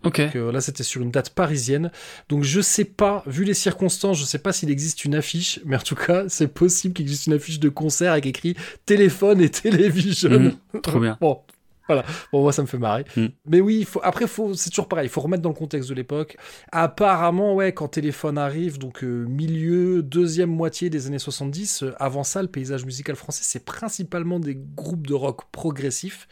ok. 0.05 0.21
Donc, 0.21 0.37
euh, 0.37 0.53
là, 0.53 0.61
c'était 0.61 0.83
sur 0.83 1.01
une 1.01 1.11
date 1.11 1.31
parisienne. 1.31 1.91
Donc, 2.29 2.45
je 2.45 2.61
sais 2.61 2.85
pas, 2.85 3.23
vu 3.27 3.45
les 3.45 3.55
circonstances, 3.55 4.19
je 4.19 4.25
sais 4.25 4.39
pas 4.39 4.53
s'il 4.53 4.71
existe 4.71 5.07
une 5.07 5.15
affiche, 5.15 5.61
mais 5.65 5.77
en 5.77 5.81
tout 5.81 5.97
cas, 5.97 6.25
c'est 6.29 6.49
possible 6.49 6.93
qu'il 6.93 7.05
existe 7.07 7.29
une 7.29 7.35
affiche 7.35 7.61
de 7.61 7.71
concert 7.71 8.13
avec 8.13 8.27
écrit 8.27 8.57
téléphone 8.85 9.41
et 9.41 9.49
télévision. 9.49 10.31
Mhm, 10.39 10.81
trop 10.83 11.01
bien. 11.01 11.17
Bon. 11.21 11.41
Voilà, 11.89 12.05
bon 12.33 12.43
moi 12.43 12.53
ça 12.53 12.63
me 12.63 12.67
fait 12.67 12.79
marrer. 12.79 13.05
Mhm. 13.17 13.31
Mais 13.47 13.61
oui, 13.61 13.85
faut, 13.85 14.01
après 14.03 14.27
faut, 14.27 14.55
c'est 14.55 14.71
toujours 14.71 14.89
pareil, 14.89 15.07
il 15.07 15.11
faut 15.11 15.21
remettre 15.23 15.43
dans 15.43 15.49
le 15.49 15.55
contexte 15.55 15.89
de 15.89 15.95
l'époque. 15.95 16.37
Apparemment, 16.71 17.55
ouais, 17.55 17.73
quand 17.73 17.89
téléphone 17.89 18.39
arrive, 18.39 18.79
donc 18.79 19.03
euh, 19.03 19.25
milieu, 19.29 20.03
deuxième 20.03 20.51
moitié 20.51 20.91
des 20.91 21.07
années 21.07 21.19
70, 21.19 21.83
euh, 21.83 21.95
avant 21.99 22.25
ça, 22.25 22.43
le 22.43 22.49
paysage 22.49 22.85
musical 22.85 23.17
français, 23.17 23.41
c'est 23.45 23.65
principalement 23.65 24.39
des 24.39 24.55
groupes 24.77 25.07
de 25.07 25.15
rock 25.15 25.51
progressifs, 25.51 26.29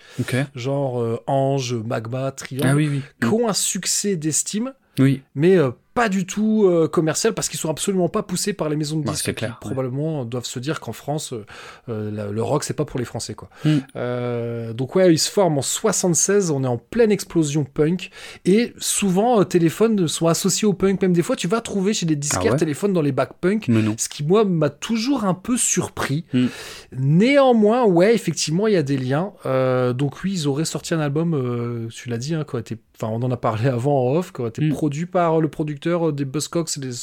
genre 0.54 1.00
euh, 1.00 1.18
Ange, 1.26 1.74
Magma, 1.74 2.30
Triangle 2.32 2.68
Ah 2.70 2.74
oui, 2.76 2.88
oui. 2.88 3.02
qui 3.20 3.28
ont 3.28 3.48
un 3.48 3.52
succès 3.54 4.16
d'estime, 4.16 4.72
Oui. 4.98 5.22
mais 5.34 5.56
pas 5.96 6.08
du 6.08 6.26
tout 6.26 6.66
euh, 6.66 6.86
commercial 6.86 7.32
parce 7.34 7.48
qu'ils 7.48 7.58
sont 7.58 7.70
absolument 7.70 8.08
pas 8.08 8.22
poussés 8.22 8.52
par 8.52 8.68
les 8.68 8.76
maisons 8.76 8.98
de 9.00 9.04
Ouais, 9.06 9.12
disques 9.12 9.24
c'est 9.24 9.32
qui, 9.32 9.38
clair, 9.38 9.50
ouais. 9.52 9.56
probablement 9.60 10.24
doivent 10.24 10.44
se 10.44 10.58
dire 10.60 10.78
qu'en 10.78 10.92
France 10.92 11.32
euh, 11.32 11.44
euh, 11.88 12.10
la- 12.12 12.30
le 12.30 12.42
rock 12.42 12.62
c'est 12.64 12.74
pas 12.74 12.84
pour 12.84 12.98
les 13.00 13.04
Français 13.06 13.34
quoi. 13.34 13.48
Mm. 13.64 13.70
Euh, 13.96 14.72
donc 14.72 14.94
ouais 14.94 15.12
ils 15.12 15.18
se 15.18 15.30
forment 15.30 15.58
en 15.58 15.62
76 15.62 16.50
on 16.50 16.62
est 16.62 16.66
en 16.68 16.78
pleine 16.78 17.10
explosion 17.10 17.64
punk 17.64 18.10
et 18.44 18.72
souvent 18.78 19.42
téléphones 19.44 20.06
sont 20.06 20.26
associés 20.28 20.68
au 20.68 20.72
punk 20.74 21.00
même 21.02 21.12
des 21.14 21.22
fois 21.22 21.34
tu 21.34 21.48
vas 21.48 21.60
trouver 21.60 21.94
chez 21.94 22.06
des 22.06 22.14
disquaires 22.16 22.42
Ah 22.48 22.52
ouais 22.52 22.56
téléphones 22.58 22.92
dans 22.92 23.02
les 23.02 23.12
bacs 23.12 23.32
punk 23.40 23.70
ce 23.98 24.08
qui 24.08 24.22
moi 24.22 24.44
m'a 24.44 24.70
toujours 24.70 25.24
un 25.24 25.34
peu 25.34 25.56
surpris. 25.56 26.24
Mm. 26.34 26.46
Néanmoins, 27.00 27.84
ouais, 27.86 28.14
effectivement, 28.14 28.66
il 28.66 28.74
y 28.74 28.76
a 28.76 28.82
des 28.82 28.96
liens. 28.98 29.32
Donc 29.94 30.22
oui, 30.24 30.32
ils 30.32 30.48
auraient 30.48 30.64
sorti 30.64 30.94
un 30.94 31.00
album, 31.00 31.88
tu 31.92 32.08
l'as 32.08 32.18
dit, 32.18 32.34
hein, 32.34 32.44
enfin, 32.46 33.08
on 33.12 33.22
en 33.22 33.30
a 33.30 33.36
parlé 33.36 33.68
avant 33.68 34.06
en 34.10 34.14
off, 34.16 34.32
qui 34.32 34.40
aurait 34.40 34.50
été 34.50 34.62
Mm. 34.62 34.70
produit 34.72 35.06
par 35.06 35.40
le 35.40 35.48
producteur 35.48 35.85
des 36.12 36.24
Buzzcocks 36.24 36.76
et 36.76 36.80
des, 36.80 36.94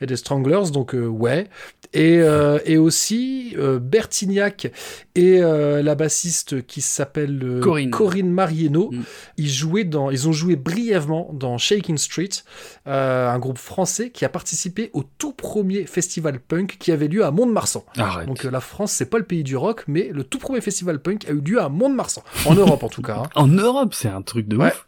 et 0.00 0.06
des 0.06 0.16
Stranglers. 0.16 0.70
Donc 0.72 0.94
euh, 0.94 1.06
ouais. 1.06 1.48
Et, 1.92 2.18
euh, 2.18 2.58
et 2.64 2.76
aussi 2.76 3.54
euh, 3.56 3.78
Bertignac 3.78 4.70
et 5.14 5.38
la 5.40 5.94
bassiste 5.94 6.66
qui 6.66 6.80
s'appelle 6.80 7.40
euh, 7.42 7.60
Corinne. 7.90 8.30
Marieno. 8.30 8.90
Mm. 8.90 9.02
Ils 9.36 9.48
jouaient 9.50 9.84
dans, 9.84 10.10
ils 10.10 10.28
ont 10.28 10.32
joué 10.32 10.56
brièvement 10.56 11.30
dans 11.32 11.56
Shaking 11.58 11.96
Street, 11.98 12.28
un 12.86 13.38
groupe 13.38 13.58
français 13.58 14.10
qui 14.10 14.24
a 14.24 14.28
participé 14.28 14.90
au 14.92 15.04
tout 15.18 15.32
premier 15.32 15.86
festival 15.86 16.40
punk 16.40 16.76
qui 16.78 16.90
avait 16.92 17.08
lieu 17.08 17.24
à 17.24 17.30
Mont-de-Marsan. 17.30 17.84
Donc 18.26 18.42
la 18.44 18.60
France, 18.60 18.92
c'est 18.92 19.08
pas 19.10 19.18
le 19.18 19.24
pays 19.24 19.44
du 19.44 19.56
rock, 19.56 19.84
mais 19.86 20.10
le 20.12 20.24
tout 20.24 20.38
premier 20.38 20.60
festival 20.60 20.98
punk 21.00 21.26
a 21.28 21.32
eu 21.32 21.40
lieu 21.40 21.60
à 21.60 21.68
Mont-de-Marsan, 21.68 22.22
en 22.46 22.54
Europe 22.54 22.82
en 22.82 22.88
tout 22.88 23.02
cas. 23.02 23.22
hein. 23.24 23.28
En 23.36 23.46
Europe, 23.48 23.94
c'est 23.94 24.08
un 24.08 24.22
truc 24.22 24.48
de 24.48 24.56
Ouais. 24.56 24.68
ouf. 24.68 24.86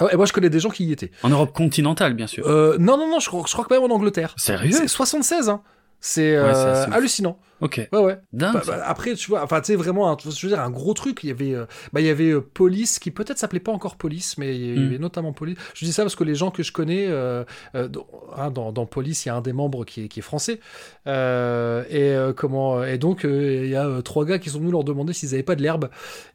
Ah 0.00 0.04
ouais, 0.04 0.14
et 0.14 0.16
moi 0.16 0.26
je 0.26 0.32
connais 0.32 0.50
des 0.50 0.60
gens 0.60 0.70
qui 0.70 0.84
y 0.84 0.92
étaient. 0.92 1.10
En 1.22 1.28
Europe 1.28 1.52
continentale, 1.52 2.14
bien 2.14 2.26
sûr. 2.26 2.46
Euh, 2.46 2.76
non, 2.78 2.96
non, 2.96 3.08
non, 3.10 3.20
je 3.20 3.28
crois, 3.28 3.42
je 3.46 3.52
crois 3.52 3.64
que 3.64 3.72
même 3.72 3.82
en 3.82 3.94
Angleterre. 3.94 4.34
Sérieux? 4.36 4.72
C'est 4.72 4.88
76, 4.88 5.48
hein. 5.48 5.62
C'est 6.00 6.36
Ouais, 6.38 6.52
euh, 6.54 6.86
hallucinant. 6.92 7.38
Ok. 7.64 7.88
Ouais, 7.92 7.98
ouais. 7.98 8.18
Dingue. 8.32 8.52
Bah, 8.54 8.62
bah, 8.66 8.82
après, 8.86 9.14
tu 9.14 9.28
vois, 9.30 9.42
enfin, 9.42 9.60
tu 9.60 9.68
sais, 9.68 9.76
vraiment, 9.76 10.10
un, 10.12 10.16
je 10.22 10.46
veux 10.46 10.48
dire, 10.52 10.60
un 10.60 10.70
gros 10.70 10.92
truc. 10.94 11.20
Il 11.24 11.28
y 11.28 11.30
avait, 11.32 11.54
euh, 11.54 11.64
bah, 11.92 12.00
il 12.00 12.06
y 12.06 12.10
avait 12.10 12.30
euh, 12.30 12.40
Police, 12.40 12.98
qui 12.98 13.10
peut-être 13.10 13.38
s'appelait 13.38 13.58
pas 13.60 13.72
encore 13.72 13.96
Police, 13.96 14.38
mais 14.38 14.54
il 14.54 14.76
y 14.76 14.78
Mm. 14.78 14.86
avait 14.86 14.98
notamment 14.98 15.32
Police. 15.32 15.56
Je 15.74 15.84
dis 15.86 15.92
ça 15.92 16.02
parce 16.02 16.14
que 16.14 16.24
les 16.24 16.34
gens 16.34 16.50
que 16.50 16.62
je 16.62 16.72
connais, 16.72 17.06
euh, 17.08 17.42
dans, 17.74 18.06
hein, 18.36 18.50
dans, 18.50 18.70
dans 18.70 18.86
Police, 18.86 19.24
il 19.24 19.28
y 19.28 19.30
a 19.30 19.34
un 19.36 19.40
des 19.40 19.52
membres 19.54 19.84
qui 19.84 20.04
est, 20.04 20.08
qui 20.08 20.20
est 20.20 20.22
français. 20.22 20.60
Et 21.06 22.14
comment, 22.36 22.84
et 22.84 22.98
donc, 22.98 23.22
il 23.24 23.66
y 23.68 23.76
a 23.76 24.02
trois 24.02 24.24
gars 24.24 24.38
qui 24.38 24.50
sont 24.50 24.58
venus 24.58 24.72
leur 24.72 24.84
demander 24.84 25.12
s'ils 25.12 25.32
avaient 25.34 25.42
pas 25.42 25.56
de 25.56 25.62
l'herbe. 25.62 25.88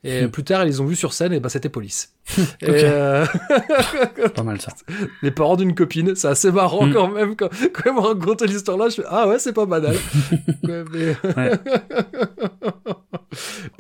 Et 0.04 0.24
Mm. 0.26 0.32
plus 0.32 0.44
tard, 0.44 0.64
ils 0.64 0.68
les 0.68 0.82
ont 0.82 0.86
vus 0.86 0.96
sur 0.96 1.14
scène, 1.14 1.34
et 1.34 1.40
bah, 1.40 1.50
c'était 1.50 1.70
Police. 1.70 2.14
Pas 2.60 4.44
mal 4.44 4.60
ça. 4.62 4.74
les 5.22 5.32
parents 5.32 5.56
d'une 5.56 5.74
copine, 5.76 6.16
c'est 6.16 6.28
assez 6.28 6.52
marrant 6.52 6.86
Mm. 6.88 6.94
quand 6.94 7.08
même. 7.10 7.36
Quand, 7.36 7.50
quand 7.74 7.84
ils 7.86 7.94
me 7.94 8.00
racontent 8.00 8.46
l'histoire-là, 8.46 8.90
je 8.90 8.96
fais 8.96 9.04
Ah 9.10 9.28
ouais, 9.28 9.40
c'est 9.40 9.54
pas 9.54 9.66
banal. 9.66 9.96
Ouais, 10.64 10.84
mais- 10.92 11.16
Ouais. 11.24 11.52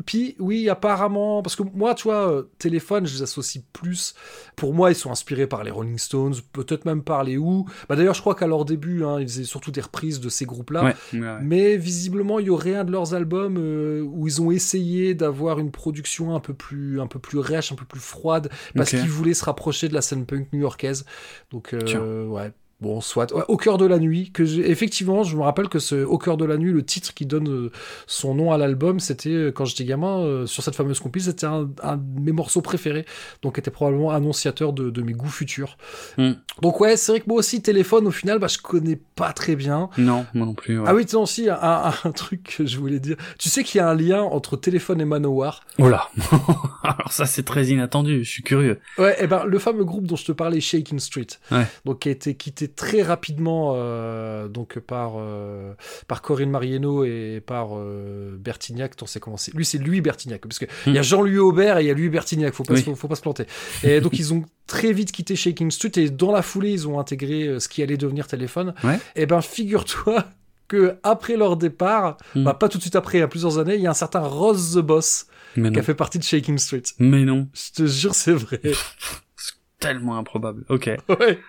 Puis 0.05 0.35
oui, 0.39 0.69
apparemment, 0.69 1.41
parce 1.41 1.55
que 1.55 1.63
moi, 1.63 1.95
tu 1.95 2.03
vois, 2.03 2.31
euh, 2.31 2.43
téléphone, 2.57 3.05
je 3.05 3.15
les 3.15 3.23
associe 3.23 3.63
plus. 3.73 4.13
Pour 4.55 4.73
moi, 4.73 4.91
ils 4.91 4.95
sont 4.95 5.11
inspirés 5.11 5.47
par 5.47 5.63
les 5.63 5.71
Rolling 5.71 5.97
Stones, 5.97 6.35
peut-être 6.53 6.85
même 6.85 7.03
par 7.03 7.23
les 7.23 7.37
Who. 7.37 7.65
Bah, 7.87 7.95
D'ailleurs, 7.95 8.13
je 8.13 8.21
crois 8.21 8.35
qu'à 8.35 8.47
leur 8.47 8.65
début, 8.65 9.03
hein, 9.03 9.19
ils 9.19 9.27
faisaient 9.27 9.43
surtout 9.43 9.71
des 9.71 9.81
reprises 9.81 10.19
de 10.19 10.29
ces 10.29 10.45
groupes-là. 10.45 10.83
Ouais. 10.83 10.95
ouais, 11.13 11.19
ouais. 11.19 11.37
Mais 11.41 11.77
visiblement, 11.77 12.39
il 12.39 12.47
y 12.47 12.49
aurait 12.49 12.75
un 12.75 12.83
de 12.83 12.91
leurs 12.91 13.13
albums 13.13 13.57
euh, 13.57 14.01
où 14.01 14.27
ils 14.27 14.41
ont 14.41 14.51
essayé 14.51 15.13
d'avoir 15.13 15.59
une 15.59 15.71
production 15.71 16.35
un 16.35 16.39
peu 16.39 16.53
plus, 16.53 17.01
un 17.01 17.07
peu 17.07 17.19
plus 17.19 17.39
rêche, 17.39 17.71
un 17.71 17.75
peu 17.75 17.85
plus 17.85 17.99
froide, 17.99 18.49
parce 18.75 18.91
qu'ils 18.91 19.09
voulaient 19.09 19.33
se 19.33 19.45
rapprocher 19.45 19.89
de 19.89 19.93
la 19.93 20.01
scène 20.01 20.25
punk 20.25 20.47
new-yorkaise. 20.53 21.05
Donc, 21.51 21.73
euh, 21.73 22.25
ouais. 22.25 22.51
Bon, 22.81 23.01
soit. 23.01 23.33
Ouais, 23.33 23.43
au 23.49 23.57
cœur 23.57 23.77
de 23.77 23.85
la 23.85 23.99
nuit, 23.99 24.31
que 24.31 24.43
effectivement, 24.43 25.23
je 25.23 25.35
me 25.35 25.41
rappelle 25.41 25.67
que 25.67 25.79
ce 25.79 26.05
Au 26.05 26.17
cœur 26.17 26.37
de 26.37 26.45
la 26.45 26.55
nuit, 26.57 26.71
le 26.71 26.81
titre 26.83 27.13
qui 27.13 27.25
donne 27.25 27.49
euh, 27.49 27.71
son 28.07 28.33
nom 28.35 28.53
à 28.53 28.57
l'album, 28.57 29.01
c'était 29.01 29.29
euh, 29.33 29.51
quand 29.51 29.65
j'étais 29.65 29.83
gamin, 29.83 30.19
euh, 30.21 30.45
sur 30.45 30.63
cette 30.63 30.75
fameuse 30.75 31.01
compil, 31.01 31.21
c'était 31.21 31.45
un, 31.45 31.69
un 31.83 31.97
de 31.97 32.21
mes 32.21 32.31
morceaux 32.31 32.61
préférés, 32.61 33.05
donc 33.41 33.59
était 33.59 33.69
probablement 33.69 34.11
annonciateur 34.11 34.71
de, 34.71 34.89
de 34.91 35.01
mes 35.01 35.11
goûts 35.11 35.27
futurs. 35.27 35.77
Hmm. 36.17 36.33
Donc 36.61 36.79
ouais, 36.79 36.95
c'est 36.95 37.11
vrai 37.11 37.19
que 37.19 37.25
moi 37.27 37.39
aussi, 37.39 37.61
téléphone, 37.61 38.07
au 38.07 38.11
final, 38.11 38.39
bah, 38.39 38.47
je 38.47 38.57
connais 38.59 38.97
pas 39.15 39.33
très 39.33 39.57
bien. 39.57 39.89
Non, 39.97 40.25
moi 40.33 40.45
non 40.45 40.53
plus. 40.53 40.79
ouais. 40.79 40.85
Ah 40.87 40.95
oui, 40.95 41.05
tiens 41.05 41.19
aussi, 41.19 41.49
un, 41.49 41.59
un- 41.61 41.93
un 42.05 42.11
truc 42.13 42.55
que 42.57 42.65
je 42.65 42.77
voulais 42.77 42.99
dire. 43.01 43.17
Tu 43.37 43.49
sais 43.49 43.65
qu'il 43.65 43.79
y 43.79 43.81
a 43.81 43.89
un 43.89 43.95
lien 43.95 44.21
entre 44.21 44.55
téléphone 44.55 45.01
et 45.01 45.05
Manowar? 45.05 45.65
Oh 45.79 45.89
là. 45.89 46.07
Alors 46.83 47.11
ça, 47.11 47.25
c'est 47.25 47.43
très 47.43 47.67
inattendu. 47.67 48.23
Je 48.23 48.29
suis 48.29 48.43
curieux. 48.43 48.79
Ouais, 48.97 49.21
et 49.21 49.27
ben 49.27 49.43
le 49.43 49.59
fameux 49.59 49.83
groupe 49.83 50.05
dont 50.07 50.15
je 50.15 50.23
te 50.25 50.31
parlais, 50.31 50.61
Shaking 50.61 50.99
Street, 50.99 51.27
Ouais. 51.51 51.65
donc 51.83 51.99
qui 51.99 52.07
a 52.07 52.11
été 52.11 52.35
quitté 52.35 52.68
très 52.75 53.01
rapidement 53.01 53.73
euh, 53.75 54.47
donc 54.47 54.79
par 54.79 55.13
euh, 55.17 55.73
par 56.07 56.21
Corinne 56.21 56.49
Marieno 56.49 57.03
et 57.05 57.41
par 57.45 57.69
euh, 57.77 58.35
Bertignac. 58.39 58.93
On 59.01 59.05
sait 59.05 59.19
comment 59.19 59.37
c'est? 59.37 59.53
Lui, 59.53 59.65
c'est 59.65 59.77
lui 59.77 60.01
Bertignac, 60.01 60.41
parce 60.41 60.59
que 60.59 60.65
il 60.87 60.93
y 60.93 60.97
a 60.97 61.01
Jean-Louis 61.01 61.37
Aubert 61.37 61.77
et 61.77 61.83
il 61.83 61.87
y 61.87 61.91
a 61.91 61.93
lui 61.93 62.09
Bertignac. 62.09 62.53
Faut 62.53 62.63
pas 62.63 62.73
Oui. 62.73 62.85
faut 62.95 63.07
pas 63.07 63.15
se 63.15 63.21
planter. 63.21 63.45
Et 63.83 64.01
donc 64.01 64.17
ils 64.19 64.33
ont 64.33 64.43
très 64.67 64.93
vite 64.93 65.11
quitté 65.11 65.35
Shaking 65.35 65.71
Street 65.71 65.91
et 65.97 66.09
dans 66.09 66.31
la 66.31 66.41
foulée 66.41 66.71
ils 66.71 66.87
ont 66.87 66.99
intégré 66.99 67.59
ce 67.59 67.67
qui 67.67 67.81
allait 67.83 67.97
devenir 67.97 68.27
Téléphone. 68.27 68.73
Ouais. 68.83 68.99
Et 69.15 69.25
ben 69.25 69.41
figure-toi 69.41 70.25
que 70.67 70.97
après 71.03 71.35
leur 71.35 71.57
départ, 71.57 72.17
Hmm. 72.35 72.43
bah, 72.43 72.53
pas 72.53 72.69
tout 72.69 72.77
de 72.77 72.83
suite 72.83 72.95
après, 72.95 73.17
il 73.17 73.21
y 73.21 73.23
a 73.23 73.27
plusieurs 73.27 73.57
années, 73.57 73.73
il 73.75 73.81
y 73.81 73.87
a 73.87 73.89
un 73.89 73.93
certain 73.95 74.19
Ross 74.19 74.73
the 74.75 74.79
Boss 74.79 75.25
Mais 75.55 75.69
qui 75.69 75.73
non. 75.75 75.79
a 75.79 75.83
fait 75.83 75.95
partie 75.95 76.19
de 76.19 76.23
Shaking 76.23 76.59
Street. 76.59 76.83
Mais 76.99 77.23
non. 77.25 77.47
Je 77.53 77.71
te 77.83 77.87
jure, 77.87 78.13
c'est 78.13 78.33
vrai. 78.33 78.61
Tellement 79.79 80.17
improbable. 80.17 80.65
Ok. 80.69 80.91
ouais. 81.19 81.39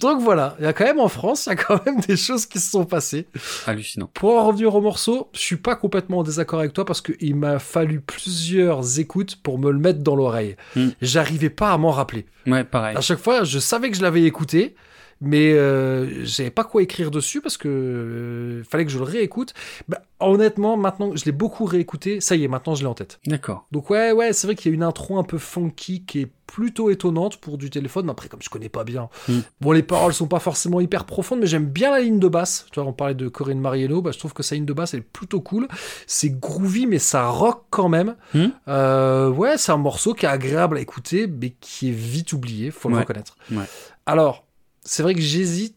Donc 0.00 0.20
voilà, 0.20 0.56
il 0.58 0.64
y 0.64 0.68
a 0.68 0.72
quand 0.72 0.84
même 0.84 1.00
en 1.00 1.08
France, 1.08 1.46
il 1.46 1.50
y 1.50 1.52
a 1.52 1.56
quand 1.56 1.84
même 1.86 2.00
des 2.00 2.16
choses 2.16 2.46
qui 2.46 2.58
se 2.58 2.70
sont 2.70 2.84
passées. 2.84 3.26
Hallucinant. 3.66 4.10
Pour 4.12 4.36
en 4.36 4.46
revenir 4.46 4.74
au 4.74 4.80
morceau, 4.80 5.30
je 5.32 5.40
suis 5.40 5.56
pas 5.56 5.76
complètement 5.76 6.18
en 6.18 6.22
désaccord 6.22 6.60
avec 6.60 6.72
toi 6.72 6.84
parce 6.84 7.00
qu'il 7.00 7.36
m'a 7.36 7.58
fallu 7.58 8.00
plusieurs 8.00 8.98
écoutes 8.98 9.36
pour 9.36 9.58
me 9.58 9.70
le 9.70 9.78
mettre 9.78 10.00
dans 10.00 10.16
l'oreille. 10.16 10.56
Hmm. 10.76 10.88
J'arrivais 11.00 11.50
pas 11.50 11.72
à 11.72 11.78
m'en 11.78 11.90
rappeler. 11.90 12.26
Ouais, 12.46 12.64
pareil. 12.64 12.96
À 12.96 13.00
chaque 13.00 13.20
fois, 13.20 13.44
je 13.44 13.58
savais 13.58 13.90
que 13.90 13.96
je 13.96 14.02
l'avais 14.02 14.24
écouté, 14.24 14.74
mais 15.20 15.52
euh, 15.52 16.24
j'avais 16.24 16.50
pas 16.50 16.64
quoi 16.64 16.82
écrire 16.82 17.10
dessus 17.10 17.40
parce 17.40 17.56
que 17.56 17.68
euh, 17.68 18.62
fallait 18.64 18.84
que 18.84 18.90
je 18.92 18.98
le 18.98 19.04
réécoute. 19.04 19.54
Bah, 19.88 20.00
honnêtement, 20.20 20.76
maintenant, 20.76 21.14
je 21.14 21.24
l'ai 21.24 21.32
beaucoup 21.32 21.64
réécouté. 21.64 22.20
Ça 22.20 22.36
y 22.36 22.44
est, 22.44 22.48
maintenant, 22.48 22.74
je 22.74 22.82
l'ai 22.82 22.86
en 22.88 22.94
tête. 22.94 23.18
D'accord. 23.26 23.66
Donc 23.72 23.90
ouais, 23.90 24.12
ouais, 24.12 24.32
c'est 24.32 24.46
vrai 24.46 24.54
qu'il 24.56 24.70
y 24.70 24.72
a 24.72 24.76
une 24.76 24.82
intro 24.82 25.18
un 25.18 25.24
peu 25.24 25.38
funky 25.38 26.04
qui 26.04 26.20
est 26.22 26.28
plutôt 26.46 26.88
étonnante 26.88 27.36
pour 27.38 27.58
du 27.58 27.68
téléphone. 27.68 28.06
Mais 28.06 28.12
après, 28.12 28.28
comme 28.28 28.40
je 28.42 28.48
connais 28.48 28.68
pas 28.70 28.82
bien, 28.84 29.08
Mm. 29.28 29.38
bon, 29.60 29.72
les 29.72 29.82
paroles 29.82 30.14
sont 30.14 30.26
pas 30.28 30.38
forcément 30.40 30.80
hyper 30.80 31.04
profondes, 31.04 31.40
mais 31.40 31.46
j'aime 31.46 31.66
bien 31.66 31.90
la 31.90 32.00
ligne 32.00 32.18
de 32.18 32.28
basse. 32.28 32.66
Tu 32.72 32.80
vois, 32.80 32.88
on 32.88 32.92
parlait 32.92 33.14
de 33.14 33.28
Corinne 33.28 33.60
Mariello, 33.60 34.00
bah, 34.02 34.10
je 34.12 34.18
trouve 34.18 34.32
que 34.32 34.42
sa 34.42 34.54
ligne 34.54 34.64
de 34.64 34.72
basse 34.72 34.94
elle 34.94 35.00
est 35.00 35.02
plutôt 35.02 35.40
cool. 35.40 35.68
C'est 36.06 36.30
groovy, 36.40 36.86
mais 36.86 36.98
ça 36.98 37.28
rock 37.28 37.64
quand 37.70 37.88
même. 37.88 38.16
Mm. 38.34 38.46
Euh, 38.68 39.28
ouais, 39.30 39.58
c'est 39.58 39.72
un 39.72 39.76
morceau 39.76 40.14
qui 40.14 40.24
est 40.26 40.28
agréable 40.28 40.78
à 40.78 40.80
écouter, 40.80 41.26
mais 41.26 41.54
qui 41.60 41.88
est 41.90 41.92
vite 41.94 42.32
oublié, 42.32 42.70
faut 42.70 42.88
le 42.88 42.94
Ouais. 42.94 43.00
reconnaître. 43.02 43.36
Ouais. 43.52 43.64
Alors, 44.06 44.44
c'est 44.88 45.02
vrai 45.02 45.14
que 45.14 45.20
j'hésite. 45.20 45.76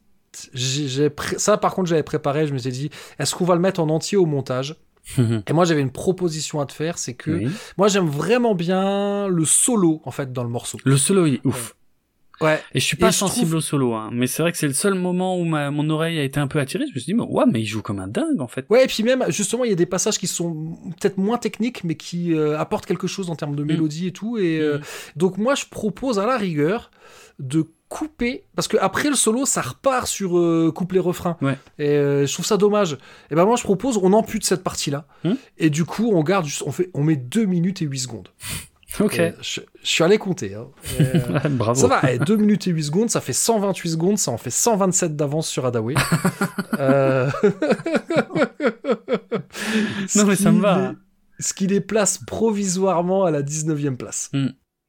Ça, 1.38 1.58
par 1.58 1.74
contre, 1.76 1.90
j'avais 1.90 2.04
préparé. 2.04 2.48
Je 2.48 2.54
me 2.54 2.58
suis 2.58 2.72
dit, 2.72 2.90
est-ce 3.20 3.36
qu'on 3.36 3.46
va 3.46 3.56
le 3.56 3.62
mettre 3.62 3.80
en 3.82 3.90
entier 3.90 4.18
au 4.18 4.26
montage? 4.26 4.78
Et 5.48 5.54
moi, 5.54 5.66
j'avais 5.66 5.82
une 5.82 5.92
proposition 5.92 6.62
à 6.62 6.66
te 6.66 6.74
faire, 6.74 6.98
c'est 6.98 7.16
que 7.16 7.32
Oui. 7.32 7.52
moi, 7.78 7.88
j'aime 7.90 8.08
vraiment 8.08 8.56
bien 8.56 9.28
le 9.28 9.46
solo, 9.46 10.02
en 10.06 10.12
fait, 10.12 10.32
dans 10.32 10.44
le 10.44 10.50
morceau. 10.50 10.78
Le 10.86 10.96
solo 10.96 11.26
il 11.26 11.36
est 11.36 11.46
ouf. 11.46 11.76
Ouais. 12.40 12.60
Et 12.74 12.80
je 12.80 12.86
suis 12.86 12.98
pas 12.98 13.10
Et 13.10 13.12
sensible 13.12 13.48
trouve- 13.48 13.58
au 13.58 13.62
solo, 13.62 13.94
hein. 13.94 14.10
Mais 14.14 14.26
c'est 14.26 14.42
vrai 14.42 14.52
que 14.52 14.58
c'est 14.58 14.68
le 14.68 14.74
seul 14.74 14.96
moment 14.96 15.38
où 15.38 15.44
ma, 15.44 15.70
mon 15.70 15.88
oreille 15.92 16.18
a 16.18 16.24
été 16.24 16.40
un 16.40 16.48
peu 16.48 16.60
attirée. 16.60 16.86
Je 16.88 16.94
me 16.96 17.00
suis 17.00 17.12
dit, 17.12 17.14
mais 17.14 17.24
ouais, 17.24 17.44
mais 17.52 17.62
il 17.62 17.66
joue 17.68 17.82
comme 17.84 18.00
un 18.00 18.08
dingue, 18.08 18.40
en 18.42 18.48
fait. 18.48 18.66
Ouais, 18.70 18.86
et 18.86 18.88
puis 18.88 19.04
même, 19.04 19.24
justement, 19.30 19.64
il 19.64 19.70
y 19.70 19.74
a 19.74 19.76
des 19.76 19.86
passages 19.86 20.18
qui 20.18 20.28
sont 20.28 20.76
peut-être 21.00 21.18
moins 21.18 21.38
techniques, 21.38 21.84
mais 21.84 21.96
qui 21.96 22.34
euh, 22.34 22.58
apportent 22.58 22.86
quelque 22.88 23.06
chose 23.08 23.30
en 23.30 23.36
termes 23.36 23.56
de 23.56 23.64
mélodie 23.64 24.08
et 24.08 24.12
tout. 24.12 24.38
Et 24.40 24.60
euh, 24.60 24.78
Mm. 24.78 24.82
donc, 25.18 25.38
moi, 25.38 25.54
je 25.56 25.66
propose 25.70 26.18
à 26.20 26.26
la 26.26 26.38
rigueur 26.38 26.90
de 27.38 27.68
couper, 27.92 28.46
parce 28.56 28.70
que 28.70 28.78
après 28.78 29.10
le 29.10 29.16
solo, 29.16 29.46
ça 29.46 29.62
repart 29.62 30.08
sur 30.08 30.40
euh, 30.40 30.72
couplet-refrain. 30.74 31.36
Ouais. 31.42 31.58
Et 31.78 31.90
euh, 31.90 32.26
je 32.26 32.32
trouve 32.34 32.46
ça 32.46 32.56
dommage. 32.56 32.98
Et 33.30 33.36
ben 33.36 33.44
moi, 33.44 33.58
je 33.58 33.64
propose, 33.64 33.98
on 34.02 34.14
ampute 34.14 34.46
cette 34.46 34.64
partie-là. 34.64 35.06
Mm. 35.26 35.32
Et 35.58 35.70
du 35.70 35.84
coup, 35.84 36.10
on 36.14 36.24
garde, 36.24 36.46
juste, 36.46 36.64
on, 36.66 36.72
fait, 36.72 36.90
on 36.94 37.04
met 37.04 37.18
2 37.18 37.44
minutes 37.46 37.82
et 37.82 37.86
8 37.86 38.00
secondes. 38.00 38.30
Ok. 39.02 39.20
Et 39.20 39.34
je, 39.42 39.60
je 39.84 39.88
suis 39.90 40.04
allé 40.06 40.18
compter. 40.18 40.56
Hein. 40.56 40.68
Et, 41.00 41.04
euh, 41.04 41.40
Bravo. 41.50 41.80
Ça 41.82 41.88
va, 41.88 42.18
2 42.18 42.36
minutes 42.38 42.68
et 42.68 42.72
8 42.72 42.84
secondes, 42.84 43.10
ça 43.10 43.20
fait 43.20 43.34
128 43.34 43.90
secondes, 43.90 44.18
ça 44.18 44.32
en 44.32 44.38
fait 44.38 44.50
127 44.52 45.16
d'avance 45.18 45.48
sur 45.50 45.66
Adaway. 45.66 45.96
Euh, 46.80 47.30
Non, 50.16 50.26
mais 50.26 50.36
ça 50.36 50.52
me 50.52 50.62
va. 50.62 50.92
les- 50.92 50.96
Ce 51.44 51.54
qui 51.54 51.68
les 51.68 51.82
place 51.82 52.20
provisoirement 52.26 53.26
à 53.26 53.32
la 53.32 53.42
19e 53.44 53.96
place. 53.98 54.32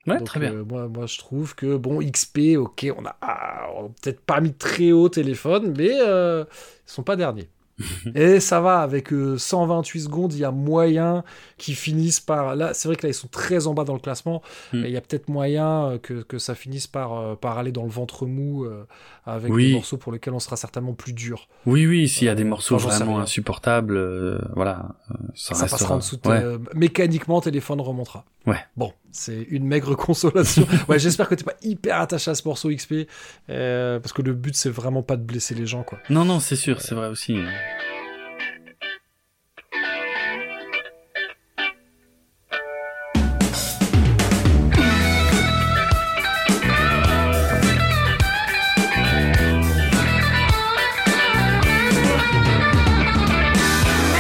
Ouais, 0.07 0.19
Donc, 0.19 0.25
très 0.25 0.41
bien. 0.41 0.55
euh, 0.55 0.65
moi, 0.65 0.89
moi, 0.89 1.07
je 1.07 1.19
trouve 1.19 1.55
que, 1.55 1.77
bon, 1.77 2.01
XP, 2.03 2.57
ok, 2.59 2.87
on 2.99 3.05
a, 3.07 3.17
ah, 3.21 3.69
on 3.77 3.87
a 3.87 3.89
peut-être 3.91 4.21
pas 4.25 4.41
mis 4.41 4.55
très 4.55 4.93
haut 4.93 5.09
téléphone, 5.09 5.75
mais 5.77 5.91
euh, 6.01 6.45
ils 6.89 6.91
sont 6.93 7.05
pas 7.05 7.17
derniers. 7.17 7.52
Et 8.15 8.39
ça 8.41 8.61
va, 8.61 8.81
avec 8.81 9.13
euh, 9.13 9.39
128 9.39 10.01
secondes, 10.03 10.33
il 10.35 10.41
y 10.41 10.45
a 10.45 10.51
moyen 10.51 11.25
qu'ils 11.59 11.75
finissent 11.75 12.21
par... 12.21 12.55
Là, 12.55 12.75
c'est 12.75 12.87
vrai 12.89 12.97
que 12.97 13.03
là, 13.07 13.11
ils 13.11 13.15
sont 13.15 13.29
très 13.29 13.67
en 13.67 13.75
bas 13.75 13.85
dans 13.85 13.95
le 13.95 14.01
classement, 14.01 14.43
Mm. 14.73 14.81
mais 14.81 14.89
il 14.91 14.93
y 14.93 14.97
a 14.97 15.01
peut-être 15.01 15.29
moyen 15.29 15.85
euh, 15.87 15.99
que, 15.99 16.23
que 16.23 16.39
ça 16.39 16.55
finisse 16.55 16.87
par, 16.87 17.15
euh, 17.19 17.35
par 17.35 17.59
aller 17.59 17.73
dans 17.73 17.85
le 17.85 17.91
ventre 17.91 18.27
mou 18.27 18.65
euh, 18.65 18.85
avec 19.27 19.53
Oui. 19.53 19.69
des 19.69 19.73
morceaux 19.75 19.97
pour 19.97 20.13
lesquels 20.13 20.35
on 20.35 20.39
sera 20.41 20.57
certainement 20.57 20.93
plus 20.95 21.13
dur. 21.13 21.49
Oui, 21.67 21.87
oui, 21.87 22.09
s'il 22.09 22.27
y 22.27 22.31
a 22.31 22.35
des 22.35 22.43
Euh, 22.45 22.47
morceaux 22.47 22.77
enfin, 22.77 22.89
vraiment 22.89 23.19
insupportables, 23.21 23.97
euh, 23.97 24.39
voilà, 24.55 24.95
euh, 25.11 25.15
ça, 25.35 25.55
Ça 25.55 25.63
restera. 25.63 25.79
passera 25.79 25.95
en 25.95 25.99
dessous. 25.99 26.17
de- 26.23 26.29
Ouais. 26.29 26.43
euh, 26.43 26.59
mécaniquement, 26.75 27.41
téléphone 27.41 27.81
remontera. 27.81 28.25
Ouais. 28.47 28.59
Bon, 28.77 28.93
c'est 29.13 29.47
une 29.51 29.65
maigre 29.65 29.95
consolation. 29.97 30.67
ouais, 30.89 30.99
j'espère 30.99 31.29
que 31.29 31.35
t'es 31.37 31.45
pas 31.45 31.55
hyper 31.63 32.01
attaché 32.01 32.31
à 32.31 32.35
ce 32.35 32.47
morceau 32.47 32.71
XP, 32.71 33.07
euh, 33.51 34.01
parce 34.01 34.13
que 34.13 34.23
le 34.23 34.33
but, 34.35 34.55
c'est 34.57 34.71
vraiment 34.71 35.03
pas 35.03 35.17
de 35.17 35.23
blesser 35.23 35.55
les 35.55 35.67
gens, 35.67 35.83
quoi. 35.85 35.99
Non, 36.11 36.25
non, 36.25 36.41
c'est 36.41 36.57
sûr, 36.57 36.81
c'est 36.81 36.95
vrai 36.95 37.09
aussi. 37.09 37.35
Même 37.35 37.49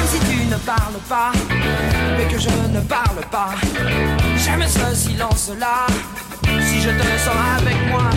si 0.06 0.18
tu 0.20 0.44
ne 0.46 0.56
parles 0.56 1.00
pas, 1.08 1.32
mais 2.16 2.26
que 2.32 2.38
je 2.38 2.48
ne 2.48 2.80
parle 2.80 3.20
pas, 3.30 3.50
j'aime 4.36 4.64
ce 4.66 4.94
silence-là. 4.94 5.86
Si 6.60 6.80
je 6.80 6.90
te 6.90 7.02
sens 7.24 7.36
avec 7.58 7.76
moi, 7.90 8.10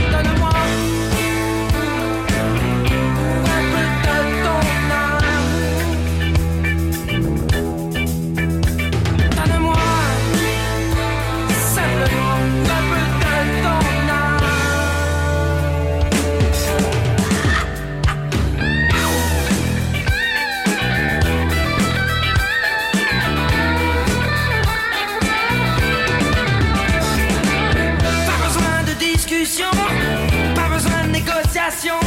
de 31.66 32.05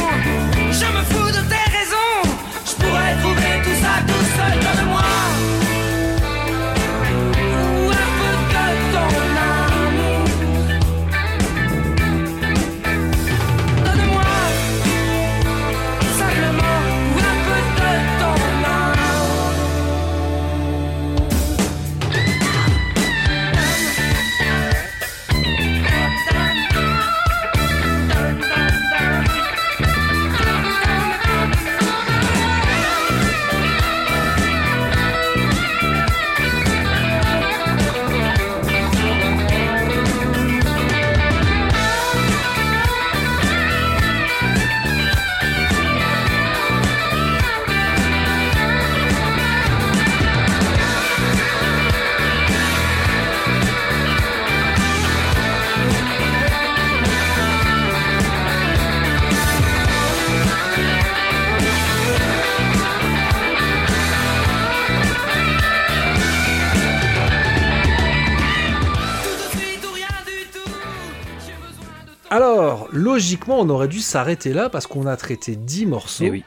Alors, 72.29 72.87
logiquement, 72.91 73.59
on 73.59 73.69
aurait 73.69 73.87
dû 73.87 73.99
s'arrêter 73.99 74.53
là, 74.53 74.69
parce 74.69 74.87
qu'on 74.87 75.05
a 75.07 75.17
traité 75.17 75.55
10 75.55 75.85
morceaux. 75.87 76.25
Eh 76.25 76.29
oui. 76.29 76.43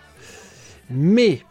Mais, 0.90 1.42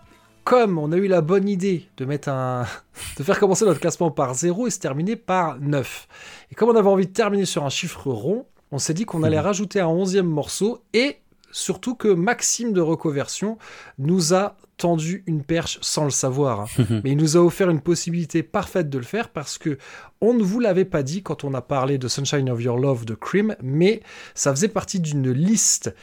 comme 0.44 0.78
on 0.78 0.92
a 0.92 0.98
eu 0.98 1.08
la 1.08 1.22
bonne 1.22 1.50
idée 1.50 1.88
de 1.98 2.06
mettre 2.06 2.30
un... 2.30 2.66
de 3.18 3.24
faire 3.24 3.40
commencer 3.40 3.66
notre 3.66 3.80
classement 3.80 4.12
par 4.12 4.34
0 4.34 4.68
et 4.68 4.70
se 4.70 4.80
terminer 4.80 5.16
par 5.16 5.60
9. 5.60 6.08
Et 6.52 6.56
comme 6.56 6.70
on 6.70 6.76
avait 6.76 6.90
envie 6.90 7.08
de 7.08 7.14
terminer 7.14 7.46
sur 7.46 7.66
un 7.66 7.70
chiffre 7.70 8.10
rond, 8.10 8.46
on 8.72 8.80
s'est 8.80 8.94
dit 8.94 9.06
qu'on 9.06 9.24
allait 9.24 9.38
Mhm. 9.38 9.44
rajouter 9.46 9.80
un 9.82 9.88
onzième 9.88 10.28
morceau 10.28 10.82
et 10.94 11.18
surtout 11.52 11.96
que 11.96 12.08
Maxime 12.08 12.74
de 12.74 12.82
Recoversion 12.82 13.58
nous 13.98 14.34
a 14.34 14.56
tendu 14.78 15.24
une 15.28 15.44
perche 15.44 15.78
sans 15.82 16.06
le 16.06 16.10
savoir. 16.10 16.62
hein. 16.62 16.66
Mais 17.04 17.12
il 17.12 17.18
nous 17.18 17.38
a 17.38 17.40
offert 17.42 17.70
une 17.70 17.82
possibilité 17.82 18.42
parfaite 18.44 18.90
de 18.90 18.98
le 18.98 19.04
faire 19.04 19.30
parce 19.30 19.58
que 19.58 19.78
on 20.22 20.34
ne 20.34 20.42
vous 20.44 20.60
l'avait 20.60 20.86
pas 20.86 21.04
dit 21.04 21.22
quand 21.24 21.44
on 21.44 21.54
a 21.54 21.62
parlé 21.62 21.98
de 21.98 22.08
Sunshine 22.08 22.50
of 22.50 22.62
Your 22.62 22.78
Love 22.80 23.06
de 23.06 23.14
Cream, 23.14 23.56
mais 23.62 24.02
ça 24.34 24.52
faisait 24.52 24.68
partie 24.68 25.00
d'une 25.00 25.32
liste 25.32 25.94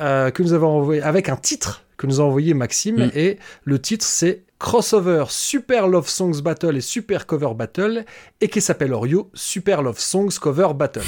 euh, 0.00 0.30
que 0.30 0.42
nous 0.42 0.52
avons 0.52 0.68
envoyé 0.68 1.02
avec 1.02 1.28
un 1.28 1.36
titre 1.36 1.82
que 1.96 2.06
nous 2.06 2.20
a 2.20 2.24
envoyé 2.24 2.54
Maxime 2.54 3.06
Mm. 3.06 3.10
et 3.14 3.38
le 3.64 3.80
titre 3.80 4.04
c'est 4.04 4.44
Crossover 4.58 5.26
Super 5.28 5.86
Love 5.86 6.08
Songs 6.08 6.40
Battle 6.42 6.76
et 6.76 6.80
Super 6.80 7.26
Cover 7.26 7.54
Battle 7.54 8.04
et 8.40 8.48
qui 8.48 8.60
s'appelle 8.60 8.92
Orio 8.92 9.30
Super 9.32 9.82
Love 9.82 10.00
Songs 10.00 10.36
Cover 10.40 10.74
Battle. 10.74 11.04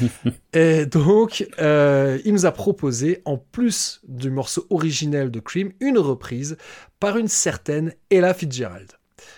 et 0.54 0.86
donc 0.86 1.46
euh, 1.58 2.18
il 2.24 2.32
nous 2.32 2.46
a 2.46 2.52
proposé 2.52 3.20
en 3.26 3.36
plus 3.36 4.00
du 4.08 4.30
morceau 4.30 4.66
originel 4.70 5.30
de 5.30 5.40
Cream 5.40 5.72
une 5.80 5.98
reprise 5.98 6.56
par 6.98 7.18
une 7.18 7.28
certaine 7.28 7.92
Ella 8.10 8.32
Fitzgerald. 8.32 8.92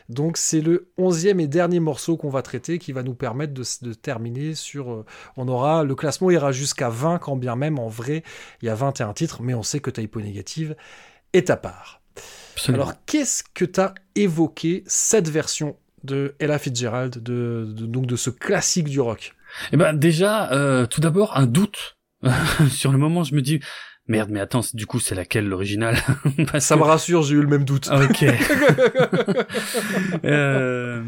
Donc 0.09 0.37
c'est 0.37 0.61
le 0.61 0.91
onzième 0.97 1.41
et 1.41 1.49
dernier 1.49 1.81
morceau 1.81 2.17
qu'on 2.17 2.31
va 2.31 2.43
traiter 2.43 2.79
qui 2.79 2.93
va 2.93 3.03
nous 3.03 3.15
permettre 3.15 3.55
de, 3.55 3.65
de 3.83 3.93
terminer 3.93 4.55
sur... 4.55 4.93
euh, 4.93 5.05
on 5.37 5.49
aura 5.49 5.83
le 5.83 5.97
classement 5.97 6.31
ira 6.31 6.53
jusqu'à 6.53 6.91
20 6.91 7.19
quand 7.19 7.37
bien 7.37 7.57
même 7.57 7.81
en 7.81 7.89
vrai 7.89 8.23
il 8.63 8.67
y 8.67 8.69
a 8.69 8.75
21 8.77 9.15
titres 9.15 9.43
mais 9.43 9.55
on 9.55 9.65
sait 9.65 9.81
que 9.81 9.91
Typo 9.91 10.21
Négative 10.21 10.77
est 11.33 11.51
à 11.51 11.57
part. 11.57 12.03
Absolument. 12.59 12.85
Alors 12.85 12.95
qu'est-ce 13.07 13.43
que 13.55 13.65
t'as 13.65 13.95
évoqué 14.15 14.83
cette 14.87 15.29
version 15.29 15.77
de 16.05 16.35
Ella 16.39 16.59
Fitzgerald 16.59 17.23
de, 17.23 17.67
de- 17.69 17.87
donc 17.87 18.07
de 18.07 18.17
ce 18.17 18.31
classique 18.31 18.89
du 18.89 19.01
rock? 19.01 19.35
Eh 19.73 19.77
ben 19.77 19.93
déjà, 19.95 20.53
euh, 20.53 20.87
tout 20.87 21.01
d'abord 21.01 21.37
un 21.37 21.47
doute. 21.47 21.97
Sur 22.71 22.93
le 22.93 22.99
moment, 22.99 23.25
je 23.25 23.35
me 23.35 23.41
dis 23.43 23.61
merde, 24.09 24.31
mais 24.31 24.41
attends, 24.41 24.61
du 24.75 24.87
coup, 24.87 25.01
c'est 25.01 25.15
laquelle 25.15 25.47
l'original? 25.47 25.97
Ça 26.59 26.75
que- 26.75 26.81
me 26.81 26.85
rassure, 26.85 27.23
j'ai 27.23 27.35
eu 27.35 27.41
le 27.43 27.47
même 27.47 27.65
doute. 27.65 27.89
Ah, 27.91 28.01
Ok. 28.03 28.25
Euh, 30.25 31.03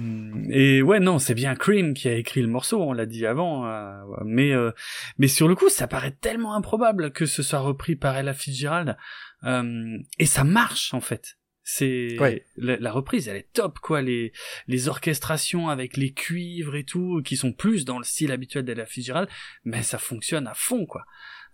et 0.51 0.83
ouais, 0.83 1.01
non, 1.01 1.19
c'est 1.19 1.35
bien 1.35 1.55
Cream 1.55 1.95
qui 1.95 2.09
a 2.09 2.15
écrit 2.15 2.43
le 2.43 2.49
morceau, 2.49 2.83
on 2.83 2.93
l'a 2.93 3.07
dit 3.07 3.27
avant. 3.27 3.67
euh, 3.67 3.93
mais 4.25 4.53
euh, 4.53 4.71
mais 5.19 5.29
sur 5.29 5.49
le 5.49 5.55
coup, 5.55 5.69
ça 5.69 5.87
paraît 5.87 6.17
tellement 6.21 6.55
improbable 6.55 7.11
que 7.13 7.27
ce 7.27 7.43
soit 7.43 7.59
repris 7.61 7.97
par 7.97 8.17
Ella 8.17 8.35
Fitzgerald. 8.35 8.97
Euh, 9.45 9.99
et 10.19 10.27
ça 10.27 10.45
marche 10.45 10.93
en 10.95 11.01
fait. 11.01 11.37
C'est 11.73 12.17
Ouais. 12.19 12.45
la, 12.57 12.77
la 12.79 12.91
reprise, 12.93 13.29
elle 13.29 13.37
est 13.37 13.53
top 13.53 13.79
quoi. 13.79 14.03
Les 14.03 14.33
les 14.67 14.89
orchestrations 14.89 15.69
avec 15.69 15.97
les 15.97 16.13
cuivres 16.13 16.75
et 16.77 16.85
tout, 16.85 17.23
qui 17.25 17.37
sont 17.37 17.53
plus 17.53 17.85
dans 17.85 17.99
le 17.99 18.05
style 18.05 18.33
habituel 18.33 18.65
d'Ella 18.65 18.87
Fitzgerald, 18.87 19.29
mais 19.65 19.83
ça 19.83 19.99
fonctionne 19.99 20.47
à 20.49 20.55
fond 20.55 20.85
quoi. 20.87 21.05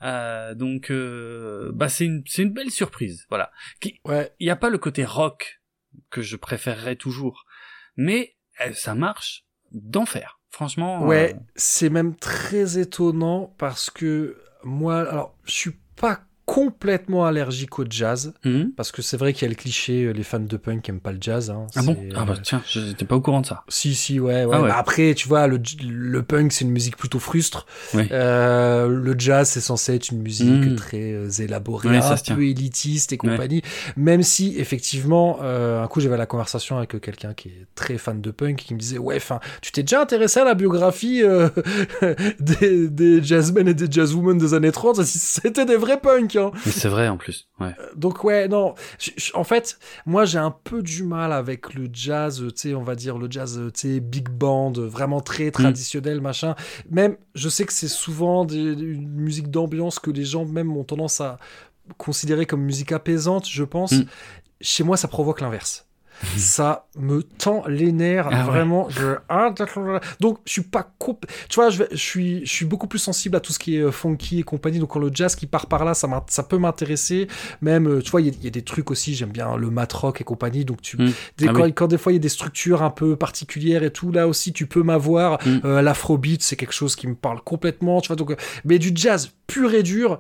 Euh, 0.02 0.54
donc 0.54 0.90
euh, 0.90 1.70
bah 1.74 1.88
c'est 1.88 2.04
une 2.06 2.22
c'est 2.26 2.42
une 2.42 2.52
belle 2.52 2.70
surprise. 2.70 3.26
Voilà. 3.28 3.50
Qui, 3.80 4.00
Ouais, 4.04 4.32
il 4.40 4.46
n'y 4.46 4.50
a 4.50 4.56
pas 4.56 4.70
le 4.70 4.78
côté 4.78 5.04
rock 5.04 5.60
que 6.10 6.22
je 6.22 6.36
préférerais 6.36 6.96
toujours, 6.96 7.44
mais 7.96 8.36
euh, 8.60 8.72
ça 8.72 8.94
marche 8.94 9.44
d'enfer. 9.72 10.40
Franchement. 10.50 11.04
Ouais, 11.04 11.34
euh, 11.34 11.38
c'est 11.56 11.90
même 11.90 12.16
très 12.16 12.78
étonnant 12.78 13.54
parce 13.58 13.90
que 13.90 14.38
moi, 14.64 15.00
alors, 15.10 15.36
je 15.44 15.52
suis 15.52 15.76
pas 15.96 16.24
complètement 16.46 17.26
allergique 17.26 17.78
au 17.80 17.84
jazz. 17.88 18.32
Mhm. 18.44 18.70
Parce 18.76 18.92
que 18.92 19.02
c'est 19.02 19.16
vrai 19.16 19.32
qu'il 19.32 19.42
y 19.42 19.46
a 19.46 19.48
le 19.48 19.56
cliché, 19.56 20.04
euh, 20.04 20.12
les 20.12 20.22
fans 20.22 20.38
de 20.40 20.56
punk 20.56 20.88
aiment 20.88 21.00
pas 21.00 21.10
le 21.12 21.18
jazz. 21.20 21.50
Hein. 21.50 21.66
Ah 21.74 21.82
bon 21.82 21.96
Ah 22.16 22.24
bah 22.24 22.34
euh, 22.38 22.40
tiens, 22.42 22.62
j'étais 22.68 23.04
pas 23.04 23.16
au 23.16 23.20
courant 23.20 23.40
de 23.40 23.46
ça. 23.46 23.64
Si, 23.68 23.94
si, 23.96 24.20
ouais, 24.20 24.44
ouais. 24.44 24.54
Ah 24.56 24.62
ouais. 24.62 24.68
Bah 24.68 24.76
après, 24.78 25.14
tu 25.14 25.26
vois, 25.28 25.48
le, 25.48 25.60
le 25.84 26.22
punk, 26.22 26.52
c'est 26.52 26.64
une 26.64 26.70
musique 26.70 26.96
plutôt 26.96 27.18
frustre. 27.18 27.66
Oui. 27.94 28.04
Euh, 28.12 28.86
le 28.88 29.14
jazz, 29.18 29.48
c'est 29.48 29.60
censé 29.60 29.94
être 29.96 30.10
une 30.10 30.22
musique 30.22 30.46
Mm. 30.46 30.76
très 30.76 31.42
élaborée, 31.42 31.88
Ouais, 31.88 31.96
un 31.98 32.34
peu 32.34 32.44
élitiste 32.46 33.12
et 33.12 33.16
compagnie. 33.16 33.62
Même 33.96 34.22
si, 34.22 34.54
effectivement, 34.58 35.38
euh, 35.42 35.82
un 35.82 35.88
coup, 35.88 36.00
j'avais 36.00 36.16
la 36.16 36.26
conversation 36.26 36.78
avec 36.78 37.00
quelqu'un 37.00 37.34
qui 37.34 37.48
est 37.48 37.66
très 37.74 37.98
fan 37.98 38.20
de 38.20 38.30
punk 38.30 38.56
qui 38.58 38.72
me 38.74 38.78
disait, 38.78 38.98
ouais, 38.98 39.16
enfin, 39.16 39.40
tu 39.62 39.72
t'es 39.72 39.82
déjà 39.82 40.00
intéressé 40.00 40.38
à 40.40 40.44
la 40.44 40.54
biographie 40.54 41.22
euh, 41.24 41.48
des, 42.40 42.88
des 42.88 43.22
jazzmen 43.22 43.66
et 43.66 43.74
des 43.74 43.90
jazzwomen 43.90 44.38
des 44.38 44.54
années 44.54 44.70
30 44.72 45.02
C'était 45.04 45.64
des 45.64 45.76
vrais 45.76 45.98
punks, 46.00 46.35
hein. 46.36 46.50
Mais 46.64 46.72
c'est 46.72 46.88
vrai 46.88 47.08
en 47.08 47.16
plus. 47.16 47.48
Ouais. 47.60 47.74
Donc 47.96 48.24
ouais, 48.24 48.48
non. 48.48 48.74
Je- 48.98 49.10
je- 49.16 49.32
en 49.34 49.44
fait, 49.44 49.78
moi 50.06 50.24
j'ai 50.24 50.38
un 50.38 50.50
peu 50.50 50.82
du 50.82 51.02
mal 51.02 51.32
avec 51.32 51.74
le 51.74 51.88
jazz, 51.92 52.42
euh, 52.42 52.50
tu 52.50 52.68
sais, 52.70 52.74
on 52.74 52.82
va 52.82 52.94
dire 52.94 53.18
le 53.18 53.28
jazz, 53.30 53.58
euh, 53.58 53.70
tu 53.70 53.94
sais, 53.94 54.00
big 54.00 54.28
band, 54.28 54.72
euh, 54.76 54.86
vraiment 54.86 55.20
très 55.20 55.50
traditionnel, 55.50 56.20
machin. 56.20 56.54
Même, 56.90 57.16
je 57.34 57.48
sais 57.48 57.64
que 57.64 57.72
c'est 57.72 57.88
souvent 57.88 58.44
des- 58.44 58.56
une 58.56 59.08
musique 59.08 59.50
d'ambiance 59.50 59.98
que 59.98 60.10
les 60.10 60.24
gens 60.24 60.44
même 60.44 60.76
ont 60.76 60.84
tendance 60.84 61.20
à 61.20 61.38
considérer 61.98 62.46
comme 62.46 62.62
musique 62.62 62.92
apaisante, 62.92 63.48
je 63.48 63.64
pense. 63.64 63.92
Mm. 63.92 64.04
Chez 64.60 64.84
moi, 64.84 64.96
ça 64.96 65.06
provoque 65.08 65.40
l'inverse. 65.40 65.85
Ça 66.36 66.86
me 66.98 67.22
tend 67.22 67.62
les 67.68 67.92
nerfs, 67.92 68.28
Ah 68.30 68.38
ouais. 68.38 68.42
vraiment. 68.44 68.88
Je... 68.90 69.16
Donc, 70.20 70.38
je 70.46 70.52
suis 70.52 70.62
pas 70.62 70.90
comp- 70.98 71.26
Tu 71.48 71.56
vois, 71.56 71.70
je, 71.70 71.78
vais- 71.78 71.88
je 71.92 71.96
suis, 71.96 72.44
je 72.46 72.50
suis 72.50 72.64
beaucoup 72.64 72.86
plus 72.86 72.98
sensible 72.98 73.36
à 73.36 73.40
tout 73.40 73.52
ce 73.52 73.58
qui 73.58 73.76
est 73.76 73.80
euh, 73.80 73.90
funky 73.90 74.40
et 74.40 74.42
compagnie. 74.42 74.78
Donc, 74.78 74.90
quand 74.90 74.98
le 74.98 75.10
jazz 75.12 75.34
qui 75.36 75.46
part 75.46 75.66
par 75.66 75.84
là, 75.84 75.94
ça, 75.94 76.08
peut 76.42 76.58
m'intéresser. 76.58 77.28
Même, 77.60 77.86
euh, 77.88 78.00
tu 78.02 78.10
vois, 78.10 78.20
il 78.20 78.28
y, 78.28 78.30
a- 78.30 78.34
il 78.38 78.44
y 78.44 78.48
a 78.48 78.50
des 78.50 78.62
trucs 78.62 78.90
aussi. 78.90 79.14
J'aime 79.14 79.30
bien 79.30 79.56
le 79.56 79.70
mat 79.70 79.92
rock 79.92 80.20
et 80.20 80.24
compagnie. 80.24 80.64
Donc, 80.64 80.80
tu, 80.82 80.96
Mm. 80.96 81.12
des, 81.38 81.48
Ah 81.48 81.52
quand, 81.52 81.62
oui. 81.64 81.74
quand 81.74 81.86
des 81.88 81.98
fois 81.98 82.12
il 82.12 82.16
y 82.16 82.18
a 82.18 82.20
des 82.20 82.28
structures 82.28 82.82
un 82.82 82.90
peu 82.90 83.16
particulières 83.16 83.82
et 83.82 83.90
tout, 83.92 84.10
là 84.10 84.26
aussi, 84.26 84.52
tu 84.52 84.66
peux 84.66 84.82
m'avoir. 84.82 85.38
Mm. 85.46 85.58
Euh, 85.64 85.82
L'afrobeat, 85.82 86.42
c'est 86.42 86.56
quelque 86.56 86.72
chose 86.74 86.96
qui 86.96 87.06
me 87.06 87.14
parle 87.14 87.40
complètement. 87.42 88.00
Tu 88.00 88.08
vois, 88.08 88.16
donc, 88.16 88.34
mais 88.64 88.78
du 88.78 88.92
jazz 88.94 89.30
pur 89.46 89.74
et 89.74 89.82
dur, 89.82 90.18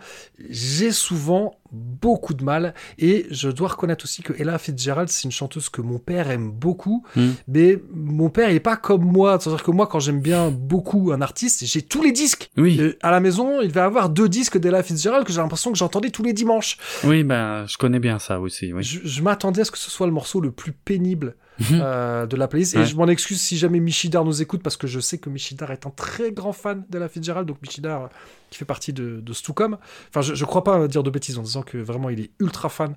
j'ai 0.50 0.92
souvent 0.92 1.56
beaucoup 1.72 2.34
de 2.34 2.44
mal. 2.44 2.74
Et 2.98 3.26
je 3.30 3.48
dois 3.48 3.68
reconnaître 3.68 4.04
aussi 4.04 4.22
que 4.22 4.32
Ella 4.40 4.58
Fitzgerald, 4.58 5.08
c'est 5.08 5.24
une 5.24 5.30
chanteuse 5.32 5.68
que 5.68 5.80
mon 5.80 5.98
père 5.98 6.30
aime 6.30 6.50
beaucoup. 6.50 7.04
Mm. 7.16 7.28
Mais 7.48 7.78
mon 7.94 8.30
père, 8.30 8.50
il 8.50 8.56
est 8.56 8.60
pas 8.60 8.76
comme 8.76 9.04
moi. 9.04 9.38
C'est-à-dire 9.40 9.62
que 9.64 9.70
moi, 9.70 9.86
quand 9.86 10.00
j'aime 10.00 10.20
bien 10.20 10.50
beaucoup 10.50 11.12
un 11.12 11.20
artiste, 11.20 11.64
j'ai 11.64 11.82
tous 11.82 12.02
les 12.02 12.12
disques. 12.12 12.50
Oui, 12.56 12.80
à 13.02 13.10
la 13.10 13.20
maison, 13.20 13.60
il 13.60 13.68
devait 13.68 13.80
avoir 13.80 14.08
deux 14.08 14.28
disques 14.28 14.58
d'Ella 14.58 14.82
Fitzgerald 14.82 15.26
que 15.26 15.32
j'ai 15.32 15.40
l'impression 15.40 15.72
que 15.72 15.78
j'entendais 15.78 16.10
tous 16.10 16.22
les 16.22 16.32
dimanches. 16.32 16.78
oui, 17.04 17.22
bah 17.24 17.66
je 17.66 17.76
connais 17.76 17.98
bien 18.00 18.18
ça 18.18 18.40
aussi. 18.40 18.72
Oui. 18.72 18.82
Je, 18.82 19.00
je 19.04 19.22
m'attendais 19.22 19.62
à 19.62 19.64
ce 19.64 19.70
que 19.70 19.78
ce 19.78 19.90
soit 19.90 20.06
le 20.06 20.12
morceau 20.12 20.40
le 20.40 20.50
plus 20.52 20.72
pénible 20.72 21.34
Mhm. 21.58 21.80
euh, 21.82 22.26
de 22.26 22.36
la 22.36 22.48
playlist. 22.48 22.74
Et 22.76 22.84
je 22.84 22.94
m'en 22.96 23.06
excuse 23.08 23.40
si 23.40 23.56
jamais 23.56 23.80
Michidar 23.80 24.26
nous 24.26 24.42
écoute, 24.42 24.62
parce 24.62 24.76
que 24.76 24.86
je 24.86 25.00
sais 25.00 25.16
que 25.16 25.30
Michidar 25.30 25.70
est 25.70 25.86
un 25.86 25.90
très 25.90 26.30
grand 26.30 26.52
fan 26.52 26.84
d'Ella 26.90 27.08
Fitzgerald. 27.08 27.48
Donc 27.48 27.62
Michidar, 27.62 28.02
euh, 28.02 28.06
qui 28.50 28.58
fait 28.58 28.66
partie 28.66 28.92
de, 28.92 29.20
de 29.22 29.32
Stucom. 29.32 29.78
Enfin, 30.10 30.20
je, 30.20 30.34
je 30.34 30.44
crois 30.44 30.62
pas 30.64 30.86
dire 30.86 31.02
de 31.02 31.08
bêtises 31.08 31.38
en 31.38 31.42
que 31.62 31.78
vraiment 31.78 32.10
il 32.10 32.20
est 32.20 32.30
ultra 32.40 32.68
fan 32.68 32.96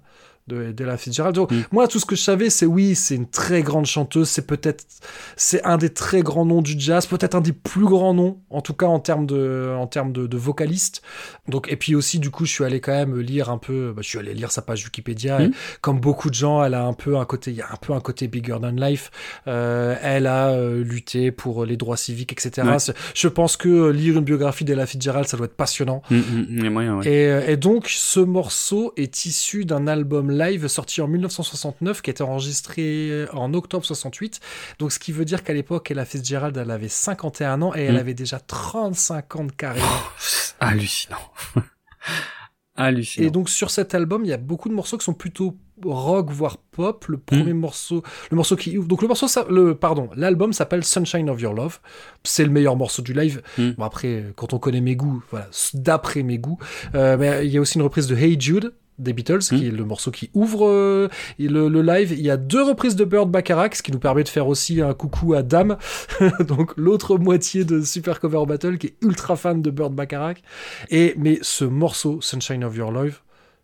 de- 0.50 0.72
d'Ella 0.74 0.98
Fitzgerald. 0.98 1.36
Donc, 1.36 1.52
Mm. 1.52 1.62
Moi, 1.72 1.88
tout 1.88 2.00
ce 2.00 2.06
que 2.06 2.16
je 2.16 2.22
savais, 2.22 2.50
c'est 2.50 2.66
oui, 2.66 2.96
c'est 2.96 3.16
une 3.16 3.30
très 3.30 3.62
grande 3.62 3.86
chanteuse. 3.86 4.28
C'est 4.28 4.46
peut-être, 4.46 4.84
c'est 5.38 5.64
un 5.64 5.78
des 5.78 5.90
très 5.90 6.22
grands 6.22 6.46
noms 6.46 6.62
du 6.62 6.76
jazz, 6.78 7.06
peut-être 7.06 7.36
un 7.36 7.42
des 7.42 7.54
plus 7.54 7.86
grands 7.86 8.14
noms, 8.14 8.40
en 8.50 8.62
tout 8.62 8.74
cas 8.74 8.88
en 8.88 9.00
termes 9.00 9.26
de, 9.26 9.74
en 9.78 9.88
termes 9.88 10.12
de, 10.12 10.28
de 10.28 10.38
vocaliste. 10.38 11.02
Donc, 11.48 11.72
et 11.72 11.76
puis 11.78 11.96
aussi, 11.96 12.20
du 12.20 12.30
coup, 12.32 12.46
je 12.46 12.52
suis 12.52 12.64
allé 12.66 12.80
quand 12.82 12.92
même 12.92 13.18
lire 13.20 13.50
un 13.50 13.58
peu. 13.58 13.94
bah, 13.96 14.02
je 14.04 14.10
suis 14.10 14.20
allé 14.20 14.34
lire 14.34 14.52
sa 14.52 14.62
page 14.62 14.84
Wikipédia. 14.84 15.40
Mm. 15.40 15.44
et 15.44 15.52
comme 15.82 16.00
beaucoup 16.00 16.30
de 16.30 16.36
gens, 16.36 16.64
elle 16.64 16.74
a 16.74 16.84
un 16.84 16.94
peu 16.94 17.18
un 17.18 17.26
côté, 17.26 17.52
il 17.52 17.58
y 17.58 17.62
a 17.62 17.68
un 17.72 17.78
peu 17.78 17.94
un 17.94 18.00
côté 18.02 18.28
bigger 18.28 18.58
than 18.62 18.72
life. 18.72 19.12
Euh, 19.48 19.96
elle 20.02 20.28
a 20.28 20.50
euh, 20.50 20.84
lutté 20.84 21.32
pour 21.32 21.66
les 21.66 21.78
droits 21.78 21.98
civiques, 21.98 22.34
etc. 22.34 22.68
Ouais. 22.68 22.94
Je 23.14 23.28
pense 23.28 23.56
que 23.58 23.70
euh, 23.70 23.92
lire 23.92 24.18
une 24.18 24.24
biographie 24.26 24.66
d'Ella 24.66 24.86
Fitzgerald, 24.86 25.28
ça 25.28 25.38
doit 25.38 25.46
être 25.46 25.56
passionnant. 25.56 26.02
Mm, 26.10 26.76
ouais. 26.98 27.08
Et, 27.08 27.52
et 27.52 27.58
donc, 27.58 27.88
ce 27.88 28.20
morceau 28.20 28.94
est 28.98 29.26
issu 29.26 29.66
d'un 29.66 29.88
album 29.88 30.32
live 30.40 30.68
sorti 30.68 31.02
en 31.02 31.08
1969 31.08 32.02
qui 32.02 32.10
a 32.10 32.12
été 32.12 32.24
enregistré 32.24 33.26
en 33.34 33.54
octobre 33.54 33.86
68. 33.86 34.40
Donc, 34.80 34.92
ce 34.92 35.00
qui 35.00 35.12
veut 35.12 35.26
dire 35.26 35.44
qu'à 35.44 35.54
l'époque, 35.54 35.92
Ella 35.92 36.06
Fitzgerald, 36.06 36.56
elle 36.58 36.72
avait 36.72 36.88
51 36.88 37.62
ans 37.62 37.74
et 37.76 37.82
elle 37.82 37.96
Mm. 37.96 37.98
avait 38.06 38.14
déjà 38.14 38.40
35 38.40 39.36
ans 39.36 39.44
de 39.46 39.52
carrière. 39.52 40.14
Hallucinant. 40.60 41.18
Hallucinant. 42.76 43.28
Et 43.28 43.30
donc 43.30 43.50
sur 43.50 43.72
cet 43.72 43.94
album, 43.94 44.24
il 44.24 44.30
y 44.30 44.34
a 44.34 44.38
beaucoup 44.38 44.70
de 44.70 44.74
morceaux 44.74 44.98
qui 44.98 45.04
sont 45.04 45.14
plutôt 45.14 45.58
rock 45.84 46.30
voire 46.32 46.58
pop. 46.58 47.06
Le 47.10 47.18
premier 47.18 47.52
morceau, 47.54 48.04
le 48.32 48.38
morceau 48.38 48.56
qui 48.56 48.78
ouvre. 48.78 48.88
Donc 48.88 49.02
le 49.02 49.10
morceau, 49.10 49.28
ça- 49.28 49.46
le 49.50 49.76
pardon, 49.76 50.10
l'album 50.16 50.54
s'appelle 50.54 50.86
Sunshine 50.86 51.30
of 51.30 51.42
Your 51.42 51.54
Love. 51.54 51.80
C'est 52.24 52.46
le 52.46 52.52
meilleur 52.52 52.78
morceau 52.78 53.02
du 53.02 53.12
live. 53.14 53.42
Mm. 53.58 53.72
Bon 53.72 53.84
après, 53.84 54.32
quand 54.38 54.54
on 54.54 54.60
connaît 54.60 54.80
mes 54.80 54.96
goûts, 54.96 55.22
voilà, 55.30 55.48
d'après 55.74 56.24
mes 56.24 56.38
goûts, 56.38 56.58
Euh, 56.96 57.18
mais 57.18 57.46
il 57.46 57.52
y 57.52 57.58
a 57.58 57.62
aussi 57.62 57.78
une 57.78 57.84
reprise 57.84 58.08
de 58.08 58.16
Hey 58.16 58.40
Jude 58.40 58.74
des 59.00 59.14
Beatles, 59.14 59.40
qui 59.40 59.56
Mm. 59.56 59.68
est 59.68 59.72
le 59.72 59.86
morceau 59.86 60.12
qui 60.12 60.30
ouvre 60.34 60.68
euh, 60.68 61.08
le, 61.40 61.68
le 61.70 61.82
live. 61.82 62.12
Il 62.12 62.22
y 62.22 62.30
a 62.30 62.38
deux 62.38 62.62
reprises 62.64 62.96
de 62.96 63.06
Bird 63.06 63.32
Bacharach, 63.32 63.76
ce 63.76 63.82
qui 63.84 63.92
nous 63.92 64.00
permet 64.00 64.24
de 64.24 64.30
faire 64.30 64.48
aussi 64.48 64.82
un 64.82 64.94
coucou 64.94 65.34
à 65.34 65.42
Dame, 65.42 65.78
donc 66.48 66.74
l'autre 66.78 67.18
moitié 67.18 67.64
de 67.66 67.82
Super 67.82 68.20
Cover 68.20 68.44
Battle, 68.48 68.78
qui 68.78 68.88
est 68.88 68.96
ultra 69.02 69.36
fan 69.36 69.62
de 69.62 69.72
Bird 69.72 69.94
Bacharach. 69.94 70.38
Et 70.90 71.14
mais 71.18 71.40
ce 71.42 71.66
morceau, 71.66 72.20
Sunshine 72.22 72.64
of 72.64 72.76
Your 72.76 72.92
Love, 72.92 73.20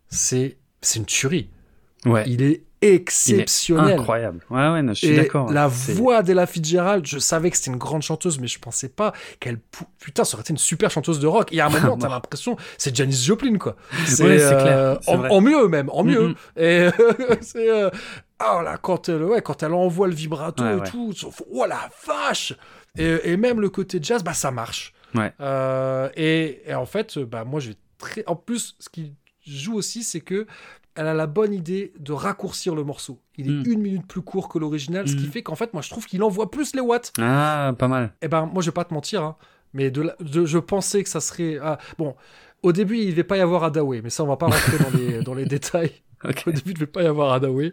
c'est 0.08 0.56
c'est 0.80 0.98
une 0.98 1.06
tuerie. 1.06 1.48
ouais. 2.04 2.24
Il 2.26 2.42
est 2.42 2.62
exceptionnel. 2.94 3.98
incroyable. 3.98 4.40
Ouais, 4.50 4.68
ouais, 4.70 4.82
non, 4.82 4.94
je 4.94 5.06
suis 5.06 5.16
d'accord. 5.16 5.52
la 5.52 5.66
voix 5.68 6.22
d'Ella 6.22 6.46
Fitzgerald, 6.46 7.06
je 7.06 7.18
savais 7.18 7.50
que 7.50 7.56
c'était 7.56 7.70
une 7.70 7.76
grande 7.78 8.02
chanteuse, 8.02 8.38
mais 8.38 8.46
je 8.46 8.58
pensais 8.58 8.88
pas 8.88 9.12
qu'elle. 9.40 9.58
Putain, 9.98 10.24
ça 10.24 10.34
aurait 10.36 10.42
été 10.42 10.52
une 10.52 10.58
super 10.58 10.90
chanteuse 10.90 11.20
de 11.20 11.26
rock. 11.26 11.48
Il 11.52 11.56
y 11.56 11.60
a 11.60 11.66
un 11.66 11.70
moment, 11.80 11.96
t'as 11.96 12.08
l'impression, 12.08 12.56
c'est 12.78 12.94
Janis 12.94 13.22
Joplin, 13.24 13.58
quoi. 13.58 13.76
C'est 14.06 14.24
Ouais, 14.24 14.40
euh, 14.40 14.60
clair, 14.62 14.98
c'est 15.02 15.10
en, 15.32 15.40
mieux, 15.40 15.68
même, 15.68 15.88
en 15.90 16.04
mieux. 16.04 16.34
Et 16.56 16.88
c'est. 17.40 17.70
euh, 17.70 17.90
ah 18.38 18.60
là, 18.62 18.76
quand 18.76 19.08
elle, 19.08 19.22
ouais, 19.22 19.40
quand 19.42 19.62
elle 19.62 19.72
envoie 19.72 20.08
le 20.08 20.14
vibrato 20.14 20.62
Ouais, 20.62 20.72
et 20.72 20.80
ouais. 20.80 20.90
tout, 20.90 21.12
oh 21.50 21.64
la 21.66 21.88
vache! 22.06 22.52
Et, 22.98 23.32
et 23.32 23.36
même 23.36 23.60
le 23.60 23.68
côté 23.70 23.98
jazz, 24.02 24.22
bah 24.22 24.34
ça 24.34 24.50
marche. 24.50 24.92
Ouais. 25.14 25.32
Euh, 25.40 26.08
et, 26.16 26.62
et 26.66 26.74
en 26.74 26.86
fait, 26.86 27.18
bah 27.18 27.44
moi, 27.44 27.60
je 27.60 27.70
vais 27.70 27.76
très. 27.98 28.24
En 28.26 28.36
plus, 28.36 28.74
ce 28.78 28.88
qui 28.90 29.14
joue 29.46 29.74
aussi, 29.74 30.02
c'est 30.02 30.20
que 30.20 30.46
elle 30.94 31.06
a 31.08 31.14
la 31.14 31.26
bonne 31.26 31.52
idée 31.52 31.92
de 31.98 32.12
raccourcir 32.12 32.74
le 32.74 32.82
morceau. 32.82 33.20
Il 33.36 33.48
est 33.48 33.52
Mm. 33.52 33.72
une 33.72 33.80
minute 33.82 34.06
plus 34.06 34.22
court 34.22 34.48
que 34.48 34.58
l'original, 34.58 35.06
ce 35.06 35.14
qui 35.14 35.26
Mm. 35.26 35.30
fait 35.30 35.42
qu'en 35.42 35.54
fait, 35.54 35.72
moi, 35.74 35.82
je 35.82 35.90
trouve 35.90 36.06
qu'il 36.06 36.22
envoie 36.22 36.50
plus 36.50 36.74
les 36.74 36.80
watts. 36.80 37.12
Ah, 37.20 37.74
pas 37.78 37.86
mal. 37.88 38.14
Eh 38.22 38.28
ben, 38.28 38.46
moi, 38.46 38.62
je 38.62 38.70
vais 38.70 38.74
pas 38.74 38.84
te 38.84 38.94
mentir, 38.94 39.22
hein, 39.22 39.36
mais 39.74 39.90
de, 39.90 40.00
la- 40.02 40.16
de- 40.20 40.46
je 40.46 40.58
pensais 40.58 41.02
que 41.02 41.08
ça 41.10 41.20
serait. 41.20 41.58
ah, 41.62 41.78
bon, 41.98 42.14
au 42.62 42.72
début, 42.72 42.96
il 42.96 43.10
devait 43.10 43.24
pas 43.24 43.36
y 43.36 43.40
avoir 43.40 43.62
Adaway, 43.64 44.00
mais 44.02 44.08
ça, 44.10 44.24
on 44.24 44.26
va 44.26 44.36
pas 44.38 44.46
rentrer 44.46 44.78
dans 44.78 44.96
les, 44.98 45.18
dans 45.22 45.34
les 45.34 45.44
détails. 45.44 45.92
Au 46.46 46.50
début, 46.50 46.70
il 46.70 46.74
devait 46.74 46.86
pas 46.86 47.02
y 47.02 47.06
avoir 47.06 47.32
Adaway. 47.32 47.72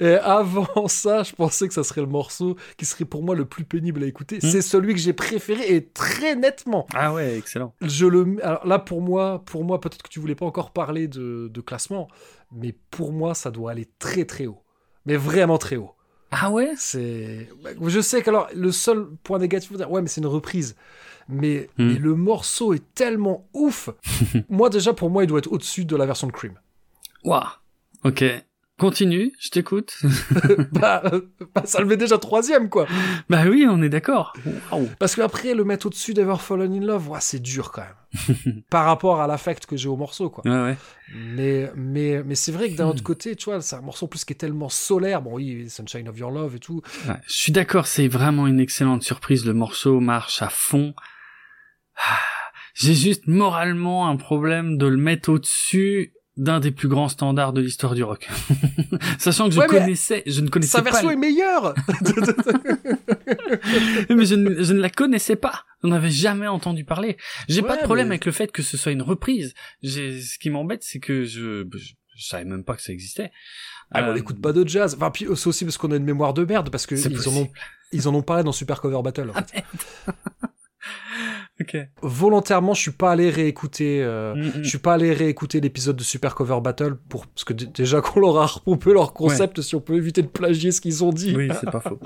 Et 0.00 0.14
avant 0.14 0.86
ça, 0.88 1.22
je 1.22 1.32
pensais 1.32 1.66
que 1.66 1.74
ça 1.74 1.82
serait 1.82 2.02
le 2.02 2.06
morceau 2.06 2.56
qui 2.76 2.84
serait 2.84 3.04
pour 3.04 3.22
moi 3.22 3.34
le 3.34 3.44
plus 3.46 3.64
pénible 3.64 4.02
à 4.02 4.06
écouter. 4.06 4.36
Mm. 4.36 4.40
C'est 4.50 4.62
celui 4.62 4.94
que 4.94 5.00
j'ai 5.00 5.12
préféré 5.12 5.74
et 5.74 5.86
très 5.86 6.36
nettement. 6.36 6.86
Ah 6.94 7.12
ouais, 7.12 7.36
excellent. 7.38 7.74
Je 7.80 8.06
le, 8.06 8.38
alors 8.44 8.66
là, 8.66 8.78
pour 8.78 9.00
moi, 9.00 9.42
pour 9.46 9.64
moi, 9.64 9.80
peut-être 9.80 10.02
que 10.02 10.08
tu 10.08 10.20
voulais 10.20 10.34
pas 10.34 10.46
encore 10.46 10.72
parler 10.72 11.08
de, 11.08 11.48
de 11.52 11.60
classement, 11.60 12.08
mais 12.52 12.74
pour 12.90 13.12
moi, 13.12 13.34
ça 13.34 13.50
doit 13.50 13.70
aller 13.70 13.88
très 13.98 14.24
très 14.24 14.46
haut. 14.46 14.62
Mais 15.06 15.16
vraiment 15.16 15.58
très 15.58 15.76
haut. 15.76 15.92
Ah 16.30 16.50
ouais? 16.50 16.72
C'est, 16.76 17.48
je 17.86 18.00
sais 18.00 18.22
qu'alors 18.22 18.48
le 18.54 18.72
seul 18.72 19.06
point 19.22 19.38
négatif, 19.38 19.72
dire, 19.72 19.90
ouais, 19.90 20.02
mais 20.02 20.08
c'est 20.08 20.20
une 20.20 20.26
reprise. 20.26 20.76
Mais, 21.28 21.70
Hmm. 21.78 21.92
mais 21.92 21.98
le 21.98 22.14
morceau 22.14 22.74
est 22.74 22.82
tellement 22.94 23.48
ouf. 23.54 23.88
moi 24.50 24.68
déjà, 24.68 24.92
pour 24.92 25.08
moi, 25.10 25.24
il 25.24 25.26
doit 25.26 25.38
être 25.38 25.50
au-dessus 25.50 25.84
de 25.86 25.96
la 25.96 26.04
version 26.06 26.26
de 26.26 26.32
Cream. 26.32 26.52
Waouh. 27.24 27.44
Ok. 28.04 28.24
Continue, 28.76 29.32
je 29.38 29.50
t'écoute. 29.50 29.96
bah, 30.72 31.00
euh, 31.04 31.20
bah, 31.54 31.62
ça 31.64 31.78
le 31.78 31.86
met 31.86 31.96
déjà 31.96 32.18
troisième, 32.18 32.68
quoi. 32.68 32.86
bah 33.30 33.44
oui, 33.48 33.66
on 33.70 33.80
est 33.82 33.88
d'accord. 33.88 34.32
Waouh. 34.72 34.88
Parce 34.98 35.14
qu'après, 35.14 35.54
le 35.54 35.62
mettre 35.64 35.86
au-dessus 35.86 36.12
d'Ever 36.12 36.34
Fallen 36.40 36.72
in 36.74 36.80
Love, 36.84 37.08
ouais, 37.08 37.20
c'est 37.22 37.38
dur 37.40 37.70
quand 37.70 37.82
même. 37.82 38.62
Par 38.70 38.84
rapport 38.86 39.20
à 39.20 39.28
l'affect 39.28 39.66
que 39.66 39.76
j'ai 39.76 39.88
au 39.88 39.96
morceau, 39.96 40.28
quoi. 40.28 40.42
Ouais, 40.44 40.70
ouais. 40.70 40.76
Mais, 41.14 41.70
mais, 41.76 42.24
mais 42.24 42.34
c'est 42.34 42.50
vrai 42.50 42.68
que 42.68 42.74
d'un 42.76 42.86
Hmm. 42.86 42.90
autre 42.90 43.04
côté, 43.04 43.36
tu 43.36 43.44
vois, 43.44 43.60
c'est 43.60 43.76
un 43.76 43.80
morceau 43.80 44.08
plus 44.08 44.24
qui 44.24 44.32
est 44.32 44.36
tellement 44.36 44.68
solaire. 44.68 45.22
Bon, 45.22 45.34
oui, 45.34 45.70
Sunshine 45.70 46.08
of 46.08 46.18
Your 46.18 46.32
Love 46.32 46.56
et 46.56 46.60
tout. 46.60 46.82
Ouais, 47.08 47.14
je 47.28 47.32
suis 47.32 47.52
d'accord, 47.52 47.86
c'est 47.86 48.08
vraiment 48.08 48.48
une 48.48 48.58
excellente 48.58 49.04
surprise. 49.04 49.46
Le 49.46 49.54
morceau 49.54 50.00
marche 50.00 50.42
à 50.42 50.48
fond. 50.48 50.94
Ah, 51.96 52.18
J'ai 52.74 52.94
juste 52.94 53.28
moralement 53.28 54.08
un 54.08 54.16
problème 54.16 54.78
de 54.78 54.86
le 54.88 54.96
mettre 54.96 55.28
au-dessus 55.30 56.12
d'un 56.36 56.58
des 56.60 56.70
plus 56.72 56.88
grands 56.88 57.08
standards 57.08 57.52
de 57.52 57.60
l'histoire 57.60 57.94
du 57.94 58.02
rock. 58.02 58.28
Sachant 59.18 59.48
que 59.48 59.54
je 59.54 59.60
Ouais, 59.60 59.66
connaissais, 59.66 60.22
je 60.26 60.40
ne 60.40 60.48
connaissais 60.48 60.72
Sa 60.78 60.82
pas. 60.82 60.90
version 60.90 61.10
est 61.10 61.16
meilleure 61.16 61.74
mais 64.10 64.24
je 64.26 64.34
ne, 64.34 64.62
je 64.62 64.72
ne 64.72 64.80
la 64.80 64.90
connaissais 64.90 65.36
pas. 65.36 65.64
On 65.82 65.88
n'avait 65.88 66.10
jamais 66.10 66.46
entendu 66.46 66.84
parler. 66.84 67.16
J'ai 67.48 67.62
pas 67.62 67.76
de 67.76 67.82
problème 67.82 68.08
mais- 68.08 68.14
avec 68.14 68.24
le 68.26 68.32
fait 68.32 68.50
que 68.50 68.62
ce 68.62 68.76
soit 68.76 68.92
une 68.92 69.02
reprise. 69.02 69.54
Ce 69.82 70.38
qui 70.38 70.50
m'embête, 70.50 70.82
c'est 70.82 70.98
que 70.98 71.24
je, 71.24 71.64
je, 71.72 71.92
je 72.16 72.26
savais 72.26 72.44
même 72.44 72.64
pas 72.64 72.74
que 72.74 72.82
ça 72.82 72.92
existait. 72.92 73.30
Ah, 73.90 74.00
mais 74.02 74.08
on 74.08 74.10
Euh, 74.10 74.14
n'écoute 74.14 74.40
pas 74.40 74.52
de 74.52 74.66
jazz. 74.66 74.94
Enfin, 74.96 75.10
puis 75.10 75.26
c'est 75.36 75.46
aussi 75.46 75.64
parce 75.64 75.76
qu'on 75.78 75.92
a 75.92 75.96
une 75.96 76.04
mémoire 76.04 76.34
de 76.34 76.44
merde, 76.44 76.70
parce 76.70 76.86
que 76.86 76.94
ils 76.94 77.28
en, 77.28 77.36
ont, 77.42 77.48
ils 77.92 78.08
en 78.08 78.14
ont 78.14 78.22
parlé 78.22 78.42
dans 78.42 78.52
Super 78.52 78.80
Cover 78.80 79.00
Battle. 79.04 79.30
en 79.30 79.34
fait. 79.34 79.64
Volontairement, 82.02 82.74
je 82.74 82.80
suis 82.80 82.90
pas 82.90 83.12
allé 83.12 83.30
réécouter. 83.30 84.02
euh, 84.02 84.34
Mm, 84.34 84.40
mm. 84.40 84.52
Je 84.62 84.68
suis 84.68 84.78
pas 84.78 84.94
allé 84.94 85.12
réécouter 85.12 85.60
l'épisode 85.60 85.96
de 85.96 86.02
Super 86.02 86.34
Cover 86.34 86.58
Battle 86.62 86.96
pour 87.08 87.26
parce 87.26 87.44
que 87.44 87.52
déjà 87.52 88.00
qu'on 88.00 88.20
leur 88.20 88.38
a 88.38 88.46
repompé 88.46 88.92
leur 88.92 89.12
concept, 89.12 89.60
si 89.60 89.74
on 89.76 89.80
peut 89.80 89.94
éviter 89.94 90.22
de 90.22 90.26
plagier 90.28 90.72
ce 90.72 90.80
qu'ils 90.80 91.04
ont 91.04 91.12
dit. 91.12 91.34
Oui, 91.36 91.48
c'est 91.60 91.70
pas 91.70 91.80
faux. 91.80 91.98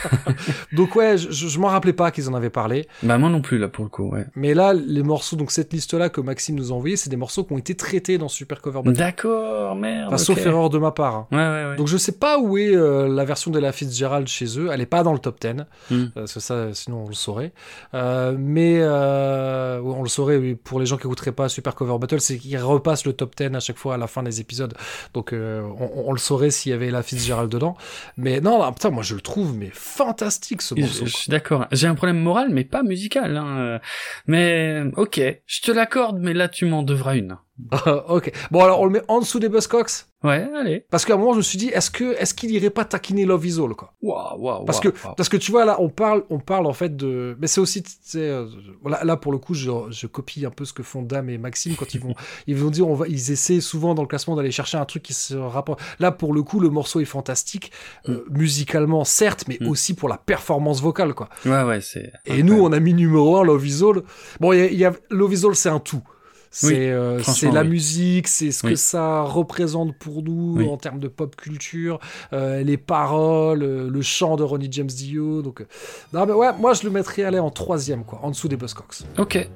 Donc 0.72 0.94
ouais, 0.96 1.16
je, 1.18 1.30
je, 1.30 1.58
m'en 1.58 1.68
rappelais 1.68 1.92
pas 1.92 2.10
qu'ils 2.10 2.28
en 2.28 2.34
avaient 2.34 2.50
parlé. 2.50 2.86
bah 3.02 3.18
moi 3.18 3.28
non 3.28 3.40
plus 3.42 3.58
là 3.58 3.68
pour 3.68 3.84
le 3.84 3.90
coup. 3.90 4.08
Ouais. 4.10 4.26
Mais 4.34 4.54
là, 4.54 4.72
les 4.74 5.02
morceaux, 5.02 5.36
donc 5.36 5.50
cette 5.50 5.72
liste-là 5.72 6.08
que 6.08 6.20
Maxime 6.20 6.56
nous 6.56 6.72
a 6.72 6.74
envoyé, 6.74 6.96
c'est 6.96 7.10
des 7.10 7.16
morceaux 7.16 7.44
qui 7.44 7.52
ont 7.52 7.58
été 7.58 7.74
traités 7.76 8.18
dans 8.18 8.28
Super 8.28 8.60
Cover 8.60 8.82
Battle. 8.82 8.96
D'accord, 8.98 9.76
merde. 9.76 10.06
Enfin, 10.12 10.16
ok. 10.16 10.20
sauf 10.38 10.46
erreur 10.46 10.70
de 10.70 10.78
ma 10.78 10.90
part. 10.90 11.14
hein. 11.14 11.26
Ouais, 11.32 11.38
ouais, 11.38 11.70
ouais. 11.70 11.76
Donc 11.76 11.86
je 11.86 11.96
sais 11.96 12.12
pas 12.12 12.38
où 12.38 12.58
est 12.58 12.74
euh, 12.74 13.08
la 13.08 13.24
version 13.24 13.50
de 13.50 13.58
la 13.58 13.72
Fitzgerald 13.72 14.26
chez 14.28 14.58
eux. 14.58 14.68
Elle 14.72 14.80
est 14.80 14.86
pas 14.86 15.02
dans 15.02 15.12
le 15.12 15.18
top 15.18 15.40
10. 15.40 15.64
Hmm. 15.90 16.06
Parce 16.14 16.34
que 16.34 16.40
ça, 16.40 16.72
sinon 16.74 17.04
on 17.04 17.08
le 17.08 17.14
saurait. 17.14 17.52
Euh, 17.94 18.34
mais 18.38 18.79
euh, 18.80 19.80
on 19.82 20.02
le 20.02 20.08
saurait 20.08 20.54
pour 20.54 20.80
les 20.80 20.86
gens 20.86 20.96
qui 20.96 21.06
écouteraient 21.06 21.32
pas 21.32 21.48
Super 21.48 21.74
Cover 21.74 21.98
Battle, 21.98 22.20
c'est 22.20 22.38
qu'ils 22.38 22.58
repassent 22.58 23.06
le 23.06 23.12
top 23.12 23.34
10 23.36 23.54
à 23.54 23.60
chaque 23.60 23.78
fois 23.78 23.94
à 23.94 23.96
la 23.98 24.06
fin 24.06 24.22
des 24.22 24.40
épisodes. 24.40 24.74
Donc 25.14 25.32
euh, 25.32 25.62
on, 25.78 26.08
on 26.08 26.12
le 26.12 26.18
saurait 26.18 26.50
s'il 26.50 26.70
y 26.70 26.74
avait 26.74 26.90
la 26.90 27.02
Fitzgerald 27.02 27.50
dedans. 27.50 27.76
Mais 28.16 28.40
non, 28.40 28.72
putain, 28.72 28.90
moi 28.90 29.02
je 29.02 29.14
le 29.14 29.20
trouve 29.20 29.56
mais 29.56 29.70
fantastique 29.72 30.62
ce 30.62 30.74
morceau. 30.74 31.06
je 31.06 31.16
suis 31.16 31.30
d'accord. 31.30 31.66
J'ai 31.72 31.86
un 31.86 31.94
problème 31.94 32.20
moral, 32.20 32.48
mais 32.50 32.64
pas 32.64 32.82
musical. 32.82 33.36
Hein. 33.36 33.80
Mais 34.26 34.82
ok, 34.96 35.20
je 35.46 35.60
te 35.60 35.70
l'accorde, 35.70 36.18
mais 36.20 36.34
là 36.34 36.48
tu 36.48 36.66
m'en 36.66 36.82
devras 36.82 37.16
une. 37.16 37.36
ok. 38.08 38.32
Bon 38.50 38.62
alors 38.64 38.80
on 38.80 38.84
le 38.86 38.90
met 38.92 39.02
en 39.08 39.20
dessous 39.20 39.38
des 39.40 39.48
Buzzcocks. 39.48 40.06
Ouais, 40.22 40.46
allez. 40.54 40.84
Parce 40.90 41.06
qu'à 41.06 41.14
un 41.14 41.16
moment 41.16 41.32
je 41.32 41.38
me 41.38 41.42
suis 41.42 41.56
dit, 41.56 41.68
est-ce 41.68 41.90
que 41.90 42.14
est-ce 42.20 42.34
qu'il 42.34 42.50
irait 42.50 42.68
pas 42.68 42.84
taquiner 42.84 43.24
Love 43.24 43.46
Is 43.46 43.58
All 43.58 43.74
quoi? 43.74 43.94
Waouh, 44.02 44.38
waouh. 44.38 44.64
Parce 44.66 44.78
que 44.78 44.88
parce 45.16 45.30
que 45.30 45.38
tu 45.38 45.50
vois 45.50 45.64
là 45.64 45.76
on 45.80 45.88
parle 45.88 46.24
on 46.28 46.38
parle 46.38 46.66
en 46.66 46.74
fait 46.74 46.94
de 46.94 47.36
mais 47.40 47.46
c'est 47.46 47.60
aussi 47.60 47.82
euh, 48.16 48.46
là, 48.84 49.02
là 49.02 49.16
pour 49.16 49.32
le 49.32 49.38
coup 49.38 49.54
je, 49.54 49.70
je 49.90 50.06
copie 50.06 50.44
un 50.44 50.50
peu 50.50 50.66
ce 50.66 50.74
que 50.74 50.82
font 50.82 51.00
Dame 51.02 51.30
et 51.30 51.38
Maxime 51.38 51.74
quand 51.74 51.94
ils 51.94 52.00
vont 52.00 52.14
ils 52.46 52.54
vont 52.56 52.68
dire 52.70 52.86
on 52.86 52.94
va 52.94 53.08
ils 53.08 53.30
essaient 53.32 53.60
souvent 53.62 53.94
dans 53.94 54.02
le 54.02 54.08
classement 54.08 54.36
d'aller 54.36 54.50
chercher 54.50 54.76
un 54.76 54.84
truc 54.84 55.02
qui 55.02 55.14
se 55.14 55.34
rapporte 55.36 55.80
là 56.00 56.12
pour 56.12 56.34
le 56.34 56.42
coup 56.42 56.60
le 56.60 56.68
morceau 56.68 57.00
est 57.00 57.06
fantastique 57.06 57.72
euh, 58.10 58.24
musicalement 58.30 59.04
certes 59.04 59.44
mais 59.48 59.56
Mm. 59.60 59.68
aussi 59.68 59.94
pour 59.94 60.08
la 60.08 60.16
performance 60.18 60.80
vocale 60.82 61.14
quoi 61.14 61.28
Ouais, 61.46 61.62
ouais, 61.64 61.80
c'est. 61.80 62.12
et 62.26 62.42
nous 62.42 62.60
on 62.62 62.72
a 62.72 62.80
mis 62.80 62.92
numéro 62.94 63.36
1 63.38 63.44
Love 63.44 63.66
Is 63.66 63.82
All 63.82 64.02
bon 64.38 64.52
il 64.52 64.58
y 64.58 64.62
a, 64.62 64.66
il 64.66 64.78
y 64.78 64.84
a 64.84 64.92
Love 65.10 65.32
Is 65.34 65.46
All 65.46 65.54
c'est 65.54 65.68
un 65.70 65.80
tout 65.80 66.02
c'est 66.50 66.66
Oui, 66.66 66.74
euh, 66.78 67.22
c'est 67.22 67.50
la 67.50 67.62
oui. 67.62 67.68
musique, 67.68 68.26
c'est 68.28 68.50
ce 68.50 68.62
que 68.62 68.74
ça 68.74 69.22
représente 69.22 69.96
pour 69.96 70.22
nous 70.22 70.66
en 70.68 70.76
termes 70.76 70.98
de 70.98 71.08
pop 71.08 71.36
culture, 71.36 72.00
euh, 72.32 72.62
les 72.62 72.76
paroles, 72.76 73.62
euh, 73.62 73.88
le 73.88 74.02
chant 74.02 74.36
de 74.36 74.42
Ronnie 74.42 74.68
James 74.70 74.86
Dio. 74.86 75.42
Donc, 75.42 75.64
non, 76.12 76.26
mais 76.26 76.32
ouais, 76.32 76.52
moi 76.58 76.74
je 76.74 76.82
le 76.82 76.90
mettrais 76.90 77.22
aller 77.22 77.38
en 77.38 77.50
troisième, 77.50 78.04
quoi, 78.04 78.20
en 78.22 78.30
dessous 78.30 78.48
des 78.48 78.56
Buzzcocks. 78.56 79.02
Ok. 79.18 79.48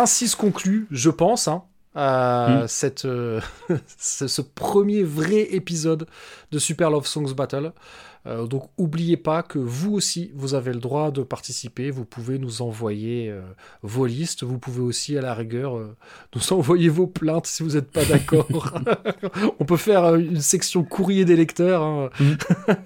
Ainsi 0.00 0.28
se 0.28 0.36
conclut, 0.36 0.86
je 0.90 1.10
pense, 1.10 1.48
hein, 1.48 1.62
euh, 1.96 2.64
Mm. 2.64 2.68
cette, 2.68 3.04
euh, 3.04 3.40
ce, 3.98 4.28
ce 4.28 4.42
premier 4.42 5.02
vrai 5.02 5.42
épisode 5.54 6.06
de 6.52 6.58
Super 6.58 6.90
Love 6.90 7.06
Songs 7.06 7.34
Battle. 7.34 7.72
Euh, 8.26 8.46
donc, 8.46 8.64
oubliez 8.76 9.16
pas 9.16 9.42
que 9.42 9.58
vous 9.58 9.94
aussi, 9.94 10.30
vous 10.34 10.54
avez 10.54 10.72
le 10.72 10.78
droit 10.78 11.10
de 11.10 11.22
participer. 11.22 11.90
Vous 11.90 12.04
pouvez 12.04 12.38
nous 12.38 12.60
envoyer 12.60 13.30
euh, 13.30 13.40
vos 13.82 14.04
listes. 14.04 14.42
Vous 14.42 14.58
pouvez 14.58 14.82
aussi, 14.82 15.16
à 15.16 15.22
la 15.22 15.32
rigueur, 15.32 15.78
euh, 15.78 15.96
nous 16.34 16.52
envoyer 16.58 16.88
vos 16.88 17.06
plaintes 17.06 17.46
si 17.46 17.62
vous 17.62 17.70
n'êtes 17.70 17.90
pas 17.90 18.04
d'accord. 18.04 18.46
On 19.58 19.64
peut 19.64 19.78
faire 19.78 20.16
une 20.16 20.40
section 20.40 20.84
courrier 20.84 21.24
des 21.24 21.36
lecteurs. 21.36 21.82
Hein. 21.82 22.10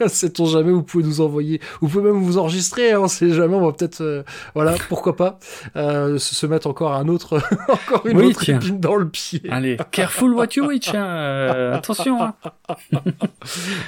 Sait-on 0.07 0.47
jamais, 0.47 0.71
vous 0.71 0.85
pouvez 0.85 1.05
nous 1.05 1.21
envoyer. 1.21 1.61
Vous 1.81 1.89
pouvez 1.89 2.05
même 2.05 2.23
vous 2.23 2.39
enregistrer. 2.39 2.93
Hein, 2.93 3.01
on 3.01 3.09
sait 3.09 3.31
jamais, 3.31 3.55
on 3.55 3.67
va 3.67 3.73
peut-être. 3.73 4.25
voilà, 4.55 4.77
pourquoi 4.89 5.17
pas 5.17 5.39
se, 5.75 6.47
mettre 6.47 6.67
encore 6.67 6.93
un 6.93 7.09
autre, 7.09 7.41
encore 7.69 8.07
une 8.07 8.19
Oui, 8.19 8.27
autre 8.27 8.45
dans 8.79 8.97
le 8.97 9.09
pied. 9.09 9.43
Allez, 9.51 9.79
careful 9.91 10.35
what 10.35 10.49
you 10.55 10.65
hein, 10.95 11.05
euh, 11.07 11.75
attention. 11.75 12.23
hein. 12.23 12.35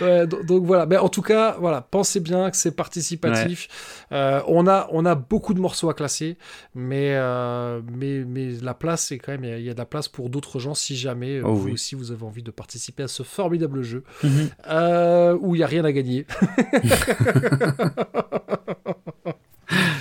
Ouais, 0.01 0.27
donc 0.27 0.65
voilà. 0.65 0.85
Mais 0.87 0.97
en 0.99 1.09
tout 1.09 1.23
cas, 1.23 1.57
voilà, 1.59 1.81
pensez 1.81 2.21
bien 2.21 2.51
que 2.51 2.57
c'est 2.57 2.71
participatif. 2.77 3.69
Euh, 4.13 4.41
on 4.47 4.67
a, 4.67 4.87
on 4.93 5.05
a 5.07 5.15
beaucoup 5.15 5.55
de 5.55 5.61
morceaux 5.61 5.89
à 5.89 5.95
classer, 5.95 6.37
mais, 6.75 7.13
euh, 7.15 7.81
mais, 7.91 8.25
mais 8.27 8.51
la 8.63 8.75
place, 8.75 9.07
c'est 9.07 9.19
quand 9.19 9.33
même, 9.33 9.45
il 9.45 9.51
y 9.51 9.53
a- 9.53 9.59
il 9.59 9.65
y, 9.65 9.71
a 9.71 9.75
de 9.75 9.79
la 9.79 9.87
place 9.87 10.09
pour 10.09 10.29
d'autres 10.31 10.59
gens 10.59 10.75
si 10.75 10.97
jamais 10.97 11.41
Oh 11.43 11.55
vous 11.55 11.67
oui. 11.67 11.73
aussi 11.73 11.95
vous 11.95 12.13
avez 12.13 12.25
envie 12.25 12.43
de 12.43 12.51
participer 12.51 13.03
à 13.05 13.09
ce 13.09 13.23
formidable 13.23 13.83
jeu 13.83 14.05
Mhm. 14.23 14.49
euh, 14.69 15.37
où 15.41 15.55
il 15.55 15.61
y 15.61 15.65
a 15.65 15.67
rien 15.67 15.85
à 15.85 15.93
gagner. 15.93 16.27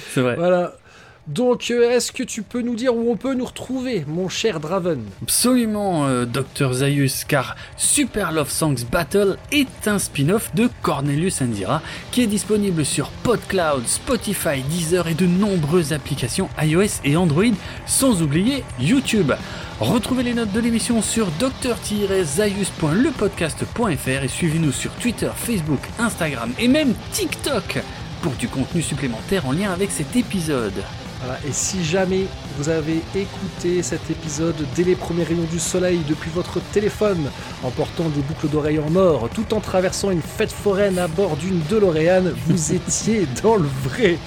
C'est 0.10 0.22
vrai. 0.22 0.36
voilà. 0.36 0.74
Donc, 1.28 1.72
euh, 1.72 1.90
est-ce 1.90 2.12
que 2.12 2.22
tu 2.22 2.44
peux 2.44 2.62
nous 2.62 2.76
dire 2.76 2.96
où 2.96 3.12
on 3.12 3.18
peut 3.18 3.34
nous 3.34 3.46
retrouver, 3.46 4.06
mon 4.08 4.30
cher 4.30 4.60
Draven? 4.60 5.02
Absolument, 5.24 6.06
euh, 6.06 6.26
Dr 6.26 6.74
Zaius, 6.74 7.24
car 7.24 7.56
Super 7.78 8.32
Love 8.32 8.52
Songs 8.52 8.86
Battle 8.92 9.38
est 9.52 9.88
un 9.88 9.98
spin-off 9.98 10.54
de 10.54 10.70
Cornelius 10.84 11.42
Anzira 11.42 11.82
qui 12.12 12.22
est 12.22 12.28
disponible 12.28 12.86
sur 12.86 13.10
PodCloud, 13.24 13.88
Spotify, 13.88 14.62
Deezer 14.70 15.08
et 15.08 15.16
de 15.16 15.26
nombreuses 15.26 15.94
applications 15.94 16.48
iOS 16.62 17.02
et 17.04 17.18
Android, 17.18 17.56
sans 17.88 18.22
oublier 18.22 18.64
YouTube. 18.80 19.32
Retrouvez 19.80 20.22
les 20.22 20.36
notes 20.36 20.52
de 20.52 20.60
l'émission 20.60 21.02
sur 21.02 21.32
dr-zaius.lepodcast.fr 21.40 24.24
et 24.24 24.28
suivez-nous 24.28 24.72
sur 24.72 24.92
Twitter, 24.92 25.32
Facebook, 25.36 25.82
Instagram 25.98 26.52
et 26.60 26.68
même 26.68 26.94
TikTok 27.14 27.80
pour 28.22 28.34
du 28.34 28.48
contenu 28.48 28.84
supplémentaire 28.84 29.48
en 29.48 29.54
lien 29.54 29.72
avec 29.72 29.90
cet 29.90 30.16
épisode. 30.16 30.84
Voilà, 31.26 31.40
et 31.48 31.52
si 31.52 31.84
jamais 31.84 32.28
vous 32.56 32.70
avez 32.70 33.02
écouté 33.16 33.82
cet 33.82 34.12
épisode 34.12 34.56
dès 34.76 34.84
les 34.84 34.96
premiers 34.96 35.24
rayons 35.24 35.48
du 35.52 35.58
soleil 35.58 36.02
depuis 36.08 36.30
votre 36.30 36.60
téléphone, 36.72 37.32
en 37.64 37.72
portant 37.72 38.10
des 38.10 38.22
boucles 38.22 38.48
d'oreilles 38.48 38.78
en 38.78 38.96
or, 38.96 39.28
tout 39.34 39.52
en 39.56 39.60
traversant 39.60 40.12
une 40.12 40.22
fête 40.22 40.52
foraine 40.52 41.00
à 41.00 41.08
bord 41.08 41.36
d'une 41.36 41.62
DeLorean, 41.64 42.26
vous 42.46 42.74
étiez 42.74 43.28
dans 43.42 43.56
le 43.56 43.68
vrai. 43.84 44.20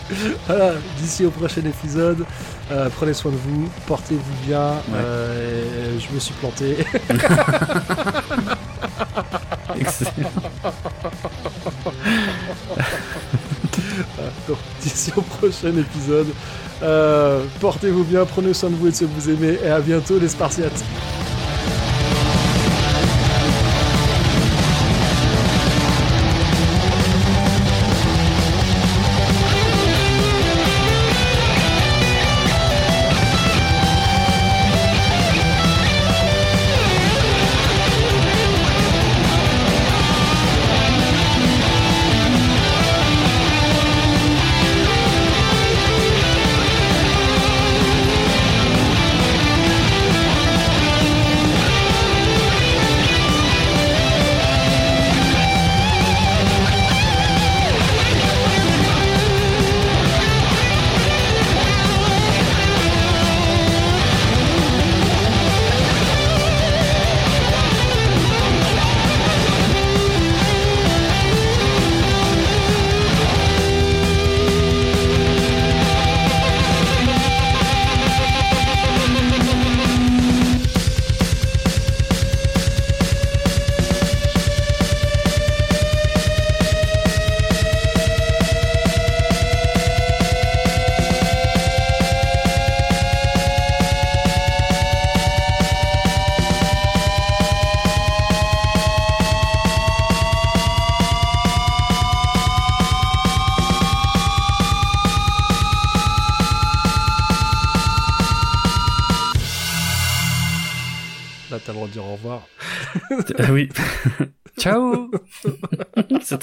Voilà, 0.48 0.72
d'ici 1.00 1.24
au 1.24 1.30
prochain 1.30 1.62
épisode, 1.64 2.26
euh, 2.72 2.88
prenez 2.96 3.14
soin 3.14 3.30
de 3.30 3.36
vous, 3.36 3.68
portez-vous 3.86 4.46
bien. 4.48 4.72
euh, 4.94 6.00
je 6.00 6.12
me 6.12 6.18
suis 6.18 6.34
planté. 6.34 6.78
Excellent. 9.78 10.32
Donc, 14.48 14.58
d'ici 14.82 15.12
au 15.16 15.22
prochain 15.22 15.76
épisode, 15.76 16.28
euh, 16.82 17.44
portez-vous 17.60 18.04
bien, 18.04 18.24
prenez 18.24 18.54
soin 18.54 18.70
de 18.70 18.74
vous 18.74 18.88
et 18.88 18.90
de 18.90 18.96
ceux 18.96 19.06
que 19.06 19.20
vous 19.20 19.30
aimez, 19.30 19.58
et 19.64 19.68
à 19.68 19.80
bientôt 19.80 20.18
les 20.18 20.28
Spartiates. 20.28 20.84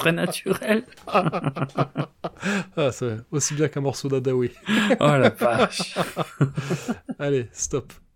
Très 0.05 0.11
naturel. 0.11 0.83
Ah, 2.75 2.91
c'est 2.91 3.17
aussi 3.31 3.53
bien 3.53 3.69
qu'un 3.69 3.81
morceau 3.81 4.09
d'Adawi. 4.09 4.51
Oh 4.99 5.05
la 5.17 5.29
vache. 5.39 5.95
Allez, 7.17 7.47
stop. 7.53 7.93